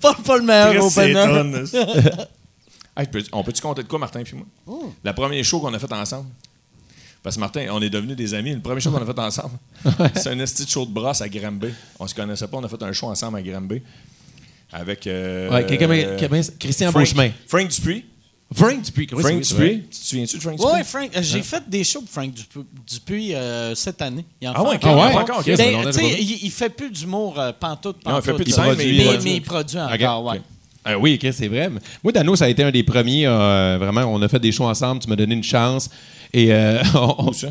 pas, 0.00 0.14
pas 0.22 0.36
le 0.38 0.42
meilleur 0.42 0.84
opener. 0.84 1.64
Hey, 2.96 3.06
peux- 3.06 3.22
on 3.32 3.42
peut-tu 3.44 3.62
compter 3.62 3.82
de 3.82 3.88
quoi, 3.88 3.98
Martin 3.98 4.20
et 4.20 4.34
moi? 4.34 4.46
Oh. 4.66 4.92
La 5.04 5.12
première 5.12 5.44
show 5.44 5.60
qu'on 5.60 5.72
a 5.72 5.78
fait 5.78 5.92
ensemble. 5.92 6.28
Parce 7.22 7.36
que 7.36 7.40
Martin, 7.40 7.66
on 7.70 7.80
est 7.82 7.90
devenus 7.90 8.16
des 8.16 8.32
amis. 8.34 8.52
Le 8.54 8.60
premier 8.60 8.80
show 8.80 8.90
qu'on 8.90 9.02
a 9.02 9.06
fait 9.06 9.18
ensemble, 9.18 9.58
c'est 10.16 10.28
un 10.30 10.38
esti 10.40 10.64
de 10.64 10.70
show 10.70 10.86
de 10.86 10.90
brosse 10.90 11.20
à 11.20 11.28
Granby. 11.28 11.68
On 11.98 12.06
se 12.06 12.14
connaissait 12.14 12.48
pas, 12.48 12.56
on 12.56 12.64
a 12.64 12.68
fait 12.68 12.82
un 12.82 12.92
show 12.92 13.06
ensemble 13.08 13.38
à 13.38 13.42
Granby. 13.42 13.82
Avec. 14.72 15.06
euh, 15.06 15.50
Ouais, 15.50 15.66
quelqu'un- 15.66 15.90
euh, 15.90 16.16
quelqu'un- 16.18 16.40
Christian 16.58 16.90
Frank- 16.92 17.04
Beauchemin. 17.04 17.30
Frank 17.46 17.68
Dupuis. 17.68 18.04
Frank 18.52 18.82
Dupuis. 18.82 19.08
oui, 19.12 19.22
Frank 19.22 19.34
oui. 19.34 19.40
Dupuis. 19.40 19.82
Tu 19.82 19.98
te 19.98 20.04
souviens-tu 20.06 20.36
de 20.36 20.42
Frank 20.42 20.56
Dupuis? 20.56 20.72
Ouais, 20.72 20.84
Frank, 20.84 21.10
euh, 21.16 21.22
j'ai 21.22 21.42
fait 21.42 21.68
des 21.68 21.84
shows 21.84 22.00
pour 22.00 22.10
Frank 22.10 22.32
Dupu- 22.32 22.66
Dupuis 22.86 23.34
euh, 23.34 23.74
cette 23.74 24.00
année. 24.02 24.24
Il 24.40 24.48
en 24.48 24.52
Ah 24.52 24.62
fait 24.62 24.68
ouais, 24.68 24.74
encore. 24.76 25.02
Ah 25.02 25.08
ouais? 25.08 25.14
encore. 25.16 25.42
Ben, 25.44 25.92
il, 26.18 26.44
il 26.44 26.50
fait 26.50 26.70
plus 26.70 26.90
d'humour 26.90 27.38
euh, 27.38 27.52
pantoute, 27.52 27.98
pantoute. 28.02 28.06
Non, 28.06 28.18
il 28.18 28.22
fait 28.22 28.34
plus 28.34 28.44
de 28.44 28.50
scène, 28.50 28.74
mais 28.76 29.18
mais, 29.22 29.34
il 29.36 29.42
produit 29.42 29.78
encore, 29.78 30.24
ouais. 30.24 30.40
Euh, 30.88 30.94
oui, 30.94 31.18
ok, 31.22 31.30
c'est 31.32 31.48
vrai. 31.48 31.68
Moi, 32.02 32.12
Dano, 32.12 32.34
ça 32.36 32.46
a 32.46 32.48
été 32.48 32.62
un 32.62 32.70
des 32.70 32.82
premiers. 32.82 33.26
euh, 33.26 33.76
vraiment, 33.78 34.02
on 34.02 34.20
a 34.22 34.28
fait 34.28 34.38
des 34.40 34.50
shows 34.52 34.64
ensemble. 34.64 35.00
Tu 35.02 35.08
m'as 35.08 35.16
donné 35.16 35.34
une 35.34 35.44
chance. 35.44 35.90
Et 36.32 36.52
euh, 36.54 36.82
on, 36.94 37.32
ça? 37.32 37.48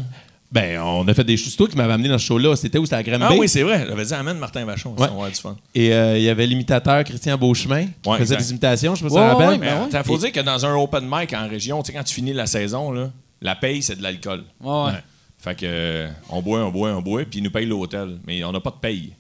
ben, 0.52 0.82
on 0.82 1.08
a 1.08 1.14
fait 1.14 1.24
des 1.24 1.38
shows. 1.38 1.50
C'est 1.52 1.58
toi 1.58 1.68
qui 1.68 1.76
m'avais 1.78 1.94
amené 1.94 2.10
dans 2.10 2.18
ce 2.18 2.26
show-là. 2.26 2.56
C'était 2.56 2.80
où? 2.80 2.86
C'était 2.86 2.96
à 2.96 3.04
Granby? 3.04 3.26
Ah 3.30 3.34
oui, 3.38 3.48
c'est 3.48 3.62
vrai. 3.62 3.86
J'avais 3.88 4.04
dit 4.06 4.14
amène 4.16 4.40
Martin 4.40 4.66
Vachon. 4.66 4.96
Ça 4.98 5.04
Ouais. 5.04 5.08
va 5.10 5.14
avoir 5.14 5.30
du 5.30 5.36
fun. 5.36 5.56
Et 5.76 5.94
euh, 5.94 6.18
il 6.18 6.24
y 6.24 6.30
avait 6.30 6.48
l'imitateur 6.48 7.04
Christian 7.04 7.38
Beauchemin 7.38 7.86
qui 8.02 8.10
Ouais, 8.10 8.18
faisait 8.18 8.34
exact. 8.34 8.40
des 8.48 8.50
imitations. 8.52 8.96
Je 8.96 9.04
me 9.04 9.10
Ouais, 9.10 9.16
souviens 9.16 9.36
ouais, 9.38 9.44
rappelle. 9.46 9.60
Ben 9.60 9.66
Mais 9.76 9.80
ouais. 9.80 9.96
attends, 9.96 10.04
faut 10.04 10.18
dire 10.18 10.32
que 10.32 10.40
dans 10.40 10.66
un 10.66 10.74
open 10.76 11.08
mic 11.08 11.32
en 11.34 11.48
région, 11.48 11.84
tu 11.84 11.92
sais, 11.92 11.98
quand 11.98 12.04
tu 12.04 12.16
finis 12.16 12.34
la 12.34 12.48
saison, 12.48 12.92
là, 12.92 13.12
la 13.42 13.56
paye, 13.56 13.84
c'est 13.84 13.96
de 13.96 14.02
l'alcool. 14.02 14.44
Ouais, 14.62 14.86
ouais. 14.86 14.92
Fait 15.38 15.54
que 15.56 15.66
euh, 15.66 16.08
on 16.32 16.42
boit, 16.42 16.62
on 16.66 16.72
boit, 16.72 16.90
on 16.94 17.02
boit, 17.02 17.22
puis 17.26 17.40
ils 17.40 17.44
nous 17.44 17.52
payent 17.52 17.68
l'hôtel. 17.68 18.18
Mais 18.26 18.44
on 18.44 18.52
n'a 18.52 18.60
pas 18.60 18.72
de 18.72 18.76
paye. 18.82 19.14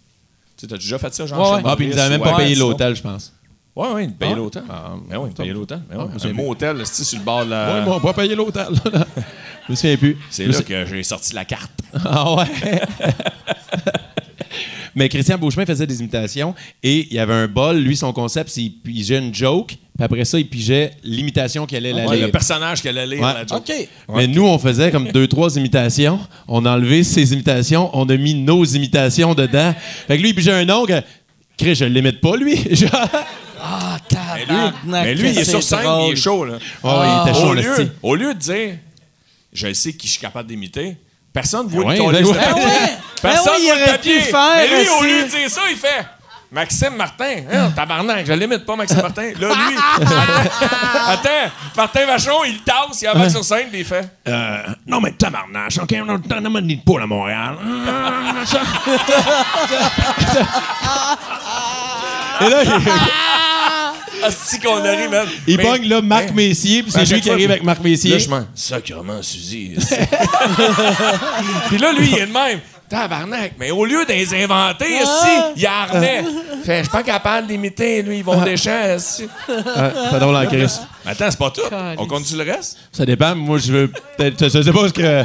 Tu 0.57 0.61
sais, 0.61 0.67
t'as 0.67 0.75
déjà 0.77 0.97
fait 0.97 1.13
ça, 1.13 1.23
ouais. 1.25 1.61
Ah, 1.63 1.75
puis 1.77 1.85
ils 1.85 1.91
nous 1.91 1.97
avaient 1.99 2.17
même 2.17 2.21
pas 2.27 2.35
payé 2.35 2.55
l'hôtel, 2.55 2.95
je 2.95 3.01
pense. 3.03 3.31
Ouais, 3.75 3.87
ouais, 3.93 4.03
ils 4.05 4.07
nous 4.07 4.13
payaient 4.15 4.31
Ah. 4.33 4.35
l'hôtel. 4.37 4.63
Ah, 4.69 4.91
Ben 5.09 5.17
oui, 5.17 5.23
ils 5.25 5.29
nous 5.29 5.33
payaient 5.35 5.53
l'hôtel. 5.53 5.79
Ben 5.89 5.97
Ah, 6.13 6.19
sais 6.19 6.27
un 6.29 6.33
motel, 6.33 6.81
c'est 6.85 7.03
sur 7.03 7.19
le 7.19 7.23
bord 7.25 7.45
de 7.45 7.51
la. 7.51 7.75
Oui, 7.75 7.81
mais 7.85 7.91
on 7.93 7.97
va 7.99 8.13
payer 8.13 8.35
l'hôtel. 8.35 8.67
je 9.67 9.71
me 9.71 9.75
souviens 9.75 9.97
plus. 9.97 10.17
C'est 10.29 10.45
là 10.47 10.61
que 10.61 10.85
j'ai 10.85 11.03
sorti 11.03 11.33
la 11.33 11.45
carte. 11.45 11.71
Ah 12.05 12.35
ouais. 12.35 12.45
Mais 14.95 15.07
Christian 15.07 15.37
Beauchemin 15.37 15.65
faisait 15.65 15.85
des 15.87 15.99
imitations 15.99 16.55
et 16.83 17.07
il 17.09 17.13
y 17.13 17.19
avait 17.19 17.33
un 17.33 17.47
bol. 17.47 17.77
Lui, 17.77 17.95
son 17.95 18.11
concept, 18.11 18.49
c'est 18.49 18.61
qu'il 18.61 18.73
pigeait 18.79 19.19
une 19.19 19.33
joke. 19.33 19.67
Puis 19.67 20.03
après 20.03 20.25
ça, 20.25 20.39
il 20.39 20.47
pigeait 20.47 20.91
l'imitation 21.03 21.65
qu'elle 21.67 21.85
allait 21.85 22.05
Ouais, 22.07 22.15
lire. 22.17 22.25
le 22.25 22.31
personnage 22.31 22.81
qu'elle 22.81 22.97
allait 22.97 23.15
lire, 23.17 23.25
Ouais. 23.25 23.33
la 23.33 23.45
joke. 23.45 23.69
OK. 23.69 23.87
Mais 24.15 24.27
nous, 24.27 24.45
on 24.45 24.57
faisait 24.57 24.91
comme 24.91 25.09
deux, 25.11 25.27
trois 25.27 25.55
imitations. 25.57 26.19
On 26.47 26.65
a 26.65 26.71
enlevé 26.75 27.03
ses 27.03 27.31
imitations. 27.33 27.89
On 27.93 28.09
a 28.09 28.17
mis 28.17 28.33
nos 28.33 28.65
imitations 28.65 29.35
dedans. 29.35 29.73
Fait 30.07 30.17
que 30.17 30.21
lui, 30.23 30.29
il 30.29 30.35
pigeait 30.35 30.53
un 30.53 30.65
nom 30.65 30.85
que... 30.85 31.01
Chris, 31.57 31.75
je 31.75 31.85
l'imite 31.85 32.19
pas, 32.19 32.35
lui. 32.35 32.57
Ah, 33.61 33.97
Mais 34.35 34.39
lui, 34.39 34.45
tabarnak, 34.47 34.73
mais 34.85 35.13
lui, 35.15 35.29
il 35.31 35.39
est 35.39 35.43
sur 35.43 35.61
scène, 35.63 35.83
drôle. 35.83 36.07
il 36.07 36.13
est 36.13 36.15
chaud, 36.15 36.45
là. 36.45 36.55
Ah, 36.83 37.23
il 37.25 37.29
était 37.29 37.39
chaud, 37.39 37.49
au, 37.49 37.53
lieu, 37.53 37.91
au 38.03 38.15
lieu 38.15 38.33
de 38.33 38.39
dire, 38.39 38.75
je 39.53 39.73
sais 39.73 39.93
qui 39.93 40.07
je 40.07 40.13
suis 40.13 40.21
capable 40.21 40.47
d'imiter, 40.47 40.97
personne 41.33 41.65
ne 41.67 41.71
voit 41.71 41.83
Ouais, 41.85 41.97
ton 41.97 42.09
ben 42.11 42.21
de 42.23 42.27
Ben 42.27 42.33
papier. 42.39 42.63
ouais. 42.65 42.97
Personne 43.21 43.45
Ben 43.45 43.51
ouais, 43.51 43.57
il 43.61 43.65
voit 43.67 43.75
le 43.75 43.81
aurait 43.81 43.91
papier. 43.91 44.21
faire 44.21 44.55
Mais 44.57 44.67
lui, 44.83 44.89
au 44.89 45.03
lieu 45.03 45.23
de 45.23 45.27
dire 45.29 45.49
ça, 45.49 45.61
il 45.69 45.77
fait 45.77 46.05
Maxime 46.51 46.95
Martin. 46.95 47.35
Hein, 47.51 47.71
tabarnak, 47.75 48.25
je 48.25 48.33
l'imite 48.33 48.65
pas, 48.65 48.75
Maxime 48.75 49.01
Martin. 49.01 49.31
Là, 49.39 49.49
lui, 49.49 49.77
attends, 50.01 51.07
attends, 51.07 51.51
Martin 51.77 52.05
Vachon, 52.07 52.43
il 52.47 52.61
tasse, 52.63 53.01
il 53.03 53.07
avance 53.07 53.31
sur 53.33 53.43
scène, 53.45 53.67
puis 53.69 53.79
il 53.81 53.85
fait 53.85 54.09
Euh, 54.27 54.57
non, 54.87 54.99
mais 54.99 55.11
tabarnak, 55.11 55.71
OK, 55.81 55.93
on 56.01 56.05
ne 56.41 56.49
me 56.49 56.61
dit 56.61 56.77
pas 56.77 57.01
à 57.03 57.05
Montréal. 57.05 57.55
Et 62.41 62.49
là, 62.49 62.63
il, 62.63 62.71
Ah, 64.23 64.29
c'est 64.31 64.61
qu'on 64.61 64.83
arrive, 64.83 65.09
man. 65.09 65.27
Il 65.47 65.57
Mais- 65.57 65.63
pogne 65.63 65.87
là 65.87 66.01
Marc 66.01 66.29
Hein? 66.29 66.33
Messier, 66.33 66.83
puis 66.83 66.91
c'est 66.91 66.99
chaque 67.05 67.09
lui 67.09 67.21
qui 67.21 67.23
fois, 67.27 67.33
arrive 67.33 67.45
puis- 67.47 67.51
avec 67.53 67.63
Marc 67.63 67.81
Messier. 67.83 68.11
Là, 68.11 68.17
je 68.17 68.29
m'en. 68.29 68.45
Sacrement, 68.55 69.21
Suzy. 69.21 69.73
Puis 71.69 71.77
là, 71.77 71.91
lui, 71.93 72.07
il 72.11 72.17
est 72.17 72.25
de 72.27 72.31
même. 72.33 72.59
Tabarnak, 72.89 73.53
mais 73.59 73.69
au 73.69 73.85
lieu 73.85 74.03
de 74.03 74.11
les 74.11 74.33
inventer, 74.43 74.87
si, 74.87 75.29
il 75.57 75.67
en 75.67 75.85
remet. 75.93 76.23
Fait, 76.65 76.77
je 76.79 76.83
suis 76.83 76.89
pas 76.91 77.03
capable 77.03 77.45
d'imiter, 77.47 78.01
lui, 78.01 78.17
ils 78.17 78.23
vont 78.23 78.41
des 78.43 78.57
champs, 78.57 78.97
si. 78.97 79.27
C'est 79.47 80.19
drôle 80.19 80.35
en 80.35 80.45
crise. 80.47 80.81
Mais 81.05 81.11
Attends, 81.11 81.29
c'est 81.29 81.37
pas 81.37 81.51
tout. 81.51 81.61
On 81.99 82.07
continue 82.07 82.43
le 82.43 82.51
reste? 82.51 82.77
Ça 82.91 83.05
dépend. 83.05 83.35
Moi, 83.35 83.59
je 83.59 83.71
veux 83.71 83.91
peut-être. 84.17 84.43
Je 84.43 84.63
sais 84.63 84.71
pas 84.73 84.87
ce 84.87 84.93
que. 84.93 85.21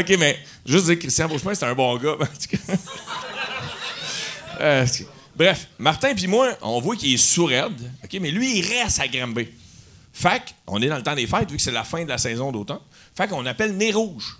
OK, 0.00 0.16
mais 0.18 0.38
juste 0.64 0.86
dire 0.86 0.94
que 0.94 1.00
Christian 1.02 1.28
Beauchemin, 1.28 1.54
c'est 1.54 1.66
un 1.66 1.74
bon 1.74 1.94
gars. 1.98 2.12
en 2.20 2.24
tout 2.24 2.56
cas. 2.56 2.72
Euh, 4.62 4.86
Bref, 5.36 5.68
Martin 5.78 6.14
puis 6.14 6.26
moi, 6.26 6.50
on 6.62 6.80
voit 6.80 6.96
qu'il 6.96 7.12
est 7.12 7.18
sourd 7.18 7.50
OK, 8.04 8.18
mais 8.20 8.30
lui, 8.30 8.58
il 8.58 8.66
reste 8.66 9.00
à 9.00 9.08
Granby. 9.08 9.48
Fait 10.12 10.42
on 10.66 10.80
est 10.80 10.86
dans 10.86 10.96
le 10.96 11.02
temps 11.02 11.16
des 11.16 11.26
fêtes, 11.26 11.50
vu 11.50 11.56
que 11.56 11.62
c'est 11.62 11.72
la 11.72 11.82
fin 11.82 12.04
de 12.04 12.08
la 12.08 12.18
saison 12.18 12.52
d'automne. 12.52 12.78
Fait 13.16 13.26
qu'on 13.26 13.44
appelle 13.46 13.76
Nez 13.76 13.92
Rouge 13.92 14.36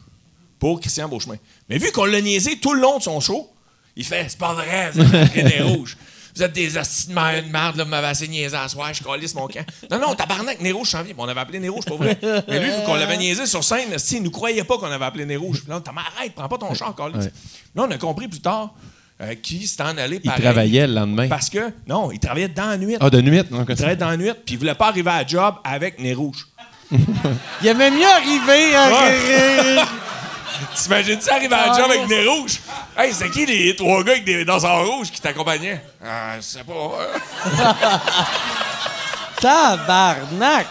pour 0.59 0.81
Christian 0.81 1.09
Beauchemin. 1.09 1.37
Mais 1.69 1.79
vu 1.79 1.91
qu'on 1.91 2.05
l'a 2.05 2.21
niaisé 2.21 2.59
tout 2.59 2.75
le 2.75 2.81
long 2.81 2.99
de 2.99 3.03
son 3.03 3.21
show, 3.21 3.51
il 3.97 4.05
fait 4.05 4.27
C'est 4.29 4.39
pas 4.39 4.55
vrai, 4.55 4.93
vous 4.93 5.03
Nez 5.03 5.63
Rouge. 5.63 5.97
Vous 6.37 6.43
êtes 6.43 6.53
des 6.53 6.77
hosties 6.77 7.09
de 7.09 7.13
merde, 7.13 7.47
merde, 7.49 7.77
là, 7.77 7.85
vous 7.85 7.91
m'avez 7.91 8.09
assez 8.09 8.27
niaisé 8.27 8.57
à 8.57 8.69
soir, 8.69 8.93
je 8.93 9.03
calisse 9.03 9.35
mon 9.35 9.47
camp. 9.47 9.65
Non, 9.89 10.01
non, 10.01 10.15
tabarnak, 10.15 10.61
Nez 10.61 10.73
Rouge, 10.73 10.91
viens. 10.93 11.15
On 11.17 11.29
avait 11.29 11.41
appelé 11.41 11.61
Nez 11.61 11.69
Rouge, 11.69 11.85
pour 11.85 11.99
vrai. 11.99 12.19
Mais 12.49 12.59
lui, 12.59 12.71
vu 12.71 12.85
qu'on 12.85 12.95
l'avait 12.95 13.17
niaisé 13.17 13.47
sur 13.47 13.63
scène, 13.63 13.97
il 14.13 14.23
nous 14.23 14.33
croyait 14.33 14.65
pas 14.65 14.79
qu'on 14.79 14.87
avait 14.87 15.05
appelé 15.05 15.27
Nez 15.27 15.37
Rouge. 15.37 15.65
Là, 15.69 15.77
on 15.77 15.81
dit, 15.81 15.91
arrête, 15.97 16.35
prends 16.35 16.49
pas 16.49 16.59
ton 16.59 16.75
char, 16.75 16.95
calisse. 16.95 17.31
Là, 17.75 17.85
on 17.85 17.91
a 17.91 17.99
compris 17.99 18.27
plus 18.27 18.41
tard 18.41 18.75
euh, 19.21 19.35
qu'il 19.43 19.67
s'était 19.67 19.83
en 19.85 19.97
allé 19.97 20.17
Il 20.23 20.29
pareil. 20.29 20.43
travaillait 20.43 20.87
le 20.87 20.95
lendemain. 20.95 21.29
Parce 21.29 21.49
que, 21.51 21.73
non, 21.87 22.11
il 22.11 22.19
travaillait 22.19 22.49
dans 22.49 22.67
la 22.67 22.77
nuit. 22.77 22.97
Ah, 23.01 23.11
de 23.11 23.21
nuit, 23.21 23.43
non? 23.51 23.65
Il 23.69 23.75
travaillait 23.77 23.97
dans 23.97 24.09
la 24.11 24.17
nuit, 24.17 24.31
puis 24.45 24.55
il 24.55 24.59
voulait 24.59 24.75
pas 24.75 24.89
arriver 24.89 25.11
à 25.11 25.23
la 25.23 25.27
job 25.27 25.55
avec 25.65 25.99
Nez 26.01 26.15
Rouge. 26.15 26.47
Il 27.63 27.67
aimait 27.69 27.91
mieux 27.91 28.07
arriver 28.07 28.75
à 28.77 28.89
Ouais. 28.91 29.83
T'imagines-tu 30.77 31.31
arriver 31.31 31.55
à 31.55 31.69
la 31.69 31.73
job 31.79 31.87
avec 31.91 32.07
Nez 32.09 32.27
Rouge? 32.29 32.61
Hey, 32.97 33.13
c'est 33.13 33.31
qui 33.31 33.47
les 33.47 33.75
trois 33.75 34.05
gars 34.05 34.13
avec 34.13 34.25
des 34.25 34.45
danseurs 34.45 34.87
rouges 34.87 35.11
qui 35.11 35.21
t'accompagnaient? 35.21 35.83
Ah, 36.05 36.37
je 36.37 36.43
sais 36.43 36.63
pas. 36.63 37.73
Tabarnak! 39.41 40.67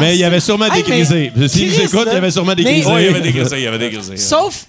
Mais 0.00 0.16
il 0.16 0.24
avait 0.24 0.40
sûrement 0.40 0.66
Hey, 0.66 0.82
dégrisé. 0.82 1.32
mais 1.36 1.48
S'il 1.48 1.68
nous 1.68 1.74
Chris, 1.74 1.84
écoute, 1.84 2.06
là, 2.06 2.12
il 2.12 2.16
avait 2.16 2.30
sûrement 2.30 2.48
mais- 2.56 2.56
dégrisé. 2.64 2.90
Ouais, 2.92 3.02
il 3.04 3.06
y 3.06 3.08
avait 3.10 3.20
des 3.20 3.32
grisés, 3.32 3.56
il 3.58 3.62
y 3.62 3.66
avait 3.66 3.78
des 3.78 3.90
grisés. 3.90 4.16
Sauf, 4.16 4.66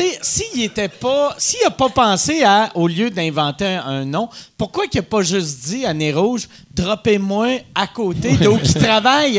sais, 0.00 0.18
s'il 0.22 0.62
était 0.62 0.88
pas, 0.88 1.34
s'il 1.38 1.64
a 1.66 1.70
pas 1.70 1.88
pensé 1.88 2.42
à, 2.44 2.70
au 2.74 2.86
lieu 2.88 3.10
d'inventer 3.10 3.66
un, 3.66 3.80
un 3.86 4.04
nom, 4.04 4.28
pourquoi 4.56 4.86
qu'il 4.86 5.00
a 5.00 5.02
pas 5.02 5.22
juste 5.22 5.64
dit 5.68 5.84
à 5.84 5.92
Nez 5.92 6.12
Rouge, 6.12 6.48
droppez-moi 6.74 7.48
à 7.74 7.86
côté 7.86 8.32
d'où 8.36 8.56
qui 8.58 8.74
travaille, 8.74 9.38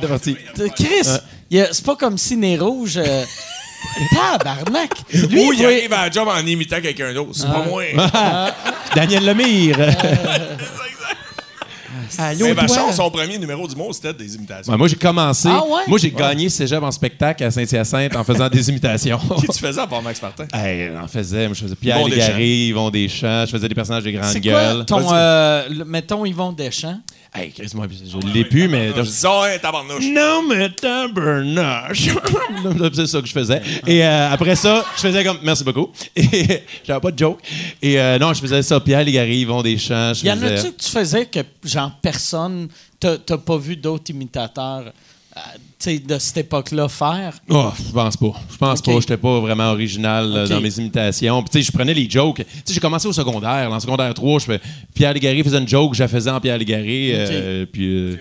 parti. 0.00 0.36
Chris, 0.76 1.08
c'est 1.50 1.84
pas 1.84 1.96
comme 1.96 2.16
si 2.18 2.36
Nez 2.36 2.58
Rouge. 2.58 2.96
euh, 2.96 3.24
tabarnak! 4.14 4.90
Lui, 5.12 5.46
Ou 5.46 5.52
il 5.52 5.64
arrive 5.64 5.92
à 5.92 6.04
la 6.06 6.10
job 6.10 6.28
en 6.28 6.46
imitant 6.46 6.80
quelqu'un 6.80 7.12
d'autre. 7.12 7.30
C'est 7.34 7.46
pas 7.46 7.64
moi. 7.68 7.82
Daniel 8.94 9.24
Lemire. 9.26 9.76
Allô, 12.18 12.46
Mais? 12.46 12.52
Vachon, 12.54 12.92
son 12.92 13.10
premier 13.10 13.38
numéro 13.38 13.66
du 13.66 13.74
mot, 13.76 13.92
c'était 13.92 14.12
des 14.12 14.34
imitations. 14.34 14.70
Ouais, 14.72 14.78
moi, 14.78 14.88
j'ai 14.88 14.96
commencé. 14.96 15.48
Ah 15.50 15.62
ouais? 15.64 15.82
Moi, 15.86 15.98
j'ai 15.98 16.10
gagné 16.10 16.48
cégep 16.48 16.82
en 16.82 16.90
spectacle 16.90 17.42
à 17.44 17.50
Saint-Hyacinthe 17.50 18.14
en 18.16 18.24
faisant 18.24 18.48
des 18.48 18.68
imitations. 18.68 19.18
Qui 19.40 19.46
tu 19.48 19.58
faisais 19.58 19.80
à 19.80 19.86
part 19.86 20.02
Max 20.02 20.20
Martin? 20.20 20.46
Hey, 20.54 20.90
j'en 20.94 21.08
faisais. 21.08 21.46
Moi, 21.46 21.54
je 21.54 21.62
faisais 21.62 21.74
Pierre 21.76 21.98
Yvon 21.98 22.06
Légaré, 22.08 22.66
Yvon 22.68 22.90
Deschamps. 22.90 23.46
Je 23.46 23.50
faisais 23.52 23.68
des 23.68 23.74
personnages 23.74 24.04
de 24.04 24.10
grande 24.10 24.24
C'est 24.30 24.40
gueule. 24.40 24.76
quoi 24.76 24.84
ton, 24.84 25.12
euh, 25.12 25.68
mettons, 25.86 26.24
Yvon 26.24 26.52
Deschamps? 26.52 26.98
Hey, 27.34 27.50
Chris, 27.50 27.72
moi, 27.74 27.86
je 27.90 28.26
l'ai 28.30 28.44
plus, 28.44 28.68
mais. 28.68 28.92
Je 28.94 29.00
dis 29.00 29.60
tabarnouche. 29.62 30.04
Non, 30.04 30.42
mais 30.46 30.68
tabernache. 30.68 32.10
c'est 32.94 33.06
ça 33.06 33.22
que 33.22 33.26
je 33.26 33.32
faisais. 33.32 33.62
Et 33.86 34.04
euh, 34.04 34.30
après 34.30 34.54
ça, 34.54 34.84
je 34.96 35.00
faisais 35.00 35.24
comme 35.24 35.38
merci 35.42 35.64
beaucoup. 35.64 35.90
Et 36.16 36.62
j'avais 36.84 37.00
pas 37.00 37.10
de 37.10 37.18
joke. 37.18 37.40
Et 37.80 37.98
euh, 37.98 38.18
non, 38.18 38.34
je 38.34 38.40
faisais 38.40 38.62
ça. 38.62 38.78
Pierre 38.80 39.02
Légaré, 39.02 39.34
Yvon 39.38 39.62
Deschamps. 39.62 40.12
je 40.12 40.26
Y 40.26 40.30
en 40.30 40.42
a-tu 40.42 40.72
que 40.72 40.82
tu 40.82 40.90
faisais 40.90 41.24
que, 41.24 41.40
genre, 41.64 41.92
personne, 42.02 42.68
t'as 43.00 43.38
pas 43.38 43.56
vu 43.56 43.76
d'autres 43.76 44.10
imitateurs, 44.10 44.92
euh, 45.34 45.40
de 45.86 46.18
cette 46.18 46.36
époque-là 46.38 46.88
faire? 46.88 47.34
Oh, 47.48 47.70
je 47.86 47.92
pense 47.92 48.16
pas. 48.16 48.32
Je 48.50 48.56
pense 48.56 48.78
Ok. 48.80 48.84
pas. 48.86 49.00
J'étais 49.00 49.16
pas 49.16 49.40
vraiment 49.40 49.70
original 49.70 50.32
euh, 50.34 50.46
dans 50.48 50.60
mes 50.60 50.76
imitations. 50.78 51.42
Puis, 51.42 51.50
tu 51.50 51.58
sais, 51.62 51.70
je 51.70 51.76
prenais 51.76 51.94
les 51.94 52.08
jokes. 52.08 52.36
Tu 52.36 52.44
sais, 52.64 52.74
j'ai 52.74 52.80
commencé 52.80 53.06
au 53.08 53.12
secondaire. 53.12 53.70
En 53.72 53.80
secondaire 53.80 54.12
3, 54.14 54.38
je 54.40 54.44
fais 54.46 54.60
Pierre 54.94 55.12
Légaré 55.14 55.42
faisait 55.42 55.58
une 55.58 55.68
joke, 55.68 55.94
je 55.94 56.02
la 56.02 56.08
faisais 56.08 56.30
en 56.30 56.40
Pierre 56.40 56.58
Légaré. 56.58 57.12
euh, 57.14 57.66
puis. 57.70 57.86
euh, 57.86 58.16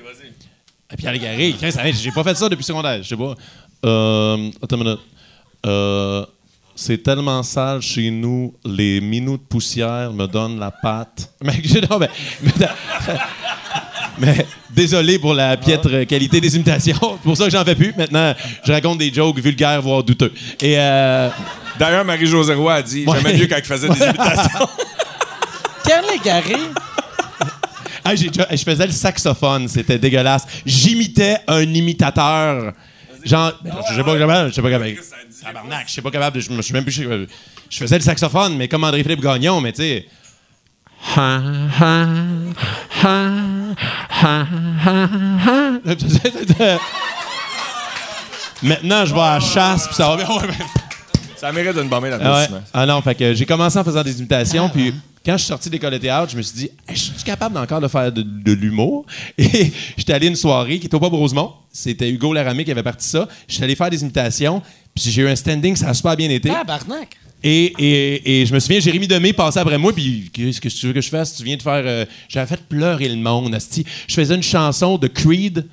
Ah, 0.90 0.98
Pierre 0.98 1.14
Légaré, 1.14 1.56
j'ai 1.94 2.12
pas 2.12 2.24
fait 2.24 2.36
ça 2.36 2.50
depuis 2.50 2.64
le 2.64 2.66
secondaire. 2.66 3.02
Je 3.02 3.08
sais 3.08 3.16
pas. 3.18 3.36
Euh, 3.86 4.50
attends 4.62 4.76
une 4.78 4.84
minute. 4.84 5.00
Euh, 5.66 6.26
c'est 6.76 7.02
tellement 7.04 7.44
sale 7.44 7.82
chez 7.82 8.10
nous, 8.12 8.54
les 8.66 9.00
minous 9.02 9.38
de 9.38 9.44
poussière 9.44 10.12
me 10.14 10.26
donnent 10.26 10.60
la 10.60 10.72
patte. 10.72 11.32
Mais, 11.44 11.54
non, 11.90 12.00
mais, 12.00 12.10
mais- 12.44 12.52
mais 14.20 14.46
désolé 14.70 15.20
pour 15.20 15.34
la 15.34 15.58
piètre 15.58 16.06
qualité 16.08 16.40
des 16.42 16.56
imitations. 16.56 16.98
C'est 17.02 17.24
pour 17.24 17.38
ça 17.38 17.46
que 17.46 17.52
j'en 17.52 17.64
fais 17.66 17.76
plus. 17.76 17.94
Maintenant, 17.98 18.34
je 18.66 18.72
raconte 18.72 18.98
des 19.00 19.14
jokes 19.14 19.40
vulgaires, 19.40 19.82
voire 19.82 20.04
douteux. 20.04 20.32
Et 20.62 20.76
euh, 20.78 21.30
D'ailleurs, 21.80 22.06
Marie-Josée 22.06 22.54
Roy 22.54 22.74
a 22.76 22.82
dit. 22.82 23.06
J'aimais 23.06 23.38
mieux 23.38 23.48
quand 23.48 23.58
il 23.58 23.66
faisait 23.66 23.90
des 23.90 24.04
imitations. 24.04 24.68
Pierre 25.84 26.04
Légaré, 26.12 26.56
ah, 28.04 28.16
j'ai 28.16 28.30
déjà- 28.30 28.48
je 28.52 28.64
faisais 28.64 28.86
le 28.86 28.92
saxophone, 28.92 29.68
c'était 29.68 29.98
dégueulasse. 30.00 30.46
J'imitais 30.66 31.38
un 31.48 31.62
imitateur. 31.62 32.74
Genre, 33.24 33.52
je 33.90 33.96
sais 33.96 34.04
pas 34.04 34.18
capable, 34.18 34.50
je 34.50 34.56
sais 34.56 34.62
pas 34.62 34.70
capable. 34.72 34.96
Tabarnak, 35.44 35.86
je 35.88 35.94
sais 35.94 36.02
pas 36.02 36.12
capable, 36.12 36.36
de- 36.38 36.42
je 36.42 36.50
me 36.52 36.62
suis 36.62 36.74
même 36.74 36.84
plus. 36.84 36.94
Je 37.70 37.78
faisais 37.78 37.98
le 37.98 38.04
saxophone, 38.04 38.56
mais 38.58 38.68
comme 38.68 38.84
André-Philippe 38.84 39.22
Gagnon, 39.22 39.62
mais 39.62 39.72
tu 39.72 39.82
sais. 39.82 40.06
Maintenant, 48.64 49.06
je 49.06 49.14
vais 49.14 49.19
à 49.19 49.34
la 49.36 49.40
chasse, 49.40 49.88
puis 49.88 49.95
ça 49.95 50.15
va 50.15 50.18
bien. 50.18 50.28
Ça 51.36 51.52
mérite 51.52 51.76
d'une 51.76 51.90
bomber 51.90 52.11
Ah, 52.22 52.41
ouais. 52.41 52.48
Ah 52.72 52.86
non, 52.86 53.02
fait 53.02 53.15
que 53.15 53.34
j'ai 53.34 53.45
commencé 53.48 53.78
en 53.80 53.84
faisant 53.84 54.03
des 54.03 54.19
imitations, 54.19 54.69
puis 54.69 54.94
quand 55.26 55.32
je 55.34 55.38
suis 55.38 55.48
sorti 55.48 55.69
d'école 55.72 55.94
de 55.94 55.98
théâtre, 55.98 56.32
je 56.32 56.38
me 56.38 56.41
suis 56.44 56.56
dit, 56.56 56.69
Hey, 56.88 56.95
je 56.95 57.02
suis 57.02 57.23
capable 57.23 57.57
encore 57.57 57.82
de 57.82 57.88
faire 57.88 58.11
de, 58.11 58.22
de 58.22 58.52
l'humour. 58.53 59.06
Et 59.40 59.72
j'étais 59.98 60.14
allé 60.14 60.28
à 60.28 60.30
une 60.30 60.36
soirée 60.36 60.78
qui 60.80 60.86
était 60.86 60.95
au 60.95 60.99
Bob 60.99 61.14
Rosemont. 61.15 61.53
C'était 61.72 62.10
Hugo 62.10 62.34
Laramé 62.34 62.64
qui 62.64 62.72
avait 62.72 62.84
parti 62.84 63.07
ça. 63.07 63.28
J'étais 63.48 63.64
allé 63.64 63.76
faire 63.76 63.90
des 63.90 64.02
imitations, 64.02 64.61
puis 64.94 65.10
j'ai 65.10 65.23
eu 65.23 65.28
un 65.28 65.36
standing, 65.36 65.76
ça 65.76 65.90
a 65.90 65.94
super 65.95 66.15
bien 66.15 66.30
été. 66.30 66.49
tabarnak! 66.49 67.18
Et, 67.44 67.74
et, 67.80 68.42
et 68.42 68.46
je 68.46 68.54
me 68.54 68.60
souviens, 68.60 68.80
Jérémy 68.80 69.08
Demé 69.08 69.34
passait 69.34 69.60
après 69.60 69.78
moi, 69.78 69.92
puis 69.94 70.30
qu'est-ce 70.32 70.62
que 70.62 70.70
tu 70.70 70.88
veux 70.88 70.94
que 70.94 71.02
je 71.02 71.10
fasse? 71.10 71.36
Tu 71.36 71.44
viens 71.44 71.58
de 71.58 71.62
faire. 71.62 71.82
euh, 71.86 72.06
J'avais 72.30 72.46
fait 72.48 72.62
pleurer 72.70 73.10
le 73.10 73.16
monde, 73.18 73.54
asti. 73.56 73.84
Je 74.08 74.14
faisais 74.14 74.36
une 74.36 74.44
chanson 74.44 74.98
de 74.98 75.08
Creed. 75.08 75.66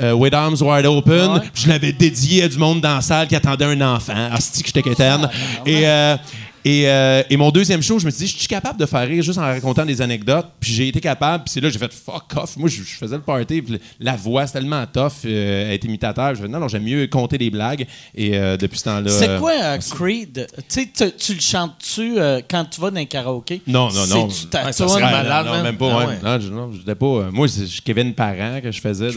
euh, 0.00 0.12
With 0.14 0.32
Arms 0.34 0.56
Wide 0.62 0.86
Open, 0.86 1.30
Ouais? 1.32 1.40
je 1.54 1.68
l'avais 1.68 1.92
dédié 1.92 2.44
à 2.44 2.48
du 2.48 2.56
monde 2.56 2.80
dans 2.80 2.94
la 2.94 3.00
salle 3.02 3.28
qui 3.28 3.36
attendait 3.36 3.66
un 3.66 3.80
enfant. 3.94 4.30
Asti 4.32 4.62
que 4.62 4.68
j'étais 4.68 4.82
quétaine. 4.82 5.28
Et, 5.66 5.86
euh, 5.86 6.16
et, 6.64 6.88
euh, 6.88 7.22
et 7.28 7.36
mon 7.36 7.50
deuxième 7.50 7.82
show, 7.82 7.98
je 7.98 8.06
me 8.06 8.10
suis 8.10 8.26
dit, 8.26 8.32
je 8.32 8.38
suis 8.38 8.46
capable 8.48 8.78
de 8.78 8.86
faire 8.86 9.06
rire 9.06 9.22
juste 9.22 9.38
en 9.38 9.42
racontant 9.42 9.84
des 9.84 10.00
anecdotes. 10.00 10.46
Puis 10.60 10.72
j'ai 10.72 10.88
été 10.88 11.00
capable. 11.00 11.44
Puis 11.44 11.52
c'est 11.54 11.60
là 11.60 11.68
que 11.68 11.72
j'ai 11.72 11.78
fait 11.78 11.92
fuck 11.92 12.24
off. 12.36 12.56
Moi, 12.56 12.68
je, 12.68 12.82
je 12.82 12.96
faisais 12.96 13.16
le 13.16 13.22
party. 13.22 13.62
puis 13.62 13.80
la 14.00 14.16
voix, 14.16 14.46
c'est 14.46 14.54
tellement 14.54 14.84
tough, 14.86 15.12
euh, 15.24 15.72
être 15.72 15.84
imitateur. 15.84 16.34
Je 16.34 16.42
fait 16.42 16.48
non, 16.48 16.60
non, 16.60 16.68
j'aime 16.68 16.84
mieux 16.84 17.06
compter 17.08 17.38
des 17.38 17.50
blagues. 17.50 17.86
Et 18.14 18.36
euh, 18.36 18.56
depuis 18.56 18.78
ce 18.78 18.84
temps-là. 18.84 19.10
C'est 19.10 19.38
quoi 19.38 19.52
euh, 19.60 19.78
Creed? 19.78 20.46
Tu 20.56 20.62
sais, 20.68 20.88
tu- 20.94 21.12
tu 21.16 21.34
le 21.34 21.40
chantes-tu 21.40 22.18
euh, 22.18 22.40
quand 22.48 22.64
tu 22.64 22.80
vas 22.80 22.90
dans 22.90 23.00
un 23.00 23.04
karaoké? 23.06 23.60
Non, 23.66 23.90
non, 23.92 24.06
non. 24.06 24.28
Ta 24.50 24.64
Ouais, 24.66 24.72
ça 24.72 24.86
serait 24.88 25.00
malade, 25.02 25.46
non, 25.46 25.52
man. 25.52 25.62
même 25.64 25.76
pas. 25.76 25.90
Ah 25.92 25.98
ouais. 25.98 26.06
ouais. 26.06 26.18
Non, 26.22 26.40
je, 26.40 26.48
non, 26.48 26.70
pas. 26.94 27.06
euh, 27.06 27.30
moi, 27.32 27.48
c'est 27.48 27.64
Kevin 27.84 28.14
Parent 28.14 28.60
que 28.62 28.70
je 28.70 28.80
faisais. 28.80 29.10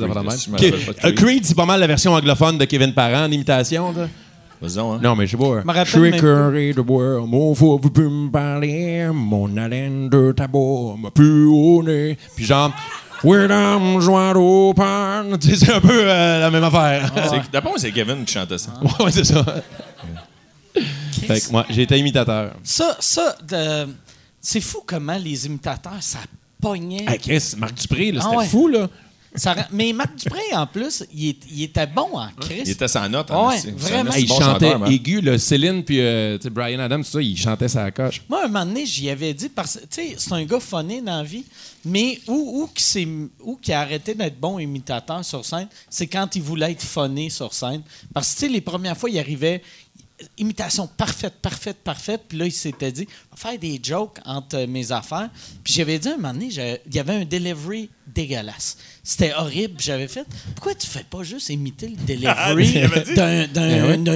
Creed, 1.16 1.46
c'est 1.46 1.56
pas 1.56 1.66
mal 1.66 1.80
la 1.80 1.88
version 1.88 2.14
anglophone 2.14 2.58
de 2.58 2.66
Kevin 2.66 2.94
Parent 2.94 3.26
en 3.26 3.32
imitation. 3.32 3.92
là. 3.92 4.08
Vas-y, 4.62 4.80
hein. 4.80 5.00
Non, 5.04 5.16
mais 5.16 5.28
je 5.28 5.32
sais 5.32 5.44
pas. 5.44 5.62
rappelle 5.74 6.02
même 6.02 6.12
Trickery 6.12 6.74
the 6.74 6.80
world, 6.90 7.30
mon 7.30 7.54
fou, 7.54 7.78
vous 7.82 7.90
pouvez 7.90 8.08
me 8.10 8.30
parler, 8.32 9.10
mon 9.14 9.56
haleine 9.58 10.10
de 10.10 10.32
tabac 10.32 10.96
m'a 11.00 11.12
pu 11.12 11.46
au 11.46 11.84
nez. 11.84 12.18
Puis 12.36 12.46
genre, 12.46 12.72
With 13.24 13.50
arms 13.50 14.08
wide 14.08 14.36
open. 14.38 15.38
C'est 15.42 15.74
un 15.74 15.82
peu 15.82 15.90
euh, 16.10 16.40
la 16.42 16.52
même 16.52 16.64
affaire. 16.64 17.12
C'est- 17.30 17.52
D'après 17.52 17.70
moi, 17.72 17.80
c'est 17.80 17.92
Kevin 17.92 18.24
qui 18.24 18.34
chantait 18.34 18.58
ça. 18.58 18.72
ouais, 19.00 19.12
c'est 19.12 19.24
ça. 19.24 19.44
Fait 21.28 21.40
que 21.40 21.52
moi, 21.52 21.66
j'ai 21.70 21.84
été 21.84 21.98
imitateur. 21.98 22.52
Ça, 22.64 22.98
ça 23.00 23.36
de- 23.48 23.88
c'est 24.42 24.62
fou 24.62 24.84
comment 24.86 25.18
les 25.18 25.46
imitateurs, 25.48 25.98
ça 26.02 26.20
pognait. 26.62 27.06
Hey, 27.08 27.18
Chris, 27.18 27.54
Marc 27.58 27.74
Dupré, 27.76 28.14
Ah 28.18 28.22
c'était 28.22 28.36
ouais. 28.38 28.46
fou, 28.48 28.68
là. 28.68 28.88
Ça 29.36 29.56
Mais 29.72 29.92
Marc 29.94 30.16
Dupré, 30.16 30.40
en 30.54 30.66
plus, 30.68 31.04
il, 31.14 31.30
est- 31.30 31.38
il 31.52 31.64
était 31.64 31.88
bon 31.88 32.10
en 32.18 32.30
Chris. 32.40 32.62
Il 32.66 32.70
était 32.72 32.88
sans 32.88 33.08
note. 33.10 33.30
en 33.32 33.50
Ouais, 33.50 33.58
vraiment. 33.76 34.12
Ah, 34.14 34.20
il 34.20 34.28
bon 34.28 34.40
chantait 34.40 34.72
chanteur, 34.72 34.90
aigu, 34.92 35.22
là, 35.22 35.38
Céline 35.38 35.84
puis 35.84 36.00
euh, 36.00 36.38
Brian 36.52 36.80
Adams, 36.80 37.04
tout 37.04 37.12
ça, 37.12 37.22
il 37.22 37.38
chantait 37.38 37.68
sa 37.68 37.92
coche. 37.92 38.22
Moi, 38.30 38.44
un 38.46 38.48
moment 38.48 38.66
donné, 38.66 38.86
j'y 38.86 39.10
avais 39.10 39.34
dit, 39.34 39.50
parce 39.50 39.76
que, 39.76 39.80
tu 39.82 39.88
sais, 39.90 40.16
c'est 40.18 40.32
un 40.34 40.44
gars 40.46 40.60
phoné 40.60 41.02
dans 41.02 41.18
la 41.18 41.24
vie, 41.24 41.44
mais 41.84 42.20
où, 42.28 42.62
où, 42.64 42.68
qui 42.74 42.84
s'est- 42.84 43.08
où 43.44 43.58
qui 43.62 43.74
a 43.74 43.82
arrêté 43.82 44.14
d'être 44.16 44.40
bon 44.40 44.58
imitateur 44.60 45.24
sur 45.26 45.44
scène, 45.46 45.68
c'est 45.90 46.08
quand 46.08 46.36
il 46.36 46.42
voulait 46.42 46.72
être 46.72 46.84
phoné 46.84 47.30
sur 47.30 47.54
scène. 47.54 47.82
Parce 48.14 48.34
que, 48.34 48.40
tu 48.40 48.46
sais, 48.48 48.52
les 48.52 48.62
premières 48.62 48.98
fois, 48.98 49.10
il 49.10 49.20
arrivait, 49.20 49.62
imitation 50.38 50.88
parfaite, 50.88 51.34
parfaite, 51.42 51.78
parfaite, 51.84 52.22
puis 52.28 52.38
là, 52.38 52.46
il 52.46 52.52
s'était 52.52 52.92
dit, 52.92 53.06
on 53.32 53.36
va 53.36 53.50
faire 53.52 53.60
des 53.60 53.80
jokes 53.84 54.18
entre 54.26 54.66
mes 54.66 54.92
affaires. 54.92 55.30
Puis 55.64 55.74
j'avais 55.74 56.00
dit, 56.00 56.08
un 56.14 56.16
moment 56.16 56.34
donné, 56.34 56.48
il 56.86 56.96
y 56.96 57.00
avait 57.00 57.14
un 57.16 57.26
delivery 57.26 57.90
dégueulasse. 58.08 58.78
C'était 59.04 59.34
horrible. 59.34 59.76
J'avais 59.80 60.08
fait, 60.08 60.26
pourquoi 60.56 60.74
tu 60.76 60.88
fais 60.88 61.04
pas 61.04 61.24
juste 61.24 61.50
imiter 61.50 61.90
le 61.90 61.96
delivery 61.98 62.78
avait 62.80 63.02
dit? 63.04 63.14
d'un- 63.14 63.48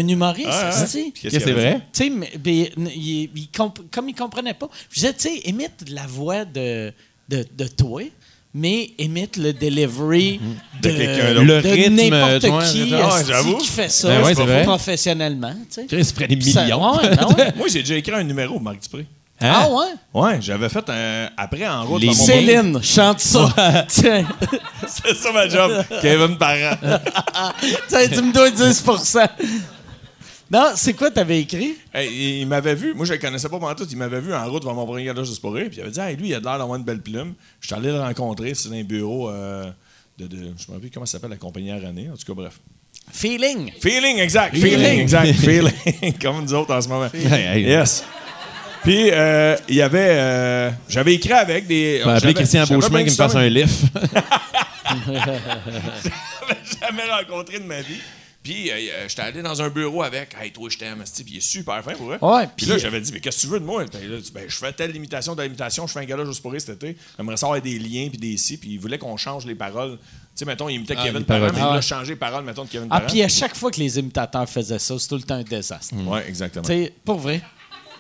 humoriste, 0.08 0.48
Ah, 0.52 0.70
ah. 0.74 0.86
c'est 0.88 1.12
avait 1.52 1.54
vrai? 1.54 1.82
Tu 1.92 2.04
sais, 2.04 2.10
mais- 2.10 2.32
mais, 2.46 2.72
il- 2.96 3.30
il 3.36 3.50
comp- 3.56 3.82
comme 3.92 4.08
il 4.10 4.16
comprenait 4.16 4.54
pas, 4.54 4.70
je 4.90 4.96
disais, 5.02 5.14
tu 5.14 5.22
sais, 5.24 5.38
imite 5.50 5.90
la 5.90 6.08
voix 6.08 6.46
de, 6.46 6.94
de, 7.28 7.46
de 7.58 7.68
toi, 7.68 8.04
mais 8.54 8.92
imite 8.98 9.38
le 9.38 9.54
delivery 9.54 10.40
de, 10.82 10.90
De 10.90 10.96
quelqu'un 10.96 11.34
d'autre. 11.34 11.42
Le 11.46 11.62
de 11.62 11.68
rythme, 11.68 11.96
n'importe 11.96 12.72
qui 12.72 12.94
ah, 12.96 13.44
qui 13.60 13.68
fait 13.68 13.90
ça 13.90 14.08
Ben 14.08 14.24
ouais, 14.24 14.64
professionnellement. 14.64 15.54
tu 15.70 15.88
sais. 15.88 16.28
Des 16.28 16.42
Ça- 16.52 16.64
millions. 16.64 16.98
ouais, 16.98 17.10
ben. 17.16 17.54
Moi, 17.56 17.68
j'ai 17.68 17.80
déjà 17.80 17.96
écrit 17.96 18.14
un 18.16 18.24
numéro, 18.24 18.60
Marc 18.60 18.82
Dupré. 18.82 19.06
Hein? 19.42 19.54
Ah 19.56 19.70
ouais? 19.70 19.86
Ouais, 20.14 20.38
j'avais 20.42 20.68
fait 20.68 20.84
un. 20.90 21.30
Après, 21.38 21.66
en 21.66 21.86
route, 21.86 22.02
Les 22.02 22.08
dans 22.08 22.14
mon 22.16 22.26
Céline, 22.26 22.80
chante 22.84 23.22
ça. 23.22 23.54
Tiens, 23.88 24.26
C'est 24.88 25.16
ça 25.16 25.32
ma 25.32 25.48
job. 25.48 25.72
Kevin 26.02 26.38
Parent. 26.38 26.76
Tiens, 27.88 28.08
tu 28.12 28.22
me 28.22 28.34
dois 28.34 28.50
10 28.52 28.84
Non, 30.52 30.72
c'est 30.76 30.94
quoi 30.94 31.12
t'avais 31.12 31.42
écrit? 31.42 31.76
Hey, 31.94 32.40
il- 32.42 32.48
m'avait 32.48 32.74
vu, 32.74 32.94
moi 32.96 33.06
je 33.06 33.14
le 33.14 33.20
connaissais 33.20 33.48
pas 33.50 33.60
pendant 33.60 33.76
tout, 33.76 33.86
il 33.90 33.98
m'avait 33.98 34.20
vu 34.20 34.34
en 34.34 34.50
route 34.50 34.64
devant 34.64 34.74
mon 34.74 34.86
premier 34.88 35.12
juste 35.24 35.42
pour 35.42 35.54
rire, 35.54 35.68
puis 35.70 35.78
il 35.78 35.82
avait 35.82 35.92
dit 35.92 36.00
hey, 36.00 36.16
lui 36.16 36.30
il 36.30 36.34
a 36.34 36.40
l'air 36.40 36.58
d'avoir 36.58 36.76
une 36.76 36.84
belle 36.84 37.02
plume. 37.02 37.34
Je 37.62 37.68
suis 37.68 37.76
allé 37.76 37.90
le 37.90 38.00
rencontrer, 38.00 38.54
c'est 38.56 38.70
dans 38.70 38.76
un 38.76 38.84
bureau 38.84 39.30
euh, 39.30 39.70
de, 40.18 40.26
de- 40.28 40.54
je 40.58 40.70
me 40.72 40.74
rappelle 40.76 40.90
comment 40.92 41.06
ça 41.06 41.14
s'appelle 41.14 41.30
la 41.30 41.38
compagnie 41.38 41.72
Aranée, 41.72 42.10
en 42.12 42.18
tout 42.18 42.26
cas 42.26 42.34
bref. 42.34 42.60
Feeling. 43.12 43.72
Feeling 43.80 44.18
exact, 44.20 44.56
Feeling. 44.56 44.78
feeling, 44.80 45.00
exact, 45.02 45.34
feeling 45.40 46.14
comme 46.20 46.44
nous 46.44 46.54
autres 46.54 46.74
en 46.74 46.82
ce 46.82 46.88
moment. 46.88 47.10
Hey. 47.14 47.62
Yes. 47.64 48.04
Puis 48.84 49.10
euh, 49.12 49.56
il 49.68 49.76
y 49.76 49.82
avait 49.82 50.08
euh, 50.12 50.72
j'avais 50.88 51.14
écrit 51.16 51.34
avec 51.34 51.68
des 51.68 52.02
appeler 52.02 52.20
j'avais- 52.22 52.34
Christian 52.34 52.66
j'avais 52.66 52.80
Beauchemin 52.80 53.04
qui 53.04 53.10
me 53.12 53.16
fasse 53.16 53.36
un 53.36 53.48
lift. 53.50 53.84
jamais 56.82 57.04
rencontré 57.12 57.60
de 57.60 57.66
ma 57.66 57.82
vie. 57.82 58.00
Puis, 58.50 58.72
euh, 58.72 58.74
euh, 58.74 59.06
j'étais 59.08 59.22
allé 59.22 59.44
dans 59.44 59.62
un 59.62 59.70
bureau 59.70 60.02
avec, 60.02 60.36
hey, 60.42 60.52
toi, 60.52 60.68
je 60.72 60.78
t'aime, 60.80 61.04
puis 61.16 61.26
il 61.34 61.38
est 61.38 61.40
super 61.40 61.84
fin 61.84 61.94
pour 61.94 62.08
vrai. 62.08 62.18
Ouais, 62.20 62.48
puis 62.48 62.66
puis- 62.66 62.66
là, 62.66 62.80
j'avais 62.80 63.00
dit, 63.00 63.12
mais 63.14 63.20
qu'est-ce 63.20 63.38
que 63.38 63.42
tu 63.42 63.48
veux 63.48 63.60
de 63.60 63.66
moi? 63.66 63.86
Puis 63.86 64.08
là, 64.08 64.16
il 64.16 64.22
dit, 64.24 64.32
ben, 64.34 64.46
je 64.48 64.56
fais 64.56 64.74
telle 64.74 64.96
imitation, 64.96 65.36
telle 65.36 65.46
imitation, 65.46 65.86
je 65.86 65.94
fais 65.94 66.00
un 66.00 66.06
gala 66.06 66.26
juste 66.26 66.42
pour 66.42 66.52
cet 66.58 66.70
été. 66.70 66.98
J'aimerais 67.16 67.38
savoir 67.38 67.62
des 67.62 67.78
liens, 67.78 68.08
puis 68.10 68.18
des 68.18 68.38
si, 68.38 68.58
puis 68.58 68.72
il 68.72 68.80
voulait 68.80 68.98
qu'on 68.98 69.18
change 69.18 69.46
les 69.46 69.54
paroles. 69.54 70.00
Tu 70.00 70.06
sais, 70.34 70.46
mettons, 70.46 70.68
il 70.68 70.78
imitait 70.78 70.96
Ah, 70.98 71.04
Kevin 71.04 71.26
Parent, 71.26 71.50
mais 71.54 71.60
il 71.60 71.62
Ah. 71.62 71.68
voulait 71.70 71.82
changer 71.84 72.14
les 72.14 72.16
paroles, 72.20 72.44
mettons, 72.44 72.64
de 72.66 72.70
Kevin 72.70 72.88
Ah, 72.90 73.02
puis 73.02 73.22
à 73.22 73.28
chaque 73.28 73.56
fois 73.56 73.70
que 73.70 73.80
les 73.80 74.00
imitateurs 74.00 74.50
faisaient 74.50 74.80
ça, 74.80 74.98
c'est 74.98 75.08
tout 75.08 75.16
le 75.18 75.22
temps 75.22 75.36
un 75.36 75.44
désastre. 75.44 75.94
Ouais, 75.96 76.28
exactement. 76.28 76.66
Tu 76.66 76.72
sais, 76.86 76.94
pour 77.06 77.20
vrai. 77.20 77.44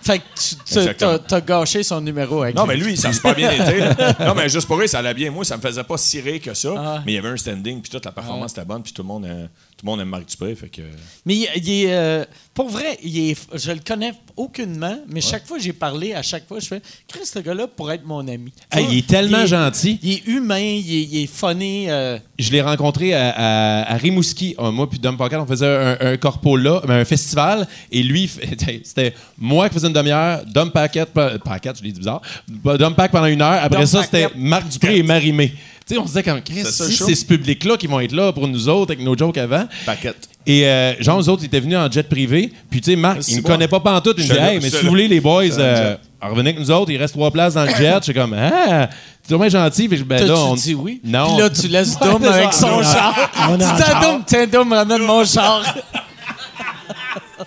Fait 0.01 0.19
que 0.19 0.23
tu 0.33 1.25
t'as, 1.27 1.41
gâché 1.41 1.83
son 1.83 1.99
numéro 1.99 2.41
avec 2.41 2.55
Non, 2.55 2.65
mais 2.65 2.77
lui, 2.77 2.95
ça 2.95 3.09
a 3.09 3.13
super 3.13 3.35
bien 3.35 3.51
été. 3.51 3.79
là. 3.81 4.15
Non, 4.27 4.33
mais 4.33 4.47
juste 4.47 4.65
pour 4.65 4.79
rire, 4.79 4.87
ça 4.89 4.99
allait 4.99 5.13
bien. 5.13 5.29
Moi, 5.29 5.43
ça 5.43 5.57
me 5.57 5.61
faisait 5.61 5.83
pas 5.83 5.97
si 5.97 6.21
rire 6.21 6.41
que 6.41 6.53
ça. 6.53 6.73
Ah. 6.77 7.03
Mais 7.05 7.11
il 7.11 7.15
y 7.15 7.17
avait 7.17 7.27
un 7.29 7.37
standing, 7.37 7.81
puis 7.81 7.91
toute 7.91 8.05
la 8.05 8.13
performance 8.13 8.53
était 8.53 8.63
bonne, 8.65 8.81
puis 8.81 8.93
tout 8.93 9.01
le 9.01 9.07
monde, 9.09 9.25
euh, 9.25 9.45
tout 9.79 9.85
le 9.85 9.91
monde 9.91 10.01
aime 10.01 10.09
Marc 10.09 10.27
Dupré. 10.27 10.53
Fait 10.55 10.67
que. 10.69 10.81
Mais 11.25 11.35
il, 11.35 11.47
il 11.55 11.69
est. 11.85 11.93
euh, 11.93 12.25
pour 12.53 12.67
vrai, 12.69 12.97
il 13.01 13.29
est, 13.31 13.37
je 13.57 13.71
le 13.71 13.79
connais 13.79 14.11
aucunement, 14.35 14.97
mais 15.07 15.21
chaque 15.21 15.45
fois 15.47 15.57
que 15.57 15.63
j'ai 15.63 15.71
parlé, 15.73 16.13
à 16.13 16.21
chaque 16.21 16.45
fois, 16.47 16.59
je 16.59 16.67
fais 16.67 16.81
Chris, 17.07 17.21
ce 17.25 17.39
gars-là 17.39 17.67
pourrait 17.67 17.95
être 17.95 18.05
mon 18.05 18.27
ami. 18.27 18.51
Hey, 18.71 18.85
il 18.91 18.97
est 18.97 19.07
tellement 19.07 19.37
Il 19.39 19.43
est- 19.45 19.47
gentil. 19.47 19.99
Il 20.03 20.11
est 20.11 20.27
humain, 20.27 20.59
il 20.59 20.93
est, 20.93 21.03
il 21.03 21.23
est 21.23 21.27
funny. 21.27 21.89
euh, 21.89 22.19
Je 22.37 22.51
l'ai 22.51 22.61
rencontré 22.61 23.13
à, 23.13 23.29
à- 23.29 23.93
à 23.93 23.97
Rimouski. 23.97 24.55
Euh, 24.59 24.71
moi 24.71 24.89
puis 24.89 24.99
Dom 24.99 25.15
Pocket, 25.15 25.39
on 25.39 25.45
faisait 25.45 25.65
un, 25.67 25.97
un 26.13 26.17
corpo 26.17 26.57
là, 26.57 26.81
un 26.87 27.05
festival. 27.05 27.65
Et 27.91 28.03
lui, 28.03 28.29
c'était 28.83 29.13
moi 29.37 29.69
qui 29.69 29.75
faisais 29.75 29.87
une 29.87 29.93
demi-heure, 29.93 30.43
Dom 30.45 30.71
Paquette, 30.71 31.11
pa- 31.13 31.39
Paquette, 31.39 31.77
je 31.79 31.83
l'ai 31.83 31.91
dit 31.93 31.99
bizarre, 31.99 32.21
Dom 32.47 32.95
Pack 32.95 33.11
pendant 33.11 33.27
une 33.27 33.41
heure. 33.41 33.63
Après 33.63 33.79
Dom 33.79 33.85
ça, 33.87 34.03
c'était. 34.03 34.27
Marc 34.35 34.67
Dupré 34.67 34.97
et 34.97 35.03
Marimé. 35.03 35.53
Tu 35.89 35.95
sais, 35.95 35.99
on 35.99 36.03
se 36.03 36.09
disait 36.09 36.23
comme, 36.23 36.41
Chris, 36.41 36.61
C'est 36.65 36.91
si 36.91 37.15
ce 37.15 37.25
public-là 37.25 37.75
qui 37.75 37.87
vont 37.87 37.99
être 37.99 38.11
là 38.11 38.31
pour 38.31 38.47
nous 38.47 38.69
autres 38.69 38.91
avec 38.93 39.03
nos 39.03 39.17
jokes 39.17 39.39
avant. 39.39 39.67
Paquette. 39.87 40.29
Et 40.45 40.67
euh, 40.67 40.93
genre, 41.01 41.17
nous 41.17 41.29
autres, 41.29 41.41
ils 41.41 41.47
étaient 41.47 41.59
venus 41.59 41.77
en 41.77 41.89
jet 41.91 42.07
privé. 42.07 42.53
Puis, 42.69 42.79
tu 42.79 42.91
sais, 42.91 42.95
Marc, 42.95 43.21
il 43.27 43.37
me 43.37 43.41
bon. 43.41 43.49
connaît 43.49 43.67
pas 43.67 43.79
pantoute. 43.79 44.15
Il 44.19 44.23
me 44.23 44.27
Je 44.29 44.33
dit, 44.33 44.39
hey, 44.39 44.59
mais 44.61 44.69
si 44.69 44.83
vous 44.83 44.89
voulez, 44.89 45.07
les 45.07 45.19
boys, 45.19 45.43
euh, 45.57 45.95
revenez 46.21 46.51
avec 46.51 46.59
nous 46.59 46.69
autres. 46.69 46.91
Il 46.91 46.97
reste 46.97 47.15
trois 47.15 47.31
places 47.31 47.55
dans 47.55 47.63
le 47.65 47.71
jet. 47.73 47.95
Je 47.99 48.03
suis 48.03 48.13
comme, 48.13 48.33
ah, 48.33 48.87
tu 49.27 49.33
es 49.33 49.37
vraiment 49.37 49.49
gentil. 49.49 49.87
Puis, 49.87 49.97
je- 49.97 50.03
ben, 50.03 50.25
là, 50.27 50.35
on... 50.37 50.53
dit 50.53 50.75
oui? 50.75 51.01
Non. 51.03 51.29
Puis 51.33 51.37
là, 51.41 51.49
tu 51.49 51.67
laisses 51.67 51.97
Dom 52.01 52.23
avec 52.23 52.53
son 52.53 52.83
char. 52.83 53.31
on 53.49 53.53
a 53.55 53.57
tu 53.57 53.75
dis 53.83 53.91
à. 53.91 53.99
Dom, 54.01 54.21
tiens, 54.27 54.45
Dom, 54.45 54.71
ramène 54.71 55.01
mon 55.01 55.25
char. 55.25 55.63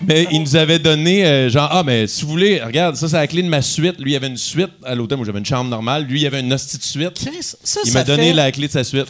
Mais 0.00 0.26
il 0.30 0.40
nous 0.42 0.56
avait 0.56 0.78
donné, 0.78 1.24
euh, 1.26 1.48
genre, 1.48 1.68
ah, 1.70 1.82
mais 1.84 2.06
si 2.06 2.22
vous 2.24 2.30
voulez, 2.30 2.62
regarde, 2.62 2.96
ça, 2.96 3.08
c'est 3.08 3.16
la 3.16 3.26
clé 3.26 3.42
de 3.42 3.48
ma 3.48 3.62
suite. 3.62 3.98
Lui, 3.98 4.12
il 4.12 4.16
avait 4.16 4.28
une 4.28 4.36
suite 4.36 4.70
à 4.84 4.94
l'hôtel. 4.94 5.16
Moi, 5.18 5.26
j'avais 5.26 5.38
une 5.38 5.46
chambre 5.46 5.68
normale. 5.70 6.04
Lui, 6.04 6.22
il 6.22 6.26
avait 6.26 6.40
une 6.40 6.52
hostie 6.52 6.78
de 6.78 6.82
suite. 6.82 7.14
Chris, 7.14 7.42
ça, 7.62 7.80
Il 7.84 7.90
ça 7.90 7.98
m'a 8.00 8.04
donné 8.04 8.28
fait- 8.28 8.32
la 8.32 8.52
clé 8.52 8.66
de 8.68 8.72
sa 8.72 8.84
suite. 8.84 9.08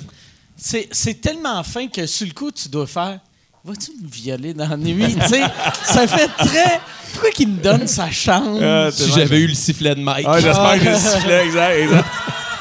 C'est, 0.56 0.88
c'est 0.92 1.20
tellement 1.20 1.62
fin 1.62 1.88
que 1.88 2.06
sur 2.06 2.26
le 2.26 2.32
coup, 2.32 2.50
tu 2.50 2.68
dois 2.68 2.86
faire 2.86 3.18
Vas-tu 3.64 3.92
me 4.02 4.08
violer 4.10 4.52
dans 4.54 4.68
la 4.68 4.76
nuit? 4.76 5.14
tu 5.14 5.28
sais, 5.28 5.42
ça 5.84 6.06
fait 6.08 6.26
très. 6.36 6.80
Pourquoi 7.12 7.30
qu'il 7.30 7.46
me 7.48 7.62
donne 7.62 7.86
sa 7.86 8.10
chambre? 8.10 8.58
Ah, 8.60 8.90
Si 8.90 9.08
j'avais 9.12 9.38
eu 9.38 9.46
le 9.46 9.54
sifflet 9.54 9.94
de 9.94 10.00
Mike. 10.00 10.26
Ah, 10.28 10.40
j'espère 10.40 10.78
que 10.80 10.84
j'ai 10.84 10.98
sifflé, 10.98 11.34
exact, 11.46 11.76
exact. 11.78 12.04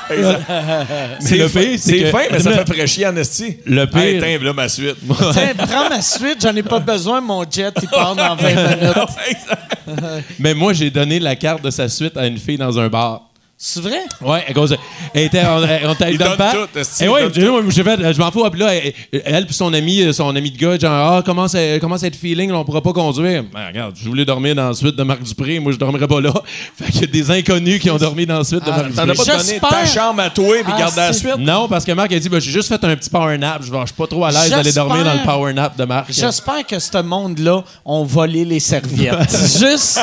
Mais 0.09 0.17
le 1.37 1.47
pire, 1.47 1.49
c'est 1.51 1.77
C'est 1.77 1.99
que- 1.99 2.05
fin, 2.07 2.23
mais 2.31 2.39
ça 2.39 2.51
fait 2.65 2.73
fraîchier 2.73 3.07
en 3.07 3.15
esti. 3.15 3.57
Le 3.65 3.85
pire- 3.85 4.01
Hey, 4.01 4.19
tiens, 4.19 4.39
là, 4.41 4.53
ma 4.53 4.67
suite. 4.69 4.95
Tiens, 5.33 5.53
prends 5.57 5.89
ma 5.89 6.01
suite, 6.01 6.37
j'en 6.41 6.55
ai 6.55 6.63
pas 6.63 6.79
besoin, 6.79 7.21
mon 7.21 7.43
jet, 7.49 7.73
il 7.81 7.87
part 7.89 8.15
dans 8.15 8.35
20 8.35 8.49
minutes. 8.49 9.97
Mais 10.39 10.53
moi, 10.53 10.73
j'ai 10.73 10.89
donné 10.89 11.19
la 11.19 11.35
carte 11.35 11.63
de 11.63 11.69
sa 11.69 11.87
suite 11.89 12.17
à 12.17 12.25
une 12.27 12.37
fille 12.37 12.57
dans 12.57 12.77
un 12.79 12.87
bar. 12.89 13.29
C'est 13.63 13.79
vrai? 13.81 13.99
Ouais, 14.21 14.43
à 14.49 14.53
cause 14.53 14.71
de- 14.71 14.77
Elle 15.13 15.25
était, 15.25 15.43
on, 15.45 15.57
on 15.57 15.93
donne 15.93 16.35
tout, 16.51 16.79
esti, 16.79 17.03
Et 17.03 17.07
ouais, 17.07 17.27
j'ai 17.69 17.83
fait, 17.83 18.13
je 18.13 18.17
m'en 18.19 18.31
fous. 18.31 18.43
Puis 18.49 18.59
là, 18.59 18.73
elle, 18.73 18.93
elle 19.23 19.45
puis 19.45 19.53
son 19.53 19.71
ami, 19.71 20.11
son 20.15 20.35
ami 20.35 20.49
de 20.49 20.57
gars, 20.57 20.79
genre, 20.79 20.91
ah, 21.17 21.21
comment 21.23 21.47
c'est, 21.47 21.77
comment 21.79 21.95
être 21.95 22.15
feeling, 22.15 22.49
là, 22.49 22.57
on 22.57 22.65
pourra 22.65 22.81
pas 22.81 22.91
conduire. 22.91 23.43
Ben, 23.53 23.67
regarde, 23.67 23.95
je 24.01 24.09
voulais 24.09 24.25
dormir 24.25 24.55
dans 24.55 24.69
la 24.69 24.73
suite 24.73 24.95
de 24.95 25.03
Marc 25.03 25.21
Dupré, 25.21 25.59
moi, 25.59 25.71
je 25.73 25.77
dormirais 25.77 26.07
pas 26.07 26.19
là. 26.19 26.33
Fait 26.75 26.91
qu'il 26.91 27.01
y 27.01 27.03
a 27.03 27.07
des 27.07 27.29
inconnus 27.29 27.79
qui 27.79 27.91
ont 27.91 27.97
dormi 27.97 28.25
dans 28.25 28.39
la 28.39 28.43
suite 28.43 28.65
de 28.65 28.71
Ah, 28.71 28.77
Marc 28.81 28.95
T'en 28.95 29.05
Dupré. 29.05 29.11
as 29.11 29.25
pas 29.25 29.37
donné 29.37 29.49
J'espère- 29.51 29.69
ta 29.69 29.85
chambre 29.85 30.21
à 30.23 30.29
toi 30.31 30.55
puis 30.63 30.73
Ah, 30.75 30.79
garde 30.79 30.95
la 30.95 31.13
suite? 31.13 31.37
Non, 31.37 31.67
parce 31.67 31.85
que 31.85 31.91
Marc 31.91 32.11
a 32.13 32.17
dit, 32.19 32.29
ben, 32.29 32.41
j'ai 32.41 32.51
juste 32.51 32.67
fait 32.67 32.83
un 32.83 32.95
petit 32.95 33.11
power 33.11 33.37
nap. 33.37 33.61
Je 33.63 33.71
ne 33.71 33.85
suis 33.85 33.93
pas 33.95 34.07
trop 34.07 34.25
à 34.25 34.31
l'aise 34.31 34.49
d'aller 34.49 34.73
dormir 34.73 35.03
dans 35.03 35.13
le 35.13 35.23
power 35.23 35.53
nap 35.53 35.77
de 35.77 35.85
Marc. 35.85 36.07
J'espère 36.11 36.65
que 36.65 36.79
ce 36.79 36.97
monde-là 36.99 37.63
ont 37.85 38.05
volé 38.05 38.43
les 38.43 38.59
serviettes. 38.59 39.29
Juste 39.59 39.99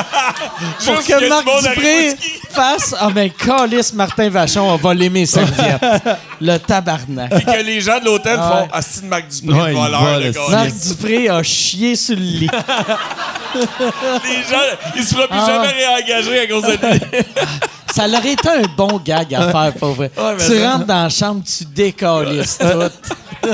pour 0.85 0.95
Juste 0.95 1.07
que 1.09 1.19
du 1.23 1.27
Marc 1.27 1.45
Dupré 1.45 2.15
fasse 2.49 2.95
Ah, 2.97 3.09
ben, 3.13 3.29
Calice 3.57 3.93
Martin 3.93 4.29
Vachon 4.29 4.71
a 4.73 4.77
volé 4.77 5.09
mes 5.09 5.25
serviettes. 5.25 5.81
Le 6.41 6.57
tabarnak. 6.57 7.33
Puis 7.35 7.45
que 7.45 7.63
les 7.65 7.81
gens 7.81 7.99
de 7.99 8.05
l'hôtel 8.05 8.37
Ah 8.39 8.61
ouais. 8.61 8.67
font 8.67 8.73
Asti 8.73 9.01
de 9.01 9.05
Marc 9.07 9.27
Dupré, 9.29 9.57
Ouais, 9.59 9.65
le 9.67 9.71
il 9.71 9.75
voleur, 9.77 10.01
vole, 10.03 10.23
le 10.23 10.31
gars. 10.31 10.41
Marc 10.51 10.71
Dupré 10.87 11.29
a 11.29 11.43
chié 11.43 11.95
sur 11.95 12.15
le 12.15 12.21
lit. 12.21 12.49
Les 13.55 14.43
gens, 14.43 14.61
il 14.95 15.03
se 15.03 15.15
fera 15.15 15.27
plus 15.27 15.37
Ah. 15.41 15.45
jamais 15.47 15.73
réengager 15.73 16.39
à 16.41 16.47
cause 16.47 16.63
de 16.63 16.71
lui. 17.17 17.23
Ça 17.95 18.07
leur 18.07 18.23
été 18.23 18.47
un 18.47 18.61
bon 18.77 19.01
gag 19.03 19.33
à 19.33 19.49
faire, 19.51 19.73
pour 19.73 19.93
vrai. 19.93 20.11
Ouais, 20.15 20.35
mais 20.37 20.45
tu 20.45 20.59
ça- 20.59 20.71
rentres 20.73 20.85
dans 20.85 21.03
la 21.03 21.09
chambre, 21.09 21.41
tu 21.43 21.65
décalisses 21.65 22.59
tout. 22.59 23.47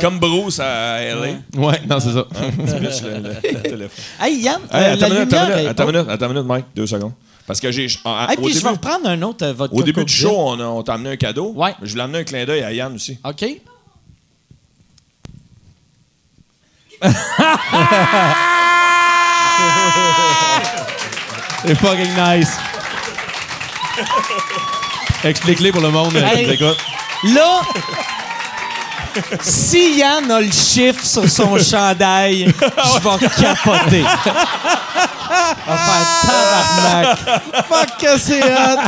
Comme 0.00 0.20
Bruce 0.20 0.60
à 0.60 1.00
L.A. 1.02 1.58
Ouais, 1.60 1.80
non, 1.90 1.98
c'est 1.98 2.12
ça. 2.12 2.24
Tu 2.32 2.80
bitches 2.80 3.02
le, 3.02 3.10
le- 3.10 3.34
le 3.52 3.60
téléphone. 3.62 3.88
Hey, 4.20 4.36
Yann, 4.40 4.60
Hey, 4.70 4.84
euh, 4.84 4.92
attends 4.94 5.00
la 5.00 5.06
une 5.08 5.14
minute, 5.14 5.32
attends 5.34 5.42
lumière... 5.44 5.48
une 5.48 5.54
minute, 5.54 5.66
est- 5.66 5.68
attends 5.70 5.82
une 5.88 5.90
minute, 5.96 6.10
attends 6.10 6.26
une 6.26 6.32
minute, 6.32 6.46
Mike, 6.46 6.64
deux 6.76 6.86
secondes. 6.86 7.12
Parce 7.46 7.60
que 7.60 7.70
j'ai. 7.72 7.86
au 7.86 7.88
puis 7.88 7.96
je 8.36 8.42
début, 8.54 8.58
vais 8.60 8.68
reprendre 8.70 9.08
un 9.08 9.20
autre 9.22 9.44
euh, 9.44 9.52
vodka 9.52 9.76
au 9.76 9.82
début 9.82 10.04
du 10.04 10.12
show, 10.12 10.32
on, 10.36 10.60
a- 10.60 10.64
on 10.64 10.82
t'a 10.82 10.94
amené 10.94 11.10
un 11.10 11.16
cadeau. 11.16 11.52
Ouais. 11.54 11.74
Je 11.82 11.90
voulais 11.90 12.02
amener 12.04 12.18
un 12.20 12.24
clin 12.24 12.44
d'œil 12.44 12.62
à 12.62 12.72
Yann 12.72 12.94
aussi. 12.94 13.18
OK. 13.24 13.44
C'est 21.64 21.74
fucking 21.76 22.14
nice. 22.16 22.56
Explique-les 25.24 25.70
pour 25.72 25.80
le 25.82 25.90
monde 25.90 26.16
Hey. 26.16 26.58
Là, 27.34 27.60
si 29.42 29.98
Yann 29.98 30.30
a 30.30 30.40
le 30.40 30.50
chiffre 30.50 31.04
sur 31.04 31.28
son 31.28 31.58
chandail, 31.62 32.46
je 32.46 33.00
vais 33.00 33.28
capoter. 33.42 34.04
On 35.66 35.72
va 35.72 35.78
faire 35.78 36.20
tabarnak. 36.22 37.18
Fuck 37.68 37.98
que 38.00 38.18
c'est 38.18 38.42
hot! 38.42 38.80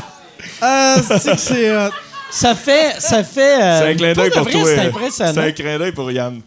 Ah, 0.60 0.96
c'est 1.06 1.32
que 1.32 1.38
c'est 1.40 1.76
hot! 1.76 1.90
Ça 2.30 2.54
fait. 2.54 2.96
Ça 3.00 3.22
fait 3.22 3.62
euh, 3.62 3.80
C'est 3.80 3.90
un 3.92 3.96
clin 3.96 4.12
d'œil 4.12 4.30
pour 4.30 4.42
pour 4.42 4.52
de 4.52 4.58
vrai, 4.58 4.60
toi. 4.60 4.74
C'est 4.74 4.88
impressionnant. 4.88 5.32
C'est 5.34 5.48
un 5.48 5.52
clin 5.52 5.78
d'œil 5.78 5.92
pour 5.92 6.10
Yann. 6.10 6.40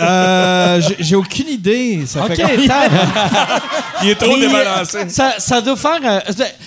Euh, 0.00 0.80
j'ai- 0.82 0.96
J'ai 0.98 1.16
aucune 1.16 1.48
idée. 1.48 2.04
Ça 2.06 2.24
OK, 2.24 2.34
fait 2.36 2.42
combien- 2.42 2.68
tac. 2.68 2.90
Il 4.02 4.10
est 4.10 4.14
trop 4.16 4.36
Mais, 4.36 4.46
débalancé. 4.46 5.08
Ça, 5.08 5.34
ça 5.38 5.60
doit 5.60 5.76
faire. 5.76 5.98
euh, 6.04 6.20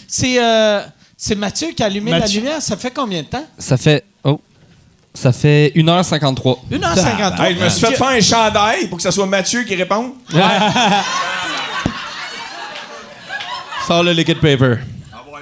c'est, 0.07 0.43
euh, 0.43 0.81
c'est 1.15 1.35
Mathieu 1.35 1.69
qui 1.69 1.83
a 1.83 1.85
allumé 1.85 2.11
Mathieu. 2.11 2.39
la 2.41 2.45
lumière. 2.47 2.61
Ça 2.61 2.75
fait 2.77 2.91
combien 2.91 3.21
de 3.21 3.27
temps? 3.27 3.45
Ça 3.59 3.77
fait. 3.77 4.03
Oh. 4.23 4.41
Ça 5.13 5.31
fait 5.31 5.71
1h53. 5.75 6.59
1h53. 6.71 7.41
Hey, 7.43 7.55
je 7.57 7.63
me 7.63 7.69
suis 7.69 7.85
fait 7.87 7.95
faire 7.95 8.07
un 8.07 8.21
chandail 8.21 8.87
pour 8.87 8.97
que 8.97 9.03
ce 9.03 9.11
soit 9.11 9.25
Mathieu 9.25 9.63
qui 9.63 9.75
réponde. 9.75 10.11
Sors 13.87 14.03
le 14.03 14.11
liquid 14.13 14.39
paper. 14.39 14.75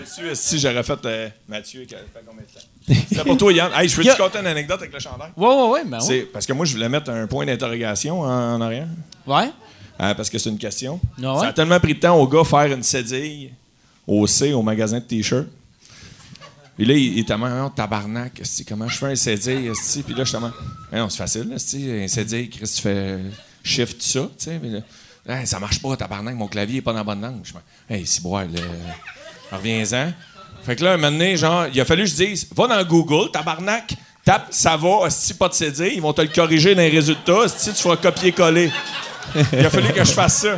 Su, 0.06 0.24
si 0.34 0.60
j'aurais 0.60 0.82
fait 0.82 1.06
euh, 1.06 1.30
Mathieu 1.48 1.84
qui 1.84 1.94
a 1.94 2.00
fait 2.00 2.24
combien 2.26 2.42
de 2.42 2.48
temps? 2.48 3.06
C'est 3.14 3.24
pour 3.24 3.38
toi, 3.38 3.54
Yann. 3.54 3.70
Hey, 3.76 3.88
je 3.88 4.02
a- 4.10 4.16
te 4.16 4.22
conter 4.22 4.40
une 4.40 4.48
anecdote 4.48 4.80
avec 4.80 4.92
le 4.94 5.00
chandail? 5.00 5.30
Ouais, 5.38 5.48
ouais, 5.48 5.70
ouais. 5.70 5.82
Ben, 5.86 6.00
ouais. 6.04 6.28
Parce 6.34 6.48
que 6.48 6.54
moi, 6.54 6.66
je 6.66 6.74
voulais 6.74 6.90
mettre 6.90 7.12
un 7.12 7.28
point 7.28 7.46
d'interrogation 7.46 8.22
en, 8.22 8.56
en 8.56 8.62
arrière. 8.62 8.88
ouais. 9.28 9.50
Euh, 10.02 10.14
parce 10.16 10.30
que 10.30 10.38
c'est 10.40 10.50
une 10.50 10.58
question. 10.58 10.98
Ah 11.22 11.34
ouais? 11.34 11.40
Ça 11.42 11.48
a 11.50 11.54
tellement 11.54 11.78
pris 11.80 11.94
de 11.94 12.00
temps 12.00 12.16
au 12.16 12.26
gars 12.26 12.46
faire 12.46 12.72
une 12.74 12.82
cédille 12.82 13.52
au 14.08 14.26
C, 14.26 14.54
au 14.54 14.62
magasin 14.62 14.98
de 15.00 15.04
t-shirts. 15.04 15.46
Puis 16.80 16.88
là, 16.88 16.94
il 16.94 17.20
était 17.20 17.28
tellement 17.28 17.66
oh, 17.66 17.70
tabarnak, 17.76 18.42
comment 18.66 18.88
je 18.88 18.98
fais 18.98 19.08
un 19.08 19.16
cédille? 19.18 19.70
Puis 20.06 20.16
là, 20.16 20.24
je 20.24 20.38
Eh 20.94 20.96
non, 20.96 21.10
c'est 21.10 21.18
facile, 21.18 21.52
un 21.54 22.08
cédille, 22.08 22.50
Chris, 22.50 22.72
tu 22.74 22.82
fais 22.82 23.18
shift 23.62 24.02
ça, 24.02 24.22
tu 24.22 24.46
sais. 24.46 24.58
Puis 24.58 24.72
là, 24.72 24.80
Hey, 25.28 25.46
ça 25.46 25.60
marche 25.60 25.82
pas, 25.82 25.98
tabarnak, 25.98 26.36
mon 26.36 26.48
clavier 26.48 26.78
est 26.78 26.82
pas 26.82 26.94
dans 26.94 27.00
la 27.00 27.04
bonne 27.04 27.20
langue. 27.20 27.42
Je 27.44 27.52
fais, 27.52 27.94
hey, 27.94 28.08
si 28.08 28.22
bois, 28.22 28.46
là, 28.46 28.62
reviens-en. 29.52 30.14
Fait 30.64 30.78
que 30.78 30.86
là, 30.86 30.94
un 30.94 30.96
moment 30.96 31.12
donné, 31.12 31.36
genre, 31.36 31.68
il 31.68 31.82
a 31.82 31.84
fallu 31.84 32.04
que 32.04 32.12
je 32.12 32.16
dise, 32.16 32.48
va 32.56 32.68
dans 32.68 32.82
Google, 32.86 33.30
tabarnak, 33.30 33.96
tape, 34.24 34.48
ça 34.52 34.78
va, 34.78 35.06
esti, 35.06 35.34
pas 35.34 35.50
de 35.50 35.56
cédille, 35.56 35.96
ils 35.96 36.02
vont 36.02 36.14
te 36.14 36.22
le 36.22 36.30
corriger 36.30 36.76
dans 36.76 36.82
les 36.82 36.88
résultats, 36.88 37.44
esti, 37.44 37.74
tu 37.74 37.82
feras 37.82 37.98
copier-coller. 37.98 38.72
Il 39.52 39.66
a 39.66 39.70
fallu 39.70 39.92
que 39.92 40.06
je 40.06 40.14
fasse 40.14 40.44
ça. 40.44 40.56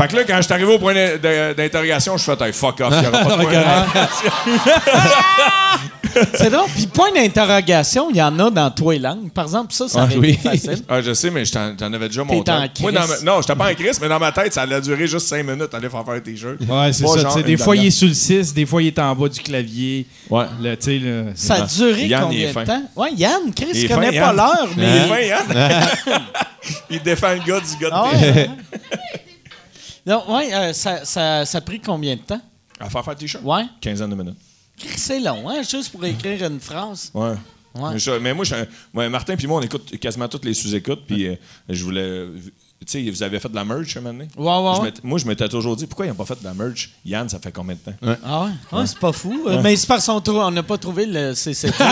Fait 0.00 0.08
que 0.08 0.16
là, 0.16 0.22
quand 0.26 0.36
je 0.36 0.42
suis 0.42 0.52
arrivé 0.52 0.72
au 0.74 0.78
point 0.78 0.94
d'in- 0.94 1.16
d'in- 1.18 1.52
d'interrogation, 1.54 2.16
je 2.16 2.22
suis 2.22 2.32
fait, 2.32 2.42
hey, 2.46 2.52
fuck 2.52 2.80
off, 2.80 2.92
il 2.92 3.00
n'y 3.00 3.06
aura 3.06 3.18
pas 3.18 3.36
de 3.36 3.42
point 3.42 3.52
d'interrogation. 3.52 4.30
C'est 6.34 6.50
drôle. 6.50 6.66
Puis 6.74 6.86
point 6.88 7.12
d'interrogation, 7.12 8.08
il 8.10 8.16
y 8.16 8.22
en 8.22 8.36
a 8.40 8.50
dans 8.50 8.70
toi 8.72 8.94
et 8.96 8.98
langue. 8.98 9.30
Par 9.30 9.44
exemple, 9.44 9.72
ça, 9.72 9.86
ça 9.88 10.08
Ah, 10.10 10.14
oui. 10.18 10.36
facile. 10.42 10.82
Ah, 10.88 11.00
je 11.00 11.12
sais, 11.14 11.30
mais 11.30 11.44
je 11.44 11.52
t'en 11.52 11.76
t'en 11.76 11.92
avais 11.92 12.08
déjà 12.08 12.24
T'es 12.24 12.34
monté. 12.34 12.50
en 12.50 12.54
un. 12.62 12.66
Moi, 12.80 12.90
dans 12.92 13.06
ma- 13.06 13.20
non, 13.24 13.40
j'étais 13.40 13.54
pas 13.54 13.70
en 13.70 13.74
crise, 13.74 14.00
mais 14.00 14.08
dans 14.08 14.18
ma 14.18 14.32
tête, 14.32 14.52
ça 14.52 14.62
allait 14.62 14.80
durer 14.80 15.06
juste 15.06 15.28
5 15.28 15.44
minutes, 15.46 15.72
aller 15.72 15.88
faire 15.88 16.04
faire 16.04 16.14
un 16.14 16.20
t-shirt. 16.20 16.56
Ouais, 16.68 16.92
c'est 16.92 17.06
ça. 17.06 17.18
genre 17.20 17.42
Des 17.42 17.56
fois, 17.56 17.76
il 17.76 17.86
est 17.86 17.90
sur 17.90 18.08
le 18.08 18.14
6, 18.14 18.52
des 18.52 18.66
fois, 18.66 18.82
il 18.82 18.88
est 18.88 18.98
en 18.98 19.14
bas 19.14 19.28
du 19.28 19.38
clavier. 19.38 20.06
Ouais. 20.28 20.46
Là, 20.60 20.70
c'est- 20.80 21.00
Ça 21.36 21.54
a 21.54 21.60
duré 21.62 22.06
Yann, 22.06 22.22
combien 22.24 22.48
de 22.48 22.52
fin. 22.52 22.64
temps? 22.64 22.82
Ouais, 22.96 23.10
Yann, 23.16 23.54
Chris, 23.54 23.66
Il 23.74 23.88
connaît 23.88 24.18
pas 24.18 24.32
l'heure, 24.32 24.68
Il 24.76 24.82
est 24.82 24.86
mais. 24.86 25.08
fin, 25.08 25.20
Yann. 25.20 25.84
il 26.90 27.02
défend 27.02 27.30
le 27.34 27.38
gars 27.46 27.60
du 27.60 27.76
gars 27.80 27.90
de 27.90 27.94
Ah. 27.94 28.10
non, 30.06 30.34
ouais, 30.34 30.52
euh, 30.54 30.72
ça, 30.72 31.04
ça, 31.04 31.44
ça 31.44 31.58
a 31.58 31.60
pris 31.60 31.80
combien 31.80 32.16
de 32.16 32.20
temps? 32.22 32.40
À 32.78 32.88
faire 32.88 33.04
faire 33.04 33.14
le 33.14 33.18
t-shirt? 33.18 33.44
Ouais. 33.44 33.64
Quinzaine 33.80 34.10
de 34.10 34.14
minutes. 34.14 34.38
C'est 34.96 35.20
long, 35.20 35.48
hein, 35.48 35.62
juste 35.62 35.90
pour 35.92 36.04
écrire 36.04 36.46
une 36.46 36.60
phrase. 36.60 37.10
Ouais. 37.14 37.34
Ouais. 37.74 37.98
Je- 37.98 38.18
mais 38.18 38.34
moi, 38.34 38.44
je, 38.44 38.54
ouais, 38.94 39.08
Martin 39.08 39.36
puis 39.36 39.46
moi, 39.46 39.60
on 39.60 39.62
écoute 39.62 39.96
quasiment 39.98 40.26
toutes 40.28 40.44
les 40.44 40.54
sous-écoutes, 40.54 41.04
puis 41.06 41.26
euh, 41.28 41.36
je 41.68 41.84
voulais... 41.84 42.26
Tu 42.86 43.04
sais, 43.04 43.10
vous 43.10 43.22
avez 43.22 43.38
fait 43.38 43.48
de 43.50 43.54
la 43.54 43.62
merch 43.64 43.94
un 43.96 44.00
moment 44.00 44.14
donné? 44.14 44.28
Ouais, 44.38 44.46
ouais, 44.70 44.74
Je 44.76 44.80
ouais. 44.80 44.92
Moi, 45.02 45.18
je 45.18 45.26
m'étais 45.26 45.46
toujours 45.50 45.76
dit, 45.76 45.86
pourquoi 45.86 46.06
ils 46.06 46.08
n'ont 46.08 46.14
pas 46.14 46.24
fait 46.24 46.40
de 46.40 46.44
la 46.44 46.54
merch? 46.54 46.88
Yann, 47.04 47.28
ça 47.28 47.38
fait 47.38 47.52
combien 47.52 47.74
de 47.74 47.80
temps? 47.80 48.16
Ah 48.24 48.44
ouais? 48.44 48.50
Ouais, 48.78 48.86
c'est 48.86 48.98
pas 48.98 49.12
fou. 49.12 49.38
Euh, 49.48 49.60
Mais 49.62 49.76
c'est 49.76 49.86
parce 49.86 50.06
qu'on 50.06 50.18
trou- 50.22 50.38
on 50.40 50.50
n'a 50.50 50.62
pas 50.62 50.78
trouvé 50.78 51.04
le 51.04 51.34
CCT. 51.34 51.74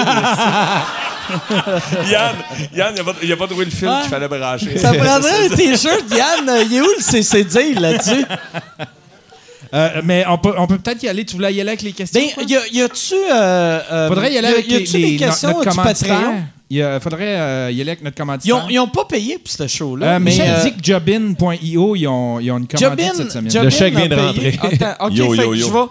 Yann, 2.11 2.37
Yann, 2.75 2.95
il 2.97 3.01
a, 3.01 3.05
pas- 3.05 3.37
pas 3.37 3.47
trouvé 3.47 3.67
le 3.67 3.71
fil 3.71 3.87
Ouais. 3.87 4.01
qu'il 4.01 4.09
fallait 4.11 4.29
brancher. 4.29 4.79
ça 4.79 4.95
prendrait 4.95 5.47
un 5.47 5.49
T-shirt. 5.57 6.05
Yann, 6.11 6.51
il 6.65 6.75
est 6.77 6.81
où 6.81 6.87
le 6.97 7.03
CCD 7.03 7.75
là-dessus? 7.75 8.25
Euh, 9.75 10.01
mais 10.03 10.25
on 10.27 10.39
peut, 10.39 10.55
on 10.57 10.67
peut 10.67 10.79
peut-être 10.79 11.03
y 11.03 11.09
aller. 11.11 11.27
Tu 11.27 11.37
voulais 11.37 11.53
y 11.53 11.61
aller 11.61 11.69
avec 11.69 11.83
les 11.83 11.93
questions? 11.93 12.19
Ben, 12.39 12.47
y, 12.49 12.57
a, 12.57 12.67
y 12.73 12.81
a-tu. 12.81 13.13
Euh, 13.15 13.81
euh, 13.93 14.09
faudrait 14.09 14.33
y 14.33 14.39
aller 14.39 14.49
y 14.49 14.51
a- 14.51 14.55
avec 14.55 14.67
y 14.71 14.97
les, 14.97 15.13
no- 15.13 15.19
questions 15.19 15.49
notre 15.59 15.71
du. 15.71 15.77
Patreon? 15.77 16.45
Il 16.71 16.99
faudrait 17.01 17.37
euh, 17.39 17.71
y 17.71 17.81
aller 17.81 17.91
avec 17.93 18.03
notre 18.03 18.15
Ils 18.17 18.19
commanditaire. 18.19 18.67
ils 18.69 18.79
ont 18.79 18.89
pas 18.89 19.05
payé 19.07 19.39
pour 19.39 19.51
ce 19.51 19.67
show-là. 19.67 20.17
Euh, 20.17 20.19
mais 20.21 20.39
euh, 20.41 20.63
dit 20.65 20.73
que 20.77 20.83
Jobin.io, 20.85 21.97
ils 21.97 22.07
ont, 22.07 22.41
ils 22.41 22.51
ont 22.51 22.59
une 22.59 22.67
commandite 22.69 22.79
Jobin, 22.81 23.15
cette 23.17 23.33
semaine. 23.33 23.51
Jobin 23.51 23.65
Le 23.65 23.71
chèque 23.71 23.95
vient 23.97 24.09
de 24.09 24.15
rentrer. 24.15 24.59
Attends, 24.63 25.07
OK, 25.07 25.15
Yo, 25.15 25.33
fait 25.35 25.43
yo, 25.45 25.51
que 25.53 25.57
yo. 25.57 25.67
je 25.67 25.73
vais- 25.73 25.89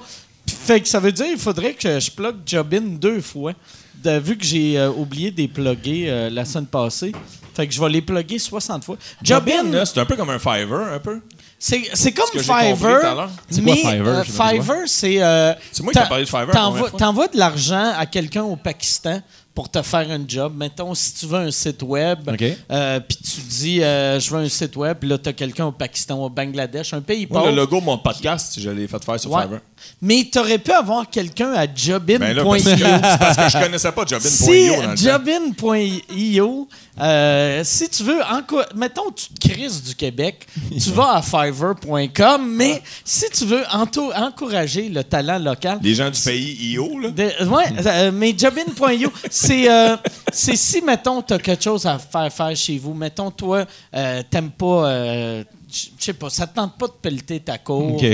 Fait 0.66 0.82
que 0.82 0.88
ça 0.88 1.00
veut 1.00 1.12
dire 1.12 1.26
qu'il 1.26 1.38
faudrait 1.40 1.74
que 1.74 2.00
je 2.00 2.12
plug 2.12 2.36
Jobin 2.46 2.82
deux 2.82 3.22
fois. 3.22 3.54
De- 4.04 4.20
vu 4.20 4.38
que 4.38 4.46
j'ai 4.46 4.78
euh, 4.78 4.92
oublié 4.92 5.32
de 5.32 5.38
les 5.38 5.48
plugger 5.48 6.06
euh, 6.08 6.30
la 6.30 6.46
semaine 6.46 6.68
passée. 6.68 7.12
Fait 7.56 7.66
que 7.68 7.74
je 7.74 7.82
vais 7.82 7.90
les 7.90 8.02
plugger 8.04 8.38
60 8.38 8.84
fois. 8.86 8.98
Jobin, 9.24 9.84
c'est 9.84 9.98
un 10.00 10.06
peu 10.06 10.16
comme 10.16 10.30
un 10.30 10.38
Fiverr, 10.38 10.94
un 10.94 11.00
peu. 11.00 11.20
c'est 11.58 11.82
c'est 11.94 12.12
comme 12.12 12.28
Fiverr. 12.40 13.30
mais, 13.64 13.76
Fiverr, 13.76 14.24
Fiverr, 14.26 14.84
c'est. 14.86 15.16
euh, 15.24 15.54
C'est 15.72 15.82
moi 15.82 15.92
qui 15.92 15.98
ai 15.98 16.04
parlé 16.04 16.24
de 16.26 16.30
Fiverr. 16.30 16.92
T'envoies 16.98 17.28
de 17.30 17.38
l'argent 17.40 17.94
à 17.98 18.06
quelqu'un 18.06 18.44
au 18.44 18.56
Pakistan 18.56 19.20
pour 19.58 19.70
te 19.72 19.82
faire 19.82 20.12
un 20.12 20.22
job. 20.28 20.54
Mettons, 20.56 20.94
si 20.94 21.16
tu 21.16 21.26
veux 21.26 21.40
un 21.40 21.50
site 21.50 21.82
web, 21.82 22.30
OK. 22.30 22.44
euh, 22.72 23.00
puis 23.00 23.18
tu 23.18 23.42
dis, 23.42 23.82
euh, 23.82 24.20
je 24.20 24.30
veux 24.30 24.38
un 24.40 24.48
site 24.50 24.76
web, 24.76 24.98
puis 25.00 25.10
là, 25.10 25.18
tu 25.18 25.30
as 25.30 25.34
quelqu'un 25.34 25.66
au 25.66 25.72
Pakistan, 25.72 26.24
au 26.24 26.30
Bangladesh, 26.30 26.94
un 26.94 27.02
pays 27.02 27.26
pauvre. 27.26 27.50
le 27.50 27.56
logo 27.56 27.80
de 27.80 27.86
mon 27.86 27.98
podcast, 27.98 28.60
je 28.60 28.70
l'ai 28.70 28.86
fait 28.88 29.04
faire 29.04 29.20
sur 29.20 29.32
Ouais. 29.32 29.42
Fiverr. 29.42 29.62
Mais 30.02 30.28
tu 30.32 30.40
aurais 30.40 30.58
pu 30.60 30.72
avoir 30.72 31.10
quelqu'un 31.10 31.54
à 31.54 31.66
jobin.io. 31.74 32.20
Ben 32.20 32.36
parce 32.44 32.64
que, 32.64 32.78
c'est 32.78 33.20
parce 33.20 33.36
que 33.38 33.50
je 33.58 33.64
connaissais 33.64 33.92
pas 33.92 34.06
Jobin.io 34.06 34.96
Si 34.98 35.04
jobin.io, 35.04 36.68
euh, 37.00 37.62
si 37.64 37.90
tu 37.90 38.04
veux, 38.04 38.20
mettons, 38.76 39.12
tu 39.12 39.28
te 39.34 39.48
crises 39.50 39.84
du 39.84 39.96
Québec, 39.96 40.48
tu 40.72 40.90
vas 40.92 41.16
à 41.16 41.22
fiverr.com, 41.22 42.50
mais 42.56 42.82
si 43.04 43.26
tu 43.32 43.46
veux 43.46 43.64
encourager 44.16 44.90
le 44.90 45.04
talent 45.04 45.40
local, 45.40 45.80
Les 45.82 45.96
gens 45.96 46.10
du 46.10 46.20
pays 46.20 46.72
IO, 46.74 47.00
là. 47.00 47.10
de- 47.12 47.46
ouais, 47.48 47.66
euh, 47.86 48.12
mais 48.14 48.36
jobin.io, 48.38 49.12
c'est 49.30 49.70
euh, 49.70 49.96
c'est 50.32 50.56
si, 50.56 50.82
mettons, 50.82 51.22
tu 51.22 51.34
as 51.34 51.40
quelque 51.40 51.64
chose 51.64 51.86
à 51.86 51.98
faire 52.00 52.32
faire 52.32 52.56
chez 52.56 52.78
vous. 52.78 52.94
Mettons, 52.94 53.32
toi, 53.32 53.66
euh, 53.96 54.24
t'aimes 54.30 54.52
pas, 54.52 54.90
euh, 54.90 55.44
je 55.72 55.86
sais 56.00 56.14
pas, 56.14 56.30
ça 56.30 56.48
te 56.48 56.56
tente 56.56 56.78
pas 56.78 56.88
de 56.88 56.94
pelleter 57.02 57.40
ta 57.40 57.58
cour. 57.58 57.96
OK. 57.96 58.06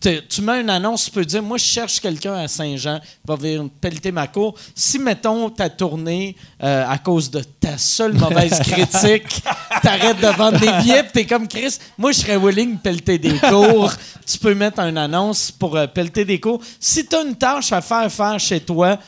Tu- 0.00 0.26
Tu 0.28 0.40
mets 0.40 0.62
une 0.62 0.70
annonce, 0.70 1.04
tu 1.04 1.10
peux 1.10 1.24
dire 1.24 1.42
Moi, 1.42 1.58
je 1.58 1.64
cherche 1.64 2.00
quelqu'un 2.00 2.34
à 2.34 2.48
Saint-Jean, 2.48 3.00
va 3.26 3.36
venir 3.36 3.64
pelleter 3.80 4.10
ma 4.10 4.26
cour. 4.26 4.54
Si, 4.74 4.98
mettons, 4.98 5.50
ta 5.50 5.68
tournée, 5.68 6.36
euh, 6.62 6.84
à 6.88 6.96
cause 6.98 7.30
de 7.30 7.42
ta 7.42 7.76
seule 7.76 8.14
mauvaise 8.14 8.58
critique, 8.60 9.42
t'arrêtes 9.82 10.20
de 10.20 10.26
vendre 10.28 10.58
des 10.58 10.72
billets, 10.82 11.02
puis 11.02 11.12
t'es 11.12 11.26
comme 11.26 11.46
Chris, 11.46 11.76
moi, 11.98 12.12
je 12.12 12.20
serais 12.20 12.38
willing 12.38 12.76
de 12.76 12.80
pelleter 12.80 13.18
des 13.18 13.38
cours. 13.38 13.92
tu 14.26 14.38
peux 14.38 14.54
mettre 14.54 14.80
une 14.80 14.96
annonce 14.96 15.50
pour 15.50 15.76
euh, 15.76 15.86
pelleter 15.86 16.24
des 16.24 16.40
cours. 16.40 16.60
Si 16.80 17.04
tu 17.06 17.14
as 17.16 17.22
une 17.22 17.34
tâche 17.36 17.70
à 17.72 17.82
faire 17.82 18.10
faire 18.10 18.40
chez 18.40 18.60
toi, 18.60 18.98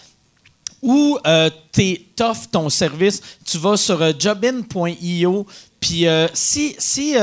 ou 0.83 1.17
euh, 1.27 1.49
t'offres 2.17 2.49
ton 2.51 2.69
service, 2.69 3.23
tu 3.47 3.57
vas 3.57 3.77
sur 3.77 4.03
euh, 4.03 4.13
jobin.io. 4.19 5.47
Puis 5.83 6.07
euh, 6.07 6.29
si, 6.33 6.75
si 6.79 7.15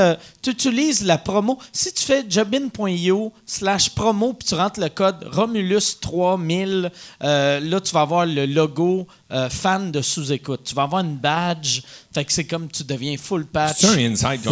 tu 0.42 0.50
utilises 0.50 1.02
la 1.04 1.18
promo, 1.18 1.58
si 1.72 1.92
tu 1.92 2.04
fais 2.04 2.24
jobin.io 2.28 3.32
slash 3.44 3.90
promo, 3.90 4.34
puis 4.34 4.46
tu 4.48 4.54
rentres 4.54 4.78
le 4.78 4.88
code 4.90 5.26
Romulus3000, 5.34 6.90
euh, 7.22 7.60
là, 7.60 7.80
tu 7.80 7.92
vas 7.92 8.00
avoir 8.02 8.26
le 8.26 8.46
logo 8.46 9.06
euh, 9.32 9.48
fan 9.48 9.90
de 9.90 10.02
sous-écoute. 10.02 10.60
Tu 10.64 10.74
vas 10.74 10.82
avoir 10.82 11.02
une 11.02 11.16
badge. 11.16 11.80
Fait 12.12 12.24
que 12.24 12.32
c'est 12.32 12.44
comme 12.44 12.68
tu 12.68 12.84
deviens 12.84 13.16
full 13.16 13.46
patch. 13.46 13.78
C'est 13.78 13.86
un 13.86 13.98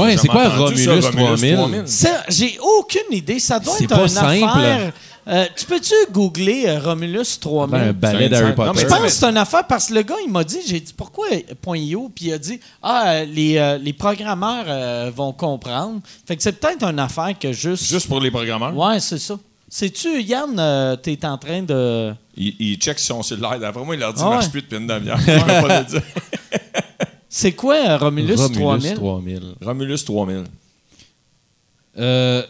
Ouais, 0.01 0.17
c'est 0.17 0.29
quoi 0.29 0.49
Romulus 0.49 0.87
3000? 1.13 1.83
Ça, 1.87 2.25
j'ai 2.29 2.59
aucune 2.61 3.13
idée. 3.13 3.39
Ça 3.39 3.59
doit 3.59 3.75
C'est 3.77 3.85
être 3.85 3.91
pas 3.95 4.03
une 4.03 4.09
simple. 4.09 4.45
affaire. 4.45 4.93
Euh, 5.29 5.47
tu 5.57 5.67
peux-tu 5.67 5.95
googler 6.11 6.65
euh, 6.67 6.81
Romulus 6.81 7.39
3000? 7.41 7.71
Ben, 7.71 7.89
un 7.89 7.93
ballet 7.93 8.29
C'est 8.31 8.37
un 8.37 8.41
d'Harry. 8.41 8.49
Non, 8.51 8.55
Potter. 8.55 8.71
mais 8.75 8.81
Je 8.83 8.87
pense 8.87 9.01
que 9.03 9.09
c'est 9.11 9.27
une 9.27 9.37
affaire 9.37 9.67
parce 9.67 9.89
que 9.89 9.95
le 9.95 10.03
gars, 10.03 10.15
il 10.25 10.33
m'a 10.33 10.43
dit, 10.43 10.59
j'ai 10.67 10.81
dit 10.81 10.95
pourquoi 10.97 11.27
.io, 11.77 12.11
puis 12.15 12.27
il 12.27 12.33
a 12.33 12.39
dit 12.39 12.59
ah 12.83 13.11
euh, 13.11 13.25
les, 13.27 13.59
euh, 13.59 13.77
les 13.79 13.93
programmeurs 13.93 14.65
euh, 14.69 15.11
vont 15.15 15.33
comprendre. 15.33 16.01
Fait 16.27 16.35
que 16.37 16.43
c'est 16.43 16.53
peut-être 16.59 16.83
une 16.85 16.99
affaire 16.99 17.39
que 17.39 17.53
juste. 17.53 17.85
Juste 17.85 18.09
pour 18.09 18.21
les 18.21 18.31
programmeurs? 18.31 18.75
Ouais, 18.75 19.01
c'est 19.01 19.19
ça. 19.19 19.39
Sais-tu, 19.69 20.23
Yann, 20.23 20.57
euh, 20.59 20.97
t'es 20.97 21.19
en 21.27 21.37
train 21.37 21.63
de. 21.63 22.15
Il, 22.35 22.55
il 22.59 22.77
check 22.79 22.99
son 22.99 23.23
cellulaire. 23.23 23.59
D'après 23.61 23.85
moi, 23.85 23.95
il 23.97 23.99
leur 24.01 24.15
dit 24.15 24.23
Ah 24.25 24.31
marche 24.31 24.47
ouais. 24.47 24.51
plus 24.51 24.63
depuis 24.63 24.79
une 24.79 24.87
demi-heure. 24.87 25.19
Je 25.21 25.27
peux 25.27 25.67
pas 25.69 25.81
le 25.81 25.85
dire. 25.85 26.03
C'est 27.29 27.53
quoi 27.53 27.99
Romulus, 27.99 28.37
Romulus 28.37 28.55
3000 28.59 28.95
3000. 28.95 29.43
Romulus 29.63 30.05
3000. 30.07 30.45
Euh, 31.99 32.43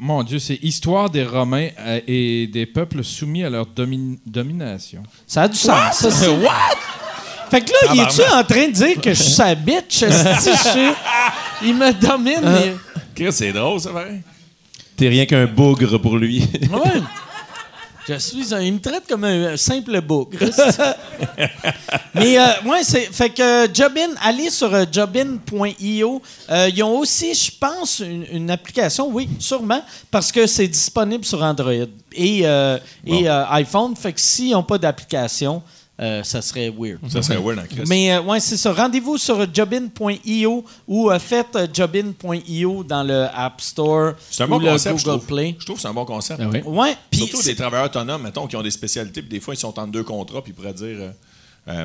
mon 0.00 0.22
Dieu, 0.22 0.38
c'est 0.38 0.58
Histoire 0.62 1.10
des 1.10 1.24
Romains 1.24 1.68
euh, 1.78 2.00
et 2.08 2.46
des 2.46 2.66
peuples 2.66 3.04
soumis 3.04 3.44
à 3.44 3.50
leur 3.50 3.66
domi- 3.66 4.18
domination. 4.26 5.02
Ça 5.26 5.42
a 5.42 5.48
du 5.48 5.56
sens. 5.56 5.96
Ça, 5.98 6.10
c'est- 6.10 6.26
Fait 7.50 7.60
que 7.62 7.70
là, 7.72 7.92
il 7.94 8.00
est-tu 8.00 8.22
en 8.32 8.44
train 8.44 8.68
de 8.68 8.72
dire 8.72 9.00
que 9.00 9.12
je 9.12 9.20
suis 9.22 9.32
sa 9.32 9.54
bitch? 9.56 10.04
Il 11.62 11.74
me 11.74 11.92
domine. 11.92 12.40
Euh. 12.44 13.30
c'est 13.32 13.52
drôle, 13.52 13.80
ça, 13.80 13.90
pareil. 13.90 14.20
T'es 14.96 15.08
rien 15.08 15.26
qu'un 15.26 15.46
bougre 15.46 15.98
pour 15.98 16.16
lui. 16.16 16.40
Ouais. 16.72 17.00
Je 18.08 18.14
suis 18.18 18.54
un. 18.54 18.60
Il 18.60 18.74
me 18.74 18.80
traite 18.80 19.06
comme 19.08 19.24
un, 19.24 19.56
simple 19.56 20.00
bougre. 20.00 20.38
Mais, 22.14 22.38
euh, 22.38 22.46
ouais, 22.66 22.82
c'est. 22.82 23.06
Fait 23.12 23.30
que 23.30 23.42
euh, 23.42 23.68
Jobin, 23.72 24.08
allez 24.22 24.50
sur 24.50 24.72
euh, 24.74 24.84
jobin.io. 24.90 26.22
Euh, 26.50 26.70
ils 26.74 26.82
ont 26.82 26.98
aussi, 26.98 27.34
je 27.34 27.50
pense, 27.58 28.00
une, 28.00 28.26
une 28.32 28.50
application, 28.50 29.08
oui, 29.10 29.28
sûrement, 29.38 29.82
parce 30.10 30.32
que 30.32 30.46
c'est 30.46 30.68
disponible 30.68 31.24
sur 31.24 31.42
Android 31.42 31.72
et, 32.12 32.40
euh, 32.44 32.78
et 33.06 33.28
iPhone. 33.28 33.94
Fait 33.96 34.12
que 34.12 34.20
s'ils 34.20 34.52
n'ont 34.52 34.62
pas 34.62 34.78
d'application, 34.78 35.62
euh, 36.00 36.22
ça 36.22 36.40
serait 36.40 36.70
weird. 36.76 36.98
Ça 37.08 37.20
serait 37.22 37.36
weird 37.38 37.58
en 37.58 37.66
Christ. 37.66 37.86
Mais 37.88 38.12
euh, 38.12 38.22
ouais, 38.22 38.40
c'est 38.40 38.56
ça. 38.56 38.72
Rendez-vous 38.72 39.18
sur 39.18 39.46
jobin.io 39.52 40.64
ou 40.88 41.10
euh, 41.10 41.18
faites 41.18 41.54
euh, 41.56 41.66
jobin.io 41.72 42.84
dans 42.84 43.02
le 43.02 43.26
App 43.34 43.60
Store 43.60 44.12
C'est 44.30 44.42
un 44.42 44.46
ou 44.46 44.50
bon 44.50 44.58
le 44.60 44.70
concept, 44.72 44.98
je 44.98 45.04
Google 45.04 45.18
trouve. 45.18 45.26
Play. 45.36 45.56
Je 45.58 45.64
trouve 45.64 45.76
que 45.76 45.82
c'est 45.82 45.88
un 45.88 45.94
bon 45.94 46.04
concept. 46.04 46.40
Ah 46.42 46.48
oui. 46.52 46.60
Ouais, 46.64 46.96
Surtout 47.12 47.42
des 47.42 47.54
travailleurs 47.54 47.86
autonomes, 47.86 48.22
mettons, 48.22 48.46
qui 48.46 48.56
ont 48.56 48.62
des 48.62 48.70
spécialités, 48.70 49.20
puis 49.22 49.30
des 49.30 49.40
fois, 49.40 49.54
ils 49.54 49.58
sont 49.58 49.78
en 49.78 49.86
deux 49.86 50.02
contrats, 50.04 50.42
puis 50.42 50.52
ils 50.52 50.54
pourraient 50.54 50.72
dire 50.74 51.12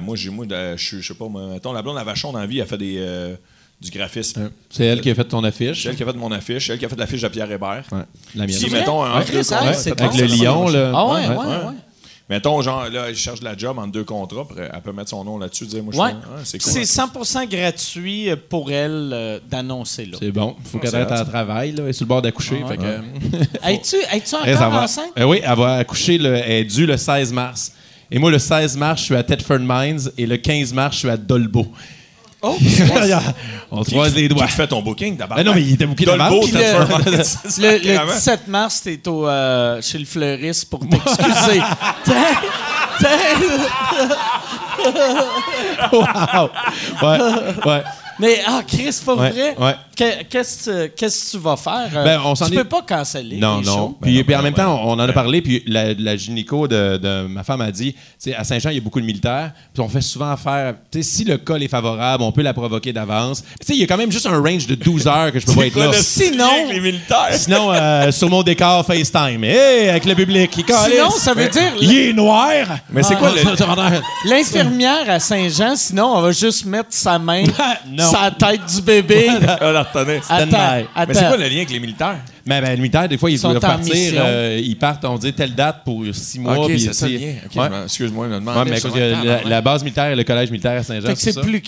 Moi, 0.02 0.16
j'ai, 0.16 0.30
moi, 0.30 0.46
de- 0.46 0.78
je 0.78 0.84
suis- 0.86 1.02
je 1.02 1.08
sais 1.10 1.14
pas, 1.14 1.28
moi, 1.28 1.48
mettons, 1.48 1.74
la 1.74 1.82
blonde 1.82 1.98
à 1.98 2.04
Vachon 2.04 2.32
dans 2.32 2.40
la 2.40 2.48
vie, 2.48 2.60
elle 2.60 2.68
fait 2.68 2.78
des, 2.78 2.96
euh, 3.00 3.36
du 3.82 3.92
graphisme. 3.92 4.50
C'est 4.70 4.86
elle 4.86 5.02
qui 5.02 5.10
a 5.10 5.16
fait 5.16 5.26
ton 5.26 5.44
affiche. 5.44 5.84
C'est 5.84 5.90
elle 5.90 5.96
qui 5.98 6.04
a 6.04 6.06
fait 6.06 6.14
mon 6.18 6.32
affiche, 6.32 6.66
c'est 6.68 6.74
elle 6.74 6.80
qui 6.80 6.86
a 6.86 6.90
fait 6.90 6.96
l'affiche 6.96 7.22
de 7.22 7.28
Pierre 7.28 7.52
Hébert. 7.52 7.84
Ouais, 7.92 8.00
la 8.36 8.48
mienne. 8.48 8.56
Si, 8.56 8.70
mettons, 8.70 9.04
entre 9.04 9.32
Ouais, 9.34 10.02
Avec 10.02 10.18
le 10.20 10.26
lion, 10.28 10.70
là. 10.70 10.92
Ah 10.96 11.06
ouais, 11.08 11.28
ouais, 11.28 11.36
Ouais. 11.36 11.46
ouais. 11.46 11.74
Mettons, 12.28 12.60
genre, 12.64 12.90
là, 12.90 13.06
elle 13.10 13.16
cherche 13.16 13.40
de 13.42 13.46
la 13.46 13.56
job 13.56 13.78
en 13.78 13.86
deux 13.86 14.04
contrats, 14.04 14.48
puis 14.48 14.58
elle 14.60 14.82
peut 14.82 14.92
mettre 14.92 15.12
son 15.12 15.24
nom 15.24 15.38
là-dessus, 15.38 15.68
dire 15.68 15.84
Moi, 15.84 15.94
je 15.94 16.00
suis. 16.00 16.18
Ah, 16.24 16.42
c'est 16.44 16.58
cool. 16.58 16.74
C'est 16.74 16.82
100% 16.82 17.48
gratuit 17.48 18.30
euh, 18.32 18.36
pour 18.50 18.72
elle 18.72 19.12
euh, 19.14 19.40
d'annoncer 19.48 20.06
là. 20.08 20.18
C'est 20.20 20.32
bon. 20.32 20.56
Il 20.60 20.68
faut 20.68 20.80
qu'elle 20.80 20.96
arrête 20.96 21.10
hot, 21.10 21.14
à 21.14 21.18
ça. 21.18 21.26
travail. 21.26 21.74
Là. 21.74 21.84
Elle 21.84 21.90
est 21.90 21.94
sur 21.94 22.06
le 22.06 22.10
bord 22.10 22.24
d'accoucher. 22.24 22.64
Ah 22.68 22.76
que, 22.76 22.82
Es-tu 23.72 24.36
encore 24.36 24.72
va- 24.72 24.84
enceinte? 24.84 25.12
Euh, 25.20 25.26
oui, 25.26 25.40
elle 25.44 25.56
va 25.56 25.76
accoucher. 25.76 26.18
Le, 26.18 26.34
elle 26.34 26.52
est 26.52 26.64
due 26.66 26.88
le 26.88 26.98
16 26.98 27.32
mars. 27.32 27.74
Et 28.10 28.18
moi, 28.18 28.32
le 28.32 28.40
16 28.40 28.76
mars, 28.78 29.02
je 29.02 29.06
suis 29.06 29.16
à 29.16 29.22
Thetford 29.24 29.60
Mines. 29.60 30.10
Et 30.18 30.26
le 30.26 30.38
15 30.38 30.74
mars, 30.74 30.96
je 30.96 31.00
suis 31.02 31.10
à 31.10 31.18
Dolbeau. 31.18 31.68
Oh! 32.42 32.58
On 33.72 33.84
se 33.84 33.90
croise 33.92 34.14
les 34.16 34.28
doigts. 34.30 34.46
Qui 34.46 34.52
fait 34.54 34.68
ton 34.68 34.82
booking 34.82 35.18
d'abord? 35.18 35.38
Ben 35.38 35.44
non, 35.44 35.54
mais 35.56 35.62
il 35.64 35.74
était 35.74 35.86
booké 35.86 36.06
t'as 36.06 36.14
le- 36.16 36.18
Le, 37.58 37.78
le 37.78 37.94
Carrément. 37.94 38.14
17 38.14 38.48
mars, 38.48 38.82
t'es 38.84 39.08
au, 39.08 39.28
euh, 39.28 39.82
chez 39.82 39.98
le 39.98 40.06
fleuriste 40.06 40.70
pour 40.70 40.82
t'excuser. 40.88 41.62
Wow. 45.92 46.50
Ouais, 47.02 47.20
ouais. 47.66 47.84
Mais, 48.20 48.42
ah, 48.48 48.62
Chris, 48.66 48.96
pas 49.06 49.16
Ouais, 49.16 49.30
vrai? 49.32 49.56
ouais. 49.58 49.76
Que- 49.96 50.24
Qu'est-ce 50.24 50.70
que 50.88 51.32
tu 51.32 51.38
vas 51.42 51.56
faire? 51.56 51.90
Euh, 51.96 52.04
Ben, 52.04 52.20
on 52.26 52.36
s'en 52.36 52.48
tu 52.48 52.54
est- 52.54 52.58
peux 52.58 52.64
pas 52.66 52.82
canceller 52.82 53.38
Non, 53.38 53.60
les 53.60 53.66
non. 53.66 53.74
shows. 53.74 53.98
Puis, 54.02 54.18
Ben 54.18 54.24
puis 54.26 54.36
en 54.36 54.42
même 54.42 54.54
ben 54.54 54.64
temps, 54.66 54.82
on 54.84 54.94
en 54.94 55.00
a 55.00 55.14
parlé, 55.14 55.42
puis 55.42 55.64
la, 55.68 55.94
la 55.94 56.18
gynéco 56.18 56.68
de, 56.68 56.98
de 56.98 57.28
ma 57.28 57.44
femme 57.44 57.62
a 57.62 57.72
dit, 57.72 57.94
tu 57.94 58.00
sais, 58.18 58.36
à 58.36 58.44
Saint-Jean, 58.44 58.72
il 58.72 58.76
y 58.76 58.78
a 58.80 58.82
beaucoup 58.82 59.00
de 59.00 59.06
militaires, 59.06 59.52
puis 59.74 59.82
on 59.82 59.88
fait 59.88 60.02
souvent 60.02 60.32
affaire, 60.32 60.76
tu 60.92 61.02
sais, 61.02 61.10
si 61.10 61.24
le 61.24 61.38
col 61.38 61.64
est 61.64 61.68
favorable, 61.70 62.24
on 62.24 62.32
peut 62.34 62.42
la 62.42 62.54
provoquer 62.54 62.92
d'avance. 62.92 63.42
Puis, 63.42 63.52
Tu 63.62 63.66
sais, 63.68 63.74
il 63.74 63.80
y 63.80 63.84
a 63.84 63.88
quand 63.88 63.98
même 63.98 64.12
juste 64.12 64.26
un 64.28 64.40
range 64.42 64.68
de 64.68 64.76
12 64.76 65.08
heures 65.08 65.32
que 65.32 65.40
je 65.40 65.46
peux 65.46 65.54
pas 65.54 65.66
être 65.68 65.80
là. 65.80 65.94
Sinon- 65.94 66.70
les 66.70 66.80
militaires? 66.82 67.30
Sinon, 67.34 67.72
euh, 67.72 68.12
sur 68.12 68.30
mon 68.30 68.44
décor 68.44 68.86
FaceTime, 68.86 69.44
hey, 69.44 69.90
avec 69.90 70.04
le 70.06 70.16
public, 70.16 70.52
il 70.58 70.66
Sinon, 70.66 71.10
ça 71.12 71.34
veut 71.34 71.48
dire 71.48 71.72
Il 71.80 71.96
est 71.98 72.14
noir. 72.14 72.52
Mais 72.90 73.02
c'est 73.04 73.14
Ah, 73.16 73.18
quoi 73.18 73.30
le. 73.32 74.30
l'infirmière 74.30 75.10
à 75.10 75.20
Saint-Jean, 75.20 75.76
sinon, 75.76 76.08
on 76.18 76.22
va 76.22 76.32
juste 76.32 76.66
mettre 76.66 76.90
sa 76.92 77.18
main 77.20 77.44
la 77.96 78.32
tête 78.32 78.62
du 78.76 78.82
bébé. 78.82 79.30
Ah, 79.94 80.04
la 80.04 80.46
retenez. 80.46 80.56
Attends, 80.58 80.78
by. 80.96 81.08
Mais 81.08 81.14
c'est 81.14 81.28
quoi 81.28 81.38
le 81.38 81.48
lien 81.48 81.56
avec 81.58 81.70
les 81.70 81.80
militaires? 81.80 82.18
Mais 82.46 82.62
ben, 82.62 82.72
le 82.72 82.78
militaire, 82.78 83.08
des 83.10 83.18
fois, 83.18 83.30
ils 83.32 83.40
Sont 83.40 83.50
doivent 83.52 83.64
en 83.66 83.68
partir. 83.68 84.14
euh, 84.18 84.60
ils 84.64 84.78
partent, 84.78 85.06
on 85.06 85.18
dit 85.18 85.34
telle 85.34 85.56
date 85.56 85.84
pour 85.84 86.04
six 86.14 86.40
mois. 86.40 86.58
ok, 86.60 86.72
c'est 86.78 86.94
ça 86.94 87.08
le 87.08 87.18
lien. 87.18 87.34
Ouais. 87.56 87.84
Excuse-moi, 87.86 88.28
je 88.28 88.34
me 88.34 88.40
demande. 88.40 88.68
Ouais, 88.68 88.80
mais 88.94 89.24
la, 89.24 89.44
la 89.44 89.62
base 89.62 89.84
militaire 89.84 90.08
et 90.12 90.16
le 90.16 90.24
collège 90.24 90.52
militaire 90.52 90.80
à 90.80 90.84
Saint-Jean. 90.84 91.08
Fait 91.08 91.14
que 91.14 91.20
c'est 91.20 91.42
plus 91.42 91.62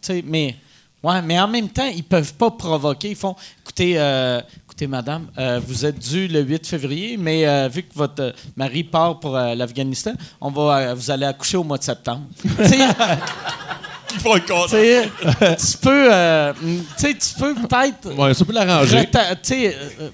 sais, 0.00 0.24
mais 0.26 0.56
ouais, 1.02 1.22
mais 1.22 1.38
en 1.40 1.48
même 1.48 1.68
temps, 1.68 1.90
ils 1.94 2.04
peuvent 2.04 2.34
pas 2.34 2.50
provoquer. 2.50 3.10
Ils 3.10 3.16
font, 3.16 3.34
écoutez, 3.62 3.94
euh, 3.96 4.40
écoutez, 4.64 4.86
madame, 4.86 5.26
euh, 5.38 5.60
vous 5.66 5.84
êtes 5.86 5.98
due 5.98 6.28
le 6.28 6.40
8 6.42 6.66
février, 6.66 7.16
mais 7.18 7.46
euh, 7.46 7.68
vu 7.68 7.82
que 7.82 7.94
votre 7.94 8.22
euh, 8.22 8.32
mari 8.56 8.84
part 8.84 9.18
pour 9.20 9.36
euh, 9.36 9.54
l'Afghanistan, 9.54 10.12
on 10.40 10.50
va, 10.50 10.76
euh, 10.78 10.94
vous 10.94 11.10
allez 11.10 11.26
accoucher 11.26 11.56
au 11.56 11.64
mois 11.64 11.78
de 11.78 11.84
septembre. 11.84 12.22
tu 14.16 14.20
font 14.22 14.34
le 14.34 14.40
peux, 15.78 16.08
euh, 16.12 16.52
tu 16.98 17.34
peux 17.38 17.54
peut-être 17.54 18.14
Ouais, 18.16 18.34
ça 18.34 18.44
peut 18.44 18.52
l'arranger. 18.52 18.98
reta- 18.98 19.34
tu 19.42 19.54
sais, 19.54 19.76
euh, 20.00 20.08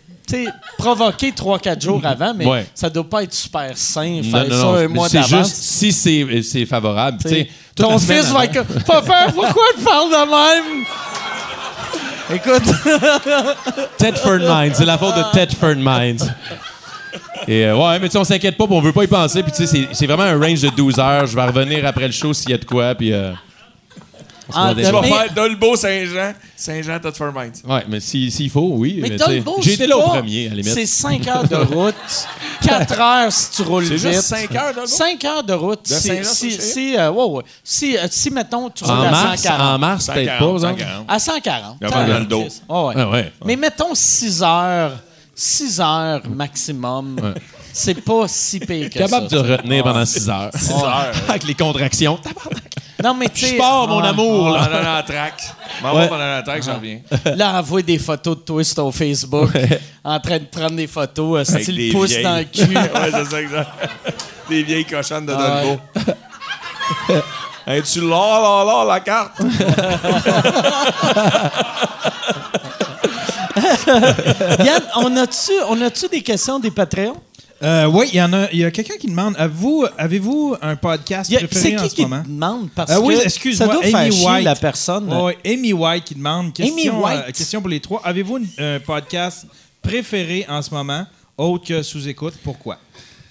provoquer 0.78 1.32
3-4 1.32 1.80
jours 1.82 2.00
avant, 2.04 2.32
mais 2.34 2.46
Ouais. 2.46 2.66
ça 2.74 2.88
doit 2.88 3.08
pas 3.08 3.22
être 3.24 3.34
super 3.34 3.70
sain 3.74 4.20
Non, 4.22 4.30
faire 4.30 4.44
non, 4.48 4.56
ça 4.56 4.62
non, 4.64 4.74
un 4.76 4.88
mois 4.88 5.08
d'avance. 5.08 5.28
juste 5.48 5.56
si 5.56 5.92
c'est 5.92 6.42
c'est 6.42 6.64
favorable. 6.66 7.18
T'sais, 7.18 7.48
Ton 7.76 7.98
fils 7.98 8.28
va 8.30 8.44
être 8.44 8.52
comme 8.54 8.82
Papa, 8.84 9.26
pourquoi 9.34 9.64
tu 9.76 9.84
parles 9.84 10.10
de 10.10 10.64
même? 10.64 10.84
Écoute, 12.34 12.62
Tedford 13.98 14.38
Mines, 14.40 14.72
c'est 14.74 14.84
la 14.86 14.96
faute 14.96 15.14
de 15.16 15.22
Tedford 15.32 15.76
Mines. 15.76 16.34
Et 17.48 17.66
euh, 17.66 17.76
ouais, 17.76 17.98
mais 17.98 18.06
tu 18.08 18.12
sais, 18.12 18.18
on 18.18 18.24
s'inquiète 18.24 18.56
pas, 18.56 18.64
on 18.70 18.80
veut 18.80 18.92
pas 18.92 19.04
y 19.04 19.08
penser. 19.08 19.42
Puis 19.42 19.52
tu 19.52 19.66
sais, 19.66 19.66
c'est- 19.66 19.88
c'est 19.92 20.06
vraiment 20.06 20.22
un 20.22 20.38
range 20.38 20.60
de 20.60 20.68
12 20.70 20.98
heures. 20.98 21.26
Je 21.26 21.34
vais 21.34 21.44
revenir 21.44 21.84
après 21.84 22.06
le 22.06 22.12
show 22.12 22.32
s'il 22.32 22.50
y 22.50 22.54
a 22.54 22.58
de 22.58 22.64
quoi. 22.64 22.94
Puis 22.94 23.12
euh, 23.12 23.32
Ah, 24.54 24.72
Tu 24.76 24.82
vas 24.82 25.00
Mais- 25.00 25.08
faire 25.08 25.32
Dolbeau 25.34 25.76
Saint-Jean, 25.76 26.32
Saint-Jean, 26.56 26.98
Thetford 27.00 27.32
Mines. 27.32 27.52
Ouais, 27.68 27.84
mais 27.88 28.00
s'il 28.00 28.30
s'il 28.32 28.50
faut, 28.50 28.70
oui. 28.74 28.98
mais 29.00 29.10
tu 29.10 29.16
t'as 29.16 29.26
sais, 29.26 29.36
le 29.36 29.40
beau. 29.42 29.56
J'ai 29.60 29.72
été 29.74 29.86
là 29.86 29.96
au 29.96 30.00
c'est 30.00 30.06
pas- 30.06 30.12
premier, 30.18 30.46
à 30.46 30.48
la 30.50 30.54
limite. 30.56 30.72
C'est 30.74 30.86
5 30.86 31.28
heures 31.28 31.48
de 31.48 31.56
route, 31.56 31.94
4 32.62 33.00
heures 33.00 33.32
si 33.32 33.50
tu 33.50 33.62
roules 33.62 33.86
C'est 33.86 33.94
vite. 33.96 34.12
juste 34.12 34.22
5 34.22 34.54
heures, 34.54 34.74
Dolbeau? 34.74 34.86
5 34.86 35.24
heures 35.24 35.42
de 35.44 35.52
route. 35.52 35.88
De 35.88 35.94
Si, 35.94 36.24
si, 36.24 36.50
si, 36.60 36.96
euh, 36.96 37.10
ouais, 37.10 37.24
ouais. 37.24 37.42
si, 37.64 37.96
euh, 37.96 38.06
si, 38.10 38.30
mettons, 38.30 38.70
tu 38.70 38.84
roules 38.84 38.92
En 38.94 39.02
à 39.02 39.10
mars, 39.10 39.40
140. 39.42 39.60
en 39.74 39.78
mars, 39.78 40.06
peut-être 40.06 40.26
pas. 40.26 40.38
140, 40.38 40.54
exemple. 40.54 40.80
140. 40.80 41.04
À 41.08 41.18
140. 41.18 41.76
Il 41.80 41.86
va 41.86 41.86
avoir 41.88 42.06
T'as- 42.06 42.12
dans 42.12 42.18
le 42.20 42.26
dos. 42.26 42.38
Ouais, 42.42 42.48
ouais. 42.48 42.94
Ah 42.96 43.10
ouais. 43.10 43.32
Mais 43.44 43.56
mettons 43.56 43.94
6 43.94 44.42
heures, 44.42 44.92
6 45.34 45.80
heures 45.80 46.22
maximum. 46.28 47.34
C'est 47.74 47.94
pas 48.02 48.28
si 48.28 48.60
pire 48.60 48.90
que 48.90 48.98
Capable 48.98 49.30
ça. 49.30 49.36
de 49.42 49.50
retenir 49.52 49.82
pendant 49.82 50.04
6 50.04 50.28
heures. 50.28 50.50
heures. 50.52 51.12
Avec 51.28 51.44
les 51.44 51.54
contractions. 51.54 52.18
Tabarnak. 52.22 52.70
Non, 53.02 53.14
mais 53.14 53.28
tu. 53.28 53.46
Je 53.46 53.56
pars, 53.56 53.86
mon 53.88 54.00
ouais. 54.00 54.08
amour. 54.08 54.44
On 54.44 54.50
là. 54.50 54.60
en 54.60 54.74
a 54.74 54.82
la 54.96 55.02
traque. 55.02 55.42
M'en 55.82 55.92
Ouais. 55.94 56.02
va 56.02 56.08
pendant 56.08 56.18
la 56.24 56.42
traque, 56.42 56.62
j'en 56.62 56.74
reviens. 56.76 57.00
Là, 57.36 57.58
envoie 57.58 57.82
des 57.82 57.98
photos 57.98 58.36
de 58.38 58.42
toi 58.42 58.62
sur 58.64 58.74
ton 58.76 58.92
Facebook 58.92 59.50
en 60.04 60.20
train 60.20 60.38
de 60.38 60.44
prendre 60.44 60.76
des 60.76 60.86
photos, 60.86 61.48
euh, 61.48 61.52
Avec 61.52 61.62
style 61.64 61.76
des 61.76 61.90
pouce 61.92 62.10
vieilles. 62.10 62.22
dans 62.24 62.36
le 62.36 62.44
cul. 62.44 62.76
ouais, 62.76 62.90
c'est 63.12 63.24
ça, 63.30 63.40
exact. 63.42 63.68
Des 64.48 64.62
vieilles 64.62 64.84
cochonnes 64.84 65.26
de 65.26 65.34
Ah 65.36 65.62
Dolbeau. 65.62 65.80
hey, 67.66 67.82
tu 67.82 68.00
l'as, 68.00 68.40
là, 68.40 68.64
là, 68.64 68.84
la 68.86 69.00
carte? 69.00 69.32
Yann, 74.64 74.82
on 74.96 75.16
a-tu 75.16 75.52
on 75.68 75.80
a-tu 75.82 76.08
des 76.08 76.22
questions 76.22 76.58
des 76.58 76.70
Patreons? 76.70 77.16
Euh, 77.62 77.86
oui, 77.86 78.08
il 78.12 78.16
y 78.16 78.22
en 78.22 78.32
a. 78.32 78.48
Il 78.52 78.58
y 78.58 78.64
a 78.64 78.70
quelqu'un 78.70 78.96
qui 78.98 79.06
demande 79.06 79.34
avez-vous, 79.38 79.86
avez-vous 79.96 80.56
un 80.60 80.74
podcast 80.76 81.32
a- 81.32 81.38
préféré 81.38 81.60
C'est 81.70 81.78
en 81.78 81.82
qui 81.84 81.90
ce 81.90 81.94
qui 81.94 82.02
moment? 82.02 82.22
demande? 82.26 82.68
Parce 82.74 82.90
Euh, 82.90 82.98
oui, 83.00 83.16
ça 83.54 83.66
doit 83.66 83.82
Amy 83.82 83.90
faire 83.92 84.12
chier 84.12 84.26
White. 84.26 84.44
la 84.44 84.54
personne. 84.56 85.12
Ouais, 85.12 85.38
Amy 85.46 85.72
White 85.72 86.04
qui 86.04 86.14
demande 86.16 86.52
question, 86.52 86.74
Amy 86.76 86.90
White? 86.90 87.24
euh, 87.28 87.32
question 87.32 87.60
pour 87.60 87.70
les 87.70 87.80
trois. 87.80 88.00
Avez-vous 88.04 88.38
un 88.58 88.80
podcast 88.80 89.46
préféré 89.80 90.44
en 90.48 90.60
ce 90.60 90.70
moment, 90.74 91.06
autre 91.38 91.66
que 91.66 91.82
sous-écoute? 91.82 92.34
Pourquoi? 92.42 92.78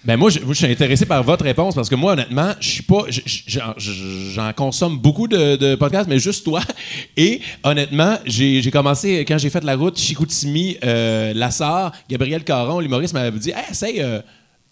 Ben 0.03 0.17
moi, 0.17 0.31
je, 0.31 0.39
suis 0.53 0.65
intéressé 0.65 1.05
par 1.05 1.21
votre 1.23 1.43
réponse 1.43 1.75
parce 1.75 1.87
que 1.87 1.93
moi, 1.93 2.13
honnêtement, 2.13 2.53
je 2.59 2.67
suis 2.67 2.83
pas. 2.83 3.03
je- 3.07 3.21
je- 3.25 4.31
J'en 4.33 4.51
consomme 4.53 4.97
beaucoup 4.97 5.27
de, 5.27 5.75
podcasts, 5.75 6.09
mais 6.09 6.17
juste 6.17 6.43
toi. 6.43 6.61
Et 7.17 7.39
honnêtement, 7.63 8.17
j'ai 8.25 8.61
j'ai 8.63 8.71
commencé, 8.71 9.23
quand 9.27 9.37
j'ai 9.37 9.51
fait 9.51 9.63
la 9.63 9.75
route 9.75 9.99
Chicoutimi, 9.99 10.77
euh, 10.83 11.33
Lassar, 11.35 11.91
Gabriel 12.09 12.43
Caron, 12.43 12.79
l'humoriste, 12.79 13.13
m'avait 13.13 13.37
dit 13.37 13.51
Hey, 13.51 13.65
essaye. 13.71 14.01
euh, 14.01 14.21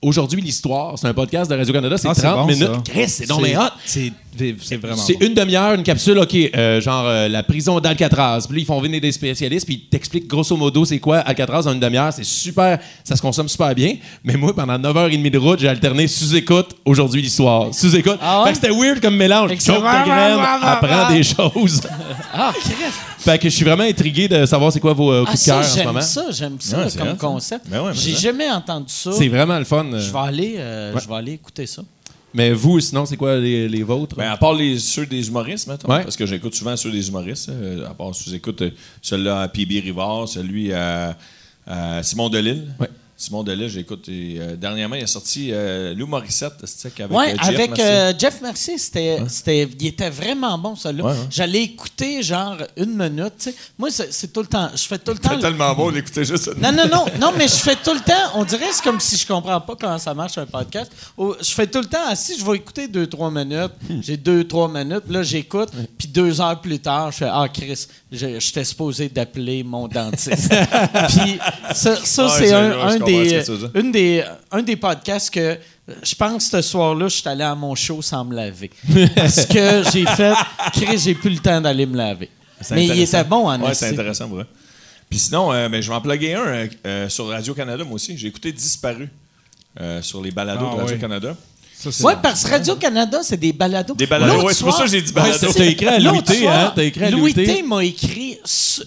Aujourd'hui, 0.02 0.40
l'histoire, 0.42 0.98
c'est 0.98 1.08
un 1.08 1.14
podcast 1.14 1.52
de 1.52 1.58
Radio-Canada, 1.58 1.98
c'est 1.98 2.08
Ah, 2.08 2.14
30 2.16 2.36
bon, 2.36 2.46
minutes. 2.46 2.70
Chris, 2.90 3.10
c'est 3.10 3.28
donc 3.28 3.42
hot. 3.42 3.70
C'est 3.84 4.14
c'est 4.62 4.78
vraiment. 4.78 4.96
C'est 4.96 5.20
bon. 5.20 5.26
une 5.26 5.34
demi-heure, 5.34 5.74
une 5.74 5.84
capsule, 5.84 6.18
OK, 6.20 6.34
euh, 6.56 6.80
genre 6.80 7.04
euh, 7.06 7.28
la 7.28 7.44
prison 7.44 7.78
d'Alcatraz. 7.82 8.46
Puis 8.48 8.56
là, 8.56 8.62
ils 8.62 8.66
font 8.66 8.80
venir 8.80 9.02
des 9.02 9.12
spécialistes, 9.12 9.66
puis 9.66 9.76
ils 9.84 9.90
t'expliquent 9.90 10.28
grosso 10.28 10.56
modo 10.56 10.86
c'est 10.86 11.00
quoi 11.00 11.18
Alcatraz 11.18 11.68
en 11.68 11.74
une 11.74 11.82
demi-heure. 11.82 12.14
C'est 12.14 12.24
super, 12.24 12.80
ça 13.04 13.18
se 13.18 13.22
consomme 13.22 13.50
super 13.50 13.76
bien. 13.76 13.96
Mais 14.24 14.36
moi, 14.38 14.56
pendant 14.56 14.78
9h30 14.80 15.30
de 15.32 15.38
route, 15.38 15.60
j'ai 15.60 15.68
alterné 15.68 16.08
sous-écoute, 16.08 16.78
aujourd'hui 16.86 17.22
l'histoire. 17.22 17.74
Sous-écoute. 17.74 18.20
Ah 18.22 18.40
ouais? 18.44 18.46
Fait 18.46 18.52
que 18.52 18.68
c'était 18.68 18.74
weird 18.82 19.02
comme 19.02 19.18
mélange. 19.18 19.50
Fait 19.50 19.58
que 19.58 19.64
c'est 19.64 19.74
Choke 19.74 19.84
ta 19.84 20.04
vraiment, 20.04 20.06
graine, 20.16 20.36
vraiment, 20.36 20.66
apprends 20.66 21.10
des 21.14 21.24
choses. 21.24 21.82
Ah, 22.34 22.54
Chris. 22.58 22.74
Fait 23.20 23.38
que 23.38 23.50
je 23.50 23.56
suis 23.56 23.66
vraiment 23.66 23.84
intrigué 23.84 24.28
de 24.28 24.46
savoir 24.46 24.72
c'est 24.72 24.80
quoi 24.80 24.94
vos 24.94 25.12
euh, 25.12 25.24
Ah, 25.28 25.32
coups 25.32 25.42
de 25.44 25.46
cœur 25.52 25.64
ça, 25.64 25.70
en 25.70 25.72
ce 25.72 25.78
j'aime 25.78 25.88
moment. 25.88 26.02
ça, 26.02 26.26
j'aime 26.32 26.58
ça 26.60 26.78
Ouais, 26.80 26.90
c'est 26.90 26.98
comme 26.98 27.08
ça. 27.10 27.16
concept. 27.16 27.68
Ben 27.70 27.82
ouais, 27.82 27.90
mais 27.92 27.98
J'ai 27.98 28.14
ça. 28.14 28.20
jamais 28.20 28.50
entendu 28.50 28.86
ça. 28.94 29.12
C'est 29.12 29.28
vraiment 29.28 29.60
le 29.60 29.66
fun. 29.66 29.86
euh. 29.92 30.00
Je 30.00 30.12
vais 30.12 30.20
aller, 30.20 30.56
euh, 30.58 30.94
Ouais. 30.94 31.02
je 31.04 31.08
vais 31.08 31.16
aller 31.16 31.32
écouter 31.34 31.68
ça. 31.68 31.82
Mais 32.34 32.52
vous, 32.54 32.80
sinon, 32.80 33.06
c'est 33.08 33.18
quoi 33.18 33.38
les, 33.38 33.68
les 33.68 33.82
vôtres? 33.84 34.16
Ben, 34.16 34.30
à 34.32 34.38
part 34.38 34.54
les, 34.54 34.78
ceux 34.78 35.06
des 35.08 35.28
humoristes, 35.28 35.68
mettons, 35.68 35.90
Ouais. 35.92 36.04
parce 36.04 36.16
que 36.16 36.26
j'écoute 36.28 36.54
souvent 36.54 36.78
ceux 36.78 36.92
des 36.92 37.08
humoristes, 37.08 37.50
euh, 37.50 37.88
à 37.90 37.94
part 37.96 38.14
sous-écoute, 38.14 38.62
euh, 38.62 38.70
celui-là 39.02 39.42
à 39.42 39.48
PB 39.48 39.80
Rivard, 39.80 40.28
celui 40.28 40.72
à, 40.72 41.18
à 41.66 42.04
Simon 42.04 42.30
Delille. 42.30 42.68
Ouais. 42.80 42.88
Simon 43.22 43.44
Delille, 43.44 43.68
j'écoute. 43.68 44.06
euh, 44.08 44.56
dernièrement, 44.56 44.96
il 44.96 45.04
a 45.04 45.08
sorti 45.08 45.50
euh, 45.52 45.94
Lou 45.94 46.08
Morissette, 46.08 46.54
avec, 46.64 47.12
Ouais, 47.12 47.34
euh, 47.34 47.36
Jeff 47.44 47.48
avec 47.50 47.70
Mercier. 47.78 48.16
Jeff 48.18 48.42
Mercier, 48.42 48.78
c'était, 48.78 49.18
c'était, 49.28 49.68
il 49.78 49.88
était 49.88 50.10
vraiment 50.10 50.58
bon, 50.58 50.78
ça 50.78 50.94
là. 50.94 51.04
Ouais, 51.04 51.12
ouais. 51.12 51.18
J'allais 51.30 51.64
écouter 51.64 52.24
genre 52.24 52.56
une 52.78 52.96
minute. 52.96 53.50
Moi, 53.78 53.90
c'est, 53.92 54.32
tout 54.32 54.40
le 54.40 54.48
temps. 54.48 54.70
Je 54.74 54.84
fais 54.84 54.98
tout 55.00 55.12
le 55.12 55.18
temps. 55.18 55.32
C'est 55.32 55.36
le- 55.36 55.42
tellement 55.42 55.76
beau 55.76 55.92
d'écouter 55.92 56.24
juste 56.24 56.46
ça. 56.46 56.52
Non, 56.58 56.72
non, 56.72 56.88
non, 56.90 57.06
non, 57.20 57.34
mais 57.38 57.50
je 57.50 57.56
fais 57.56 57.76
tout 57.76 57.94
le 57.94 58.00
temps. 58.00 58.14
On 58.36 58.46
dirait 58.46 58.70
que 58.70 58.76
c'est 58.76 58.84
comme 58.86 59.02
si 59.02 59.18
je 59.18 59.28
comprends 59.28 59.60
pas 59.60 59.76
comment 59.76 59.98
ça 59.98 60.14
marche 60.14 60.38
un 60.38 60.46
podcast. 60.46 60.90
Je 61.18 61.52
fais 61.52 61.68
tout 61.68 61.80
le 61.80 61.88
temps 61.88 62.08
assis, 62.08 62.40
je 62.40 62.46
vais 62.46 62.56
écouter 62.56 62.88
deux, 62.88 63.08
trois 63.08 63.30
minutes. 63.30 63.74
J'ai 64.02 64.16
deux, 64.16 64.46
trois 64.46 64.70
minutes. 64.70 65.04
Là, 65.10 65.24
j'écoute. 65.24 65.70
Puis 65.98 66.08
deux 66.08 66.40
heures 66.40 66.62
plus 66.62 66.80
tard, 66.80 67.12
je 67.12 67.18
fais 67.18 67.30
Ah, 67.30 67.48
Chris, 67.54 67.86
je- 68.14 68.40
j'étais 68.40 68.64
supposé 68.64 69.10
d'appeler 69.10 69.62
mon 69.64 69.90
dentiste. 69.90 70.50
puis 71.10 71.38
ça, 71.74 71.98
ça 71.98 72.30
c'est 72.30 72.54
un, 72.54 72.88
un 72.88 73.00
des, 73.12 73.44
une 73.76 73.92
des, 73.92 74.24
un 74.52 74.62
des 74.62 74.76
podcasts 74.76 75.30
que 75.34 75.58
je 76.04 76.16
pense 76.16 76.50
ce 76.50 76.62
soir-là, 76.62 77.08
je 77.08 77.16
suis 77.16 77.28
allé 77.28 77.44
à 77.44 77.56
mon 77.56 77.76
show 77.76 78.02
sans 78.02 78.24
me 78.26 78.36
laver. 78.36 78.70
Parce 79.16 79.46
que 79.46 79.84
j'ai 79.92 80.06
fait 80.06 80.34
Chris, 80.74 80.98
j'ai 80.98 81.16
plus 81.16 81.32
le 81.32 81.40
temps 81.40 81.60
d'aller 81.62 81.86
me 81.86 81.98
laver. 81.98 82.30
Mais 82.72 82.86
il 82.86 83.00
était 83.00 83.24
bon 83.24 83.50
en 83.50 83.60
Ouais, 83.62 83.74
c'est 83.74 83.90
intéressant, 83.90 84.28
vrai. 84.28 84.46
Puis 85.10 85.20
sinon, 85.20 85.52
euh, 85.52 85.70
ben, 85.70 85.82
je 85.82 85.90
vais 85.90 85.96
en 85.96 86.02
plugger 86.02 86.36
un 86.36 86.68
euh, 86.86 87.10
sur 87.10 87.28
Radio-Canada, 87.30 87.84
moi 87.84 87.96
aussi. 87.96 88.16
J'ai 88.18 88.28
écouté 88.28 88.52
Disparu 88.52 89.10
euh, 89.80 90.02
sur 90.02 90.22
les 90.22 90.30
balados 90.30 90.68
Ah, 90.72 90.76
de 90.76 90.82
Radio-Canada. 90.82 91.36
Oui, 92.02 92.14
parce 92.22 92.44
que 92.44 92.50
Radio-Canada, 92.50 93.20
c'est 93.24 93.38
des 93.38 93.54
balados. 93.54 93.96
Des 93.96 94.06
balados, 94.08 94.42
ouais, 94.44 94.54
c'est 94.54 94.64
pour 94.64 94.74
soir- 94.74 94.78
ça 94.80 94.84
que 94.84 94.90
j'ai 94.92 95.02
dit 95.02 95.14
balado. 95.14 95.48
Ouais, 95.48 95.54
T'as 95.54 95.66
écrit 95.66 95.88
à 95.88 96.00
Louis 96.00 96.24
T, 96.24 96.40
soir, 96.42 96.56
hein? 96.60 96.74
T'as 96.76 96.84
écrit 96.84 97.04
à 97.06 97.10
Louis 97.12 97.34
Louis 97.34 97.46
T. 97.46 97.64
M'a 97.64 97.84
écrit, 97.86 98.38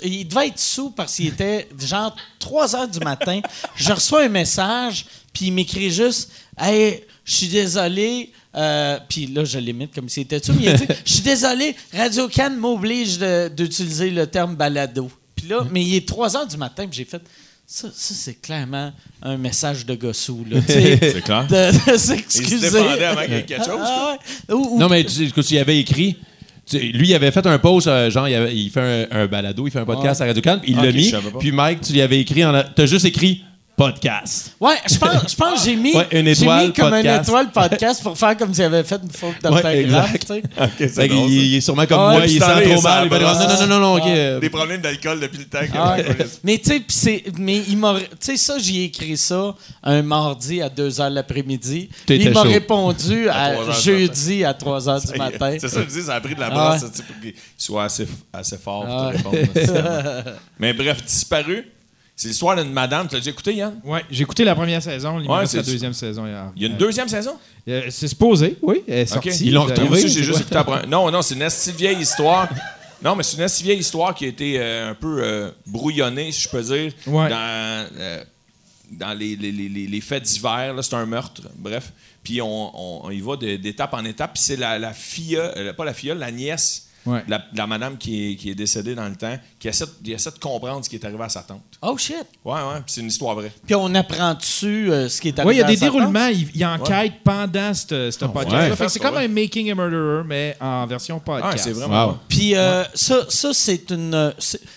il 0.02 0.28
devait 0.28 0.48
être 0.48 0.59
sous 0.59 0.90
parce 0.90 1.14
qu'il 1.16 1.28
était 1.28 1.69
genre 1.78 2.14
3 2.39 2.77
heures 2.77 2.89
du 2.89 2.98
matin. 3.01 3.40
Je 3.77 3.93
reçois 3.93 4.24
un 4.24 4.28
message, 4.28 5.06
puis 5.32 5.47
il 5.47 5.52
m'écrit 5.52 5.90
juste 5.90 6.31
Hey, 6.59 7.02
je 7.24 7.32
suis 7.35 7.48
désolé. 7.48 8.31
euh, 8.55 8.98
puis 9.09 9.27
là, 9.28 9.44
je 9.44 9.59
l'imite 9.59 9.94
comme 9.94 10.09
s'il 10.10 10.24
était 10.24 10.39
dessus, 10.40 10.52
mais 10.52 10.64
il 10.64 10.69
a 10.69 10.74
dit 10.74 10.86
Je 11.06 11.12
suis 11.12 11.23
désolé, 11.23 11.74
Radio 11.94 12.28
Can 12.28 12.51
m'oblige 12.59 13.16
de- 13.19 13.48
d'utiliser 13.48 14.10
le 14.10 14.27
terme 14.27 14.55
balado. 14.56 15.10
Puis 15.35 15.48
là, 15.48 15.66
mais 15.70 15.82
il 15.82 15.94
est 15.97 16.06
3 16.06 16.36
heures 16.36 16.47
du 16.47 16.59
matin, 16.59 16.86
puis 16.86 16.98
j'ai 16.98 17.05
fait 17.06 17.23
ça, 17.66 17.89
ça 17.94 18.14
c'est 18.14 18.40
clairement 18.40 18.93
un 19.22 19.36
message 19.36 19.86
de 19.86 19.94
gossou. 19.94 20.44
Tu 20.51 20.60
C'est 20.66 21.22
clair. 21.24 21.47
de, 21.47 21.55
de 21.55 21.93
Il 21.94 21.98
s'excuser. 21.98 22.56
y 22.68 23.34
ait 23.34 23.43
quelque 23.44 23.64
chose. 23.64 23.80
Ah 23.82 24.16
ouais. 24.48 24.55
Ou- 24.55 24.74
ou- 24.74 24.78
Non, 24.78 24.89
mais 24.89 25.05
tu 25.05 25.10
sais, 25.10 25.24
écoute, 25.24 25.51
il 25.51 25.59
avait 25.59 25.78
écrit. 25.78 26.16
tu 26.66 26.78
lui, 26.78 27.09
il 27.09 27.14
avait 27.14 27.30
fait 27.30 27.47
un 27.47 27.59
post, 27.59 27.86
euh, 27.86 28.10
genre, 28.10 28.28
il, 28.28 28.34
avait- 28.34 28.55
il 28.55 28.70
fait 28.70 29.09
un, 29.10 29.22
un 29.22 29.26
balado, 29.26 29.66
il 29.66 29.70
fait 29.70 29.78
un 29.80 29.84
podcast 29.84 30.20
à 30.20 30.26
Radio-Can, 30.26 30.59
puis 30.62 30.72
il 30.72 30.76
l'a 30.76 30.93
mis. 30.93 31.12
Puis 31.40 31.52
Mike, 31.52 31.80
tu 31.80 31.93
lui 31.94 32.01
avais 32.02 32.20
écrit, 32.20 32.44
en 32.44 32.55
a- 32.55 32.64
t'as 32.64 32.86
juste 32.86 33.05
écrit 33.06 33.43
podcast. 33.77 34.55
Ouais, 34.61 34.74
je 34.89 34.97
pense, 34.99 35.31
je 35.31 35.35
pense 35.36 35.61
que 35.61 35.70
j'ai 35.70 35.77
mis, 35.77 35.94
Ouais, 35.97 36.07
une 36.12 36.27
j'ai 36.27 36.43
étoile 36.43 36.66
mis 36.66 36.73
comme 36.73 36.93
une 36.94 37.07
étoile 37.07 37.51
podcast 37.51 38.03
pour 38.03 38.16
faire 38.16 38.36
comme 38.36 38.53
s'il 38.55 38.65
avait 38.65 38.85
fait 38.85 39.01
une 39.03 39.11
faute 39.11 39.31
Ouais, 39.31 39.36
d'orthographe. 39.43 39.74
exact. 40.15 40.20
tu 40.20 40.27
sais. 40.27 40.43
Ok, 40.61 40.70
Fait 40.78 40.89
c'est 40.89 41.09
qu'il- 41.09 41.16
drôle, 41.16 41.31
il, 41.31 41.43
il 41.47 41.55
est 41.57 41.61
sûrement 41.61 41.86
comme 41.86 41.99
Ah 42.01 42.11
moi, 42.11 42.20
ouais, 42.20 42.31
il 42.31 42.39
sent 42.39 42.39
trop 42.70 42.81
mal. 42.82 43.05
Il 43.05 43.11
va 43.11 43.19
dire, 43.19 43.49
non, 43.49 43.66
non, 43.66 43.66
non, 43.66 43.78
non, 43.81 43.97
ok. 43.97 44.40
Des 44.40 44.51
problèmes 44.51 44.81
d'alcool 44.81 45.20
depuis 45.20 45.39
le 45.39 45.44
temps. 45.47 45.61
que- 45.61 45.73
Ah 45.74 45.97
ouais. 45.97 46.07
Ouais. 46.07 46.27
Mais 46.44 46.59
tu 46.59 46.85
sais, 46.89 47.24
mais 47.39 47.62
il 47.69 47.77
m'a, 47.78 47.97
tu 47.99 48.07
sais 48.20 48.36
ça, 48.36 48.59
j'ai 48.59 48.85
écrit 48.85 49.16
ça 49.16 49.55
un 49.82 50.03
mardi 50.03 50.61
à 50.62 50.69
2 50.69 50.89
h 50.90 51.09
l'après-midi. 51.09 51.89
Il 52.09 52.31
m'a 52.31 52.43
répondu 52.43 53.28
À 53.28 53.44
à, 53.44 53.53
3 53.53 53.65
heures 53.69 53.74
du 53.77 53.82
jeudi 53.82 54.44
à 54.44 54.55
3 54.55 54.81
h 54.81 55.12
du 55.12 55.19
matin. 55.19 55.57
C'est 55.59 55.69
ça, 55.69 55.81
je 55.81 55.86
dis, 55.86 56.03
ça 56.03 56.15
a 56.16 56.20
pris 56.20 56.35
de 56.35 56.40
la 56.40 56.47
Ah 56.47 56.51
brasse 56.51 56.82
ouais. 56.82 56.89
pour 57.07 57.20
qu'il 57.20 57.35
soit 57.57 57.85
assez, 57.85 58.07
assez 58.32 58.59
fort 58.59 58.85
Ah 58.89 59.11
pour 59.23 59.32
te 59.32 59.36
répondre. 59.36 60.24
Mais 60.59 60.73
bref, 60.74 61.03
disparu. 61.05 61.65
C'est 62.23 62.28
l'histoire 62.28 62.55
d'une 62.55 62.73
madame. 62.73 63.09
Tu 63.09 63.15
l'as 63.15 63.20
déjà 63.20 63.32
écouté, 63.32 63.53
Yann? 63.55 63.81
Ouais, 63.85 64.05
j'ai 64.09 64.23
écouté 64.23 64.44
la 64.44 64.55
première 64.55 64.81
saison, 64.81 65.19
il 65.19 65.28
Ouais, 65.28 65.39
reste 65.39 65.55
la 65.55 65.62
deuxième 65.65 65.93
saison. 65.93 66.24
hier. 66.24 66.53
Il 66.55 66.62
y 66.62 66.65
a 66.65 66.69
une 66.69 66.74
Euh, 66.74 66.78
deuxième 66.78 67.09
saison? 67.09 67.36
euh, 67.69 67.82
c'est 67.90 68.07
supposé, 68.07 68.59
oui. 68.62 68.82
Elle 68.86 68.99
est. 69.01 69.40
Ils 69.40 69.53
l'ont 69.53 69.62
D'ailleurs, 69.65 69.70
retrouvé. 69.70 69.89
Moi 69.89 69.99
aussi, 69.99 70.09
c'est 70.09 70.19
j'ai 70.20 70.24
juste. 70.24 70.55
Non, 70.86 71.11
non, 71.11 71.20
c'est 71.20 71.35
une 71.35 71.43
assez 71.43 71.73
vieille 71.73 71.99
histoire. 71.99 72.49
Non, 73.03 73.16
mais 73.16 73.24
c'est 73.24 73.36
une 73.39 73.43
assez 73.43 73.65
vieille 73.65 73.81
histoire 73.81 74.15
qui 74.15 74.24
a 74.27 74.28
été 74.28 74.55
euh, 74.61 74.90
un 74.90 74.94
peu 74.94 75.19
euh, 75.20 75.51
brouillonnée, 75.66 76.31
si 76.31 76.43
je 76.43 76.49
peux 76.49 76.62
dire, 76.62 76.93
Ouais. 77.09 77.28
dans, 77.28 77.86
euh, 77.99 78.24
dans 78.93 79.19
les, 79.19 79.35
les- 79.35 79.51
les- 79.51 79.69
les- 79.69 79.86
les 79.89 80.01
faits 80.01 80.23
divers. 80.23 80.74
là, 80.74 80.81
C'est 80.85 80.94
un 80.94 81.07
meurtre, 81.07 81.43
bref. 81.57 81.90
Puis 82.23 82.40
on, 82.40 82.47
on- 82.47 83.07
on 83.07 83.11
y 83.11 83.20
va 83.20 83.35
d'étape 83.36 83.94
en 83.94 84.05
étape. 84.05 84.35
Puis 84.35 84.43
c'est 84.44 84.55
la, 84.57 84.78
la 84.78 84.93
fille, 84.93 85.36
euh, 85.36 85.73
pas 85.73 85.85
la 85.85 85.93
fille, 85.93 86.15
la 86.16 86.31
nièce 86.31 86.86
Ouais. 87.05 87.23
la, 87.27 87.66
madame 87.66 87.97
qui 87.99 88.33
est, 88.33 88.37
qui 88.37 88.51
est 88.51 88.55
décédée 88.55 88.95
dans 88.95 89.09
le 89.09 89.16
temps, 89.16 89.37
qui 89.59 89.69
essaie, 89.69 89.85
de- 89.87 89.91
qui 90.05 90.12
essaie 90.12 90.31
de 90.31 90.39
comprendre 90.39 90.85
ce 90.85 90.89
qui 90.91 90.97
est 90.97 91.05
arrivé 91.05 91.23
à 91.24 91.29
sa 91.29 91.41
tante. 91.43 91.62
Oh 91.83 91.97
shit. 91.99 92.16
Ouais, 92.45 92.55
ouais, 92.55 92.83
c'est 92.87 93.01
une 93.01 93.09
histoire 93.09 93.35
vraie. 93.35 93.53
Puis 93.66 93.74
on 93.74 93.93
apprend 93.95 94.35
dessus 94.35 94.91
euh, 94.93 95.09
ce 95.09 95.20
qui 95.20 95.29
est 95.29 95.39
arrivé. 95.39 95.49
Oui, 95.49 95.57
il 95.57 95.59
y 95.61 95.62
a 95.62 95.66
des 95.66 95.77
déroulements. 95.77 96.29
Il, 96.29 96.49
il 96.55 96.65
enquête 96.65 97.15
pendant 97.24 97.74
ce 97.74 98.11
ce 98.11 98.24
podcast. 98.27 98.70
ouais. 98.70 98.77
Fait 98.77 98.85
que 98.87 98.91
c'est 98.93 99.01
comme 99.01 99.16
un 99.16 99.29
Making 99.29 99.70
a 99.70 99.74
Murderer, 99.74 100.23
mais 100.27 100.57
en 100.61 100.87
version 100.87 101.16
Ah, 101.20 101.24
podcast. 101.24 101.65
c'est 101.65 101.73
vraiment. 101.73 102.07
Wow. 102.09 102.19
Puis 102.29 102.55
euh, 102.55 102.85
ça, 102.95 103.27
ça 103.29 103.51
c'est 103.53 103.91
une, 103.91 104.33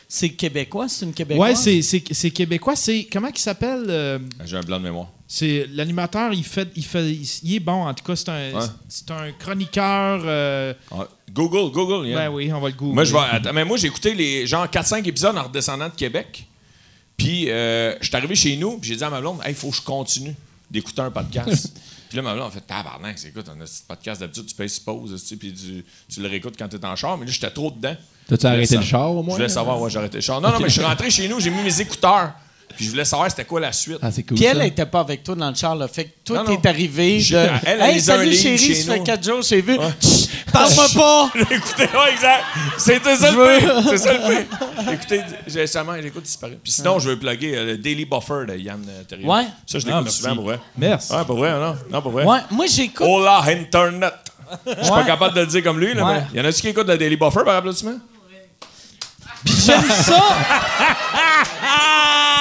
c'est, 0.07 0.29
québécois, 0.31 0.87
c'est 0.89 1.05
une 1.05 1.13
québécoise? 1.13 1.49
Ouais, 1.49 1.55
c'est- 1.55 1.81
c'est 1.81 2.03
c'est 2.11 2.31
québécois. 2.31 2.75
C'est 2.75 3.07
comment 3.11 3.27
il 3.33 3.37
s'appelle 3.39 3.85
euh, 3.89 4.19
J'ai 4.45 4.57
un 4.57 4.61
blanc 4.61 4.79
de 4.79 4.83
mémoire. 4.83 5.07
C'est 5.27 5.65
l'animateur. 5.71 6.33
Il 6.33 6.43
fait, 6.43 6.69
il 6.75 6.85
fait, 6.85 7.09
il, 7.11 7.27
il 7.43 7.55
est 7.55 7.59
bon. 7.59 7.85
En 7.87 7.93
tout 7.93 8.03
cas, 8.03 8.15
c'est 8.15 8.29
un, 8.29 8.53
Ouais. 8.53 8.65
c'est 8.87 9.09
un 9.11 9.31
chroniqueur. 9.31 10.21
euh, 10.25 10.73
Google, 11.33 11.71
Google, 11.71 12.07
Yann. 12.07 12.17
Ben 12.17 12.29
oui, 12.29 12.51
on 12.53 12.59
va 12.59 12.69
le 12.69 12.75
googler. 12.75 12.93
Moi, 12.93 13.03
je 13.05 13.11
vais. 13.13 13.19
attends, 13.31 13.53
mais 13.53 13.65
moi, 13.65 13.77
j'ai 13.77 13.87
écouté 13.87 14.13
les 14.13 14.45
genre 14.45 14.67
4-5 14.67 15.03
épisodes 15.07 15.35
en 15.37 15.43
redescendant 15.43 15.89
de 15.89 15.95
Québec. 15.95 16.45
Puis, 17.17 17.49
euh, 17.49 17.95
je 18.01 18.07
suis 18.07 18.15
arrivé 18.15 18.35
chez 18.35 18.55
nous, 18.57 18.77
puis 18.77 18.89
j'ai 18.89 18.97
dit 18.97 19.03
à 19.03 19.09
ma 19.09 19.19
blonde, 19.21 19.39
il 19.47 19.55
faut 19.55 19.69
que 19.71 19.75
je 19.77 19.81
continue 19.81 20.35
d'écouter 20.69 21.01
un 21.01 21.09
podcast. 21.11 21.71
puis 22.09 22.17
là, 22.17 22.21
ma 22.21 22.33
blonde 22.35 22.47
a 22.47 22.51
fait, 22.51 22.61
tabarnak, 22.61 23.17
c'est 23.17 23.29
écoute, 23.29 23.45
on 23.47 23.59
a 23.59 23.63
un 23.63 23.65
petit 23.65 23.81
podcast 23.87 24.19
d'habitude, 24.21 24.45
tu 24.45 24.53
payes 24.55 24.69
pause, 24.85 25.11
tu 25.21 25.27
sais, 25.27 25.35
puis 25.37 25.53
tu, 25.53 25.83
tu 26.13 26.21
le 26.21 26.27
réécoutes 26.27 26.55
quand 26.57 26.67
t'es 26.67 26.83
en 26.85 26.95
char. 26.95 27.17
Mais 27.17 27.25
là, 27.25 27.31
j'étais 27.31 27.49
trop 27.51 27.71
dedans. 27.71 27.95
T'as-tu 28.27 28.45
arrêté 28.45 28.75
Je 28.75 28.79
le 28.79 28.85
char 28.85 29.11
au 29.11 29.21
Je 29.21 29.25
moins? 29.25 29.35
voulais 29.37 29.49
savoir, 29.49 29.79
ouais, 29.81 29.89
j'ai 29.89 29.97
arrêté 29.99 30.17
le 30.17 30.21
char. 30.21 30.41
Non, 30.41 30.51
non, 30.51 30.59
mais 30.59 30.67
je 30.67 30.73
suis 30.73 30.83
rentré 30.83 31.09
chez 31.09 31.27
nous, 31.27 31.39
j'ai 31.39 31.49
mis 31.51 31.63
mes 31.63 31.81
écouteurs. 31.81 32.33
Puis 32.75 32.85
je 32.85 32.89
voulais 32.91 33.05
savoir 33.05 33.29
c'était 33.29 33.45
quoi 33.45 33.59
la 33.59 33.71
suite. 33.71 33.97
Ah, 34.01 34.11
c'est 34.11 34.23
cool. 34.23 34.37
Puis 34.37 34.45
elle 34.45 34.59
n'était 34.59 34.85
pas 34.85 34.99
avec 35.01 35.23
toi 35.23 35.35
dans 35.35 35.49
le 35.49 35.55
char. 35.55 35.75
Là. 35.75 35.87
Fait 35.87 36.05
que 36.05 36.09
toi, 36.25 36.37
Non, 36.43 36.51
non. 36.51 36.57
t'es 36.57 36.67
arrivé 36.69 37.19
Je- 37.19 37.35
de. 37.35 37.39
elle, 37.65 37.75
elle 37.81 37.81
hey, 37.95 38.01
salut 38.01 38.29
livre 38.29 38.41
chérie, 38.41 38.75
ça 38.75 38.93
fait 38.93 38.99
nous. 38.99 39.05
4 39.05 39.23
jours, 39.25 39.41
j'ai 39.41 39.61
vu. 39.61 39.77
Chut, 40.01 40.29
Parle-moi 40.51 40.85
pas! 40.95 41.29
Écoutez, 41.51 41.83
ouais, 41.83 42.13
exact. 42.13 42.43
C'était 42.77 43.15
ça 43.17 43.31
Je 43.31 43.35
le 43.35 43.43
veux- 43.43 43.59
pire. 43.59 43.83
C'est 43.89 43.97
ça 43.97 44.13
le 44.13 44.19
pire. 44.19 44.93
Écoutez, 44.93 45.21
j'ai 45.47 45.59
récemment, 45.61 45.93
j'écoute 46.01 46.23
disparu. 46.23 46.57
Puis 46.63 46.71
sinon, 46.71 46.99
je 46.99 47.09
veux 47.09 47.19
plugger 47.19 47.57
euh, 47.57 47.65
le 47.65 47.77
Daily 47.77 48.05
Buffer 48.05 48.45
de 48.47 48.55
Yann 48.57 48.81
euh, 48.87 49.03
Terrier. 49.03 49.25
Ouais. 49.27 49.43
Ça, 49.65 49.79
je 49.79 49.85
Ah, 49.85 49.87
l'écoute 49.87 50.03
merci. 50.03 50.17
souvent, 50.21 50.35
pour 50.35 50.43
vrai. 50.45 50.59
Merci. 50.77 51.13
Ouais, 51.13 51.25
pour 51.25 51.37
vrai, 51.37 51.51
non? 51.59 51.75
Non, 51.91 52.01
pour 52.01 52.11
vrai. 52.11 52.23
Ouais, 52.23 52.39
moi, 52.51 52.65
j'écoute. 52.67 53.05
Hola, 53.09 53.41
Internet. 53.47 54.13
Je 54.65 54.81
suis 54.83 54.89
pas 54.91 54.99
Ouais. 54.99 55.05
capable 55.05 55.35
de 55.35 55.41
le 55.41 55.47
dire 55.47 55.63
comme 55.63 55.79
lui, 55.79 55.93
là, 55.93 56.05
Ouais. 56.05 56.21
mais 56.33 56.39
y 56.39 56.41
en 56.41 56.45
a-tu 56.47 56.61
qui 56.61 56.67
écoutent 56.69 56.87
le 56.87 56.97
Daily 56.97 57.17
Buffer 57.17 57.41
par 57.43 57.55
applaudissement? 57.55 57.95
J'aime 59.45 59.83
ça. 59.89 60.23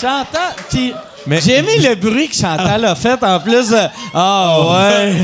Chantal. 0.00 0.54
Puis 0.70 0.94
Mais- 1.26 1.40
j'ai 1.40 1.56
aimé 1.58 1.78
le 1.78 1.94
bruit 1.94 2.28
que 2.28 2.34
Chantal 2.36 2.84
a 2.84 2.94
fait 2.94 3.22
en 3.22 3.38
plus 3.40 3.68
de. 3.68 3.78
Ah 4.14 4.56
ouais. 4.60 5.16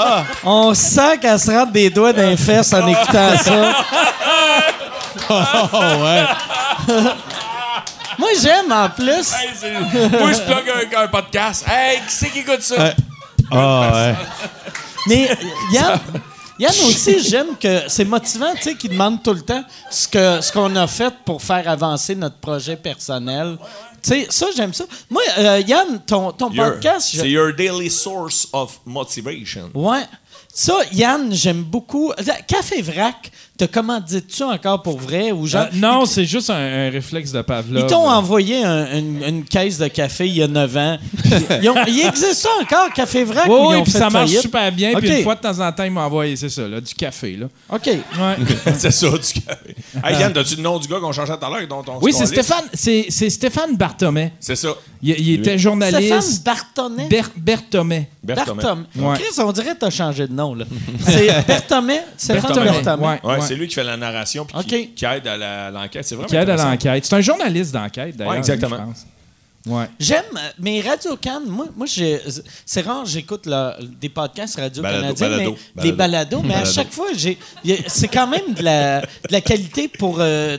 Ah, 0.00 0.22
on 0.44 0.74
sent 0.74 1.18
qu'elle 1.20 1.40
se 1.40 1.50
rentre 1.50 1.72
des 1.72 1.90
doigts 1.90 2.12
d'un 2.12 2.36
fesses 2.36 2.72
en 2.72 2.86
écoutant 2.86 3.36
ça. 3.42 3.84
Oh, 5.30 5.42
ouais. 6.04 6.22
Moi, 8.18 8.28
j'aime 8.40 8.70
en 8.72 8.88
plus. 8.88 9.32
Hey, 9.32 10.08
Moi, 10.20 10.32
je 10.32 10.40
plug 10.42 10.64
un, 10.96 11.02
un 11.02 11.08
podcast. 11.08 11.64
Hey, 11.68 11.98
qui 11.98 12.04
c'est 12.14 12.30
qui 12.30 12.38
écoute 12.40 12.62
ça? 12.62 12.92
Ah, 13.50 13.90
ouais. 13.92 14.14
Mais 15.06 15.30
Yann, 15.72 15.98
Yann 16.58 16.74
aussi, 16.86 17.20
j'aime 17.20 17.56
que 17.56 17.82
c'est 17.88 18.04
motivant, 18.04 18.52
tu 18.56 18.62
sais, 18.62 18.74
qu'il 18.74 18.90
demande 18.90 19.22
tout 19.22 19.32
le 19.34 19.42
temps 19.42 19.62
ce 19.90 20.08
que 20.08 20.40
ce 20.40 20.50
qu'on 20.52 20.74
a 20.76 20.86
fait 20.86 21.12
pour 21.24 21.40
faire 21.42 21.68
avancer 21.68 22.14
notre 22.14 22.36
projet 22.38 22.76
personnel. 22.76 23.56
Tu 24.02 24.10
sais, 24.10 24.26
ça, 24.30 24.46
j'aime 24.56 24.72
ça. 24.74 24.84
Moi, 25.10 25.22
euh, 25.38 25.60
Yann, 25.66 26.00
ton, 26.06 26.32
ton 26.32 26.50
Your- 26.50 26.72
podcast, 26.72 27.10
je- 27.12 27.20
C'est 27.20 27.30
your 27.30 27.52
daily 27.52 27.90
source 27.90 28.48
of 28.52 28.80
motivation. 28.84 29.70
Ouais. 29.74 30.04
Ça, 30.52 30.74
Yann, 30.92 31.32
j'aime 31.32 31.62
beaucoup. 31.62 32.12
Café 32.46 32.82
Vrac, 32.82 33.30
te 33.58 33.64
commandites-tu 33.64 34.42
encore 34.44 34.82
pour 34.82 34.98
vrai? 34.98 35.32
Ou 35.32 35.46
genre, 35.46 35.64
Euh, 35.64 35.76
non, 35.76 36.06
c'est 36.06 36.24
juste 36.24 36.48
un, 36.50 36.54
un 36.54 36.90
réflexe 36.90 37.32
de 37.32 37.42
Pavlov. 37.42 37.82
Ils 37.82 37.86
t'ont 37.90 38.08
envoyé 38.08 38.62
un- 38.64 38.96
une, 38.96 39.22
une 39.22 39.44
caisse 39.44 39.78
de 39.78 39.88
café 39.88 40.26
il 40.28 40.36
y 40.36 40.42
a 40.42 40.46
9 40.48 40.76
ans. 40.76 40.96
Ils 41.62 41.68
ont- 41.68 41.74
il 41.86 42.06
existe 42.06 42.34
ça 42.34 42.48
encore, 42.62 42.92
Café 42.94 43.24
Vrac? 43.24 43.46
Oui, 43.46 43.52
ou 43.58 43.72
ils 43.72 43.76
oui, 43.78 43.82
puis 43.82 43.92
ça 43.92 44.08
marche 44.10 44.26
faillite? 44.28 44.40
super 44.42 44.72
bien. 44.72 44.92
OK. 44.92 45.00
Puis 45.00 45.16
une 45.18 45.22
fois 45.24 45.34
de 45.34 45.40
temps 45.40 45.58
en 45.60 45.72
temps, 45.72 45.82
ils 45.84 45.90
m'ont 45.90 46.00
envoyé, 46.02 46.36
c'est 46.36 46.48
ça, 46.48 46.66
là, 46.68 46.80
du 46.80 46.94
café. 46.94 47.36
Là. 47.36 47.46
OK. 47.70 47.86
Ouais. 47.86 48.36
c'est 48.78 48.90
ça, 48.92 49.08
du 49.10 49.18
café. 49.42 49.74
Hey, 50.04 50.20
Yann, 50.20 50.36
as-tu 50.38 50.54
le 50.56 50.62
nom 50.62 50.78
du 50.78 50.86
gars 50.88 51.00
qu'on 51.00 51.12
changeait 51.12 51.36
tout 51.36 51.44
à 51.44 51.50
l'heure? 51.50 51.66
dont 51.68 51.84
on 51.88 51.98
oui, 52.00 52.12
c'est? 52.12 52.26
Stéphane, 52.26 52.64
c'est, 52.72 53.06
c'est 53.08 53.28
Stéphane 53.30 53.76
Barthomet. 53.76 54.32
C'est 54.40 54.56
ça. 54.56 54.68
Il, 55.02 55.10
il 55.10 55.30
était 55.34 55.42
Stéphane 55.42 55.58
journaliste. 55.58 56.44
Bartonnet. 56.44 57.08
Ber- 57.08 57.30
Berthomet. 57.36 58.08
Berthomet. 58.22 58.62
Berthom. 58.62 58.86
Ouais. 58.96 59.14
Chris, 59.18 59.40
on 59.42 59.52
dirait 59.52 59.74
que 59.74 59.78
t'as 59.80 59.90
changé 59.90 60.26
de 60.26 60.32
nom, 60.32 60.54
là. 60.54 60.64
C'est 61.06 61.46
Berthomet. 61.46 62.02
Stéphane 62.16 62.58
Ouais, 63.00 63.18
ouais. 63.24 63.40
C'est 63.48 63.54
lui 63.56 63.68
qui 63.68 63.74
fait 63.74 63.84
la 63.84 63.96
narration 63.96 64.44
puis 64.46 64.92
qui, 64.94 65.04
aide 65.04 65.26
à 65.26 65.70
l'enquête. 65.70 66.04
C'est 66.06 66.14
vraiment 66.14 66.28
Qui 66.28 66.36
aide 66.36 66.50
à 66.50 66.56
l'enquête. 66.56 67.04
C'est 67.04 67.14
un 67.16 67.20
journaliste 67.20 67.72
d'enquête, 67.72 68.16
d'ailleurs. 68.16 68.32
Ouais, 68.32 68.38
exactement. 68.38 68.76
lui. 68.76 69.72
Ouais. 69.72 69.86
J'aime, 69.98 70.22
euh, 70.36 70.50
mais 70.60 70.80
Radio 70.80 71.18
Can, 71.22 71.40
moi, 71.46 71.66
moi 71.76 71.86
c'est 71.88 72.80
rare, 72.80 73.04
j'écoute 73.04 73.46
des 74.00 74.08
podcasts 74.08 74.56
Radio 74.58 74.82
Balado, 74.82 75.14
Canadien, 75.14 75.28
balado, 75.28 75.50
mais 75.50 75.82
balado. 75.82 75.90
des 75.90 75.92
balados, 75.92 76.42
mais 76.42 76.54
à 76.54 76.64
chaque 76.64 76.92
fois, 76.92 77.08
c'est 77.88 78.08
quand 78.08 78.28
même 78.28 78.54
de 78.56 78.62
la, 78.62 79.00
de 79.00 79.06
la 79.30 79.40
qualité 79.40 79.88
pour. 79.88 80.18
euh, 80.20 80.56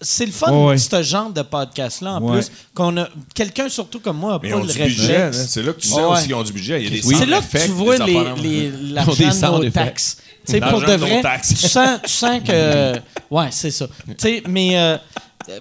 c'est 0.00 0.26
le 0.26 0.32
fun, 0.32 0.50
Ouais, 0.52 0.66
ouais. 0.70 0.78
ce 0.78 1.02
genre 1.02 1.30
de 1.30 1.42
podcast-là, 1.42 2.14
en 2.14 2.22
Ouais. 2.22 2.38
plus, 2.40 2.50
qu'on 2.74 2.96
a. 2.96 3.08
Quelqu'un, 3.34 3.68
surtout 3.68 4.00
comme 4.00 4.16
moi, 4.18 4.34
a 4.34 4.40
Mais 4.42 4.50
pas 4.50 4.58
le 4.58 4.66
du 4.66 4.72
budget. 4.78 5.06
réflexe. 5.16 5.38
là. 5.38 5.44
C'est 5.48 5.62
là 5.62 5.72
que 5.72 5.80
tu 5.80 5.88
sais 5.88 5.94
Ouais. 5.94 6.02
aussi 6.04 6.22
qu'ils 6.24 6.34
ont 6.34 6.42
du 6.42 6.52
budget. 6.52 6.82
Il 6.82 6.84
y 6.84 6.86
a 6.86 7.00
des 7.02 7.06
Oui. 7.06 7.14
C'est 7.18 7.26
là 7.26 7.40
que 7.40 7.64
tu 7.64 7.70
vois 7.72 7.96
les, 7.98 8.70
l'argent 8.92 9.14
de 9.58 9.64
nos 9.64 9.70
taxes. 9.70 10.16
Tu 10.46 10.52
sais, 10.52 10.60
pour 10.60 10.80
de 10.80 10.92
vrai, 10.94 11.20
tu 11.46 11.56
sens, 11.56 12.00
tu 12.04 12.10
sens 12.12 12.40
que... 12.46 12.94
Ouais, 13.30 13.48
c'est 13.50 13.70
ça. 13.72 13.88
Tu 14.06 14.14
sais, 14.18 14.42
mais 14.48 14.78
euh, 14.78 14.96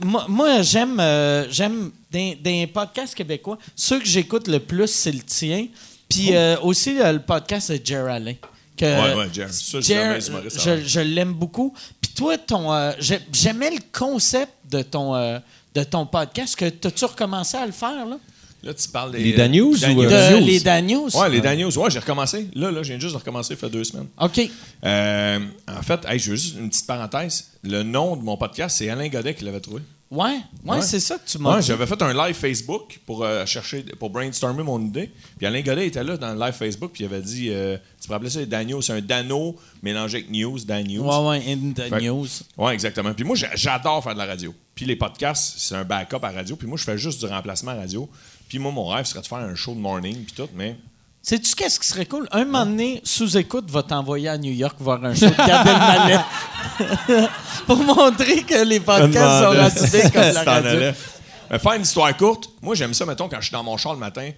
moi, 0.04 0.26
moi, 0.28 0.62
j'aime 0.62 1.00
euh, 1.00 1.48
j'aime 1.50 1.92
des, 2.12 2.36
des 2.36 2.68
podcasts 2.68 3.16
québécois. 3.16 3.58
Ceux 3.76 4.00
que 4.00 4.06
j'écoute 4.06 4.48
le 4.48 4.60
plus, 4.60 4.88
c'est 4.88 5.12
le 5.12 5.22
tien. 5.22 5.68
Puis 6.08 6.36
euh, 6.36 6.58
aussi 6.62 7.00
euh, 7.00 7.14
le 7.14 7.20
podcast 7.20 7.72
de 7.72 7.82
Jer 7.84 8.06
Alain. 8.08 8.36
Que, 8.78 8.86
Ouais, 8.86 9.16
ouais, 9.16 9.30
Jer. 9.34 9.48
Ça, 9.52 9.80
des 9.80 10.86
je, 10.86 11.00
l'aime 11.00 11.34
beaucoup. 11.34 11.74
Puis 12.02 12.12
toi, 12.14 12.38
ton, 12.38 12.72
euh, 12.74 12.92
j'ai- 13.00 13.22
j'aimais 13.32 13.72
le 13.72 13.80
concept 13.98 14.52
de 14.70 14.82
ton, 14.84 15.16
euh, 15.16 15.40
de 15.74 15.84
ton 15.84 16.06
podcast. 16.06 16.56
Que 16.56 16.70
T'as-tu 16.70 17.06
recommencé 17.06 17.58
à 17.58 17.66
le 17.66 17.72
faire, 17.72 18.06
là? 18.06 18.18
Là, 18.66 18.74
tu 18.74 18.90
parles 18.90 19.12
des. 19.12 19.20
Les 19.20 19.34
Dan 19.34 19.52
News 19.52 19.76
ou, 19.76 20.02
euh, 20.02 20.40
les 20.40 20.60
Daniels? 20.60 21.16
Ouais, 21.16 21.30
les 21.30 21.40
Dan 21.40 21.60
News. 21.60 21.78
Ouais, 21.78 21.90
j'ai 21.92 22.00
recommencé. 22.00 22.48
Là, 22.56 22.72
là, 22.72 22.82
je 22.84 22.90
viens 22.90 23.00
juste 23.00 23.14
de 23.14 23.20
recommencer, 23.20 23.54
il 23.54 23.58
fait 23.60 23.70
deux 23.70 23.84
semaines. 23.84 24.08
OK. 24.20 24.42
Euh, 24.84 25.40
en 25.68 25.82
fait, 25.84 26.00
hey, 26.08 26.18
je 26.20 26.32
veux 26.32 26.36
juste 26.36 26.56
une 26.58 26.70
petite 26.70 26.88
parenthèse. 26.88 27.52
Le 27.64 27.84
nom 27.84 28.16
de 28.16 28.24
mon 28.24 28.38
podcast, 28.38 28.78
c'est 28.78 28.90
Alain 28.90 29.08
Godet 29.08 29.36
qui 29.36 29.44
l'avait 29.46 29.60
trouvé. 29.60 29.82
Ouais, 30.12 30.38
ouais, 30.64 30.76
Ouais. 30.78 30.82
c'est 30.84 31.00
ça 31.00 31.18
que 31.18 31.28
tu 31.28 31.40
m'as 31.40 31.56
Ouais, 31.56 31.62
dit. 31.62 31.68
j'avais 31.68 31.88
fait 31.88 32.00
un 32.02 32.14
live 32.14 32.36
Facebook 32.36 33.00
pour 33.08 33.24
euh, 33.24 33.44
chercher, 33.48 33.82
pour 34.00 34.12
brainstormer 34.12 34.62
mon 34.64 34.80
idée. 34.80 35.10
Puis 35.38 35.48
Alain 35.48 35.62
Godet 35.62 35.88
était 35.88 36.04
là 36.04 36.16
dans 36.16 36.32
le 36.34 36.40
live 36.40 36.54
Facebook, 36.54 36.92
puis 36.94 37.04
il 37.04 37.08
avait 37.08 37.22
dit, 37.22 37.48
euh, 37.50 37.76
tu 38.00 38.06
pourrais 38.08 38.18
appeler 38.18 38.30
ça 38.30 38.40
les 38.40 38.46
Daniels, 38.46 38.84
c'est 38.84 38.94
un 38.94 39.02
Dano 39.02 39.56
mélangé 39.82 40.18
avec 40.20 40.30
News, 40.30 40.60
Dan 40.64 40.88
News. 40.88 41.04
Ouais, 41.04 41.28
ouais, 41.30 41.44
in 41.52 41.72
the 41.74 41.90
Fait- 41.90 42.02
news. 42.02 42.28
Ouais, 42.56 42.74
exactement. 42.74 43.14
Puis 43.16 43.26
moi, 43.26 43.36
j'a- 43.36 43.56
j'adore 43.56 44.04
faire 44.04 44.14
de 44.14 44.20
la 44.20 44.26
radio. 44.28 44.54
Puis 44.76 44.86
les 44.86 44.96
podcasts, 44.96 45.56
c'est 45.58 45.76
un 45.76 45.84
backup 45.84 46.18
à 46.24 46.30
radio. 46.30 46.56
Puis 46.56 46.68
moi, 46.68 46.78
je 46.78 46.84
fais 46.84 46.98
juste 47.00 47.20
du 47.22 47.26
remplacement 47.26 47.72
à 47.72 47.76
radio. 47.76 48.08
Puis 48.56 48.62
moi, 48.62 48.72
mon 48.72 48.88
rêve 48.88 49.04
serait 49.04 49.20
de 49.20 49.28
faire 49.28 49.40
un 49.40 49.54
show 49.54 49.74
de 49.74 49.80
morning, 49.80 50.16
puis 50.24 50.34
tout, 50.34 50.48
mais. 50.56 50.78
Sais-tu 51.22 51.56
qu'est-ce 51.56 51.78
qui 51.78 51.86
serait 51.90 52.06
cool? 52.06 52.26
Un 52.32 52.46
moment 52.46 52.66
donné, 52.66 53.02
sous-écoute 53.04 53.70
va 53.70 53.84
t'envoyer 53.84 54.30
à 54.30 54.38
New 54.38 54.54
York 54.54 54.78
voir 54.80 55.04
un 55.04 55.14
show 55.14 55.26
de 55.26 55.36
Gad 55.36 55.68
Elmaleh. 55.68 56.20
Pour 57.68 57.78
montrer 57.84 58.44
que 58.44 58.64
les 58.64 58.80
podcasts 58.80 59.44
sont 59.44 59.98
bien 59.98 60.10
comme 60.10 60.22
la 60.34 60.44
radio. 60.62 60.80
Mais 61.52 61.60
faire 61.60 61.74
une 61.74 61.82
histoire 61.82 62.16
courte, 62.16 62.50
moi, 62.62 62.76
j'aime 62.76 62.94
ça, 62.94 63.06
mettons, 63.06 63.28
quand 63.28 63.42
je 63.42 63.48
suis 63.48 63.52
dans 63.52 63.64
mon 63.64 63.76
char 63.76 63.92
le 63.92 64.00
matin, 64.00 64.30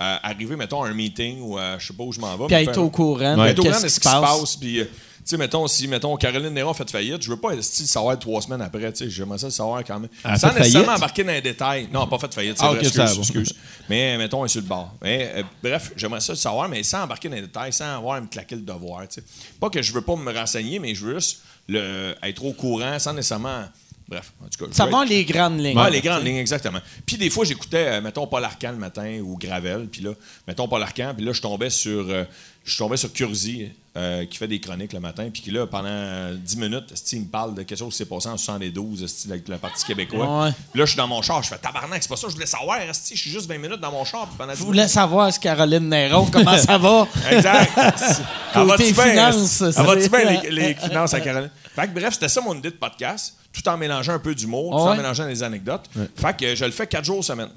euh, 0.00 0.16
arriver, 0.20 0.56
mettons, 0.56 0.82
à 0.82 0.88
un 0.88 0.92
meeting 0.94 1.40
ou 1.42 1.56
euh, 1.56 1.76
je 1.78 1.86
sais 1.86 1.92
pas 1.94 2.02
où 2.02 2.10
je 2.12 2.18
m'en 2.18 2.36
vais. 2.36 2.46
Puis 2.46 2.56
être 2.56 2.74
faire- 2.74 2.82
au 2.82 2.90
courant 2.90 3.38
Ouais. 3.38 3.44
de 3.44 3.50
Être 3.50 3.58
au 3.60 3.62
courant 3.62 3.74
qu'est-ce 3.74 3.82
de 3.84 3.88
qui 3.88 3.94
ce 3.94 4.00
se 4.00 4.20
passe. 4.20 4.56
Puis, 4.56 4.80
euh, 4.80 4.84
sais, 5.30 5.36
mettons, 5.36 5.66
si, 5.66 5.88
mettons, 5.88 6.16
Caroline 6.16 6.50
Néron 6.54 6.74
fait 6.74 6.90
faillite, 6.90 7.22
je 7.22 7.30
veux 7.30 7.36
pas 7.36 7.54
le 7.54 7.62
savoir 7.62 8.18
trois 8.18 8.40
semaines 8.42 8.62
après, 8.62 8.92
tu 8.92 9.04
sais, 9.04 9.10
j'aimerais 9.10 9.38
ça 9.38 9.46
le 9.46 9.52
savoir 9.52 9.82
quand 9.84 9.98
même. 10.00 10.10
Elle 10.24 10.38
Sans 10.38 10.48
nécessairement 10.52 10.86
faillite? 10.86 10.98
embarquer 10.98 11.24
dans 11.24 11.32
les 11.32 11.40
détails. 11.40 11.88
Non, 11.92 12.06
pas 12.06 12.18
fait 12.18 12.32
faillite, 12.34 12.58
c'est 12.58 12.64
Ah, 12.64 12.68
vrai, 12.68 12.78
ok, 12.78 12.82
excuse, 12.84 13.04
ça 13.04 13.14
excuse. 13.18 13.54
Mais, 13.88 14.16
mettons, 14.18 14.40
elle 14.40 14.46
est 14.46 14.48
sur 14.48 14.60
le 14.60 14.66
bord. 14.66 14.94
Mais, 15.02 15.32
euh, 15.36 15.42
bref, 15.62 15.92
j'aimerais 15.96 16.20
ça 16.20 16.32
le 16.32 16.38
savoir, 16.38 16.68
mais 16.68 16.82
sans 16.82 17.02
embarquer 17.02 17.28
dans 17.28 17.36
les 17.36 17.42
détails, 17.42 17.72
sans 17.72 17.96
avoir 17.96 18.16
à 18.16 18.20
me 18.20 18.26
claquer 18.26 18.54
le 18.56 18.62
devoir, 18.62 19.02
tu 19.08 19.20
sais. 19.20 19.22
Pas 19.60 19.70
que 19.70 19.80
je 19.82 19.92
veux 19.92 20.02
pas 20.02 20.16
me 20.16 20.32
renseigner, 20.32 20.78
mais 20.78 20.94
je 20.94 21.04
veux 21.04 21.14
juste 21.14 21.40
le, 21.68 22.14
être 22.22 22.44
au 22.44 22.52
courant 22.52 22.98
sans 22.98 23.12
nécessairement... 23.12 23.64
Bref, 24.08 24.32
en 24.44 24.48
tout 24.48 24.66
cas. 24.66 24.72
Savoir 24.74 25.04
être- 25.04 25.08
les 25.10 25.24
grandes 25.24 25.60
lignes. 25.60 25.78
Ouais, 25.78 25.88
les 25.88 26.00
grandes 26.00 26.24
lignes, 26.24 26.38
exactement. 26.38 26.80
Puis 27.06 27.16
des 27.16 27.30
fois, 27.30 27.44
j'écoutais, 27.44 27.86
euh, 27.86 28.00
mettons, 28.00 28.26
Paul 28.26 28.44
Arcan 28.44 28.72
le 28.72 28.76
matin 28.78 29.20
ou 29.22 29.36
Gravel, 29.38 29.86
puis 29.86 30.02
là, 30.02 30.10
mettons 30.48 30.66
Paul 30.66 30.82
Arcan, 30.82 31.12
puis 31.16 31.24
là, 31.24 31.32
je 31.32 31.40
tombais 31.40 31.70
sur, 31.70 32.06
euh, 32.08 32.24
je 32.64 32.76
tombais 32.76 32.96
sur 32.96 33.12
Curzi, 33.12 33.68
euh, 33.96 34.24
qui 34.26 34.38
fait 34.38 34.46
des 34.46 34.60
chroniques 34.60 34.92
le 34.92 35.00
matin, 35.00 35.28
puis 35.32 35.42
qui 35.42 35.50
là, 35.50 35.66
pendant 35.66 35.88
euh, 35.88 36.36
10 36.36 36.56
minutes, 36.58 36.94
il 37.12 37.20
me 37.22 37.26
parle 37.26 37.54
de 37.54 37.62
quelque 37.62 37.78
chose 37.78 37.92
qui 37.92 37.98
s'est 37.98 38.04
passé 38.04 38.28
en 38.28 38.36
72, 38.36 39.02
esti, 39.02 39.28
avec 39.30 39.48
la 39.48 39.58
partie 39.58 39.84
québécoise. 39.84 40.28
Ouais. 40.28 40.54
Puis 40.70 40.78
là, 40.78 40.84
je 40.84 40.90
suis 40.90 40.96
dans 40.96 41.08
mon 41.08 41.22
char, 41.22 41.42
je 41.42 41.48
fais 41.48 41.58
tabarnak, 41.58 42.02
c'est 42.02 42.08
pas 42.08 42.16
ça, 42.16 42.28
je 42.28 42.34
voulais 42.34 42.46
savoir, 42.46 42.78
je 42.86 42.92
suis 43.16 43.30
juste 43.30 43.48
20 43.48 43.58
minutes 43.58 43.80
dans 43.80 43.90
mon 43.90 44.04
char, 44.04 44.26
puis 44.28 44.36
pendant 44.38 44.52
10 44.52 44.58
Je 44.58 44.64
voulais 44.64 44.86
savoir, 44.88 45.32
ce 45.32 45.40
Caroline 45.40 45.88
Néron, 45.88 46.26
comment 46.30 46.56
ça 46.58 46.78
va? 46.78 47.08
Exact. 47.30 47.72
Elle 48.54 48.66
va-tu 48.66 48.92
bien, 48.92 49.32
ça 49.32 49.70
Elle 49.76 49.86
va-tu 49.86 50.08
bien, 50.08 50.40
les, 50.42 50.50
les 50.50 50.74
finances 50.74 51.14
à 51.14 51.20
Caroline? 51.20 51.50
Fait 51.74 51.88
que 51.88 51.94
bref, 51.98 52.14
c'était 52.14 52.28
ça 52.28 52.40
mon 52.40 52.54
idée 52.56 52.70
de 52.70 52.76
podcast, 52.76 53.34
tout 53.52 53.66
en 53.68 53.76
mélangeant 53.76 54.12
un 54.12 54.18
peu 54.18 54.34
d'humour, 54.34 54.70
tout 54.70 54.88
en 54.90 54.96
mélangeant 54.96 55.26
des 55.26 55.42
anecdotes. 55.42 55.88
Fait 56.14 56.36
que 56.36 56.54
je 56.54 56.64
le 56.64 56.70
fais 56.70 56.86
quatre 56.86 57.04
jours 57.04 57.24
semaine. 57.24 57.50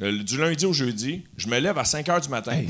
Euh, 0.00 0.22
Du 0.22 0.38
lundi 0.38 0.64
au 0.64 0.72
jeudi, 0.72 1.22
je 1.36 1.48
me 1.48 1.58
lève 1.58 1.76
à 1.78 1.84
5 1.84 2.06
h 2.06 2.20
du 2.22 2.28
matin. 2.28 2.62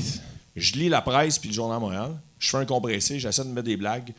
Je 0.55 0.73
lis 0.73 0.89
la 0.89 1.01
presse 1.01 1.39
puis 1.39 1.49
le 1.49 1.55
Journal 1.55 1.77
de 1.77 1.81
Montréal. 1.81 2.11
Je 2.39 2.49
fais 2.49 2.57
un 2.57 2.65
compressé, 2.65 3.19
j'essaie 3.19 3.43
de 3.43 3.49
mettre 3.49 3.67
des 3.67 3.77
blagues. 3.77 4.13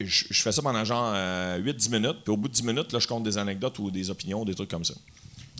Je, 0.00 0.24
je 0.30 0.42
fais 0.42 0.52
ça 0.52 0.62
pendant 0.62 0.84
genre 0.84 1.12
8-10 1.14 1.90
minutes. 1.90 2.16
Puis 2.24 2.32
au 2.32 2.36
bout 2.36 2.48
de 2.48 2.54
10 2.54 2.64
minutes, 2.64 2.92
là, 2.92 2.98
je 2.98 3.06
compte 3.06 3.22
des 3.22 3.38
anecdotes 3.38 3.78
ou 3.78 3.90
des 3.90 4.10
opinions, 4.10 4.44
des 4.44 4.54
trucs 4.54 4.70
comme 4.70 4.84
ça. 4.84 4.94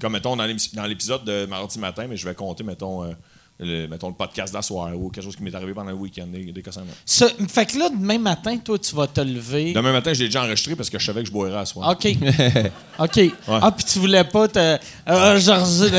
Comme, 0.01 0.12
mettons, 0.15 0.36
dans 0.36 0.47
l'épisode 0.47 1.24
de 1.24 1.47
mardi 1.47 1.78
matin, 1.78 2.07
mais 2.09 2.16
je 2.16 2.27
vais 2.28 2.35
compter, 2.35 2.65
mettons, 2.65 3.05
euh, 3.05 3.12
le, 3.61 3.86
mettons, 3.86 4.09
le 4.09 4.15
podcast 4.15 4.53
d'asseoir 4.53 4.99
ou 4.99 5.11
quelque 5.11 5.23
chose 5.24 5.36
qui 5.36 5.43
m'est 5.44 5.55
arrivé 5.55 5.73
pendant 5.74 5.90
le 5.90 5.97
week-end, 5.97 6.27
des. 6.27 6.53
Ce- 7.07 7.24
fait 7.49 7.66
que 7.66 7.78
là, 7.78 7.89
demain 7.89 8.19
matin, 8.19 8.57
toi, 8.59 8.78
tu 8.78 8.97
vas 8.97 9.07
te 9.07 9.20
lever. 9.20 9.73
Demain 9.73 9.93
matin, 9.93 10.12
je 10.12 10.20
l'ai 10.20 10.27
déjà 10.27 10.43
enregistré 10.43 10.74
parce 10.74 10.90
que 10.90 10.99
je 10.99 11.07
savais 11.07 11.20
que 11.23 11.28
je 11.28 11.32
boirais 11.32 11.59
à 11.59 11.66
soir. 11.66 11.89
OK. 11.90 12.07
OK. 12.99 13.20
Ah, 13.47 13.70
puis 13.70 13.85
tu 13.85 14.01
voulais 14.01 14.24
pas 14.24 14.49
te. 14.49 14.59
Euh, 14.59 15.39
j'ai 15.39 15.53
reçu 15.53 15.90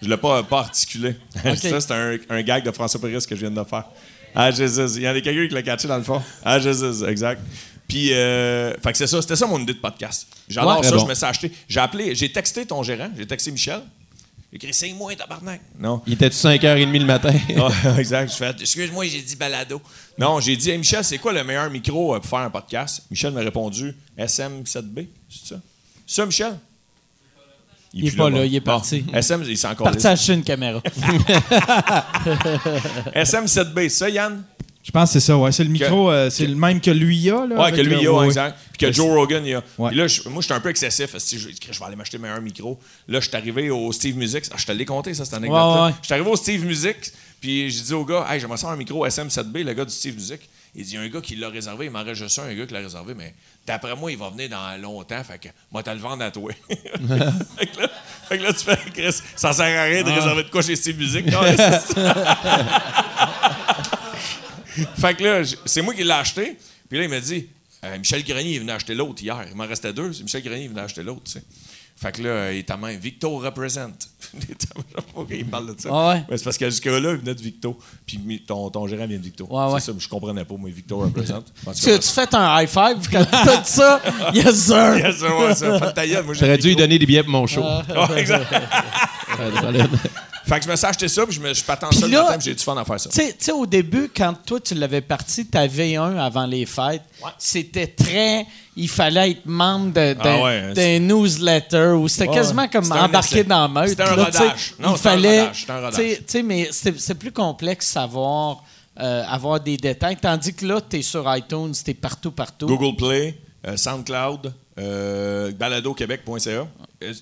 Je 0.00 0.06
ne 0.06 0.10
l'ai 0.12 0.16
pas, 0.16 0.42
pas 0.42 0.60
articulé. 0.60 1.16
ça, 1.42 1.80
c'est 1.80 1.90
un, 1.92 2.16
un 2.30 2.42
gag 2.42 2.64
de 2.64 2.70
François 2.70 3.00
Péris 3.00 3.24
que 3.26 3.34
je 3.34 3.40
viens 3.46 3.50
de 3.50 3.64
faire. 3.68 3.84
Ah, 4.34 4.50
Jésus. 4.50 4.80
Il 4.96 5.02
y 5.02 5.08
en 5.08 5.14
a 5.14 5.20
quelqu'un 5.20 5.48
qui 5.48 5.54
l'a 5.54 5.62
catché 5.62 5.88
dans 5.88 5.96
le 5.96 6.04
fond. 6.04 6.22
Ah, 6.44 6.58
Jésus, 6.60 7.04
exact. 7.08 7.40
Puis, 7.88 8.12
euh, 8.12 8.72
fait 8.82 8.92
que 8.92 8.98
c'est 8.98 9.06
ça. 9.06 9.20
C'était 9.22 9.34
ça 9.36 9.46
mon 9.46 9.58
idée 9.58 9.72
de 9.72 9.78
podcast. 9.78 10.26
J'adore 10.48 10.80
Ouais. 10.80 10.86
ça. 10.86 10.96
Je 10.98 11.04
me 11.04 11.14
suis 11.14 11.24
acheté. 11.24 11.52
J'ai 11.68 11.80
appelé, 11.80 12.14
j'ai 12.14 12.30
texté 12.30 12.64
ton 12.66 12.82
gérant. 12.82 13.08
J'ai 13.16 13.26
texté 13.26 13.50
Michel. 13.50 13.80
J'ai 14.52 14.56
écrit 14.56 14.72
5 14.72 14.94
mois, 14.94 15.14
tabarnak. 15.14 15.60
Non. 15.78 16.00
Il 16.06 16.12
était 16.14 16.28
5h30 16.28 16.98
le 16.98 17.04
matin. 17.04 17.32
Ah, 17.58 17.98
exact. 17.98 18.30
Je 18.30 18.36
fais, 18.36 18.50
excuse-moi, 18.60 19.06
j'ai 19.06 19.20
dit 19.22 19.36
balado. 19.36 19.80
Non, 20.18 20.38
j'ai 20.40 20.56
dit, 20.56 20.70
Hey, 20.70 20.78
Michel, 20.78 21.02
c'est 21.04 21.18
quoi 21.18 21.32
le 21.32 21.42
meilleur 21.44 21.70
micro 21.70 22.14
euh, 22.14 22.18
pour 22.20 22.28
faire 22.30 22.38
un 22.40 22.50
podcast? 22.50 23.02
Michel 23.10 23.32
m'a 23.32 23.40
répondu, 23.40 23.94
SM7B, 24.18 25.06
c'est 25.28 25.54
ça? 25.54 25.60
Ça, 26.06 26.24
Michel? 26.26 26.58
Il 27.94 28.04
est 28.06 28.08
plus 28.10 28.16
pas 28.18 28.28
là, 28.30 28.44
il 28.44 28.54
est 28.54 28.60
Bon, 28.60 28.66
parti. 28.72 29.04
SM, 29.14 29.44
il 29.48 29.56
s'est 29.56 29.66
encore 29.66 29.84
Parti 29.86 30.06
acheter 30.06 30.34
une 30.34 30.42
caméra. 30.44 30.82
SM7B, 33.14 33.88
ça, 33.88 34.08
Yann? 34.08 34.42
Je 34.82 34.90
pense 34.90 35.10
que 35.12 35.20
c'est 35.20 35.26
ça, 35.26 35.36
ouais. 35.36 35.52
C'est 35.52 35.64
le 35.64 35.70
micro, 35.70 36.10
euh, 36.10 36.30
c'est 36.30 36.46
le 36.46 36.54
même 36.54 36.80
que 36.80 36.90
lui 36.90 37.28
a. 37.30 37.44
Là, 37.46 37.56
Ouais, 37.62 37.72
que 37.72 37.80
lui, 37.80 37.94
le- 37.96 38.00
il 38.00 38.06
a, 38.06 38.12
ouais, 38.12 38.26
exact. 38.26 38.56
Puis 38.72 38.86
que 38.86 38.92
Joe 38.92 39.08
Rogan, 39.08 39.44
il 39.44 39.54
a. 39.56 39.62
Ouais. 39.76 39.88
Puis 39.90 39.98
là, 39.98 40.06
je- 40.06 40.26
moi, 40.30 40.40
j'étais 40.40 40.54
un 40.54 40.60
peu 40.60 40.70
excessif. 40.70 41.14
Si 41.18 41.38
je, 41.38 41.48
je 41.50 41.78
vais 41.78 41.84
aller 41.84 41.96
m'acheter 41.96 42.16
meilleur 42.16 42.40
micro. 42.40 42.78
Là, 43.06 43.20
je 43.20 43.28
suis 43.28 43.36
arrivé 43.36 43.68
au 43.70 43.92
Steve 43.92 44.16
Music. 44.16 44.44
Ah, 44.50 44.54
je 44.56 44.64
te 44.64 44.72
l'ai 44.72 44.86
compté, 44.86 45.12
ça, 45.12 45.24
cette 45.26 45.34
anecdote-là. 45.34 45.82
Ouais, 45.82 45.88
ouais. 45.88 45.94
Je 46.00 46.06
suis 46.06 46.14
arrivé 46.14 46.30
au 46.30 46.36
Steve 46.36 46.64
Music, 46.64 46.96
puis 47.40 47.70
j'ai 47.70 47.82
dit 47.82 47.92
au 47.92 48.04
gars, 48.04 48.26
hey, 48.30 48.40
j'aimerais 48.40 48.56
ça 48.56 48.70
un 48.70 48.76
micro 48.76 49.06
SM7B, 49.06 49.62
le 49.62 49.74
gars 49.74 49.84
du 49.84 49.92
Steve 49.92 50.14
Music. 50.14 50.40
Il 50.80 50.84
dit, 50.84 50.92
il 50.92 50.94
y 50.94 50.98
a 50.98 51.00
un 51.00 51.08
gars 51.08 51.20
qui 51.20 51.34
l'a 51.34 51.48
réservé, 51.48 51.86
il 51.86 51.90
m'en 51.90 52.04
reste 52.04 52.22
juste 52.22 52.38
un, 52.38 52.44
un 52.44 52.54
gars 52.54 52.64
qui 52.64 52.72
l'a 52.72 52.78
réservé, 52.78 53.12
mais 53.12 53.34
d'après 53.66 53.96
moi, 53.96 54.12
il 54.12 54.16
va 54.18 54.30
venir 54.30 54.48
dans 54.48 54.80
longtemps, 54.80 55.24
fait 55.24 55.38
que 55.40 55.48
moi, 55.72 55.82
te 55.82 55.90
le 55.90 55.96
vendre 55.98 56.22
à 56.22 56.30
toi. 56.30 56.52
fait, 56.68 57.66
que 57.66 57.80
là, 57.80 57.90
fait 58.28 58.38
que 58.38 58.42
là, 58.44 58.52
tu 58.52 58.64
fais, 58.64 58.76
Chris, 58.94 59.18
ça 59.34 59.52
sert 59.52 59.80
à 59.80 59.84
rien 59.84 60.04
Ah. 60.06 60.08
de 60.08 60.12
réserver 60.12 60.44
de 60.44 60.50
quoi 60.50 60.62
chez 60.62 60.76
Steve 60.76 60.96
Music. 60.98 61.26
Non, 61.26 61.40
c'est- 61.42 61.94
fait 65.00 65.14
que 65.16 65.24
là, 65.24 65.42
c'est 65.64 65.82
moi 65.82 65.94
qui 65.94 66.04
l'ai 66.04 66.10
acheté. 66.12 66.56
Puis 66.88 66.98
là, 66.98 67.04
il 67.04 67.10
m'a 67.10 67.20
dit 67.20 67.48
Euh, 67.84 67.98
Michel 67.98 68.24
Grenier, 68.24 68.54
il 68.54 68.60
venait 68.60 68.72
acheter 68.72 68.94
l'autre 68.94 69.22
hier. 69.22 69.44
Il 69.50 69.56
m'en 69.56 69.66
restait 69.66 69.92
deux. 69.92 70.08
Michel 70.22 70.42
Grenier, 70.42 70.64
il 70.64 70.70
venait 70.70 70.80
acheter 70.80 71.02
l'autre. 71.02 71.22
tu 71.24 71.32
sais. 71.32 71.42
Fait 72.00 72.12
que 72.12 72.22
là, 72.22 72.52
il 72.52 72.64
même 72.80 72.96
Victo 73.00 73.38
represent. 73.38 73.90
Il 75.30 75.46
parle 75.46 75.74
de 75.74 75.80
ça. 75.80 75.88
Ah 75.92 76.08
ouais? 76.10 76.36
C'est 76.36 76.44
parce 76.44 76.56
que 76.58 76.70
jusque-là, 76.70 76.98
il 76.98 77.16
venait 77.16 77.34
de 77.34 77.40
Victo. 77.40 77.76
Puis 78.06 78.44
ton, 78.46 78.70
ton 78.70 78.86
gérant 78.86 79.06
vient 79.06 79.18
de 79.18 79.22
Victo. 79.22 79.46
Ouais, 79.50 79.64
ouais. 79.72 79.80
C'est 79.80 79.86
ça, 79.86 79.92
mais 79.92 80.00
je 80.00 80.08
comprenais 80.08 80.44
pas, 80.44 80.54
moi, 80.56 80.70
Victo 80.72 80.98
represent. 80.98 81.38
En 81.38 81.40
tout 81.72 81.78
Tu 81.78 81.86
cas, 81.86 81.98
tu 81.98 82.08
fais 82.08 82.34
un 82.34 82.62
high 82.62 82.68
five 82.68 83.08
quand 83.10 83.24
tu 83.24 83.48
as 83.48 83.56
dit 83.56 83.70
ça? 83.70 84.00
Yes, 84.34 84.66
sir! 84.66 84.98
Yes, 84.98 85.18
sir, 85.18 85.38
ouais, 85.38 85.54
ça. 85.54 85.78
Fais 85.78 85.92
ta 85.92 86.06
gueule, 86.06 86.24
moi, 86.24 86.34
J'aurais 86.34 86.58
dû 86.58 86.68
lui 86.68 86.76
donner 86.76 86.98
des 86.98 87.06
billets 87.06 87.22
pour 87.24 87.32
mon 87.32 87.46
show. 87.46 87.62
Ouais, 87.62 88.20
exact. 88.20 88.46
Fait 90.48 90.58
que 90.58 90.64
je 90.64 90.70
me 90.70 90.76
suis 90.76 90.86
acheté 90.86 91.08
ça, 91.08 91.24
puis 91.26 91.34
je 91.34 91.40
me 91.40 91.48
je 91.48 91.54
suis 91.54 91.64
pas 91.64 91.76
Puis 91.76 91.98
ça 91.98 92.06
le 92.06 92.12
matin, 92.16 92.36
j'ai 92.40 92.54
du 92.54 92.62
fun 92.64 92.76
à 92.76 92.84
faire 92.84 92.98
ça. 92.98 93.10
Tu 93.10 93.20
sais- 93.38 93.52
au 93.52 93.66
début, 93.66 94.10
quand 94.14 94.34
toi, 94.46 94.58
tu 94.60 94.74
l'avais 94.74 95.00
parti, 95.02 95.46
ta 95.46 95.66
V1 95.66 96.16
avant 96.18 96.46
les 96.46 96.64
fêtes, 96.66 97.02
Ouais. 97.22 97.30
c'était 97.38 97.86
très. 97.86 98.46
Il 98.76 98.88
fallait 98.88 99.32
être 99.32 99.44
membre 99.46 99.92
d'un 99.92 100.14
Ah 100.20 100.42
ouais, 100.42 100.72
d'un 100.72 100.98
newsletter 101.00 101.94
ou 101.98 102.08
c'était 102.08 102.28
Ouais, 102.28 102.34
quasiment 102.34 102.68
comme 102.68 102.90
un 102.92 103.04
embarqué 103.04 103.44
dans 103.44 103.62
la 103.62 103.68
meute. 103.68 103.88
C'était 103.90 104.02
un 104.04 104.06
sais. 104.06 104.12
rodage. 104.24 104.74
Non, 104.78 104.92
il 104.92 104.96
c'était 104.96 105.08
un 105.08 105.12
fallait. 105.12 105.40
rodage, 105.40 105.60
c'était 105.60 105.72
un 105.72 105.76
rodage. 105.80 105.94
tu 105.94 106.08
sais- 106.10 106.16
tu 106.18 106.24
sais, 106.28 106.42
mais 106.42 106.68
c'est 106.72 106.98
c'est 107.00 107.14
plus 107.14 107.32
complexe 107.32 107.86
savoir. 107.88 108.64
euh, 109.00 109.22
avoir 109.28 109.60
des 109.60 109.76
détails. 109.76 110.16
Tandis 110.16 110.52
que 110.52 110.66
là, 110.66 110.80
tu 110.80 110.96
es 110.98 111.02
sur 111.02 111.24
iTunes, 111.36 111.70
tu 111.72 111.88
es 111.92 111.94
partout, 111.94 112.32
partout. 112.32 112.66
Google 112.66 112.96
Play, 112.96 113.38
euh, 113.64 113.76
SoundCloud, 113.76 114.52
euh, 114.76 115.52
baladoquebec.ca. 115.52 116.50
Euh, 116.50 116.66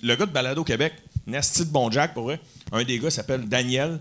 Le 0.03 0.17
gars 0.17 0.25
de 0.25 0.31
Balado 0.31 0.65
Québec, 0.65 0.95
Nasty 1.27 1.65
de 1.65 1.71
Bon 1.71 1.91
Jack, 1.91 2.15
pour 2.15 2.25
vrai, 2.25 2.41
un 2.73 2.85
des 2.85 2.99
gars 2.99 3.11
s'appelle 3.11 3.43
Daniel. 3.49 3.99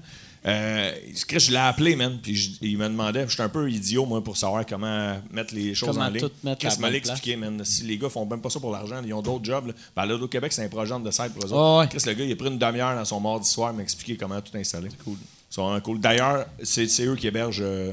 Euh, 0.47 0.91
Chris, 1.27 1.39
je 1.39 1.49
l'ai 1.51 1.57
appelé, 1.57 1.95
man, 1.95 2.19
puis 2.21 2.35
je- 2.35 2.51
il 2.61 2.77
me 2.77 2.87
demandait, 2.87 3.25
j'étais 3.27 3.41
un 3.41 3.49
peu 3.49 3.67
idiot, 3.71 4.05
moi, 4.05 4.23
pour 4.23 4.37
savoir 4.37 4.63
comment 4.63 5.19
mettre 5.31 5.55
les 5.55 5.73
choses 5.73 5.89
Comment 5.89 6.05
en 6.05 6.09
ligne. 6.09 6.19
tout 6.21 6.31
mettre 6.43 6.59
Chris 6.59 6.67
à 6.67 6.81
la 6.81 6.89
m'a 6.91 6.95
expliqué, 6.95 7.35
man. 7.35 7.65
Si 7.65 7.81
les 7.83 7.97
gars 7.97 8.09
font 8.09 8.27
même 8.27 8.41
pas 8.41 8.51
ça 8.51 8.59
pour 8.59 8.71
l'argent, 8.71 9.01
ils 9.03 9.11
ont 9.11 9.23
d'autres 9.23 9.43
jobs. 9.43 9.65
là. 9.67 9.73
Balado 9.95 10.27
Québec, 10.27 10.53
c'est 10.53 10.63
un 10.63 10.69
projet 10.69 10.93
de 10.99 11.09
site 11.09 11.33
pour 11.33 11.43
eux 11.45 11.51
autres. 11.51 11.73
Ouais, 11.77 11.79
ouais. 11.79 11.87
Chris, 11.87 12.03
le 12.05 12.13
gars, 12.13 12.23
il 12.25 12.31
a 12.31 12.35
pris 12.35 12.47
une 12.49 12.59
demi-heure 12.59 12.95
dans 12.95 13.05
son 13.05 13.19
mardi 13.19 13.49
soir, 13.49 13.71
il 13.73 13.77
m'a 13.77 13.81
expliqué 13.81 14.17
comment 14.17 14.39
tout 14.39 14.55
installer. 14.55 14.89
Cool. 15.03 15.17
Sont 15.49 15.63
vraiment 15.63 15.81
cool. 15.81 15.99
D'ailleurs, 15.99 16.45
c'est 16.61 16.87
c'est 16.87 17.05
eux 17.05 17.15
qui 17.15 17.25
hébergent 17.25 17.61
euh, 17.63 17.91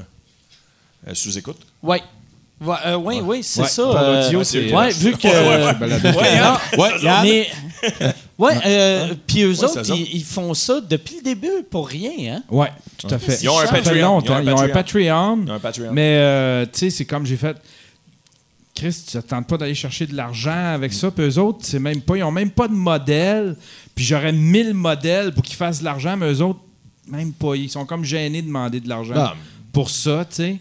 euh, 1.07 1.13
sous-écoute. 1.15 1.57
Oui. 1.81 1.97
Ouais, 2.61 2.75
euh, 2.85 2.95
oui, 2.97 3.19
oui, 3.23 3.41
c'est 3.43 3.61
Ouais, 3.61 3.67
ça. 3.67 3.83
pour 3.83 3.97
euh, 3.97 4.21
l'audio, 4.25 4.43
c'est- 4.43 4.71
ouais, 4.71 4.89
vu 4.91 5.17
que. 5.17 5.27
Ouais? 5.27 6.77
Ouais, 6.77 7.21
mais. 7.23 7.49
Ouais, 8.39 8.53
euh, 8.65 9.13
puis 9.27 9.43
eux 9.43 9.51
Ouais, 9.59 9.63
autres, 9.65 9.95
ils, 9.95 10.15
ils 10.17 10.23
font 10.23 10.53
ça 10.55 10.81
depuis 10.81 11.17
le 11.17 11.21
début 11.21 11.63
pour 11.69 11.87
rien, 11.87 12.35
hein? 12.37 12.43
Ouais, 12.49 12.69
tout 12.97 13.07
à 13.11 13.19
fait. 13.19 13.37
Ils 13.43 13.49
ont 13.49 13.59
un 13.59 13.65
Ça 13.67 13.73
fait 13.73 13.83
Patreon. 13.83 14.01
longtemps. 14.15 14.39
Ils 14.39 14.49
ont 14.49 14.59
un 14.59 14.69
Patreon. 14.69 15.39
Ils 15.45 15.51
ont 15.51 15.55
un 15.55 15.59
Patreon. 15.59 15.91
Mais, 15.93 16.15
euh, 16.17 16.65
tu 16.65 16.79
sais, 16.79 16.89
c'est 16.89 17.05
comme 17.05 17.25
j'ai 17.27 17.37
fait. 17.37 17.55
Chris, 18.75 19.03
tu 19.07 19.17
ne 19.17 19.21
tentes 19.21 19.47
pas 19.47 19.57
d'aller 19.57 19.75
chercher 19.75 20.07
de 20.07 20.15
l'argent 20.15 20.73
avec 20.73 20.93
ça. 20.93 21.11
Puis 21.11 21.23
eux 21.25 21.37
autres, 21.37 21.59
c'est 21.61 21.77
même 21.77 22.01
pas, 22.01 22.17
ils 22.17 22.23
ont 22.23 22.31
même 22.31 22.49
pas 22.49 22.67
de 22.67 22.73
modèle. 22.73 23.55
Puis 23.93 24.03
j'aurais 24.03 24.31
1000 24.31 24.73
modèles 24.73 25.31
pour 25.31 25.43
qu'ils 25.43 25.55
fassent 25.55 25.79
de 25.81 25.85
l'argent, 25.85 26.17
mais 26.17 26.31
eux 26.33 26.41
autres, 26.41 26.59
même 27.07 27.33
pas. 27.33 27.55
Ils 27.55 27.69
sont 27.69 27.85
comme 27.85 28.03
gênés 28.03 28.41
de 28.41 28.47
demander 28.47 28.79
de 28.79 28.89
l'argent 28.89 29.13
Ah. 29.15 29.35
pour 29.71 29.91
ça, 29.91 30.25
tu 30.27 30.35
sais. 30.37 30.57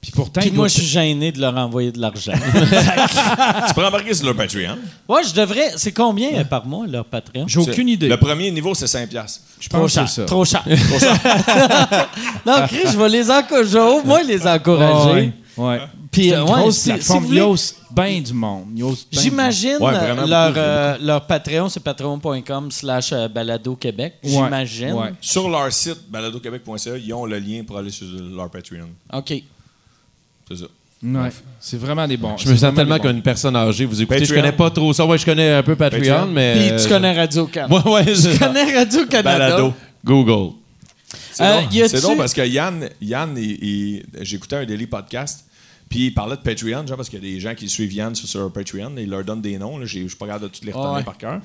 Puis 0.00 0.12
pourtant, 0.12 0.40
Puis 0.40 0.52
moi, 0.52 0.68
je 0.68 0.74
suis 0.74 0.86
gêné 0.86 1.32
de 1.32 1.40
leur 1.40 1.56
envoyer 1.56 1.90
de 1.90 2.00
l'argent. 2.00 2.30
tu 3.68 3.74
peux 3.74 3.84
embarquer 3.84 4.14
sur 4.14 4.26
leur 4.26 4.36
Patreon. 4.36 4.78
ouais, 5.08 5.22
je 5.24 5.34
devrais. 5.34 5.72
C'est 5.76 5.90
combien 5.92 6.34
euh, 6.38 6.44
par 6.44 6.64
mois, 6.66 6.86
leur 6.86 7.04
Patreon? 7.04 7.46
j'ai 7.48 7.58
aucune 7.58 7.88
idée. 7.88 8.06
Le 8.08 8.16
premier 8.16 8.50
niveau, 8.52 8.74
c'est 8.74 8.86
5$. 8.86 9.08
piastres. 9.08 9.40
Je 9.60 9.68
Trop 9.68 9.80
pense 9.80 9.92
cher. 9.92 10.08
ça. 10.08 10.24
Trop 10.24 10.44
cher. 10.44 10.62
non, 12.46 12.66
Chris, 12.68 12.84
je 12.92 12.96
vais 12.98 13.08
les 13.08 13.30
encourager. 13.30 13.68
Je 13.70 13.78
vais 13.78 13.84
au 13.84 14.02
moins 14.04 14.22
les 14.22 14.46
encourager. 14.46 15.32
Ouais, 15.56 15.66
ouais. 15.66 15.80
Puis, 16.10 16.28
C'est 16.30 16.36
euh, 16.36 16.46
une 16.46 16.50
ouais, 16.66 16.70
si- 16.72 17.02
si 17.02 17.18
voulez- 17.18 17.42
bien 17.90 18.20
du 18.20 18.32
monde. 18.32 18.66
J'imagine 19.10 19.76
Ouais, 19.80 19.92
euh, 19.94 20.26
leur, 20.26 20.52
euh, 20.56 20.96
leur 21.00 21.26
Patreon, 21.26 21.68
c'est 21.68 21.80
patreon.com 21.80 22.70
slash 22.70 23.12
balado 23.34 23.74
Québec. 23.76 24.14
Ouais, 24.22 24.30
J'imagine. 24.30 24.92
ouais. 24.92 25.10
Sur 25.20 25.48
leur 25.48 25.70
site, 25.72 26.08
baladoquebec.ca, 26.08 26.96
ils 26.96 27.12
ont 27.12 27.26
le 27.26 27.38
lien 27.38 27.62
pour 27.66 27.78
aller 27.78 27.90
sur 27.90 28.06
leur 28.34 28.48
Patreon. 28.48 28.88
OK. 29.12 29.42
C'est 30.48 30.56
ça. 30.56 30.66
Ouais. 31.00 31.28
C'est 31.60 31.76
vraiment 31.76 32.08
des 32.08 32.16
bons. 32.16 32.36
Je 32.38 32.48
me 32.50 32.56
sens 32.56 32.74
tellement 32.74 32.98
comme 32.98 33.16
une 33.16 33.22
personne 33.22 33.54
âgée. 33.54 33.84
Vous 33.84 34.02
écoutez, 34.02 34.18
je 34.24 34.24
Patreon. 34.24 34.40
connais 34.42 34.56
pas 34.56 34.70
trop 34.70 34.92
ça. 34.92 35.06
Ouais, 35.06 35.16
je 35.18 35.24
connais 35.24 35.52
un 35.52 35.62
peu 35.62 35.76
Patreon, 35.76 36.00
Patreon. 36.00 36.26
mais. 36.26 36.54
Puis 36.54 36.70
euh, 36.72 36.78
tu 36.82 36.88
connais 36.88 37.12
Radio-Can. 37.16 37.68
Ouais, 37.70 37.92
ouais, 37.92 38.04
Tu 38.14 38.38
connais 38.38 38.76
Radio-Canada. 38.76 39.22
Balado. 39.38 39.74
Google. 40.04 40.54
C'est 41.32 41.44
Euh, 41.44 41.86
C'est 41.88 42.00
drôle 42.00 42.16
parce 42.16 42.34
que 42.34 42.46
Yann, 42.46 42.88
Yann 43.00 43.38
j'écoutais 44.22 44.56
un 44.56 44.64
daily 44.66 44.86
podcast, 44.86 45.44
puis 45.88 46.06
il 46.06 46.14
parlait 46.14 46.36
de 46.36 46.42
Patreon, 46.42 46.84
genre 46.86 46.96
parce 46.96 47.08
qu'il 47.08 47.22
y 47.24 47.28
a 47.28 47.32
des 47.34 47.40
gens 47.40 47.54
qui 47.54 47.68
suivent 47.68 47.92
Yann 47.92 48.14
sur, 48.14 48.28
sur 48.28 48.52
Patreon, 48.52 48.92
il 48.98 49.08
leur 49.08 49.22
donne 49.24 49.40
des 49.40 49.56
noms, 49.56 49.78
je 49.84 49.86
suis 49.86 50.16
pas 50.16 50.26
capable 50.26 50.44
de 50.44 50.48
tous 50.48 50.64
les 50.64 50.72
retenir 50.72 50.94
Ouais. 50.94 51.02
par 51.04 51.16
cœur. 51.16 51.40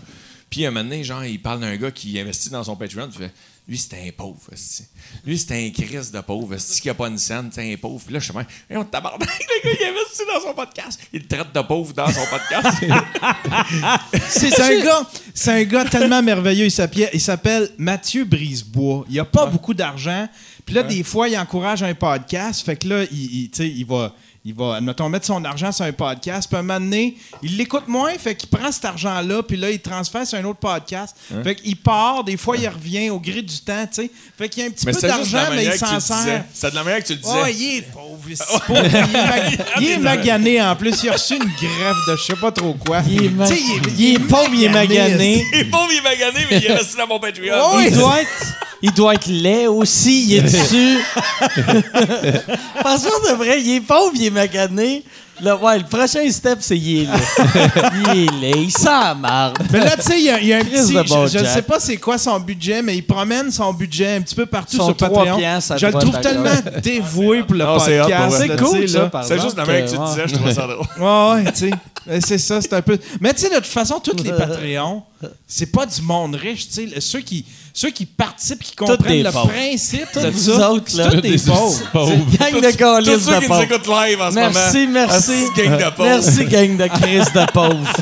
Puis 0.50 0.66
un 0.66 0.72
moment 0.72 0.84
donné, 0.84 1.04
genre, 1.04 1.24
il 1.26 1.40
parle 1.40 1.60
d'un 1.62 1.76
gars 1.78 1.92
qui 1.92 2.20
investit 2.20 2.50
dans 2.50 2.64
son 2.64 2.76
Patreon, 2.76 3.08
il 3.12 3.18
fait 3.18 3.32
lui, 3.66 3.78
c'est 3.78 3.96
un 3.96 4.12
pauvre. 4.12 4.42
esti. 4.52 4.84
Lui, 5.26 5.38
c'est 5.38 5.54
un 5.54 5.70
Chris 5.70 6.12
de 6.12 6.20
pauvre. 6.20 6.54
esti, 6.54 6.82
qui 6.82 6.90
a 6.90 6.94
pas 6.94 7.08
une 7.08 7.18
scène, 7.18 7.50
c'est 7.54 7.72
un 7.72 7.78
pauvre. 7.78 8.04
Puis 8.04 8.14
là, 8.14 8.20
je 8.20 8.30
suis 8.30 8.38
hey, 8.70 8.76
on 8.76 8.84
tabarnak, 8.84 9.30
le 9.64 9.70
gars, 9.70 9.78
il 9.80 9.88
investit 9.88 10.24
dans 10.28 10.42
son 10.42 10.54
podcast. 10.54 11.00
Il 11.14 11.22
le 11.22 11.28
traite 11.28 11.54
de 11.54 11.62
pauvre 11.62 11.94
dans 11.94 12.08
son 12.08 12.26
podcast. 12.30 12.78
C'est 14.30 14.60
un 14.60 14.84
gars, 14.84 15.10
c'est 15.34 15.52
un 15.52 15.64
gars 15.64 15.86
tellement 15.86 16.22
merveilleux. 16.22 16.66
Il 16.66 17.22
s'appelle, 17.22 17.70
Mathieu 17.78 18.26
Brisebois. 18.26 19.06
Il 19.10 19.20
a 19.20 19.26
pas 19.26 19.46
beaucoup 19.46 19.74
d'argent. 19.74 20.28
Puis 20.66 20.76
là, 20.76 20.84
des 20.84 21.04
fois, 21.04 21.30
il 21.30 21.38
encourage 21.38 21.84
un 21.84 21.94
podcast. 21.94 22.66
Fait 22.66 22.76
que 22.76 22.88
là, 22.88 23.04
il, 23.12 23.50
il, 23.58 23.66
il 23.66 23.86
va, 23.86 24.14
il 24.46 24.54
va, 24.54 24.76
admettons, 24.76 25.08
mettre 25.08 25.26
son 25.26 25.44
argent 25.46 25.72
sur 25.72 25.86
un 25.86 25.94
podcast. 25.94 26.50
Puis 26.50 26.58
à 26.58 26.60
un 26.60 26.64
moment 26.64 26.80
donné, 26.80 27.16
il 27.42 27.56
l'écoute 27.56 27.88
moins. 27.88 28.12
Fait 28.18 28.36
qu'il 28.36 28.50
prend 28.50 28.72
cet 28.74 28.84
argent-là. 28.84 29.42
Puis 29.44 29.56
là, 29.56 29.70
il 29.72 29.80
transfère 29.80 30.28
sur 30.28 30.38
un 30.38 30.44
autre 30.44 30.60
podcast. 30.60 31.16
Fait 31.44 31.56
qu'il 31.56 31.78
part. 31.78 32.24
Des 32.26 32.36
fois, 32.36 32.58
il 32.58 32.68
revient 32.68 33.10
au 33.10 33.20
gré 33.20 33.42
du 33.42 33.58
temps. 33.62 33.86
tu 33.88 34.02
sais. 34.04 34.12
Fait 34.38 34.50
qu'il 34.50 34.64
y 34.64 34.66
a 34.66 34.70
un 34.70 34.72
petit 34.72 34.86
peu 34.86 34.92
d'argent, 35.08 35.38
mais 35.56 35.66
il 35.66 35.74
s'en 35.78 36.00
sert. 36.00 36.44
C'est 36.54 36.72
de 36.72 36.76
la 36.76 36.84
manière 36.84 37.02
que 37.02 37.08
tu 37.08 37.14
le 37.14 37.20
disais. 37.20 37.34
Oh, 37.42 37.46
il 37.48 37.78
est 37.78 37.82
pauvre. 37.94 38.20
il 38.28 38.34
est 38.34 38.36
si 38.44 38.60
pauvre. 38.68 38.82
Il 38.84 38.96
est, 38.96 39.14
mag- 39.14 39.60
il 39.80 39.90
est 39.92 39.98
magané 39.98 40.62
en 40.62 40.76
plus. 40.76 41.04
Il 41.04 41.10
a 41.10 41.14
reçu 41.14 41.36
une 41.36 41.44
greffe 41.44 41.98
de 42.08 42.16
je 42.18 42.24
sais 42.24 42.36
pas 42.36 42.52
trop 42.52 42.74
quoi. 42.74 43.02
Il 43.08 43.24
est, 43.26 43.30
ma- 43.30 43.48
il 43.48 44.16
est 44.16 44.20
pauvre, 44.20 44.50
il 44.54 44.64
est 44.66 44.70
magané. 44.70 45.46
Il 45.54 45.60
est 45.60 45.66
pauvre, 45.66 45.88
il 45.92 45.98
est 45.98 46.02
magané, 46.02 46.40
mais 46.52 46.58
il 46.58 46.66
est 46.66 46.74
resté 46.74 46.98
dans 46.98 47.08
mon 47.08 47.20
Patreon. 47.20 47.56
Oh. 47.58 47.80
Il 47.80 47.94
doit 47.94 48.22
être. 48.22 48.30
Il 48.86 48.92
doit 48.92 49.14
être 49.16 49.28
laid 49.28 49.68
aussi, 49.68 50.26
il 50.26 50.34
est 50.36 50.42
dessus. 50.44 51.00
Parce 52.84 53.04
qu'on 53.04 53.32
de 53.32 53.36
vrai, 53.38 53.62
il 53.62 53.78
est 53.78 53.82
pauvre, 53.82 54.12
il 54.14 54.26
est 54.26 54.30
magané. 54.30 55.04
Là, 55.42 55.56
ouais, 55.58 55.80
le 55.80 55.86
prochain 55.86 56.30
step, 56.30 56.60
c'est 56.62 56.78
il 56.78 57.04
est 57.04 57.06
laid. 57.06 57.22
il 58.14 58.24
est 58.26 58.42
laid, 58.42 58.62
il 58.64 58.72
sent 58.72 59.16
marre. 59.20 59.54
Mais 59.72 59.80
là, 59.80 59.96
tu 59.96 60.04
sais, 60.04 60.20
il 60.20 60.26
y 60.26 60.30
a, 60.30 60.40
il 60.40 60.48
y 60.48 60.54
a 60.54 60.58
un 60.58 60.64
Chris 60.64 60.72
petit. 60.72 60.94
de 60.94 61.28
Je, 61.28 61.38
je 61.38 61.40
ne 61.40 61.46
sais 61.46 61.62
pas 61.62 61.80
c'est 61.80 61.96
quoi 61.98 62.18
son 62.18 62.40
budget, 62.42 62.82
mais 62.82 62.98
il 62.98 63.02
promène 63.04 63.52
son 63.52 63.74
budget 63.74 64.16
un 64.18 64.22
petit 64.22 64.36
peu 64.36 64.46
partout 64.46 64.78
Son 64.78 64.88
sur 64.88 64.98
trois 64.98 65.24
Patreon. 65.26 65.60
Je 65.78 65.86
le 65.86 65.94
trouve 65.94 66.20
tellement 66.20 66.52
dévoué 66.84 67.44
pour 67.44 67.56
le 67.56 67.64
Non, 67.66 67.78
podcast. 67.78 68.36
C'est 68.38 68.48
là, 68.48 68.58
cool, 68.58 68.90
ça, 68.90 69.00
là. 69.00 69.22
C'est 69.24 69.42
juste 69.42 69.58
la 69.58 69.66
manière 69.66 69.86
que 69.86 69.90
tu 69.90 69.96
le 69.96 70.02
ouais. 70.02 70.10
disais, 70.10 70.24
je 70.28 70.34
trouvais 70.36 70.54
ça 70.54 70.68
drôle. 70.68 70.86
Ouais, 71.00 71.44
ouais, 71.46 71.52
tu 71.54 71.70
sais. 71.70 72.20
C'est 72.22 72.38
ça, 72.38 72.62
c'est 72.62 72.74
un 72.74 72.82
peu. 72.82 73.00
Mais 73.22 73.34
tu 73.34 73.42
sais, 73.42 73.50
de 73.50 73.56
toute 73.56 73.66
façon, 73.66 74.00
tous 74.00 74.22
les 74.22 74.32
Patreons, 74.38 75.04
c'est 75.48 75.72
pas 75.72 75.86
du 75.86 76.02
monde 76.02 76.36
riche, 76.36 76.68
tu 76.68 76.90
sais. 76.90 77.02
Ceux 77.02 77.22
qui, 77.22 77.46
ceux 77.76 77.90
qui 77.90 78.06
participent, 78.06 78.62
qui 78.62 78.76
comprennent 78.76 79.24
le 79.24 79.32
pauvres. 79.32 79.48
principe 79.50 80.08
de 80.16 80.30
vous 80.30 80.40
ça, 80.54 80.72
autres, 80.72 80.96
là. 80.96 81.08
c'est 81.10 81.16
tous 81.16 81.22
des 81.22 81.38
pauvres. 81.40 81.80
Gang 82.40 82.62
de 82.62 82.72
calices 82.72 83.26
ceux 83.26 83.32
de 83.34 83.40
qui 83.40 83.50
nous 83.50 83.62
écoutent 83.62 83.88
live 83.88 84.22
en 84.22 84.30
ce 84.30 84.36
moment. 84.36 84.50
Merci, 84.54 84.88
merci. 84.88 85.46
Gang 85.58 85.78
de 85.78 85.84
pauvres. 85.96 86.10
Merci, 86.10 86.46
gang 86.46 86.78
de 86.78 86.88
crise 86.88 87.34
de 87.34 87.52
pauvres. 87.52 87.94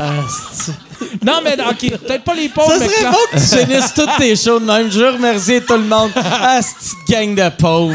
Non, 1.24 1.40
mais 1.42 1.54
OK, 1.54 1.98
peut-être 1.98 2.24
pas 2.24 2.34
les 2.34 2.48
pauvres, 2.50 2.72
Ça 2.72 2.78
mais 2.78 2.88
serait 2.88 3.04
cla- 3.04 3.10
bon 3.10 3.18
que 3.32 3.38
tu 3.38 3.66
finisses 3.66 3.94
toutes 3.94 4.16
tes 4.18 4.36
shows 4.36 4.60
de 4.60 4.64
même. 4.66 4.90
Je 4.90 4.98
veux 4.98 5.10
remercier 5.10 5.62
tout 5.62 5.74
le 5.74 5.84
monde. 5.84 6.10
Ah, 6.14 6.60
cette 6.62 7.08
gang 7.08 7.34
de 7.34 7.48
pauvres. 7.56 7.94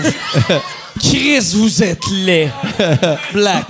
Chris, 1.00 1.40
vous 1.53 1.84
êtes 1.84 2.02
laid. 2.11 2.52
Black. 3.34 3.66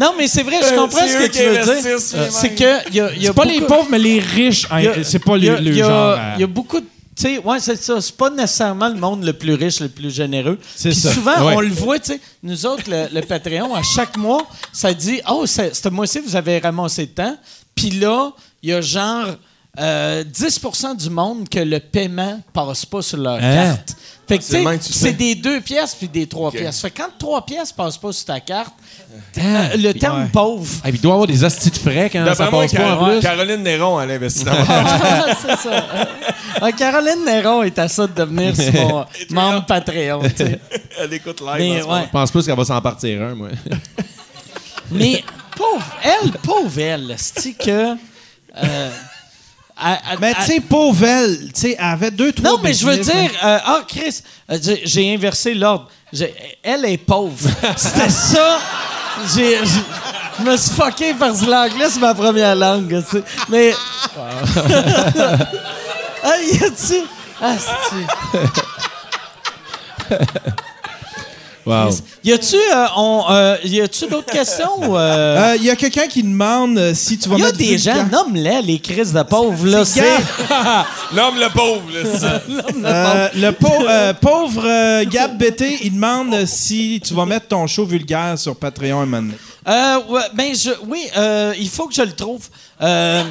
Non, 0.00 0.14
mais 0.16 0.26
c'est 0.26 0.42
vrai, 0.42 0.56
je 0.62 0.74
comprends 0.74 1.00
c'est 1.06 1.08
ce 1.08 1.26
que 1.26 1.32
tu 1.32 1.44
veux 1.44 1.62
dire. 1.64 1.84
les 1.84 2.30
C'est 2.30 2.54
que 2.54 2.92
y 2.94 3.00
a, 3.00 3.12
il 3.14 3.22
y 3.22 3.26
a 3.26 3.28
C'est 3.28 3.34
pas 3.34 3.44
les 3.44 3.60
pauvres, 3.60 3.88
mais 3.90 3.98
les 3.98 4.18
riches. 4.18 4.66
hein, 4.70 4.78
il 4.80 4.84
y 4.84 4.88
a- 4.88 5.04
C'est 5.04 5.18
pas 5.18 5.36
le, 5.36 5.50
a- 5.50 5.60
le 5.60 5.70
il 5.70 5.78
genre. 5.78 5.90
euh, 5.90 6.32
Il 6.36 6.40
y 6.40 6.44
a 6.44 6.46
beaucoup 6.46 6.80
de. 6.80 6.86
Tu 7.16 7.22
sais, 7.34 7.38
ouais, 7.38 7.60
c'est 7.60 7.76
ça. 7.76 8.00
C'est 8.00 8.16
pas 8.16 8.30
nécessairement 8.30 8.88
le 8.88 8.94
monde 8.94 9.24
le 9.24 9.34
plus 9.34 9.52
riche, 9.54 9.80
le 9.80 9.88
plus 9.90 10.10
généreux. 10.14 10.58
C'est 10.74 10.90
Puis 10.90 10.98
ça. 11.00 11.12
souvent, 11.12 11.32
Ouais. 11.44 11.54
on 11.56 11.60
le 11.60 11.68
voit, 11.68 11.98
tu 11.98 12.12
sais, 12.12 12.20
nous 12.42 12.64
autres, 12.64 12.84
le, 12.88 13.08
le 13.12 13.20
Patreon, 13.20 13.74
à 13.74 13.82
chaque 13.82 14.16
mois, 14.16 14.46
ça 14.72 14.94
dit 14.94 15.20
Oh, 15.28 15.44
ce 15.46 15.88
mois-ci, 15.90 16.20
vous 16.20 16.34
avez 16.34 16.58
ramassé 16.58 17.04
de 17.06 17.10
temps. 17.10 17.36
Puis 17.74 17.90
là, 17.90 18.30
il 18.62 18.70
y 18.70 18.72
a 18.72 18.80
genre 18.80 19.26
euh, 19.78 20.24
10% 20.24 20.96
du 20.96 21.10
monde 21.10 21.48
que 21.48 21.60
le 21.60 21.78
paiement 21.78 22.40
passe 22.52 22.84
pas 22.84 23.02
sur 23.02 23.18
leur 23.18 23.36
Hein? 23.36 23.54
carte. 23.76 23.96
Fait 24.26 24.38
que, 24.38 24.42
tu 24.44 24.50
C'est 24.50 24.62
le 24.62 24.70
sais, 24.72 24.78
tu 24.78 24.92
c'est 24.92 25.12
des 25.12 25.34
deux 25.34 25.60
pièces 25.60 25.94
puis 25.96 26.06
des 26.08 26.26
trois 26.28 26.52
pièces. 26.52 26.80
Fait 26.80 26.90
que 26.90 26.98
quand 27.02 27.08
trois 27.18 27.44
pièces 27.44 27.72
passent 27.72 27.98
pas 27.98 28.12
sur 28.12 28.24
ta 28.26 28.38
carte, 28.38 28.72
euh, 29.38 29.68
le 29.76 29.92
terme 29.92 30.22
Ouais. 30.22 30.28
pauvre. 30.32 30.68
Ah, 30.84 30.90
il 30.90 31.00
doit 31.00 31.10
y 31.10 31.12
avoir 31.14 31.26
des 31.26 31.42
hosties 31.44 31.70
de 31.70 31.76
frais 31.76 32.08
quand 32.12 32.20
ça 32.24 32.30
D'après 32.46 32.50
moi, 32.50 32.62
passe 32.62 32.74
pas 32.74 32.96
en 32.96 33.04
plus. 33.08 33.20
Caroline 33.20 33.62
Néron, 33.64 34.00
elle 34.00 34.10
investit 34.12 34.44
dans 34.44 34.52
mon 34.52 34.64
Ah, 34.68 35.26
c'est 35.40 35.56
ça. 35.68 35.86
Ah, 36.60 36.72
Caroline 36.72 37.24
Néron 37.24 37.62
est 37.64 37.76
à 37.78 37.88
ça 37.88 38.06
de 38.06 38.12
devenir 38.14 38.54
sur 38.54 38.72
mon 38.72 39.04
membre 39.30 39.66
Patreon. 39.66 40.20
tu. 40.36 40.44
Elle 41.00 41.12
écoute 41.14 41.40
live. 41.40 41.56
Mais 41.58 41.70
en 41.70 41.74
ce 41.74 41.80
moment. 41.86 41.94
ouais. 41.98 42.04
Je 42.06 42.10
pense 42.10 42.30
plus 42.30 42.46
qu'elle 42.46 42.56
va 42.56 42.64
s'en 42.64 42.80
partir 42.80 43.22
un, 43.22 43.34
moi. 43.34 43.48
Mais 44.92 45.24
pauvre, 45.56 45.84
elle, 46.02 46.30
pauvre 46.32 46.78
elle, 46.80 47.14
c'est 47.16 47.52
que. 47.54 47.94
euh, 48.56 48.90
Mais 50.20 50.34
tu 50.34 50.42
sais, 50.42 50.60
pauvre 50.60 51.04
elle, 51.04 51.38
tu 51.52 51.60
sais, 51.60 51.76
elle 51.78 51.84
avait 51.84 52.10
deux, 52.10 52.32
trois. 52.32 52.50
non, 52.50 52.58
mais 52.62 52.72
je 52.74 52.84
veux 52.86 52.96
dire, 52.98 53.30
euh, 53.44 53.58
ah, 53.64 53.80
Chris, 53.86 54.22
euh, 54.50 54.58
j'ai- 54.84 55.14
inversé 55.14 55.54
l'ordre. 55.54 55.88
Elle 56.62 56.84
est 56.84 56.98
pauvre. 56.98 57.48
C'était 57.76 58.08
ça. 58.10 58.58
J'ai- 59.34 59.58
Je 60.38 60.44
me 60.44 60.56
suis 60.56 60.70
fucké 60.70 61.14
parce 61.14 61.40
que 61.42 61.46
l'anglais, 61.50 61.86
c'est 61.90 62.00
ma 62.00 62.14
première 62.14 62.56
langue. 62.56 63.02
tu 63.10 63.16
sais. 63.18 63.22
Mais. 63.48 63.72
ah, 66.22 66.36
y 66.52 66.64
a-tu? 66.64 67.02
Ah. 67.42 67.56
Wow. 71.70 71.90
Y 72.24 72.32
a-tu 72.32 72.56
euh, 72.56 72.86
on, 72.96 73.24
euh, 73.30 73.56
y 73.64 73.80
a-tu 73.80 74.06
d'autres 74.06 74.30
questions? 74.32 74.78
ou, 74.90 74.96
euh? 74.96 75.52
Euh, 75.52 75.56
Il 75.56 75.64
y 75.64 75.70
a 75.70 75.76
quelqu'un 75.76 76.06
qui 76.06 76.22
demande 76.22 76.78
euh, 76.78 76.94
si 76.94 77.18
tu 77.18 77.28
vas 77.28 77.36
Il 77.36 77.40
y 77.40 77.42
a 77.42 77.46
mettre 77.46 77.58
des 77.58 77.78
gens, 77.78 78.06
nomme-les, 78.10 78.62
les 78.62 78.78
crises 78.78 79.12
de 79.12 79.22
pauvres, 79.22 79.66
là. 79.66 79.84
C'est. 79.84 80.02
L'homme 81.14 81.36
le 81.40 81.48
pauvre, 81.52 81.82
là, 81.92 82.00
c'est 82.12 82.18
ça. 82.18 82.42
Euh, 82.84 83.28
le 83.34 83.50
pau- 83.52 83.86
euh, 83.88 84.12
pauvre 84.14 84.62
euh, 84.64 85.04
Gab 85.04 85.36
BT, 85.38 85.78
il 85.84 85.94
demande 85.94 86.32
euh, 86.34 86.44
si 86.46 87.00
tu 87.04 87.14
vas 87.14 87.26
mettre 87.26 87.48
ton 87.48 87.66
show 87.66 87.84
vulgaire 87.84 88.38
sur 88.38 88.56
Patreon 88.56 89.00
un 89.02 89.06
moment 89.06 89.22
donné. 89.22 89.34
Euh, 89.68 89.98
ouais, 90.08 90.22
ben, 90.34 90.54
je, 90.54 90.70
oui, 90.86 91.04
euh, 91.16 91.52
il 91.58 91.68
faut 91.68 91.86
que 91.86 91.94
je 91.94 92.02
le 92.02 92.12
trouve. 92.12 92.48
Euh, 92.80 93.22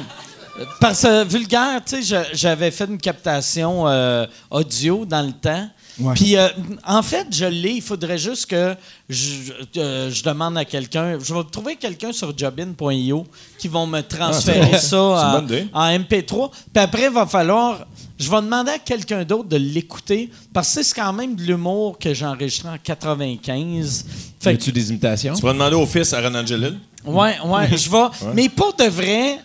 parce 0.80 1.02
que 1.02 1.24
vulgaire, 1.24 1.80
tu 1.84 2.02
sais, 2.02 2.24
j'avais 2.32 2.70
fait 2.70 2.84
une 2.84 2.98
captation 2.98 3.88
euh, 3.88 4.26
audio 4.50 5.04
dans 5.04 5.22
le 5.22 5.32
temps. 5.32 5.68
Ouais. 6.00 6.14
Puis, 6.14 6.36
euh, 6.36 6.48
en 6.86 7.02
fait, 7.02 7.26
je 7.30 7.44
l'ai. 7.44 7.72
Il 7.74 7.82
faudrait 7.82 8.18
juste 8.18 8.46
que 8.46 8.74
je, 9.08 9.52
euh, 9.76 10.10
je 10.10 10.22
demande 10.22 10.56
à 10.58 10.64
quelqu'un. 10.64 11.18
Je 11.22 11.34
vais 11.34 11.40
trouver 11.50 11.76
quelqu'un 11.76 12.12
sur 12.12 12.36
jobin.io 12.36 13.26
qui 13.58 13.68
vont 13.68 13.86
me 13.86 14.00
transférer 14.00 14.78
ça 14.78 14.96
une 14.96 15.02
en, 15.02 15.32
bonne 15.32 15.44
idée. 15.44 15.66
en 15.72 15.86
MP3. 15.98 16.50
Puis 16.72 16.82
après, 16.82 17.04
il 17.04 17.10
va 17.10 17.26
falloir. 17.26 17.86
Je 18.18 18.30
vais 18.30 18.42
demander 18.42 18.72
à 18.72 18.78
quelqu'un 18.78 19.24
d'autre 19.24 19.48
de 19.48 19.56
l'écouter 19.56 20.30
parce 20.52 20.74
que 20.74 20.82
c'est 20.82 20.94
quand 20.94 21.12
même 21.12 21.34
de 21.36 21.42
l'humour 21.42 21.98
que 21.98 22.12
j'ai 22.12 22.26
enregistré 22.26 22.68
en 22.68 22.76
95. 22.82 24.04
Fait 24.38 24.54
que 24.54 24.58
Fais-tu 24.58 24.72
des 24.72 24.90
imitations? 24.90 25.34
Tu 25.34 25.40
pourrais 25.40 25.54
demander 25.54 25.76
au 25.76 25.86
fils 25.86 26.12
à 26.12 26.20
Renan 26.20 26.40
Angelil. 26.40 26.78
Ouais, 27.04 27.36
ouais, 27.42 27.68
je 27.76 27.90
vais. 27.90 28.32
Mais 28.34 28.48
pour 28.50 28.74
de 28.74 28.84
vrai. 28.84 29.38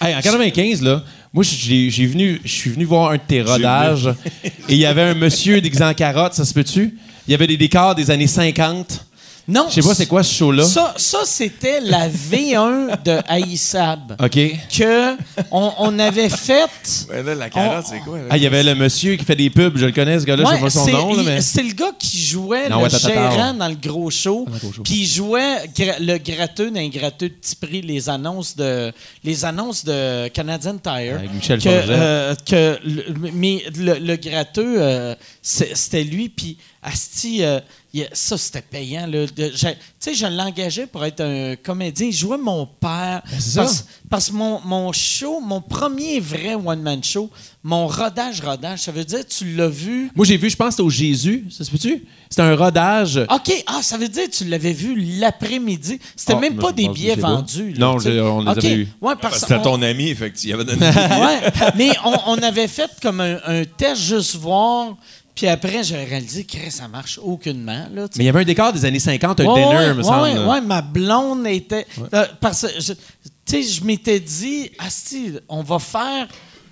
Hey, 0.00 0.14
en 0.14 0.20
95, 0.20 0.82
là, 0.82 1.02
moi, 1.36 1.44
j'ai 1.44 2.06
venu, 2.06 2.40
je 2.46 2.50
suis 2.50 2.70
venu 2.70 2.86
voir 2.86 3.10
un 3.10 3.16
de 3.16 3.20
tes 3.20 3.42
rodages 3.42 4.06
et 4.70 4.72
il 4.72 4.78
y 4.78 4.86
avait 4.86 5.02
un 5.02 5.12
monsieur 5.12 5.60
déguisé 5.60 5.84
en 5.84 5.92
carotte, 5.92 6.32
ça 6.32 6.46
se 6.46 6.54
peut-tu? 6.54 6.96
Il 7.28 7.32
y 7.32 7.34
avait 7.34 7.46
des 7.46 7.58
décors 7.58 7.94
des 7.94 8.10
années 8.10 8.26
50. 8.26 9.04
Non. 9.48 9.66
Je 9.68 9.74
sais 9.80 9.82
pas 9.88 9.94
c'est 9.94 10.06
quoi 10.06 10.22
ce 10.24 10.34
show-là. 10.34 10.64
Ça, 10.64 10.94
ça 10.96 11.18
c'était 11.24 11.80
la 11.80 12.08
V1 12.08 13.02
de 13.04 13.18
Aïssab. 13.28 14.16
OK. 14.20 14.38
Que 14.76 15.14
on, 15.52 15.72
on 15.78 15.98
avait 16.00 16.28
fait. 16.28 17.06
Ouais, 17.10 17.22
là, 17.22 17.34
la 17.34 17.50
carotte, 17.50 17.86
c'est 17.88 18.00
quoi? 18.00 18.18
Ah, 18.28 18.36
il 18.36 18.42
y 18.42 18.46
avait 18.46 18.62
le 18.64 18.74
monsieur 18.74 19.14
qui 19.16 19.24
fait 19.24 19.36
des 19.36 19.50
pubs, 19.50 19.76
je 19.78 19.86
le 19.86 19.92
connais, 19.92 20.18
ce 20.18 20.24
gars-là, 20.24 20.42
je 20.44 20.48
sais 20.48 20.54
Ouais, 20.56 20.60
pas 20.60 20.70
son 20.70 20.86
nom, 20.88 21.14
là, 21.14 21.22
mais. 21.24 21.40
c'est 21.40 21.62
le 21.62 21.74
gars 21.74 21.92
qui 21.98 22.18
jouait 22.20 22.68
Non, 22.68 22.78
le 22.78 22.82
ouais, 22.84 22.88
tata, 22.90 23.08
gérant 23.08 23.54
dans 23.54 23.68
le 23.68 23.76
gros 23.76 24.10
show. 24.10 24.44
Dans 24.48 24.52
le 24.54 24.58
gros 24.58 24.72
show. 24.72 24.82
Puis 24.82 24.94
il 25.02 25.06
jouait 25.06 25.66
gra- 25.76 26.00
le 26.00 26.18
gratteux 26.18 26.70
d'un 26.70 26.88
gratteux 26.88 27.28
de 27.28 27.34
petit 27.34 27.54
prix, 27.56 27.82
les 27.82 28.08
annonces 28.08 28.56
de 28.56 28.92
les 29.22 29.44
annonces 29.44 29.84
de 29.84 30.28
Canadian 30.28 30.76
Tire. 30.78 31.16
Avec 31.18 31.32
Michel 31.32 31.60
que, 31.60 31.68
euh, 31.68 32.34
que 32.44 32.78
le- 32.84 33.30
mais 33.32 33.62
le, 33.78 33.94
le 33.98 34.16
gratteux, 34.16 34.76
euh, 34.78 35.14
c'était 35.46 36.02
lui. 36.04 36.28
Puis 36.28 36.58
Asti, 36.82 37.44
euh, 37.44 37.60
ça 38.12 38.36
c'était 38.36 38.62
payant. 38.62 39.06
là. 39.06 39.26
Sais, 40.10 40.14
je 40.14 40.26
l'engageais 40.26 40.86
pour 40.86 41.04
être 41.04 41.20
un 41.20 41.56
comédien. 41.56 42.06
Il 42.06 42.12
jouait 42.12 42.38
mon 42.38 42.66
père. 42.66 43.22
Ben, 43.30 43.38
c'est 43.40 43.58
parce, 43.60 43.74
ça. 43.76 43.84
parce 44.10 44.28
que 44.30 44.34
mon, 44.34 44.60
mon 44.64 44.92
show, 44.92 45.40
mon 45.40 45.60
premier 45.60 46.20
vrai 46.20 46.54
one-man 46.54 47.02
show, 47.02 47.30
mon 47.62 47.86
rodage-rodage, 47.86 48.80
ça 48.80 48.92
veut 48.92 49.04
dire, 49.04 49.26
tu 49.26 49.54
l'as 49.54 49.68
vu? 49.68 50.10
Moi, 50.14 50.24
j'ai 50.26 50.36
vu, 50.36 50.48
je 50.50 50.56
pense, 50.56 50.72
c'était 50.72 50.82
au 50.82 50.90
Jésus, 50.90 51.46
ça 51.50 51.64
se 51.64 51.70
peut-tu? 51.70 52.04
C'était 52.30 52.42
un 52.42 52.54
rodage. 52.56 53.16
OK, 53.30 53.64
ah, 53.66 53.80
ça 53.82 53.96
veut 53.98 54.08
dire 54.08 54.24
que 54.30 54.36
tu 54.36 54.44
l'avais 54.44 54.72
vu 54.72 54.94
l'après-midi. 55.18 55.98
C'était 56.14 56.34
Ah, 56.34 56.40
même 56.40 56.56
pas 56.56 56.70
je 56.70 56.74
des 56.74 56.88
billets 56.88 57.16
vendus. 57.16 57.72
là, 57.72 57.78
Non, 57.78 57.96
on 57.96 57.98
les 58.40 58.50
OK, 58.50 58.58
avait 58.58 58.74
eus. 58.74 58.88
Ouais, 59.00 59.14
parce 59.20 59.40
C'était 59.40 59.60
ton 59.62 59.80
ami, 59.82 60.14
fait 60.14 60.32
donné. 60.64 60.86
Ouais, 60.86 61.40
mais 61.76 61.90
on, 62.04 62.14
on 62.26 62.36
avait 62.42 62.68
fait 62.68 62.90
comme 63.02 63.20
un, 63.20 63.38
un 63.46 63.64
test 63.64 64.00
juste 64.02 64.36
voir. 64.36 64.96
Puis 65.36 65.46
après, 65.48 65.84
j'ai 65.84 65.96
réalisé 65.96 66.44
que 66.44 66.70
ça 66.70 66.88
marche 66.88 67.20
aucunement. 67.22 67.86
Là. 67.92 68.06
Mais 68.16 68.24
il 68.24 68.26
y 68.26 68.28
avait 68.30 68.40
un 68.40 68.44
décor 68.44 68.72
des 68.72 68.86
années 68.86 68.98
50, 68.98 69.38
un 69.40 69.44
Ouais, 69.44 69.54
dinner, 69.54 69.92
ouais, 69.92 69.95
me 69.96 70.02
ouais, 70.02 70.04
semble. 70.04 70.38
ouais, 70.40 70.46
ouais, 70.46 70.60
ma 70.60 70.82
blonde 70.82 71.46
était. 71.46 71.86
euh, 72.14 72.26
parce 72.40 72.62
que, 72.62 72.92
tu 72.92 72.96
sais, 73.46 73.62
je 73.62 73.84
m'étais 73.84 74.20
dit, 74.20 74.70
Asti, 74.78 75.32
on 75.48 75.62
va 75.62 75.78
faire. 75.78 76.26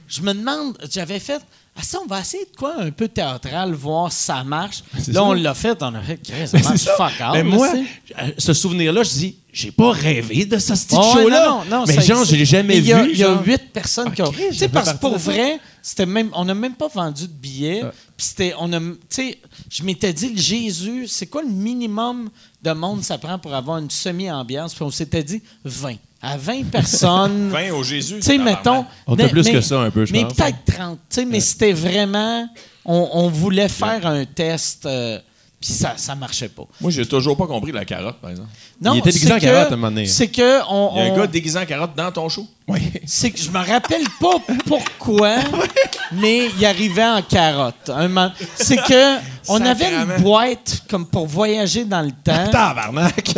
Je 0.08 0.20
me 0.22 0.32
demande, 0.34 0.76
j'avais 0.90 1.18
fait. 1.20 1.40
Asti, 1.76 1.96
on 1.96 2.06
va 2.06 2.20
essayer 2.20 2.44
de 2.44 2.56
quoi 2.56 2.74
un 2.78 2.90
peu 2.92 3.08
théâtral, 3.08 3.72
voir 3.72 4.12
si 4.12 4.22
ça 4.24 4.44
marche. 4.44 4.84
Là, 5.08 5.12
ça. 5.14 5.22
on 5.24 5.32
l'a 5.32 5.54
fait, 5.54 5.76
on 5.82 5.94
a 5.94 6.00
fait, 6.02 6.20
ça 6.46 6.58
marche 6.58 6.68
C'est 6.76 6.78
ça. 6.84 6.94
fuck 6.96 7.12
out. 7.20 7.32
Mais 7.34 7.42
moi, 7.42 7.68
euh, 7.76 8.30
ce 8.38 8.52
souvenir-là, 8.52 9.02
je 9.02 9.10
dis, 9.10 9.36
j'ai 9.52 9.72
pas 9.72 9.90
rêvé 9.90 10.44
de 10.46 10.58
ce 10.58 10.72
petit 10.72 10.94
Ah 10.96 11.00
ouais, 11.16 11.22
show-là. 11.22 11.46
non, 11.48 11.64
non, 11.64 11.78
non, 11.80 11.84
mais 11.86 11.94
ça 11.94 12.00
genre, 12.02 12.24
je 12.24 12.36
l'ai 12.36 12.44
jamais 12.44 12.74
Mais 12.74 12.80
vu. 12.80 13.10
Il 13.12 13.18
y 13.18 13.24
a 13.24 13.42
huit 13.44 13.72
personnes 13.72 14.12
qui 14.12 14.22
ont. 14.22 14.26
Ok, 14.26 14.36
Tu 14.50 14.54
sais, 14.54 14.68
parce 14.68 14.92
que 14.92 14.98
pour 14.98 15.12
ça. 15.18 15.30
vrai, 15.32 15.58
c'était 15.86 16.06
même, 16.06 16.30
on 16.32 16.46
n'a 16.46 16.54
même 16.54 16.74
pas 16.74 16.88
vendu 16.88 17.24
de 17.28 17.32
billets. 17.32 17.82
Puis 18.16 18.26
c'était, 18.28 18.54
on 18.58 18.72
a, 18.72 18.80
tu 18.80 18.96
sais, 19.10 19.38
je 19.68 19.82
m'étais 19.82 20.14
dit, 20.14 20.30
le 20.30 20.40
Jésus, 20.40 21.06
c'est 21.08 21.26
quoi 21.26 21.42
le 21.42 21.50
minimum 21.50 22.30
de 22.62 22.72
monde 22.72 23.02
ça 23.02 23.18
prend 23.18 23.38
pour 23.38 23.52
avoir 23.54 23.76
une 23.78 23.90
semi-ambiance? 23.90 24.74
Puis 24.74 24.82
on 24.82 24.90
s'était 24.90 25.22
dit 25.22 25.42
20. 25.64 25.96
À 26.22 26.38
20 26.38 26.64
personnes. 26.70 27.48
20 27.52 27.72
au 27.72 27.82
Jésus. 27.82 28.14
Tu 28.16 28.22
sais, 28.22 28.38
mettons. 28.38 28.86
On 29.06 29.12
était 29.12 29.24
mais- 29.24 29.28
plus 29.28 29.44
mais- 29.44 29.52
que 29.52 29.60
ça, 29.60 29.80
un 29.82 29.90
peu, 29.90 30.06
je 30.06 30.12
Mais 30.14 30.24
peut-être 30.24 30.64
30. 30.64 30.98
Tu 31.10 31.16
sais, 31.16 31.24
mais 31.26 31.40
c'était 31.40 31.74
vraiment. 31.74 32.48
On, 32.86 33.10
on 33.12 33.28
voulait 33.28 33.68
faire 33.68 34.06
un 34.06 34.24
test, 34.24 34.86
euh, 34.86 35.18
puis 35.64 35.72
ça 35.72 35.94
ça 35.96 36.14
marchait 36.14 36.48
pas. 36.50 36.64
Moi, 36.80 36.90
j'ai 36.90 37.06
toujours 37.06 37.36
pas 37.36 37.46
compris 37.46 37.72
la 37.72 37.84
carotte, 37.86 38.16
par 38.16 38.30
exemple. 38.30 38.48
Non, 38.82 38.92
Il 38.94 38.98
était 38.98 39.10
déguisé 39.12 39.26
c'est 39.28 39.32
en 39.32 39.36
que- 39.38 39.42
carotte, 39.44 39.70
à 39.70 39.72
un 39.72 39.76
moment 39.76 39.88
donné. 39.90 40.06
C'est 40.06 40.28
que. 40.28 40.60
On, 40.68 40.90
Il 40.94 40.98
y 40.98 41.00
a 41.00 41.04
un 41.04 41.10
on- 41.14 41.16
gars 41.16 41.26
déguisé 41.26 41.58
en 41.58 41.64
carotte 41.66 41.94
dans 41.96 42.12
ton 42.12 42.28
show? 42.28 42.46
Oui. 42.68 42.80
C'est 43.06 43.30
que 43.30 43.38
je 43.38 43.50
me 43.50 43.58
rappelle 43.58 44.04
pas 44.20 44.34
pourquoi, 44.66 45.36
mais 46.12 46.48
il 46.58 46.66
arrivait 46.66 47.04
en 47.04 47.22
carotte. 47.22 47.88
Un 47.90 48.32
C'est 48.56 48.76
que 48.76 49.18
on 49.48 49.60
avait 49.64 49.92
une 49.92 50.22
boîte 50.22 50.82
comme 50.88 51.06
pour 51.06 51.26
voyager 51.26 51.84
dans 51.84 52.02
le 52.02 52.10
temps. 52.24 52.48
Tabarnak. 52.50 53.34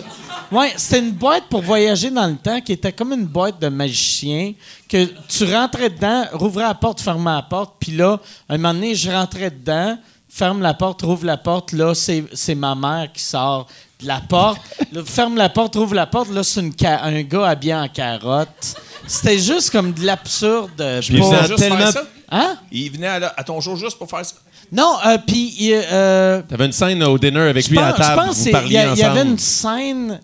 Ouais, 0.53 0.73
c'était 0.77 1.01
une 1.01 1.11
boîte 1.11 1.45
pour 1.51 1.61
voyager 1.63 2.09
dans 2.11 2.27
le 2.29 2.37
temps 2.37 2.61
qui 2.61 2.73
était 2.73 2.93
comme 2.93 3.13
une 3.13 3.27
boîte 3.27 3.61
de 3.61 3.69
magicien 3.69 4.53
que 4.89 5.05
tu 5.29 5.45
rentrais 5.53 5.91
dedans, 5.91 6.25
rouvrais 6.35 6.63
la 6.65 6.75
porte, 6.75 7.01
fermais 7.01 7.33
la 7.33 7.43
porte, 7.43 7.75
puis 7.81 7.93
là, 7.93 8.21
un 8.49 8.57
moment 8.57 8.73
donné, 8.75 8.95
je 8.95 9.11
rentrais 9.11 9.51
dedans, 9.51 9.99
ferme 10.37 10.61
la 10.61 10.75
porte, 10.75 11.01
rouvre 11.03 11.25
la 11.25 11.37
porte, 11.39 11.73
là, 11.73 11.95
c'est 11.95 12.25
c'est 12.35 12.55
ma 12.55 12.75
mère 12.75 13.09
qui 13.13 13.23
sort 13.23 13.67
de 14.03 14.07
la 14.07 14.21
porte, 14.21 14.61
Là, 14.93 15.01
ferme 15.05 15.37
la 15.37 15.49
porte, 15.49 15.75
rouvre 15.77 15.95
la 15.95 16.07
porte, 16.07 16.31
là, 16.31 16.43
c'est 16.43 16.61
un 16.61 17.23
gars 17.23 17.47
habillé 17.49 17.75
en 17.75 17.89
carotte. 17.89 18.77
C'était 19.07 19.39
juste 19.39 19.71
comme 19.71 19.93
de 19.93 20.05
l'absurde. 20.05 20.73
Ça 20.77 20.87
a 20.89 21.01
juste 21.01 21.57
tellement- 21.57 21.79
faire 21.79 21.93
ça? 21.93 22.03
Hein? 22.31 22.57
Il 22.73 22.91
venait 22.93 23.07
à, 23.07 23.19
la- 23.21 23.35
à 23.37 23.45
ton 23.45 23.61
show 23.61 23.77
juste 23.77 23.97
pour 23.97 24.11
faire 24.11 24.25
ça? 24.27 24.35
Non, 24.73 24.97
euh, 25.07 25.17
puis 25.27 25.55
il, 25.61 25.81
euh, 25.93 26.43
T'avais 26.49 26.67
une 26.67 26.73
scène 26.73 27.03
au 27.05 27.17
dinner 27.19 27.41
avec 27.49 27.69
lui 27.69 27.79
à 27.79 27.93
table, 27.93 28.21
je 28.23 28.27
pense 28.27 28.39
vous 28.39 28.51
parliez 28.51 28.85
il 28.93 28.99
y 28.99 29.03
avait 29.05 29.23
une 29.23 29.39
scène 29.39 30.21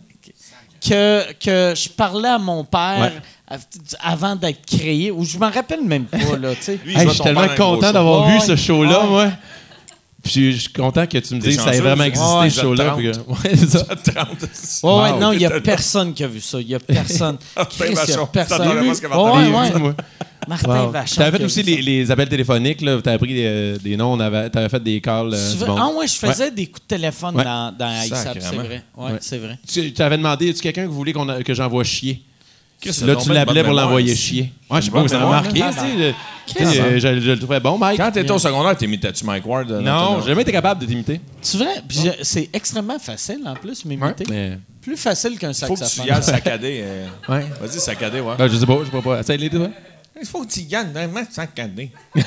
que, 0.87 1.33
que 1.35 1.75
je 1.77 1.89
parlais 1.89 2.29
à 2.29 2.39
mon 2.39 2.65
père 2.65 3.13
Ouais. 3.51 3.59
avant 4.01 4.35
d'être 4.35 4.65
créé, 4.67 5.11
ou 5.11 5.25
je 5.25 5.39
m'en 5.39 5.51
rappelle 5.51 5.83
même 5.83 6.07
pas, 6.07 6.19
là. 6.41 6.51
Lui, 6.85 6.97
Hey, 6.97 7.07
je 7.07 7.13
suis 7.13 7.23
tellement 7.23 7.47
content 7.57 7.93
d'avoir 7.93 8.29
vu 8.29 8.41
ce 8.41 8.57
show-là, 8.57 9.01
ouais. 9.03 9.07
moi. 9.09 9.27
Puis 10.23 10.53
je 10.53 10.59
suis 10.59 10.73
content 10.73 11.05
que 11.07 11.19
tu 11.19 11.35
me 11.35 11.41
dises 11.41 11.57
que 11.57 11.63
ça 11.63 11.75
ait 11.75 11.81
vraiment 11.81 12.05
existé, 12.05 12.29
ouais, 12.39 12.51
ce 12.51 12.61
show-là. 12.61 12.85
30. 12.85 12.99
puis 12.99 13.11
que- 13.11 13.19
Ouais, 13.29 13.57
c'est 13.57 13.71
ça. 13.71 13.85
30. 13.85 13.97
Ouais, 14.15 14.91
ouais, 15.03 15.11
Wow. 15.13 15.19
non, 15.21 15.33
il 15.33 15.39
n'y 15.39 15.47
a 15.47 15.61
personne 15.61 16.15
qui 16.15 16.23
a 16.23 16.29
vu 16.29 16.41
ça. 16.41 16.61
Il 16.61 16.67
n'y 16.69 16.75
a 16.75 16.79
personne. 16.79 17.39
Martin 17.57 17.75
Chris, 17.87 17.95
il 18.07 18.11
y 18.11 18.13
a 18.15 18.27
personne. 18.27 18.59
Que 18.59 19.07
Ouais, 19.07 19.49
Martin 20.49 20.71
ouais, 20.71 20.79
Wow. 20.81 20.91
Vachon. 20.91 21.17
T'avais 21.17 21.31
qui 21.33 21.39
fait 21.39 21.45
aussi 21.45 21.63
les, 21.63 22.11
appels 22.11 22.29
téléphoniques, 22.29 22.81
là. 22.81 23.01
T'avais 23.01 23.19
pris 23.19 23.33
des, 23.35 23.77
des 23.83 23.97
noms, 23.97 24.19
avait, 24.19 24.51
t'avais 24.51 24.69
fait 24.69 24.83
des 24.83 25.01
calls. 25.01 25.33
euh, 25.33 25.51
Tu 25.53 25.57
du 25.59 25.61
veux- 25.63 25.67
monde. 25.69 25.79
Ah 25.81 25.89
ouais, 25.99 26.07
je 26.07 26.15
faisais 26.15 26.51
des 26.51 26.67
coups 26.67 26.83
de 26.83 26.87
téléphone 26.97 27.37
Ouais. 27.37 27.45
dans, 27.45 27.73
dans 27.77 28.03
ISAP, 28.05 28.39
c'est 28.41 28.55
vrai. 28.57 28.83
Ouais, 28.97 29.05
Ouais. 29.13 29.19
c'est 29.21 29.39
vrai. 29.39 29.59
Tu 29.73 29.93
tu 29.93 30.03
avais 30.03 30.17
demandé, 30.17 30.49
est-ce 30.49 30.61
quelqu'un 30.63 30.85
que 30.87 30.91
voulait 30.91 31.13
qu'on 31.13 31.29
a- 31.29 31.43
que 31.45 31.55
j'envoie 31.55 31.85
chier? 31.85 32.23
Là, 32.85 32.91
c'est 32.93 33.17
tu 33.19 33.33
l'appelais 33.33 33.63
pour 33.63 33.73
l'envoyer 33.75 34.17
chier. 34.17 34.53
Ouais, 34.69 34.81
je 34.81 34.87
sais 34.87 34.91
pas, 34.91 35.07
ça 35.07 35.19
m'a 35.21 35.27
marqué. 35.27 35.63
Tu 36.53 36.65
tu 36.65 36.81
euh, 36.81 36.99
Je 36.99 37.21
je 37.21 37.31
le 37.33 37.39
trouvais 37.39 37.61
bon, 37.61 37.79
Mike. 37.79 37.99
Quand 37.99 38.11
t'étais 38.11 38.31
au 38.31 38.39
secondaire, 38.39 38.77
t'imitais-tu 38.77 39.25
Mike 39.25 39.47
Ward? 39.47 39.71
euh, 39.71 39.81
dans 39.81 39.83
Non, 39.83 40.15
ton- 40.17 40.21
j'ai 40.23 40.29
jamais 40.29 40.43
été 40.43 40.53
capable 40.53 40.81
de 40.81 40.87
t'imiter. 40.87 41.21
C'est 41.41 41.59
vrai. 41.59 41.83
Puis 41.89 41.99
je- 42.05 42.23
c'est 42.25 42.49
extrêmement 42.53 42.99
facile, 42.99 43.41
en 43.47 43.55
plus, 43.55 43.85
m'imiter. 43.85 44.25
Mais, 44.29 44.59
Plus 44.81 44.97
facile 44.97 45.39
qu'un 45.39 45.53
Faut 45.53 45.75
que 45.75 45.79
tu 45.79 45.85
saxophone. 45.85 46.07
y 46.07 46.11
ailles 46.11 46.23
saccader. 46.23 46.81
euh, 46.85 47.07
ouais. 47.29 47.47
Vas-y, 47.61 47.79
saccader, 47.81 48.21
ouais. 48.21 48.35
Ben, 48.37 48.49
je 48.49 48.57
sais 48.57 48.67
pas, 48.67 48.79
je 48.85 48.91
sais 48.97 49.03
pas. 49.03 49.21
Essaye 49.21 49.37
de 49.39 49.43
l'aider, 49.43 49.57
toi? 49.59 49.69
Il 50.21 50.27
faut 50.27 50.45
que 50.45 50.51
tu 50.53 50.61
y 50.61 50.65
gagnes 50.65 50.91
vraiment 50.93 51.23
saccader. 51.31 51.91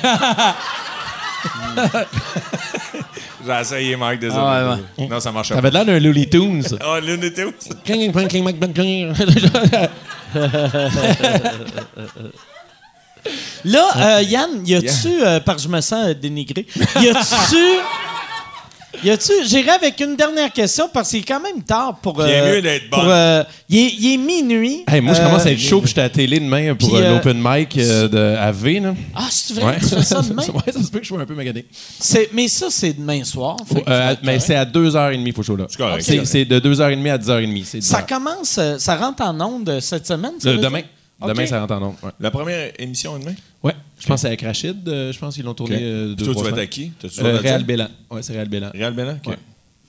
J'ai 3.46 3.52
essayé, 3.60 3.94
Mike, 3.96 4.20
désolé. 4.20 4.40
Ah, 4.42 4.76
ouais, 4.98 5.06
Non, 5.06 5.20
ça 5.20 5.30
marche 5.30 5.50
pas. 5.50 5.54
T'avais 5.56 5.70
l'air 5.70 5.84
d'un 5.84 5.98
Looney 6.00 6.26
Tunes. 6.28 6.62
Ah, 6.80 6.98
Looney 6.98 7.32
Tunes. 7.32 7.52
Cling, 7.84 8.10
cling, 8.12 8.28
cling, 8.28 8.72
cling, 8.72 8.72
cling. 8.72 9.12
Là, 13.64 13.88
euh, 14.18 14.22
Yann, 14.22 14.50
y 14.66 14.74
a-tu, 14.74 15.08
euh, 15.22 15.40
parce 15.40 15.62
que 15.62 15.68
je 15.68 15.74
me 15.74 15.80
sens 15.80 16.06
euh, 16.08 16.14
dénigré, 16.14 16.66
y 17.00 17.08
a-tu. 17.08 17.56
Y 19.04 19.10
a-tu. 19.10 19.32
J'irai 19.44 19.72
avec 19.72 20.00
une 20.00 20.16
dernière 20.16 20.50
question 20.50 20.88
parce 20.90 21.10
qu'il 21.10 21.18
est 21.18 21.22
quand 21.24 21.38
même 21.38 21.62
tard 21.62 21.98
pour. 22.00 22.14
Bien 22.14 22.26
euh, 22.28 22.54
mieux 22.54 22.62
d'être 22.62 22.88
pour, 22.88 23.00
bonne. 23.02 23.10
euh, 23.10 23.44
il, 23.68 23.78
est, 23.78 23.92
il 23.98 24.14
est 24.14 24.16
minuit. 24.16 24.84
Hey, 24.88 25.02
moi, 25.02 25.12
je 25.12 25.20
Euh, 25.20 25.24
commence 25.26 25.44
à 25.44 25.50
être 25.52 25.60
chaud, 25.60 25.80
puis 25.80 25.88
j'étais 25.88 26.00
à 26.00 26.04
la 26.04 26.08
télé 26.10 26.40
demain 26.40 26.74
pour 26.74 26.88
Puis, 26.88 26.96
euh, 26.96 27.04
euh, 27.04 27.14
l'open 27.16 27.36
mic 27.38 27.76
euh, 27.76 28.08
de 28.08 28.18
AV. 28.38 28.66
Là. 28.82 28.94
Ah, 29.14 29.26
c'est 29.30 29.52
vrai, 29.60 29.76
tu 29.80 29.88
fais 29.88 30.02
ça 30.02 30.22
demain? 30.22 30.42
ouais, 30.54 30.72
ça 30.72 30.82
se 30.82 30.88
peut 30.90 30.98
que 31.00 31.04
je 31.04 31.08
sois 31.08 31.20
un 31.20 31.26
peu 31.26 31.34
magané. 31.34 31.66
C'est- 32.00 32.30
mais 32.32 32.48
ça, 32.48 32.68
c'est 32.70 32.94
demain 32.94 33.22
soir. 33.22 33.56
fait 33.68 33.82
que 33.82 33.90
Euh, 33.90 34.12
être 34.12 34.20
mais 34.22 34.26
correct. 34.38 34.44
c'est 34.46 34.54
à 34.56 34.64
2h30, 34.64 35.22
il 35.26 35.32
faut 35.34 35.42
show 35.42 35.56
là. 35.56 35.66
C'est 35.68 35.76
correct, 35.76 36.02
c'est 36.02 36.24
C'est 36.24 36.44
de 36.46 36.58
2h30 36.58 37.10
à 37.12 37.18
10h30. 37.18 37.64
C'est 37.66 37.82
Ça 37.82 38.00
10 38.00 38.14
commence, 38.14 38.56
euh, 38.56 38.78
ça 38.78 38.96
rentre 38.96 39.22
en 39.22 39.38
onde 39.42 39.68
euh, 39.68 39.80
cette 39.80 40.06
semaine? 40.06 40.32
ça 40.38 40.52
Le- 40.52 40.56
demain. 40.58 40.80
Demain, 41.20 41.46
ça 41.46 41.60
rentre 41.60 41.74
en 41.74 41.82
ondes. 41.82 41.94
Ouais. 42.02 42.10
La 42.20 42.30
première 42.30 42.72
émission 42.78 43.18
demain? 43.18 43.34
Ouais, 43.62 43.74
je 43.98 44.06
pense 44.06 44.16
que 44.16 44.20
c'est 44.22 44.26
avec 44.28 44.42
Rachid. 44.42 44.86
euh, 44.88 45.12
je 45.12 45.18
pense 45.18 45.34
qu'ils 45.34 45.44
l'ont 45.44 45.54
tourné 45.54 45.78
euh, 45.80 46.14
deux 46.14 46.24
Toi, 46.26 46.34
tu 46.34 46.40
vas 46.42 46.46
être 46.48 46.50
semaines. 46.50 46.64
à 46.64 46.66
qui? 46.66 46.92
T'as-tu 47.00 47.20
Euh, 47.20 47.36
Réal 47.38 47.58
dire? 47.60 47.66
Bélan. 47.66 47.88
Ouais, 48.10 48.22
c'est 48.22 48.32
Réal 48.34 48.48
Bélan. 48.48 48.70
Réal 48.74 48.92
Bélan? 48.94 49.16
OK. 49.24 49.26
Ouais. 49.28 49.38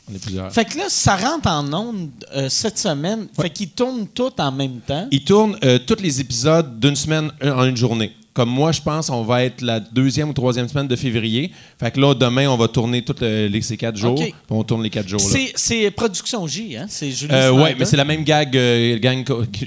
On 0.10 0.16
est 0.16 0.20
plusieurs. 0.24 0.54
Fait 0.54 0.64
que 0.64 0.78
là, 0.78 0.86
ça 0.88 1.18
rentre 1.18 1.50
en 1.50 1.74
ondes 1.74 2.10
euh, 2.34 2.48
cette 2.48 2.78
semaine. 2.78 3.28
Fait 3.40 3.50
qu'ils 3.50 3.72
tournent 3.72 4.08
tout 4.08 4.32
en 4.40 4.52
même 4.54 4.80
temps. 4.80 5.06
Ils 5.12 5.24
tournent 5.26 5.58
euh, 5.66 5.80
tous 5.86 6.02
les 6.02 6.22
épisodes 6.22 6.80
d'une 6.80 6.96
semaine 6.96 7.30
en 7.44 7.66
une 7.66 7.76
journée. 7.76 8.14
Comme 8.38 8.50
moi, 8.52 8.72
je 8.72 8.80
pense, 8.80 9.10
on 9.10 9.24
va 9.24 9.44
être 9.46 9.64
la 9.64 9.80
deuxième 9.80 10.30
ou 10.30 10.34
troisième 10.34 10.68
semaine 10.68 10.88
de 10.88 10.96
février. 10.96 11.52
Fait 11.80 11.90
que 11.90 12.00
là, 12.00 12.14
demain, 12.14 12.48
on 12.48 12.56
va 12.56 12.68
tourner 12.68 13.02
tous 13.04 13.16
euh, 13.24 13.50
les, 13.50 13.64
ces 13.64 13.78
quatre 13.78 13.98
jours. 13.98 14.22
On 14.52 14.64
tourne 14.64 14.84
les 14.84 14.92
quatre 14.92 15.08
jours. 15.08 15.20
C'est, 15.56 15.90
Production 15.90 16.46
J, 16.46 16.78
hein? 16.78 16.86
C'est 16.88 17.10
Julie 17.10 17.34
Euh, 17.34 17.50
ouais, 17.52 17.62
Snyder. 17.62 17.76
mais 17.80 17.86
c'est 17.86 17.98
la 17.98 18.06
même 18.06 18.24
gag. 18.24 18.56
euh, 18.56 19.00
gang, 19.00 19.24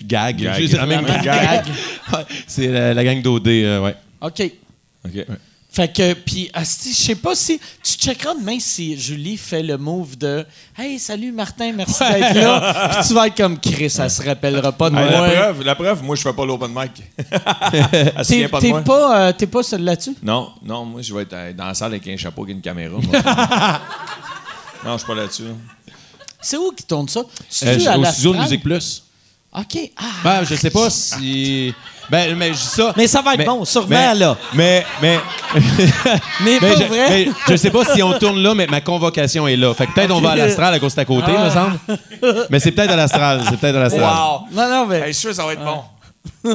gag. 0.06 0.36
Gag. 0.36 0.68
C'est 0.68 0.76
la 0.76 0.86
même 0.86 1.04
La 1.04 1.14
même 1.14 1.24
gag. 1.24 1.64
c'est 2.46 2.68
la, 2.68 2.94
la 2.94 3.02
gang 3.04 3.20
d'OD, 3.20 3.48
euh, 3.48 3.80
ouais. 3.82 3.94
OK. 4.20 4.52
OK. 5.04 5.26
Fait 5.72 5.92
que, 5.92 6.14
puis, 6.14 6.50
asti, 6.52 6.92
je 6.92 6.96
sais 6.96 7.14
pas 7.14 7.36
si. 7.36 7.60
Tu 7.84 7.92
checkeras 7.92 8.34
demain 8.34 8.58
si 8.58 8.98
Julie 8.98 9.36
fait 9.36 9.62
le 9.62 9.78
move 9.78 10.18
de 10.18 10.44
Hey, 10.76 10.98
salut 10.98 11.30
Martin, 11.30 11.72
merci 11.72 12.00
d'être 12.00 12.34
là. 12.34 12.90
Puis 12.92 13.06
tu 13.06 13.14
vas 13.14 13.28
être 13.28 13.36
comme 13.36 13.58
Chris, 13.60 13.94
elle 13.96 14.10
se 14.10 14.22
rappellera 14.22 14.72
pas 14.72 14.90
de 14.90 14.96
moi. 14.96 15.04
la, 15.04 15.30
preuve, 15.30 15.62
la 15.62 15.74
preuve, 15.76 16.02
moi, 16.02 16.16
je 16.16 16.22
fais 16.22 16.32
pas 16.32 16.44
l'open 16.44 16.72
mic. 16.74 16.90
Elle 17.16 18.24
se 18.24 18.48
pas 18.48 18.58
de 18.58 18.62
t'es 18.62 18.70
moi. 18.70 18.82
pas, 18.82 19.20
euh, 19.20 19.32
t'es 19.32 19.46
pas 19.46 19.62
seul 19.62 19.84
là-dessus? 19.84 20.16
Non, 20.22 20.50
non, 20.60 20.84
moi, 20.84 21.02
je 21.02 21.14
vais 21.14 21.22
être 21.22 21.34
euh, 21.34 21.52
dans 21.52 21.66
la 21.66 21.74
salle 21.74 21.92
avec 21.92 22.08
un 22.08 22.16
chapeau 22.16 22.44
et 22.48 22.50
une 22.50 22.60
caméra. 22.60 22.96
moi. 23.00 23.22
non, 24.84 24.92
je 24.94 24.98
suis 24.98 25.06
pas 25.06 25.14
là-dessus. 25.14 25.44
C'est 26.40 26.56
où 26.56 26.72
qui 26.72 26.82
tourne 26.82 27.08
ça? 27.08 27.20
Euh, 27.64 27.86
à 27.86 27.96
au 27.96 28.04
studio 28.06 28.34
de 28.34 28.38
Musique 28.38 28.62
Plus. 28.64 29.04
OK. 29.56 29.78
Ah. 29.96 30.04
Ben, 30.24 30.44
je 30.44 30.56
sais 30.56 30.70
pas 30.70 30.90
si. 30.90 31.72
Ben, 32.10 32.34
mais 32.36 32.48
je 32.48 32.58
dis 32.58 32.66
ça. 32.66 32.92
Mais 32.96 33.06
ça 33.06 33.22
va 33.22 33.34
être 33.34 33.44
bon, 33.44 33.64
sûrement, 33.64 33.88
mais- 33.88 34.14
là. 34.14 34.36
Mais, 34.54 34.84
mais, 35.00 35.18
Mais, 35.54 35.60
mais, 36.40 36.58
pas 36.60 36.76
je, 36.76 36.84
vrai? 36.84 37.08
mais 37.08 37.28
je 37.48 37.56
sais 37.56 37.70
pas 37.70 37.84
si 37.84 38.02
on 38.02 38.18
tourne 38.18 38.40
là, 38.42 38.54
mais 38.54 38.66
ma 38.66 38.80
convocation 38.80 39.46
est 39.48 39.56
là. 39.56 39.72
Fait 39.74 39.86
que 39.86 39.92
peut-être 39.92 40.10
on 40.12 40.20
va 40.20 40.30
à 40.32 40.36
l'Astral 40.36 40.74
à 40.74 40.78
cause 40.78 40.96
à 40.98 41.04
côté, 41.04 41.32
me 41.32 41.50
semble. 41.50 41.78
Mais 42.50 42.58
c'est 42.60 42.72
peut-être 42.72 42.90
à 42.92 42.96
l'Astral. 42.96 43.42
C'est 43.48 43.56
peut-être 43.58 43.76
à 43.76 43.80
l'Astral. 43.80 44.02
Non, 44.52 44.68
non, 44.68 44.86
mais. 44.86 44.98
Hey, 45.00 45.06
je 45.08 45.12
suis 45.12 45.20
sûr 45.20 45.30
que 45.30 45.36
ça 45.36 45.46
va 45.46 45.52
être 45.54 45.64
bon. 45.64 45.82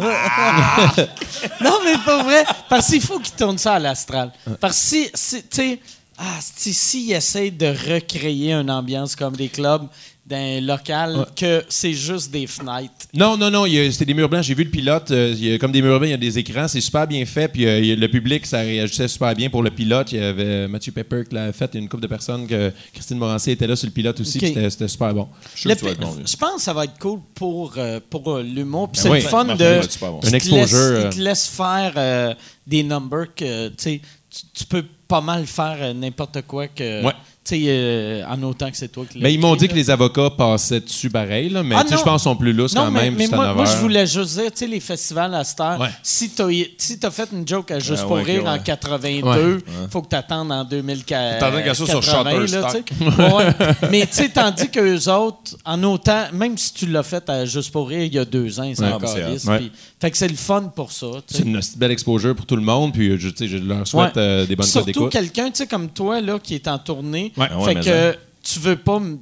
Non, 1.61 1.79
mais 1.83 1.97
pas 2.05 2.23
vrai. 2.23 2.43
Parce 2.69 2.87
qu'il 2.87 3.01
faut 3.01 3.19
qu'il 3.19 3.33
tourne 3.35 3.57
ça 3.57 3.73
à 3.75 3.79
l'astral. 3.79 4.31
Parce 4.59 4.73
que 4.77 4.79
si, 4.85 5.09
si 5.13 5.43
tu 5.43 5.47
sais, 5.51 5.79
ah, 6.17 6.23
si, 6.39 6.73
s'il 6.73 7.11
essaie 7.11 7.51
de 7.51 7.67
recréer 7.67 8.53
une 8.53 8.71
ambiance 8.71 9.15
comme 9.15 9.35
des 9.35 9.49
clubs 9.49 9.87
d'un 10.25 10.59
local, 10.59 11.27
que 11.35 11.63
c'est 11.69 11.93
juste 11.93 12.31
des 12.31 12.47
fenêtres. 12.47 12.91
Non, 13.13 13.37
non, 13.37 13.51
non, 13.51 13.65
c'était 13.91 14.05
des 14.05 14.13
murs 14.15 14.27
blancs. 14.27 14.43
J'ai 14.43 14.55
vu 14.55 14.63
le 14.63 14.71
pilote. 14.71 15.11
euh, 15.11 15.31
il 15.37 15.45
y 15.45 15.53
a 15.53 15.57
comme 15.59 15.71
des 15.71 15.83
murs 15.83 15.99
blancs, 15.99 16.07
il 16.07 16.11
y 16.11 16.15
a 16.15 16.17
des 16.17 16.39
écrans. 16.39 16.67
C'est 16.67 16.81
super 16.81 17.05
bien 17.05 17.23
fait. 17.27 17.47
Puis 17.47 17.67
euh, 17.67 17.79
il 17.79 17.85
y 17.85 17.91
a- 17.91 17.95
le 17.95 18.07
public, 18.09 18.43
ça 18.47 18.57
réagissait 18.61 19.07
super 19.07 19.35
bien 19.35 19.51
pour 19.51 19.61
le 19.61 19.69
pilote. 19.69 20.11
Il 20.11 20.19
y 20.19 20.23
avait 20.23 20.67
Mathieu 20.67 20.91
Pepper 20.91 21.23
qui 21.29 21.35
l'a 21.35 21.53
fait. 21.53 21.69
Il 21.73 21.75
y 21.75 21.77
a 21.77 21.81
une 21.81 21.89
couple 21.89 22.01
de 22.03 22.07
personnes. 22.07 22.47
que 22.47 22.71
Christine 22.93 23.17
Morancier 23.19 23.53
était 23.53 23.67
là 23.67 23.75
sur 23.75 23.85
le 23.85 23.91
pilote 23.93 24.19
aussi. 24.19 24.39
C'était 24.39 24.87
super 24.87 25.13
bon. 25.13 25.27
Je 25.55 25.69
Le 25.69 25.75
bon. 25.75 26.07
pense 26.39 26.55
que 26.55 26.61
ça 26.61 26.73
va 26.73 26.85
être 26.85 26.97
cool 26.99 27.19
pour, 27.35 27.73
euh, 27.77 27.99
pour 28.09 28.31
euh, 28.37 28.41
l'humour. 28.41 28.89
Puis 28.89 29.01
Ben 29.03 29.03
c'est 29.03 29.09
oui. 29.11 29.21
le 29.21 29.27
fun 29.27 29.43
Martin 29.43 29.63
de. 29.63 29.81
bon. 30.01 30.19
Un 30.23 30.29
te 30.31 30.35
exposure, 30.35 30.57
laisse- 30.59 30.73
euh. 30.73 31.09
Il 31.11 31.15
te 31.17 31.21
laisse 31.21 31.47
faire 31.47 31.93
euh, 31.97 32.33
des 32.65 32.81
numbers 32.81 33.27
que, 33.35 33.67
tu 33.69 33.75
sais, 33.77 34.01
tu- 34.29 34.41
tu 34.55 34.65
peux 34.65 34.83
pas 35.07 35.21
mal 35.21 35.45
faire 35.45 35.77
euh, 35.79 35.93
n'importe 35.93 36.41
quoi 36.47 36.67
que. 36.67 37.03
Ouais. 37.05 37.13
Tu 37.47 37.57
sais, 37.57 37.61
euh, 37.67 38.23
en 38.27 38.41
autant 38.41 38.71
que 38.71 38.75
c'est 38.77 38.87
toi 38.87 39.05
qui 39.07 39.19
Mais 39.19 39.31
ils 39.31 39.39
m'ont 39.39 39.55
dit 39.55 39.67
que 39.67 39.75
les 39.75 39.91
avocats 39.91 40.31
passaient 40.31 40.79
dessus 40.79 41.11
pareil. 41.11 41.49
Là, 41.49 41.61
mais 41.61 41.75
Ah, 41.77 41.83
tu 41.87 41.91
je 41.95 42.01
pense 42.01 42.23
qu'ils 42.23 42.31
sont 42.31 42.35
plus 42.35 42.53
lousses 42.53 42.73
Non, 42.73 42.85
quand 42.85 42.91
mais, 42.91 43.01
même. 43.11 43.15
mais 43.17 43.27
moi, 43.27 43.53
moi, 43.53 43.65
je 43.65 43.77
voulais 43.77 44.07
juste 44.07 44.33
dire, 44.39 44.51
tu 44.51 44.57
sais, 44.57 44.67
les 44.67 44.79
festivals 44.79 45.31
à 45.35 45.43
cette 45.43 45.59
heure, 45.59 45.79
Ouais. 45.79 45.89
si 46.01 46.29
t'as 46.31 46.47
si 46.79 46.97
t'as 46.97 47.11
fait 47.11 47.29
une 47.31 47.47
joke 47.47 47.69
à 47.69 47.77
Juste 47.77 48.01
Ah, 48.03 48.07
pour 48.07 48.15
ouais, 48.15 48.23
rire 48.23 48.45
en 48.47 48.53
ouais. 48.53 48.61
82, 48.63 49.59
faut 49.91 50.01
que 50.01 50.07
t'attendes 50.07 50.51
en 50.51 50.63
2040. 50.63 51.39
T'attends 51.39 51.61
qu'elle 51.61 51.75
soit 51.75 51.85
sur 51.85 52.01
Shutterstock. 52.01 52.89
Mais 53.91 54.01
tu 54.07 54.13
sais, 54.13 54.29
tandis 54.29 54.69
qu'eux 54.69 55.07
autres, 55.11 55.55
en 55.65 55.83
autant, 55.83 56.23
même 56.33 56.57
si 56.57 56.73
tu 56.73 56.87
l'as 56.87 57.03
fait 57.03 57.29
à 57.29 57.45
Juste 57.45 57.71
pour 57.71 57.89
rire 57.89 58.01
il 58.05 58.13
y 58.15 58.17
a 58.17 58.25
deux 58.25 58.59
ans, 58.59 58.63
ils 58.63 58.75
sont 58.75 58.83
Ouais, 58.83 58.91
encore 58.93 59.09
c'est 59.09 59.57
puis- 59.57 59.71
Fait 60.01 60.09
que 60.11 60.17
c'est 60.17 60.27
le 60.27 60.35
fun 60.35 60.71
pour 60.75 60.91
ça. 60.91 61.07
tu. 61.27 61.35
C'est 61.37 61.43
une 61.43 61.59
belle 61.77 61.91
exposure 61.91 62.35
pour 62.35 62.45
tout 62.47 62.55
le 62.55 62.61
monde. 62.63 62.91
Puis 62.93 63.09
euh, 63.09 63.17
je, 63.19 63.29
tu 63.29 63.37
sais, 63.37 63.47
je 63.47 63.57
leur 63.57 63.85
souhaite 63.87 64.17
euh, 64.17 64.45
des 64.47 64.55
bonnes 64.55 64.65
Surtout 64.65 65.07
quelqu'un, 65.09 65.45
tu 65.51 65.57
sais, 65.57 65.67
comme 65.67 65.89
toi, 65.89 66.21
là, 66.21 66.39
qui 66.39 66.55
est 66.55 66.67
en 66.67 66.79
tournée. 66.79 67.31
Ouais. 67.37 67.47
Ah 67.51 67.57
ouais, 67.59 67.65
fait 67.65 67.75
que 67.75 67.83
ça. 68.13 68.17
tu 68.43 68.59
veux 68.59 68.75
pas 68.77 68.97
m- 68.97 69.19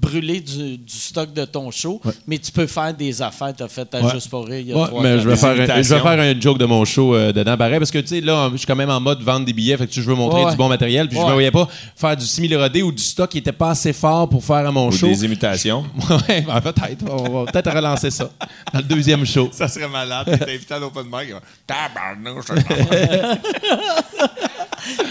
brûler 0.00 0.40
du, 0.40 0.78
du 0.78 0.96
stock 0.96 1.34
de 1.34 1.44
ton 1.44 1.70
show, 1.72 2.00
mais 2.26 2.38
tu 2.38 2.50
peux 2.52 2.66
faire 2.68 2.94
des 2.94 3.20
affaires 3.20 3.52
que 3.52 3.58
tu 3.58 3.62
as 3.64 3.68
faites 3.68 3.94
à 3.94 4.00
Ouais. 4.00 4.10
Juste 4.14 4.30
pour 4.30 4.46
rire 4.46 4.60
il 4.60 4.68
y 4.68 4.72
a 4.72 4.76
Ouais, 4.76 4.86
trois, 4.86 5.02
mais 5.02 5.18
je 5.18 5.28
vais, 5.28 5.36
faire 5.36 5.50
un, 5.50 5.52
je 5.54 5.58
vais 5.58 5.64
imitations. 5.74 6.02
faire 6.02 6.20
un 6.20 6.40
joke 6.40 6.56
de 6.56 6.64
mon 6.64 6.84
show 6.84 7.14
euh, 7.14 7.32
dedans, 7.32 7.56
pareil, 7.58 7.78
parce 7.78 7.90
que, 7.90 7.98
tu 7.98 8.06
sais, 8.06 8.20
là, 8.20 8.48
je 8.52 8.58
suis 8.58 8.66
quand 8.66 8.76
même 8.76 8.88
en 8.90 9.00
mode 9.00 9.20
vendre 9.22 9.44
des 9.44 9.52
billets, 9.52 9.76
fait 9.76 9.86
que 9.88 9.92
je 9.92 10.00
veux 10.00 10.14
montrer 10.14 10.44
Ouais. 10.44 10.50
du 10.52 10.56
bon 10.56 10.68
matériel, 10.68 11.08
puis 11.08 11.18
je 11.18 11.22
me 11.24 11.32
voyais 11.32 11.50
pas 11.50 11.68
faire 11.96 12.16
du 12.16 12.24
simili-rodé 12.24 12.82
ou 12.82 12.92
du 12.92 13.02
stock 13.02 13.28
qui 13.28 13.38
était 13.38 13.52
pas 13.52 13.70
assez 13.70 13.92
fort 13.92 14.28
pour 14.28 14.42
faire 14.42 14.66
à 14.66 14.70
mon 14.72 14.86
Ou 14.88 14.92
show. 14.92 15.08
des 15.08 15.24
imitations. 15.24 15.84
ouais, 16.28 16.42
ben, 16.42 16.60
peut-être. 16.60 17.04
On 17.10 17.44
va 17.44 17.50
peut-être 17.52 17.74
relancer 17.74 18.10
ça 18.10 18.30
dans 18.72 18.78
le 18.78 18.84
deuxième 18.84 19.26
show. 19.26 19.50
Ça 19.52 19.66
serait 19.68 19.88
malade. 19.88 20.26
T'es 20.38 20.54
invité 20.54 20.74
à 20.74 20.78
l'open 20.78 21.04
mic. 21.06 21.34
Tabarnouche. 21.66 22.46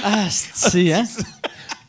Ah, 0.03 0.25
c'est 0.29 0.93
hein? 0.93 1.03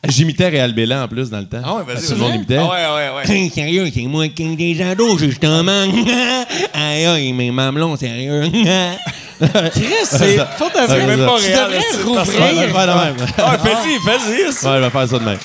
J'imitais 0.07 0.47
Réal 0.47 0.71
Bélan 0.73 1.03
en 1.03 1.07
plus 1.09 1.29
dans 1.29 1.39
le 1.39 1.45
temps. 1.45 1.61
Ah 1.63 1.75
ouais, 1.75 1.83
vas-y, 1.83 2.05
Tout 2.05 2.11
le 2.13 2.17
monde 2.17 2.27
vas-y. 2.29 2.31
l'imitait. 2.33 2.57
Ah 2.57 2.69
ouais, 2.69 3.11
ouais, 3.27 3.27
ouais. 3.43 3.49
Sérieux, 3.49 3.91
c'est 3.93 4.01
moi 4.03 4.27
qui 4.29 4.43
ai 4.43 4.55
des 4.55 4.81
ados, 4.81 5.19
justement. 5.19 5.83
aïe, 6.73 7.05
aïe, 7.05 7.33
mes 7.33 7.51
mamelons, 7.51 7.97
sérieux. 7.97 8.43
Chris, 8.51 9.83
c'est 10.03 10.37
faut 10.57 10.69
vrai. 10.69 11.05
même 11.05 11.25
pas 11.25 11.35
tu 11.37 11.45
réel, 11.45 11.57
devrais 11.65 11.81
c'est- 11.81 11.97
Ouais, 11.97 12.03
rouvrir. 12.03 12.69
faire 12.75 12.87
de 12.87 12.93
même. 13.19 13.27
Ah, 13.37 13.57
fais-y, 13.57 13.99
fais-y. 13.99 14.45
Ouais, 14.45 14.51
je 14.77 14.83
vais 14.83 14.89
faire 14.89 15.07
ça 15.09 15.19
de 15.19 15.23
même. 15.25 15.37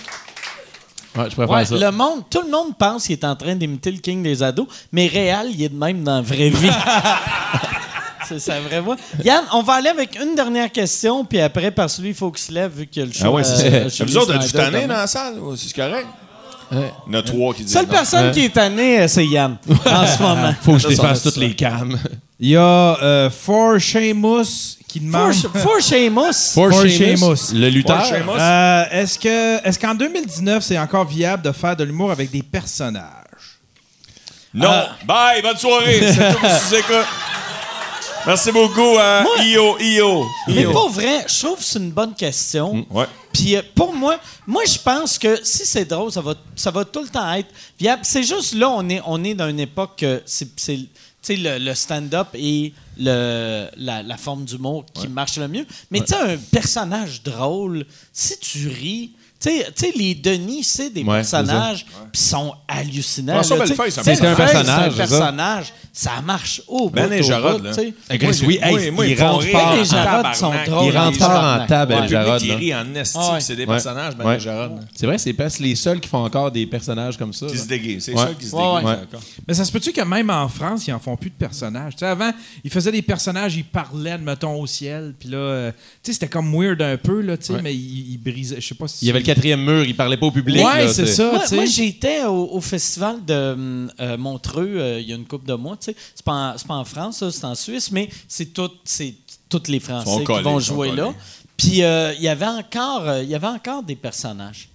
Ouais, 1.17 1.25
je 1.31 1.35
préfère 1.37 1.51
Ouais, 1.51 1.65
ça. 1.65 1.75
le 1.77 1.91
monde, 1.93 2.23
tout 2.31 2.41
le 2.45 2.51
monde 2.51 2.77
pense 2.79 3.07
qu'il 3.07 3.13
est 3.13 3.25
en 3.25 3.37
train 3.37 3.55
d'imiter 3.55 3.91
le 3.93 3.99
king 3.99 4.23
des 4.23 4.43
ados, 4.43 4.67
mais 4.93 5.07
réel, 5.09 5.49
il 5.53 5.63
est 5.63 5.69
de 5.69 5.77
même 5.77 6.03
dans 6.05 6.17
la 6.17 6.23
vraie 6.23 6.51
vie. 6.51 6.71
c'est 8.29 8.39
sa 8.39 8.61
vraie 8.61 8.81
voix. 8.81 8.97
Yann, 9.25 9.45
on 9.53 9.63
va 9.63 9.75
aller 9.75 9.91
avec 9.91 10.19
une 10.21 10.35
dernière 10.35 10.71
question, 10.71 11.25
puis 11.25 11.41
après, 11.41 11.71
parce 11.71 11.97
que 11.97 12.03
lui, 12.03 12.09
il 12.11 12.15
faut 12.15 12.31
qu'il 12.31 12.45
se 12.45 12.53
lève 12.53 12.73
vu 12.73 12.87
qu'il 12.87 13.01
y 13.01 13.05
a 13.05 13.07
le 13.07 13.13
show. 13.13 13.25
Ah 13.27 13.31
ouais, 13.31 13.45
c'est 13.45 13.73
euh, 13.73 13.89
ça. 13.89 14.05
Vous 14.05 14.17
autres, 14.17 14.35
êtes-vous 14.35 14.59
demain. 14.59 14.87
dans 14.87 14.95
la 14.95 15.07
salle? 15.07 15.35
C'est 15.57 15.75
correct? 15.75 16.07
Il 16.73 16.79
y 17.13 17.17
en 17.17 17.19
a 17.19 17.23
trois 17.23 17.55
qui 17.55 17.63
disent 17.65 17.73
Seule 17.73 17.87
non. 17.87 17.93
personne 17.93 18.33
qui 18.33 18.47
est 18.47 18.55
tannée, 18.55 19.01
euh, 19.01 19.09
c'est 19.09 19.27
Yann, 19.27 19.57
en 19.69 20.07
ce 20.07 20.23
moment. 20.23 20.55
Faut 20.63 20.73
que 20.75 20.79
je 20.79 20.89
défasse 20.89 21.23
ça, 21.23 21.31
toutes 21.31 21.41
les 21.41 21.55
cams. 21.55 21.99
Il 22.41 22.49
y 22.49 22.57
a 22.57 22.99
euh, 23.03 23.31
For 23.31 23.79
Sheamus 23.79 24.79
qui 24.89 25.01
demande. 25.01 25.35
For, 25.35 25.61
for 25.61 25.81
Seamus? 25.81 26.53
For 26.55 26.73
For 26.73 26.87
Sheamus, 26.89 27.17
Sheamus. 27.19 27.53
le 27.55 27.69
lutteur. 27.69 28.05
Sheamus. 28.05 28.39
Euh, 28.39 28.85
est-ce 28.91 29.19
que 29.19 29.67
est-ce 29.67 29.79
qu'en 29.79 29.95
2019 29.95 30.63
c'est 30.63 30.79
encore 30.79 31.05
viable 31.05 31.43
de 31.43 31.53
faire 31.53 31.77
de 31.77 31.85
l'humour 31.85 32.11
avec 32.11 32.31
des 32.31 32.43
personnages? 32.43 33.61
Non. 34.53 34.85
Bye, 35.05 35.43
bonne 35.43 35.57
soirée. 35.57 36.01
C'est 36.01 36.31
tout 36.33 36.39
pour. 36.87 37.05
Merci 38.27 38.53
beaucoup 38.53 38.97
à 38.99 39.25
IO, 39.43 39.79
IO. 39.79 40.25
Mais 40.49 40.63
IO. 40.63 40.73
pas 40.73 40.89
vrai, 40.89 41.27
je 41.29 41.45
trouve 41.45 41.59
que 41.59 41.65
c'est 41.65 41.79
une 41.79 41.91
bonne 41.91 42.15
question. 42.15 42.87
Ouais. 42.91 43.05
Puis 43.35 43.55
euh, 43.55 43.63
pour 43.75 43.93
moi, 43.95 44.19
moi 44.47 44.63
je 44.67 44.79
pense 44.79 45.19
que 45.19 45.45
si 45.45 45.67
c'est 45.67 45.85
drôle, 45.85 46.11
ça 46.11 46.23
va, 46.23 46.35
ça 46.57 46.71
va 46.71 46.87
tout 46.87 47.03
le 47.03 47.09
temps 47.09 47.31
être 47.35 47.51
viable. 47.79 48.01
C'est 48.03 48.23
juste 48.23 48.55
là, 48.55 48.71
on 48.71 48.89
est, 48.89 49.03
on 49.05 49.23
est 49.25 49.35
dans 49.35 49.49
une 49.49 49.61
époque 49.61 49.97
que 49.99 50.23
c'est, 50.25 50.49
c'est, 50.59 50.77
tu 50.77 50.89
sais, 51.21 51.37
le, 51.37 51.59
le 51.59 51.75
stand-up 51.75 52.29
et 52.33 52.73
le, 52.97 53.69
la, 53.77 54.03
la 54.03 54.17
forme 54.17 54.45
d'humour 54.47 54.87
qui 54.95 55.09
marche 55.09 55.37
le 55.37 55.49
mieux. 55.49 55.67
Mais 55.91 56.01
tu 56.01 56.15
sais, 56.15 56.17
un 56.17 56.39
personnage 56.51 57.23
drôle, 57.23 57.85
si 58.13 58.39
tu 58.39 58.69
ris. 58.69 59.13
Tu 59.45 59.51
sais- 59.75 59.93
les 59.97 60.15
Denis, 60.15 60.65
c'est 60.65 60.91
des 60.91 61.03
Ouais, 61.03 61.17
personnages, 61.17 61.85
ils 62.15 62.19
sont 62.19 62.55
hallucinants. 62.67 63.35
François. 63.35 63.59
Bellefeuille, 63.59 63.91
c'est 63.93 64.01
un 64.01 64.35
personnage, 64.35 64.93
C'est 64.97 65.03
un 65.03 65.07
ça. 65.07 65.19
personnage. 65.19 65.73
Ça 65.97 66.11
marche 66.27 66.61
au 66.67 66.89
bout. 66.91 66.97
Ben 66.97 67.13
et 67.13 67.23
Jarod, 67.23 67.63
là. 67.63 67.71
oui, 67.79 67.95
moi, 68.11 68.71
hey, 68.81 68.91
moi, 68.91 69.07
il 69.07 69.23
rentre 69.23 69.47
fort. 69.47 69.71
Ben 69.71 69.77
et 69.77 69.81
en- 69.81 69.85
Jarod 69.85 70.35
sont 70.35 70.41
tabarnak. 70.51 70.69
drôles. 70.69 70.87
Il 70.93 70.99
rentre 70.99 71.19
fort 71.19 71.31
en 71.45 71.67
table. 71.67 71.95
Ben 71.95 72.09
Jarod. 72.09 72.41
Qui 72.41 72.49
là. 72.49 72.57
rit 72.57 72.75
en 72.75 72.95
esti, 72.97 73.17
Ouais. 73.19 73.41
c'est 73.41 73.55
des 73.55 73.63
Ouais. 73.63 73.69
personnages, 73.69 74.17
Ben 74.17 74.25
Ouais. 74.27 74.37
et 74.37 74.41
Jarod. 74.41 74.73
C'est 74.95 75.07
vrai, 75.07 75.19
c'est 75.19 75.33
presque 75.35 75.61
les 75.61 75.77
seuls 75.77 76.01
qui 76.01 76.09
font 76.09 76.25
encore 76.25 76.51
des 76.51 76.67
personnages 76.67 77.17
comme 77.17 77.33
ça. 77.33 77.47
Qui 77.47 77.59
se 77.59 77.69
déguisent. 77.69 78.05
C'est 78.07 78.13
Ouais. 78.13 78.19
ça 78.19 78.31
qui 78.37 78.47
se 78.47 78.57
déguisent. 78.57 78.99
Mais 79.47 79.55
ça 79.55 79.65
se 79.65 79.71
peut-tu 79.71 79.93
que 79.93 80.01
même 80.01 80.31
en 80.31 80.49
France, 80.49 80.87
ils 80.89 80.93
en 80.93 80.99
font 80.99 81.17
plus 81.17 81.31
de 81.31 81.37
personnages? 81.37 81.93
Tu 81.93 82.01
sais, 82.01 82.07
avant, 82.07 82.33
ils 82.65 82.71
faisaient 82.73 82.91
des 82.93 83.03
personnages, 83.03 83.55
ils 83.55 83.65
parlaient, 83.65 84.19
mettons, 84.19 84.61
au 84.61 84.67
ciel. 84.67 85.15
Puis 85.19 85.29
là, 85.29 85.37
euh, 85.39 85.71
tu 86.03 86.11
sais, 86.11 86.13
c'était 86.15 86.29
comme 86.29 86.53
weird 86.53 86.83
un 86.83 86.97
peu, 86.97 87.21
là, 87.21 87.37
tu 87.37 87.53
sais, 87.55 87.63
mais 87.63 87.73
ils, 87.73 88.15
ils 88.15 88.19
brisaient. 88.19 88.61
Je 88.61 88.67
sais 88.67 88.75
pas 88.75 88.89
si. 88.89 89.05
Il 89.05 89.07
y 89.09 89.11
avait 89.11 89.21
le 89.21 89.25
quatrième 89.35 89.65
mur, 89.65 89.85
il 89.85 89.97
parlait 89.97 90.17
pas 90.17 90.27
au 90.27 90.31
public. 90.31 90.65
Ouais, 90.65 90.93
c'est 90.93 91.07
ça, 91.07 91.31
Moi, 91.53 91.65
j'étais 91.67 92.25
au, 92.25 92.51
au 92.53 92.61
festival 92.61 93.25
de 93.25 93.53
hum, 93.53 93.93
euh, 94.01 94.17
Montreux 94.17 94.75
euh, 94.77 95.01
il 95.01 95.09
y 95.09 95.13
a 95.13 95.17
une 95.17 95.27
couple 95.27 95.47
de 95.47 95.55
mois. 95.55 95.77
tu 95.77 95.87
sais. 95.87 95.97
C'est 96.15 96.25
pas, 96.25 96.57
pas 96.67 96.75
en 96.75 96.85
France, 96.85 97.29
c'est 97.31 97.45
en 97.45 97.55
Suisse, 97.55 97.91
mais 97.91 98.09
c'est 98.29 98.53
tous 98.53 98.71
les 99.69 99.81
Français 99.81 100.25
qui 100.25 100.43
vont 100.43 100.59
jouer 100.59 100.93
là. 100.93 101.13
Puis 101.57 101.83
euh, 101.83 102.13
il 102.15 102.23
y 102.23 102.29
avait 102.29 102.47
encore, 102.47 103.09
euh, 103.09 103.23
il 103.23 103.29
y 103.29 103.35
avait 103.35 103.47
encore 103.47 103.83
des 103.83 103.97
personnages. 103.97 104.69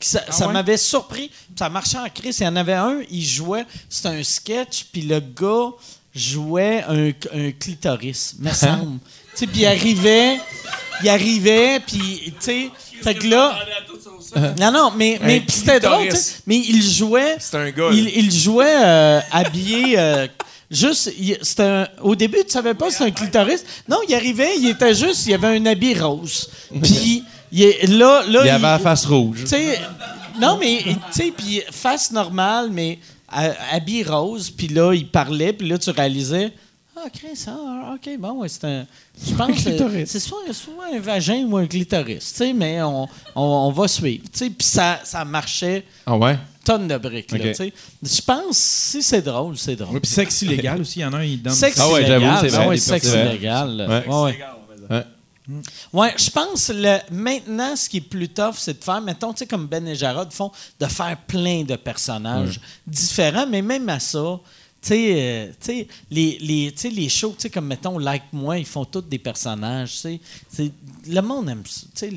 Ça, 0.00 0.22
ça 0.30 0.46
ouais? 0.46 0.52
m'avait 0.52 0.76
surpris. 0.76 1.30
Ça 1.58 1.68
marchait 1.68 1.98
en 1.98 2.08
crise. 2.08 2.38
Il 2.40 2.44
y 2.44 2.46
en 2.46 2.56
avait 2.56 2.74
un, 2.74 3.00
il 3.10 3.24
jouait, 3.24 3.64
c'était 3.88 4.08
un 4.08 4.22
sketch, 4.22 4.86
puis 4.92 5.02
le 5.02 5.20
gars 5.20 5.70
jouait 6.14 6.84
un, 6.88 7.08
un 7.34 7.52
clitoris, 7.52 8.36
me 8.38 8.50
semble. 8.52 8.98
Puis 9.36 9.48
il 9.54 9.66
arrivait, 9.66 10.38
il 11.02 11.08
arrivait, 11.08 11.80
puis 11.80 12.22
tu 12.26 12.34
sais, 12.40 12.70
fait 13.02 13.14
que 13.14 13.26
là, 13.26 13.58
Non, 14.60 14.70
non, 14.72 14.92
mais, 14.96 15.18
mais 15.22 15.42
c'était 15.48 15.80
drôle, 15.80 16.08
tu 16.08 16.16
sais. 16.16 16.34
Mais 16.46 16.56
il 16.58 16.82
jouait. 16.82 17.36
C'est 17.38 17.56
un 17.56 17.70
gars, 17.70 17.88
Il, 17.92 18.30
jouait 18.30 18.76
euh, 18.84 19.20
habillé. 19.30 19.94
euh, 19.98 20.26
juste, 20.70 21.12
il- 21.18 21.38
c'était 21.42 21.62
un- 21.62 21.88
au 22.02 22.14
début, 22.14 22.38
tu 22.44 22.50
savais 22.50 22.74
pas 22.74 22.86
si 22.90 22.96
c'était 22.98 23.04
un 23.04 23.10
clitoris. 23.12 23.64
Non, 23.88 23.98
il 24.08 24.14
arrivait, 24.14 24.56
il 24.58 24.68
était 24.70 24.94
juste, 24.94 25.26
il 25.26 25.34
avait 25.34 25.56
un 25.58 25.66
habit 25.66 25.94
rose. 25.98 26.50
Puis 26.82 27.22
il 27.52 27.62
est- 27.62 27.86
là, 27.86 28.24
là, 28.28 28.40
Il 28.44 28.48
avait 28.50 28.62
la 28.62 28.78
face 28.78 29.06
rouge. 29.06 29.40
tu 29.42 29.46
sais, 29.46 29.80
non, 30.40 30.58
mais, 30.60 30.82
tu 30.84 30.94
sais, 31.12 31.32
puis 31.34 31.62
face 31.70 32.10
normale, 32.10 32.68
mais 32.70 32.98
euh, 33.38 33.52
habit 33.72 34.04
rose, 34.04 34.50
puis 34.50 34.68
là, 34.68 34.92
il 34.92 35.08
parlait, 35.08 35.52
puis 35.54 35.66
là, 35.68 35.78
tu 35.78 35.88
réalisais, 35.90 36.52
ah, 36.96 37.08
Chris, 37.12 37.44
ah, 37.48 37.94
OK, 37.94 38.18
bon, 38.18 38.32
ouais, 38.40 38.48
c'est 38.48 38.64
un. 38.64 38.86
Je 39.26 39.34
pense 39.34 39.64
que 39.64 40.04
c'est 40.06 40.18
soit, 40.20 40.52
soit 40.52 40.86
un 40.94 40.98
vagin 41.00 41.44
ou 41.46 41.56
un 41.56 41.66
clitoris, 41.66 42.32
tu 42.32 42.38
sais, 42.38 42.52
mais 42.52 42.82
on, 42.82 43.04
on, 43.34 43.42
on 43.42 43.70
va 43.70 43.88
suivre. 43.88 44.24
Tu 44.32 44.38
sais, 44.38 44.50
puis 44.50 44.66
ça, 44.66 45.00
ça 45.04 45.24
marchait 45.24 45.84
Ah 46.06 46.16
ouais? 46.16 46.38
tonne 46.64 46.88
de 46.88 46.98
briques, 46.98 47.28
tu 47.28 47.54
sais. 47.54 47.72
Je 48.02 48.20
pense, 48.22 48.56
si 48.56 49.02
c'est 49.02 49.22
drôle, 49.22 49.56
c'est 49.56 49.76
drôle. 49.76 50.00
Puis 50.00 50.10
sexe 50.10 50.42
illégal 50.42 50.80
aussi, 50.80 50.98
il 50.98 51.02
y 51.02 51.04
en 51.04 51.12
a 51.12 51.18
un, 51.18 51.24
il 51.24 51.40
donne. 51.40 51.52
Sexe 51.52 51.78
Ah 51.80 51.88
ouais, 51.90 52.04
j'avoue, 52.04 52.24
illégal, 52.24 52.38
c'est 52.40 52.50
ben 52.50 52.56
vrai, 52.56 52.66
ouais, 52.68 52.76
sexe 52.76 53.12
illégal. 53.12 53.76
là. 53.76 54.22
Ouais. 54.22 54.38
Ouais, 55.92 56.12
je 56.18 56.28
pense 56.30 56.70
le 56.74 56.98
maintenant 57.10 57.76
ce 57.76 57.88
qui 57.88 57.98
est 57.98 58.00
plus 58.00 58.28
tough, 58.28 58.54
c'est 58.56 58.78
de 58.80 58.84
faire, 58.84 59.00
mettons, 59.00 59.32
tu 59.32 59.38
sais, 59.38 59.46
comme 59.46 59.66
Ben 59.68 59.86
et 59.86 59.94
Jarod 59.94 60.32
font, 60.32 60.50
de 60.80 60.86
faire 60.86 61.16
plein 61.26 61.62
de 61.62 61.76
personnages 61.76 62.60
différents, 62.86 63.46
mais 63.46 63.62
même 63.62 63.88
à 63.88 64.00
ça, 64.00 64.18
tu 64.18 64.50
sais, 64.86 65.14
euh, 65.16 65.46
tu 65.60 65.66
sais, 65.66 65.88
les, 66.10 66.38
les, 66.40 66.74
les 66.90 67.08
shows, 67.08 67.36
comme 67.52 67.66
mettons, 67.66 67.98
Like 67.98 68.24
Moi, 68.32 68.58
ils 68.58 68.66
font 68.66 68.84
tous 68.84 69.00
des 69.02 69.18
personnages, 69.18 69.92
tu 69.92 69.96
sais. 69.98 70.20
C'est- 70.48 70.72
Le 71.08 71.20
monde 71.20 71.48
aime 71.48 71.62
ça, 71.66 71.86
sais. 71.94 72.12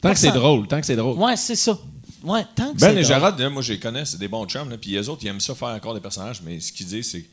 Tant 0.00 0.12
que 0.12 0.18
c'est 0.18 0.32
drôle, 0.32 0.66
tant 0.68 0.80
que 0.80 0.86
c'est 0.86 0.96
drôle. 0.96 1.16
Ouais, 1.18 1.36
c'est 1.36 1.56
ça. 1.56 1.78
Ouais, 2.22 2.42
tant 2.54 2.72
que 2.72 2.78
Ben 2.78 2.94
c'est 2.94 3.00
et 3.00 3.02
là, 3.42 3.50
moi, 3.50 3.62
je 3.62 3.72
les 3.74 3.78
connais, 3.78 4.04
c'est 4.06 4.18
des 4.18 4.28
bons 4.28 4.46
chums. 4.46 4.70
Là, 4.70 4.78
puis 4.78 4.90
les 4.92 5.08
autres, 5.08 5.22
ils 5.24 5.28
aiment 5.28 5.40
ça 5.40 5.54
faire 5.54 5.68
encore 5.68 5.92
des 5.94 6.00
personnages, 6.00 6.40
mais 6.42 6.58
ce 6.58 6.72
qu'ils 6.72 6.86
disent, 6.86 7.10
c'est 7.10 7.24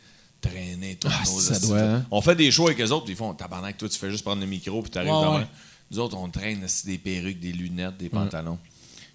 traîner 0.41 0.95
tous 0.95 1.07
Ah, 1.09 1.23
nos 1.25 1.39
ça 1.39 1.59
doit, 1.59 1.79
hein. 1.79 2.05
On 2.11 2.19
fait 2.21 2.35
des 2.35 2.51
shows 2.51 2.65
avec 2.65 2.79
les 2.79 2.91
autres, 2.91 3.05
puis 3.05 3.13
ils 3.13 3.17
font 3.17 3.33
tabarnak, 3.33 3.77
toi, 3.77 3.87
tu 3.87 3.97
fais 3.97 4.09
juste 4.11 4.23
prendre 4.23 4.41
le 4.41 4.47
micro, 4.47 4.81
puis 4.81 4.91
t'arrives 4.91 5.11
Ouais, 5.11 5.21
devant. 5.21 5.37
ouais. 5.37 5.47
Nous 5.91 5.99
autres, 5.99 6.17
on 6.17 6.29
traîne 6.29 6.65
des 6.85 6.97
perruques, 6.97 7.39
des 7.39 7.51
lunettes, 7.51 7.97
des 7.97 8.09
pantalons. 8.09 8.57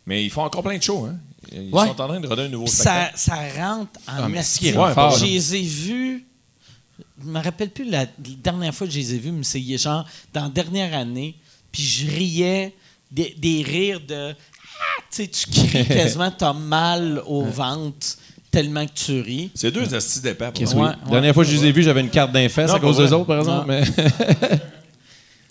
Mais 0.07 0.25
ils 0.25 0.31
font 0.31 0.43
encore 0.43 0.63
plein 0.63 0.77
de 0.79 0.83
shows, 0.83 1.07
hein. 1.11 1.17
Ils 1.53 1.73
Ouais. 1.73 1.87
sont 1.87 2.01
en 2.01 2.09
train 2.09 2.21
de 2.21 2.27
redonner 2.27 2.49
un 2.49 2.51
nouveau 2.51 2.67
ça, 2.67 3.11
ça 3.15 3.37
rentre 3.57 4.01
en 4.09 4.25
Ah, 4.25 4.29
mais 4.29 4.39
esti. 4.39 4.55
ce 4.55 4.59
qui 4.61 4.69
est 4.69 4.73
fort, 4.73 5.17
Je 5.19 5.25
les 5.25 5.55
ai 5.57 5.63
vus. 5.63 6.27
Je 7.23 7.29
me 7.29 7.41
rappelle 7.41 7.71
plus 7.71 7.85
la, 7.89 8.01
la 8.01 8.07
dernière 8.43 8.75
fois 8.75 8.87
que 8.87 8.93
je 8.93 8.99
les 8.99 9.15
ai 9.15 9.19
vus, 9.19 9.31
mais 9.33 9.45
c'est 9.45 9.61
genre 9.79 10.05
dans 10.35 10.45
la 10.45 10.49
dernière 10.49 10.93
année. 10.95 11.37
Puis 11.71 11.83
je 11.83 12.07
riais 12.11 12.75
des, 13.11 13.35
des 13.39 13.63
rires 13.63 14.01
de. 14.01 14.33
Ah! 14.33 15.03
Tu 15.11 15.25
sais, 15.25 15.29
tu 15.29 15.47
cries 15.51 15.87
quasiment, 15.89 16.31
t'as 16.31 16.53
mal 16.53 17.23
au 17.27 17.43
ventre 17.45 18.07
tellement 18.51 18.85
que 18.87 18.93
tu 18.95 19.21
ris. 19.21 19.51
C'est 19.55 19.71
deux 19.71 19.95
astis 19.95 20.21
d'épais. 20.21 20.47
pour 20.47 20.55
Qu'est-ce 20.55 20.75
moi. 20.75 20.89
oui. 20.89 20.95
Ouais, 20.95 21.05
ouais. 21.05 21.11
Dernière 21.13 21.35
fois 21.35 21.45
que 21.45 21.51
je 21.51 21.57
les 21.57 21.67
ai 21.67 21.73
vus, 21.73 21.83
j'avais 21.85 22.01
une 22.01 22.11
carte 22.11 22.33
d'infest 22.33 22.71
à 22.75 22.81
cause 22.81 22.97
vrai. 23.01 23.13
autres, 23.13 23.25
par 23.27 23.39
exemple. 23.39 23.67
Mais... 23.69 23.83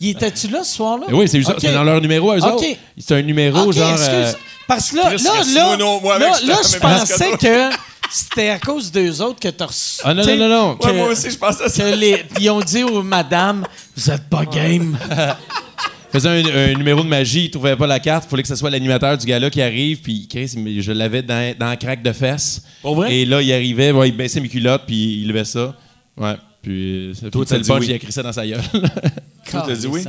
Il 0.01 0.09
était-tu 0.09 0.49
là 0.49 0.63
ce 0.63 0.75
soir-là? 0.75 1.05
oui, 1.11 1.27
c'est 1.27 1.37
juste 1.37 1.49
ça. 1.51 1.55
Ok. 1.55 1.61
C'est 1.61 1.73
dans 1.73 1.83
leur 1.85 2.01
numéro, 2.01 2.33
eux 2.33 2.43
autres. 2.43 2.65
C'est 2.97 3.15
un 3.15 3.21
numéro 3.21 3.71
genre. 3.71 3.91
excuse. 3.91 4.09
euh, 4.09 4.33
Parce 4.67 4.91
que 4.91 4.95
là, 4.97 5.11
Chris, 5.13 5.23
là, 5.23 5.43
là, 5.53 5.77
non, 5.77 6.01
moi, 6.01 6.15
avec 6.15 6.27
là, 6.27 6.39
là, 6.47 6.57
je 6.63 6.77
pensais 6.79 7.31
que- 7.31 7.69
que 7.71 7.75
c'était 8.11 8.49
à 8.49 8.59
cause 8.59 8.91
d'eux 8.91 9.21
autres 9.21 9.39
que 9.39 9.47
t'as 9.49 9.65
reçu. 9.67 10.01
Ah 10.03 10.13
non, 10.13 10.25
non, 10.25 10.35
non, 10.37 10.49
non. 10.49 10.75
que- 10.75 10.87
Ouais, 10.87 10.93
moi 10.93 11.07
aussi, 11.09 11.29
je 11.29 11.37
pensais 11.37 11.63
à 11.63 11.69
ça. 11.69 11.83
que 11.91 11.95
les- 11.95 12.23
ils 12.39 12.49
ont 12.49 12.61
dit 12.61 12.83
aux 12.83 13.03
madame, 13.03 13.65
vous 13.95 14.09
êtes 14.11 14.27
pas 14.29 14.45
game. 14.45 14.97
faisait 16.11 16.29
un, 16.29 16.71
un 16.71 16.73
numéro 16.77 17.03
de 17.03 17.07
magie, 17.09 17.45
il 17.45 17.51
trouvait 17.51 17.75
pas 17.75 17.87
la 17.87 17.99
carte, 17.99 18.23
il 18.25 18.29
fallait 18.29 18.41
que 18.43 18.47
ce 18.47 18.55
soit 18.55 18.69
l'animateur 18.69 19.17
du 19.17 19.25
gars-là 19.25 19.49
qui 19.49 19.61
arrive, 19.61 19.99
puis 20.01 20.27
Chris, 20.29 20.47
je 20.79 20.91
l'avais 20.93 21.21
dans, 21.21 21.53
dans 21.57 21.67
la 21.67 21.75
craque 21.75 22.01
de 22.03 22.13
fesses. 22.13 22.61
Pour 22.81 22.95
vrai? 22.95 23.13
Et 23.13 23.25
là, 23.25 23.41
il 23.41 23.51
arrivait, 23.51 23.91
ouais, 23.91 24.07
il 24.09 24.15
baissait 24.15 24.39
mes 24.39 24.47
culottes, 24.47 24.83
puis 24.87 25.21
il 25.21 25.27
levait 25.27 25.43
ça. 25.43 25.75
Ouais. 26.17 26.35
Puis, 26.61 27.09
euh, 27.09 27.13
puis 27.29 27.45
t'as 27.45 27.57
le 27.57 27.63
punch, 27.65 27.79
oui. 27.81 27.85
il 27.87 27.91
a 27.91 27.95
écrit 27.97 28.11
ça 28.13 28.23
dans 28.23 28.31
sa 28.31 28.47
gueule. 28.47 28.61
Toi, 29.51 29.63
t'as 29.67 29.75
dit 29.75 29.87
oui? 29.87 30.03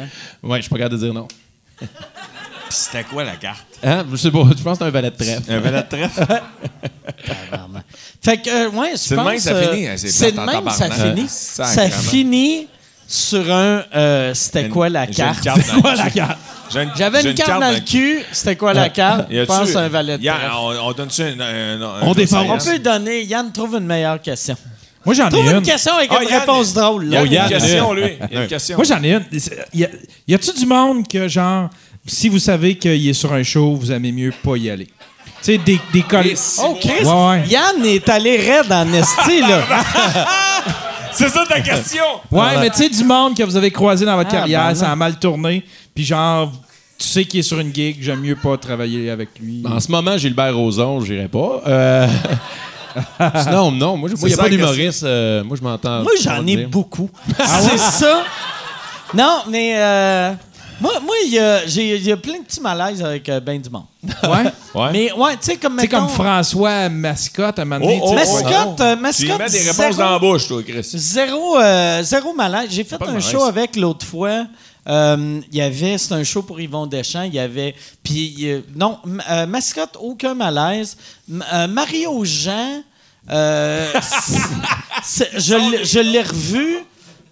ouais, 0.45 0.57
je 0.59 0.63
suis 0.63 0.71
pas 0.71 0.79
capable 0.79 0.95
de 0.99 1.05
dire 1.05 1.13
non. 1.13 1.27
Puis 2.69 2.79
c'était 2.79 3.05
quoi 3.05 3.23
la 3.25 3.37
carte? 3.37 3.65
Hein? 3.83 4.05
Je 4.11 4.17
sais 4.17 4.31
pas, 4.31 4.39
je 4.57 4.63
pense 4.63 4.79
que 4.79 4.85
c'est 4.85 4.89
un 4.89 4.91
valet 4.91 5.11
de 5.11 5.17
trèfle. 5.17 5.43
Un 5.53 5.61
valet 5.61 5.83
de 5.83 5.89
trèfle? 5.89 6.27
Fait 8.23 8.39
que, 8.39 8.51
euh, 8.51 8.71
ouais, 8.71 8.91
je 8.93 8.97
C'est 8.97 9.11
de 9.15 9.17
pense... 9.17 9.27
même 9.29 9.37
que 9.37 9.43
ça 9.43 9.51
euh, 9.51 9.73
finit, 9.73 9.87
hein, 9.89 9.95
c'est 9.97 10.09
C'est 10.09 10.33
de 10.33 10.37
plate 10.41 10.49
en 10.49 10.53
même 10.53 10.65
que 10.65 10.73
ça 10.73 10.89
tabarnak. 10.89 11.09
finit. 11.15 11.23
Euh, 11.25 11.29
Ça 11.29 11.65
sacrément. 11.67 12.03
finit 12.03 12.69
sur 13.07 13.53
un... 13.55 13.85
euh, 13.95 14.35
C'était 14.35 14.63
Une- 14.63 14.69
quoi 14.71 14.89
la 14.89 15.05
j'ai 15.05 15.11
une 15.11 15.15
carte? 15.15 15.41
carte 15.43 15.67
dans 15.69 15.75
le 15.77 15.81
quoi 15.83 15.95
la 15.95 16.11
carte? 16.11 16.39
J'ai 16.73 16.83
une- 16.83 16.91
J'avais 16.97 17.23
j'ai 17.23 17.29
une 17.31 17.35
carte 17.37 17.61
dans 17.61 17.71
le 17.71 17.81
cul. 17.81 18.19
C'était 18.33 18.57
quoi 18.57 18.75
la 18.75 18.89
carte? 18.89 19.27
Y 19.31 19.35
Je 19.35 19.39
a-tu- 19.41 19.47
pense 19.47 19.61
que 19.61 19.67
c'est 19.67 19.77
un 19.77 19.89
valet 19.89 20.19
de 20.19 20.23
Y 20.25 20.29
a- 20.29 20.35
trèfle. 20.35 20.53
on, 20.59 20.89
on 20.89 20.93
donne-tu 20.93 21.23
un, 21.23 21.41
un- 21.41 21.81
un- 21.83 22.01
On 22.03 22.11
un- 22.11 22.15
défend. 22.15 22.43
On 22.49 22.55
un- 22.55 22.59
peut 22.59 22.79
donner... 22.81 23.23
Yann, 23.23 23.53
trouve 23.53 23.77
une 23.77 23.87
meilleure 23.87 24.21
question. 24.21 24.57
Moi, 25.05 25.15
j'en 25.15 25.29
ai 25.29 25.31
Trouve 25.31 25.47
une. 25.49 25.57
une 25.59 25.63
question 25.63 25.95
avec 25.95 26.11
Ah, 26.13 26.21
une 26.25 26.29
Yann, 26.29 26.41
réponse 26.41 26.75
drôle. 26.75 27.05
Il 27.05 27.11
y 27.11 27.13
là. 27.13 27.19
a 27.21 27.23
Oh, 27.23 27.27
une 27.27 27.33
Yann, 27.33 27.49
question, 27.49 27.93
lui. 27.93 28.19
Il 28.29 28.35
y 28.35 28.39
a 28.39 28.43
une 28.43 28.49
question. 28.49 28.77
Moi, 28.77 28.85
j'en 28.85 29.03
ai 29.05 29.13
une. 29.13 29.25
Y, 29.73 29.85
a- 29.85 29.89
y 30.27 30.35
a-tu 30.35 30.53
du 30.53 30.67
monde 30.67 31.07
que, 31.07 31.29
genre, 31.29 31.71
si 32.07 32.29
vous 32.29 32.39
savez 32.39 32.77
qu'il 32.77 33.09
est 33.09 33.13
sur 33.15 33.33
un 33.33 33.43
show, 33.43 33.75
vous 33.75 33.93
aimez 33.93 34.13
mieux 34.13 34.33
pas 34.43 34.57
y 34.57 34.71
aller? 34.71 34.87
Tu 34.87 35.53
sais, 35.53 35.59
des, 35.59 35.81
des 35.93 36.03
collègues. 36.03 36.37
Oh, 36.59 36.77
Chris! 36.81 37.05
Ouais, 37.05 37.29
ouais. 37.29 37.45
Yann 37.49 37.85
est 37.85 38.09
allé 38.09 38.37
raide 38.37 38.73
en 38.73 38.93
esti, 38.93 39.41
là. 39.41 39.63
C'est 41.13 41.29
ça 41.29 41.45
ta 41.47 41.61
question? 41.61 42.05
Ouais, 42.31 42.59
mais 42.61 42.69
tu 42.71 42.77
sais, 42.79 42.89
du 42.91 43.03
monde 43.05 43.37
que 43.37 43.43
vous 43.43 43.57
avez 43.57 43.71
croisé 43.71 44.05
dans 44.05 44.17
votre 44.17 44.29
Ah, 44.33 44.39
carrière, 44.39 44.69
ben 44.69 44.75
ça 44.75 44.93
a 44.93 44.97
mal 44.97 45.19
tourné, 45.19 45.65
puis 45.95 46.05
genre, 46.05 46.53
tu 46.99 47.07
sais 47.07 47.25
qu'il 47.25 47.41
est 47.41 47.43
sur 47.43 47.59
une 47.59 47.75
gig, 47.75 47.97
j'aime 48.01 48.21
mieux 48.21 48.37
pas 48.37 48.57
travailler 48.59 49.09
avec 49.11 49.31
lui. 49.41 49.63
En 49.67 49.81
ce 49.81 49.91
moment, 49.91 50.19
Gilbert 50.19 50.55
Rozon, 50.55 51.01
j'irai 51.01 51.29
pas. 51.29 51.63
Euh... 51.67 52.07
Sinon, 53.43 53.73
non. 53.73 53.97
Moi, 53.97 54.11
il 54.11 54.27
n'y 54.27 54.33
a 54.35 54.37
pas 54.37 54.49
d'humoriste. 54.49 55.03
euh, 55.05 55.45
moi, 55.45 55.57
je 55.59 55.63
m'entends. 55.63 56.03
Moi, 56.03 56.13
j'en 56.23 56.47
ai 56.47 56.65
beaucoup. 56.67 57.11
c'est 57.39 57.79
ça. 57.79 58.23
Non, 59.15 59.43
mais 59.51 59.75
euh, 59.77 60.33
moi, 60.81 61.01
moi, 61.01 61.15
il 61.25 61.33
y 61.33 61.39
a, 61.39 61.67
j'ai- 61.67 61.97
il 61.97 62.05
y 62.07 62.13
a 62.13 62.17
plein 62.17 62.39
de 62.39 62.45
petits 62.45 62.61
malaises 62.61 63.03
avec 63.03 63.29
euh, 63.29 63.41
ben 63.41 63.61
du 63.61 63.71
monde. 63.71 63.85
Ouais. 64.23 64.53
Ouais. 64.75 64.93
Mais 64.93 65.13
ouais, 65.13 65.33
tu 65.37 65.45
sais, 65.47 65.57
comme 65.57 65.77
comme 65.89 66.09
François 66.09 66.89
Mascotte 66.89 67.59
à 67.59 67.63
un 67.63 67.65
moment 67.65 67.85
donné, 67.85 67.99
Oh, 68.03 68.07
oh, 68.07 68.11
tu 68.11 68.15
Mascotte, 68.17 68.81
euh, 68.81 68.95
Tu 68.97 69.01
mascotte, 69.03 69.39
mets 69.39 69.51
des 69.51 69.59
réponses 69.59 69.77
zéro, 69.77 69.95
dans 69.97 70.11
la 70.11 70.19
bouche, 70.19 70.47
toi, 70.49 70.63
Chris. 70.63 70.83
zéro, 70.95 71.59
euh, 71.59 72.03
zéro 72.03 72.35
malaise. 72.35 72.69
J'ai 72.71 72.85
fait 72.85 73.01
un 73.03 73.07
malaise. 73.07 73.25
show 73.31 73.43
avec 73.45 73.77
l'autre 73.77 74.05
fois. 74.07 74.47
Euh, 74.89 75.41
Il 75.51 75.59
y 75.59 75.63
avait, 75.63 75.99
c'est 75.99 76.13
un 76.13 76.23
show 76.23 76.43
pour 76.43 76.61
Yvon 76.61 76.87
Deschamps. 76.87 77.23
Il 77.25 77.35
y 77.35 77.41
avait, 77.41 77.75
puis 78.05 78.37
euh, 78.43 78.61
non, 78.77 78.99
m- 79.05 79.21
euh, 79.29 79.47
mascotte, 79.47 79.97
aucun 80.01 80.35
malaise. 80.35 80.97
M- 81.29 81.45
euh, 81.53 81.67
Mario 81.67 82.25
Jean, 82.25 82.83
euh, 83.31 83.93
c'est- 85.03 85.31
je, 85.39 85.55
l'ai- 85.55 85.85
je 85.85 85.99
l'ai 85.99 86.23
revu. 86.23 86.79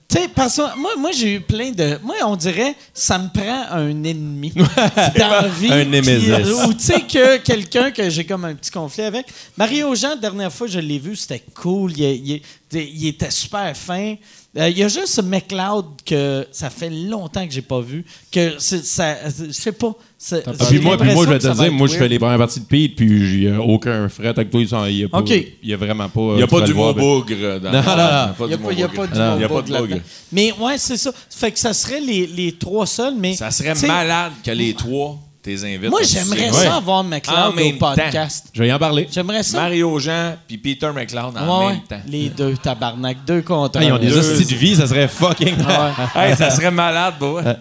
Tu 0.07 0.19
sais, 0.21 0.29
parce 0.29 0.57
que 0.57 0.79
moi, 0.79 0.93
moi 0.99 1.11
j'ai 1.13 1.35
eu 1.35 1.41
plein 1.41 1.71
de. 1.73 1.99
Moi, 2.03 2.17
on 2.27 2.37
dirait, 2.37 2.75
ça 2.93 3.19
me 3.19 3.29
prend 3.33 3.65
un 3.71 4.05
ennemi 4.05 4.53
dans 4.55 5.29
la 5.29 5.49
vie. 5.49 5.73
Un 5.73 5.85
némésis. 5.87 6.29
Ou 6.67 6.75
tu 6.75 6.81
sais, 6.85 7.01
que 7.01 7.39
quelqu'un 7.39 7.91
que 7.91 8.09
j'ai 8.11 8.25
comme 8.25 8.45
un 8.45 8.55
petit 8.55 8.71
conflit 8.71 9.03
avec. 9.05 9.27
Mario 9.57 9.95
Jean, 9.95 10.15
dernière 10.17 10.53
fois 10.53 10.67
je 10.67 10.79
l'ai 10.79 10.99
vu, 10.99 11.17
c'était 11.17 11.43
cool. 11.55 11.93
Il, 11.99 12.03
il- 12.05 12.43
il 12.73 13.07
était 13.09 13.31
super 13.31 13.75
fin. 13.77 14.15
Euh, 14.57 14.69
Il 14.69 14.79
y 14.79 14.83
a 14.85 14.89
juste 14.89 15.21
McLeod 15.23 15.85
que 16.07 16.47
ça 16.53 16.71
fait 16.71 16.89
longtemps 16.91 17.45
que 17.47 17.53
j'ai 17.53 17.61
pas 17.63 17.81
vu. 17.81 18.05
Que 18.31 18.59
ça. 18.59 19.17
Je 19.29 19.51
sais 19.53 19.73
pas. 19.73 19.93
Ah, 20.33 20.37
puis 20.69 20.79
moi, 20.79 20.97
puis 20.97 21.13
moi, 21.13 21.25
je 21.27 21.31
vais 21.31 21.39
te 21.39 21.53
dire, 21.53 21.73
moi, 21.73 21.87
je 21.89 21.95
fais 21.97 22.09
les 22.09 22.19
premières 22.19 22.39
parties 22.39 22.61
de 22.61 22.65
Pete, 22.65 22.97
puis 22.97 23.07
il 23.07 23.41
n'y 23.41 23.49
a 23.49 23.61
aucun 23.61 24.09
fret 24.09 24.29
avec 24.29 24.51
toi. 24.51 24.61
Il 24.89 24.97
n'y 24.97 25.05
a, 25.05 25.09
pas- 25.09 25.19
OK. 25.19 25.31
il 25.31 25.69
y 25.69 25.75
a 25.75 25.77
vraiment 25.77 26.09
pas. 26.09 26.21
Il 26.21 26.37
n'y 26.37 26.43
a 26.43 26.47
pas 26.47 26.61
d'humour 26.63 26.83
voir, 26.85 26.95
ben- 26.95 27.03
bougre. 27.03 27.61
Dans 27.61 27.73
Non, 27.73 27.83
non, 27.83 27.97
non. 27.97 28.71
Il 28.71 28.77
n'y 28.77 28.83
a 28.85 28.89
pas, 28.89 29.07
du 29.07 29.19
Non, 29.19 29.31
mot 29.31 29.35
Il 29.35 29.39
n'y 29.39 29.45
a 29.45 29.49
pas 29.49 29.55
bougre 29.55 29.65
de 29.65 29.73
là-dedans. 29.73 29.81
bougre. 29.89 30.01
Mais 30.33 30.53
ouais, 30.53 30.79
c'est 30.79 30.97
ça. 30.97 31.11
Fait 31.31 31.51
que 31.53 31.59
ça 31.59 31.75
serait 31.75 32.01
les, 32.01 32.27
les 32.27 32.53
trois 32.53 32.87
seuls. 32.87 33.15
Mais, 33.19 33.35
Ça 33.35 33.51
serait 33.51 33.75
malade 33.87 34.33
que 34.45 34.51
les 34.53 34.73
trois 34.75 35.19
t'es 35.45 35.63
invites. 35.65 35.91
Moi, 35.91 36.01
j'aimerais 36.03 36.51
ça 36.53 36.77
avoir 36.77 37.05
McLeod 37.05 37.55
au 37.61 37.79
podcast. 37.79 38.47
Je 38.53 38.63
vais 38.63 38.69
y 38.69 38.73
en 38.73 38.79
parler. 38.79 39.07
J'aimerais 39.13 39.43
ça. 39.43 39.59
Mario 39.59 39.99
Jean 39.99 40.35
puis 40.49 40.59
Peter 40.59 40.89
McLeod 40.95 41.37
en 41.37 41.61
Ouais, 41.61 41.73
même 41.75 41.81
temps. 41.83 42.01
Les 42.09 42.31
deux, 42.31 42.57
tabarnak. 42.57 43.19
Deux 43.27 43.43
contre 43.43 43.79
Ah, 43.81 43.85
ils 43.85 43.93
ont 43.93 43.99
des 43.99 44.09
Deux. 44.09 44.19
hosties 44.19 44.53
de 44.53 44.59
vie, 44.59 44.75
ça 44.75 44.87
serait 44.87 45.07
fucking. 45.09 45.55
Hey, 46.17 46.35
ça 46.37 46.51
serait 46.51 46.71
malade, 46.71 47.15
vrai. 47.21 47.59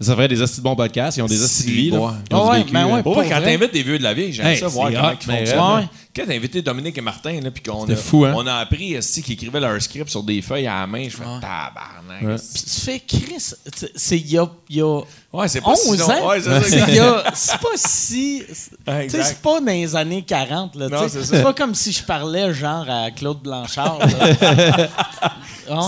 Ça 0.00 0.14
ferait 0.14 0.28
des 0.28 0.40
hosties 0.42 0.58
de 0.58 0.62
bons 0.64 0.76
podcasts. 0.76 1.16
Ils 1.16 1.22
ont 1.22 1.26
des 1.26 1.40
hosties 1.42 1.64
de 1.66 1.70
vie. 1.70 1.90
là. 1.90 1.98
Ouais. 2.00 2.10
Ils 2.30 2.36
ont 2.36 2.40
Ah 2.40 2.44
du 2.44 2.50
ouais, 2.50 2.58
vécu, 2.58 2.72
ben 2.72 2.80
là. 2.88 2.94
ouais. 2.94 3.02
Pour 3.02 3.14
vrai, 3.14 3.24
Pour 3.28 3.32
quand 3.32 3.42
t'invites 3.42 3.72
des 3.72 3.82
vieux 3.82 3.98
de 3.98 4.02
la 4.02 4.12
vieille, 4.12 4.32
j'aime 4.32 4.46
Hey, 4.46 4.58
ça 4.58 4.66
voir 4.68 4.90
comment 4.90 5.08
hot, 5.08 5.12
ils 5.20 5.26
fonctionnent. 5.38 5.88
Quand 6.16 6.22
t'as 6.28 6.34
invité 6.34 6.62
Dominique 6.62 6.96
et 6.96 7.00
Martin, 7.00 7.40
là, 7.40 7.50
puis 7.50 7.60
qu'on 7.62 7.88
a, 7.88 7.96
fou, 7.96 8.24
hein? 8.24 8.32
on 8.36 8.46
a 8.46 8.54
appris 8.54 8.96
qu'ils 9.00 9.32
écrivaient 9.32 9.58
leur 9.58 9.82
script 9.82 10.08
sur 10.08 10.22
des 10.22 10.40
feuilles 10.42 10.68
à 10.68 10.80
la 10.80 10.86
main, 10.86 11.04
je 11.08 11.16
fais 11.16 11.24
tabarnak. 11.24 12.22
Ouais. 12.22 12.36
Puis 12.54 12.62
tu 12.62 12.80
fais 12.80 13.00
Chris. 13.00 13.52
C'est 13.96 14.18
il 14.18 14.30
y 14.30 14.38
a, 14.38 14.46
il 14.70 14.76
y 14.76 14.80
a 14.82 15.00
Ouais, 15.32 15.48
c'est 15.48 15.60
pas 15.60 15.70
11 15.70 15.96
si 15.96 16.02
ans. 16.02 16.28
Ouais, 16.28 16.40
c'est 16.40 16.50
ça. 16.50 16.62
C'est 16.62 16.78
il 16.90 16.94
y 16.94 16.98
a- 17.00 17.24
c'est 17.34 17.58
pas 17.58 17.68
si. 17.74 18.44
tu 18.48 18.54
sais. 18.54 19.08
C'est 19.24 19.42
pas 19.42 19.58
dans 19.58 19.66
les 19.66 19.96
années 19.96 20.22
40. 20.22 20.76
Là, 20.76 20.88
Non, 20.88 21.02
tu 21.02 21.08
sais. 21.08 21.24
c'est 21.24 21.42
pas 21.42 21.52
comme 21.52 21.74
si 21.74 21.90
je 21.90 22.04
parlais 22.04 22.54
genre 22.54 22.86
à 22.88 23.10
Claude 23.10 23.40
Blanchard. 23.42 23.98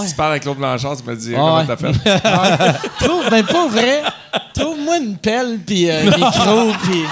Si 0.05 0.09
tu 0.11 0.15
parles 0.17 0.31
avec 0.31 0.43
Claude 0.43 0.57
Blanchard, 0.57 0.97
tu 0.97 1.03
me 1.05 1.15
dis 1.15 1.35
Ah 1.35 1.39
comment 1.39 1.67
t'as 1.67 1.77
fait? 1.77 1.89
Ouais. 1.89 2.73
Trouve, 2.99 3.29
ben 3.31 3.45
pas 3.45 3.69
vrai. 3.69 4.03
Trouve-moi 4.55 4.97
une 4.97 5.19
pelle 5.19 5.59
puis 5.67 5.91
un 5.91 6.03
micro 6.17 6.73
puis. 6.83 7.03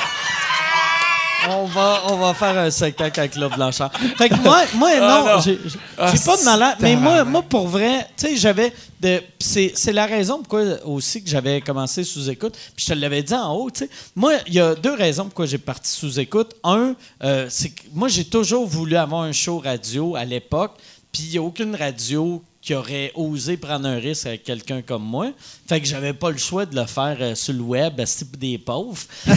On 1.50 1.64
va, 1.66 2.02
on 2.08 2.16
va 2.16 2.34
faire 2.34 2.56
un 2.58 2.70
spectacle 2.70 3.20
avec 3.20 3.32
Claude 3.32 3.54
Blanchard. 3.54 3.90
Fait 4.16 4.28
que 4.28 4.34
moi, 4.36 4.62
moi 4.74 4.98
non, 5.00 5.24
non. 5.26 5.40
j'ai 5.40 5.58
j'ai 5.64 6.24
pas 6.24 6.36
de 6.36 6.44
malade. 6.44 6.76
Mais 6.80 6.96
moi, 6.96 7.24
moi, 7.24 7.42
pour 7.42 7.68
vrai, 7.68 8.06
tu 8.16 8.26
sais, 8.28 8.36
j'avais. 8.36 8.72
de- 9.00 9.22
C'est 9.38 9.72
c'est 9.74 9.92
la 9.92 10.06
raison 10.06 10.38
pourquoi 10.38 10.62
aussi 10.84 11.22
que 11.22 11.28
j'avais 11.30 11.60
commencé 11.60 12.04
sous 12.04 12.28
écoute. 12.30 12.54
Puis 12.76 12.86
je 12.88 12.92
te 12.94 12.98
l'avais 12.98 13.22
dit 13.22 13.34
en 13.34 13.52
haut, 13.54 13.70
tu 13.70 13.80
sais. 13.80 13.90
Moi, 14.16 14.34
il 14.46 14.54
y 14.54 14.60
a 14.60 14.74
deux 14.74 14.94
raisons 14.94 15.24
pourquoi 15.24 15.46
j'ai 15.46 15.58
parti 15.58 15.90
sous 15.90 16.18
écoute. 16.18 16.54
Un, 16.64 16.94
euh, 17.22 17.46
c'est 17.50 17.70
que 17.70 17.82
moi, 17.92 18.08
j'ai 18.08 18.24
toujours 18.24 18.66
voulu 18.66 18.96
avoir 18.96 19.22
un 19.22 19.32
show 19.32 19.58
radio 19.58 20.16
à 20.16 20.24
l'époque. 20.24 20.72
Puis 21.12 21.22
il 21.26 21.30
n'y 21.32 21.38
a 21.38 21.42
aucune 21.42 21.76
radio 21.76 22.42
qui 22.64 22.74
aurait 22.74 23.12
osé 23.14 23.58
prendre 23.58 23.86
un 23.86 23.96
risque 23.96 24.26
avec 24.26 24.42
quelqu'un 24.42 24.80
comme 24.80 25.04
moi. 25.04 25.30
Fait 25.68 25.82
que 25.82 25.86
j'avais 25.86 26.14
pas 26.14 26.30
le 26.30 26.38
choix 26.38 26.64
de 26.64 26.74
le 26.74 26.86
faire 26.86 27.18
euh, 27.20 27.34
sur 27.34 27.52
le 27.52 27.60
web, 27.60 28.00
à 28.00 28.06
type 28.06 28.38
des 28.38 28.56
pauvres. 28.56 29.02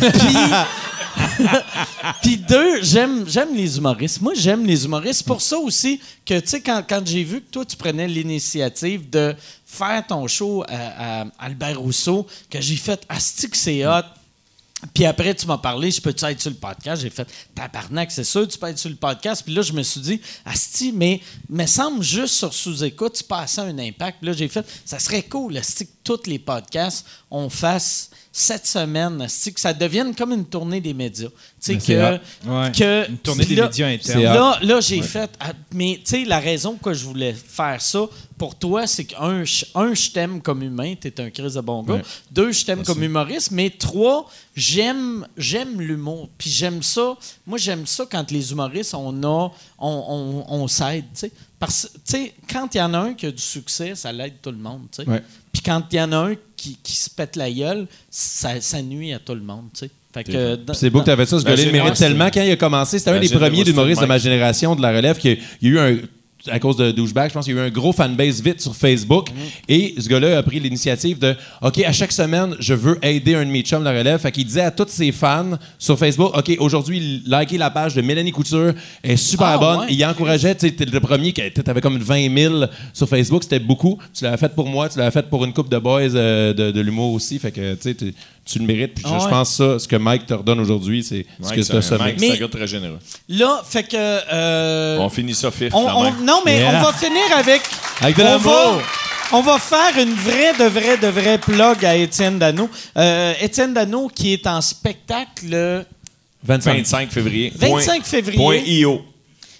Puis, 2.21 2.37
deux, 2.37 2.81
j'aime, 2.81 3.25
j'aime 3.27 3.53
les 3.53 3.77
humoristes. 3.77 4.21
Moi, 4.21 4.31
j'aime 4.33 4.65
les 4.65 4.85
humoristes. 4.85 5.23
Pour 5.23 5.41
ça 5.41 5.57
aussi 5.57 5.99
que, 6.25 6.39
tu 6.39 6.47
sais, 6.47 6.61
quand, 6.61 6.81
quand 6.87 7.05
j'ai 7.05 7.25
vu 7.25 7.41
que 7.41 7.51
toi, 7.51 7.65
tu 7.65 7.75
prenais 7.75 8.07
l'initiative 8.07 9.09
de 9.09 9.35
faire 9.65 10.07
ton 10.07 10.25
show 10.27 10.63
à, 10.69 11.25
Albert 11.37 11.81
Rousseau, 11.81 12.25
que 12.49 12.61
j'ai 12.61 12.77
fait 12.77 13.03
«Asti 13.09 13.49
que 13.49 13.57
c'est 13.57 13.85
hot», 13.85 14.03
puis 14.93 15.05
après, 15.05 15.33
tu 15.35 15.47
m'as 15.47 15.57
parlé, 15.57 15.91
je 15.91 16.01
peux-tu 16.01 16.25
être 16.25 16.41
sur 16.41 16.49
le 16.49 16.57
podcast? 16.57 17.01
J'ai 17.01 17.09
fait, 17.09 17.27
tabarnak, 17.53 18.11
c'est 18.11 18.23
sûr, 18.23 18.47
tu 18.47 18.57
peux 18.57 18.67
être 18.67 18.77
sur 18.77 18.89
le 18.89 18.95
podcast. 18.95 19.43
Puis 19.43 19.53
là, 19.53 19.61
je 19.61 19.73
me 19.73 19.83
suis 19.83 20.01
dit, 20.01 20.21
Asti, 20.45 20.91
mais 20.91 21.21
me 21.49 21.65
semble 21.65 22.03
juste 22.03 22.35
sur 22.35 22.53
sous-écoute, 22.53 23.13
tu 23.13 23.23
passes 23.23 23.59
un 23.59 23.77
impact. 23.77 24.19
Puis 24.19 24.27
là, 24.27 24.33
j'ai 24.33 24.47
fait, 24.47 24.65
ça 24.85 24.99
serait 24.99 25.23
cool, 25.23 25.57
Asti, 25.57 25.87
que 25.87 25.91
tous 26.03 26.27
les 26.27 26.39
podcasts, 26.39 27.05
on 27.29 27.49
fasse 27.49 28.11
cette 28.31 28.67
semaine, 28.67 29.21
Asti, 29.21 29.53
que 29.53 29.59
ça 29.59 29.73
devienne 29.73 30.15
comme 30.15 30.31
une 30.31 30.45
tournée 30.45 30.81
des 30.81 30.93
médias. 30.93 31.29
Tu 31.59 31.79
sais, 31.79 31.93
que. 31.93 32.47
Ouais. 32.47 32.71
que. 32.71 33.09
Une 33.09 33.17
tournée 33.17 33.45
des 33.45 33.55
là- 33.55 33.65
médias 33.65 33.87
internes. 33.87 34.21
Là, 34.21 34.59
là 34.61 34.79
j'ai 34.79 35.01
fait. 35.01 35.29
ah, 35.39 35.53
Mais 35.73 35.99
tu 36.03 36.11
sais, 36.11 36.25
la 36.25 36.39
raison 36.39 36.73
pourquoi 36.73 36.93
je 36.93 37.03
voulais 37.03 37.33
faire 37.33 37.81
ça, 37.81 38.05
pour 38.37 38.53
toi, 38.55 38.85
c'est 38.85 39.05
qu'un, 39.05 39.43
un, 39.75 39.93
je 39.93 40.11
t'aime 40.11 40.39
comme 40.41 40.61
humain, 40.61 40.93
t'es 40.99 41.19
un 41.19 41.31
crise 41.31 41.55
de 41.55 41.61
bon 41.61 41.81
gars. 41.81 41.95
Ouais. 41.95 42.01
Deux, 42.29 42.51
je 42.51 42.63
t'aime 42.63 42.83
comme 42.83 43.01
humoriste. 43.01 43.49
Mais 43.51 43.71
trois, 43.71 44.29
j'aime, 44.55 45.27
j'aime 45.35 45.81
l'humour. 45.81 46.29
Puis 46.37 46.51
j'aime 46.51 46.83
ça. 46.83 47.15
Moi, 47.47 47.57
j'aime 47.57 47.87
ça 47.87 48.05
quand 48.09 48.29
les 48.29 48.51
humoristes, 48.51 48.93
on 48.93 49.23
a, 49.23 49.51
on, 49.79 50.05
on, 50.07 50.45
on 50.47 50.67
s'aide, 50.67 51.05
tu 51.13 51.21
sais. 51.21 51.31
Parce 51.59 51.89
que, 52.07 52.17
quand 52.51 52.75
il 52.75 52.77
y 52.77 52.81
en 52.81 52.93
a 52.93 52.99
un 52.99 53.13
qui 53.15 53.25
a 53.25 53.31
du 53.31 53.41
succès, 53.41 53.95
ça 53.95 54.11
l'aide 54.11 54.35
tout 54.43 54.51
le 54.51 54.57
monde, 54.57 54.83
tu 54.91 55.03
sais. 55.03 55.09
Ouais. 55.09 55.23
Puis 55.51 55.63
quand 55.63 55.81
il 55.91 55.95
y 55.95 56.01
en 56.01 56.11
a 56.11 56.17
un 56.17 56.35
qui, 56.55 56.77
qui 56.83 56.95
se 56.95 57.09
pète 57.09 57.35
la 57.35 57.51
gueule, 57.51 57.87
ça, 58.11 58.61
ça 58.61 58.79
nuit 58.83 59.11
à 59.11 59.17
tout 59.17 59.33
le 59.33 59.41
monde, 59.41 59.69
tu 59.73 59.85
sais. 59.85 59.91
Fait 60.25 60.31
que, 60.31 60.55
dans- 60.55 60.65
Puis 60.73 60.75
C'est 60.79 60.89
beau 60.89 60.99
que 60.99 61.05
tu 61.05 61.11
avais 61.11 61.25
ça. 61.25 61.39
Ce 61.39 61.43
gars-là, 61.45 61.61
il 61.63 61.71
mérite 61.71 61.93
tellement. 61.95 62.29
Quand 62.33 62.41
il 62.43 62.51
a 62.51 62.55
commencé, 62.55 62.99
c'était 62.99 63.11
un 63.11 63.19
des 63.19 63.27
premiers 63.29 63.39
générosité 63.47 63.71
humoristes 63.71 64.01
de 64.01 64.07
ma 64.07 64.17
génération, 64.17 64.75
de 64.75 64.81
la 64.81 64.91
relève, 64.95 65.17
qui 65.17 65.37
il 65.61 65.69
y 65.73 65.77
a 65.77 65.89
eu 65.89 65.93
un. 65.95 65.97
À 66.49 66.59
cause 66.59 66.77
de 66.77 66.91
Douchebag, 66.91 67.29
je 67.29 67.33
pense 67.33 67.43
qu'il 67.45 67.55
y 67.55 67.59
a 67.59 67.63
eu 67.63 67.65
un 67.65 67.69
gros 67.71 67.91
fanbase 67.91 68.41
vite 68.41 68.61
sur 68.61 68.73
Facebook. 68.73 69.27
Et 69.67 69.95
ce 69.97 70.07
gars-là 70.07 70.37
a 70.37 70.43
pris 70.43 70.61
l'initiative 70.61 71.17
de 71.19 71.35
OK, 71.61 71.79
à 71.79 71.91
chaque 71.91 72.11
semaine, 72.13 72.55
je 72.59 72.73
veux 72.73 72.97
aider 73.01 73.33
un 73.35 73.43
de 73.43 73.49
mes 73.49 73.63
chums 73.63 73.79
de 73.79 73.85
la 73.85 73.91
relève. 73.97 74.17
Fait 74.19 74.31
qu'il 74.31 74.45
disait 74.45 74.61
à 74.61 74.71
tous 74.71 74.87
ses 74.87 75.11
fans 75.11 75.57
sur 75.77 75.97
Facebook 75.99 76.37
OK, 76.37 76.55
aujourd'hui, 76.59 77.21
likez 77.25 77.57
la 77.57 77.69
page 77.69 77.95
de 77.95 78.01
Mélanie 78.01 78.31
Couture. 78.31 78.71
Elle 79.03 79.11
est 79.11 79.17
super 79.17 79.47
Ah, 79.47 79.57
bonne. 79.57 79.79
ouais. 79.79 79.85
Il 79.89 80.05
encourageait, 80.05 80.55
tu 80.55 80.69
sais, 80.69 80.85
le 80.85 80.99
premier 81.01 81.33
qui 81.33 81.41
avait 81.41 81.81
comme 81.81 81.97
20 81.97 82.33
000 82.33 82.65
sur 82.93 83.09
Facebook. 83.09 83.43
C'était 83.43 83.59
beaucoup. 83.59 83.97
Tu 84.13 84.23
l'avais 84.23 84.37
fait 84.37 84.53
pour 84.53 84.67
moi, 84.69 84.87
tu 84.87 84.99
l'avais 84.99 85.11
fait 85.11 85.27
pour 85.29 85.43
une 85.43 85.51
coupe 85.53 85.69
de 85.69 85.79
boys 85.79 86.01
euh, 86.15 86.53
de, 86.53 86.71
de 86.71 86.81
l'humour 86.81 87.11
aussi. 87.13 87.39
Fait 87.39 87.51
que, 87.51 87.73
tu 87.73 87.93
sais, 87.99 88.13
tu- 88.47 88.59
le 88.59 88.65
mérites. 88.65 88.93
Puis 88.95 89.03
je- 89.07 89.13
Ah 89.13 89.19
je 89.21 89.27
pense 89.27 89.53
ça, 89.55 89.77
ce 89.79 89.87
que 89.87 89.95
Mike 89.95 90.25
te 90.25 90.33
redonne 90.33 90.59
aujourd'hui, 90.59 91.03
c'est 91.03 91.25
ce 91.41 91.49
que 91.53 91.61
tu 91.61 91.71
as 91.71 91.75
un- 91.77 91.81
semé. 91.81 91.99
Mike, 92.03 92.15
c'est 92.19 92.25
un 92.27 92.31
Mais- 92.33 92.37
gars 92.39 92.47
très 92.47 92.67
généreux. 92.67 92.99
Là, 93.29 93.61
fait 93.67 93.83
que. 93.83 93.95
euh, 93.95 94.97
On 94.99 95.09
finit 95.09 95.35
ça 95.35 95.51
fif. 95.51 95.73
on- 95.73 95.85
on- 95.87 96.11
non, 96.23 96.41
mais 96.45 96.59
Yeah. 96.59 96.79
on 96.79 96.83
va 96.85 96.93
finir 96.93 97.23
avec. 97.37 97.61
Avec 98.01 98.15
de 98.17 98.21
on 98.21 98.25
l'amour. 98.25 98.43
va, 98.51 98.77
on 99.33 99.41
va 99.41 99.57
faire 99.59 99.97
une 100.01 100.13
vraie, 100.13 100.53
de 100.57 100.65
vraie, 100.65 100.97
de 100.97 101.07
vraie 101.07 101.37
plug 101.37 101.85
à 101.85 101.95
Étienne 101.95 102.39
Dano. 102.39 102.69
Euh, 102.97 103.33
Étienne 103.41 103.73
Dano 103.73 104.07
qui 104.13 104.33
est 104.33 104.47
en 104.47 104.61
spectacle 104.61 105.45
le 105.49 105.83
25. 106.43 106.77
25 106.77 107.09
février. 107.11 107.51
25 107.55 108.03
février. 108.05 108.37
Point 108.37 108.57
.io. 108.65 109.01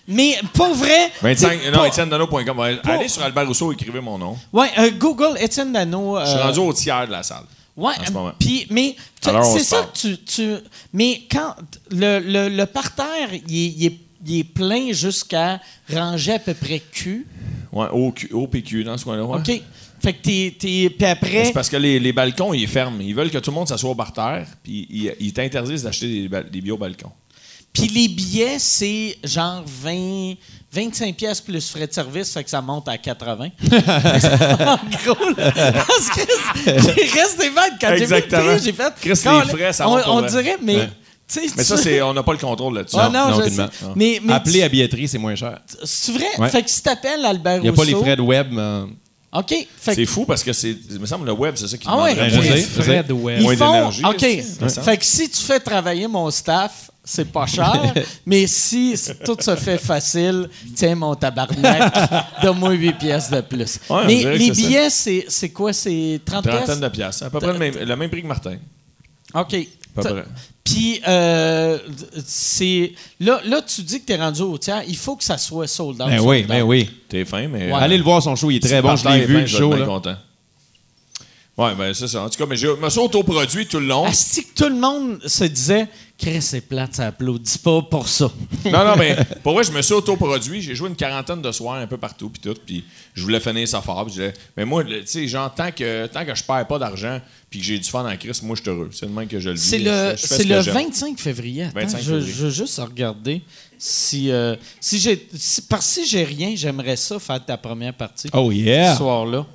Mais 0.10 0.38
pas 0.54 0.72
vrai. 0.72 1.12
25, 1.22 1.60
c'est 1.66 1.72
non, 1.72 1.84
étienne-dano.com. 1.84 2.60
Allez 2.86 3.10
sur 3.10 3.22
Albert 3.24 3.46
Rousseau, 3.46 3.74
écrivez 3.74 4.00
mon 4.00 4.18
nom. 4.18 4.38
Ouais, 4.54 4.70
euh, 4.80 4.90
Google 4.98 5.38
Étienne 5.38 5.74
Dano. 5.74 6.18
Je 6.22 6.30
suis 6.30 6.38
rendu 6.40 6.60
au 6.60 6.72
tiers 6.72 7.06
de 7.08 7.12
la 7.12 7.24
salle. 7.24 7.44
Ouais, 7.78 7.94
en 8.02 8.06
ce 8.06 8.12
moment. 8.12 8.34
puis 8.40 8.66
mais 8.72 8.96
c'est 9.22 9.64
ça 9.64 9.84
que 9.94 9.98
tu, 10.00 10.18
tu 10.24 10.56
mais 10.94 11.22
quand 11.32 11.56
le, 11.92 12.20
le, 12.20 12.50
le 12.50 12.66
parterre 12.66 13.30
il 13.48 13.86
est, 13.86 13.94
il 14.26 14.40
est- 14.40 14.44
plein 14.44 14.92
jusqu'à 14.92 15.62
ranger 15.94 16.34
à 16.34 16.40
peu 16.40 16.54
près 16.56 16.80
Q. 16.92 17.26
Ouais, 17.72 17.88
au, 17.92 18.12
Q- 18.12 18.34
au 18.34 18.48
PQ, 18.48 18.84
dans 18.84 18.98
ce 18.98 19.04
coin-là. 19.04 19.24
ouais. 19.24 19.38
OK. 19.40 19.62
Fait 20.02 20.14
que 20.14 20.22
t'es 20.24 20.56
t'es 20.58 20.90
puis 20.90 21.06
après 21.06 21.46
C'est 21.46 21.54
parce 21.54 21.70
que 21.70 21.78
les, 21.78 22.00
les 22.00 22.14
balcons, 22.14 22.54
ils 22.54 22.68
ferment. 22.68 23.00
Ils 23.02 23.14
veulent 23.16 23.30
que 23.32 23.38
tout 23.38 23.52
le 23.52 23.56
monde 23.56 23.68
s'assoie 23.68 23.94
par 23.96 24.12
terre, 24.14 24.48
puis 24.64 24.88
ils, 24.90 25.14
ils 25.20 25.34
t'interdisent 25.34 25.84
d'acheter 25.84 26.28
des, 26.28 26.62
des 26.62 26.72
au 26.72 26.78
balcon. 26.78 27.12
puis 27.74 27.88
les 27.88 28.08
billets 28.08 28.58
c'est 28.60 29.18
genre 29.24 29.64
20 29.66 30.34
25 30.78 31.16
pièces 31.16 31.42
plus 31.42 31.70
frais 31.72 31.88
de 31.88 31.94
service, 31.94 32.32
fait 32.32 32.44
que 32.44 32.50
ça 32.50 32.62
monte 32.62 32.88
à 32.88 32.98
80. 32.98 33.50
en 33.62 34.78
gros, 35.06 35.30
là, 35.36 35.52
parce 35.52 36.10
que 36.10 36.22
j'ai 36.66 37.20
resté 37.20 37.50
bête 37.50 37.74
quand 37.82 37.90
j'ai 37.98 38.06
vu 38.06 38.12
le 38.12 38.18
Exactement. 38.18 38.54
prix, 38.56 38.64
j'ai 38.64 38.74
fait 38.74 38.94
Chris, 39.02 39.10
les 39.10 39.58
frais, 39.58 39.74
ça 39.74 39.90
on, 39.90 39.98
monte 40.22 40.28
dirait 40.28 40.58
mais 40.62 40.76
Ouais. 40.78 40.90
tu 41.28 41.42
sais 41.42 41.48
Mais 41.58 41.64
ça, 41.64 41.78
c'est, 41.78 42.02
on 42.02 42.14
n'a 42.14 42.24
pas 42.24 42.32
le 42.34 42.38
contrôle 42.38 42.76
là-dessus. 42.76 42.96
Ah 43.00 43.10
non, 43.10 43.38
non. 43.38 43.70
Mais, 43.96 44.20
mais 44.24 44.34
Appeler 44.34 44.60
tu- 44.60 44.64
à 44.64 44.70
billetterie, 44.70 45.08
c'est 45.08 45.18
moins 45.18 45.36
cher. 45.36 45.60
C'est 45.84 46.12
vrai? 46.12 46.28
Ouais. 46.38 46.50
Fait 46.50 46.62
que 46.64 46.70
si 46.70 46.82
t'appelles 46.84 47.26
Albert 47.26 47.58
Il 47.58 47.64
n'y 47.64 47.70
a 47.70 47.74
pas 47.74 47.84
les 47.84 47.94
Rousseau- 47.94 48.06
frais 48.06 48.16
de 48.16 48.22
web. 48.22 48.48
mais- 48.52 48.84
OK. 49.34 49.50
Fait 49.50 49.94
C'est 49.94 50.06
que 50.06 50.10
fou 50.10 50.26
parce 50.26 50.42
que 50.44 50.54
c'est, 50.54 50.76
il 50.90 51.00
me 51.00 51.06
semble 51.06 51.26
le 51.26 51.34
web, 51.34 51.54
c'est 51.58 51.68
ça 51.68 51.78
qui 51.78 51.86
Ah 51.90 52.02
ouais? 52.02 52.16
Ben, 52.16 52.30
je 52.30 52.36
moins. 52.36 52.46
sais. 52.46 52.62
Fred 52.62 53.12
Webb. 53.12 53.38
ils 53.40 53.44
moins 53.44 53.58
font... 53.58 53.72
d'énergie, 53.74 54.02
OK. 54.06 54.26
semble. 54.70 54.84
Fait 54.86 54.98
que 54.98 55.06
si 55.06 55.30
tu 55.30 55.42
fais 55.44 55.60
travailler 55.60 56.08
mon 56.08 56.32
staff, 56.32 56.90
c'est 57.08 57.32
pas 57.32 57.46
cher. 57.46 57.94
mais 58.26 58.48
si 58.48 58.94
tout 59.24 59.38
se 59.40 59.56
fait 59.56 59.78
facile, 59.78 60.50
tiens 60.76 60.96
mon 60.96 61.16
tabarnak, 61.16 61.94
donne-moi 62.42 62.74
8 62.74 62.94
pièces 62.98 63.30
de 63.32 63.40
plus. 63.40 63.80
Ouais, 63.90 64.06
mais 64.06 64.38
les 64.38 64.52
billets, 64.52 64.90
c'est, 64.90 65.26
c'est 65.30 65.50
quoi? 65.50 65.72
C'est 65.72 66.20
30 66.26 66.44
Trentaine 66.44 66.66
pièces? 66.66 66.80
de 66.80 66.88
piastres. 66.90 67.24
À 67.24 67.30
peu 67.30 67.40
près 67.40 67.54
le 67.54 67.60
même, 67.60 67.76
le 67.76 67.96
même 67.96 68.10
prix 68.10 68.22
que 68.22 68.28
Martin. 68.28 68.58
OK. 69.34 69.56
Puis, 70.66 71.02
euh, 71.08 71.80
c'est... 72.26 72.92
Là, 73.22 73.40
là, 73.46 73.62
tu 73.62 73.82
dis 73.84 74.02
que 74.02 74.06
t'es 74.06 74.18
rendu 74.18 74.42
au 74.42 74.58
tiers. 74.58 74.84
Il 74.86 74.98
faut 74.98 75.16
que 75.16 75.24
ça 75.24 75.38
soit 75.38 75.68
sold 75.68 76.02
out. 76.02 76.10
Ben 76.10 76.20
oui, 76.20 76.44
ben 76.44 76.62
oui. 76.64 76.90
T'es 77.08 77.24
fin, 77.24 77.48
mais. 77.48 77.72
Ouais. 77.72 77.80
Allez 77.80 77.98
le 77.98 78.04
voir, 78.04 78.22
son 78.22 78.36
show, 78.36 78.52
il 78.52 78.58
est 78.58 78.60
très 78.60 78.82
bon. 78.82 78.98
Je 78.98 79.08
l'ai 79.08 79.26
vu, 79.26 79.40
le 79.40 79.48
show. 79.48 79.74
là. 79.74 79.86
content. 79.86 80.18
Ouais, 81.58 81.74
ben 81.74 81.92
c'est 81.94 82.08
ça. 82.08 82.22
En 82.24 82.30
tout 82.30 82.38
cas, 82.38 82.46
mais 82.46 82.56
je 82.56 82.68
me 82.68 82.88
suis 82.90 83.00
autoproduit 83.00 83.66
tout 83.66 83.80
le 83.80 83.88
long. 83.88 84.06
Asti 84.06 84.46
que 84.46 84.54
tout 84.64 84.70
le 84.70 84.76
monde 84.80 85.20
se 85.26 85.44
disait 85.46 85.88
Chris, 86.16 86.42
c'est 86.42 86.62
plate, 86.62 86.96
ça 86.96 87.08
applaudit 87.08 87.58
pas 87.60 87.82
pour 87.82 88.08
ça. 88.08 88.30
non, 88.66 88.86
non, 88.86 88.96
mais 88.98 89.16
pour 89.44 89.54
vrai, 89.54 89.64
je 89.64 89.72
me 89.72 89.82
suis 89.82 89.94
autoproduit. 89.94 90.62
J'ai 90.62 90.76
joué 90.76 90.90
une 90.90 90.96
quarantaine 90.96 91.42
de 91.42 91.52
soirs 91.52 91.76
un 91.78 91.88
peu 91.88 91.98
partout, 91.98 92.30
puis 92.30 92.40
tout. 92.42 92.56
Puis 92.66 92.84
je 93.16 93.24
voulais 93.24 93.40
finir 93.40 93.68
ça 93.68 93.82
fort. 93.82 94.06
disais, 94.06 94.34
mais 94.56 94.66
moi, 94.66 94.84
tu 94.84 95.02
sais, 95.06 95.28
genre, 95.28 95.52
tant 95.54 95.72
que, 95.72 96.06
tant 96.08 96.26
que 96.26 96.34
je 96.36 96.44
perds 96.44 96.68
pas 96.68 96.78
d'argent, 96.80 97.20
puis 97.50 97.60
que 97.60 97.66
j'ai 97.66 97.78
du 97.80 97.90
fun 97.90 98.08
en 98.08 98.18
Christ, 98.18 98.44
moi, 98.44 98.56
je 98.56 98.62
suis 98.62 98.70
heureux. 98.70 98.90
C'est 98.92 99.06
le 99.08 99.12
même 99.12 99.28
que 99.28 99.40
je 99.40 99.50
le 99.50 99.56
vis. 99.56 99.62
C'est 99.62 99.80
le, 99.80 100.12
je 100.16 100.16
fais 100.16 100.28
c'est 100.28 100.44
ce 100.44 100.48
le 100.48 100.56
que 100.56 100.62
j'aime. 100.62 100.74
25 100.76 101.20
février. 101.20 101.64
Attends, 101.64 101.80
25 101.82 101.98
je, 101.98 102.04
février. 102.04 102.32
je 102.34 102.44
veux 102.46 102.50
juste 102.52 102.80
regarder 102.80 103.42
si. 103.80 104.30
euh, 104.32 104.56
si 104.80 105.00
j'ai, 105.00 105.28
si, 105.36 105.62
parce 105.64 105.86
que 105.88 105.94
si 106.02 106.08
j'ai 106.08 106.24
rien, 106.24 106.54
j'aimerais 106.56 106.98
ça 106.98 107.18
faire 107.20 107.44
ta 107.44 107.58
première 107.58 107.94
partie 107.94 108.28
Oh 108.34 108.52
yeah! 108.52 108.92
ce 108.94 108.98
soir-là. 108.98 109.46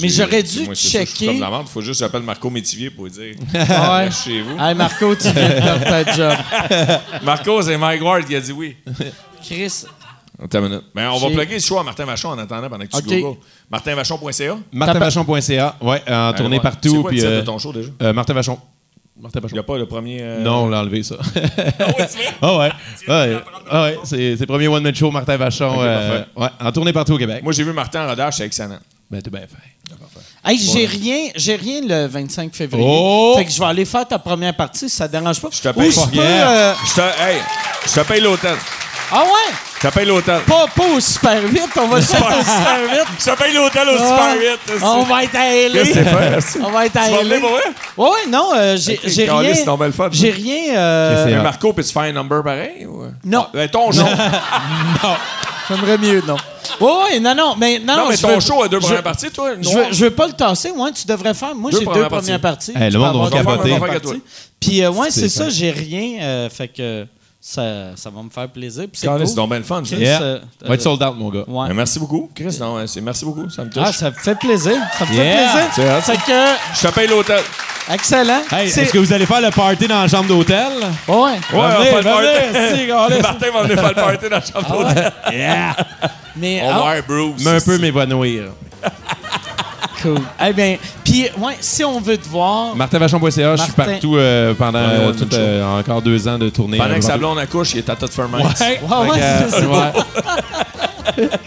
Mais 0.00 0.08
j'aurais 0.08 0.42
dû 0.42 0.60
moi, 0.64 0.74
c'est 0.74 0.88
ça, 0.98 1.00
je 1.00 1.06
suis 1.06 1.16
checker. 1.16 1.26
comme 1.26 1.40
la 1.40 1.50
merde. 1.50 1.68
Faut 1.68 1.80
juste 1.80 2.00
que 2.00 2.06
j'appelle 2.06 2.22
Marco 2.22 2.50
Métivier 2.50 2.90
pour 2.90 3.04
lui 3.04 3.10
dire. 3.12 3.34
Ouais. 3.54 3.64
Reste 4.04 4.24
chez 4.24 4.42
vous. 4.42 4.58
Hey 4.58 4.74
Marco, 4.74 5.14
tu 5.14 5.22
viens 5.30 5.48
de 5.48 5.54
perdre 5.54 5.84
ta 5.84 6.12
job. 6.12 7.00
Marco, 7.24 7.62
c'est 7.62 7.76
Mike 7.76 8.02
Ward 8.02 8.24
qui 8.24 8.36
a 8.36 8.40
dit 8.40 8.52
oui. 8.52 8.76
Chris, 9.42 9.84
Attends 10.42 10.58
une 10.60 10.68
minute. 10.68 10.84
Ben, 10.94 11.10
on 11.10 11.18
va 11.18 11.30
plugger 11.30 11.54
le 11.54 11.60
show 11.60 11.78
à 11.80 11.82
Martin 11.82 12.04
Vachon 12.04 12.28
en 12.28 12.38
attendant 12.38 12.68
pendant 12.68 12.84
que 12.84 12.90
tu 12.90 12.96
Ok. 12.98 13.06
googles. 13.06 13.38
MartinVachon.ca. 13.70 14.56
MartinVachon.ca. 14.72 15.76
Ouais, 15.80 16.02
en 16.08 16.32
tournée 16.32 16.56
Ouais. 16.58 16.62
C'est 16.62 16.62
partout. 16.62 17.02
quoi 17.02 17.10
le 17.10 17.16
Puis, 17.16 17.18
titre 17.18 17.32
euh, 17.32 17.40
de 17.40 17.46
ton 17.46 17.58
show 17.58 17.72
déjà? 17.72 17.88
euh, 18.02 18.12
Martin 18.12 18.34
Vachon. 18.34 18.58
Martin 19.20 19.40
Il 19.40 19.42
Vachon. 19.42 19.54
n'y 19.56 19.58
a 19.60 19.62
pas 19.64 19.78
le 19.78 19.86
premier. 19.86 20.18
euh, 20.22 20.42
Non, 20.44 20.64
on 20.64 20.68
l'a 20.68 20.80
enlevé, 20.80 21.02
ça. 21.02 21.16
Ah 22.40 22.56
ouais. 22.58 22.70
Ouais, 23.08 23.36
Ah 23.68 23.82
ouais. 23.82 23.98
C'est 24.04 24.36
c'est 24.36 24.40
le 24.42 24.46
premier 24.46 24.68
one-man 24.68 24.94
show, 24.94 25.10
Martin 25.10 25.36
Vachon. 25.36 25.70
Ok, 25.74 25.80
euh, 25.80 26.22
ouais, 26.36 26.48
en 26.60 26.70
tournée 26.72 26.92
partout 26.92 27.14
au 27.14 27.18
Québec. 27.18 27.42
Moi, 27.42 27.52
j'ai 27.52 27.64
vu 27.64 27.72
Martin 27.72 28.04
en 28.04 28.08
rodage, 28.10 28.34
c'est 28.36 28.44
excellent. 28.46 28.78
Ben, 29.10 29.20
t'es 29.20 29.30
bien 29.30 29.40
fait. 29.40 29.56
Hey, 30.48 30.58
j'ai 30.58 30.86
rien, 30.86 31.30
j'ai 31.36 31.56
rien 31.56 31.80
le 31.84 32.06
25 32.08 32.52
février. 32.54 32.84
Oh! 32.88 33.34
Fait 33.36 33.44
que 33.44 33.50
je 33.52 33.58
vais 33.58 33.66
aller 33.66 33.84
faire 33.84 34.06
ta 34.06 34.18
première 34.18 34.54
partie, 34.56 34.88
si 34.88 34.96
ça 34.96 35.06
te 35.06 35.12
dérange 35.12 35.40
pas? 35.40 35.48
Je 35.52 35.60
te 35.60 35.68
Ou 35.68 35.72
paye 35.72 35.90
je 35.90 35.96
pas. 36.00 36.06
peux, 36.06 36.16
Yeah. 36.16 36.48
euh, 36.50 36.74
Je 36.86 36.94
te, 36.94 37.00
hey, 37.00 37.38
je 37.86 37.92
te 37.94 38.00
paye 38.06 38.20
l'hôtel. 38.20 38.54
Ah 39.10 39.22
ouais? 39.22 39.54
Ça 39.80 39.90
paye 39.92 40.04
l'hôtel. 40.06 40.40
Pas, 40.42 40.66
pas 40.74 40.84
au 40.94 41.00
super 41.00 41.40
vite, 41.42 41.70
on 41.80 41.86
va 41.86 42.02
se 42.02 42.08
faire 42.14 42.26
au 42.26 42.42
super 42.44 42.78
vite. 42.90 43.08
Ça 43.20 43.36
paye 43.36 43.54
l'hôtel 43.54 43.88
au 43.88 43.96
Ah, 43.98 44.34
super 44.34 44.50
8. 44.76 44.82
On 44.82 45.02
va 45.04 45.22
être 45.24 45.34
à 45.36 45.48
LA. 45.50 46.38
On 46.66 46.70
va 46.70 46.84
être 46.86 46.96
à 46.96 47.04
Tu 47.08 47.14
vas 47.14 47.22
LA. 47.22 47.40
pour 47.40 47.50
vrai? 47.50 47.62
Ouais, 47.96 48.08
ouais, 48.10 48.26
non, 48.28 48.50
euh, 48.56 48.76
j'ai 48.76 48.98
rien. 49.30 49.54
c'est 49.54 49.64
le 49.86 49.92
fun. 49.92 50.08
J'ai 50.10 50.30
rien. 50.30 50.76
euh, 50.76 51.24
Mais. 51.26 51.42
Marco, 51.42 51.72
peux-tu 51.72 51.92
faire 51.92 52.02
un 52.02 52.12
number 52.12 52.42
pareil? 52.42 52.84
Ou... 52.86 53.04
Non. 53.24 53.44
Ah, 53.46 53.50
ben, 53.54 53.68
ton 53.70 53.90
show. 53.92 54.02
J'aimerais 55.68 55.98
mieux, 55.98 56.22
non. 56.26 56.36
Ouais, 56.80 56.92
ouais, 57.12 57.20
non, 57.20 57.34
non, 57.34 57.54
mais 57.56 57.78
non. 57.78 57.96
Non, 57.96 58.08
mais 58.08 58.16
je 58.16 58.22
ton 58.22 58.34
veux- 58.34 58.40
show 58.40 58.62
a 58.62 58.68
deux 58.68 58.80
je- 58.80 58.86
premières 58.86 59.02
parties, 59.02 59.30
toi. 59.30 59.50
Je 59.60 59.68
veux, 59.68 59.84
je 59.92 60.04
veux 60.04 60.10
pas 60.10 60.26
le 60.26 60.32
tasser, 60.32 60.70
ouais, 60.70 60.92
tu 60.92 61.06
devrais 61.06 61.34
faire. 61.34 61.54
Moi, 61.54 61.70
j'ai 61.72 61.78
deux 61.84 62.08
premières 62.08 62.40
parties. 62.40 62.72
Hey, 62.74 62.90
le 62.90 62.98
monde 62.98 63.30
va 63.30 63.30
capoter. 63.88 64.20
Puis, 64.60 64.82
euh, 64.82 64.90
ouais, 64.90 65.10
C'est 65.10 65.28
ça, 65.28 65.48
j'ai 65.50 65.70
rien. 65.70 66.20
euh, 66.22 66.48
fait 66.50 66.68
que 66.68 67.06
ça, 67.40 67.62
ça 67.96 68.10
va 68.10 68.22
me 68.22 68.30
faire 68.30 68.48
plaisir. 68.48 68.86
C'est 68.92 69.06
cool. 69.06 69.34
Donc 69.34 69.48
bien 69.48 69.58
le 69.58 69.64
fun, 69.64 69.82
ça. 69.84 69.94
Chris, 69.94 70.04
Yeah. 70.04 70.20
euh, 70.22 70.38
Va 70.66 70.74
être 70.74 70.82
sold 70.82 71.02
out, 71.02 71.14
mon 71.16 71.30
gars. 71.30 71.44
ouais. 71.46 71.68
Ben, 71.68 71.74
merci 71.74 71.98
beaucoup, 71.98 72.28
Chris. 72.34 72.56
Non, 72.60 72.74
ouais, 72.76 72.86
c'est- 72.86 73.00
merci 73.00 73.24
beaucoup, 73.24 73.48
ça 73.48 73.64
me 73.64 73.70
touche. 73.70 73.82
Ah, 73.86 73.92
ça 73.92 74.10
me 74.10 74.14
fait 74.16 74.34
plaisir. 74.38 74.76
Ça 74.98 75.04
me 75.06 75.14
Yeah. 75.14 75.48
fait 75.48 75.82
plaisir. 75.82 76.02
C'est 76.04 76.16
que, 76.16 76.44
Je 76.82 76.88
te 76.88 76.94
paye 76.94 77.06
l'hôtel. 77.08 77.40
excellent. 77.92 78.42
Hey, 78.50 78.68
C'est- 78.70 78.82
est-ce 78.82 78.92
que 78.92 78.98
vous 78.98 79.12
allez 79.12 79.24
faire 79.26 79.40
le 79.40 79.50
party 79.50 79.86
dans 79.86 80.02
la 80.02 80.08
chambre 80.08 80.26
d'hôtel? 80.28 80.66
Ouais. 81.06 81.14
Ouais, 81.14 81.38
on 81.52 81.58
va 81.60 81.84
faire 81.84 81.96
le 81.98 82.02
party. 82.02 83.22
Martin 83.22 83.50
va 83.52 83.62
venir 83.62 83.76
faire 83.78 83.88
le 83.88 83.94
party 83.94 84.28
dans 84.28 84.36
la 84.36 84.42
chambre 84.42 84.84
d'hôtel. 84.84 85.12
Yeah! 85.32 85.76
Mais, 86.36 86.60
On 86.64 86.70
ah, 86.70 86.94
va 86.96 87.02
Bruce. 87.02 87.42
Mais 87.44 87.50
un 87.50 87.60
peu 87.60 87.78
m'évanouir. 87.78 88.44
cool. 90.02 90.18
Eh 90.46 90.52
bien, 90.52 90.76
puis, 91.04 91.24
ouais, 91.38 91.56
si 91.60 91.84
on 91.84 92.00
veut 92.00 92.16
te 92.18 92.28
voir. 92.28 92.74
MartinVachon.ca, 92.76 93.30
je 93.56 93.62
suis 93.62 93.72
Martin. 93.76 93.92
partout 93.92 94.16
euh, 94.16 94.54
pendant 94.54 94.78
Ouais, 94.80 94.86
euh, 95.00 95.12
tout, 95.12 95.28
euh, 95.34 95.78
encore 95.80 96.02
deux 96.02 96.26
ans 96.28 96.38
de 96.38 96.48
tournée. 96.48 96.78
Pendant 96.78 96.90
euh, 96.90 96.96
que 96.96 97.00
sa 97.02 97.08
partout. 97.08 97.20
blonde 97.20 97.38
accouche, 97.38 97.72
il 97.74 97.78
est 97.78 97.90
à 97.90 97.96
tout 97.96 98.06
faire 98.08 98.28
Ouais, 98.32 98.40
Ouais, 98.42 99.08
ouais, 99.10 99.20
c'est 99.50 99.64
euh, 99.64 101.26
ouais. 101.26 101.28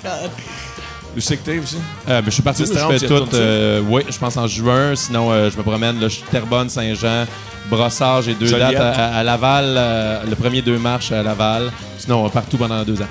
Tu 1.14 1.20
sais 1.20 1.36
que 1.36 1.44
t'es 1.44 1.60
aussi? 1.60 1.76
Euh, 2.08 2.22
ben, 2.22 2.26
je 2.28 2.32
suis 2.32 2.42
parti, 2.42 2.64
je 2.66 2.72
fais 2.98 3.06
tout. 3.08 3.28
euh, 3.34 3.82
oui, 3.86 4.04
je 4.10 4.18
pense 4.18 4.38
en 4.38 4.48
juin. 4.48 4.96
Sinon, 4.96 5.30
euh, 5.32 5.50
je 5.52 5.58
me 5.58 5.62
promène. 5.64 6.00
Là, 6.00 6.08
je 6.08 6.14
suis 6.16 6.24
Terrebonne, 6.24 6.70
Saint-Jean, 6.70 7.26
Brossard. 7.70 8.22
J'ai 8.22 8.34
deux 8.34 8.46
Joliette. 8.46 8.78
dates 8.78 8.98
à, 8.98 9.18
à 9.18 9.24
Laval. 9.24 9.66
euh, 9.78 10.22
le 10.30 10.36
premier 10.38 10.62
deux 10.62 10.78
marches 10.78 11.12
à 11.12 11.22
Laval. 11.22 11.70
Sinon, 11.98 12.26
euh, 12.26 12.30
partout 12.30 12.56
pendant 12.58 12.82
deux 12.84 13.02
ans. 13.02 13.08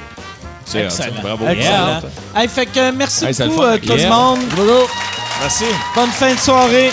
C'est 0.65 0.91
ça. 0.91 1.05
Excellent. 1.09 1.23
Bravo. 1.23 1.47
Excellent. 1.49 2.01
Hey, 2.37 2.49
fait 2.49 2.67
que 2.67 2.91
merci 2.93 3.25
Hey, 3.27 3.35
beaucoup, 3.49 3.63
euh, 3.63 3.79
tout 3.79 3.93
Yeah. 3.95 4.09
le 4.09 4.15
monde. 4.15 4.39
Merci. 5.41 5.65
Bonne 5.95 6.11
fin 6.11 6.35
de 6.35 6.39
soirée. 6.39 6.91